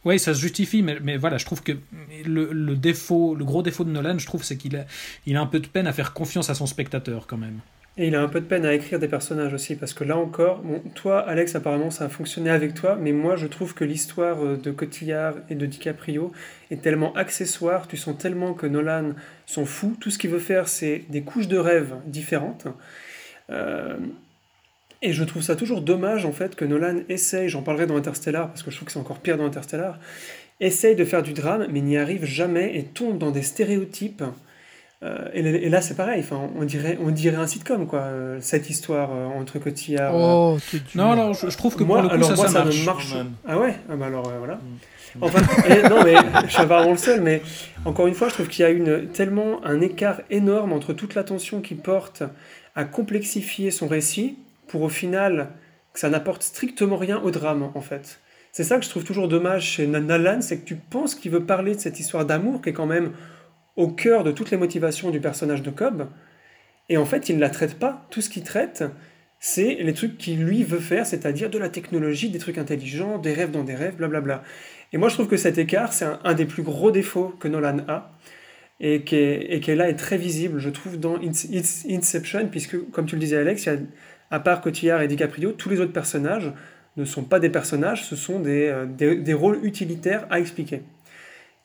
Oui, 0.05 0.19
ça 0.19 0.33
se 0.33 0.39
justifie, 0.39 0.81
mais, 0.83 0.97
mais 1.01 1.17
voilà, 1.17 1.37
je 1.37 1.45
trouve 1.45 1.61
que 1.63 1.73
le, 2.25 2.51
le 2.51 2.75
défaut, 2.75 3.35
le 3.35 3.43
gros 3.43 3.61
défaut 3.61 3.83
de 3.83 3.89
Nolan, 3.89 4.17
je 4.17 4.25
trouve, 4.25 4.43
c'est 4.43 4.57
qu'il 4.57 4.75
a, 4.77 4.85
il 5.25 5.35
a 5.35 5.41
un 5.41 5.47
peu 5.47 5.59
de 5.59 5.67
peine 5.67 5.87
à 5.87 5.93
faire 5.93 6.13
confiance 6.13 6.49
à 6.49 6.55
son 6.55 6.65
spectateur 6.65 7.27
quand 7.27 7.37
même. 7.37 7.59
Et 7.99 8.07
il 8.07 8.15
a 8.15 8.21
un 8.21 8.27
peu 8.27 8.39
de 8.39 8.45
peine 8.45 8.63
à 8.63 8.75
écrire 8.75 8.99
des 8.99 9.07
personnages 9.07 9.55
aussi, 9.55 9.75
parce 9.75 9.93
que 9.93 10.03
là 10.03 10.17
encore, 10.17 10.59
bon, 10.59 10.81
toi, 10.93 11.19
Alex, 11.19 11.55
apparemment, 11.55 11.89
ça 11.89 12.05
a 12.05 12.09
fonctionné 12.09 12.51
avec 12.51 12.75
toi, 12.75 12.95
mais 12.95 13.11
moi, 13.11 13.35
je 13.35 13.47
trouve 13.47 13.73
que 13.73 13.83
l'histoire 13.83 14.45
euh, 14.45 14.55
de 14.55 14.69
Cotillard 14.69 15.33
et 15.49 15.55
de 15.55 15.65
DiCaprio 15.65 16.31
est 16.69 16.81
tellement 16.83 17.11
accessoire, 17.15 17.87
tu 17.87 17.97
sens 17.97 18.15
tellement 18.15 18.53
que 18.53 18.67
Nolan 18.67 19.13
s'en 19.47 19.65
fout, 19.65 19.99
tout 19.99 20.11
ce 20.11 20.19
qu'il 20.19 20.29
veut 20.29 20.37
faire, 20.37 20.67
c'est 20.67 21.05
des 21.09 21.23
couches 21.23 21.47
de 21.47 21.57
rêve 21.57 21.95
différentes. 22.05 22.67
Euh, 23.49 23.97
et 25.01 25.13
je 25.13 25.23
trouve 25.23 25.41
ça 25.43 25.55
toujours 25.55 25.81
dommage, 25.81 26.25
en 26.25 26.31
fait, 26.31 26.55
que 26.55 26.65
Nolan 26.65 26.97
essaye, 27.09 27.49
j'en 27.49 27.61
parlerai 27.61 27.85
dans 27.87 27.95
Interstellar, 27.97 28.47
parce 28.47 28.63
que 28.63 28.71
je 28.71 28.75
trouve 28.75 28.87
que 28.87 28.91
c'est 28.91 28.99
encore 28.99 29.19
pire 29.19 29.37
dans 29.37 29.45
Interstellar, 29.45 29.99
essaye 30.59 30.95
de 30.95 31.05
faire 31.05 31.21
du 31.23 31.33
drame, 31.33 31.67
mais 31.71 31.81
n'y 31.81 31.97
arrive 31.97 32.25
jamais 32.25 32.75
et 32.77 32.83
tombe 32.83 33.17
dans 33.17 33.31
des 33.31 33.43
stéréotypes. 33.43 34.23
Euh, 35.03 35.29
et, 35.35 35.41
et 35.41 35.69
là, 35.69 35.81
c'est 35.81 35.93
pareil. 35.95 36.19
Enfin, 36.21 36.49
on 36.57 36.63
dirait, 36.63 36.97
on 36.99 37.11
dirait 37.11 37.37
un 37.37 37.45
sitcom, 37.45 37.85
quoi. 37.85 37.99
euh, 37.99 38.37
cette 38.41 38.67
histoire 38.71 39.11
euh, 39.13 39.25
entre 39.27 39.59
Cotillard. 39.59 40.15
Oh. 40.15 40.57
Non, 40.95 41.11
alors 41.11 41.35
je, 41.35 41.49
je 41.51 41.57
trouve 41.57 41.75
que 41.75 41.83
moi, 41.83 41.97
pour 42.01 42.03
le 42.03 42.09
coup, 42.09 42.15
alors 42.15 42.29
ça, 42.29 42.35
moi, 42.35 42.47
ça 42.47 42.51
ça 42.53 42.63
marche. 42.63 42.79
ne 42.79 42.85
marche. 42.85 43.15
Ah 43.47 43.59
ouais? 43.59 43.75
Ah 43.91 43.95
bah 43.95 44.07
alors 44.07 44.27
euh, 44.29 44.39
voilà. 44.39 44.59
Enfin, 45.21 45.39
et- 45.69 45.87
non 45.87 46.03
mais 46.03 46.15
je 46.45 46.51
suis 46.51 46.57
pas 46.57 46.77
vraiment 46.77 46.91
le 46.91 46.97
seul, 46.97 47.21
mais 47.21 47.43
encore 47.85 48.07
une 48.07 48.15
fois, 48.15 48.29
je 48.29 48.33
trouve 48.33 48.47
qu'il 48.47 48.63
y 48.63 48.65
a 48.65 48.71
une 48.71 49.07
tellement 49.09 49.63
un 49.63 49.81
écart 49.81 50.21
énorme 50.31 50.73
entre 50.73 50.93
toute 50.93 51.13
l'attention 51.13 51.61
qu'il 51.61 51.77
porte 51.77 52.23
à 52.75 52.83
complexifier 52.83 53.69
son 53.69 53.87
récit 53.87 54.37
pour 54.67 54.81
au 54.81 54.89
final 54.89 55.49
que 55.93 55.99
ça 55.99 56.09
n'apporte 56.09 56.43
strictement 56.43 56.97
rien 56.97 57.19
au 57.21 57.31
drame 57.31 57.71
en 57.73 57.81
fait. 57.81 58.19
C'est 58.51 58.63
ça 58.63 58.77
que 58.77 58.85
je 58.85 58.89
trouve 58.89 59.03
toujours 59.03 59.27
dommage 59.27 59.65
chez 59.65 59.87
Nolan, 59.87 60.41
c'est 60.41 60.59
que 60.59 60.65
tu 60.65 60.75
penses 60.75 61.15
qu'il 61.15 61.31
veut 61.31 61.45
parler 61.45 61.75
de 61.75 61.79
cette 61.79 61.99
histoire 61.99 62.25
d'amour 62.25 62.61
qui 62.61 62.69
est 62.69 62.73
quand 62.73 62.85
même 62.87 63.11
au 63.75 63.87
cœur 63.89 64.23
de 64.23 64.31
toutes 64.31 64.49
les 64.49 64.57
motivations 64.57 65.11
du 65.11 65.19
personnage 65.19 65.61
de 65.61 65.69
Cobb, 65.69 66.07
et 66.89 66.97
en 66.97 67.05
fait 67.05 67.29
il 67.29 67.35
ne 67.35 67.41
la 67.41 67.49
traite 67.49 67.77
pas. 67.77 68.07
Tout 68.09 68.21
ce 68.21 68.29
qu'il 68.29 68.43
traite, 68.43 68.83
c'est 69.39 69.75
les 69.75 69.93
trucs 69.93 70.17
qu'il 70.17 70.43
lui 70.43 70.63
veut 70.63 70.79
faire, 70.79 71.05
c'est-à-dire 71.05 71.51
de 71.51 71.59
la 71.59 71.69
technologie, 71.69 72.29
des 72.29 72.39
trucs 72.39 72.57
intelligents, 72.57 73.19
des 73.19 73.33
rêves 73.33 73.51
dans 73.51 73.63
des 73.63 73.75
rêves, 73.75 73.97
blablabla. 73.97 74.41
Et 74.93 74.97
moi 74.97 75.09
je 75.09 75.13
trouve 75.13 75.27
que 75.27 75.37
cet 75.37 75.59
écart, 75.59 75.93
c'est 75.93 76.07
un, 76.23 76.33
des 76.33 76.45
plus 76.45 76.63
gros 76.63 76.89
défauts 76.89 77.35
que 77.39 77.47
Nolan 77.47 77.79
a, 77.87 78.11
et 78.79 79.03
qui, 79.03 79.15
et 79.15 79.59
qui 79.59 79.71
est 79.71 79.75
là 79.75 79.89
est 79.89 79.95
très 79.95 80.17
visible, 80.17 80.59
je 80.59 80.69
trouve, 80.69 80.99
dans 80.99 81.17
Ince- 81.17 81.51
Ince- 81.51 81.85
Inception, 81.89 82.47
puisque, 82.47 82.89
comme 82.91 83.05
tu 83.05 83.15
le 83.15 83.21
disais 83.21 83.37
Alex, 83.37 83.65
il 83.65 83.73
y 83.73 83.75
a, 83.75 83.77
à 84.31 84.39
part 84.39 84.61
Cotillard 84.61 85.01
et 85.01 85.07
DiCaprio, 85.07 85.51
tous 85.51 85.69
les 85.69 85.79
autres 85.79 85.93
personnages 85.93 86.51
ne 86.97 87.05
sont 87.05 87.23
pas 87.23 87.39
des 87.39 87.49
personnages, 87.49 88.05
ce 88.05 88.15
sont 88.15 88.39
des, 88.39 88.67
euh, 88.67 88.85
des, 88.85 89.15
des 89.15 89.33
rôles 89.33 89.59
utilitaires 89.63 90.25
à 90.29 90.39
expliquer. 90.39 90.81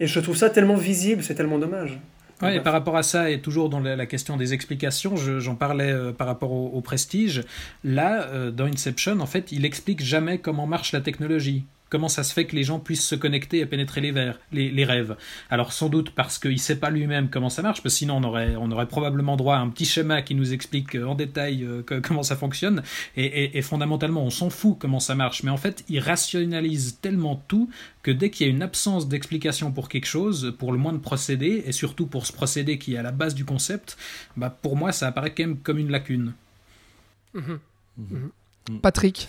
Et 0.00 0.06
je 0.06 0.20
trouve 0.20 0.36
ça 0.36 0.50
tellement 0.50 0.76
visible, 0.76 1.22
c'est 1.22 1.34
tellement 1.34 1.58
dommage. 1.58 1.98
Ouais, 2.42 2.56
et 2.56 2.60
par 2.60 2.72
rapport 2.72 2.96
à 2.96 3.04
ça, 3.04 3.30
et 3.30 3.40
toujours 3.40 3.68
dans 3.68 3.78
la, 3.78 4.04
question 4.06 4.36
des 4.36 4.52
explications, 4.52 5.14
je- 5.16 5.38
j'en 5.38 5.54
parlais 5.54 5.92
euh, 5.92 6.12
par 6.12 6.26
rapport 6.26 6.50
au, 6.52 6.70
au 6.74 6.80
prestige. 6.80 7.42
Là, 7.84 8.26
euh, 8.32 8.50
dans 8.50 8.66
Inception, 8.66 9.20
en 9.20 9.26
fait, 9.26 9.52
il 9.52 9.64
explique 9.64 10.02
jamais 10.02 10.38
comment 10.38 10.66
marche 10.66 10.92
la 10.92 11.00
technologie. 11.00 11.64
Comment 11.92 12.08
ça 12.08 12.24
se 12.24 12.32
fait 12.32 12.46
que 12.46 12.56
les 12.56 12.62
gens 12.64 12.78
puissent 12.80 13.06
se 13.06 13.14
connecter 13.14 13.58
et 13.58 13.66
pénétrer 13.66 14.00
les, 14.00 14.12
vers- 14.12 14.38
les, 14.50 14.70
les 14.70 14.84
rêves 14.86 15.14
Alors 15.50 15.74
sans 15.74 15.90
doute 15.90 16.12
parce 16.14 16.38
qu'il 16.38 16.52
ne 16.52 16.56
sait 16.56 16.76
pas 16.76 16.88
lui-même 16.88 17.28
comment 17.28 17.50
ça 17.50 17.60
marche, 17.60 17.82
parce 17.82 17.92
que 17.94 17.98
sinon 17.98 18.16
on 18.16 18.24
aurait, 18.24 18.56
on 18.56 18.70
aurait 18.70 18.88
probablement 18.88 19.36
droit 19.36 19.56
à 19.56 19.58
un 19.58 19.68
petit 19.68 19.84
schéma 19.84 20.22
qui 20.22 20.34
nous 20.34 20.54
explique 20.54 20.94
euh, 20.96 21.04
en 21.04 21.14
détail 21.14 21.64
euh, 21.64 21.82
que- 21.82 22.00
comment 22.06 22.22
ça 22.22 22.34
fonctionne. 22.34 22.82
Et, 23.14 23.26
et- 23.26 23.58
et 23.58 23.60
fondamentalement, 23.62 24.22
on 24.24 24.30
s'en 24.30 24.48
fout 24.48 24.76
comment 24.78 25.00
ça 25.00 25.14
marche. 25.14 25.42
Mais 25.42 25.50
en 25.50 25.58
fait, 25.58 25.84
il 25.90 25.98
rationalise 26.00 26.96
tellement 27.02 27.36
tout 27.46 27.68
que 28.02 28.10
dès 28.10 28.30
qu'il 28.30 28.46
y 28.46 28.50
a 28.50 28.52
une 28.52 28.62
absence 28.62 29.06
d'explication 29.06 29.70
pour 29.70 29.90
quelque 29.90 30.06
chose, 30.06 30.54
pour 30.58 30.72
le 30.72 30.78
moins 30.78 30.94
de 30.94 30.98
procédé, 30.98 31.62
et 31.66 31.72
surtout 31.72 32.06
pour 32.06 32.24
ce 32.26 32.32
procédé 32.32 32.78
qui 32.78 32.94
est 32.94 32.96
à 32.96 33.02
la 33.02 33.12
base 33.12 33.34
du 33.34 33.44
concept, 33.44 33.98
bah 34.38 34.48
pour 34.62 34.76
moi 34.76 34.92
ça 34.92 35.08
apparaît 35.08 35.34
quand 35.34 35.42
même 35.44 35.58
comme 35.58 35.76
une 35.78 35.90
lacune. 35.90 36.32
Mhm. 37.34 37.58
Mhm. 37.98 38.30
Patrick. 38.80 39.28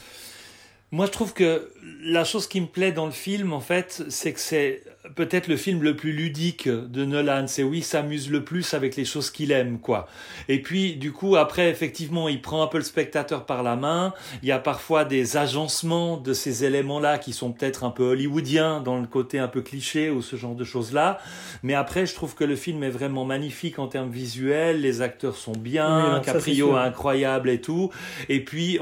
Moi, 0.92 1.08
je 1.08 1.12
trouve 1.12 1.34
que 1.34 1.70
la 2.04 2.24
chose 2.24 2.48
qui 2.48 2.62
me 2.62 2.68
plaît 2.68 2.92
dans 2.92 3.06
le 3.06 3.12
film, 3.12 3.54
en 3.54 3.60
fait, 3.60 4.04
c'est 4.10 4.34
que 4.34 4.40
c'est 4.40 4.84
peut-être 5.16 5.48
le 5.48 5.58
film 5.58 5.84
le 5.84 5.96
plus 5.96 6.14
ludique 6.14 6.68
de 6.68 7.06
Nolan. 7.06 7.46
C'est 7.48 7.64
où 7.64 7.74
il 7.74 7.84
s'amuse 7.84 8.32
le 8.32 8.44
plus 8.44 8.74
avec 8.74 8.96
les 8.96 9.06
choses 9.06 9.30
qu'il 9.30 9.52
aime, 9.52 9.80
quoi. 9.80 10.08
Et 10.48 10.62
puis, 10.62 10.96
du 10.96 11.12
coup, 11.12 11.36
après, 11.36 11.70
effectivement, 11.70 12.30
il 12.30 12.42
prend 12.42 12.64
un 12.64 12.68
peu 12.68 12.78
le 12.78 12.84
spectateur 12.84 13.46
par 13.46 13.64
la 13.64 13.76
main. 13.76 14.14
Il 14.42 14.50
y 14.50 14.52
a 14.52 14.60
parfois 14.60 15.04
des 15.06 15.38
agencements 15.38 16.18
de 16.18 16.34
ces 16.34 16.64
éléments-là 16.64 17.18
qui 17.18 17.34
sont 17.34 17.52
peut-être 17.52 17.84
un 17.84 17.90
peu 17.90 18.04
hollywoodiens 18.04 18.80
dans 18.80 19.00
le 19.00 19.08
côté 19.08 19.40
un 19.40 19.48
peu 19.48 19.62
cliché 19.62 20.10
ou 20.10 20.22
ce 20.22 20.36
genre 20.36 20.56
de 20.56 20.64
choses-là. 20.64 21.20
Mais 21.64 21.74
après, 21.74 22.06
je 22.06 22.16
trouve 22.16 22.36
que 22.36 22.44
le 22.44 22.56
film 22.56 22.84
est 22.84 22.90
vraiment 22.90 23.26
magnifique 23.26 23.80
en 23.80 23.88
termes 23.88 24.12
visuels. 24.12 24.82
Les 24.82 25.02
acteurs 25.02 25.36
sont 25.36 25.52
bien, 25.52 26.22
Caprio 26.24 26.76
incroyable 26.76 27.50
et 27.50 27.60
tout. 27.60 27.92
Et 28.30 28.44
puis, 28.44 28.80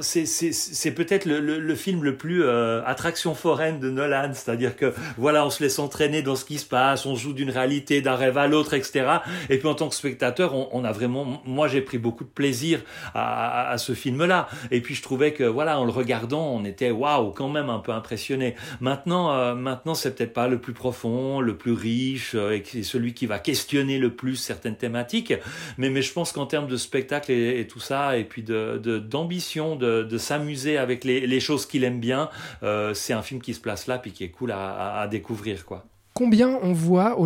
c'est 0.00 0.94
peut-être 0.94 1.26
le, 1.26 1.40
le, 1.40 1.74
film 1.74 2.02
le 2.02 2.16
plus 2.16 2.42
euh, 2.42 2.82
attraction 2.84 3.34
foraine 3.34 3.78
de 3.78 3.90
Nolan. 3.90 4.32
C'est-à-dire 4.34 4.76
que, 4.76 4.92
voilà, 5.16 5.46
on 5.46 5.50
se 5.50 5.59
laisse 5.62 5.78
entraîner 5.78 6.22
dans 6.22 6.36
ce 6.36 6.44
qui 6.44 6.58
se 6.58 6.66
passe, 6.66 7.06
on 7.06 7.14
joue 7.14 7.32
d'une 7.32 7.50
réalité, 7.50 8.00
d'un 8.00 8.14
rêve 8.14 8.38
à 8.38 8.46
l'autre, 8.46 8.74
etc. 8.74 9.06
Et 9.48 9.58
puis, 9.58 9.68
en 9.68 9.74
tant 9.74 9.88
que 9.88 9.94
spectateur, 9.94 10.54
on, 10.54 10.84
a 10.84 10.92
vraiment, 10.92 11.42
moi, 11.44 11.68
j'ai 11.68 11.80
pris 11.80 11.98
beaucoup 11.98 12.24
de 12.24 12.30
plaisir 12.30 12.80
à, 13.14 13.74
ce 13.78 13.94
film-là. 13.94 14.48
Et 14.70 14.80
puis, 14.80 14.94
je 14.94 15.02
trouvais 15.02 15.32
que, 15.32 15.44
voilà, 15.44 15.78
en 15.78 15.84
le 15.84 15.90
regardant, 15.90 16.52
on 16.52 16.64
était, 16.64 16.90
waouh, 16.90 17.30
quand 17.30 17.48
même 17.48 17.70
un 17.70 17.78
peu 17.78 17.92
impressionné. 17.92 18.54
Maintenant, 18.80 19.32
euh, 19.32 19.54
maintenant, 19.54 19.94
c'est 19.94 20.16
peut-être 20.16 20.32
pas 20.32 20.48
le 20.48 20.58
plus 20.58 20.72
profond, 20.72 21.40
le 21.40 21.56
plus 21.56 21.72
riche, 21.72 22.34
euh, 22.34 22.60
et 22.74 22.82
celui 22.82 23.14
qui 23.14 23.26
va 23.26 23.38
questionner 23.38 23.98
le 23.98 24.10
plus 24.14 24.36
certaines 24.36 24.76
thématiques. 24.76 25.34
Mais, 25.78 25.90
mais 25.90 26.02
je 26.02 26.12
pense 26.12 26.32
qu'en 26.32 26.46
termes 26.46 26.66
de 26.66 26.76
spectacle 26.76 27.32
et, 27.32 27.66
tout 27.66 27.80
ça, 27.80 28.16
et 28.16 28.24
puis 28.24 28.42
d'ambition, 28.42 29.76
de, 29.76 30.02
de, 30.02 30.18
s'amuser 30.18 30.76
avec 30.76 31.04
les, 31.04 31.26
les 31.26 31.40
choses 31.40 31.66
qu'il 31.66 31.84
aime 31.84 32.00
bien, 32.00 32.28
euh, 32.62 32.94
c'est 32.94 33.12
un 33.12 33.22
film 33.22 33.40
qui 33.40 33.54
se 33.54 33.60
place 33.60 33.86
là, 33.86 33.98
puis 33.98 34.12
qui 34.12 34.24
est 34.24 34.28
cool 34.28 34.52
à, 34.52 35.06
découvrir, 35.10 35.49
quoi. 35.64 35.84
Combien 36.12 36.58
on 36.62 36.72
voit 36.72 37.18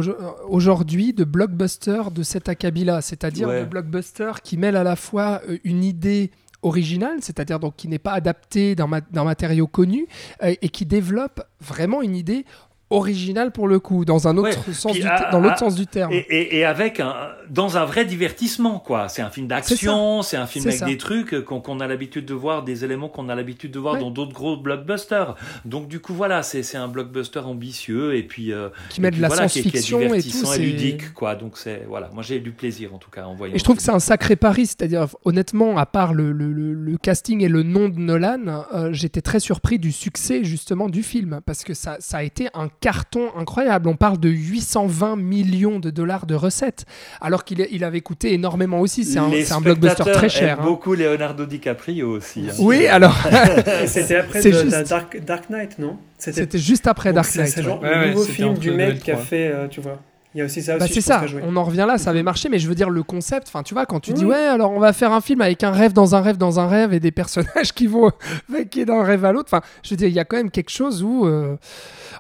aujourd'hui 0.49 1.15
de 1.15 1.25
blockbusters 1.25 2.11
de 2.11 2.23
cet 2.23 2.49
acabit-là, 2.49 3.01
c'est-à-dire 3.01 3.49
de 3.49 3.65
blockbusters 3.65 4.43
qui 4.43 4.57
mêlent 4.57 4.77
à 4.77 4.85
la 4.85 4.95
fois 4.95 5.41
euh, 5.49 5.59
une 5.65 5.83
idée 5.83 6.31
originale, 6.63 7.19
c'est-à-dire 7.21 7.59
donc 7.59 7.77
qui 7.77 7.89
n'est 7.89 7.99
pas 7.99 8.13
adaptée 8.13 8.75
d'un 8.75 9.25
matériau 9.25 9.67
connu 9.67 10.07
euh, 10.43 10.55
et 10.61 10.69
qui 10.69 10.87
développe 10.87 11.43
vraiment 11.61 12.03
une 12.03 12.15
idée 12.15 12.45
original 12.91 13.51
pour 13.51 13.69
le 13.69 13.81
coup, 13.81 14.05
dans 14.05 14.29
un 14.29 14.37
autre 14.37 14.73
sens, 14.73 14.93
du 14.93 15.03
dans 15.33 15.41
l'autre 15.41 15.59
sens 15.59 15.75
du 15.75 15.87
terme. 15.87 16.13
Et, 16.13 16.59
et, 16.59 16.65
avec 16.65 17.01
un, 17.01 17.29
dans 17.51 17.77
un 17.77 17.85
vrai 17.85 18.05
divertissement, 18.05 18.79
quoi. 18.79 19.09
C'est 19.09 19.23
un 19.23 19.31
film 19.31 19.47
d'action, 19.47 20.23
c'est 20.23 20.37
un 20.37 20.47
film 20.47 20.67
avec 20.67 20.85
des 20.85 20.99
trucs 20.99 21.45
qu'on 21.45 21.81
a 21.81 21.87
l'habitude 21.87 22.25
de 22.27 22.35
voir, 22.35 22.63
des 22.63 22.85
éléments 22.85 23.09
qu'on 23.09 23.29
a 23.29 23.35
l'habitude 23.35 23.71
de 23.71 23.79
voir 23.79 23.99
dans 23.99 24.11
d'autres 24.11 24.33
gros 24.33 24.57
blockbusters. 24.57 25.35
Donc 25.65 25.89
du 25.89 26.01
coup, 26.01 26.15
voilà, 26.15 26.43
c'est 26.43 26.77
un 26.77 26.89
blockbuster 26.89 27.41
ambitieux 27.41 28.17
et 28.17 28.23
puis 28.23 28.53
euh, 28.53 28.69
qui 28.89 29.01
met 29.01 29.11
de 29.11 29.21
la 29.21 29.31
science-fiction 29.31 30.15
et 30.15 30.23
tout, 30.23 30.53
et 30.55 30.59
ludique, 30.59 31.15
quoi. 31.15 31.35
Donc 31.35 31.57
c'est 31.57 31.85
voilà, 31.89 32.11
moi 32.13 32.23
j'ai 32.23 32.37
eu 32.37 32.41
du 32.41 32.53
plaisir 32.53 32.95
en 32.95 32.99
tout 32.99 33.11
cas 33.11 33.25
en 33.25 33.35
voyant. 33.35 33.55
Et 33.55 33.59
je 33.59 33.65
trouve 33.65 33.77
que 33.77 33.83
c'est 33.83 33.91
un 33.91 33.99
sacré 33.99 34.37
pari, 34.37 34.67
c'est-à-dire 34.67 35.07
honnêtement, 35.25 35.77
à 35.79 35.87
part 35.87 36.15
le, 36.15 36.33
le, 36.33 36.53
le, 36.53 36.97
casting 36.99 37.43
et 37.43 37.49
le 37.49 37.63
nom 37.63 37.89
de 37.89 37.99
Nolan, 37.99 38.65
euh, 38.73 38.93
j'étais 38.93 39.21
très 39.21 39.41
surpris 39.41 39.79
du 39.79 39.93
succès 39.93 40.45
justement 40.45 40.89
du 40.89 41.03
film 41.03 41.41
parce 41.45 41.65
que 41.65 41.75
ça, 41.75 41.97
ça 42.01 42.19
a 42.19 42.23
été 42.23 42.49
un 42.55 42.69
carton 42.69 43.29
incroyable. 43.37 43.89
On 43.89 43.97
parle 43.97 44.19
de 44.19 44.29
820 44.29 45.17
millions 45.17 45.81
de 45.81 45.91
dollars 45.91 46.27
de 46.27 46.35
recettes, 46.35 46.87
alors 47.21 47.34
qu'il 47.43 47.67
il 47.73 47.83
avait 47.83 48.03
coûté 48.03 48.35
énormément 48.35 48.81
aussi. 48.81 49.05
C'est 49.05 49.19
un, 49.19 49.31
un, 49.51 49.61
blockbuster 49.61 50.05
très 50.13 50.29
cher. 50.29 50.61
Hein. 50.61 50.65
Beaucoup 50.65 50.95
Leonardo 50.95 51.47
DiCaprio 51.47 52.09
aussi. 52.11 52.47
Hein. 52.49 52.55
Oui, 52.61 52.87
alors. 52.87 53.17
C'était 53.87 54.17
après 54.17 54.43
juste... 54.43 54.89
Dark, 55.25 55.51
Knight, 55.51 55.81
non? 55.81 55.97
C'était 56.19 56.59
juste 56.59 56.87
après 56.87 57.13
Dark 57.13 57.35
Knight. 57.35 57.49
C'est 57.49 57.63
genre 57.63 57.81
le 57.83 58.11
nouveau 58.11 58.23
film 58.23 58.55
du 58.57 58.71
mec 58.71 59.01
qui 59.01 59.11
a 59.11 59.17
fait, 59.17 59.49
euh, 59.49 59.67
tu 59.67 59.81
vois. 59.81 59.99
Il 60.35 60.39
y 60.39 60.43
a 60.43 60.47
aussi 60.47 60.63
ça 60.63 60.79
bah, 60.79 60.87
c'est 60.91 61.01
ça, 61.01 61.25
on 61.45 61.55
en 61.55 61.63
revient 61.63 61.85
là, 61.87 61.97
ça 61.97 62.11
avait 62.11 62.25
marché, 62.25 62.49
mais 62.49 62.59
je 62.59 62.67
veux 62.69 62.75
dire 62.75 62.91
le 62.91 63.05
concept, 63.05 63.47
enfin 63.47 63.63
tu 63.63 63.73
vois, 63.73 63.87
quand 63.87 64.01
tu 64.01 64.13
dis 64.13 64.25
ouais, 64.25 64.35
alors 64.35 64.73
on 64.73 64.81
va 64.81 64.93
faire 64.93 65.13
un 65.13 65.21
film 65.21 65.41
avec 65.41 65.63
un 65.63 65.71
rêve 65.71 65.93
dans 65.93 66.17
un 66.17 66.21
rêve 66.23 66.39
dans 66.39 66.59
un 66.59 66.67
rêve 66.67 66.93
et 66.93 66.99
des 66.99 67.13
personnages 67.13 67.73
qui 67.75 67.87
vont 67.87 68.11
vaquer 68.49 68.85
d'un 68.85 69.05
rêve 69.05 69.25
à 69.25 69.31
l'autre, 69.31 69.49
enfin 69.53 69.65
je 69.85 69.91
veux 69.91 69.97
dire, 69.97 70.09
il 70.09 70.15
y 70.15 70.19
a 70.19 70.25
quand 70.25 70.37
même 70.37 70.51
quelque 70.51 70.71
chose 70.71 71.05
où... 71.05 71.25
Euh, 71.25 71.57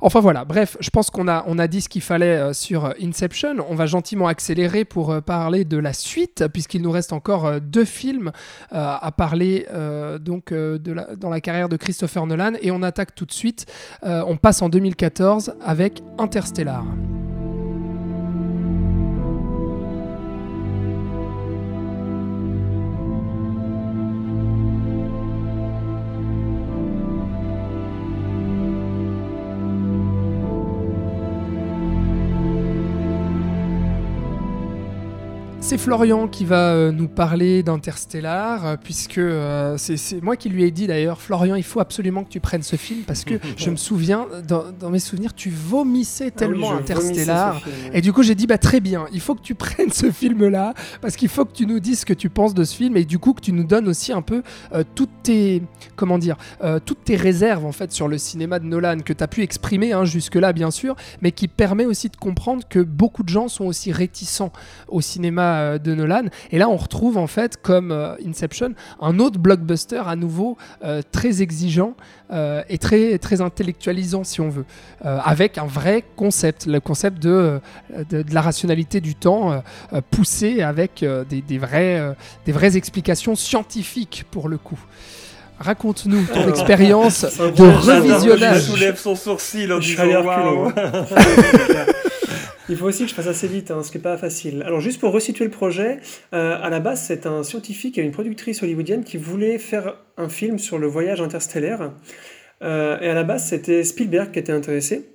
enfin 0.00 0.20
voilà, 0.20 0.44
bref, 0.44 0.76
je 0.78 0.90
pense 0.90 1.10
qu'on 1.10 1.26
a, 1.26 1.42
on 1.48 1.58
a 1.58 1.66
dit 1.66 1.80
ce 1.80 1.88
qu'il 1.88 2.02
fallait 2.02 2.36
euh, 2.36 2.52
sur 2.52 2.94
Inception, 3.02 3.56
on 3.68 3.74
va 3.74 3.86
gentiment 3.86 4.28
accélérer 4.28 4.84
pour 4.84 5.10
euh, 5.10 5.20
parler 5.20 5.64
de 5.64 5.76
la 5.76 5.92
suite, 5.92 6.44
puisqu'il 6.52 6.82
nous 6.82 6.92
reste 6.92 7.12
encore 7.12 7.60
deux 7.60 7.84
films 7.84 8.30
à 8.70 9.10
parler 9.16 9.66
donc 10.20 10.52
de 10.52 10.92
la, 10.92 11.16
dans 11.16 11.30
la 11.30 11.40
carrière 11.40 11.68
de 11.68 11.76
Christopher 11.76 12.26
Nolan, 12.26 12.52
et 12.62 12.70
on 12.70 12.82
attaque 12.82 13.14
tout 13.14 13.26
de 13.26 13.32
suite, 13.32 13.66
on 14.02 14.36
passe 14.36 14.62
en 14.62 14.68
2014 14.68 15.54
avec 15.64 16.02
Interstellar. 16.18 16.84
C'est 35.74 35.80
Florian 35.80 36.28
qui 36.28 36.44
va 36.44 36.68
euh, 36.68 36.92
nous 36.92 37.08
parler 37.08 37.64
d'Interstellar, 37.64 38.64
euh, 38.64 38.76
puisque 38.80 39.18
euh, 39.18 39.76
c'est 39.76 40.22
moi 40.22 40.36
qui 40.36 40.48
lui 40.48 40.62
ai 40.62 40.70
dit 40.70 40.86
d'ailleurs, 40.86 41.20
Florian, 41.20 41.56
il 41.56 41.64
faut 41.64 41.80
absolument 41.80 42.22
que 42.22 42.28
tu 42.28 42.38
prennes 42.38 42.62
ce 42.62 42.76
film, 42.76 43.00
parce 43.00 43.24
que 43.24 43.40
je 43.56 43.70
me 43.70 43.74
souviens, 43.74 44.28
dans, 44.46 44.90
mes 44.90 45.00
souvenirs, 45.00 45.34
tu 45.34 45.50
vomissais 45.50 46.28
ah 46.28 46.38
tellement 46.38 46.74
Interstellar. 46.74 47.60
Et 47.92 48.02
du 48.02 48.12
coup, 48.12 48.22
j'ai 48.22 48.36
dit, 48.36 48.46
bah 48.46 48.56
très 48.56 48.78
bien, 48.78 49.06
il 49.12 49.18
faut 49.18 49.34
que 49.34 49.42
tu 49.42 49.54
prennes 49.56 49.90
ce 49.90 50.12
film-là, 50.12 50.74
parce 51.00 51.16
qu'il 51.16 51.28
faut 51.28 51.44
que 51.44 51.52
tu 51.52 51.66
nous 51.66 51.80
dises 51.80 52.02
ce 52.02 52.06
que 52.06 52.14
tu 52.14 52.30
penses 52.30 52.54
de 52.54 52.62
ce 52.62 52.76
film, 52.76 52.96
et 52.96 53.04
du 53.04 53.18
coup, 53.18 53.32
que 53.32 53.40
tu 53.40 53.50
nous 53.50 53.64
donnes 53.64 53.88
aussi 53.88 54.12
un 54.12 54.22
peu 54.22 54.44
toutes 54.94 55.24
tes, 55.24 55.60
comment 55.96 56.18
dire, 56.18 56.36
toutes 56.84 57.02
tes 57.02 57.16
réserves 57.16 57.66
en 57.66 57.72
fait 57.72 57.90
sur 57.90 58.06
le 58.06 58.18
cinéma 58.18 58.60
de 58.60 58.66
Nolan, 58.66 58.98
que 59.04 59.12
tu 59.12 59.24
as 59.24 59.28
pu 59.28 59.42
exprimer 59.42 59.92
hein, 59.92 60.04
jusque-là, 60.04 60.52
bien 60.52 60.70
sûr, 60.70 60.94
mais 61.20 61.32
qui 61.32 61.48
permet 61.48 61.84
aussi 61.84 62.10
de 62.10 62.16
comprendre 62.16 62.62
que 62.68 62.78
beaucoup 62.78 63.24
de 63.24 63.28
gens 63.28 63.48
sont 63.48 63.64
aussi 63.64 63.90
réticents 63.90 64.52
au 64.86 65.00
cinéma 65.00 65.63
euh, 65.64 65.78
de 65.78 65.94
Nolan. 65.94 66.24
Et 66.50 66.58
là, 66.58 66.68
on 66.68 66.76
retrouve 66.76 67.18
en 67.18 67.26
fait, 67.26 67.56
comme 67.60 67.90
euh, 67.90 68.14
Inception, 68.26 68.74
un 69.00 69.18
autre 69.18 69.38
blockbuster 69.38 70.02
à 70.06 70.16
nouveau 70.16 70.56
euh, 70.84 71.02
très 71.12 71.42
exigeant 71.42 71.94
et 72.68 72.78
très, 72.78 73.16
très 73.18 73.42
intellectualisant, 73.42 74.24
si 74.24 74.40
on 74.40 74.48
veut, 74.48 74.64
avec 75.02 75.56
un 75.56 75.66
vrai 75.66 76.02
concept, 76.16 76.66
le 76.66 76.80
concept 76.80 77.22
de, 77.22 77.60
de, 78.10 78.24
la 78.32 78.40
rationalité 78.40 79.00
du 79.00 79.14
temps 79.14 79.62
poussé 80.10 80.62
avec 80.62 81.04
des, 81.28 81.42
des, 81.42 81.58
vrais, 81.58 82.16
des 82.44 82.50
vraies 82.50 82.76
explications 82.76 83.36
scientifiques 83.36 84.24
pour 84.32 84.48
le 84.48 84.58
coup. 84.58 84.80
Raconte-nous 85.60 86.24
ton 86.24 86.48
expérience 86.48 87.24
de 87.38 87.62
revisionnage. 87.62 88.62
Je 88.62 88.72
soulève 88.72 88.98
son 88.98 89.14
sourcil 89.14 89.72
en 89.72 89.78
disant 89.78 90.02
Il 92.70 92.78
faut 92.78 92.86
aussi 92.86 93.02
que 93.02 93.10
je 93.10 93.14
fasse 93.14 93.26
assez 93.26 93.46
vite, 93.46 93.70
hein, 93.70 93.82
ce 93.82 93.90
qui 93.90 93.98
n'est 93.98 94.02
pas 94.02 94.16
facile. 94.16 94.62
Alors 94.64 94.80
juste 94.80 94.98
pour 94.98 95.12
resituer 95.12 95.44
le 95.44 95.50
projet, 95.50 95.98
euh, 96.32 96.56
à 96.62 96.70
la 96.70 96.80
base 96.80 97.02
c'est 97.02 97.26
un 97.26 97.42
scientifique 97.42 97.98
et 97.98 98.02
une 98.02 98.10
productrice 98.10 98.62
hollywoodienne 98.62 99.04
qui 99.04 99.18
voulait 99.18 99.58
faire 99.58 99.96
un 100.16 100.30
film 100.30 100.58
sur 100.58 100.78
le 100.78 100.86
voyage 100.86 101.20
interstellaire. 101.20 101.92
Euh, 102.62 102.98
et 103.00 103.08
à 103.08 103.14
la 103.14 103.22
base 103.22 103.46
c'était 103.48 103.84
Spielberg 103.84 104.30
qui 104.30 104.38
était 104.38 104.52
intéressé. 104.52 105.10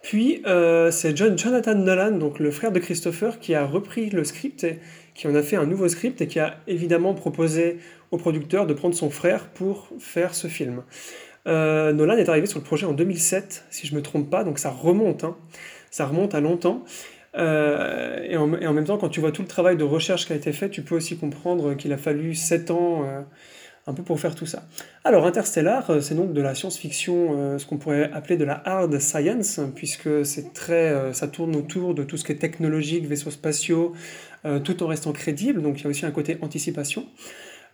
Puis 0.00 0.40
euh, 0.46 0.92
c'est 0.92 1.16
John, 1.16 1.36
Jonathan 1.36 1.74
Nolan, 1.74 2.12
donc 2.12 2.38
le 2.38 2.52
frère 2.52 2.70
de 2.70 2.78
Christopher, 2.78 3.40
qui 3.40 3.56
a 3.56 3.66
repris 3.66 4.08
le 4.10 4.22
script 4.22 4.62
et 4.62 4.78
qui 5.14 5.26
en 5.26 5.34
a 5.34 5.42
fait 5.42 5.56
un 5.56 5.66
nouveau 5.66 5.88
script 5.88 6.20
et 6.20 6.28
qui 6.28 6.38
a 6.38 6.58
évidemment 6.68 7.14
proposé 7.14 7.78
au 8.12 8.16
producteur 8.16 8.68
de 8.68 8.74
prendre 8.74 8.94
son 8.94 9.10
frère 9.10 9.48
pour 9.48 9.88
faire 9.98 10.36
ce 10.36 10.46
film. 10.46 10.84
Nolan 11.46 12.18
est 12.18 12.28
arrivé 12.28 12.46
sur 12.46 12.58
le 12.58 12.64
projet 12.64 12.84
en 12.84 12.92
2007, 12.92 13.64
si 13.70 13.86
je 13.86 13.94
ne 13.94 13.98
me 13.98 14.02
trompe 14.02 14.28
pas, 14.28 14.44
donc 14.44 14.58
ça 14.58 14.68
remonte. 14.68 15.24
Hein 15.24 15.34
ça 15.98 16.06
remonte 16.06 16.34
à 16.36 16.40
longtemps. 16.40 16.84
Euh, 17.36 18.22
et, 18.22 18.36
en, 18.36 18.46
même 18.46 18.84
temps, 18.84 18.98
quand 18.98 19.08
tu 19.08 19.18
vois 19.18 19.32
tout 19.32 19.42
le 19.42 19.48
travail 19.48 19.76
de 19.76 19.82
recherche 19.82 20.26
qui 20.26 20.32
a 20.32 20.36
été 20.36 20.52
fait, 20.52 20.70
tu 20.70 20.82
peux 20.82 20.94
aussi 20.94 21.16
comprendre 21.18 21.74
qu'il 21.74 21.92
a 21.92 21.96
fallu 21.96 22.36
7 22.36 22.70
ans 22.70 23.02
euh, 23.04 23.20
un 23.88 23.94
peu 23.94 24.04
pour 24.04 24.20
faire 24.20 24.36
tout 24.36 24.46
ça. 24.46 24.62
Alors, 25.02 25.26
Interstellar, 25.26 25.90
euh, 25.90 26.00
c'est 26.00 26.14
donc 26.14 26.32
de 26.32 26.40
la 26.40 26.54
science-fiction, 26.54 27.58
ce 27.58 27.66
qu'on 27.66 27.78
pourrait 27.78 28.12
appeler 28.12 28.36
de 28.36 28.44
la 28.44 28.62
hard 28.64 28.96
science, 29.00 29.58
puisque 29.74 30.24
c'est 30.24 30.52
très, 30.52 31.12
ça 31.12 31.26
tourne 31.26 31.56
autour 31.56 31.94
de 31.94 32.04
tout 32.04 32.16
ce 32.16 32.24
qui 32.24 32.30
est 32.30 32.36
technologique, 32.36 33.04
vaisseaux 33.06 33.32
spatiaux, 33.32 33.94
tout 34.62 34.82
en 34.84 34.86
restant 34.86 35.10
crédible, 35.10 35.62
donc 35.62 35.80
il 35.80 35.84
y 35.84 35.86
a 35.88 35.90
aussi 35.90 36.06
un 36.06 36.12
côté 36.12 36.38
anticipation. 36.42 37.06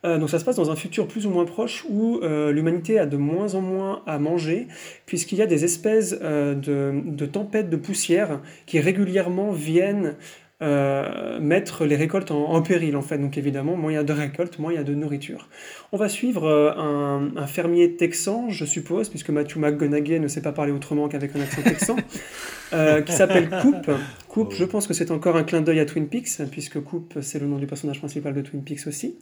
Euh, 0.05 0.18
donc 0.18 0.31
ça 0.31 0.39
se 0.39 0.44
passe 0.44 0.56
dans 0.56 0.70
un 0.70 0.76
futur 0.76 1.06
plus 1.06 1.26
ou 1.26 1.31
moins 1.31 1.44
proche 1.44 1.85
où 1.89 2.20
euh, 2.22 2.52
l'humanité 2.52 2.98
a 2.98 3.06
de 3.06 3.16
moins 3.16 3.55
en 3.55 3.60
moins 3.60 4.02
à 4.06 4.18
manger, 4.18 4.68
puisqu'il 5.06 5.39
y 5.39 5.43
a 5.43 5.47
des 5.47 5.64
espèces 5.64 6.16
euh, 6.22 6.55
de, 6.55 7.26
tempêtes 7.26 7.70
de 7.70 7.76
poussière 7.76 8.40
qui 8.66 8.81
régulièrement 8.81 9.52
viennent 9.52 10.14
euh, 10.62 11.40
mettre 11.40 11.85
les 11.85 11.97
récoltes 11.97 12.31
en, 12.31 12.51
en 12.52 12.62
péril 12.62 12.97
en 12.97 13.02
fait. 13.02 13.18
Donc 13.18 13.36
évidemment, 13.36 13.76
moins 13.76 13.90
il 13.90 13.97
y 13.97 13.98
a 13.98 14.05
de 14.05 14.12
récoltes, 14.12 14.60
moins 14.60 14.72
il 14.72 14.76
y 14.76 14.78
a 14.78 14.85
de 14.85 14.94
nourriture. 14.94 15.48
On 15.90 15.97
va 15.97 16.09
suivre 16.09 16.44
euh, 16.44 16.72
un, 16.76 17.36
un 17.36 17.47
fermier 17.48 17.97
texan, 17.97 18.51
je 18.51 18.64
suppose, 18.64 19.09
puisque 19.09 19.31
Matthew 19.31 19.56
McGonaghy 19.56 20.20
ne 20.20 20.28
sait 20.28 20.43
pas 20.43 20.52
parler 20.52 20.70
autrement 20.70 21.09
qu'avec 21.09 21.35
un 21.35 21.40
accent 21.40 21.60
texan, 21.62 21.97
euh, 22.72 23.02
qui 23.02 23.12
s'appelle 23.12 23.51
Coupe. 23.62 23.90
Coupe, 24.28 24.55
je 24.55 24.64
pense 24.64 24.86
que 24.86 24.94
c'est 24.94 25.10
encore 25.10 25.36
un 25.36 25.43
clin 25.43 25.60
d'œil 25.60 25.81
à 25.81 25.86
Twin 25.86 26.06
Peaks, 26.06 26.43
puisque 26.52 26.81
Coupe, 26.81 27.18
c'est 27.20 27.40
le 27.40 27.47
nom 27.47 27.59
du 27.59 27.66
personnage 27.66 27.98
principal 27.98 28.32
de 28.32 28.40
Twin 28.40 28.62
Peaks 28.62 28.86
aussi, 28.86 29.16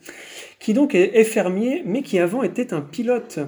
qui 0.59 0.75
donc 0.75 0.95
est, 0.95 1.17
est 1.19 1.25
fermier, 1.25 1.83
mais 1.87 2.03
qui 2.03 2.19
avant 2.19 2.43
était 2.43 2.75
un 2.75 2.83
pilote. 2.83 3.39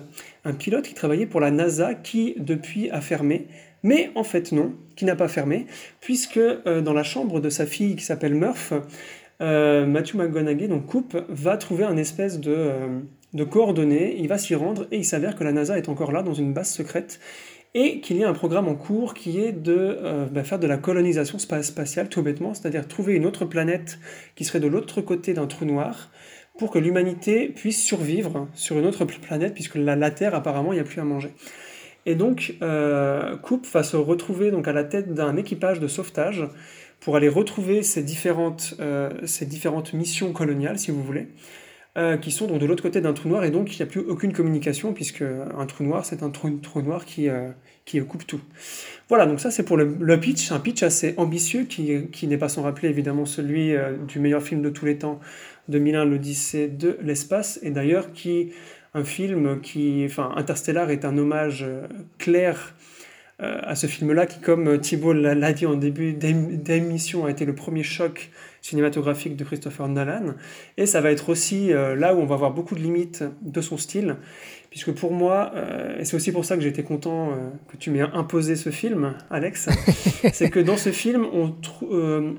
Un 0.47 0.55
pilote 0.55 0.87
qui 0.87 0.95
travaillait 0.95 1.27
pour 1.27 1.41
la 1.41 1.51
NASA, 1.51 1.95
qui 1.95 2.35
depuis 2.39 2.91
a 2.91 3.03
fermé. 3.03 3.47
Mais 3.85 4.11
en 4.17 4.25
fait 4.25 4.51
non, 4.51 4.73
qui 4.97 5.05
n'a 5.05 5.15
pas 5.15 5.29
fermé, 5.29 5.67
puisque 6.01 6.39
euh, 6.39 6.81
dans 6.81 6.95
la 6.95 7.05
chambre 7.05 7.39
de 7.39 7.51
sa 7.51 7.67
fille 7.67 7.95
qui 7.95 8.05
s'appelle 8.05 8.35
Murph, 8.35 8.73
euh, 9.41 9.87
Matthew 9.87 10.15
McGonaghy, 10.17 10.67
donc 10.67 10.87
Coupe, 10.87 11.17
va 11.29 11.57
trouver 11.57 11.85
un 11.85 11.97
espèce 11.97 12.41
de, 12.41 12.51
euh, 12.53 13.01
de 13.35 13.45
coordonnées, 13.45 14.17
il 14.19 14.27
va 14.27 14.39
s'y 14.39 14.55
rendre, 14.55 14.89
et 14.91 14.97
il 14.97 15.05
s'avère 15.05 15.37
que 15.37 15.45
la 15.45 15.53
NASA 15.53 15.77
est 15.77 15.89
encore 15.89 16.13
là, 16.13 16.23
dans 16.23 16.35
une 16.35 16.53
base 16.53 16.71
secrète, 16.71 17.21
et 17.75 18.01
qu'il 18.01 18.17
y 18.17 18.25
a 18.25 18.29
un 18.29 18.35
programme 18.35 18.69
en 18.69 18.75
cours 18.75 19.15
qui 19.15 19.41
est 19.41 19.53
de 19.53 19.99
bah, 20.31 20.45
faire 20.45 20.61
de 20.61 20.67
la 20.69 20.77
colonisation 20.79 21.39
spa- 21.39 21.65
spatiale, 21.65 22.09
tout 22.09 22.23
bêtement, 22.23 22.55
c'est-à-dire 22.55 22.87
trouver 22.87 23.15
une 23.15 23.27
autre 23.27 23.45
planète 23.45 23.99
qui 24.37 24.45
serait 24.45 24.61
de 24.61 24.69
l'autre 24.69 25.01
côté 25.01 25.35
d'un 25.35 25.49
trou 25.49 25.65
noir, 25.65 26.11
pour 26.57 26.71
que 26.71 26.79
l'humanité 26.79 27.49
puisse 27.49 27.83
survivre 27.83 28.47
sur 28.55 28.79
une 28.79 28.87
autre 28.87 29.05
planète, 29.05 29.55
puisque 29.55 29.75
la 29.75 30.11
Terre, 30.13 30.37
apparemment, 30.37 30.73
il 30.73 30.77
n'y 30.77 30.81
a 30.81 30.85
plus 30.85 31.01
à 31.01 31.05
manger. 31.05 31.33
Et 32.07 32.15
donc, 32.15 32.55
euh, 32.63 33.37
Coupe 33.37 33.67
va 33.67 33.83
se 33.83 33.97
retrouver 33.97 34.51
donc 34.51 34.69
à 34.69 34.73
la 34.73 34.85
tête 34.85 35.15
d'un 35.15 35.37
équipage 35.37 35.81
de 35.81 35.89
sauvetage 35.89 36.45
pour 37.01 37.17
aller 37.17 37.29
retrouver 37.29 37.83
ces 37.83 38.03
différentes, 38.03 38.75
euh, 38.81 39.11
ces 39.25 39.47
différentes 39.47 39.93
missions 39.93 40.33
coloniales, 40.33 40.79
si 40.79 40.91
vous 40.91 41.03
voulez, 41.03 41.29
euh, 41.97 42.17
qui 42.17 42.31
sont 42.31 42.47
donc 42.47 42.59
de 42.59 42.67
l'autre 42.67 42.83
côté 42.83 43.01
d'un 43.01 43.13
trou 43.13 43.29
noir, 43.29 43.45
et 43.45 43.51
donc 43.51 43.75
il 43.75 43.77
n'y 43.77 43.83
a 43.83 43.87
plus 43.87 44.01
aucune 44.01 44.33
communication, 44.33 44.93
puisque 44.93 45.23
un 45.23 45.67
trou 45.67 45.85
noir, 45.85 46.05
c'est 46.05 46.23
un 46.23 46.31
trou, 46.31 46.51
trou 46.63 46.83
noir 46.83 47.05
qui, 47.05 47.29
qui 47.85 48.01
coupe 48.01 48.27
tout. 48.27 48.41
Voilà, 49.09 49.27
donc 49.27 49.41
ça 49.41 49.51
c'est 49.51 49.65
pour 49.65 49.77
le, 49.77 50.21
pitch, 50.21 50.51
un 50.53 50.61
pitch 50.61 50.83
assez 50.83 51.15
ambitieux, 51.17 51.65
qui, 51.65 52.09
qui 52.11 52.27
n'est 52.27 52.39
pas 52.39 52.49
sans 52.49 52.63
rappeler 52.63 52.89
évidemment 52.89 53.27
celui 53.27 53.75
du 54.09 54.19
meilleur 54.19 54.43
film 54.43 54.63
de 54.63 54.71
tous 54.71 54.87
les 54.87 54.99
temps, 54.99 55.21
2001, 55.69 56.05
l'Odyssée 56.05 56.69
de 56.69 56.99
l'espace, 57.03 57.59
et 57.63 57.71
d'ailleurs 57.71 58.13
qui 58.13 58.51
un 58.95 59.05
film 59.05 59.61
qui, 59.61 60.05
enfin, 60.07 60.33
Interstellar 60.37 60.91
est 60.91 61.05
un 61.05 61.19
hommage 61.19 61.65
euh, 61.67 61.87
clair 62.19 62.75
euh, 63.43 63.59
à 63.63 63.75
ce 63.75 63.89
film-là, 63.89 64.27
qui, 64.27 64.41
comme 64.41 64.79
Thibault 64.81 65.13
l'a 65.13 65.53
dit 65.53 65.67
en 65.67 65.75
début 65.75 66.13
d'ém- 66.13 66.57
d'émission, 66.63 67.27
a 67.27 67.31
été 67.31 67.45
le 67.45 67.55
premier 67.55 67.83
choc 67.83 68.31
cinématographique 68.63 69.37
de 69.37 69.43
Christopher 69.45 69.89
Nolan. 69.89 70.35
Et 70.77 70.87
ça 70.87 71.01
va 71.01 71.11
être 71.11 71.29
aussi 71.29 71.73
euh, 71.73 71.97
là 71.97 72.15
où 72.15 72.19
on 72.21 72.27
va 72.27 72.37
voir 72.37 72.53
beaucoup 72.53 72.77
de 72.77 72.81
limites 72.81 73.25
de 73.43 73.61
son 73.61 73.77
style, 73.77 74.17
puisque 74.71 74.93
pour 74.93 75.13
moi, 75.13 75.51
euh, 75.57 75.99
et 75.99 76.05
c'est 76.05 76.15
aussi 76.17 76.31
pour 76.31 76.45
ça 76.45 76.57
que 76.57 76.63
été 76.65 76.85
content 76.85 77.31
euh, 77.33 77.51
que 77.69 77.77
tu 77.77 77.91
m'aies 77.91 78.03
imposé 78.03 78.55
ce 78.55 78.71
film, 78.71 79.15
Alex, 79.31 79.69
c'est 80.33 80.49
que 80.49 80.61
dans 80.61 80.77
ce 80.77 80.91
film, 80.91 81.27
on 81.33 81.55
euh, 81.91 82.33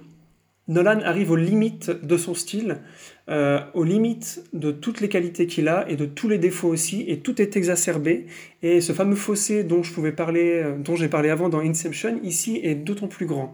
Nolan 0.68 1.02
arrive 1.02 1.30
aux 1.32 1.36
limites 1.36 1.92
de 1.92 2.18
son 2.18 2.34
style, 2.34 2.78
euh, 3.28 3.60
aux 3.74 3.84
limites 3.84 4.44
de 4.54 4.72
toutes 4.72 5.02
les 5.02 5.10
qualités 5.10 5.48
qu'il 5.48 5.68
a 5.68 5.90
et 5.90 5.96
de 5.96 6.06
tous 6.06 6.30
les 6.30 6.38
défauts 6.38 6.68
aussi, 6.68 7.06
et 7.08 7.20
tout 7.20 7.42
est 7.42 7.58
exacerbé. 7.58 8.28
Et 8.62 8.82
ce 8.82 8.94
fameux 8.94 9.16
fossé 9.16 9.64
dont 9.64 9.82
je 9.82 9.92
pouvais 9.92 10.12
parler, 10.12 10.62
euh, 10.64 10.78
dont 10.78 10.96
j'ai 10.96 11.08
parlé 11.08 11.30
avant 11.30 11.50
dans 11.50 11.60
Inception, 11.60 12.20
ici 12.24 12.60
est 12.64 12.76
d'autant 12.76 13.08
plus 13.08 13.26
grand. 13.26 13.54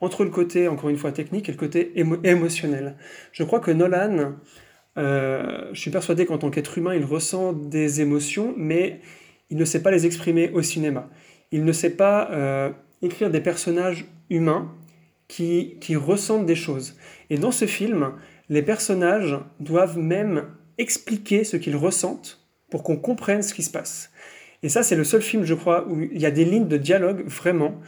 Entre 0.00 0.22
le 0.22 0.30
côté, 0.30 0.68
encore 0.68 0.90
une 0.90 0.96
fois, 0.96 1.10
technique 1.10 1.48
et 1.48 1.52
le 1.52 1.58
côté 1.58 1.92
émo- 1.96 2.24
émotionnel. 2.24 2.96
Je 3.32 3.42
crois 3.42 3.58
que 3.58 3.72
Nolan, 3.72 4.34
euh, 4.96 5.68
je 5.72 5.80
suis 5.80 5.90
persuadé 5.90 6.24
qu'en 6.24 6.38
tant 6.38 6.50
qu'être 6.50 6.78
humain, 6.78 6.94
il 6.94 7.04
ressent 7.04 7.52
des 7.52 8.00
émotions, 8.00 8.54
mais 8.56 9.00
il 9.50 9.56
ne 9.56 9.64
sait 9.64 9.82
pas 9.82 9.90
les 9.90 10.06
exprimer 10.06 10.50
au 10.54 10.62
cinéma. 10.62 11.10
Il 11.50 11.64
ne 11.64 11.72
sait 11.72 11.96
pas 11.96 12.30
écrire 13.00 13.30
des 13.30 13.40
personnages 13.40 14.04
humains 14.28 14.70
qui, 15.26 15.78
qui 15.80 15.96
ressentent 15.96 16.46
des 16.46 16.54
choses. 16.54 16.96
Et 17.30 17.38
dans 17.38 17.50
ce 17.50 17.64
film, 17.64 18.12
les 18.48 18.62
personnages 18.62 19.38
doivent 19.60 19.98
même 19.98 20.44
expliquer 20.78 21.44
ce 21.44 21.56
qu'ils 21.56 21.76
ressentent 21.76 22.40
pour 22.70 22.82
qu'on 22.82 22.96
comprenne 22.96 23.42
ce 23.42 23.54
qui 23.54 23.62
se 23.62 23.70
passe. 23.70 24.10
Et 24.62 24.68
ça, 24.68 24.82
c'est 24.82 24.96
le 24.96 25.04
seul 25.04 25.22
film, 25.22 25.44
je 25.44 25.54
crois, 25.54 25.86
où 25.88 26.00
il 26.00 26.20
y 26.20 26.26
a 26.26 26.30
des 26.30 26.44
lignes 26.44 26.68
de 26.68 26.76
dialogue 26.76 27.24
vraiment, 27.26 27.80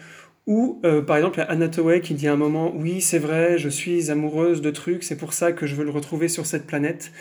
où, 0.46 0.80
euh, 0.84 1.02
par 1.02 1.16
exemple, 1.16 1.38
il 1.38 1.42
y 1.42 1.44
a 1.44 1.50
Anna 1.50 1.66
Hathaway 1.66 2.00
qui 2.00 2.14
dit 2.14 2.28
à 2.28 2.32
un 2.32 2.36
moment, 2.36 2.72
oui, 2.74 3.00
c'est 3.00 3.18
vrai, 3.18 3.58
je 3.58 3.68
suis 3.68 4.10
amoureuse 4.10 4.62
de 4.62 4.70
trucs, 4.70 5.02
c'est 5.02 5.16
pour 5.16 5.32
ça 5.32 5.52
que 5.52 5.66
je 5.66 5.74
veux 5.74 5.84
le 5.84 5.90
retrouver 5.90 6.28
sur 6.28 6.46
cette 6.46 6.66
planète. 6.66 7.12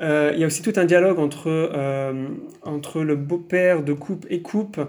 Euh, 0.00 0.32
il 0.34 0.40
y 0.40 0.44
a 0.44 0.46
aussi 0.46 0.62
tout 0.62 0.72
un 0.76 0.86
dialogue 0.86 1.18
entre, 1.18 1.48
euh, 1.48 2.28
entre 2.62 3.02
le 3.02 3.16
beau-père 3.16 3.82
de 3.82 3.92
Coupe 3.92 4.26
et 4.30 4.40
Coupe, 4.40 4.80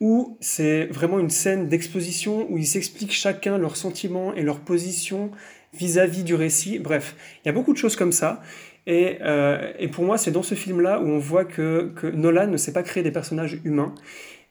où 0.00 0.36
c'est 0.40 0.86
vraiment 0.86 1.18
une 1.18 1.30
scène 1.30 1.68
d'exposition 1.68 2.46
où 2.50 2.58
ils 2.58 2.66
s'expliquent 2.66 3.14
chacun 3.14 3.56
leurs 3.56 3.76
sentiments 3.76 4.34
et 4.34 4.42
leur 4.42 4.60
position 4.60 5.30
vis-à-vis 5.74 6.24
du 6.24 6.34
récit. 6.34 6.78
Bref, 6.78 7.14
il 7.44 7.46
y 7.46 7.50
a 7.50 7.52
beaucoup 7.52 7.72
de 7.72 7.78
choses 7.78 7.96
comme 7.96 8.12
ça. 8.12 8.40
Et, 8.86 9.18
euh, 9.22 9.70
et 9.78 9.88
pour 9.88 10.04
moi, 10.04 10.16
c'est 10.16 10.30
dans 10.30 10.42
ce 10.42 10.54
film-là 10.54 11.00
où 11.00 11.06
on 11.08 11.18
voit 11.18 11.44
que, 11.44 11.92
que 11.94 12.06
Nolan 12.06 12.46
ne 12.46 12.56
sait 12.56 12.72
pas 12.72 12.82
créer 12.82 13.02
des 13.02 13.10
personnages 13.10 13.58
humains. 13.64 13.94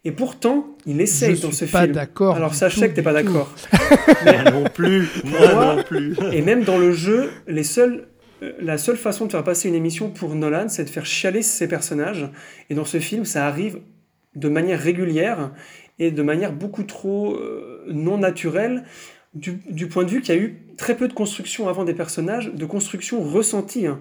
Et 0.05 0.11
pourtant, 0.11 0.67
il 0.85 1.01
essaye 1.01 1.35
Je 1.35 1.41
dans 1.41 1.51
suis 1.51 1.65
ce 1.65 1.71
pas 1.71 1.81
film. 1.81 1.93
d'accord 1.93 2.35
Alors 2.35 2.53
sachez 2.53 2.81
tout, 2.81 2.87
que 2.87 2.93
t'es 2.93 3.01
pas 3.01 3.13
d'accord. 3.13 3.53
Moi 4.25 4.51
non 4.51 4.63
plus. 4.73 5.07
Moi 5.25 5.39
Moi- 5.53 5.75
non 5.77 5.83
plus. 5.83 6.15
Et 6.31 6.41
même 6.43 6.63
dans 6.63 6.77
le 6.77 6.91
jeu, 6.93 7.31
les 7.47 7.63
seuls, 7.63 8.07
euh, 8.43 8.51
la 8.61 8.77
seule 8.77 8.95
façon 8.95 9.25
de 9.25 9.31
faire 9.31 9.43
passer 9.43 9.67
une 9.69 9.75
émission 9.75 10.09
pour 10.11 10.35
Nolan, 10.35 10.69
c'est 10.69 10.85
de 10.85 10.89
faire 10.89 11.05
chialer 11.05 11.41
ses 11.41 11.67
personnages. 11.67 12.29
Et 12.69 12.75
dans 12.75 12.85
ce 12.85 12.99
film, 12.99 13.25
ça 13.25 13.47
arrive 13.47 13.79
de 14.35 14.47
manière 14.49 14.79
régulière 14.79 15.51
et 15.99 16.11
de 16.11 16.21
manière 16.21 16.53
beaucoup 16.53 16.83
trop 16.83 17.33
euh, 17.33 17.83
non 17.87 18.19
naturelle, 18.19 18.83
du, 19.33 19.87
point 19.87 20.03
de 20.03 20.09
vue 20.09 20.21
qu'il 20.21 20.35
y 20.35 20.37
a 20.37 20.41
eu 20.41 20.57
très 20.77 20.95
peu 20.95 21.07
de 21.07 21.13
construction 21.13 21.67
avant 21.67 21.83
des 21.83 21.93
personnages, 21.93 22.51
de 22.53 22.65
construction 22.65 23.21
ressentie. 23.21 23.87
hein. 23.87 23.99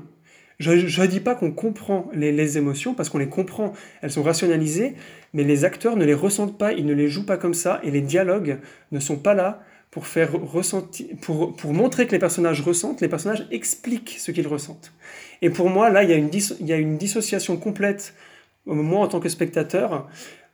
Je 0.58 0.72
ne 0.72 1.06
dis 1.06 1.20
pas 1.20 1.34
qu'on 1.34 1.52
comprend 1.52 2.08
les, 2.14 2.56
émotions, 2.56 2.94
parce 2.94 3.10
qu'on 3.10 3.18
les 3.18 3.28
comprend, 3.28 3.74
elles 4.00 4.10
sont 4.10 4.22
rationalisées, 4.22 4.94
mais 5.34 5.44
les 5.44 5.66
acteurs 5.66 5.96
ne 5.96 6.04
les 6.04 6.14
ressentent 6.14 6.56
pas, 6.56 6.72
ils 6.72 6.86
ne 6.86 6.94
les 6.94 7.08
jouent 7.08 7.26
pas 7.26 7.36
comme 7.36 7.52
ça, 7.52 7.80
et 7.82 7.90
les 7.90 8.00
dialogues 8.00 8.58
ne 8.90 8.98
sont 8.98 9.16
pas 9.16 9.34
là 9.34 9.62
pour 9.90 10.06
faire 10.06 10.32
ressentir, 10.32 11.06
pour, 11.20 11.54
pour 11.56 11.74
montrer 11.74 12.06
que 12.06 12.12
les 12.12 12.18
personnages 12.18 12.62
ressentent, 12.62 13.02
les 13.02 13.08
personnages 13.08 13.46
expliquent 13.50 14.16
ce 14.18 14.30
qu'ils 14.30 14.48
ressentent. 14.48 14.92
Et 15.42 15.50
pour 15.50 15.68
moi, 15.68 15.90
là, 15.90 16.02
il 16.04 16.10
y 16.10 16.14
a 16.14 16.16
une, 16.16 16.30
y 16.60 16.72
a 16.72 16.76
une 16.76 16.96
dissociation 16.96 17.58
complète, 17.58 18.14
moi 18.64 19.00
en 19.00 19.08
tant 19.08 19.20
que 19.20 19.28
spectateur, 19.28 20.08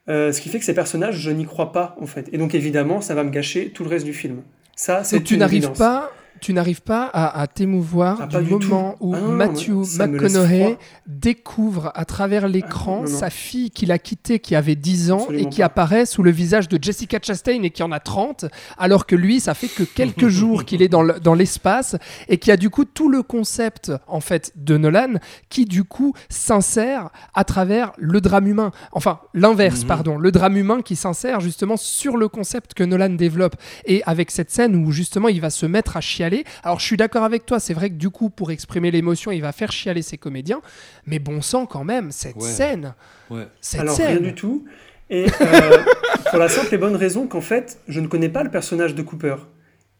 euh, 0.09 0.33
ce 0.33 0.41
qui 0.41 0.49
fait 0.49 0.59
que 0.59 0.65
ces 0.65 0.73
personnages, 0.73 1.17
je 1.17 1.31
n'y 1.31 1.45
crois 1.45 1.71
pas, 1.71 1.95
en 1.99 2.07
fait. 2.07 2.29
Et 2.33 2.37
donc, 2.37 2.55
évidemment, 2.55 2.99
ça 2.99 3.15
va 3.15 3.23
me 3.23 3.29
gâcher 3.29 3.69
tout 3.69 3.83
le 3.83 3.89
reste 3.89 4.05
du 4.05 4.13
film. 4.13 4.41
Ça, 4.75 5.03
c'est 5.03 5.21
tu 5.21 5.37
n'arrives 5.37 5.71
pas, 5.73 6.11
tu 6.43 6.53
n'arrives 6.53 6.81
pas 6.81 7.05
à, 7.13 7.39
à 7.41 7.47
t'émouvoir 7.47 8.17
Ah, 8.21 8.27
du 8.27 8.49
moment 8.51 8.91
tout. 8.99 9.07
où 9.07 9.15
Ah 9.15 9.19
Matthew 9.21 9.69
McConaughey 9.97 10.77
découvre 11.07 11.91
à 11.95 12.03
travers 12.05 12.47
l'écran 12.47 13.03
Ah, 13.05 13.07
sa 13.07 13.29
fille 13.29 13.71
qu'il 13.71 13.91
a 13.91 13.97
quittée 13.97 14.39
qui 14.39 14.55
avait 14.55 14.75
10 14.75 15.11
ans 15.11 15.19
Absolument 15.21 15.47
et 15.47 15.49
qui 15.49 15.59
pas. 15.59 15.65
apparaît 15.67 16.05
sous 16.05 16.21
le 16.21 16.31
visage 16.31 16.67
de 16.67 16.77
Jessica 16.81 17.19
Chastain 17.21 17.63
et 17.63 17.69
qui 17.69 17.81
en 17.83 17.91
a 17.91 17.99
30 17.99 18.45
alors 18.77 19.05
que 19.05 19.15
lui 19.15 19.39
ça 19.39 19.53
fait 19.53 19.67
que 19.69 19.83
quelques 19.83 20.27
jours 20.39 20.65
qu'il 20.65 20.81
est 20.81 20.89
dans 20.89 21.33
l'espace 21.33 21.95
et 22.27 22.37
qui 22.37 22.51
a 22.51 22.57
du 22.57 22.69
coup 22.69 22.83
tout 22.85 23.09
le 23.09 23.23
concept 23.23 23.91
en 24.07 24.19
fait 24.19 24.51
de 24.55 24.77
Nolan 24.77 25.13
qui 25.49 25.65
du 25.65 25.83
coup 25.85 26.13
s'insère 26.29 27.09
à 27.33 27.43
travers 27.45 27.93
le 27.97 28.19
drame 28.19 28.47
humain 28.47 28.71
enfin 28.91 29.19
l'inverse 29.33 29.81
Mhm. 29.83 29.87
pardon 29.87 30.17
le 30.17 30.31
drame 30.31 30.57
humain 30.57 30.81
qui 30.81 30.95
s'insère 30.95 31.39
justement 31.39 31.77
sur 31.77 32.17
le 32.17 32.27
concept 32.27 32.73
que 32.73 32.83
Nolan 32.83 33.09
développe 33.11 33.55
et 33.85 34.01
avec 34.05 34.29
cette 34.31 34.51
scène 34.51 34.75
où 34.75 34.91
justement 34.91 35.29
il 35.29 35.39
va 35.39 35.49
se 35.49 35.65
mettre 35.65 35.95
à 35.95 36.01
chialer 36.01 36.32
alors 36.63 36.79
je 36.79 36.85
suis 36.85 36.97
d'accord 36.97 37.23
avec 37.23 37.45
toi 37.45 37.59
c'est 37.59 37.73
vrai 37.73 37.89
que 37.89 37.95
du 37.95 38.09
coup 38.09 38.29
pour 38.29 38.51
exprimer 38.51 38.91
l'émotion 38.91 39.31
il 39.31 39.41
va 39.41 39.51
faire 39.51 39.71
chialer 39.71 40.01
ses 40.01 40.17
comédiens 40.17 40.61
mais 41.05 41.19
bon 41.19 41.41
sang 41.41 41.65
quand 41.65 41.83
même 41.83 42.11
cette 42.11 42.35
Ouais. 42.37 42.49
scène 42.49 42.93
Ouais. 43.29 43.47
cette 43.61 43.81
Alors, 43.81 43.95
scène 43.95 44.17
rien 44.17 44.27
du 44.29 44.33
tout. 44.35 44.65
Et 45.09 45.25
euh, 45.41 45.77
pour 46.29 46.39
la 46.39 46.47
simple 46.49 46.73
et 46.73 46.77
bonne 46.77 46.95
raison 46.95 47.27
qu'en 47.27 47.41
fait, 47.41 47.79
je 47.87 47.99
ne 47.99 48.07
connais 48.07 48.29
pas 48.29 48.43
le 48.43 48.49
personnage 48.49 48.95
de 48.95 49.01
Cooper. 49.01 49.35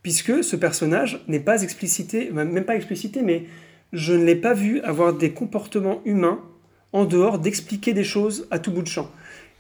Puisque 0.02 0.44
ce 0.44 0.56
personnage 0.56 1.24
n'est 1.28 1.40
pas 1.40 1.62
explicité, 1.62 2.30
même 2.32 2.64
pas 2.66 2.76
explicité, 2.76 3.22
mais 3.22 3.46
je 3.92 4.14
ne 4.14 4.24
l'ai 4.24 4.36
pas 4.36 4.54
vu 4.54 4.82
avoir 4.82 5.14
des 5.14 5.32
comportements 5.32 6.02
humains 6.06 6.40
en 6.94 7.06
dehors 7.06 7.38
d'expliquer 7.40 7.94
des 7.94 8.04
choses 8.04 8.48
à 8.50 8.60
tout 8.60 8.72
bout 8.72 8.82
de 8.82 8.88
champ. 8.88 9.10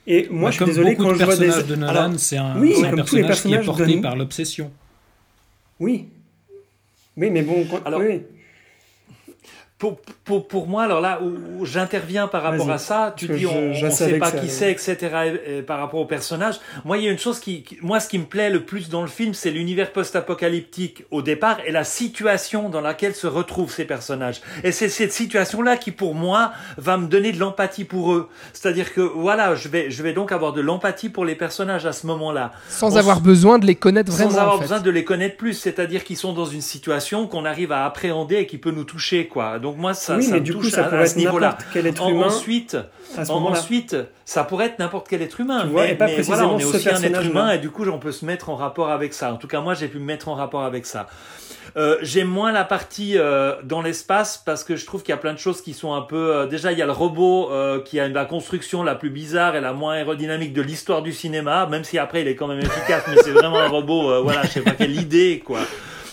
Et 0.07 0.27
moi, 0.31 0.49
Bah, 0.49 0.51
je 0.51 0.55
suis 0.57 0.65
désolé 0.65 0.95
quand 0.95 1.13
je 1.13 1.23
vois 1.23 1.35
des. 1.35 1.45
personnages 1.47 1.67
de 1.67 1.75
Nolan, 1.75 2.13
c'est 2.17 2.37
un, 2.37 2.59
oui, 2.59 2.73
un 2.83 2.89
comme 2.89 3.03
tous 3.05 3.15
les 3.15 3.23
personnage 3.23 3.41
qui 3.41 3.47
est 3.53 3.57
personnages 3.57 3.65
porté 3.65 3.95
de- 3.97 4.01
par 4.01 4.15
l'obsession. 4.15 4.71
oui. 5.79 6.07
Oui, 7.17 7.29
mais 7.29 7.43
bon. 7.43 7.65
quand- 7.69 7.83
Alors, 7.85 8.01
oui. 8.01 8.23
Pour, 9.83 9.97
pour, 10.23 10.47
pour 10.47 10.67
moi, 10.67 10.83
alors 10.83 11.01
là 11.01 11.19
où, 11.21 11.59
où 11.61 11.65
j'interviens 11.65 12.27
par 12.29 12.41
rapport 12.43 12.71
à 12.71 12.77
ça, 12.77 13.13
tu 13.17 13.27
dis 13.27 13.45
on 13.45 13.73
ne 13.85 13.89
sait 13.89 14.17
pas 14.17 14.31
ça 14.31 14.37
qui 14.39 14.47
c'est, 14.49 14.71
etc. 14.71 14.95
et- 15.47 15.57
et 15.57 15.61
par 15.61 15.77
rapport 15.79 15.99
au 15.99 16.05
personnage. 16.05 16.55
Moi, 16.85 16.97
il 16.99 17.03
y 17.03 17.07
a 17.09 17.11
une 17.11 17.19
chose 17.19 17.39
qui, 17.41 17.63
qui- 17.63 17.77
moi, 17.81 17.99
ce 17.99 18.07
qui 18.07 18.17
me 18.17 18.23
plaît 18.23 18.49
le 18.49 18.63
plus 18.63 18.87
dans 18.87 19.01
le 19.01 19.07
film, 19.09 19.33
c'est 19.33 19.51
l'univers 19.51 19.91
post-apocalyptique 19.91 21.03
au 21.11 21.21
départ 21.21 21.57
et 21.65 21.71
la 21.71 21.83
situation 21.83 22.69
dans 22.69 22.81
laquelle 22.81 23.13
se 23.13 23.27
retrouvent 23.27 23.71
ces 23.71 23.85
personnages. 23.85 24.41
Et 24.63 24.71
c'est 24.71 24.89
cette 24.89 25.11
situation-là 25.13 25.77
qui, 25.77 25.91
pour 25.91 26.15
moi, 26.15 26.51
va 26.77 26.97
me 26.97 27.07
donner 27.07 27.31
de 27.31 27.39
l'empathie 27.39 27.83
pour 27.83 28.13
eux. 28.13 28.29
C'est-à-dire 28.53 28.93
que 28.93 29.01
voilà, 29.01 29.55
je 29.55 29.67
vais, 29.67 29.91
je 29.91 30.01
vais 30.03 30.13
donc 30.13 30.31
avoir 30.31 30.53
de 30.53 30.61
l'empathie 30.61 31.09
pour 31.09 31.25
les 31.25 31.35
personnages 31.35 31.85
à 31.85 31.91
ce 31.93 32.07
moment-là 32.07 32.51
Sans 32.69 32.93
On 32.93 32.97
avoir 32.97 33.19
besoin 33.21 33.59
de 33.59 33.65
les 33.65 33.75
connaître 33.75 34.11
vraiment. 34.11 34.31
sans 34.31 34.37
avoir 34.37 34.53
en 34.55 34.57
fait. 34.57 34.63
besoin 34.63 34.79
de 34.79 34.91
les 34.91 35.03
connaître 35.03 35.37
plus, 35.37 35.53
c'est-à-dire 35.53 36.03
qu'ils 36.03 36.17
sont 36.17 36.33
dans 36.33 36.45
une 36.45 36.61
situation 36.61 37.27
qu'on 37.27 37.45
arrive 37.45 37.71
à 37.71 37.85
appréhender 37.85 38.37
et 38.37 38.47
qui 38.47 38.57
peut 38.57 38.71
nous 38.71 38.83
toucher, 38.85 39.27
quoi. 39.27 39.59
Donc 39.59 39.72
moi, 39.77 39.93
ça, 39.93 40.15
oui, 40.17 40.23
ça 40.23 40.31
mais 40.33 40.39
me 40.39 40.43
du 40.45 40.53
coup, 40.53 40.63
ça 40.69 40.85
à, 40.85 41.05
ce 41.05 41.11
être 41.11 41.17
niveau-là. 41.17 41.47
n'importe 41.49 41.65
quel 41.73 41.87
être 41.87 42.03
En- 42.03 42.09
humain 42.09 42.27
ensuite, 42.27 42.77
à 43.17 43.25
ce 43.25 43.31
en- 43.31 43.35
moment-là. 43.35 43.59
ensuite, 43.59 43.95
ça 44.25 44.43
pourrait 44.43 44.67
être 44.67 44.79
n'importe 44.79 45.07
quel 45.09 45.21
être 45.21 45.39
humain, 45.39 45.65
vois, 45.65 45.83
mais, 45.83 45.91
et 45.91 45.95
pas 45.95 46.07
mais 46.07 46.21
voilà, 46.21 46.47
on 46.47 46.59
est 46.59 46.63
aussi 46.65 46.89
un 46.89 47.01
être 47.01 47.25
humain 47.25 47.51
et 47.51 47.57
du 47.57 47.69
coup, 47.69 47.85
on 47.87 47.99
peut 47.99 48.11
se 48.11 48.25
mettre 48.25 48.49
en 48.49 48.55
rapport 48.55 48.89
avec 48.91 49.13
ça. 49.13 49.33
En 49.33 49.37
tout 49.37 49.47
cas, 49.47 49.61
moi, 49.61 49.73
j'ai 49.73 49.87
pu 49.87 49.99
me 49.99 50.05
mettre 50.05 50.27
en 50.29 50.35
rapport 50.35 50.63
avec 50.63 50.85
ça. 50.85 51.07
Euh, 51.75 51.97
J'aime 52.01 52.27
moins 52.27 52.51
la 52.51 52.65
partie 52.65 53.17
euh, 53.17 53.53
dans 53.63 53.81
l'espace 53.81 54.39
parce 54.45 54.63
que 54.63 54.75
je 54.75 54.85
trouve 54.85 55.01
qu'il 55.01 55.09
y 55.11 55.13
a 55.13 55.17
plein 55.17 55.33
de 55.33 55.39
choses 55.39 55.61
qui 55.61 55.73
sont 55.73 55.93
un 55.93 56.01
peu. 56.01 56.35
euh, 56.35 56.45
déjà, 56.45 56.71
il 56.71 56.77
y 56.77 56.81
a 56.81 56.85
le 56.85 56.91
robot 56.91 57.49
euh, 57.51 57.81
qui 57.81 57.99
a 57.99 58.07
la 58.07 58.25
construction 58.25 58.83
la 58.83 58.93
plus 58.95 59.09
bizarre 59.09 59.55
et 59.55 59.61
la 59.61 59.73
moins 59.73 59.93
aérodynamique 59.93 60.53
de 60.53 60.61
l'histoire 60.61 61.01
du 61.01 61.13
cinéma, 61.13 61.65
même 61.65 61.83
si 61.83 61.97
après 61.97 62.21
il 62.21 62.27
est 62.27 62.35
quand 62.35 62.47
même 62.47 62.59
efficace, 62.59 63.03
mais 63.07 63.15
c'est 63.23 63.31
vraiment 63.31 63.57
un 63.59 63.69
robot. 63.69 64.21
voilà, 64.23 64.43
je 64.43 64.49
sais 64.49 64.61
pas 64.61 64.71
quelle 64.71 64.95
idée 64.99 65.41
quoi. 65.43 65.59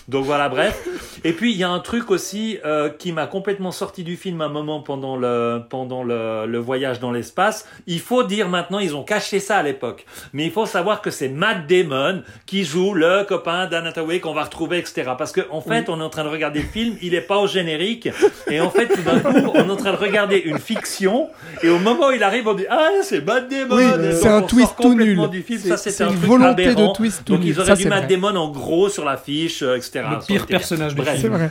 Donc 0.08 0.24
voilà, 0.24 0.48
bref. 0.48 0.86
Et 1.24 1.32
puis 1.32 1.52
il 1.52 1.58
y 1.58 1.64
a 1.64 1.68
un 1.70 1.80
truc 1.80 2.10
aussi 2.10 2.58
euh, 2.64 2.88
qui 2.88 3.12
m'a 3.12 3.26
complètement 3.26 3.70
sorti 3.72 4.02
du 4.04 4.16
film 4.16 4.40
un 4.40 4.48
moment 4.48 4.80
pendant 4.80 5.16
le 5.16 5.60
pendant 5.68 6.02
le, 6.02 6.46
le 6.46 6.58
voyage 6.58 7.00
dans 7.00 7.12
l'espace. 7.12 7.66
Il 7.86 8.00
faut 8.00 8.22
dire 8.24 8.48
maintenant, 8.48 8.78
ils 8.78 8.96
ont 8.96 9.02
caché 9.04 9.38
ça 9.40 9.58
à 9.58 9.62
l'époque, 9.62 10.06
mais 10.32 10.44
il 10.46 10.50
faut 10.50 10.66
savoir 10.66 11.00
que 11.02 11.10
c'est 11.10 11.28
Matt 11.28 11.66
Damon 11.68 12.22
qui 12.46 12.64
joue 12.64 12.94
le 12.94 13.24
copain 13.24 13.68
Hathaway 13.70 14.20
qu'on 14.20 14.32
va 14.34 14.44
retrouver, 14.44 14.78
etc. 14.78 15.10
Parce 15.18 15.32
que 15.32 15.42
en 15.50 15.60
fait, 15.60 15.88
on 15.88 16.00
est 16.00 16.04
en 16.04 16.08
train 16.10 16.24
de 16.24 16.28
regarder 16.28 16.60
le 16.60 16.66
film, 16.68 16.96
il 17.02 17.14
est 17.14 17.20
pas 17.20 17.38
au 17.38 17.46
générique, 17.46 18.08
et 18.48 18.60
en 18.60 18.70
fait, 18.70 18.86
tout 18.88 19.02
d'un 19.02 19.20
coup, 19.20 19.50
on 19.54 19.68
est 19.68 19.70
en 19.70 19.76
train 19.76 19.92
de 19.92 19.96
regarder 19.98 20.38
une 20.38 20.58
fiction, 20.58 21.28
et 21.62 21.68
au 21.68 21.78
moment 21.78 22.08
où 22.08 22.12
il 22.12 22.22
arrive, 22.22 22.48
on 22.48 22.54
dit 22.54 22.66
ah 22.70 22.88
c'est 23.02 23.24
Matt 23.24 23.48
Damon. 23.48 23.76
Oui, 23.76 23.84
c'est 24.12 24.28
un 24.28 24.42
twist 24.42 24.74
tout 24.80 24.94
nul. 24.94 25.18
Du 25.30 25.42
film. 25.42 25.60
Ça, 25.60 25.76
c'est 25.76 26.02
un 26.02 26.10
une 26.10 26.16
volonté 26.16 26.74
de 26.74 26.92
twist 26.94 27.22
tout 27.24 27.32
Donc 27.34 27.42
nul. 27.42 27.50
ils 27.50 27.58
auraient 27.60 27.68
Ça, 27.70 27.76
dû 27.76 27.82
c'est 27.84 27.88
Matt 27.88 28.04
vrai. 28.06 28.16
Damon 28.16 28.36
en 28.36 28.48
gros 28.48 28.88
sur 28.88 29.04
l'affiche, 29.04 29.62
euh, 29.62 29.74
etc. 30.00 30.16
Le 30.20 30.26
pire 30.26 30.46
personnage 30.46 30.94
du 30.94 31.00
Bref. 31.02 31.20
film. 31.20 31.22
C'est 31.32 31.38
vrai. 31.38 31.50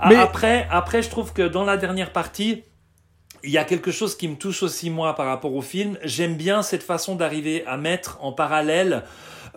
A- 0.00 0.08
Mais- 0.08 0.16
Après, 0.16 0.66
après, 0.70 1.02
je 1.02 1.10
trouve 1.10 1.32
que 1.32 1.42
dans 1.42 1.64
la 1.64 1.76
dernière 1.76 2.12
partie, 2.12 2.62
il 3.44 3.50
y 3.50 3.58
a 3.58 3.64
quelque 3.64 3.90
chose 3.92 4.16
qui 4.16 4.26
me 4.28 4.36
touche 4.36 4.62
aussi 4.62 4.90
moi 4.90 5.14
par 5.14 5.26
rapport 5.26 5.54
au 5.54 5.62
film. 5.62 5.96
J'aime 6.04 6.36
bien 6.36 6.62
cette 6.62 6.82
façon 6.82 7.14
d'arriver 7.14 7.64
à 7.66 7.76
mettre 7.76 8.18
en 8.20 8.32
parallèle 8.32 9.04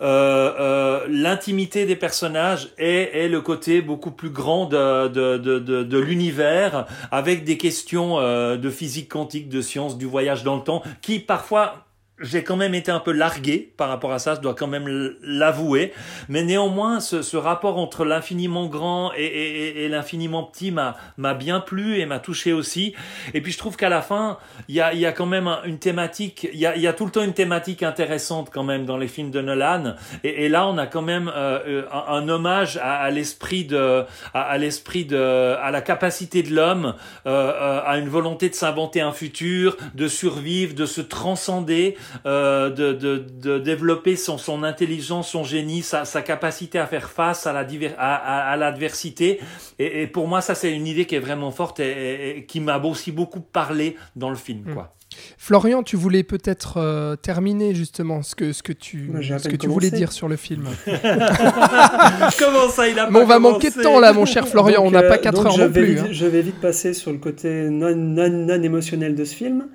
euh, 0.00 0.52
euh, 0.58 1.06
l'intimité 1.08 1.84
des 1.86 1.96
personnages 1.96 2.70
et, 2.78 3.24
et 3.24 3.28
le 3.28 3.40
côté 3.40 3.82
beaucoup 3.82 4.10
plus 4.10 4.30
grand 4.30 4.66
de, 4.66 5.08
de, 5.08 5.36
de, 5.36 5.58
de, 5.58 5.82
de 5.84 5.98
l'univers 5.98 6.86
avec 7.12 7.44
des 7.44 7.56
questions 7.58 8.18
euh, 8.18 8.56
de 8.56 8.70
physique 8.70 9.08
quantique, 9.10 9.48
de 9.48 9.60
science, 9.60 9.98
du 9.98 10.06
voyage 10.06 10.42
dans 10.44 10.56
le 10.56 10.62
temps, 10.62 10.82
qui 11.02 11.18
parfois 11.20 11.84
j'ai 12.20 12.44
quand 12.44 12.56
même 12.56 12.74
été 12.74 12.90
un 12.92 13.00
peu 13.00 13.10
largué 13.10 13.72
par 13.76 13.88
rapport 13.88 14.12
à 14.12 14.18
ça, 14.20 14.34
je 14.36 14.40
dois 14.40 14.54
quand 14.54 14.68
même 14.68 14.86
l'avouer. 15.22 15.92
Mais 16.28 16.44
néanmoins, 16.44 17.00
ce, 17.00 17.20
ce 17.22 17.36
rapport 17.36 17.78
entre 17.78 18.04
l'infiniment 18.04 18.66
grand 18.66 19.12
et, 19.16 19.24
et, 19.24 19.84
et- 19.84 19.88
l'infiniment 19.88 20.44
petit 20.44 20.70
m'a 20.70 21.34
bien 21.34 21.58
plu 21.60 21.98
et 21.98 22.06
m'a 22.06 22.20
touché 22.20 22.52
aussi. 22.52 22.94
Et 23.34 23.40
puis 23.40 23.50
je 23.50 23.58
trouve 23.58 23.76
qu'à 23.76 23.88
la 23.88 24.02
fin, 24.02 24.38
il 24.68 24.74
y 24.76 24.80
a, 24.80 24.94
y 24.94 25.04
a 25.06 25.12
quand 25.12 25.26
même 25.26 25.48
un- 25.48 25.62
une 25.64 25.78
thématique, 25.78 26.48
il 26.52 26.60
y 26.60 26.66
a, 26.66 26.76
y 26.76 26.86
a 26.86 26.92
tout 26.92 27.06
le 27.06 27.10
temps 27.10 27.22
une 27.24 27.32
thématique 27.34 27.82
intéressante 27.82 28.50
quand 28.52 28.62
même 28.62 28.84
dans 28.86 28.98
les 28.98 29.08
films 29.08 29.30
de 29.30 29.40
Nolan. 29.40 29.94
Et, 30.22 30.44
et 30.44 30.48
là, 30.48 30.66
on 30.68 30.78
a 30.78 30.86
quand 30.86 31.02
même 31.02 31.28
euh, 31.34 31.58
euh, 31.66 31.84
un, 31.90 32.14
un 32.22 32.28
hommage 32.28 32.76
à, 32.76 32.96
à 33.02 33.10
l'esprit 33.10 33.64
de, 33.64 34.04
à, 34.34 34.42
à 34.42 34.58
l'esprit 34.58 35.04
de, 35.06 35.56
à 35.60 35.70
la 35.72 35.80
capacité 35.80 36.42
de 36.44 36.54
l'homme, 36.54 36.94
euh, 37.26 37.30
euh, 37.52 37.80
à 37.84 37.98
une 37.98 38.08
volonté 38.08 38.48
de 38.48 38.54
s'inventer 38.54 39.00
un 39.00 39.12
futur, 39.12 39.76
de 39.94 40.06
survivre, 40.06 40.74
de 40.74 40.86
se 40.86 41.00
transcender, 41.00 41.96
euh, 42.26 42.70
de, 42.70 42.92
de, 42.92 43.18
de 43.18 43.58
développer 43.58 44.16
son, 44.16 44.38
son 44.38 44.62
intelligence, 44.62 45.28
son 45.30 45.44
génie, 45.44 45.82
sa, 45.82 46.04
sa 46.04 46.22
capacité 46.22 46.78
à 46.78 46.86
faire 46.86 47.10
face 47.10 47.46
à 47.46 47.52
la 47.52 47.64
diver- 47.64 47.94
à, 47.98 48.14
à, 48.14 48.52
à 48.52 48.56
l'adversité. 48.56 49.40
Et, 49.78 50.02
et 50.02 50.06
pour 50.06 50.28
moi, 50.28 50.40
ça, 50.40 50.54
c'est 50.54 50.72
une 50.72 50.86
idée 50.86 51.06
qui 51.06 51.14
est 51.14 51.20
vraiment 51.20 51.50
forte 51.50 51.80
et, 51.80 51.84
et- 51.90 52.38
et 52.38 52.46
qui 52.46 52.60
m'a 52.60 52.78
aussi 52.78 53.12
beaucoup 53.12 53.40
parlé 53.40 53.96
dans 54.16 54.30
le 54.30 54.36
film, 54.36 54.62
Mm. 54.66 54.74
quoi. 54.74 54.94
Florian, 55.38 55.82
tu 55.82 55.96
voulais 55.96 56.22
peut-être 56.22 56.78
euh, 56.78 57.16
terminer 57.16 57.74
justement 57.74 58.22
ce 58.22 58.34
que, 58.34 58.52
ce 58.52 58.62
que 58.62 58.72
tu, 58.72 59.08
Moi, 59.12 59.20
ce 59.38 59.48
que 59.48 59.56
tu 59.56 59.68
voulais 59.68 59.90
dire 59.90 60.12
sur 60.12 60.28
le 60.28 60.36
film. 60.36 60.64
Comment 62.38 62.68
ça, 62.68 62.88
il 62.88 62.98
a 62.98 63.06
Mais 63.06 63.12
pas 63.12 63.22
on 63.22 63.26
va 63.26 63.34
commencé 63.36 63.52
manquer 63.66 63.70
de 63.70 63.82
temps 63.82 64.00
là, 64.00 64.12
mon 64.12 64.24
cher 64.26 64.46
Florian. 64.48 64.78
Donc, 64.82 64.88
on 64.88 64.90
n'a 64.92 65.02
euh, 65.02 65.08
pas 65.08 65.18
4 65.18 65.34
donc 65.36 65.46
heures 65.46 65.52
je 65.52 65.62
non 65.62 65.68
vais 65.68 65.80
plus. 65.82 65.94
vite- 65.94 66.04
hein. 66.04 66.08
Je 66.10 66.26
vais 66.26 66.42
vite 66.42 66.60
passer 66.60 66.94
sur 66.94 67.12
le 67.12 67.18
côté 67.18 67.68
non, 67.70 67.94
non, 67.96 68.28
non 68.28 68.62
émotionnel 68.62 69.14
de 69.14 69.24
ce 69.24 69.34
film. 69.34 69.66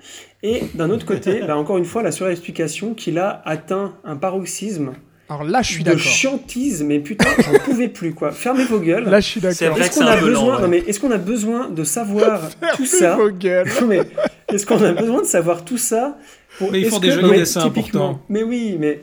Et 0.42 0.62
d'un 0.74 0.90
autre 0.90 1.04
côté, 1.06 1.40
bah, 1.46 1.56
encore 1.56 1.78
une 1.78 1.84
fois, 1.84 2.02
la 2.02 2.12
surexplication 2.12 2.94
qu'il 2.94 3.18
a 3.18 3.42
atteint 3.44 3.94
un 4.04 4.16
paroxysme 4.16 4.92
Alors 5.30 5.44
là, 5.44 5.60
je 5.62 5.72
suis 5.72 5.84
de 5.84 5.90
d'accord. 5.90 6.00
chiantise, 6.02 6.82
mais 6.82 7.00
putain, 7.00 7.26
j'en 7.38 7.58
pouvais 7.64 7.88
plus 7.88 8.14
quoi. 8.14 8.32
Fermez 8.32 8.64
vos 8.64 8.80
gueules. 8.80 9.04
Là, 9.04 9.20
je 9.20 9.26
suis 9.26 9.40
d'accord. 9.40 9.78
Est-ce 9.78 9.98
qu'on 9.98 10.06
a 10.06 10.16
besoin 10.16 10.56
ouais. 10.56 10.62
Non 10.62 10.68
mais 10.68 10.78
est-ce 10.78 10.98
qu'on 11.00 11.10
a 11.10 11.18
besoin 11.18 11.68
de 11.68 11.84
savoir 11.84 12.48
tout 12.76 12.86
ça 12.86 13.16
Vos 13.16 13.30
gueules. 13.30 13.68
Non, 13.80 13.86
mais 13.86 14.00
est-ce 14.52 14.64
qu'on 14.64 14.82
a 14.82 14.92
besoin 14.92 15.20
de 15.22 15.26
savoir 15.26 15.64
tout 15.64 15.76
ça 15.78 16.16
pour 16.58 16.72
Mais 16.72 16.80
ils 16.80 16.84
est-ce 16.86 16.94
font 16.94 16.98
des 17.00 17.08
que- 17.08 17.20
jolis 17.20 17.38
dessins, 17.40 17.60
typiquement- 17.62 18.14
pourtant. 18.14 18.24
Mais 18.30 18.42
oui, 18.42 18.76
mais 18.80 19.02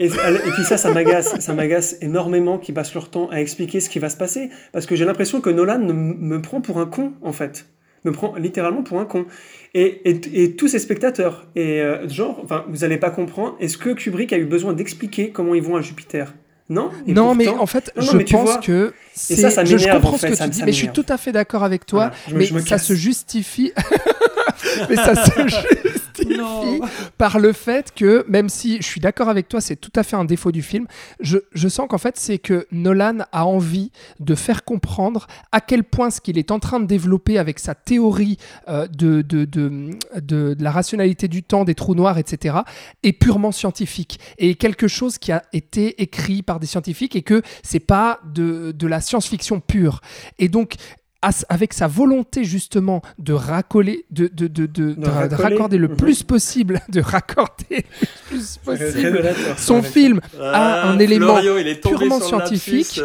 et, 0.00 0.06
et 0.06 0.10
puis 0.54 0.64
ça, 0.64 0.76
ça 0.76 0.92
m'agace, 0.92 1.38
ça 1.38 1.52
m'agace 1.54 1.96
énormément 2.00 2.58
qu'ils 2.58 2.74
passent 2.74 2.92
leur 2.94 3.08
temps 3.08 3.28
à 3.30 3.40
expliquer 3.40 3.78
ce 3.78 3.88
qui 3.88 4.00
va 4.00 4.08
se 4.08 4.16
passer, 4.16 4.50
parce 4.72 4.84
que 4.86 4.96
j'ai 4.96 5.04
l'impression 5.04 5.40
que 5.40 5.48
Nolan 5.50 5.78
me, 5.78 5.92
me 5.92 6.42
prend 6.42 6.60
pour 6.60 6.78
un 6.80 6.86
con 6.86 7.12
en 7.22 7.32
fait, 7.32 7.66
me 8.04 8.12
prend 8.12 8.34
littéralement 8.36 8.82
pour 8.82 8.98
un 9.00 9.04
con. 9.04 9.26
Et, 9.74 10.02
et, 10.10 10.20
et 10.44 10.52
tous 10.56 10.68
ces 10.68 10.78
spectateurs, 10.78 11.46
et 11.56 11.80
euh, 11.80 12.08
genre, 12.08 12.40
enfin, 12.44 12.64
vous 12.68 12.84
allez 12.84 12.98
pas 12.98 13.10
comprendre. 13.10 13.56
Est-ce 13.60 13.78
que 13.78 13.90
Kubrick 13.90 14.32
a 14.32 14.38
eu 14.38 14.44
besoin 14.44 14.72
d'expliquer 14.72 15.30
comment 15.30 15.54
ils 15.54 15.62
vont 15.62 15.76
à 15.76 15.80
Jupiter? 15.80 16.34
Non. 16.68 16.90
Et 17.06 17.12
Non, 17.12 17.34
mais 17.34 17.48
en 17.48 17.66
fait, 17.66 17.92
Non, 17.96 18.04
non, 18.04 18.12
je 18.20 18.32
pense 18.32 18.42
vois, 18.44 18.58
que 18.58 18.92
ça, 19.14 19.34
c'est. 19.36 19.50
ça 19.50 19.64
je, 19.64 19.70
je 19.76 19.76
m'énerve, 19.84 20.00
comprends 20.00 20.14
en 20.14 20.18
ce 20.18 20.26
que 20.26 20.34
ça- 20.34 20.44
tu 20.44 20.50
dis, 20.50 20.58
ça 20.60 20.66
mais 20.66 20.72
je 20.72 20.76
suis 20.78 20.88
tout 20.88 21.04
à 21.08 21.16
fait 21.18 21.32
d'accord 21.32 21.64
avec 21.64 21.84
toi. 21.86 22.10
Voilà, 22.28 22.44
je 22.46 22.54
mais 22.54 22.60
je 22.62 22.64
ça 22.66 22.76
casse. 22.76 22.86
se 22.86 22.94
justifie. 22.94 23.72
mais 24.88 24.96
ça 24.96 25.14
se 25.26 25.42
justifie 25.42 26.01
Par 27.18 27.38
le 27.38 27.52
fait 27.52 27.92
que, 27.94 28.24
même 28.28 28.48
si 28.48 28.78
je 28.78 28.86
suis 28.86 29.00
d'accord 29.00 29.28
avec 29.28 29.48
toi, 29.48 29.60
c'est 29.60 29.76
tout 29.76 29.92
à 29.96 30.02
fait 30.02 30.16
un 30.16 30.24
défaut 30.24 30.52
du 30.52 30.62
film, 30.62 30.86
je, 31.20 31.38
je 31.52 31.68
sens 31.68 31.86
qu'en 31.88 31.98
fait, 31.98 32.16
c'est 32.16 32.38
que 32.38 32.66
Nolan 32.72 33.18
a 33.32 33.46
envie 33.46 33.90
de 34.20 34.34
faire 34.34 34.64
comprendre 34.64 35.26
à 35.52 35.60
quel 35.60 35.84
point 35.84 36.10
ce 36.10 36.20
qu'il 36.20 36.38
est 36.38 36.50
en 36.50 36.58
train 36.58 36.80
de 36.80 36.86
développer 36.86 37.38
avec 37.38 37.58
sa 37.58 37.74
théorie 37.74 38.36
euh, 38.68 38.86
de, 38.88 39.22
de, 39.22 39.44
de, 39.44 39.90
de- 40.20 40.56
la 40.58 40.70
rationalité 40.70 41.28
du 41.28 41.42
temps, 41.42 41.64
des 41.64 41.74
trous 41.74 41.94
noirs, 41.94 42.18
etc., 42.18 42.56
est 43.02 43.12
purement 43.12 43.52
scientifique 43.52 44.18
et 44.38 44.54
quelque 44.54 44.88
chose 44.88 45.18
qui 45.18 45.32
a 45.32 45.42
été 45.52 46.02
écrit 46.02 46.42
par 46.42 46.60
des 46.60 46.66
scientifiques 46.66 47.16
et 47.16 47.22
que 47.22 47.42
c'est 47.62 47.80
pas 47.80 48.20
de, 48.24 48.72
de 48.72 48.86
la 48.86 49.00
science-fiction 49.00 49.60
pure. 49.60 50.00
Et 50.38 50.48
donc, 50.48 50.74
avec 51.48 51.72
sa 51.72 51.86
volonté 51.86 52.42
justement 52.44 53.00
de 53.18 53.32
racoler, 53.32 54.04
de, 54.10 54.26
de, 54.26 54.48
de, 54.48 54.66
de, 54.66 54.92
de- 54.92 55.00
de 55.00 55.08
racoler. 55.08 55.42
raccorder 55.42 55.78
le 55.78 55.88
Mhm. 55.88 55.96
plus 55.96 56.22
possible, 56.24 56.80
de 56.88 57.00
raccorder 57.00 57.84
le 58.00 58.06
plus 58.28 58.40
C'est 58.54 58.60
possible 58.64 59.06
révélateur, 59.06 59.58
son 59.58 59.82
film 59.82 60.20
a 60.40 60.88
un 60.88 60.98
élément 60.98 61.36
Florio, 61.38 61.54
purement 61.80 62.20
scientifique. 62.20 63.00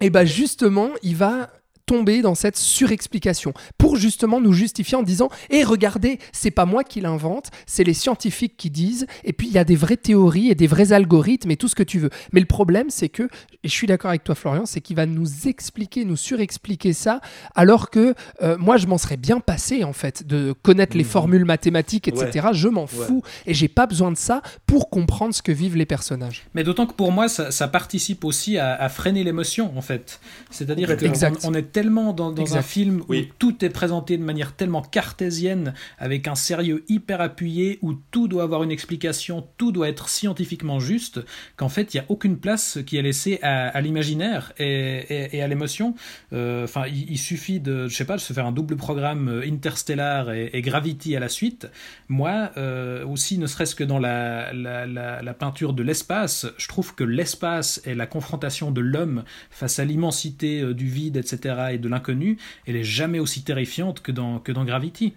et 0.00 0.10
ben 0.10 0.24
justement, 0.24 0.90
il 1.02 1.14
va 1.16 1.48
tomber 1.88 2.20
dans 2.22 2.34
cette 2.34 2.56
surexplication 2.56 3.52
pour 3.78 3.96
justement 3.96 4.40
nous 4.40 4.52
justifier 4.52 4.96
en 4.98 5.02
disant 5.02 5.30
et 5.50 5.64
regardez 5.64 6.18
c'est 6.32 6.50
pas 6.50 6.66
moi 6.66 6.84
qui 6.84 7.00
l'invente 7.00 7.50
c'est 7.66 7.82
les 7.84 7.94
scientifiques 7.94 8.56
qui 8.56 8.70
disent 8.70 9.06
et 9.24 9.32
puis 9.32 9.46
il 9.48 9.52
y 9.54 9.58
a 9.58 9.64
des 9.64 9.74
vraies 9.76 9.96
théories 9.96 10.50
et 10.50 10.54
des 10.54 10.66
vrais 10.66 10.92
algorithmes 10.92 11.50
et 11.50 11.56
tout 11.56 11.68
ce 11.68 11.74
que 11.74 11.82
tu 11.82 11.98
veux 11.98 12.10
mais 12.32 12.40
le 12.40 12.46
problème 12.46 12.90
c'est 12.90 13.08
que 13.08 13.22
et 13.64 13.68
je 13.68 13.72
suis 13.72 13.86
d'accord 13.86 14.10
avec 14.10 14.22
toi 14.22 14.34
Florian 14.34 14.66
c'est 14.66 14.80
qu'il 14.82 14.96
va 14.96 15.06
nous 15.06 15.48
expliquer 15.48 16.04
nous 16.04 16.16
surexpliquer 16.16 16.92
ça 16.92 17.20
alors 17.54 17.90
que 17.90 18.14
euh, 18.42 18.56
moi 18.58 18.76
je 18.76 18.86
m'en 18.86 18.98
serais 18.98 19.16
bien 19.16 19.40
passé 19.40 19.82
en 19.82 19.92
fait 19.94 20.26
de 20.26 20.54
connaître 20.62 20.96
les 20.96 21.04
Mhm. 21.04 21.10
formules 21.10 21.44
mathématiques 21.46 22.06
etc 22.08 22.48
je 22.52 22.68
m'en 22.68 22.86
fous 22.86 23.22
et 23.46 23.54
j'ai 23.54 23.68
pas 23.68 23.86
besoin 23.86 24.12
de 24.12 24.16
ça 24.18 24.42
pour 24.66 24.90
comprendre 24.90 25.34
ce 25.34 25.42
que 25.42 25.52
vivent 25.52 25.76
les 25.76 25.86
personnages. 25.86 26.44
Mais 26.54 26.64
d'autant 26.64 26.86
que 26.86 26.92
pour 26.92 27.12
moi, 27.12 27.28
ça, 27.28 27.50
ça 27.50 27.68
participe 27.68 28.24
aussi 28.24 28.58
à, 28.58 28.74
à 28.74 28.88
freiner 28.88 29.24
l'émotion, 29.24 29.72
en 29.76 29.80
fait. 29.80 30.20
C'est-à-dire 30.50 30.96
qu'on 30.96 31.48
on 31.50 31.54
est 31.54 31.62
tellement 31.78 32.12
dans, 32.12 32.32
dans 32.32 32.42
un 32.56 32.62
film 32.62 33.02
où 33.08 33.14
tout 33.38 33.64
est 33.64 33.68
présenté 33.70 34.16
de 34.18 34.24
manière 34.24 34.52
tellement 34.56 34.82
cartésienne, 34.82 35.74
avec 35.98 36.26
un 36.26 36.34
sérieux 36.34 36.84
hyper 36.88 37.20
appuyé, 37.20 37.78
où 37.82 37.94
tout 38.10 38.26
doit 38.26 38.42
avoir 38.42 38.62
une 38.64 38.70
explication, 38.72 39.46
tout 39.58 39.70
doit 39.72 39.88
être 39.88 40.08
scientifiquement 40.08 40.80
juste, 40.80 41.20
qu'en 41.56 41.68
fait, 41.68 41.94
il 41.94 41.98
n'y 41.98 42.00
a 42.00 42.06
aucune 42.08 42.38
place 42.38 42.78
qui 42.86 42.96
est 42.96 43.02
laissée 43.02 43.38
à, 43.42 43.68
à 43.68 43.80
l'imaginaire 43.80 44.52
et, 44.58 44.66
et- 45.08 45.36
et 45.36 45.42
à 45.42 45.46
l'émotion. 45.46 45.94
Euh, 46.32 46.64
Enfin, 46.64 46.84
il, 46.88 47.10
il 47.12 47.18
suffit 47.18 47.60
de, 47.60 47.86
je 47.88 47.94
sais 47.96 48.04
pas, 48.04 48.16
de 48.16 48.20
se 48.20 48.32
faire 48.32 48.46
un 48.46 48.52
double 48.52 48.76
programme 48.76 49.28
euh, 49.28 49.42
Interstellar 49.46 50.32
et, 50.32 50.50
et 50.52 50.60
Gravity 50.62 51.14
à 51.16 51.20
la 51.20 51.28
suite. 51.28 51.68
Moi, 52.08 52.50
euh, 52.56 53.04
aussi, 53.06 53.38
ne 53.38 53.46
serait-ce 53.46 53.74
que 53.74 53.84
dans 53.84 53.98
la, 54.00 54.52
la, 54.52 54.86
la, 54.86 55.22
la 55.22 55.34
peinture 55.34 55.72
de 55.74 55.82
l'espace, 55.82 56.46
je 56.56 56.66
trouve 56.68 56.94
que 56.94 57.04
l'espace 57.04 57.80
et 57.84 57.94
la 57.94 58.06
confrontation 58.06 58.70
de 58.72 58.80
l'homme 58.80 59.22
face 59.50 59.78
à 59.78 59.84
l'immensité 59.84 60.74
du 60.74 60.86
vide, 60.88 61.16
etc., 61.16 61.54
et 61.72 61.78
de 61.78 61.88
l'inconnu, 61.88 62.38
elle 62.66 62.76
est 62.76 62.84
jamais 62.84 63.18
aussi 63.18 63.42
terrifiante 63.42 64.00
que 64.00 64.12
dans, 64.12 64.38
que 64.38 64.52
dans 64.52 64.64
Gravity. 64.64 65.14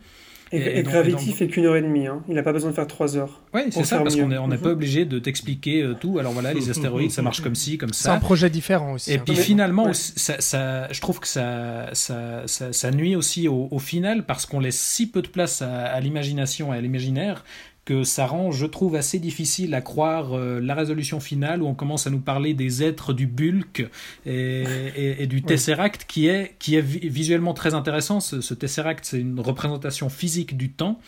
Et, 0.53 0.83
Gravity 0.83 1.31
fait 1.31 1.47
qu'une 1.47 1.63
heure 1.65 1.77
et 1.77 1.81
demie. 1.81 2.07
Hein. 2.07 2.23
Il 2.27 2.35
n'a 2.35 2.43
pas 2.43 2.51
besoin 2.51 2.71
de 2.71 2.75
faire 2.75 2.85
trois 2.85 3.15
heures. 3.15 3.39
Oui, 3.53 3.61
c'est 3.69 3.85
ça, 3.85 3.99
parce 3.99 4.17
qu'on 4.17 4.27
n'est 4.27 4.37
on 4.37 4.49
n'est 4.49 4.57
Mhm. 4.57 4.61
pas 4.63 4.69
obligé 4.71 5.05
de 5.05 5.17
t'expliquer 5.17 5.81
euh, 5.81 5.93
tout. 5.93 6.19
Alors 6.19 6.33
voilà, 6.33 6.53
les 6.53 6.69
astéroïdes, 6.69 7.11
ça 7.11 7.21
marche 7.21 7.39
comme 7.39 7.55
ci, 7.55 7.77
comme 7.77 7.93
C'est 7.93 8.09
un 8.09 8.15
ça. 8.15 8.19
projet 8.19 8.49
différent 8.49 8.91
aussi. 8.95 9.13
Et 9.13 9.15
hein. 9.15 9.21
puis 9.25 9.37
finalement, 9.37 9.85
ouais. 9.85 9.93
ça, 9.93 10.41
ça- 10.41 10.91
je 10.91 10.99
trouve 10.99 11.21
que 11.21 11.27
ça, 11.29 11.87
ça, 11.93 12.41
ça, 12.47 12.73
ça 12.73 12.91
nuit 12.91 13.15
aussi 13.15 13.47
au, 13.47 13.69
au 13.71 13.79
final 13.79 14.25
parce 14.25 14.45
qu'on 14.45 14.59
laisse 14.59 14.77
si 14.77 15.07
peu 15.09 15.21
de 15.21 15.29
place 15.29 15.61
à, 15.61 15.85
à 15.85 15.99
l'imagination 16.01 16.73
et 16.73 16.77
à 16.77 16.81
l'imaginaire 16.81 17.45
que 17.83 18.03
ça 18.03 18.27
rend, 18.27 18.51
je 18.51 18.65
trouve, 18.67 18.95
assez 18.95 19.17
difficile 19.19 19.73
à 19.73 19.81
croire 19.81 20.33
euh, 20.33 20.59
la 20.61 20.75
résolution 20.75 21.19
finale 21.19 21.63
où 21.63 21.67
on 21.67 21.73
commence 21.73 22.05
à 22.05 22.11
nous 22.11 22.19
parler 22.19 22.53
des 22.53 22.83
êtres 22.83 23.11
du 23.13 23.25
bulk 23.25 23.89
et, 24.25 24.63
et- 24.95 25.23
et 25.23 25.27
du 25.27 25.41
Tesseract 25.43 26.05
qui 26.07 26.27
est, 26.27 26.55
qui 26.59 26.75
est 26.75 26.81
vi- 26.81 27.09
visuellement 27.09 27.53
très 27.55 27.73
intéressant. 27.73 28.19
Ce, 28.19 28.39
ce 28.41 28.53
Tesseract, 28.53 29.03
c'est 29.05 29.19
une 29.19 29.39
représentation 29.39 30.09
physique 30.09 30.57
du 30.57 30.69
temps. 30.71 30.99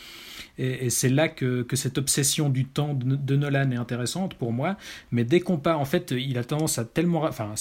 Et, 0.58 0.86
et 0.86 0.90
c'est 0.90 1.10
là 1.10 1.30
que, 1.30 1.62
que 1.64 1.76
cette 1.76 1.98
obsession 1.98 2.50
du 2.50 2.66
temps 2.66 2.94
de, 2.94 3.16
de 3.16 3.36
Nolan 3.36 3.72
est 3.72 3.76
intéressante 3.76 4.34
pour 4.36 4.52
moi. 4.52 4.78
Mais 5.12 5.24
dès 5.24 5.40
qu'on 5.40 5.58
part, 5.58 5.80
en 5.80 5.86
fait, 5.86 6.12
il 6.16 6.38
a 6.38 6.44
tendance 6.44 6.78
à 6.80 6.86
tellement. 6.86 7.24
Enfin, 7.24 7.54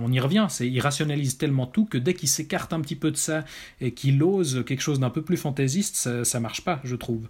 on 0.00 0.12
y 0.12 0.20
revient, 0.20 0.46
il 0.60 0.80
rationalise 0.80 1.38
tellement 1.38 1.66
tout 1.66 1.84
que 1.86 1.98
dès 1.98 2.14
qu'il 2.14 2.28
s'écarte 2.28 2.72
un 2.72 2.80
petit 2.80 2.96
peu 2.96 3.10
de 3.10 3.16
ça 3.16 3.44
et 3.80 3.92
qu'il 3.92 4.22
ose 4.22 4.64
quelque 4.66 4.80
chose 4.82 5.00
d'un 5.00 5.10
peu 5.10 5.22
plus 5.22 5.36
fantaisiste, 5.36 5.96
ça, 5.96 6.24
ça 6.24 6.40
marche 6.40 6.62
pas, 6.62 6.80
je 6.84 6.96
trouve. 6.96 7.28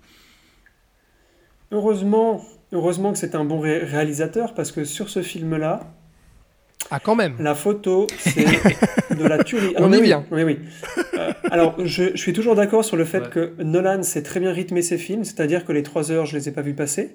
Heureusement, 1.73 2.45
heureusement 2.73 3.13
que 3.13 3.19
c'est 3.19 3.35
un 3.35 3.45
bon 3.45 3.61
ré- 3.61 3.79
réalisateur 3.79 4.55
parce 4.55 4.71
que 4.73 4.85
sur 4.85 5.09
ce 5.09 5.23
film-là, 5.23 5.81
Ah, 6.91 7.01
quand 7.01 7.15
même. 7.17 7.37
la 7.41 7.55
photo, 7.55 8.07
c'est 8.19 8.45
de 9.17 9.25
la 9.27 9.43
tuerie. 9.43 9.75
On 9.79 9.89
mais 9.89 9.97
est 9.97 10.01
oui, 10.01 10.07
bien. 10.07 10.25
Oui, 10.31 10.43
oui. 10.45 10.59
Euh, 11.19 11.33
alors, 11.51 11.75
je, 11.85 12.11
je 12.15 12.17
suis 12.21 12.33
toujours 12.33 12.55
d'accord 12.55 12.85
sur 12.85 12.97
le 12.97 13.05
fait 13.05 13.21
Ouais. 13.23 13.29
que 13.31 13.53
Nolan 13.63 14.03
sait 14.03 14.23
très 14.23 14.41
bien 14.41 14.53
rythmer 14.53 14.83
ses 14.83 14.99
films, 14.99 15.25
c'est-à-dire 15.25 15.65
que 15.65 15.73
les 15.73 15.83
trois 15.83 16.11
heures, 16.13 16.27
je 16.27 16.37
les 16.37 16.49
ai 16.49 16.53
pas 16.53 16.63
vus 16.63 16.75
passer. 16.75 17.15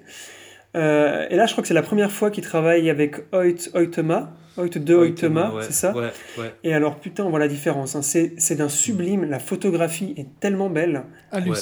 Euh, 0.76 1.26
et 1.30 1.36
là, 1.36 1.46
je 1.46 1.52
crois 1.52 1.62
que 1.62 1.68
c'est 1.68 1.74
la 1.74 1.82
première 1.82 2.12
fois 2.12 2.30
qu'il 2.30 2.44
travaille 2.44 2.90
avec 2.90 3.16
Hoyt 3.32 3.70
Hoytema, 3.74 4.34
Hoyt 4.56 4.78
de 4.78 4.94
Hoytema, 4.94 5.52
ouais, 5.52 5.62
c'est 5.64 5.72
ça 5.72 5.96
Ouais, 5.96 6.10
ouais. 6.38 6.52
Et 6.64 6.72
alors, 6.74 6.96
putain, 7.00 7.24
on 7.24 7.30
voit 7.30 7.40
la 7.40 7.48
différence. 7.48 7.96
hein. 7.96 8.02
C'est 8.02 8.54
d'un 8.54 8.68
sublime. 8.68 9.24
La 9.28 9.38
photographie 9.40 10.14
est 10.16 10.28
tellement 10.38 10.70
belle. 10.70 11.02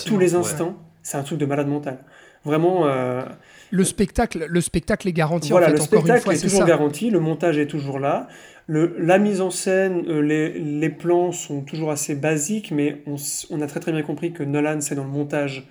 Tous 0.07 0.19
les 0.19 0.35
Ouais. 0.35 0.41
instants, 0.41 0.77
c'est 1.03 1.17
un 1.17 1.23
truc 1.23 1.39
de 1.39 1.47
malade 1.47 1.69
mental. 1.69 1.99
Vraiment, 2.45 2.87
euh, 2.87 3.25
Le 3.71 3.85
spectacle, 3.85 4.47
le 4.49 4.61
spectacle 4.61 5.09
est 5.09 5.13
garanti 5.13 5.51
voilà, 5.51 5.67
en 5.67 5.71
fait. 5.71 5.77
le 5.77 5.83
encore 5.83 5.95
une 5.95 6.01
spectacle 6.01 6.25
fois, 6.25 6.35
est 6.35 6.41
toujours 6.41 6.61
ça. 6.61 6.67
garanti, 6.67 7.11
le 7.11 7.21
montage 7.21 7.59
est 7.59 7.67
toujours 7.67 7.99
là. 7.99 8.29
Le, 8.67 8.97
la 8.99 9.19
mise 9.19 9.41
en 9.41 9.51
scène, 9.51 10.05
euh, 10.09 10.21
les, 10.21 10.59
les 10.59 10.91
plans 10.91 11.33
sont 11.33 11.63
toujours 11.63 11.91
assez 11.91 12.15
basiques, 12.15 12.71
mais 12.71 13.03
on, 13.51 13.61
a 13.63 13.67
très 13.67 13.81
très 13.81 13.93
bien 13.93 14.03
compris 14.03 14.33
que 14.33 14.43
Nolan, 14.43 14.81
c'est 14.81 14.95
dans 14.95 15.05
le 15.05 15.11
montage 15.11 15.67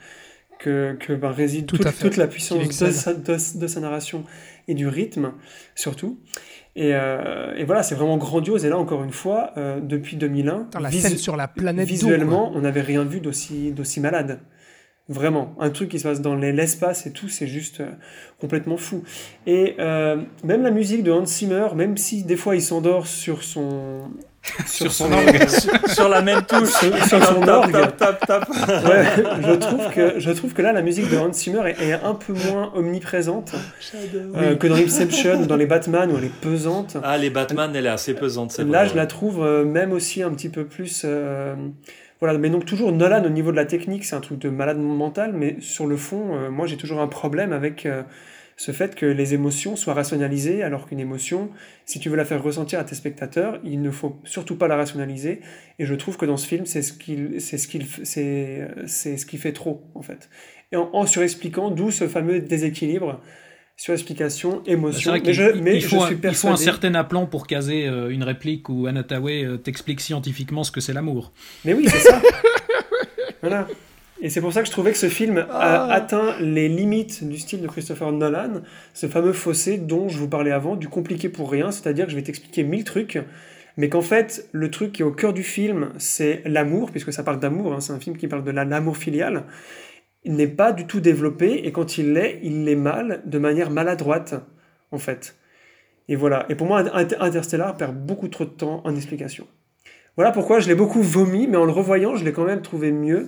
que, 0.60 0.98
que 1.00 1.14
ben, 1.14 1.30
réside 1.30 1.68
Tout 1.68 1.78
toute, 1.78 2.18
la 2.18 2.28
puissance 2.28 2.68
de 2.68 2.92
sa, 2.92 3.14
de- 3.14 3.60
de 3.60 3.68
sa 3.68 3.80
narration 3.80 4.24
et 4.68 4.74
du 4.74 4.88
rythme, 4.88 5.34
surtout. 5.76 6.20
Et, 6.76 6.92
euh, 6.94 7.56
et 7.56 7.64
voilà, 7.66 7.84
c'est 7.84 7.96
vraiment 7.96 8.18
grandiose. 8.18 8.66
Et 8.66 8.70
là, 8.70 8.78
encore 8.78 9.04
une 9.04 9.12
fois, 9.12 9.52
euh, 9.58 9.80
depuis 9.80 10.16
2001, 10.16 10.66
Putain, 10.66 10.80
la 10.80 10.92
scène 10.92 11.18
sur 11.18 11.38
la 11.38 11.48
planète 11.48 11.88
visuellement, 11.88 12.52
on 12.56 12.62
n'avait 12.62 12.82
rien 12.82 13.04
vu 13.04 13.20
d'aussi 13.20 14.00
malade. 14.00 14.40
Vraiment, 15.10 15.56
un 15.60 15.70
truc 15.70 15.90
qui 15.90 16.00
se 16.00 16.04
passe 16.08 16.20
dans 16.22 16.36
les- 16.36 16.52
l'espace 16.52 17.06
et 17.06 17.12
tout, 17.14 17.30
c'est 17.30 17.48
juste 17.48 17.80
euh, 17.80 17.86
complètement 18.42 18.76
fou. 18.76 19.04
Et 19.46 19.76
euh, 19.80 20.18
même 20.44 20.64
la 20.64 20.72
musique 20.72 21.02
de 21.04 21.12
Hans 21.12 21.26
Zimmer, 21.26 21.68
même 21.76 21.96
si 21.96 22.24
des 22.24 22.36
fois 22.36 22.56
il 22.58 22.62
s'endort 22.62 23.08
sur 23.08 23.42
son 23.44 24.02
Sur 24.66 24.92
son 24.94 25.12
orgue. 25.12 25.46
Sur 25.88 26.08
la 26.10 26.22
même 26.22 26.42
touche. 26.44 26.70
sur, 26.70 27.06
sur 27.06 27.24
son 27.24 27.40
Tap, 27.42 27.50
orgue, 27.50 27.72
tap, 27.98 27.98
tap, 27.98 28.26
tap. 28.28 28.50
ouais, 28.50 29.06
je 29.44 29.54
trouve 29.56 29.94
que 29.94 30.20
je 30.20 30.32
trouve 30.32 30.54
que 30.54 30.62
là 30.62 30.72
la 30.74 30.82
musique 30.82 31.10
de 31.10 31.18
Hans 31.18 31.34
Zimmer 31.34 31.70
est, 31.70 31.84
est 31.86 31.94
un 31.94 32.14
peu 32.14 32.34
moins 32.34 32.72
omniprésente 32.76 33.54
euh, 34.36 34.56
que 34.56 34.68
dans 34.68 34.76
Inception 34.76 35.42
ou 35.42 35.46
dans 35.46 35.58
les 35.58 35.66
Batman 35.66 36.10
où 36.12 36.18
elle 36.18 36.26
est 36.26 36.42
pesante. 36.42 36.96
Ah, 37.04 37.18
les 37.18 37.30
Batman, 37.30 37.72
elle 37.76 37.86
est 37.86 37.90
assez 37.90 38.14
pesante, 38.14 38.58
Là, 38.60 38.64
vrai. 38.84 38.90
je 38.90 38.96
la 38.96 39.06
trouve 39.06 39.44
euh, 39.44 39.66
même 39.66 39.92
aussi 39.92 40.22
un 40.24 40.32
petit 40.32 40.50
peu 40.50 40.66
plus. 40.66 41.06
Voilà, 42.20 42.38
mais 42.38 42.50
donc 42.50 42.66
toujours 42.66 42.92
Nolan 42.92 43.24
au 43.26 43.30
niveau 43.30 43.52
de 43.52 43.56
la 43.56 43.66
technique, 43.66 44.06
c'est 44.06 44.16
un 44.16 44.22
truc 44.22 44.40
de 44.40 44.50
malade 44.50 44.80
mental, 44.80 45.34
mais 45.34 45.58
sur 45.60 45.86
le 45.86 45.98
fond, 45.98 46.36
euh, 46.36 46.50
moi 46.50 46.66
j'ai 46.66 46.78
toujours 46.78 47.00
un 47.00 47.08
problème 47.08 47.54
avec 47.54 47.86
euh, 47.86 48.02
ce 48.56 48.72
fait 48.72 48.96
que 48.96 49.06
les 49.06 49.36
émotions 49.36 49.76
soient 49.76 49.94
rationalisées, 49.94 50.64
alors 50.64 50.88
qu'une 50.88 51.00
émotion, 51.00 51.52
si 51.86 52.00
tu 52.00 52.10
veux 52.10 52.16
la 52.16 52.26
faire 52.26 52.42
ressentir 52.42 52.80
à 52.80 52.84
tes 52.84 52.96
spectateurs, 52.96 53.60
il 53.64 53.84
ne 53.84 53.92
faut 53.92 54.20
surtout 54.24 54.58
pas 54.58 54.68
la 54.68 54.76
rationaliser. 54.76 55.42
Et 55.78 55.86
je 55.86 55.94
trouve 55.94 56.18
que 56.18 56.26
dans 56.26 56.38
ce 56.38 56.48
film, 56.48 56.66
c'est 56.66 56.82
ce 56.82 56.94
qu'il, 56.94 57.40
ce 57.40 57.58
ce 57.58 59.26
qui 59.26 59.38
fait 59.38 59.54
trop 59.54 59.84
en 59.94 60.02
fait. 60.02 60.30
Et 60.72 60.76
en, 60.76 60.90
en 60.94 61.06
surexpliquant, 61.06 61.70
d'où 61.70 61.92
ce 61.92 62.08
fameux 62.08 62.40
déséquilibre. 62.40 63.22
Surexplication, 63.78 64.64
C'est 64.66 64.72
émotion. 64.72 65.12
vrai 65.12 65.22
Mais 65.24 65.34
je, 65.34 65.44
mais 65.62 65.76
il 65.76 65.84
faut, 65.84 66.02
un, 66.02 66.08
suis 66.08 66.16
il 66.16 66.22
faut 66.22 66.28
un 66.28 66.32
persuadé. 66.32 66.64
certain 66.64 66.96
aplomb 66.96 67.28
pour 67.28 67.46
caser 67.46 67.88
euh, 67.88 68.10
une 68.10 68.24
réplique 68.24 68.70
où 68.70 68.88
Anataway 68.88 69.46
euh, 69.46 69.58
t'explique 69.58 70.02
scientifiquement 70.02 70.64
ce 70.64 70.72
que 70.72 70.82
c'est 70.82 70.94
l'amour. 70.94 71.32
Mais 71.64 71.74
oui, 71.76 71.88
c'est 71.88 72.00
ça. 72.00 72.20
voilà. 73.42 73.68
Et 74.20 74.32
c'est 74.32 74.42
pour 74.42 74.52
ça 74.52 74.62
que 74.62 74.68
je 74.68 74.72
trouvais 74.72 74.92
que 74.92 74.98
ce 74.98 75.10
film 75.10 75.38
a 75.38 75.46
Ah. 75.52 75.94
atteint 75.94 76.36
les 76.40 76.68
limites 76.70 77.24
du 77.24 77.38
style 77.38 77.62
de 77.62 77.68
Christopher 77.68 78.12
Nolan, 78.12 78.62
ce 78.96 79.06
fameux 79.06 79.32
fossé 79.32 79.78
dont 79.78 80.10
je 80.10 80.18
vous 80.18 80.28
parlais 80.28 80.50
avant, 80.52 80.76
du 80.76 80.88
compliqué 80.90 81.30
pour 81.30 81.52
rien, 81.52 81.70
c'est-à-dire 81.70 82.06
que 82.06 82.12
je 82.12 82.16
vais 82.16 82.24
t'expliquer 82.24 82.64
mille 82.64 82.84
trucs, 82.84 83.20
mais 83.78 83.90
qu'en 83.90 84.02
fait, 84.02 84.50
le 84.54 84.72
truc 84.72 84.92
qui 84.94 85.04
est 85.04 85.06
au 85.06 85.12
cœur 85.12 85.34
du 85.34 85.44
film, 85.44 85.90
c'est 86.00 86.42
l'amour, 86.46 86.90
puisque 86.90 87.14
ça 87.14 87.22
parle 87.22 87.40
d'amour, 87.40 87.74
hein, 87.74 87.80
c'est 87.80 87.94
un 87.94 88.00
film 88.00 88.18
qui 88.18 88.28
parle 88.28 88.44
de 88.44 88.50
la- 88.50 88.66
l'amour 88.66 88.98
filial, 88.98 89.44
il 90.28 90.36
n'est 90.36 90.48
pas 90.48 90.74
du 90.74 90.86
tout 90.86 91.00
développé, 91.00 91.66
et 91.66 91.72
quand 91.72 91.98
il 91.98 92.14
l'est, 92.14 92.40
il 92.44 92.66
l'est 92.66 92.76
mal, 92.76 93.22
de 93.26 93.40
manière 93.40 93.72
maladroite, 93.72 94.36
en 94.92 94.98
fait. 95.00 95.36
Et 96.10 96.16
voilà. 96.16 96.46
Et 96.50 96.56
pour 96.56 96.68
moi, 96.68 96.84
Inter- 96.94 97.16
Interstellar 97.20 97.76
perd 97.76 97.96
beaucoup 97.96 98.28
trop 98.28 98.46
de 98.46 98.50
temps 98.52 98.82
en 98.86 98.96
explication. 98.96 99.48
Voilà 100.16 100.32
pourquoi 100.32 100.60
je 100.60 100.68
l'ai 100.68 100.76
beaucoup 100.76 101.02
vomi, 101.02 101.48
mais 101.48 101.58
en 101.58 101.66
le 101.66 101.72
revoyant, 101.72 102.16
je 102.16 102.24
l'ai 102.26 102.34
quand 102.34 102.44
même 102.46 102.62
trouvé 102.62 102.92
mieux. 102.92 103.28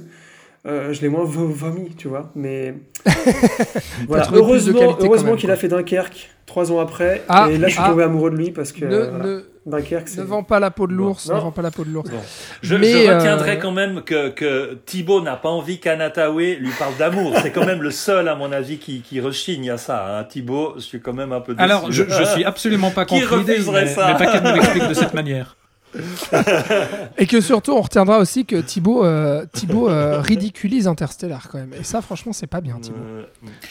Euh, 0.66 0.92
je 0.92 1.02
l'ai 1.02 1.08
moins 1.10 1.24
vo- 1.24 1.48
vomi, 1.48 1.96
tu 1.96 2.08
vois. 2.10 2.32
Mais 2.36 2.74
voilà. 4.08 4.28
Heureusement, 4.34 5.36
qu'il 5.36 5.52
a 5.52 5.56
fait 5.56 5.68
Dunkerque 5.70 6.30
trois 6.46 6.72
ans 6.72 6.80
après. 6.80 7.22
Ah, 7.30 7.48
et 7.50 7.58
là, 7.58 7.68
je 7.68 7.74
suis 7.74 7.82
ah. 7.84 7.90
tombé 7.90 8.04
amoureux 8.04 8.32
de 8.32 8.36
lui 8.38 8.52
parce 8.52 8.72
que 8.72 8.86
Ne, 8.86 8.98
voilà. 8.98 9.24
ne, 9.24 9.42
Dunkerque, 9.70 10.16
ne 10.18 10.24
vends 10.24 10.44
pas 10.44 10.60
la 10.60 10.72
peau 10.72 10.88
de 10.88 10.94
l'ours, 10.94 11.28
Bon, 11.28 11.34
ne 11.34 11.38
non. 11.40 11.46
vends 11.46 11.52
pas 11.52 11.62
la 11.62 11.72
peau 11.72 11.84
de 11.86 11.90
l'ours. 11.92 12.10
Bon. 12.10 12.18
Je, 12.62 12.76
Mais, 12.76 13.06
je 13.06 13.12
retiendrai 13.12 13.52
euh, 13.52 13.60
quand 13.62 13.72
même 13.72 14.02
que, 14.02 14.30
que 14.30 14.78
Thibaut 14.86 15.22
n'a 15.22 15.36
pas 15.38 15.50
envie 15.50 15.80
qu'Anatawe 15.80 16.38
lui 16.60 16.72
parle 16.78 16.96
d'amour. 16.98 17.34
C'est 17.42 17.52
quand 17.52 17.66
même 17.66 17.82
le 17.82 17.92
seul, 17.92 18.28
à 18.28 18.36
mon 18.36 18.52
avis, 18.52 18.78
qui, 18.78 19.02
qui 19.02 19.20
rechigne 19.22 19.70
à 19.70 19.78
ça. 19.78 20.20
Hein. 20.20 20.24
Thibaut, 20.26 20.74
je 20.76 20.82
suis 20.82 21.00
quand 21.02 21.14
même 21.14 21.32
un 21.32 21.42
peu 21.42 21.54
déçu. 21.54 21.64
Alors, 21.64 21.92
je, 21.92 22.04
je 22.08 22.24
suis 22.24 22.44
absolument 22.46 22.92
pas 22.92 23.06
Qui 23.06 23.22
contre 23.22 23.38
l'idée, 23.38 23.60
mais, 23.72 23.88
ça 23.88 24.08
mais 24.14 24.18
pas 24.26 24.32
qu'elle 24.32 24.44
nous 24.44 24.54
l'explique 24.56 24.88
de 24.90 24.94
cette 24.94 25.14
manière. 25.14 25.56
Et 27.18 27.26
que 27.26 27.42
surtout, 27.42 27.72
on 27.74 27.82
retiendra 27.82 28.20
aussi 28.20 28.46
que 28.46 28.58
Thibaut, 28.58 29.04
euh, 29.04 29.46
Thibaut 29.54 29.90
euh, 29.90 30.20
ridiculise 30.22 30.88
Interstellar 30.88 31.48
quand 31.52 31.58
même. 31.58 31.74
Et 31.80 31.84
ça, 31.84 32.02
franchement, 32.02 32.34
c'est 32.34 32.48
pas 32.48 32.62
bien, 32.62 32.78
Thibaut. 32.80 32.98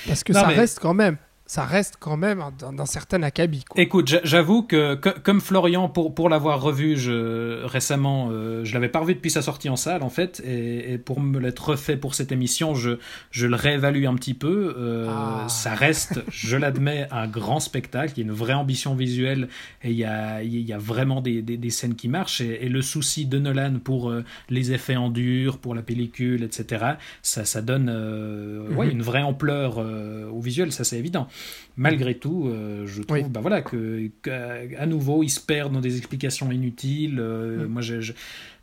Parce 0.07 0.25
que 0.25 0.33
Non, 0.33 0.41
ça 0.41 0.47
mais- 0.49 0.55
reste 0.55 0.79
quand 0.81 0.95
même, 0.95 1.17
ça 1.49 1.65
reste 1.65 1.95
quand 1.99 2.17
même 2.17 2.45
d'un 2.61 2.87
certain 2.87 3.23
acabit. 3.25 3.65
Quoi. 3.69 3.83
Écoute, 3.83 4.07
j'a- 4.07 4.21
j'avoue 4.23 4.63
que, 4.63 4.95
co- 4.95 5.11
comme 5.25 5.41
Florian, 5.41 5.89
pour, 5.89 6.15
pour 6.15 6.29
l'avoir 6.29 6.61
revu 6.63 6.97
je, 6.97 7.65
récemment, 7.65 8.29
euh, 8.31 8.65
je 8.65 8.75
l'avais 8.75 8.89
pas 8.89 9.01
revu 9.01 9.15
depuis 9.15 9.31
sa 9.33 9.43
sortie 9.43 9.69
en 9.69 9.75
salle, 9.77 10.03
en 10.05 10.11
fait, 10.11 10.41
et, 10.47 10.93
et 10.93 10.99
pour 10.99 11.21
me 11.21 11.41
l'être 11.41 11.71
refait 11.71 11.97
pour 11.97 12.15
cette 12.15 12.31
émission, 12.31 12.75
je, 12.77 12.99
je 13.33 13.47
le 13.49 13.57
réévalue 13.57 14.05
un 14.07 14.15
petit 14.15 14.35
peu. 14.35 14.75
Euh, 14.79 15.07
Ah. 15.09 15.47
Ça 15.49 15.75
reste, 15.75 16.21
je 16.31 16.57
l'admets, 16.57 17.09
un 17.11 17.27
grand 17.27 17.59
spectacle, 17.61 18.13
il 18.17 18.21
y 18.21 18.23
a 18.23 18.27
une 18.31 18.37
vraie 18.37 18.53
ambition 18.55 18.95
visuelle, 18.95 19.49
et 19.83 19.91
il 19.91 19.97
y 19.97 20.05
a, 20.05 20.43
il 20.43 20.61
y 20.61 20.73
a 20.75 20.79
vraiment 20.79 21.21
des, 21.23 21.41
des, 21.43 21.57
des 21.57 21.71
scènes 21.71 21.95
qui 21.95 22.09
marchent, 22.09 22.43
et, 22.43 22.67
et 22.67 22.69
le 22.69 22.83
souci 22.83 23.25
de 23.27 23.39
Nolan 23.39 23.79
pour 23.83 24.11
euh, 24.11 24.23
les 24.51 24.73
effets 24.73 24.97
en 24.97 25.09
dur, 25.09 25.57
pour 25.59 25.75
la 25.75 25.81
pellicule, 25.83 26.43
etc., 26.43 26.85
ça, 27.23 27.45
ça 27.47 27.63
donne 27.63 27.89
euh, 27.91 28.69
Mhm. 28.69 28.77
ouais, 28.77 28.91
une 28.91 29.03
vraie 29.03 29.23
ampleur 29.23 29.77
euh, 29.79 30.29
au 30.31 30.41
visuel, 30.41 30.73
ça 30.73 30.85
c'est 30.85 30.99
évident. 30.99 31.27
Malgré 31.77 32.15
tout, 32.17 32.49
euh, 32.49 32.87
je 32.87 33.03
trouve 33.03 33.19
Oui. 33.19 33.25
bah 33.29 33.41
voilà, 33.41 33.63
que, 33.63 34.11
qu'à- 34.23 34.63
à 34.79 34.87
nouveau, 34.87 35.23
il 35.23 35.29
se 35.31 35.41
perd 35.41 35.73
dans 35.73 35.81
des 35.81 35.97
explications 35.97 36.51
inutiles. 36.51 37.19
Euh, 37.21 37.65
Mm. 37.67 37.69
Moi, 37.69 37.83
je, 37.83 38.01
je, 38.01 38.13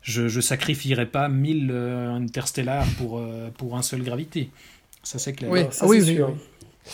je, 0.02 0.28
je 0.28 0.40
sacrifierais 0.40 1.06
pas 1.06 1.28
1000 1.28 1.70
euh, 1.72 2.10
interstellaires 2.12 2.86
pour, 2.98 3.18
euh, 3.18 3.48
pour 3.56 3.76
un 3.76 3.82
seul 3.82 4.02
gravité. 4.02 4.50
Ça, 5.02 5.18
c'est 5.18 5.32
clair. 5.34 5.50
Oui, 5.50 5.60
Ça, 5.70 5.84
ah 5.84 5.88
oui, 5.88 6.02
sûr. 6.04 6.28
oui. 6.34 6.92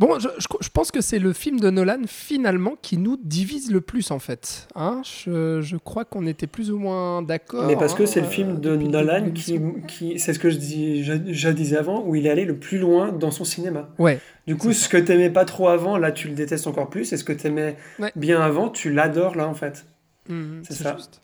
Bon, 0.00 0.18
je, 0.18 0.28
je- 0.38 0.46
je 0.62 0.68
pense 0.70 0.90
que 0.90 1.02
c'est 1.02 1.18
le 1.18 1.34
film 1.34 1.60
de 1.60 1.68
Nolan 1.68 2.00
finalement 2.06 2.72
qui 2.80 2.96
nous 2.96 3.18
divise 3.22 3.70
le 3.70 3.82
plus 3.82 4.10
en 4.10 4.18
fait. 4.18 4.66
Hein 4.74 5.02
je, 5.04 5.60
je 5.60 5.76
crois 5.76 6.06
qu'on 6.06 6.26
était 6.26 6.46
plus 6.46 6.70
ou 6.70 6.78
moins 6.78 7.20
d'accord. 7.20 7.66
Mais 7.66 7.76
parce 7.76 7.92
que 7.94 8.04
hein, 8.04 8.06
c'est 8.06 8.20
le 8.22 8.26
euh, 8.26 8.30
film 8.30 8.60
de 8.60 8.70
depuis 8.70 8.84
le 8.86 8.90
Nolan 8.90 9.26
de 9.26 9.30
qui, 9.30 9.60
qui 9.86 10.18
c'est 10.18 10.32
ce 10.32 10.38
que 10.38 10.48
je, 10.48 10.56
dis, 10.56 11.04
je, 11.04 11.48
disais 11.50 11.76
avant, 11.76 12.02
où 12.06 12.14
il 12.14 12.26
est 12.26 12.30
allé 12.30 12.46
le 12.46 12.56
plus 12.56 12.78
loin 12.78 13.12
dans 13.12 13.30
son 13.30 13.44
cinéma. 13.44 13.90
Ouais, 13.98 14.18
Du 14.46 14.56
coup, 14.56 14.72
ce 14.72 14.88
que 14.88 14.96
t'aimais 14.96 15.28
pas 15.28 15.44
trop 15.44 15.68
avant, 15.68 15.98
là, 15.98 16.12
tu 16.12 16.28
le 16.28 16.34
détestes 16.34 16.66
encore 16.66 16.88
plus, 16.88 17.12
et 17.12 17.18
ce 17.18 17.24
que 17.24 17.34
t'aimais 17.34 17.76
Ouais. 17.98 18.10
bien 18.16 18.40
avant, 18.40 18.70
tu 18.70 18.90
l'adores 18.90 19.36
là, 19.36 19.46
en 19.46 19.54
fait. 19.54 19.84
Mhm, 20.28 20.62
C'est 20.68 20.74
ça. 20.74 20.94
juste. 20.96 21.20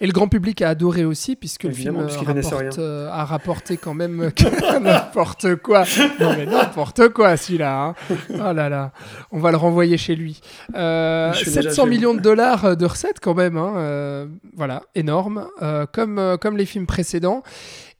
Et 0.00 0.06
le 0.06 0.12
grand 0.12 0.26
public 0.28 0.62
a 0.62 0.70
adoré 0.70 1.04
aussi, 1.04 1.36
puisque 1.36 1.66
Évidemment, 1.66 2.00
le 2.00 2.08
film 2.08 2.30
euh, 2.30 2.40
rapporte, 2.42 2.78
euh, 2.78 3.08
a 3.10 3.24
rapporté 3.24 3.76
quand 3.76 3.92
même 3.94 4.30
n'importe 4.82 5.56
quoi. 5.56 5.84
Non 6.18 6.34
mais 6.36 6.46
n'importe 6.46 7.10
quoi 7.10 7.36
celui-là. 7.36 7.84
hein. 7.84 7.94
Oh 8.30 8.52
là 8.52 8.68
là, 8.68 8.92
on 9.30 9.38
va 9.38 9.50
le 9.50 9.56
renvoyer 9.58 9.96
chez 9.98 10.16
lui. 10.16 10.40
Euh, 10.74 11.32
Je 11.34 11.38
suis 11.38 11.50
déjà 11.50 11.62
700 11.70 11.82
chez 11.84 11.88
lui. 11.88 11.96
millions 11.96 12.14
de 12.14 12.20
dollars 12.20 12.76
de 12.76 12.86
recettes 12.86 13.20
quand 13.20 13.34
même. 13.34 13.56
hein, 13.58 13.74
euh, 13.76 14.26
voilà, 14.56 14.82
énorme, 14.94 15.46
euh, 15.62 15.84
comme, 15.92 16.18
euh, 16.18 16.36
comme 16.38 16.56
les 16.56 16.66
films 16.66 16.86
précédents. 16.86 17.42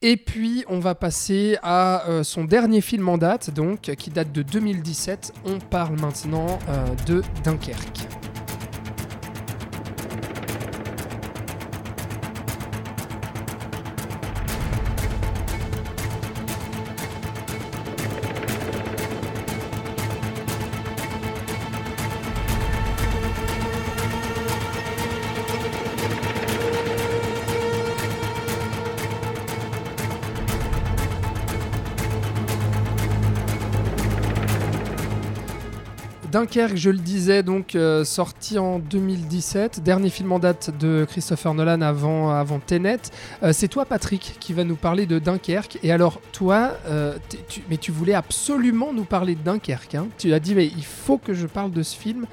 Et 0.02 0.16
puis, 0.16 0.64
on 0.68 0.78
va 0.80 0.94
passer 0.94 1.58
à 1.62 2.08
euh, 2.08 2.22
son 2.22 2.44
dernier 2.44 2.80
film 2.80 3.06
en 3.10 3.18
date, 3.18 3.50
donc, 3.50 3.82
qui 3.82 4.08
date 4.10 4.32
de 4.32 4.40
2017. 4.40 5.34
On 5.44 5.58
parle 5.58 6.00
maintenant 6.00 6.58
euh, 6.70 6.86
de 7.06 7.22
Dunkerque. 7.44 8.08
Dunkerque, 36.40 36.76
je 36.76 36.88
le 36.88 36.96
disais, 36.96 37.42
donc 37.42 37.74
euh, 37.74 38.02
sorti 38.02 38.58
en 38.58 38.78
2017, 38.78 39.82
dernier 39.82 40.08
film 40.08 40.32
en 40.32 40.38
date 40.38 40.70
de 40.80 41.04
Christopher 41.06 41.52
Nolan 41.52 41.82
avant, 41.82 42.30
avant. 42.30 42.60
Euh, 42.72 43.52
c'est 43.52 43.68
toi, 43.68 43.84
Patrick, 43.84 44.36
qui 44.40 44.54
va 44.54 44.64
nous 44.64 44.76
parler 44.76 45.04
de 45.04 45.18
Dunkerque. 45.18 45.78
Et 45.82 45.92
alors, 45.92 46.18
toi, 46.32 46.72
euh, 46.88 47.18
tu, 47.50 47.62
mais 47.68 47.76
tu 47.76 47.92
voulais 47.92 48.14
absolument 48.14 48.94
nous 48.94 49.04
parler 49.04 49.34
de 49.34 49.42
Dunkerque. 49.42 49.96
hein. 49.96 50.08
Tu 50.16 50.32
as 50.32 50.40
dit, 50.40 50.54
mais 50.54 50.64
il 50.64 50.84
faut 50.84 51.18
que 51.18 51.34
je 51.34 51.46
parle 51.46 51.72
de 51.72 51.82
ce 51.82 51.94
film. 51.94 52.24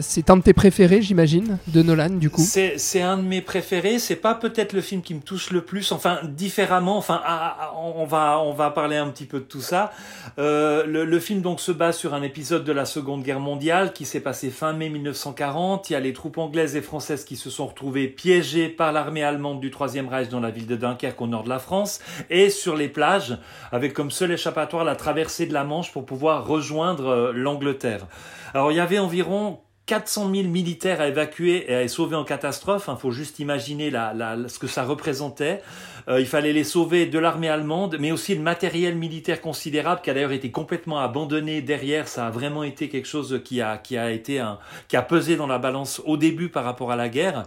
C'est 0.00 0.30
un 0.30 0.36
de 0.36 0.42
tes 0.42 0.52
préférés, 0.52 1.02
j'imagine, 1.02 1.58
de 1.66 1.82
Nolan, 1.82 2.10
du 2.10 2.30
coup. 2.30 2.44
C'est 2.44 3.02
un 3.02 3.16
de 3.16 3.22
mes 3.22 3.40
préférés. 3.40 3.98
C'est 3.98 4.14
pas 4.14 4.36
peut-être 4.36 4.74
le 4.74 4.80
film 4.80 5.02
qui 5.02 5.14
me 5.14 5.20
touche 5.20 5.50
le 5.50 5.62
plus. 5.62 5.90
Enfin, 5.90 6.20
différemment. 6.28 6.96
Enfin, 6.98 7.20
ah, 7.24 7.56
ah, 7.60 7.72
on 7.76 8.04
va 8.04 8.38
on 8.38 8.52
va 8.52 8.70
parler 8.70 8.96
un 8.96 9.08
petit 9.08 9.24
peu 9.24 9.40
de 9.40 9.44
tout 9.44 9.60
ça. 9.60 9.92
Le, 10.36 10.84
le 10.86 11.18
film 11.18 11.40
donc 11.40 11.58
se 11.58 11.72
base 11.72 11.96
sur 11.96 12.14
un 12.14 12.22
épisode 12.22 12.62
de 12.62 12.72
la 12.72 12.84
Seconde 12.84 13.23
Guerre 13.24 13.40
mondiale 13.40 13.92
qui 13.92 14.04
s'est 14.04 14.20
passé 14.20 14.50
fin 14.50 14.74
mai 14.74 14.90
1940. 14.90 15.90
Il 15.90 15.94
y 15.94 15.96
a 15.96 16.00
les 16.00 16.12
troupes 16.12 16.38
anglaises 16.38 16.76
et 16.76 16.82
françaises 16.82 17.24
qui 17.24 17.36
se 17.36 17.50
sont 17.50 17.66
retrouvées 17.66 18.06
piégées 18.06 18.68
par 18.68 18.92
l'armée 18.92 19.24
allemande 19.24 19.60
du 19.60 19.70
Troisième 19.70 20.08
Reich 20.08 20.28
dans 20.28 20.40
la 20.40 20.50
ville 20.50 20.66
de 20.66 20.76
Dunkerque 20.76 21.20
au 21.20 21.26
nord 21.26 21.42
de 21.42 21.48
la 21.48 21.58
France 21.58 22.00
et 22.28 22.50
sur 22.50 22.76
les 22.76 22.88
plages 22.88 23.38
avec 23.72 23.94
comme 23.94 24.10
seul 24.10 24.30
échappatoire 24.30 24.84
la 24.84 24.94
traversée 24.94 25.46
de 25.46 25.54
la 25.54 25.64
Manche 25.64 25.90
pour 25.90 26.04
pouvoir 26.04 26.46
rejoindre 26.46 27.06
euh, 27.08 27.32
l'Angleterre. 27.32 28.06
Alors 28.52 28.70
il 28.70 28.76
y 28.76 28.80
avait 28.80 28.98
environ 28.98 29.58
400 29.86 30.30
000 30.34 30.48
militaires 30.48 31.00
à 31.00 31.08
évacuer 31.08 31.70
et 31.70 31.74
à 31.74 31.88
sauver 31.88 32.16
en 32.16 32.24
catastrophe. 32.24 32.88
Il 32.88 32.98
faut 32.98 33.10
juste 33.10 33.38
imaginer 33.38 33.90
ce 33.90 34.58
que 34.58 34.66
ça 34.66 34.84
représentait. 34.84 35.62
Euh, 36.08 36.20
il 36.20 36.26
fallait 36.26 36.52
les 36.52 36.64
sauver 36.64 37.06
de 37.06 37.18
l'armée 37.18 37.48
allemande, 37.48 37.96
mais 37.98 38.12
aussi 38.12 38.34
le 38.34 38.42
matériel 38.42 38.94
militaire 38.94 39.40
considérable 39.40 40.02
qui 40.02 40.10
a 40.10 40.14
d'ailleurs 40.14 40.32
été 40.32 40.50
complètement 40.50 40.98
abandonné 40.98 41.62
derrière. 41.62 42.08
Ça 42.08 42.26
a 42.26 42.30
vraiment 42.30 42.62
été 42.62 42.90
quelque 42.90 43.08
chose 43.08 43.40
qui 43.42 43.62
a, 43.62 43.78
qui 43.78 43.96
a 43.96 44.10
été 44.10 44.38
un, 44.38 44.58
qui 44.88 44.96
a 44.96 45.02
pesé 45.02 45.36
dans 45.36 45.46
la 45.46 45.58
balance 45.58 46.02
au 46.04 46.18
début 46.18 46.50
par 46.50 46.64
rapport 46.64 46.92
à 46.92 46.96
la 46.96 47.08
guerre. 47.08 47.44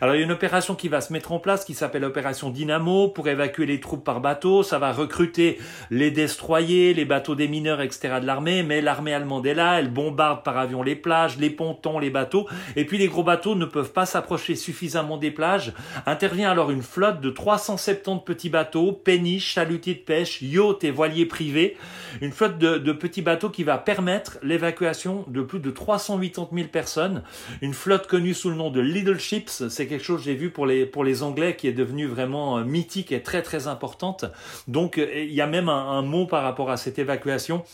Alors 0.00 0.14
il 0.14 0.18
y 0.18 0.22
a 0.22 0.24
une 0.24 0.32
opération 0.32 0.74
qui 0.74 0.88
va 0.88 1.02
se 1.02 1.12
mettre 1.12 1.32
en 1.32 1.38
place 1.38 1.66
qui 1.66 1.74
s'appelle 1.74 2.02
l'opération 2.02 2.48
Dynamo 2.48 3.08
pour 3.08 3.28
évacuer 3.28 3.66
les 3.66 3.78
troupes 3.78 4.04
par 4.04 4.20
bateau. 4.20 4.62
Ça 4.62 4.78
va 4.78 4.92
recruter 4.92 5.58
les 5.90 6.10
destroyers, 6.10 6.94
les 6.94 7.04
bateaux 7.04 7.34
des 7.34 7.48
mineurs, 7.48 7.82
etc. 7.82 8.20
de 8.22 8.26
l'armée, 8.26 8.62
mais 8.62 8.80
l'armée 8.80 9.12
allemande 9.12 9.46
est 9.46 9.54
là, 9.54 9.78
elle 9.78 9.90
bombarde 9.90 10.42
par 10.44 10.56
avion 10.56 10.82
les 10.82 10.96
plages, 10.96 11.36
les 11.36 11.50
pontons, 11.50 11.98
les 11.98 12.10
bateaux, 12.10 12.46
et 12.74 12.86
puis 12.86 12.96
les 12.96 13.08
gros 13.08 13.22
bateaux 13.22 13.54
ne 13.54 13.66
peuvent 13.66 13.92
pas 13.92 14.06
s'approcher 14.06 14.54
suffisamment 14.54 15.18
des 15.18 15.30
plages. 15.30 15.74
Intervient 16.06 16.50
alors 16.50 16.70
une 16.70 16.82
flotte 16.82 17.20
de 17.20 17.28
370 17.28 17.97
petits 18.24 18.48
bateaux, 18.48 18.92
péniches, 18.92 19.52
chalutiers 19.52 19.94
de 19.94 20.00
pêche, 20.00 20.42
yachts 20.42 20.84
et 20.84 20.90
voiliers 20.90 21.26
privés, 21.26 21.76
une 22.20 22.32
flotte 22.32 22.58
de, 22.58 22.92
petits 22.92 23.22
bateaux 23.22 23.50
qui 23.50 23.64
va 23.64 23.78
permettre 23.78 24.38
l'évacuation 24.42 25.24
de 25.28 25.42
plus 25.42 25.60
de 25.60 25.70
380 25.70 26.48
000 26.52 26.68
personnes, 26.68 27.22
une 27.60 27.74
flotte 27.74 28.06
connue 28.06 28.34
sous 28.34 28.50
le 28.50 28.56
nom 28.56 28.70
de 28.70 28.80
Little 28.80 29.18
Ships, 29.18 29.68
c'est 29.68 29.86
quelque 29.86 30.04
chose 30.04 30.20
que 30.20 30.24
j'ai 30.24 30.34
vu 30.34 30.50
pour 30.50 30.66
les, 30.66 30.86
pour 30.86 31.04
les 31.04 31.22
Anglais 31.22 31.56
qui 31.56 31.68
est 31.68 31.72
devenu 31.72 32.06
vraiment 32.06 32.58
euh, 32.58 32.64
mythique 32.64 33.12
et 33.12 33.22
très 33.22 33.42
très 33.42 33.66
importante. 33.66 34.24
Donc 34.66 34.98
euh, 34.98 35.06
il 35.14 35.32
y 35.32 35.40
a 35.40 35.46
même 35.46 35.68
un 35.68 36.02
mot 36.02 36.26
par 36.26 36.42
rapport 36.42 36.70
à 36.70 36.76
cette 36.76 36.98
évacuation 36.98 37.64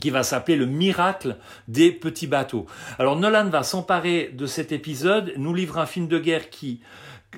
qui 0.00 0.10
va 0.10 0.22
s'appeler 0.22 0.56
le 0.56 0.66
miracle 0.66 1.36
des 1.68 1.92
petits 1.92 2.26
bateaux. 2.26 2.66
Alors 2.98 3.16
Nolan 3.16 3.48
va 3.48 3.62
s'emparer 3.62 4.30
de 4.32 4.46
cet 4.46 4.72
épisode, 4.72 5.32
nous 5.36 5.54
livre 5.54 5.78
un 5.78 5.86
film 5.86 6.08
de 6.08 6.18
guerre 6.18 6.50
qui 6.50 6.80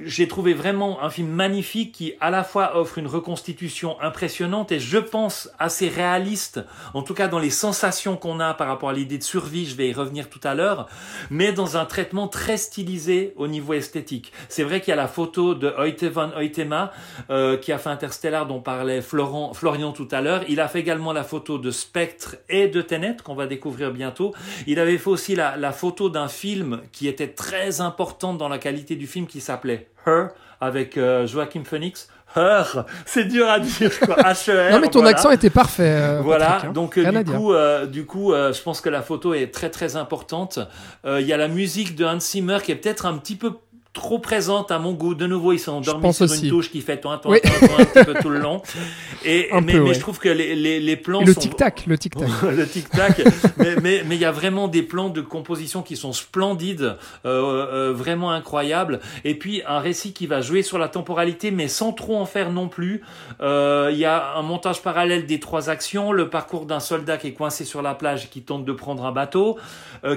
j'ai 0.05 0.28
trouvé 0.28 0.55
vraiment 0.55 1.02
un 1.02 1.10
film 1.10 1.28
magnifique 1.28 1.92
qui 1.92 2.15
à 2.20 2.31
la 2.31 2.44
fois 2.44 2.76
offre 2.76 2.99
une 2.99 3.07
reconstitution 3.07 4.00
impressionnante 4.00 4.73
et 4.73 4.81
je 4.81 4.99
pense 4.99 5.50
assez 5.58 5.89
réaliste, 5.89 6.60
en 6.94 7.02
tout 7.02 7.15
cas 7.15 7.28
dans 7.28 7.39
les 7.39 7.50
sensations 7.50 8.16
qu'on 8.16 8.41
a 8.41 8.55
par 8.55 8.68
rapport 8.68 8.91
à 8.91 8.92
l'idée 8.92 9.18
de 9.18 9.23
survie, 9.23 9.66
je 9.66 9.76
vais 9.76 9.89
y 9.89 9.92
revenir 9.92 10.28
tout 10.28 10.41
à 10.44 10.55
l'heure, 10.55 10.89
mais 11.31 11.52
dans 11.52 11.76
un 11.76 11.84
traitement 11.84 12.28
très 12.28 12.57
stylisé 12.57 13.33
au 13.36 13.49
niveau 13.49 13.75
esthétique. 13.75 14.33
C'est 14.49 14.62
vrai 14.62 14.81
qu'il 14.81 14.91
y 14.91 14.92
a 14.92 14.97
la 14.97 15.08
photo 15.08 15.55
de 15.55 15.73
Hoyte 15.78 16.05
van 16.05 16.31
Hoytema 16.36 16.92
euh, 17.31 17.57
qui 17.57 17.73
a 17.73 17.78
fait 17.78 17.91
Interstellar 17.91 18.47
dont 18.47 18.60
parlait 18.60 19.02
Florent, 19.02 19.55
Florian 19.55 19.92
tout 19.92 20.08
à 20.10 20.20
l'heure. 20.20 20.42
Il 20.49 20.60
a 20.60 20.68
fait 20.68 20.81
également 20.81 21.12
la 21.12 21.25
photo 21.25 21.58
de 21.58 21.70
Spectre 21.70 22.36
et 22.49 22.68
de 22.68 22.83
Tenet 22.83 23.16
qu'on 23.23 23.34
va 23.34 23.47
découvrir 23.47 23.92
bientôt. 23.92 24.34
Il 24.66 24.78
avait 24.78 24.99
fait 24.99 25.10
aussi 25.10 25.34
la, 25.34 25.57
la 25.57 25.73
photo 25.73 26.08
d'un 26.08 26.28
film 26.28 26.83
qui 26.92 27.08
était 27.08 27.28
très 27.28 27.81
importante 27.81 28.39
dans 28.39 28.49
la 28.49 28.58
qualité 28.58 28.97
du 28.97 29.07
film 29.07 29.26
qui 29.26 29.41
s'appelait 29.41 29.85
Her 30.06 30.28
avec 30.60 30.97
euh, 30.97 31.26
Joachim 31.26 31.62
Phoenix. 31.65 32.08
Her, 32.34 32.84
c'est 33.06 33.24
dur 33.24 33.48
à 33.48 33.60
dire 33.60 33.90
quoi. 34.00 34.16
H-E-R. 34.18 34.73
non 34.73 34.81
mais 34.81 34.89
ton 34.89 34.98
voilà. 35.00 35.16
accent 35.16 35.31
était 35.31 35.48
parfait. 35.50 35.89
euh, 36.02 36.20
Voilà, 36.23 36.47
Patrick, 36.47 36.70
hein. 36.70 36.73
donc 36.73 36.98
euh, 36.98 37.06
à 37.06 37.23
du 37.23 37.31
coup, 37.32 37.52
euh, 37.52 37.86
du 37.86 38.05
coup, 38.05 38.32
euh, 38.32 38.52
je 38.52 38.60
pense 38.62 38.81
que 38.81 38.89
la 38.90 39.00
photo 39.02 39.32
est 39.32 39.52
très 39.55 39.70
très 39.70 39.97
importante. 39.97 40.58
Euh, 41.06 41.20
Il 41.20 41.26
y 41.26 41.32
a 41.32 41.36
la 41.39 41.48
musique 41.48 41.94
de 41.97 42.05
Hans 42.05 42.20
Zimmer 42.20 42.58
qui 42.62 42.73
est 42.73 42.76
peut-être 42.76 43.06
un 43.06 43.16
petit 43.18 43.36
peu 43.36 43.52
trop 43.97 44.18
présente 44.18 44.70
à 44.70 44.78
mon 44.78 44.92
goût. 44.92 45.15
De 45.15 45.26
nouveau, 45.26 45.52
ils 45.52 45.58
sont 45.58 45.73
endormis 45.73 46.12
sur 46.15 46.25
aussi. 46.26 46.44
une 46.44 46.50
touche 46.50 46.70
qui 46.70 46.83
fait 46.83 47.00
Oui. 47.25 47.39
un 47.44 47.84
petit 47.84 48.05
peu 48.05 48.15
tout 48.20 48.28
le 48.28 48.39
long. 48.39 48.62
Et 49.25 49.49
mais, 49.52 49.73
peu, 49.73 49.81
mais 49.81 49.89
ouais. 49.89 49.94
je 49.94 50.00
trouve 50.00 50.18
que 50.18 50.28
les, 50.28 50.55
les, 50.55 50.78
les 50.81 50.97
plans 50.97 51.23
le 51.23 51.33
sont 51.33 51.41
tic-tac, 51.41 51.84
le 51.86 51.97
tic-tac. 51.99 52.28
le 52.42 52.66
tic 52.68 52.89
tac 52.91 53.20
mais 53.57 53.76
mais 53.83 54.02
mais 54.07 54.15
il 54.16 54.20
y 54.20 54.25
a 54.25 54.31
vraiment 54.33 54.68
des 54.68 54.83
plans 54.83 55.08
de 55.08 55.20
composition 55.23 55.83
qui 55.83 55.97
sont 55.97 56.12
splendides 56.12 56.97
euh, 57.25 57.89
euh, 57.89 57.92
vraiment 57.92 58.31
incroyables 58.33 59.00
et 59.25 59.34
puis 59.34 59.62
un 59.66 59.78
récit 59.81 60.12
qui 60.12 60.26
va 60.26 60.42
jouer 60.42 60.62
sur 60.62 60.78
la 60.78 60.89
temporalité 60.89 61.50
mais 61.50 61.66
sans 61.68 61.92
trop 61.92 62.16
en 62.16 62.26
faire 62.26 62.52
non 62.52 62.68
plus 62.68 63.02
Euh, 63.41 63.89
il 63.92 63.99
y 63.99 64.05
a 64.05 64.34
un 64.36 64.42
montage 64.42 64.81
parallèle 64.83 65.26
des 65.26 65.41
trois 65.41 65.68
actions 65.70 66.12
le 66.12 66.28
parcours 66.31 66.66
d'un 66.66 66.81
soldat 66.81 67.16
qui 67.16 67.28
est 67.28 67.33
coincé 67.33 67.65
sur 67.65 67.83
la 67.83 67.94
plage 67.94 68.25
et 68.26 68.28
qui 68.28 68.42
tente 68.42 68.65
de 68.65 68.73
prendre 68.73 69.05
un 69.05 69.12
bateau 69.12 69.58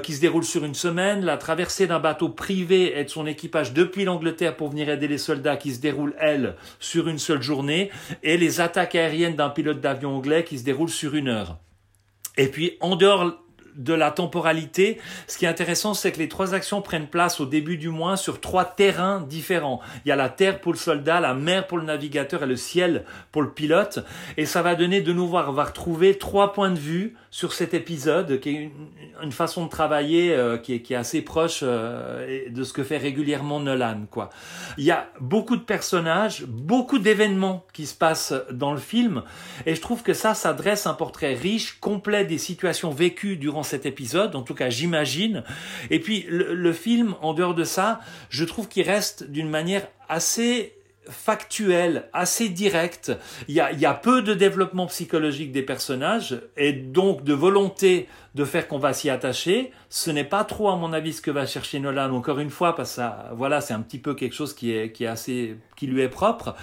qui 0.03 0.13
se 0.13 0.21
déroule 0.21 0.43
sur 0.43 0.63
une 0.65 0.75
semaine 0.75 1.25
la 1.25 1.37
traversée 1.37 1.87
d'un 1.87 1.99
bateau 1.99 2.29
privé 2.29 2.99
et 2.99 3.03
de 3.05 3.09
son 3.09 3.25
équipage 3.25 3.68
depuis 3.73 4.05
l'Angleterre 4.05 4.55
pour 4.55 4.69
venir 4.69 4.89
aider 4.89 5.07
les 5.07 5.17
soldats 5.17 5.57
qui 5.57 5.73
se 5.73 5.79
déroule 5.79 6.15
elle 6.19 6.55
sur 6.79 7.07
une 7.07 7.19
seule 7.19 7.41
journée 7.41 7.89
et 8.23 8.37
les 8.37 8.61
attaques 8.61 8.95
aériennes 8.95 9.35
d'un 9.35 9.49
pilote 9.49 9.81
d'avion 9.81 10.15
anglais 10.15 10.43
qui 10.43 10.59
se 10.59 10.63
déroulent 10.63 10.89
sur 10.89 11.15
une 11.15 11.27
heure. 11.27 11.57
Et 12.37 12.47
puis, 12.47 12.77
en 12.79 12.95
dehors 12.95 13.43
de 13.79 13.93
la 13.93 14.11
temporalité, 14.11 14.99
ce 15.27 15.37
qui 15.37 15.45
est 15.45 15.47
intéressant, 15.47 15.93
c'est 15.93 16.11
que 16.11 16.19
les 16.19 16.27
trois 16.27 16.53
actions 16.53 16.81
prennent 16.81 17.07
place 17.07 17.39
au 17.39 17.45
début 17.45 17.77
du 17.77 17.89
mois 17.89 18.17
sur 18.17 18.41
trois 18.41 18.65
terrains 18.65 19.21
différents. 19.21 19.79
Il 20.05 20.09
y 20.09 20.11
a 20.11 20.15
la 20.15 20.29
terre 20.29 20.59
pour 20.59 20.73
le 20.73 20.77
soldat, 20.77 21.19
la 21.19 21.33
mer 21.33 21.65
pour 21.65 21.77
le 21.77 21.85
navigateur 21.85 22.43
et 22.43 22.45
le 22.45 22.57
ciel 22.57 23.05
pour 23.31 23.41
le 23.41 23.49
pilote. 23.49 23.99
Et 24.37 24.45
ça 24.45 24.61
va 24.61 24.75
donner 24.75 25.01
de 25.01 25.13
nouveau, 25.13 25.37
on 25.37 25.53
va 25.53 25.63
retrouver 25.63 26.17
trois 26.17 26.51
points 26.53 26.71
de 26.71 26.79
vue 26.79 27.15
sur 27.31 27.53
cet 27.53 27.73
épisode, 27.73 28.39
qui 28.39 28.49
est 28.49 28.71
une, 29.21 29.31
façon 29.31 29.65
de 29.65 29.69
travailler 29.69 30.33
euh, 30.33 30.57
qui, 30.57 30.73
est, 30.73 30.95
assez 30.95 31.21
proche 31.21 31.59
euh, 31.61 32.49
de 32.49 32.63
ce 32.63 32.73
que 32.73 32.83
fait 32.83 32.97
régulièrement 32.97 33.59
Nolan. 33.59 34.07
Quoi. 34.09 34.29
Il 34.77 34.83
y 34.83 34.91
a 34.91 35.09
beaucoup 35.21 35.55
de 35.55 35.61
personnages, 35.61 36.43
beaucoup 36.45 36.97
d'événements 36.97 37.65
qui 37.71 37.85
se 37.85 37.95
passent 37.95 38.33
dans 38.51 38.71
le 38.71 38.79
film, 38.79 39.21
et 39.65 39.75
je 39.75 39.81
trouve 39.81 40.01
que 40.01 40.13
ça, 40.13 40.33
ça 40.33 40.53
dresse 40.53 40.87
un 40.87 40.95
portrait 40.95 41.35
riche, 41.35 41.79
complet 41.79 42.25
des 42.25 42.39
situations 42.39 42.89
vécues 42.89 43.37
durant 43.37 43.63
cet 43.69 43.85
épisode, 43.85 44.35
en 44.35 44.41
tout 44.41 44.55
cas 44.55 44.69
j'imagine. 44.69 45.43
Et 45.89 45.99
puis 45.99 46.25
le, 46.29 46.73
film, 46.73 47.15
en 47.21 47.33
dehors 47.33 47.55
de 47.55 47.63
ça, 47.63 48.01
je 48.29 48.43
trouve 48.43 48.67
qu'il 48.67 48.83
reste 48.83 49.29
d'une 49.29 49.49
manière 49.49 49.87
assez 50.07 50.73
factuel, 51.09 52.05
assez 52.13 52.49
direct. 52.49 53.11
Il 53.47 53.55
y, 53.55 53.59
a, 53.59 53.71
il 53.71 53.79
y 53.79 53.85
a 53.85 53.93
peu 53.93 54.21
de 54.21 54.33
développement 54.33 54.87
psychologique 54.87 55.51
des 55.51 55.63
personnages 55.63 56.41
et 56.55 56.71
donc 56.71 57.23
de 57.23 57.33
volonté 57.33 58.07
de 58.35 58.45
faire 58.45 58.67
qu'on 58.67 58.79
va 58.79 58.93
s'y 58.93 59.09
attacher. 59.09 59.71
Ce 59.89 60.11
n'est 60.11 60.23
pas 60.23 60.43
trop, 60.43 60.69
à 60.69 60.75
mon 60.75 60.93
avis, 60.93 61.13
ce 61.13 61.21
que 61.21 61.31
va 61.31 61.45
chercher 61.45 61.79
Nolan. 61.79 62.13
Encore 62.13 62.39
une 62.39 62.49
fois, 62.49 62.75
parce 62.75 62.89
que 62.91 62.95
ça, 62.95 63.31
voilà, 63.35 63.61
c'est 63.61 63.73
un 63.73 63.81
petit 63.81 63.99
peu 63.99 64.13
quelque 64.13 64.35
chose 64.35 64.53
qui 64.53 64.71
est, 64.71 64.91
qui 64.91 65.03
est 65.03 65.07
assez, 65.07 65.57
qui 65.75 65.87
lui 65.87 66.01
est 66.01 66.09
propre. 66.09 66.55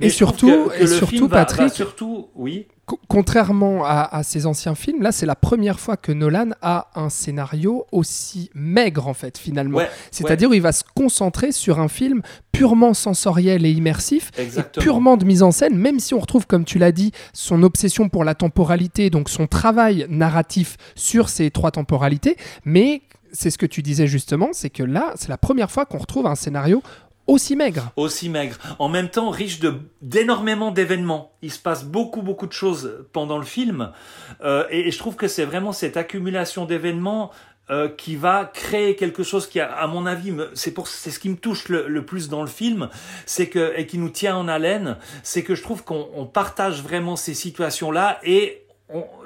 Mais 0.00 0.06
et 0.06 0.10
surtout, 0.10 0.70
et 0.78 0.86
surtout, 0.86 1.28
Patrick, 1.28 1.72
surtout, 1.72 2.28
oui 2.34 2.66
contrairement 3.08 3.84
à, 3.84 4.22
ses 4.22 4.46
anciens 4.46 4.74
films, 4.74 5.02
là 5.02 5.12
c'est 5.12 5.26
la 5.26 5.36
première 5.36 5.78
fois 5.78 5.96
que 5.96 6.12
Nolan 6.12 6.50
a 6.62 6.88
un 6.94 7.08
scénario 7.10 7.86
aussi 7.92 8.50
maigre 8.54 9.06
en 9.06 9.14
fait 9.14 9.38
finalement. 9.38 9.80
C'est-à-dire 10.10 10.50
où 10.50 10.54
il 10.54 10.62
va 10.62 10.72
se 10.72 10.84
concentrer 10.94 11.52
sur 11.52 11.78
un 11.78 11.88
film 11.88 12.22
purement 12.50 12.92
sensoriel 12.92 13.64
et 13.64 13.70
immersif, 13.70 14.30
et 14.38 14.48
purement 14.78 15.16
de 15.16 15.24
mise 15.24 15.42
en 15.42 15.52
scène, 15.52 15.76
même 15.76 16.00
si 16.00 16.12
on 16.12 16.18
retrouve 16.18 16.46
comme 16.46 16.64
tu 16.64 16.78
l'as 16.78 16.92
dit 16.92 17.12
son 17.32 17.62
obsession 17.62 18.08
pour 18.08 18.24
la 18.24 18.34
temporalité, 18.34 19.10
donc 19.10 19.28
son 19.28 19.46
travail 19.46 20.06
narratif 20.08 20.76
sur 20.94 21.11
ces 21.28 21.50
trois 21.50 21.70
temporalités, 21.70 22.36
mais 22.64 23.02
c'est 23.32 23.50
ce 23.50 23.58
que 23.58 23.66
tu 23.66 23.82
disais 23.82 24.06
justement, 24.06 24.50
c'est 24.52 24.70
que 24.70 24.82
là 24.82 25.12
c'est 25.16 25.28
la 25.28 25.38
première 25.38 25.70
fois 25.70 25.86
qu'on 25.86 25.98
retrouve 25.98 26.26
un 26.26 26.34
scénario 26.34 26.82
aussi 27.26 27.54
maigre. 27.54 27.92
Aussi 27.96 28.28
maigre. 28.28 28.56
En 28.78 28.88
même 28.88 29.08
temps, 29.08 29.30
riche 29.30 29.60
de 29.60 29.74
d'énormément 30.00 30.72
d'événements. 30.72 31.32
Il 31.40 31.52
se 31.52 31.58
passe 31.58 31.84
beaucoup 31.84 32.22
beaucoup 32.22 32.46
de 32.46 32.52
choses 32.52 33.04
pendant 33.12 33.38
le 33.38 33.44
film, 33.44 33.92
euh, 34.42 34.64
et, 34.70 34.90
je 34.90 34.98
trouve 34.98 35.16
que 35.16 35.28
c'est 35.28 35.44
vraiment 35.44 35.72
cette 35.72 35.96
accumulation 35.96 36.64
d'événements 36.64 37.30
euh, 37.70 37.88
qui 37.88 38.16
va 38.16 38.50
créer 38.52 38.96
quelque 38.96 39.22
chose 39.22 39.46
qui, 39.46 39.60
à, 39.60 39.86
mon 39.86 40.04
avis, 40.04 40.34
c'est 40.52 40.72
pour 40.72 40.88
c'est 40.88 41.12
ce 41.12 41.20
qui 41.20 41.28
me 41.28 41.36
touche 41.36 41.68
le, 41.68 42.04
plus 42.04 42.28
dans 42.28 42.42
le 42.42 42.48
film, 42.48 42.88
c'est 43.24 43.48
que 43.48 43.72
et 43.76 43.86
qui 43.86 43.98
nous 43.98 44.10
tient 44.10 44.36
en 44.36 44.48
haleine, 44.48 44.96
c'est 45.22 45.44
que 45.44 45.54
je 45.54 45.62
trouve 45.62 45.84
qu'on 45.84 46.28
partage 46.30 46.82
vraiment 46.82 47.14
ces 47.14 47.34
situations-là 47.34 48.18
et 48.24 48.61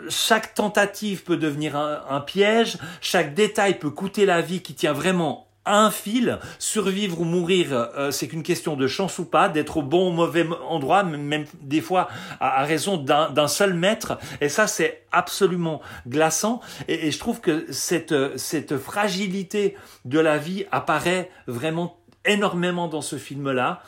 chaque 0.09 0.55
tentative 0.55 1.25
peut 1.25 1.37
devenir 1.37 1.77
un, 1.77 2.21
piège, 2.21 2.79
chaque 3.01 3.35
détail 3.35 3.79
peut 3.79 3.91
coûter 3.91 4.27
la 4.27 4.41
vie 4.41 4.63
qui 4.63 4.75
tient 4.75 4.93
vraiment 4.93 5.47
un 5.67 5.91
fil. 5.91 6.39
Survivre 6.59 7.21
ou 7.21 7.25
mourir, 7.25 7.73
euh, 7.73 8.11
c'est 8.11 8.29
qu'une 8.29 8.45
question 8.45 8.77
de 8.77 8.87
chance 8.87 9.19
ou 9.19 9.25
pas, 9.25 9.49
d'être 9.49 9.79
au 9.79 9.83
bon 9.83 10.11
ou 10.11 10.13
mauvais 10.13 10.47
endroit, 10.69 11.03
même 11.03 11.45
des 11.61 11.81
fois 11.81 12.09
à, 12.41 12.65
raison 12.65 12.97
d'un 12.97 13.49
seul 13.49 13.75
mètre. 13.75 14.19
Et 14.41 14.49
ça, 14.49 14.67
c'est 14.67 15.05
absolument 15.13 15.81
glaçant. 16.07 16.61
Et, 16.89 17.11
je 17.11 17.19
trouve 17.19 17.41
que 17.41 17.67
cette, 17.73 18.15
cette 18.39 18.79
fragilité 18.79 19.77
de 20.05 20.21
la 20.21 20.39
vie 20.39 20.65
apparaît 20.71 21.31
vraiment 21.47 21.99
énormément 22.25 22.89
dans 22.89 23.03
ce 23.03 23.17
film-là. 23.17 23.83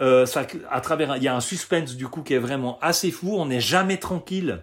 Euh, 0.00 0.26
à 0.70 0.80
travers, 0.80 1.16
il 1.16 1.22
y 1.22 1.28
a 1.28 1.36
un 1.36 1.40
suspense 1.40 1.94
du 1.94 2.08
coup 2.08 2.22
qui 2.22 2.34
est 2.34 2.38
vraiment 2.38 2.78
assez 2.80 3.10
fou. 3.10 3.36
On 3.36 3.46
n'est 3.46 3.60
jamais 3.60 3.98
tranquille 3.98 4.62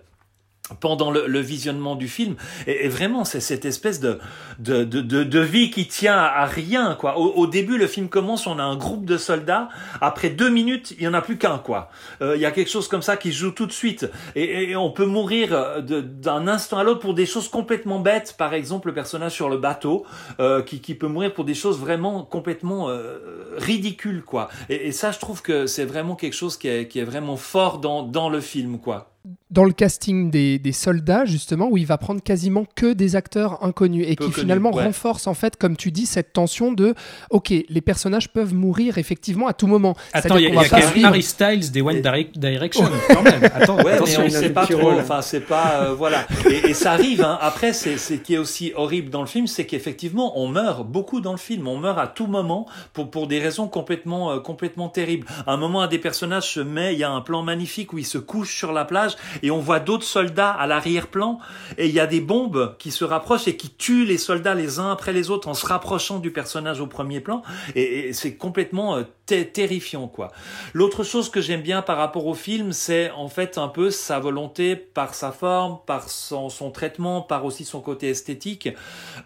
pendant 0.79 1.11
le, 1.11 1.39
visionnement 1.39 1.95
du 1.95 2.07
film. 2.07 2.35
Et, 2.65 2.87
vraiment 2.87 3.25
c'est 3.25 3.39
cette 3.39 3.65
espèce 3.65 3.99
de 3.99 4.19
de, 4.59 4.83
de, 4.83 5.01
de 5.01 5.39
vie 5.39 5.69
qui 5.69 5.87
tient 5.87 6.17
à 6.17 6.45
rien 6.45 6.95
quoi. 6.95 7.17
Au, 7.17 7.47
début 7.47 7.77
le 7.77 7.87
film 7.87 8.09
commence 8.09 8.47
on 8.47 8.59
a 8.59 8.63
un 8.63 8.75
groupe 8.75 9.05
de 9.05 9.17
soldats. 9.17 9.69
Après 10.01 10.29
deux 10.29 10.49
minutes 10.49 10.93
il 10.97 11.03
y 11.03 11.07
en 11.07 11.13
a 11.13 11.21
plus 11.21 11.37
qu'un 11.37 11.57
quoi. 11.57 11.89
Euh, 12.21 12.35
il 12.35 12.41
y 12.41 12.45
a 12.45 12.51
quelque 12.51 12.69
chose 12.69 12.87
comme 12.87 13.01
ça 13.01 13.17
qui 13.17 13.31
joue 13.31 13.51
tout 13.51 13.65
de 13.65 13.71
suite. 13.71 14.09
Et, 14.35 14.75
on 14.75 14.91
peut 14.91 15.05
mourir 15.05 15.81
d'un 15.81 16.47
instant 16.47 16.77
à 16.77 16.83
l'autre 16.83 16.99
pour 16.99 17.13
des 17.13 17.25
choses 17.25 17.49
complètement 17.49 17.99
bêtes. 17.99 18.35
Par 18.37 18.53
exemple 18.53 18.87
le 18.87 18.93
personnage 18.93 19.33
sur 19.33 19.49
le 19.49 19.57
bateau 19.57 20.05
euh, 20.39 20.61
qui, 20.61 20.81
qui 20.81 20.95
peut 20.95 21.07
mourir 21.07 21.33
pour 21.33 21.45
des 21.45 21.53
choses 21.53 21.79
vraiment 21.79 22.23
complètement 22.23 22.89
euh, 22.89 23.55
ridicules 23.57 24.23
quoi. 24.23 24.49
Et, 24.69 24.91
ça 24.91 25.11
je 25.11 25.19
trouve 25.19 25.41
que 25.41 25.67
c'est 25.67 25.85
vraiment 25.85 26.15
quelque 26.15 26.35
chose 26.35 26.57
qui 26.57 26.67
est, 26.67 26.87
qui 26.87 26.99
est 26.99 27.03
vraiment 27.03 27.37
fort 27.37 27.79
dans 27.79 28.03
dans 28.03 28.29
le 28.29 28.41
film 28.41 28.79
quoi 28.79 29.16
dans 29.49 29.63
le 29.63 29.71
casting 29.71 30.29
des, 30.29 30.71
soldats, 30.73 31.25
justement, 31.25 31.69
où 31.69 31.77
il 31.77 31.85
va 31.85 31.97
prendre 31.97 32.21
quasiment 32.21 32.65
que 32.75 32.93
des 32.93 33.15
acteurs 33.15 33.63
inconnus 33.63 34.05
et 34.07 34.15
qui 34.15 34.31
finalement 34.31 34.71
renforce, 34.71 35.27
en 35.27 35.33
fait, 35.33 35.55
comme 35.55 35.77
tu 35.77 35.91
dis, 35.91 36.05
cette 36.05 36.33
tension 36.33 36.71
de 36.71 36.93
OK, 37.29 37.53
les 37.67 37.81
personnages 37.81 38.29
peuvent 38.29 38.53
mourir 38.53 38.97
effectivement 38.97 39.47
à 39.47 39.53
tout 39.53 39.67
moment. 39.67 39.95
Attends, 40.13 40.37
il 40.37 40.43
y 40.43 40.47
a, 40.47 40.63
y 40.63 41.03
a 41.03 41.07
Harry 41.07 41.23
Styles 41.23 41.71
des 41.71 41.81
One 41.81 42.01
Direction, 42.35 42.89
quand 43.09 43.21
même. 43.21 43.43
Attends, 43.43 43.77
ouais, 43.77 43.99
mais 43.99 44.17
on 44.17 44.29
sait 44.29 44.49
pas 44.49 44.67
trop. 44.67 44.91
Enfin, 44.91 45.21
c'est 45.21 45.41
pas. 45.41 45.81
Euh, 45.81 45.93
voilà. 45.93 46.27
Et, 46.49 46.73
ça 46.73 46.91
arrive. 46.91 47.21
Hein. 47.21 47.37
Après, 47.41 47.73
c'est 47.73 47.97
ce 47.97 48.13
qui 48.13 48.35
est 48.35 48.37
aussi 48.37 48.73
horrible 48.75 49.09
dans 49.09 49.21
le 49.21 49.27
film, 49.27 49.47
c'est 49.47 49.65
qu'effectivement, 49.65 50.39
on 50.39 50.47
meurt 50.47 50.85
beaucoup 50.85 51.21
dans 51.21 51.31
le 51.31 51.37
film. 51.37 51.67
On 51.67 51.77
meurt 51.77 51.99
à 51.99 52.07
tout 52.07 52.27
moment 52.27 52.67
pour, 52.93 53.09
pour 53.09 53.27
des 53.27 53.39
raisons 53.39 53.67
complètement, 53.67 54.31
euh, 54.31 54.39
complètement 54.39 54.89
terribles. 54.89 55.25
À 55.45 55.53
un 55.53 55.57
moment, 55.57 55.81
un 55.81 55.87
des 55.87 55.99
personnages 55.99 56.51
se 56.53 56.59
met, 56.59 56.93
il 56.93 56.99
y 56.99 57.03
a 57.03 57.11
un 57.11 57.21
plan 57.21 57.43
magnifique 57.43 57.93
où 57.93 57.97
il 57.97 58.05
se 58.05 58.17
couche 58.17 58.55
sur 58.55 58.73
la 58.73 58.85
plage 58.85 59.15
et 59.43 59.51
on 59.51 59.59
voit 59.59 59.79
d'autres 59.79 60.05
soldats 60.05 60.51
à 60.51 60.67
l'arrière-plan 60.67 61.39
et 61.77 61.87
il 61.87 61.93
y 61.93 61.99
a 61.99 62.07
des 62.07 62.21
bombes 62.21 62.75
qui 62.77 62.91
se 62.91 63.03
rapprochent 63.03 63.47
et 63.47 63.57
qui 63.57 63.69
tuent 63.69 64.05
les 64.05 64.17
soldats 64.17 64.55
les 64.55 64.79
uns 64.79 64.91
après 64.91 65.13
les 65.13 65.29
autres 65.29 65.47
en 65.47 65.53
se 65.53 65.65
rapprochant 65.65 66.19
du 66.19 66.31
personnage 66.31 66.81
au 66.81 66.87
premier 66.87 67.19
plan 67.19 67.41
et, 67.75 68.13
c'est 68.13 68.35
complètement 68.35 68.97
euh, 68.97 69.03
terrifiant 69.25 70.07
quoi. 70.07 70.31
L'autre 70.73 71.03
chose 71.03 71.29
que 71.29 71.41
j'aime 71.41 71.61
bien 71.61 71.81
par 71.81 71.97
rapport 71.97 72.25
au 72.27 72.33
film, 72.33 72.71
c'est 72.71 73.11
en 73.11 73.27
fait 73.27 73.57
un 73.57 73.67
peu 73.67 73.91
sa 73.91 74.19
volonté 74.19 74.75
par 74.75 75.13
sa 75.13 75.31
forme, 75.31 75.79
par 75.85 76.09
son, 76.09 76.49
traitement, 76.71 77.21
par 77.21 77.45
aussi 77.45 77.65
son 77.65 77.81
côté 77.81 78.09
esthétique, 78.09 78.69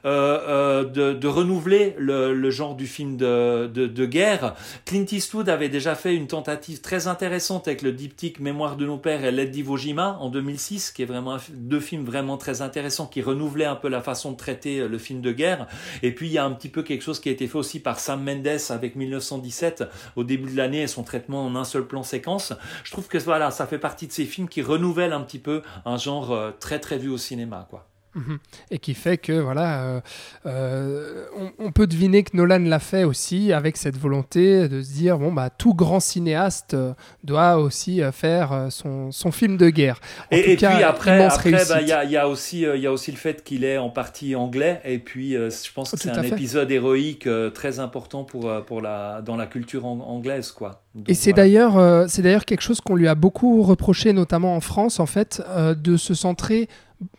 euh, 0.05 0.39
euh, 0.47 1.13
de, 1.13 1.27
renouveler 1.27 1.95
le, 1.97 2.49
genre 2.49 2.75
du 2.75 2.87
film 2.87 3.17
de, 3.17 4.05
guerre. 4.05 4.55
Clint 4.85 5.05
Eastwood 5.11 5.49
avait 5.49 5.69
déjà 5.69 5.95
fait 5.95 6.15
une 6.15 6.27
tentative 6.27 6.81
très 6.81 7.07
intéressante 7.07 7.67
avec 7.67 7.81
le 7.81 7.91
diptyque 7.91 8.39
Mémoire 8.39 8.75
de 8.75 8.85
nos 8.85 8.97
pères 8.97 9.23
et 9.23 9.31
L'aide 9.31 9.51
d'Iwo 9.71 9.77
Jima 9.77 10.17
en 10.19 10.29
2006, 10.29 10.91
qui 10.91 11.01
est 11.01 11.05
vraiment 11.05 11.37
deux 11.49 11.79
films 11.79 12.03
vraiment 12.03 12.37
très 12.37 12.61
intéressants 12.61 13.07
qui 13.07 13.21
renouvelaient 13.21 13.65
un 13.65 13.75
peu 13.75 13.87
la 13.87 14.01
façon 14.01 14.31
de 14.31 14.37
traiter 14.37 14.79
euh, 14.79 14.87
le 14.87 14.97
film 14.97 15.21
de 15.21 15.31
guerre. 15.31 15.67
Et 16.03 16.13
puis 16.13 16.27
il 16.27 16.33
y 16.33 16.37
a 16.37 16.45
un 16.45 16.51
petit 16.51 16.69
peu 16.69 16.83
quelque 16.83 17.01
chose 17.01 17.19
qui 17.19 17.29
a 17.29 17.31
été 17.31 17.47
fait 17.47 17.57
aussi 17.57 17.79
par 17.79 17.99
Sam 17.99 18.23
Mendes 18.23 18.59
avec 18.69 18.95
1917 18.95 19.85
au 20.15 20.23
début 20.23 20.51
de 20.51 20.57
l'année 20.57 20.81
et 20.81 20.87
son 20.87 21.03
traitement 21.03 21.45
en 21.45 21.55
un 21.55 21.63
seul 21.63 21.87
plan 21.87 22.03
séquence. 22.03 22.53
Je 22.83 22.91
trouve 22.91 23.07
que 23.07 23.17
voilà, 23.19 23.51
ça 23.51 23.65
fait 23.65 23.79
partie 23.79 24.07
de 24.07 24.11
ces 24.11 24.25
films 24.25 24.49
qui 24.49 24.61
renouvellent 24.61 25.13
un 25.13 25.21
petit 25.21 25.39
peu 25.39 25.61
un 25.85 25.97
genre 25.97 26.31
euh, 26.31 26.51
très 26.59 26.79
très 26.79 26.97
vu 26.97 27.09
au 27.09 27.17
cinéma, 27.17 27.67
quoi. 27.69 27.90
Mhm. 28.13 28.39
Et 28.71 28.79
qui 28.79 28.93
fait 28.93 29.17
que 29.17 29.33
voilà, 29.33 29.83
euh, 29.83 30.01
euh, 30.45 31.25
on, 31.59 31.71
peut 31.71 31.87
deviner 31.87 32.23
que 32.23 32.35
Nolan 32.35 32.59
l'a 32.59 32.79
fait 32.79 33.05
aussi 33.05 33.53
avec 33.53 33.77
cette 33.77 33.97
volonté 33.97 34.67
de 34.67 34.81
se 34.81 34.91
dire 34.91 35.17
bon 35.17 35.31
bah 35.31 35.49
tout 35.49 35.73
grand 35.73 36.01
cinéaste 36.01 36.75
doit 37.23 37.57
aussi 37.57 38.01
faire 38.11 38.67
son, 38.69 39.11
son, 39.11 39.31
film 39.31 39.55
de 39.55 39.69
guerre. 39.69 40.01
et, 40.29 40.57
puis 40.57 40.65
après, 40.65 41.19
bah, 41.19 41.81
il 41.81 41.87
y, 41.87 41.93
a, 41.93 42.03
y, 42.03 42.17
a 42.17 42.27
aussi 42.27 42.61
y 42.61 42.87
a 42.87 42.91
aussi 42.91 43.11
le 43.11 43.17
fait 43.17 43.43
qu'il 43.43 43.63
est 43.63 43.77
en 43.77 43.89
partie 43.89 44.35
anglais. 44.35 44.81
Et 44.83 44.99
puis 44.99 45.31
je 45.31 45.73
pense 45.73 45.91
que 45.91 45.97
c'est 45.97 46.09
un 46.09 46.23
épisode 46.23 46.69
héroïque 46.69 47.29
très 47.53 47.79
important 47.79 48.25
pour 48.25 48.51
pour 48.65 48.81
la 48.81 49.21
dans 49.21 49.37
la 49.37 49.47
culture 49.47 49.85
anglaise 49.85 50.51
quoi. 50.51 50.83
Et 51.07 51.13
c'est 51.13 51.31
d'ailleurs, 51.31 51.77
euh, 51.77 52.05
c'est 52.07 52.21
d'ailleurs 52.21 52.45
quelque 52.45 52.61
chose 52.61 52.81
qu'on 52.81 52.95
lui 52.95 53.07
a 53.07 53.15
beaucoup 53.15 53.63
reproché, 53.63 54.11
notamment 54.11 54.55
en 54.55 54.59
France, 54.59 54.99
en 54.99 55.05
fait, 55.05 55.41
euh, 55.47 55.73
de 55.73 55.95
se 55.95 56.13
centrer 56.13 56.67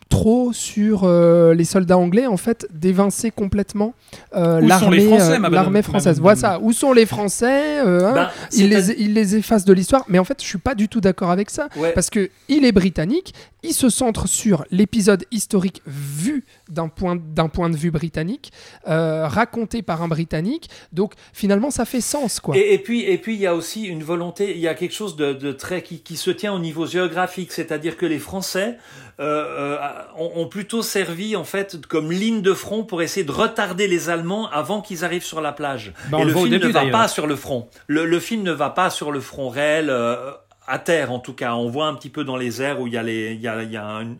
trop 0.09 0.53
sur 0.53 1.01
euh, 1.03 1.55
les 1.55 1.65
soldats 1.65 1.97
anglais, 1.97 2.27
en 2.27 2.37
fait, 2.37 2.67
d'évincer 2.71 3.31
complètement 3.31 3.95
l'armée, 4.31 5.09
l'armée 5.49 5.81
française. 5.81 6.19
Voilà 6.19 6.35
ça. 6.35 6.59
Où 6.61 6.71
sont 6.71 6.93
les 6.93 7.05
Français 7.05 7.79
hein 7.79 8.13
ben, 8.13 8.29
il, 8.51 8.69
les, 8.69 8.91
il 9.01 9.13
les 9.13 9.35
efface 9.35 9.65
de 9.65 9.73
l'histoire. 9.73 10.05
Mais 10.07 10.19
en 10.19 10.23
fait, 10.23 10.41
je 10.41 10.47
suis 10.47 10.59
pas 10.59 10.75
du 10.75 10.87
tout 10.87 11.01
d'accord 11.01 11.31
avec 11.31 11.49
ça, 11.49 11.67
parce 11.95 12.09
que 12.09 12.29
il 12.47 12.65
est 12.65 12.71
britannique. 12.71 13.33
Il 13.65 13.73
se 13.73 13.89
centre 13.89 14.27
sur 14.27 14.65
l'épisode 14.71 15.23
historique 15.31 15.81
vu 15.87 16.43
d'un 16.69 16.89
point, 16.89 17.15
d'un 17.15 17.47
point 17.47 17.69
de 17.69 17.77
vue 17.77 17.91
britannique, 17.91 18.51
raconté 18.85 19.81
par 19.81 20.01
un 20.03 20.07
Britannique. 20.07 20.69
Donc 20.91 21.13
finalement, 21.31 21.71
ça 21.71 21.85
fait 21.85 22.01
sens, 22.01 22.39
quoi. 22.39 22.57
Et, 22.57 22.73
et 22.73 22.77
puis, 22.77 23.01
et 23.01 23.17
puis, 23.17 23.35
il 23.35 23.39
y 23.39 23.47
a 23.47 23.55
aussi 23.55 23.63
aussi 23.63 23.83
une 23.85 24.03
volonté, 24.03 24.51
il 24.51 24.59
y 24.59 24.67
a 24.67 24.75
quelque 24.75 24.93
chose 24.93 25.15
de, 25.15 25.51
très 25.53 25.81
qui, 25.81 26.17
se 26.17 26.31
tient 26.31 26.53
au 26.53 26.59
niveau 26.59 26.85
géographique, 26.85 27.51
c'est-à-dire 27.51 27.95
que 27.95 28.05
les 28.05 28.19
Français 28.19 28.77
euh, 29.19 29.77
euh, 29.77 29.77
ont, 30.17 30.47
plutôt 30.47 30.81
servi 30.81 31.35
en 31.35 31.43
fait 31.43 31.85
comme 31.87 32.11
ligne 32.11 32.41
de 32.41 32.53
front 32.53 32.83
pour 32.83 33.01
essayer 33.01 33.25
de 33.25 33.31
retarder 33.31 33.87
les 33.87 34.09
Allemands 34.09 34.49
avant 34.49 34.81
qu'ils 34.81 35.05
arrivent 35.05 35.23
sur 35.25 35.41
la 35.41 35.51
plage. 35.51 35.93
Bah, 36.09 36.17
Et 36.21 36.25
le 36.25 36.33
film 36.33 36.49
ne 36.57 36.67
va 36.67 36.85
pas 36.87 37.07
sur 37.07 37.27
le 37.27 37.35
front. 37.35 37.69
Le, 37.87 38.05
le 38.05 38.19
film 38.19 38.43
ne 38.43 38.51
va 38.51 38.69
pas 38.71 38.89
sur 38.89 39.11
le 39.11 39.19
front 39.19 39.49
réel, 39.49 39.89
euh, 39.89 40.31
à 40.67 40.79
terre 40.79 41.11
en 41.11 41.19
tout 41.19 41.33
cas. 41.33 41.53
On 41.55 41.69
voit 41.69 41.87
un 41.87 41.93
petit 41.95 42.09
peu 42.09 42.23
dans 42.23 42.37
les 42.37 42.61
airs 42.61 42.79
où 42.79 42.87
il 42.87 42.93
y 42.93 42.97
a 42.97 43.03
les, 43.03 43.33
il 43.33 43.41
y 43.41 43.47
a, 43.47 43.61
il 43.63 43.71
y 43.71 43.77
a 43.77 43.85
un- 43.85 44.15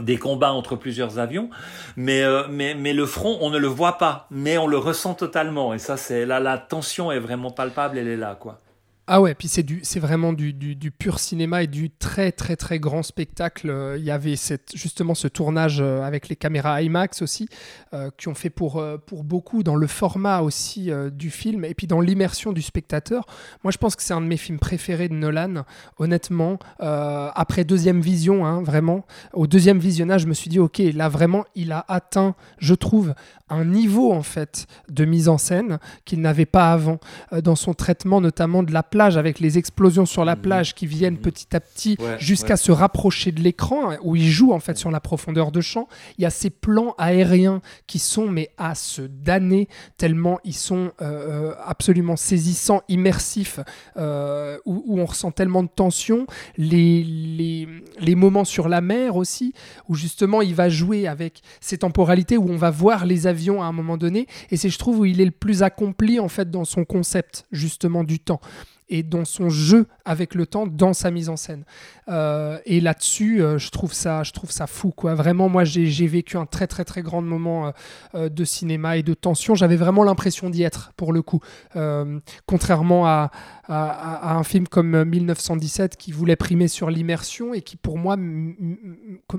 des 0.00 0.18
combats 0.18 0.52
entre 0.52 0.76
plusieurs 0.76 1.18
avions, 1.18 1.50
mais, 1.96 2.22
euh, 2.22 2.44
mais, 2.48 2.74
mais 2.74 2.92
le 2.92 3.06
front, 3.06 3.38
on 3.40 3.50
ne 3.50 3.58
le 3.58 3.66
voit 3.66 3.98
pas, 3.98 4.28
mais 4.30 4.56
on 4.56 4.68
le 4.68 4.78
ressent 4.78 5.14
totalement. 5.14 5.74
Et 5.74 5.78
ça, 5.80 5.96
c'est 5.96 6.24
là, 6.26 6.38
la 6.38 6.58
tension 6.58 7.10
est 7.10 7.18
vraiment 7.18 7.50
palpable, 7.50 7.98
elle 7.98 8.06
est 8.06 8.16
là, 8.16 8.36
quoi. 8.38 8.60
Ah 9.12 9.20
ouais, 9.20 9.34
puis 9.34 9.48
c'est 9.48 9.64
du, 9.64 9.80
c'est 9.82 9.98
vraiment 9.98 10.32
du, 10.32 10.52
du, 10.52 10.90
pur 10.92 11.18
cinéma 11.18 11.64
et 11.64 11.66
du 11.66 11.90
très 11.90 12.30
très 12.30 12.54
très 12.54 12.78
grand 12.78 13.02
spectacle. 13.02 13.68
Euh, 13.68 13.98
Il 13.98 14.04
y 14.04 14.12
avait 14.12 14.36
cette, 14.36 14.70
justement 14.76 15.16
ce 15.16 15.26
tournage 15.26 15.80
euh, 15.80 16.02
avec 16.02 16.28
les 16.28 16.36
caméras 16.36 16.80
IMAX 16.80 17.20
aussi, 17.20 17.48
euh, 17.92 18.10
qui 18.16 18.28
ont 18.28 18.36
fait 18.36 18.50
pour, 18.50 18.80
pour 19.06 19.24
beaucoup 19.24 19.64
dans 19.64 19.74
le 19.74 19.88
format 19.88 20.42
aussi 20.42 20.92
du 21.10 21.30
film 21.30 21.64
et 21.64 21.74
puis 21.74 21.88
dans 21.88 22.00
l'immersion 22.00 22.52
du 22.52 22.62
spectateur. 22.62 23.26
Moi, 23.64 23.72
je 23.72 23.78
pense 23.78 23.96
que 23.96 24.02
c'est 24.04 24.14
un 24.14 24.20
de 24.20 24.26
mes 24.26 24.36
films 24.36 24.60
préférés 24.60 25.08
de 25.08 25.14
Nolan, 25.14 25.64
honnêtement. 25.98 26.60
Après 26.78 27.64
deuxième 27.64 28.00
vision, 28.00 28.46
hein, 28.46 28.62
vraiment, 28.62 29.04
au 29.32 29.48
deuxième 29.48 29.80
visionnage, 29.80 30.22
je 30.22 30.28
me 30.28 30.34
suis 30.34 30.50
dit, 30.50 30.60
ok, 30.60 30.80
là 30.94 31.08
vraiment, 31.08 31.44
il 31.56 31.72
a 31.72 31.84
atteint, 31.88 32.36
je 32.58 32.74
trouve, 32.74 33.14
un 33.48 33.64
niveau 33.64 34.12
en 34.12 34.22
fait 34.22 34.68
de 34.88 35.04
mise 35.04 35.28
en 35.28 35.36
scène 35.36 35.80
qu'il 36.04 36.20
n'avait 36.20 36.46
pas 36.46 36.72
avant 36.72 37.00
dans 37.42 37.56
son 37.56 37.74
traitement 37.74 38.20
notamment 38.20 38.62
de 38.62 38.72
la 38.72 38.84
plage 39.00 39.16
avec 39.16 39.40
les 39.40 39.56
explosions 39.56 40.04
sur 40.04 40.26
la 40.26 40.36
Mhm. 40.36 40.42
plage 40.42 40.74
qui 40.74 40.84
viennent 40.86 41.14
Mhm. 41.14 41.20
petit 41.22 41.56
à 41.56 41.60
petit 41.60 41.96
Ouais, 42.00 42.16
jusqu'à 42.18 42.52
ouais. 42.52 42.56
se 42.58 42.70
rapprocher 42.70 43.32
de 43.32 43.40
l'écran 43.40 43.92
hein, 43.92 43.98
où 44.02 44.14
il 44.14 44.28
joue 44.28 44.52
en 44.52 44.60
fait 44.60 44.76
sur 44.76 44.90
la 44.90 45.00
profondeur 45.00 45.52
de 45.52 45.62
champ. 45.62 45.88
Il 46.18 46.22
y 46.22 46.26
a 46.26 46.30
ces 46.30 46.50
plans 46.50 46.94
aériens 46.98 47.62
qui 47.86 47.98
sont 47.98 48.28
mais 48.28 48.50
à 48.58 48.74
se 48.74 49.00
damner 49.00 49.68
tellement 49.96 50.38
ils 50.44 50.52
sont 50.54 50.92
euh, 51.00 51.50
euh, 51.50 51.54
absolument 51.64 52.16
saisissants, 52.16 52.82
immersifs, 52.90 53.60
euh, 53.96 54.58
où, 54.66 54.82
où 54.86 55.00
on 55.00 55.06
ressent 55.06 55.30
tellement 55.30 55.62
de 55.62 55.70
tension. 55.74 56.26
Les, 56.58 57.02
les, 57.02 57.66
les 58.00 58.14
moments 58.14 58.44
sur 58.44 58.68
la 58.68 58.82
mer 58.82 59.16
aussi, 59.16 59.54
où 59.88 59.94
justement 59.94 60.42
il 60.42 60.54
va 60.54 60.68
jouer 60.68 61.06
avec 61.08 61.40
ces 61.62 61.78
temporalités 61.78 62.36
où 62.36 62.50
on 62.50 62.56
va 62.58 62.68
voir 62.70 63.06
les 63.06 63.26
avions 63.26 63.62
à 63.62 63.66
un 63.66 63.72
moment 63.72 63.96
donné. 63.96 64.26
Et 64.50 64.58
c'est, 64.58 64.68
je 64.68 64.78
trouve, 64.78 64.98
où 65.00 65.04
il 65.06 65.22
est 65.22 65.24
le 65.24 65.30
plus 65.30 65.62
accompli 65.62 66.20
en 66.20 66.28
fait 66.28 66.50
dans 66.50 66.66
son 66.66 66.84
concept 66.84 67.46
justement 67.50 68.04
du 68.04 68.18
temps 68.18 68.40
et 68.90 69.02
dans 69.02 69.24
son 69.24 69.48
jeu 69.48 69.86
avec 70.04 70.34
le 70.34 70.46
temps, 70.46 70.66
dans 70.66 70.92
sa 70.92 71.10
mise 71.10 71.28
en 71.28 71.36
scène. 71.36 71.64
Euh, 72.08 72.58
et 72.66 72.80
là-dessus, 72.80 73.42
euh, 73.42 73.56
je 73.58 73.70
trouve 73.70 73.92
ça, 73.92 74.22
je 74.24 74.32
trouve 74.32 74.50
ça 74.50 74.66
fou, 74.66 74.90
quoi. 74.90 75.14
Vraiment, 75.14 75.48
moi, 75.48 75.64
j'ai 75.64 76.06
vécu 76.06 76.36
un 76.36 76.46
très, 76.46 76.66
très, 76.66 76.84
très 76.84 77.02
grand 77.02 77.22
moment 77.22 77.72
euh, 78.14 78.28
de 78.28 78.44
cinéma 78.44 78.96
et 78.96 79.02
de 79.02 79.14
tension. 79.14 79.54
J'avais 79.54 79.76
vraiment 79.76 80.04
l'impression 80.04 80.50
d'y 80.50 80.62
être, 80.62 80.92
pour 80.96 81.12
le 81.12 81.22
coup. 81.22 81.40
Contrairement 82.46 83.06
à, 83.06 83.30
un 83.70 84.42
film 84.42 84.66
comme 84.66 84.94
euh, 84.94 85.04
1917 85.04 85.96
qui 85.96 86.12
voulait 86.12 86.36
primer 86.36 86.68
sur 86.68 86.90
l'immersion 86.90 87.54
et 87.54 87.62
qui, 87.62 87.76
pour 87.76 87.98
moi, 87.98 88.16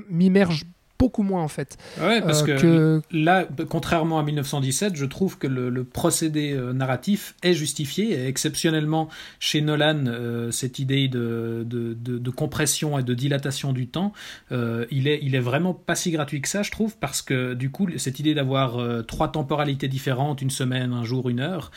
m'immerge 0.09 0.65
beaucoup 1.01 1.23
moins, 1.23 1.41
en 1.43 1.47
fait. 1.47 1.77
Ouais, 1.99 2.21
parce 2.21 2.43
Euh, 2.47 2.57
que, 2.59 3.01
là, 3.11 3.45
contrairement 3.67 4.19
à 4.19 4.23
1917, 4.23 4.95
je 4.95 5.05
trouve 5.05 5.39
que 5.39 5.47
le, 5.47 5.69
le 5.71 5.83
procédé 5.83 6.53
euh, 6.53 6.73
narratif 6.73 7.33
est 7.41 7.53
justifié. 7.55 8.03
Et 8.13 8.27
exceptionnellement, 8.27 9.09
chez 9.39 9.61
Nolan, 9.61 10.05
euh, 10.05 10.51
cette 10.51 10.77
idée 10.77 11.07
de, 11.07 11.63
de, 11.65 11.95
de- 11.95 12.19
de 12.19 12.30
compression 12.30 12.99
et 12.99 13.03
de 13.03 13.13
dilatation 13.15 13.73
du 13.73 13.88
temps, 13.88 14.13
il, 14.51 15.07
est, 15.07 15.19
il 15.23 15.33
est 15.33 15.39
vraiment 15.51 15.73
pas 15.73 15.95
si 15.95 16.11
gratuit 16.11 16.39
que 16.41 16.47
ça, 16.49 16.61
je 16.61 16.69
trouve, 16.71 16.95
parce 16.97 17.21
que 17.23 17.53
du 17.55 17.69
coup, 17.71 17.88
cette 17.97 18.19
idée 18.19 18.35
d'avoir 18.35 18.77
trois 19.05 19.30
temporalités 19.31 19.88
différentes, 19.88 20.41
une 20.41 20.49
semaine, 20.51 20.93
un 20.93 21.03
jour, 21.03 21.30
une 21.30 21.39
heure, 21.39 21.71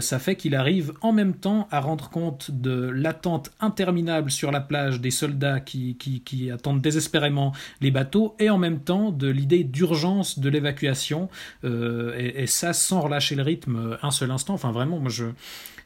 ça 0.00 0.18
fait 0.18 0.34
qu'il 0.36 0.54
arrive 0.54 0.92
en 1.00 1.12
même 1.12 1.34
temps 1.34 1.68
à 1.70 1.78
rendre 1.80 2.10
compte 2.10 2.50
de 2.50 2.76
l'attente 3.04 3.50
interminable 3.60 4.30
sur 4.30 4.50
la 4.50 4.60
plage 4.60 5.00
des 5.00 5.10
soldats 5.12 5.60
qui, 5.60 5.96
qui, 5.96 6.20
qui 6.22 6.50
attendent 6.50 6.80
désespérément 6.80 7.52
les 7.80 7.90
bateaux 7.90 8.34
et 8.38 8.48
en 8.50 8.58
même 8.58 8.63
temps 8.72 9.10
de 9.10 9.28
l'idée 9.28 9.64
d'urgence 9.64 10.38
de 10.38 10.48
l'évacuation 10.48 11.28
euh, 11.64 12.14
et, 12.16 12.42
et 12.42 12.46
ça 12.46 12.72
sans 12.72 13.00
relâcher 13.00 13.34
le 13.34 13.42
rythme 13.42 13.76
euh, 13.76 13.96
un 14.02 14.10
seul 14.10 14.30
instant. 14.30 14.54
Enfin 14.54 14.72
vraiment, 14.72 14.98
moi 14.98 15.10
je, 15.10 15.26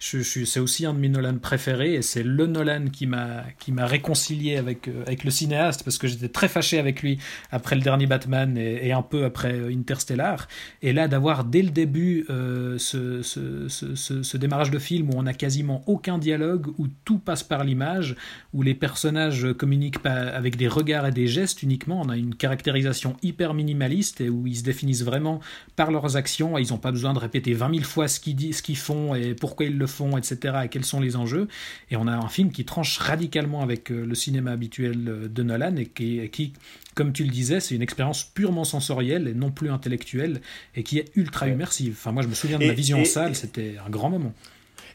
c'est 0.01 0.61
aussi 0.61 0.87
un 0.87 0.95
de 0.95 0.99
mes 0.99 1.09
Nolan 1.09 1.39
préférés 1.39 1.95
et 1.95 2.03
c'est 2.03 2.23
le 2.23 2.47
Nolan 2.47 2.85
qui 2.93 3.07
m'a 3.07 3.43
qui 3.59 3.73
m'a 3.73 3.85
réconcilié 3.87 4.57
avec 4.57 4.87
euh, 4.89 5.03
avec 5.07 5.25
le 5.25 5.31
cinéaste 5.31 5.83
parce 5.83 5.99
que 5.99 6.07
j'étais 6.07 6.29
très 6.29 6.49
fâché 6.49 6.79
avec 6.79 7.03
lui 7.03 7.19
après 7.51 7.75
le 7.75 7.83
dernier 7.83 8.07
Batman 8.07 8.57
et, 8.57 8.93
un 8.93 9.03
peu 9.03 9.25
après 9.25 9.53
euh, 9.53 9.73
Interstellar. 9.73 10.47
Et 10.83 10.93
là 10.93 11.09
d'avoir 11.09 11.45
dès 11.45 11.63
le 11.63 11.71
début 11.71 12.27
euh, 12.31 12.79
ce, 12.79 13.23
ce, 13.23 13.69
ce, 13.69 13.95
ce- 14.23 14.37
démarrage 14.37 14.71
de 14.71 14.79
film 14.79 15.11
où 15.11 15.15
on 15.17 15.27
a 15.27 15.35
quasiment 15.35 15.83
aucun 15.87 16.19
dialogue 16.19 16.69
où 16.79 16.87
tout 17.05 17.19
passe 17.19 17.43
par 17.43 17.65
l'image 17.65 18.15
où 18.55 18.63
les 18.63 18.75
personnages 18.75 19.49
communiquent 19.59 19.99
pas 19.99 20.13
avec 20.29 20.57
des 20.57 20.69
regards 20.69 21.07
et 21.07 21.11
des 21.13 21.27
gestes 21.27 21.65
uniquement 21.65 22.01
on 22.05 22.09
a 22.09 22.17
une 22.17 22.37
caractérisation 22.37 23.17
hyper 23.23 23.53
minimaliste 23.53 24.21
et 24.21 24.29
où 24.31 24.47
ils 24.47 24.57
se 24.59 24.63
définissent 24.63 25.03
vraiment 25.03 25.41
par 25.75 25.91
leurs 25.91 26.17
actions 26.17 26.57
et 26.57 26.63
ils 26.63 26.71
n'ont 26.71 26.79
pas 26.79 26.93
besoin 26.93 27.15
de 27.15 27.19
répéter 27.19 27.53
20 27.53 27.71
000 27.75 27.85
fois 27.85 28.07
ce 28.07 28.21
qu'ils 28.21 28.37
disent, 28.37 28.59
ce 28.59 28.63
qu'ils 28.63 28.77
font 28.77 29.17
et 29.17 29.35
pourquoi 29.35 29.67
ils 29.67 29.77
le 29.77 29.88
font, 29.89 30.17
etc. 30.17 30.55
et 30.65 30.69
quels 30.69 30.85
sont 30.85 31.01
les 31.01 31.17
enjeux. 31.17 31.49
Et 31.91 31.97
on 31.97 32.07
a 32.07 32.13
un 32.13 32.29
film 32.29 32.53
qui 32.53 32.65
tranche 32.65 32.99
radicalement 32.99 33.63
avec 33.63 33.91
euh, 33.91 34.05
le 34.05 34.15
cinéma 34.15 34.53
habituel 34.53 35.09
euh, 35.09 35.29
de 35.29 35.43
Nolan 35.43 35.77
et 35.77 35.87
qui, 35.87 36.53
comme 36.95 37.13
tu 37.13 37.25
le 37.25 37.31
disais, 37.31 37.61
c'est 37.61 37.75
une 37.75 37.83
expérience 37.83 38.23
purement 38.25 38.65
sensorielle 38.65 39.29
et 39.29 39.35
non 39.35 39.51
plus 39.51 39.71
intellectuelle 39.71 40.41
et 40.75 40.83
qui 40.83 40.99
est 40.99 41.11
ultra 41.17 41.49
immersive. 41.49 41.97
Enfin, 41.99 42.13
moi, 42.13 42.23
je 42.23 42.29
me 42.29 42.35
souviens 42.35 42.59
de 42.59 42.67
ma 42.67 42.73
vision 42.73 43.01
en 43.01 43.05
salle, 43.05 43.35
c'était 43.35 43.77
un 43.85 43.91
grand 43.91 44.11
moment. 44.11 44.33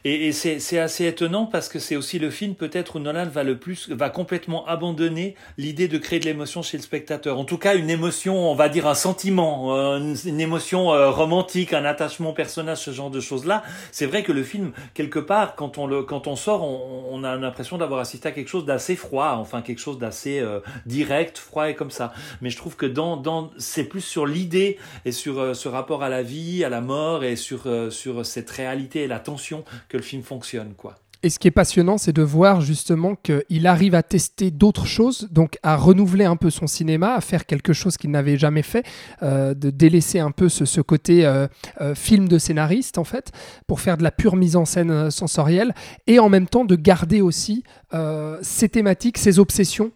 Et, 0.06 0.28
et 0.28 0.32
c'est 0.32 0.78
assez 0.78 1.06
étonnant 1.06 1.46
parce 1.46 1.70
que 1.70 1.78
c'est 1.78 1.96
aussi 1.96 2.18
le 2.18 2.28
film 2.28 2.54
peut-être 2.54 2.96
où 2.96 2.98
Nolan 2.98 3.26
va 3.26 3.42
le 3.42 3.58
plus 3.58 3.88
va 3.88 4.10
complètement 4.10 4.66
abandonner 4.66 5.34
l'idée 5.56 5.88
de 5.88 5.96
créer 5.96 6.18
de 6.18 6.26
l'émotion 6.26 6.60
chez 6.60 6.76
le 6.76 6.82
spectateur. 6.82 7.38
En 7.38 7.44
tout 7.44 7.56
cas, 7.56 7.74
une 7.74 7.88
émotion, 7.88 8.50
on 8.50 8.54
va 8.54 8.68
dire 8.68 8.86
un 8.86 8.94
sentiment, 8.94 9.74
euh, 9.74 10.14
une, 10.24 10.40
émotion 10.40 10.92
euh, 10.92 11.10
romantique, 11.10 11.72
un 11.72 11.86
attachement 11.86 12.30
au 12.30 12.32
personnage, 12.34 12.78
ce 12.78 12.90
genre 12.90 13.10
de 13.10 13.20
choses-là. 13.20 13.62
C'est 13.92 14.04
vrai 14.04 14.22
que 14.22 14.32
le 14.32 14.42
film, 14.42 14.72
quelque 14.92 15.18
part, 15.18 15.54
quand 15.54 15.78
on 15.78 15.86
le 15.86 16.02
quand 16.02 16.26
on 16.26 16.36
sort, 16.36 16.62
on, 16.64 17.24
a 17.24 17.36
l'impression 17.36 17.78
d'avoir 17.78 18.00
assisté 18.00 18.28
à 18.28 18.32
quelque 18.32 18.48
chose 18.48 18.66
d'assez 18.66 18.96
froid, 18.96 19.36
enfin 19.38 19.62
quelque 19.62 19.80
chose 19.80 19.98
d'assez 19.98 20.40
euh, 20.40 20.60
direct, 20.84 21.38
froid 21.38 21.70
et 21.70 21.74
comme 21.74 21.90
ça. 21.90 22.12
Mais 22.42 22.50
je 22.50 22.58
trouve 22.58 22.76
que 22.76 22.84
dans 22.84 23.16
dans 23.16 23.50
c'est 23.56 23.84
plus 23.84 24.02
sur 24.02 24.26
l'idée 24.26 24.78
et 25.06 25.12
sur 25.12 25.56
ce 25.56 25.68
rapport 25.68 26.02
à 26.02 26.10
la 26.10 26.22
vie, 26.22 26.62
à 26.62 26.68
la 26.68 26.82
mort 26.82 27.24
et 27.24 27.36
sur 27.36 27.62
sur 27.90 28.26
cette 28.26 28.50
réalité 28.50 29.04
et 29.04 29.06
la 29.06 29.18
tension 29.18 29.64
le 29.96 30.02
film 30.02 30.22
fonctionne, 30.22 30.74
quoi. 30.76 30.96
Et 31.24 31.30
ce 31.30 31.38
qui 31.38 31.48
est 31.48 31.52
passionnant, 31.52 31.96
c'est 31.96 32.12
de 32.12 32.20
voir 32.20 32.60
justement 32.60 33.14
qu'il 33.14 33.66
arrive 33.66 33.94
à 33.94 34.02
tester 34.02 34.50
d'autres 34.50 34.84
choses, 34.84 35.26
donc 35.30 35.56
à 35.62 35.74
renouveler 35.74 36.26
un 36.26 36.36
peu 36.36 36.50
son 36.50 36.66
cinéma, 36.66 37.14
à 37.14 37.22
faire 37.22 37.46
quelque 37.46 37.72
chose 37.72 37.96
qu'il 37.96 38.10
n'avait 38.10 38.36
jamais 38.36 38.60
fait, 38.60 38.84
euh, 39.22 39.54
de 39.54 39.70
délaisser 39.70 40.20
un 40.20 40.32
peu 40.32 40.50
ce, 40.50 40.80
côté 40.82 41.24
euh, 41.24 41.46
euh, 41.80 41.94
film 41.94 42.28
de 42.28 42.36
scénariste 42.36 42.98
en 42.98 43.04
fait, 43.04 43.32
pour 43.66 43.80
faire 43.80 43.96
de 43.96 44.02
la 44.02 44.10
pure 44.10 44.36
mise 44.36 44.54
en 44.54 44.66
scène 44.66 45.10
sensorielle, 45.10 45.74
et 46.06 46.18
en 46.18 46.28
même 46.28 46.46
temps 46.46 46.66
de 46.66 46.76
garder 46.76 47.22
aussi 47.22 47.64
ses 48.42 48.68
thématiques, 48.68 49.18
ses 49.18 49.38
obsessions, 49.38 49.92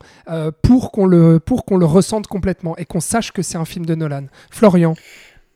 pour 0.62 0.92
qu'on 0.92 1.04
le, 1.04 1.40
pour 1.40 1.64
qu'on 1.64 1.76
le 1.76 1.84
ressente 1.84 2.28
complètement 2.28 2.76
et 2.76 2.84
qu'on 2.84 3.00
sache 3.00 3.32
que 3.32 3.42
c'est 3.42 3.58
un 3.58 3.64
film 3.64 3.84
de 3.84 3.96
Nolan. 3.96 4.26
Florian. 4.52 4.94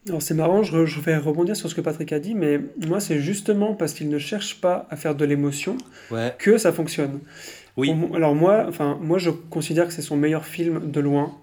Alors 0.08 0.20
c'est 0.20 0.34
marrant, 0.34 0.62
je, 0.64 1.00
vais 1.00 1.16
rebondir 1.16 1.54
sur 1.56 1.70
ce 1.70 1.74
que 1.76 1.80
Patrick 1.80 2.12
a 2.12 2.18
dit, 2.18 2.34
mais 2.34 2.60
moi 2.88 2.98
c'est 2.98 3.20
justement 3.20 3.74
parce 3.74 3.92
qu'il 3.92 4.08
ne 4.08 4.18
cherche 4.18 4.60
pas 4.60 4.86
à 4.90 4.96
faire 4.96 5.14
de 5.14 5.24
l'émotion 5.24 5.76
Ouais. 6.10 6.34
que 6.38 6.58
ça 6.58 6.72
fonctionne. 6.72 7.20
Oui. 7.76 7.94
Alors 8.14 8.34
moi, 8.34 8.64
enfin, 8.68 8.98
moi 9.00 9.18
je 9.18 9.30
considère 9.30 9.86
que 9.86 9.92
c'est 9.92 10.02
son 10.02 10.16
meilleur 10.16 10.44
film 10.44 10.90
de 10.90 11.00
loin. 11.00 11.36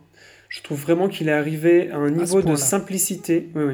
Je 0.50 0.62
trouve 0.62 0.80
vraiment 0.82 1.08
qu'il 1.08 1.30
est 1.30 1.34
arrivé 1.34 1.90
à 1.92 1.98
un 1.98 2.10
niveau 2.12 2.42
de 2.42 2.56
simplicité. 2.56 3.50
Oui, 3.56 3.64
oui. 3.64 3.74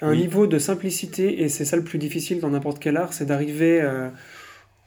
À 0.00 0.06
un 0.06 0.10
Oui. 0.12 0.18
niveau 0.18 0.46
de 0.46 0.58
simplicité, 0.58 1.42
et 1.42 1.48
c'est 1.48 1.64
ça 1.64 1.76
le 1.76 1.82
plus 1.84 1.98
difficile 1.98 2.40
dans 2.40 2.50
n'importe 2.50 2.78
quel 2.78 2.96
art, 2.96 3.12
c'est 3.12 3.26
d'arriver 3.26 3.80
euh, 3.82 4.08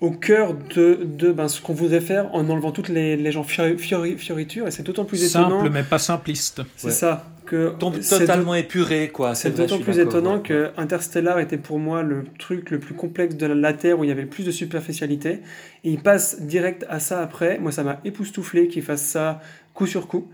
au 0.02 0.10
cœur 0.12 0.56
de, 0.76 1.00
de 1.04 1.32
ben, 1.32 1.48
ce 1.48 1.62
qu'on 1.62 1.74
voudrait 1.74 2.02
faire 2.02 2.34
en 2.34 2.50
enlevant 2.50 2.72
toutes 2.72 2.90
les, 2.90 3.16
les 3.16 3.32
gens 3.32 3.44
fiori- 3.44 3.78
fiori- 3.78 4.18
fioritures, 4.18 4.68
et 4.68 4.72
c'est 4.72 4.82
d'autant 4.84 5.06
plus 5.06 5.24
étonnant. 5.24 5.60
Simple 5.62 5.70
mais 5.72 5.84
pas 5.84 6.00
simpliste. 6.00 6.62
C'est 6.76 6.88
Ouais. 6.88 6.94
ça. 6.94 7.28
Que 7.46 7.74
totalement 8.10 8.56
épuré, 8.56 9.10
quoi. 9.10 9.36
c'est 9.36 9.52
d'autant 9.54 9.78
plus 9.80 10.00
étonnant 10.00 10.36
ouais. 10.38 10.42
que 10.42 10.70
Interstellar 10.78 11.38
était 11.40 11.58
pour 11.58 11.80
moi 11.80 12.02
le 12.02 12.24
truc 12.40 12.70
le 12.72 12.80
plus 12.80 12.94
complexe 12.94 13.36
de 13.36 13.46
la 13.46 13.74
Terre 13.74 14.00
où 14.00 14.06
il 14.06 14.08
y 14.08 14.12
avait 14.12 14.22
le 14.22 14.30
plus 14.30 14.46
de 14.46 14.52
superficialité. 14.52 15.40
Et 15.84 15.90
il 15.92 16.02
passe 16.02 16.42
direct 16.42 16.86
à 16.90 17.00
ça 17.02 17.20
après. 17.22 17.60
Moi, 17.60 17.74
ça 17.74 17.84
m'a 17.84 18.00
époustouflé 18.06 18.70
qu'il 18.70 18.84
fasse 18.84 19.02
ça 19.02 19.42
coup 19.74 19.86
sur 19.86 20.08
coup. 20.08 20.30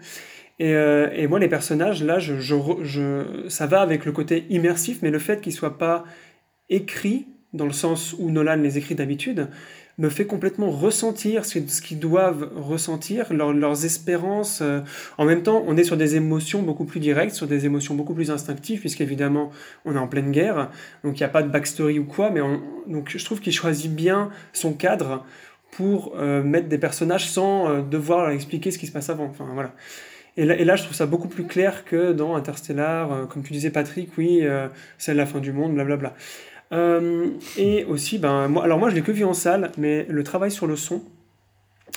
Et, 0.59 0.75
euh, 0.75 1.09
et 1.15 1.25
moi, 1.27 1.39
les 1.39 1.47
personnages, 1.47 2.03
là, 2.03 2.19
je, 2.19 2.39
je 2.39 2.55
je- 2.83 3.47
ça 3.49 3.65
va 3.65 3.81
avec 3.81 4.05
le 4.05 4.11
côté 4.11 4.45
immersif, 4.51 4.99
mais 5.01 5.09
le 5.09 5.19
fait 5.19 5.41
qu'ils 5.41 5.53
ne 5.53 5.57
soient 5.57 5.77
pas 5.79 6.03
écrits 6.69 7.25
dans 7.53 7.65
le 7.65 7.71
sens 7.73 8.15
où 8.19 8.29
Nolan 8.29 8.57
les 8.57 8.77
écrit 8.77 8.95
d'habitude, 8.95 9.47
me 9.99 10.09
fait 10.09 10.25
complètement 10.27 10.69
ressentir 10.69 11.43
ce, 11.43 11.57
qu'ils 11.81 11.97
doivent 11.99 12.51
ressentir, 12.55 13.33
leur- 13.33 13.51
leurs 13.53 13.83
espérances. 13.83 14.59
euh. 14.61 14.81
En 15.17 15.25
même 15.25 15.41
temps, 15.41 15.63
on 15.65 15.75
est 15.75 15.83
sur 15.83 15.97
des 15.97 16.15
émotions 16.15 16.61
beaucoup 16.61 16.85
plus 16.85 16.99
directes, 16.99 17.33
sur 17.33 17.47
des 17.47 17.65
émotions 17.65 17.95
beaucoup 17.95 18.13
plus 18.13 18.29
instinctives, 18.29 18.79
puisqu'évidemment, 18.81 19.49
on 19.85 19.95
est 19.95 19.99
en 19.99 20.07
pleine 20.07 20.31
guerre, 20.31 20.69
donc 21.03 21.17
il 21.17 21.21
n'y 21.23 21.25
a 21.25 21.29
pas 21.29 21.41
de 21.41 21.49
backstory 21.49 21.97
ou 21.97 22.05
quoi, 22.05 22.29
mais 22.29 22.41
on- 22.41 22.61
donc 22.85 23.15
je 23.17 23.25
trouve 23.25 23.39
qu'il 23.39 23.53
choisit 23.53 23.91
bien 23.91 24.29
son 24.53 24.73
cadre 24.73 25.25
pour 25.71 26.13
euh, 26.17 26.43
mettre 26.43 26.67
des 26.69 26.77
personnages 26.77 27.27
sans 27.29 27.67
euh, 27.69 27.81
devoir 27.81 28.19
leur 28.21 28.29
expliquer 28.31 28.69
ce 28.69 28.77
qui 28.77 28.85
se 28.85 28.91
passe 28.91 29.09
avant. 29.09 29.25
Enfin, 29.25 29.47
voilà. 29.53 29.73
Et 30.37 30.45
là, 30.45 30.55
et 30.55 30.63
là, 30.63 30.75
je 30.75 30.83
trouve 30.83 30.95
ça 30.95 31.07
beaucoup 31.07 31.27
plus 31.27 31.45
clair 31.45 31.85
que 31.85 32.11
dans 32.11 32.35
Interstellar, 32.35 33.27
comme 33.29 33.41
tu 33.41 33.51
disais 33.53 33.71
Patrick, 33.71 34.11
oui, 34.19 34.43
c'est 34.99 35.15
la 35.15 35.25
fin 35.25 35.39
du 35.39 35.51
monde, 35.51 35.73
blablabla. 35.73 36.13
Euh, 36.73 37.27
et 37.57 37.85
aussi, 37.85 38.17
ben, 38.17 38.47
moi, 38.47 38.63
alors 38.63 38.77
moi 38.79 38.89
je 38.89 38.95
l'ai 38.95 39.01
que 39.01 39.11
vu 39.11 39.23
en 39.23 39.33
salle, 39.33 39.71
mais 39.77 40.05
le 40.09 40.23
travail 40.23 40.51
sur 40.51 40.67
le 40.67 40.75
son, 40.75 41.01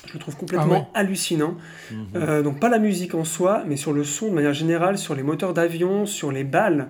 je 0.06 0.12
le 0.14 0.18
trouve 0.20 0.36
complètement 0.36 0.90
Ah 0.94 1.00
hallucinant. 1.00 1.56
Mhm. 1.90 2.06
Euh, 2.16 2.42
donc 2.42 2.60
pas 2.60 2.68
la 2.68 2.78
musique 2.78 3.14
en 3.14 3.24
soi, 3.24 3.64
mais 3.66 3.76
sur 3.76 3.92
le 3.92 4.04
son 4.04 4.28
de 4.28 4.34
manière 4.34 4.54
générale, 4.54 4.98
sur 4.98 5.14
les 5.14 5.22
moteurs 5.22 5.54
d'avion, 5.54 6.06
sur 6.06 6.30
les 6.32 6.44
balles. 6.44 6.88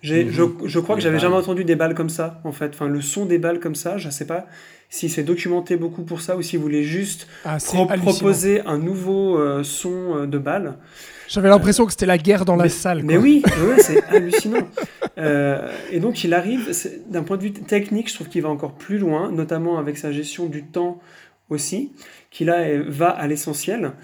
J'ai, 0.00 0.24
Mhm. 0.24 0.30
je, 0.30 0.42
je 0.66 0.78
crois 0.80 0.94
que 0.96 1.02
j'avais 1.02 1.16
balles. 1.16 1.22
jamais 1.22 1.36
entendu 1.36 1.64
des 1.64 1.76
balles 1.76 1.94
comme 1.94 2.08
ça, 2.08 2.40
en 2.44 2.52
fait. 2.52 2.70
Enfin, 2.74 2.88
le 2.88 3.00
son 3.00 3.26
des 3.26 3.38
balles 3.38 3.60
comme 3.60 3.74
ça, 3.74 3.98
je 3.98 4.08
sais 4.10 4.26
pas 4.26 4.46
si 4.90 5.08
c'est 5.10 5.22
documenté 5.24 5.76
beaucoup 5.76 6.02
pour 6.04 6.20
ça 6.22 6.36
ou 6.36 6.42
si 6.42 6.56
vous 6.56 6.62
voulez 6.62 6.84
juste 6.84 7.26
Ah, 7.44 7.58
pro- 7.62 7.86
proposer 8.02 8.62
un 8.62 8.78
nouveau 8.78 9.38
euh, 9.38 9.62
son 9.64 10.16
euh, 10.16 10.26
de 10.26 10.38
balles. 10.38 10.74
J'avais 11.28 11.50
l'impression 11.50 11.84
que 11.84 11.92
c'était 11.92 12.06
la 12.06 12.16
guerre 12.16 12.46
dans 12.46 12.56
la 12.56 12.70
salle. 12.70 13.02
Mais 13.04 13.18
oui, 13.18 13.42
ouais, 13.44 13.80
c'est 13.82 14.02
hallucinant. 14.04 14.66
Euh, 15.16 15.72
et 15.90 15.98
donc 15.98 16.22
il 16.22 16.32
arrive, 16.32 16.70
d'un 17.08 17.24
point 17.24 17.36
de 17.36 17.42
vue 17.42 17.52
technique, 17.52 18.08
je 18.08 18.14
trouve 18.14 18.28
qu'il 18.28 18.40
va 18.40 18.50
encore 18.50 18.74
plus 18.74 18.98
loin, 18.98 19.32
notamment 19.32 19.76
avec 19.76 19.98
sa 19.98 20.12
gestion 20.12 20.46
du 20.46 20.64
temps 20.64 21.00
aussi, 21.50 21.90
qui 22.30 22.44
là 22.44 22.80
va 22.86 23.08
à 23.08 23.26
l'essentiel 23.26 23.94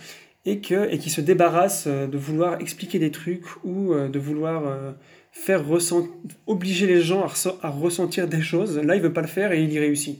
et 0.44 0.58
que 0.58 0.92
et 0.92 0.98
qui 0.98 1.10
se 1.10 1.20
débarrasse 1.20 1.84
euh, 1.86 2.08
de 2.08 2.18
vouloir 2.18 2.60
expliquer 2.60 2.98
des 2.98 3.12
trucs 3.12 3.44
ou 3.62 3.92
euh, 3.92 4.08
de 4.08 4.18
vouloir 4.18 4.64
faire 5.30 5.62
obliger 6.48 6.88
les 6.88 7.00
gens 7.00 7.24
à, 7.62 7.68
ressentir 7.68 8.26
des 8.26 8.42
choses. 8.42 8.76
Là, 8.76 8.96
il 8.96 9.00
veut 9.02 9.12
pas 9.12 9.22
le 9.22 9.28
faire 9.28 9.52
et 9.52 9.62
il 9.62 9.72
y 9.72 9.78
réussit. 9.78 10.18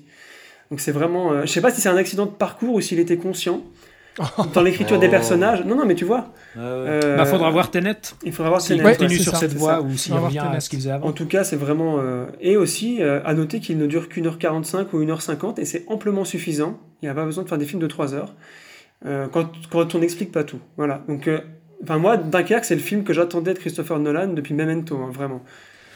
Donc 0.71 0.79
c'est 0.79 0.93
vraiment, 0.93 1.41
je 1.41 1.51
sais 1.51 1.61
pas 1.61 1.73
si 1.73 1.81
c'est 1.81 1.89
un 1.89 1.97
accident 1.97 2.27
de 2.27 2.31
parcours 2.31 2.75
ou 2.75 2.81
s'il 2.81 3.01
était 3.01 3.17
conscient 3.17 3.65
dans 4.55 4.63
l'écriture 4.63 4.99
des 4.99 5.09
personnages. 5.09 5.65
Non, 5.65 5.75
non, 5.77 5.87
mais 5.87 5.95
tu 5.95 6.05
vois. 6.05 6.29
Ah 6.57 6.59
ouais. 6.61 6.65
euh, 6.65 7.17
Bah, 7.17 7.25
faudra 7.25 7.51
voir 7.51 7.71
Tenet. 7.71 7.97
Il 8.25 8.33
faudra 8.33 8.51
voir 8.51 8.61
S'il 8.61 8.77
Tenet, 8.77 8.91
Ouais, 8.91 8.97
continue 8.97 9.19
sur 9.19 9.33
ça, 9.33 9.39
cette 9.41 9.55
voie 9.55 9.81
ou 9.81 9.97
s'il 9.97 10.15
revient 10.15 10.39
à 10.39 10.61
ce 10.61 10.69
qu'il 10.69 10.79
faisait 10.79 10.93
En 10.93 11.13
tout 11.13 11.27
cas, 11.27 11.43
c'est 11.45 11.57
vraiment. 11.57 11.97
euh, 11.99 12.27
Et 12.41 12.57
aussi, 12.57 13.03
euh, 13.03 13.21
à 13.25 13.35
noter 13.35 13.61
qu'il 13.61 13.77
ne 13.79 13.87
dure 13.87 14.09
qu'une 14.09 14.27
heure 14.27 14.39
45 14.39 14.93
ou 14.93 15.03
une 15.03 15.11
heure 15.11 15.23
50 15.23 15.59
et 15.59 15.65
c'est 15.65 15.85
amplement 15.89 16.25
suffisant. 16.25 16.79
Il 17.03 17.07
n'y 17.07 17.11
a 17.11 17.15
pas 17.15 17.25
besoin 17.25 17.43
de 17.45 17.49
faire 17.49 17.59
des 17.59 17.67
films 17.67 17.81
de 17.83 17.87
3 17.87 18.15
heures 18.15 18.35
euh, 19.07 19.27
quand, 19.31 19.51
quand 19.71 19.95
on 19.95 19.99
n'explique 19.99 20.31
pas 20.33 20.45
tout. 20.45 20.61
Voilà. 20.77 21.03
Donc, 21.09 21.27
euh, 21.29 21.41
enfin, 21.83 21.99
moi, 21.99 22.17
Dunkerque, 22.17 22.65
c'est 22.65 22.77
le 22.77 22.81
film 22.81 23.05
que 23.05 23.13
j'attendais 23.13 23.53
de 23.55 23.59
Christopher 23.59 23.99
Nolan 23.99 24.29
depuis 24.29 24.55
Memento, 24.55 24.97
hein, 24.97 25.11
vraiment. 25.13 25.43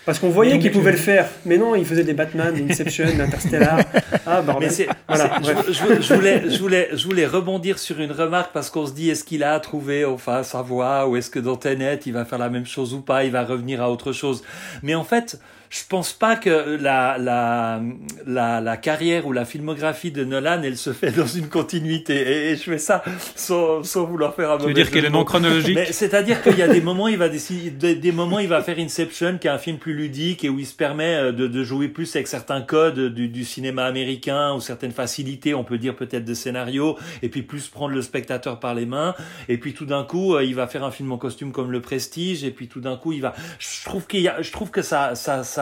Parce 0.08 0.20
qu'on 0.20 0.30
voyait 0.30 0.58
qu'il 0.58 0.70
pouvait 0.72 0.92
le 0.92 0.96
faire. 0.96 1.28
Mais 1.44 1.58
non, 1.58 1.74
il 1.74 1.84
faisait 1.84 2.02
des 2.02 2.14
Batman, 2.14 2.54
Inception, 2.70 3.04
Interstellar. 3.20 3.80
Ah, 4.26 4.40
bordel. 4.40 4.68
Mais 4.68 4.74
c'est, 4.74 4.88
Voilà, 5.06 5.38
je- 5.42 5.70
je 5.70 5.82
voulais, 6.14 6.40
je 6.50 6.58
voulais, 6.58 6.88
je 6.94 7.04
voulais 7.04 7.26
rebondir 7.26 7.78
sur 7.78 8.00
une 8.00 8.12
remarque 8.12 8.52
parce 8.54 8.70
qu'on 8.70 8.86
se 8.86 8.92
dit 8.92 9.10
est-ce 9.10 9.22
qu'il 9.22 9.44
a 9.44 9.60
trouvé 9.60 10.06
enfin 10.06 10.42
sa 10.44 10.62
voix 10.62 11.06
ou 11.06 11.16
est-ce 11.16 11.28
que 11.28 11.38
dans 11.38 11.56
Tenet 11.56 12.00
il 12.06 12.14
va 12.14 12.24
faire 12.24 12.38
la 12.38 12.48
même 12.48 12.64
chose 12.64 12.94
ou 12.94 13.02
pas, 13.02 13.24
il 13.24 13.32
va 13.32 13.44
revenir 13.44 13.82
à 13.82 13.90
autre 13.90 14.12
chose. 14.12 14.42
Mais 14.82 14.94
en 14.94 15.04
fait, 15.04 15.38
je 15.70 15.82
pense 15.88 16.12
pas 16.12 16.36
que 16.36 16.76
la, 16.80 17.18
la, 17.18 17.80
la, 18.26 18.60
la 18.60 18.76
carrière 18.76 19.26
ou 19.26 19.32
la 19.32 19.44
filmographie 19.44 20.10
de 20.10 20.24
Nolan 20.24 20.62
elle 20.62 20.76
se 20.76 20.92
fait 20.92 21.10
dans 21.10 21.26
une 21.26 21.48
continuité 21.48 22.14
et, 22.14 22.50
et 22.50 22.56
je 22.56 22.62
fais 22.62 22.78
ça 22.78 23.02
sans, 23.34 23.82
sans 23.82 24.04
vouloir 24.04 24.34
faire 24.34 24.50
un 24.52 24.58
Tu 24.58 24.66
veux 24.66 24.74
dire 24.74 24.90
qu'elle 24.90 25.04
est 25.04 25.10
non 25.10 25.24
chronologique 25.24 25.78
c'est-à-dire 25.92 26.42
qu'il 26.42 26.58
y 26.58 26.62
a 26.62 26.68
des 26.68 26.80
moments, 26.80 27.08
il 27.08 27.18
va 27.18 27.28
décider, 27.28 27.70
des, 27.70 27.94
des 27.94 28.12
moments, 28.12 28.38
il 28.38 28.48
va 28.48 28.62
faire 28.62 28.78
Inception, 28.78 29.38
qui 29.38 29.46
est 29.46 29.50
un 29.50 29.58
film 29.58 29.78
plus 29.78 29.94
ludique 29.94 30.44
et 30.44 30.48
où 30.48 30.58
il 30.58 30.66
se 30.66 30.74
permet 30.74 31.14
euh, 31.14 31.32
de, 31.32 31.46
de 31.46 31.64
jouer 31.64 31.88
plus 31.88 32.14
avec 32.16 32.28
certains 32.28 32.60
codes 32.62 33.12
du, 33.12 33.28
du 33.28 33.44
cinéma 33.44 33.84
américain 33.84 34.54
ou 34.54 34.60
certaines 34.60 34.92
facilités, 34.92 35.54
on 35.54 35.64
peut 35.64 35.78
dire 35.78 35.96
peut-être 35.96 36.24
de 36.24 36.34
scénario, 36.34 36.96
et 37.22 37.28
puis 37.28 37.42
plus 37.42 37.68
prendre 37.68 37.94
le 37.94 38.02
spectateur 38.02 38.60
par 38.60 38.74
les 38.74 38.86
mains. 38.86 39.14
Et 39.48 39.58
puis 39.58 39.74
tout 39.74 39.86
d'un 39.86 40.04
coup, 40.04 40.34
euh, 40.34 40.44
il 40.44 40.54
va 40.54 40.66
faire 40.66 40.84
un 40.84 40.90
film 40.90 41.12
en 41.12 41.18
costume 41.18 41.52
comme 41.52 41.70
Le 41.70 41.80
Prestige, 41.80 42.44
et 42.44 42.50
puis 42.50 42.68
tout 42.68 42.80
d'un 42.80 42.96
coup, 42.96 43.12
il 43.12 43.20
va. 43.20 43.34
Je 43.58 43.84
trouve 43.84 44.06
qu'il 44.06 44.20
y 44.20 44.28
a, 44.28 44.40
je 44.40 44.52
trouve 44.52 44.70
que 44.70 44.82
ça, 44.82 45.14
ça, 45.14 45.44
ça, 45.44 45.57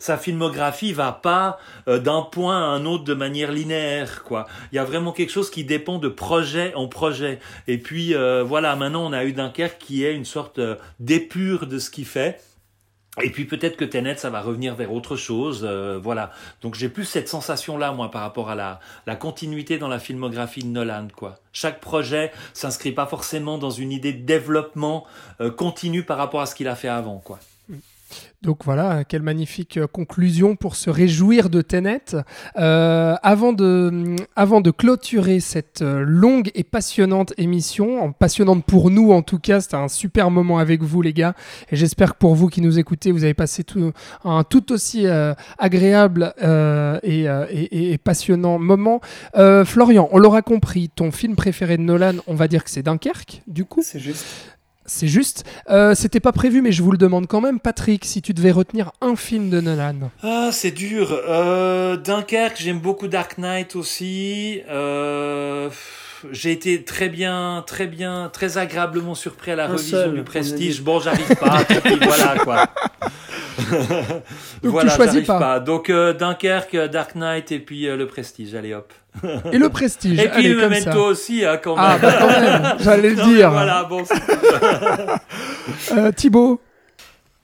sa 0.00 0.16
filmographie 0.16 0.92
va 0.92 1.12
pas 1.12 1.58
euh, 1.86 2.00
d'un 2.00 2.22
point 2.22 2.56
à 2.56 2.66
un 2.66 2.84
autre 2.86 3.04
de 3.04 3.14
manière 3.14 3.52
linéaire, 3.52 4.24
quoi. 4.24 4.46
Il 4.72 4.76
y 4.76 4.78
a 4.78 4.84
vraiment 4.84 5.12
quelque 5.12 5.30
chose 5.30 5.50
qui 5.50 5.62
dépend 5.62 5.98
de 5.98 6.08
projet 6.08 6.74
en 6.74 6.88
projet. 6.88 7.38
Et 7.68 7.78
puis 7.78 8.14
euh, 8.14 8.42
voilà, 8.42 8.74
maintenant 8.74 9.06
on 9.06 9.12
a 9.12 9.24
eu 9.24 9.32
Dunkerque 9.32 9.78
qui 9.78 10.04
est 10.04 10.14
une 10.14 10.24
sorte 10.24 10.58
euh, 10.58 10.76
d'épure 10.98 11.66
de 11.66 11.78
ce 11.78 11.90
qu'il 11.90 12.06
fait. 12.06 12.40
Et 13.20 13.30
puis 13.30 13.44
peut-être 13.44 13.76
que 13.76 13.84
Tenet, 13.84 14.16
ça 14.16 14.30
va 14.30 14.40
revenir 14.40 14.76
vers 14.76 14.92
autre 14.92 15.16
chose, 15.16 15.68
voilà. 16.00 16.30
Donc 16.62 16.76
j'ai 16.76 16.88
plus 16.88 17.04
cette 17.04 17.28
sensation-là, 17.28 17.90
moi, 17.90 18.10
par 18.10 18.22
rapport 18.22 18.48
à 18.48 18.54
la, 18.54 18.78
la 19.04 19.16
continuité 19.16 19.78
dans 19.78 19.88
la 19.88 19.98
filmographie 19.98 20.62
de 20.62 20.68
Nolan, 20.68 21.08
quoi. 21.14 21.36
Chaque 21.52 21.80
projet 21.80 22.30
s'inscrit 22.54 22.92
pas 22.92 23.06
forcément 23.06 23.58
dans 23.58 23.70
une 23.70 23.90
idée 23.90 24.12
de 24.12 24.24
développement 24.24 25.06
continu 25.56 26.04
par 26.04 26.18
rapport 26.18 26.40
à 26.40 26.46
ce 26.46 26.54
qu'il 26.54 26.68
a 26.68 26.76
fait 26.76 26.88
avant, 26.88 27.18
quoi. 27.18 27.40
Donc 28.42 28.64
voilà, 28.64 29.04
quelle 29.04 29.22
magnifique 29.22 29.76
euh, 29.76 29.86
conclusion 29.86 30.56
pour 30.56 30.74
se 30.76 30.88
réjouir 30.88 31.50
de 31.50 31.60
Tenet. 31.60 32.16
Euh, 32.56 33.14
avant, 33.22 33.52
de, 33.52 34.16
avant 34.34 34.60
de 34.62 34.70
clôturer 34.70 35.40
cette 35.40 35.82
euh, 35.82 36.02
longue 36.06 36.50
et 36.54 36.64
passionnante 36.64 37.34
émission, 37.36 38.12
passionnante 38.12 38.64
pour 38.64 38.90
nous 38.90 39.12
en 39.12 39.20
tout 39.22 39.38
cas, 39.38 39.60
c'était 39.60 39.76
un 39.76 39.88
super 39.88 40.30
moment 40.30 40.58
avec 40.58 40.82
vous 40.82 41.02
les 41.02 41.12
gars, 41.12 41.34
et 41.70 41.76
j'espère 41.76 42.14
que 42.14 42.18
pour 42.18 42.34
vous 42.34 42.48
qui 42.48 42.62
nous 42.62 42.78
écoutez, 42.78 43.12
vous 43.12 43.24
avez 43.24 43.34
passé 43.34 43.62
tout, 43.62 43.92
un 44.24 44.42
tout 44.44 44.72
aussi 44.72 45.06
agréable 45.58 46.32
et, 47.02 47.24
et- 47.50 47.92
et 47.92 47.98
passionnant 47.98 48.58
moment. 48.58 49.00
Florian, 49.64 50.08
on 50.12 50.18
l'aura 50.18 50.42
compris, 50.42 50.88
ton 50.88 51.10
film 51.10 51.36
préféré 51.36 51.76
de 51.76 51.82
Nolan, 51.82 52.14
on 52.26 52.34
va 52.34 52.48
dire 52.48 52.64
que 52.64 52.70
c'est 52.70 52.82
Dunkerque, 52.82 53.42
du 53.46 53.64
coup 53.64 53.80
C'est 53.82 54.00
juste. 54.00 54.24
C'est 54.90 55.06
juste. 55.06 55.44
Euh, 55.70 55.94
C'était 55.94 56.20
pas 56.20 56.32
prévu, 56.32 56.62
mais 56.62 56.72
je 56.72 56.82
vous 56.82 56.90
le 56.90 56.98
demande 56.98 57.26
quand 57.26 57.40
même. 57.40 57.60
Patrick, 57.60 58.04
si 58.04 58.20
tu 58.22 58.34
devais 58.34 58.50
retenir 58.50 58.90
un 59.00 59.14
film 59.16 59.48
de 59.48 59.60
Nolan. 59.60 60.10
Ah, 60.22 60.50
c'est 60.52 60.72
dur. 60.72 61.08
Euh, 61.28 61.96
Dunkerque, 61.96 62.56
j'aime 62.58 62.80
beaucoup 62.80 63.06
Dark 63.08 63.38
Knight 63.38 63.76
aussi. 63.76 64.60
Euh, 64.68 65.70
j'ai 66.32 66.52
été 66.52 66.84
très 66.84 67.08
bien, 67.08 67.64
très 67.66 67.86
bien, 67.86 68.30
très 68.32 68.58
agréablement 68.58 69.14
surpris 69.14 69.52
à 69.52 69.56
la 69.56 69.64
Un 69.64 69.72
revision 69.72 69.98
seul, 69.98 70.14
du 70.14 70.22
Prestige. 70.22 70.82
Bon, 70.82 71.00
j'arrive 71.00 71.34
pas. 71.36 71.58
voilà 72.02 72.34
quoi. 72.42 72.66
tu 74.62 74.68
voilà, 74.68 74.94
choisis 74.94 75.26
j'arrive 75.26 75.26
pas. 75.26 75.60
Donc 75.60 75.90
euh, 75.90 76.12
Dunkerque, 76.12 76.76
Dark 76.76 77.14
Knight 77.14 77.52
et 77.52 77.58
puis 77.58 77.86
euh, 77.86 77.96
le 77.96 78.06
Prestige. 78.06 78.54
Allez 78.54 78.74
hop. 78.74 78.92
Et 79.52 79.58
le 79.58 79.68
Prestige. 79.68 80.18
Et 80.18 80.28
puis 80.28 80.46
Allez, 80.46 80.54
le 80.54 80.68
Memento 80.68 80.90
ça. 80.92 80.98
aussi, 80.98 81.44
hein, 81.44 81.58
quand 81.62 81.76
même. 81.76 81.84
Ah, 81.86 81.98
bah 82.00 82.12
quand 82.18 82.26
même, 82.28 82.74
j'allais 82.80 83.10
le 83.10 83.16
dire. 83.16 83.50
Voilà, 83.50 83.84
bon. 83.84 84.04
Euh, 85.92 86.10
Thibaut, 86.12 86.60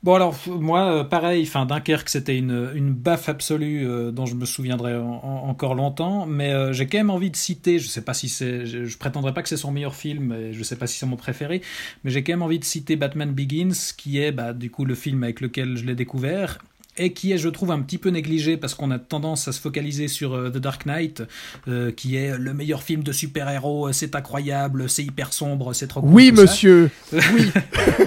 Bon 0.02 0.14
alors 0.14 0.36
moi 0.46 0.92
euh, 1.00 1.04
pareil, 1.04 1.50
Dunkerque 1.68 2.08
c'était 2.08 2.36
une, 2.38 2.70
une 2.74 2.92
baffe 2.92 3.28
absolue 3.28 3.88
euh, 3.88 4.12
dont 4.12 4.24
je 4.26 4.34
me 4.36 4.44
souviendrai 4.44 4.96
en- 4.96 5.04
en- 5.24 5.48
encore 5.48 5.74
longtemps, 5.74 6.26
mais 6.26 6.52
euh, 6.52 6.72
j'ai 6.72 6.86
quand 6.86 6.98
même 6.98 7.10
envie 7.10 7.30
de 7.30 7.36
citer, 7.36 7.78
je 7.80 7.88
sais 7.88 8.02
pas 8.02 8.14
si 8.14 8.28
c'est, 8.28 8.66
je, 8.66 8.84
je 8.84 8.98
prétendrai 8.98 9.34
pas 9.34 9.42
que 9.42 9.48
c'est 9.48 9.56
son 9.56 9.72
meilleur 9.72 9.96
film, 9.96 10.32
et 10.32 10.52
je 10.52 10.62
sais 10.62 10.76
pas 10.76 10.86
si 10.86 10.98
c'est 10.98 11.06
mon 11.06 11.16
préféré, 11.16 11.60
mais 12.04 12.10
j'ai 12.12 12.22
quand 12.22 12.32
même 12.34 12.42
envie 12.42 12.60
de 12.60 12.64
citer 12.64 12.94
Batman 12.94 13.32
Begins, 13.32 13.72
qui 13.96 14.18
est 14.20 14.30
bah, 14.32 14.52
du 14.52 14.70
coup 14.70 14.84
le 14.84 14.94
film 14.94 15.24
avec 15.24 15.40
lequel 15.40 15.76
je 15.76 15.84
l'ai 15.84 15.96
découvert. 15.96 16.58
Et 16.98 17.12
qui 17.12 17.32
est, 17.32 17.38
je 17.38 17.48
trouve, 17.48 17.70
un 17.70 17.80
petit 17.80 17.98
peu 17.98 18.08
négligé 18.10 18.56
parce 18.56 18.74
qu'on 18.74 18.90
a 18.90 18.98
tendance 18.98 19.48
à 19.48 19.52
se 19.52 19.60
focaliser 19.60 20.08
sur 20.08 20.34
euh, 20.34 20.50
The 20.50 20.58
Dark 20.58 20.86
Knight, 20.86 21.22
euh, 21.68 21.90
qui 21.92 22.16
est 22.16 22.36
le 22.38 22.54
meilleur 22.54 22.82
film 22.82 23.02
de 23.02 23.12
super-héros, 23.12 23.88
euh, 23.88 23.92
c'est 23.92 24.14
incroyable, 24.14 24.88
c'est 24.88 25.02
hyper 25.04 25.32
sombre, 25.32 25.72
c'est 25.74 25.86
trop 25.86 26.00
cool, 26.00 26.10
oui, 26.12 26.32
ça. 26.34 26.42
monsieur. 26.42 26.90
Oui. 27.12 27.50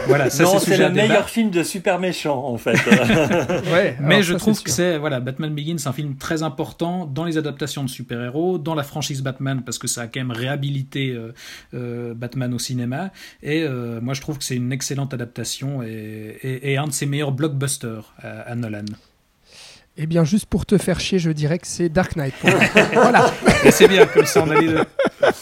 Voilà, 0.08 0.30
ça 0.30 0.44
non, 0.44 0.60
c'est 0.60 0.78
le 0.78 0.90
débat. 0.90 1.08
meilleur 1.08 1.30
film 1.30 1.50
de 1.52 1.64
super 1.64 2.00
méchant 2.00 2.44
en 2.46 2.58
fait. 2.58 2.74
Ouais, 3.72 3.96
Mais 4.02 4.24
je 4.24 4.34
ça, 4.34 4.40
trouve 4.40 4.62
que 4.64 4.72
c'est 4.72 4.98
voilà 4.98 5.20
Batman 5.20 5.54
Begins, 5.54 5.78
c'est 5.78 5.90
un 5.90 5.94
film 5.94 6.16
très 6.16 6.44
important 6.44 7.06
dans 7.06 7.26
les 7.26 7.38
adaptations 7.38 7.84
de 7.84 7.90
super-héros, 7.90 8.58
dans 8.58 8.76
la 8.76 8.84
franchise 8.84 9.22
Batman 9.22 9.62
parce 9.66 9.78
que 9.78 9.88
ça 9.88 10.02
a 10.04 10.08
quand 10.08 10.20
même 10.20 10.32
réhabilité 10.32 11.12
euh, 11.12 11.34
euh, 11.74 12.14
Batman 12.14 12.54
au 12.54 12.60
cinéma. 12.60 13.12
Et 13.44 13.64
euh, 13.64 14.00
moi 14.02 14.14
je 14.14 14.22
trouve 14.22 14.38
que 14.38 14.44
c'est 14.44 14.56
une 14.56 14.72
excellente 14.72 15.14
adaptation 15.14 15.84
et, 15.84 16.38
et- 16.42 16.72
et 16.74 16.78
un 16.78 16.88
de 16.88 16.92
ses 16.94 17.06
meilleurs 17.06 17.32
blockbusters 17.32 18.14
à, 18.22 18.42
à 18.42 18.56
Nolan. 18.56 18.79
Allen. 18.80 19.09
Eh 19.98 20.06
bien, 20.06 20.24
juste 20.24 20.46
pour 20.46 20.66
te 20.66 20.78
faire 20.78 21.00
chier, 21.00 21.20
je 21.20 21.30
dirais 21.32 21.60
que 21.60 21.68
c'est 21.68 21.90
Dark 21.90 22.16
Knight. 22.16 22.34
voilà. 22.94 23.32
Et 23.66 23.72
c'est 23.72 23.88
bien 23.88 24.06
comme 24.06 24.26
ça 24.26 24.44
on 24.46 24.50
a 24.52 24.60
les 24.60 24.68
deux. 24.68 24.84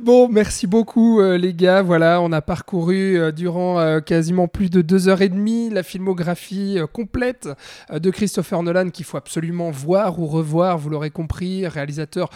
Bon, 0.00 0.28
merci 0.28 0.66
beaucoup 0.68 1.20
euh, 1.20 1.36
les 1.36 1.52
gars. 1.52 1.82
Voilà, 1.82 2.20
on 2.22 2.30
a 2.32 2.40
parcouru 2.40 3.18
euh, 3.18 3.32
durant 3.32 3.80
euh, 3.80 4.00
quasiment 4.00 4.46
plus 4.46 4.70
de 4.70 4.80
deux 4.80 5.08
heures 5.08 5.22
et 5.22 5.28
demie 5.28 5.70
la 5.70 5.82
filmographie 5.82 6.78
complète 6.92 7.48
de 7.92 8.10
Christopher 8.10 8.62
Nolan 8.62 8.90
qu'il 8.90 9.04
faut 9.04 9.16
absolument 9.16 9.70
voir 9.70 10.18
ou 10.20 10.26
revoir. 10.26 10.78
Vous 10.78 10.88
l'aurez 10.88 11.10
compris, 11.10 11.66
réalisateur 11.66 12.30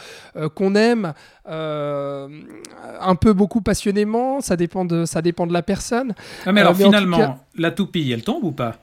qu'on 0.54 0.74
aime, 0.74 1.14
un 1.46 3.14
peu 3.18 3.32
beaucoup 3.32 3.60
passionnément. 3.62 4.40
Ça 4.40 4.56
dépend 4.56 4.84
de, 4.84 5.04
ça 5.04 5.22
dépend 5.22 5.46
de 5.46 5.52
la 5.52 5.62
personne. 5.62 6.14
Ah, 6.44 6.52
mais 6.52 6.62
alors 6.62 6.74
mais 6.76 6.84
en 6.84 6.90
tout 6.90 6.94
finalement, 6.96 7.16
cas- 7.18 7.38
la 7.56 7.70
toupie, 7.70 8.10
elle 8.12 8.24
tombe 8.24 8.42
ou 8.44 8.52
pas? 8.52 8.76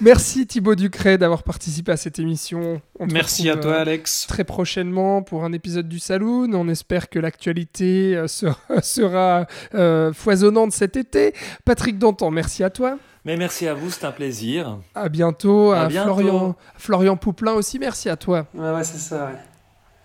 Merci 0.00 0.46
Thibaut 0.46 0.74
Ducret 0.74 1.18
d'avoir 1.18 1.42
participé 1.42 1.92
à 1.92 1.96
cette 1.96 2.18
émission. 2.18 2.80
On 2.98 3.06
Merci 3.06 3.48
à 3.50 3.56
toi, 3.56 3.72
euh, 3.72 3.80
Alex. 3.82 4.26
très 4.28 4.44
prochainement 4.44 5.22
pour 5.22 5.44
un 5.44 5.52
épisode 5.52 5.88
du 5.88 5.98
Saloon. 5.98 6.50
On 6.54 6.68
espère 6.68 7.08
que 7.08 7.18
l'actualité 7.18 8.16
euh, 8.16 8.26
sera, 8.26 8.56
sera, 8.82 9.46
euh, 9.74 10.12
foisonnante 10.12 10.72
cet 10.72 10.96
été. 10.96 11.34
Patrick 11.64 11.98
Danton, 11.98 12.30
merci 12.30 12.64
à 12.64 12.70
toi. 12.70 12.98
Mais 13.24 13.36
merci 13.36 13.68
à 13.68 13.74
vous, 13.74 13.90
c'est 13.90 14.04
un 14.04 14.10
plaisir. 14.12 14.78
À 14.94 15.08
bientôt. 15.08 15.70
À 15.70 15.82
À, 15.82 15.88
bientôt. 15.88 16.14
Florian, 16.14 16.56
Florian 16.76 17.16
Pouplin 17.16 17.52
aussi, 17.52 17.78
merci 17.78 18.08
à 18.08 18.16
toi. 18.16 18.46
Ouais, 18.54 18.72
ouais, 18.72 18.84
c'est 18.84 18.98
ça, 18.98 19.26
ouais. 19.26 19.38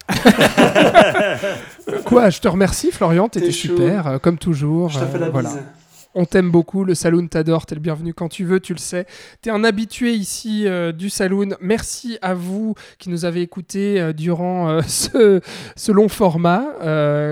Quoi, 2.06 2.30
je 2.30 2.40
te 2.40 2.48
remercie 2.48 2.92
Florian, 2.92 3.27
t'étais 3.27 3.52
super, 3.52 4.08
euh, 4.08 4.18
comme 4.19 4.38
toujours. 4.38 4.90
Je 4.90 5.00
te 5.00 5.06
fais 5.06 5.18
euh, 5.18 5.19
la 5.19 5.30
voilà. 5.30 5.50
bise. 5.50 5.64
On 6.19 6.25
t'aime 6.25 6.49
beaucoup, 6.49 6.83
le 6.83 6.95
Saloon 6.95 7.27
t'adore, 7.27 7.67
t'es 7.67 7.75
le 7.75 7.81
bienvenu 7.81 8.11
quand 8.11 8.27
tu 8.27 8.43
veux, 8.43 8.59
tu 8.59 8.73
le 8.73 8.79
sais. 8.79 9.05
T'es 9.43 9.51
un 9.51 9.63
habitué 9.63 10.13
ici 10.13 10.63
euh, 10.65 10.91
du 10.91 11.11
Saloon. 11.11 11.49
Merci 11.61 12.17
à 12.23 12.33
vous 12.33 12.73
qui 12.97 13.11
nous 13.11 13.23
avez 13.23 13.43
écoutés 13.43 14.01
euh, 14.01 14.13
durant 14.13 14.67
euh, 14.67 14.81
ce, 14.87 15.41
ce 15.75 15.91
long 15.91 16.09
format. 16.09 16.63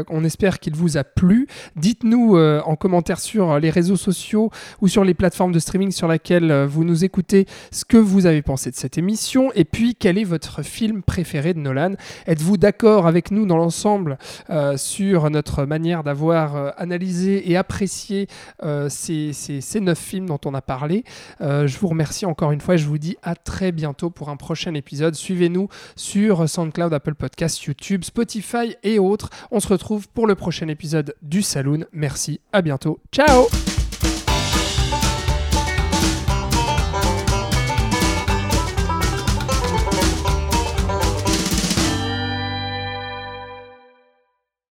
On 0.08 0.24
espère 0.24 0.60
qu'il 0.60 0.76
vous 0.76 0.98
a 0.98 1.04
plu. 1.04 1.48
Dites-nous 1.76 2.38
en 2.38 2.76
commentaire 2.76 3.20
sur 3.20 3.58
les 3.58 3.72
réseaux 3.72 3.96
sociaux 3.96 4.52
ou 4.82 4.88
sur 4.88 5.04
les 5.04 5.16
plateformes 5.16 5.52
de 5.52 5.58
streaming 5.58 5.92
sur 5.92 6.08
lesquelles 6.08 6.52
euh, 6.52 6.68
vous 6.68 6.84
nous 6.84 7.04
écoutez 7.04 7.48
ce 7.72 7.86
que 7.86 7.98
vous 7.98 8.28
avez 8.28 8.44
pensé 8.44 8.70
de 8.70 8.76
cette 8.76 9.00
émission 9.00 9.52
et 9.56 9.66
puis 9.66 9.96
quel 9.96 10.20
est 10.20 10.24
votre 10.24 10.62
film 10.62 11.02
préféré 11.02 11.56
de 11.56 11.60
Nolan? 11.60 11.94
Êtes-vous 12.28 12.58
d'accord 12.58 13.08
avec 13.08 13.32
nous 13.32 13.48
dans 13.48 13.58
l'ensemble 13.58 14.20
sur 14.76 15.32
notre 15.32 15.66
manière 15.66 16.04
d'avoir 16.04 16.80
analysé 16.80 17.50
et 17.50 17.58
apprécié 17.58 18.28
ces, 18.90 19.34
ces- 19.34 19.62
ces 19.62 19.80
neuf 19.80 19.98
films 20.00 20.28
dont 20.28 20.40
on 20.46 20.54
a 20.54 20.62
parlé. 20.62 21.04
Euh, 21.42 21.68
je 21.68 21.78
vous 21.80 21.88
remercie 21.88 22.26
encore 22.26 22.52
une 22.52 22.62
fois 22.62 22.76
et 22.76 22.78
je 22.78 22.88
vous 22.88 22.98
dis 22.98 23.18
à 23.24 23.36
très 23.36 23.72
bientôt 23.72 24.10
pour 24.10 24.30
un 24.30 24.38
prochain 24.38 24.74
épisode. 24.74 25.16
Suivez-nous 25.16 25.68
sur 25.96 26.48
SoundCloud, 26.50 26.94
Apple 26.94 27.16
Podcasts, 27.16 27.64
YouTube, 27.64 28.04
Spotify 28.04 28.76
et 28.84 29.00
autres. 29.00 29.30
On 29.52 29.60
se 29.60 29.68
retrouve 29.68 30.08
pour 30.10 30.28
le 30.28 30.36
prochain 30.36 30.68
épisode 30.68 31.16
du 31.22 31.42
Saloon. 31.42 31.86
Merci, 31.92 32.40
à 32.54 32.62
bientôt. 32.62 33.00
Ciao 33.12 33.75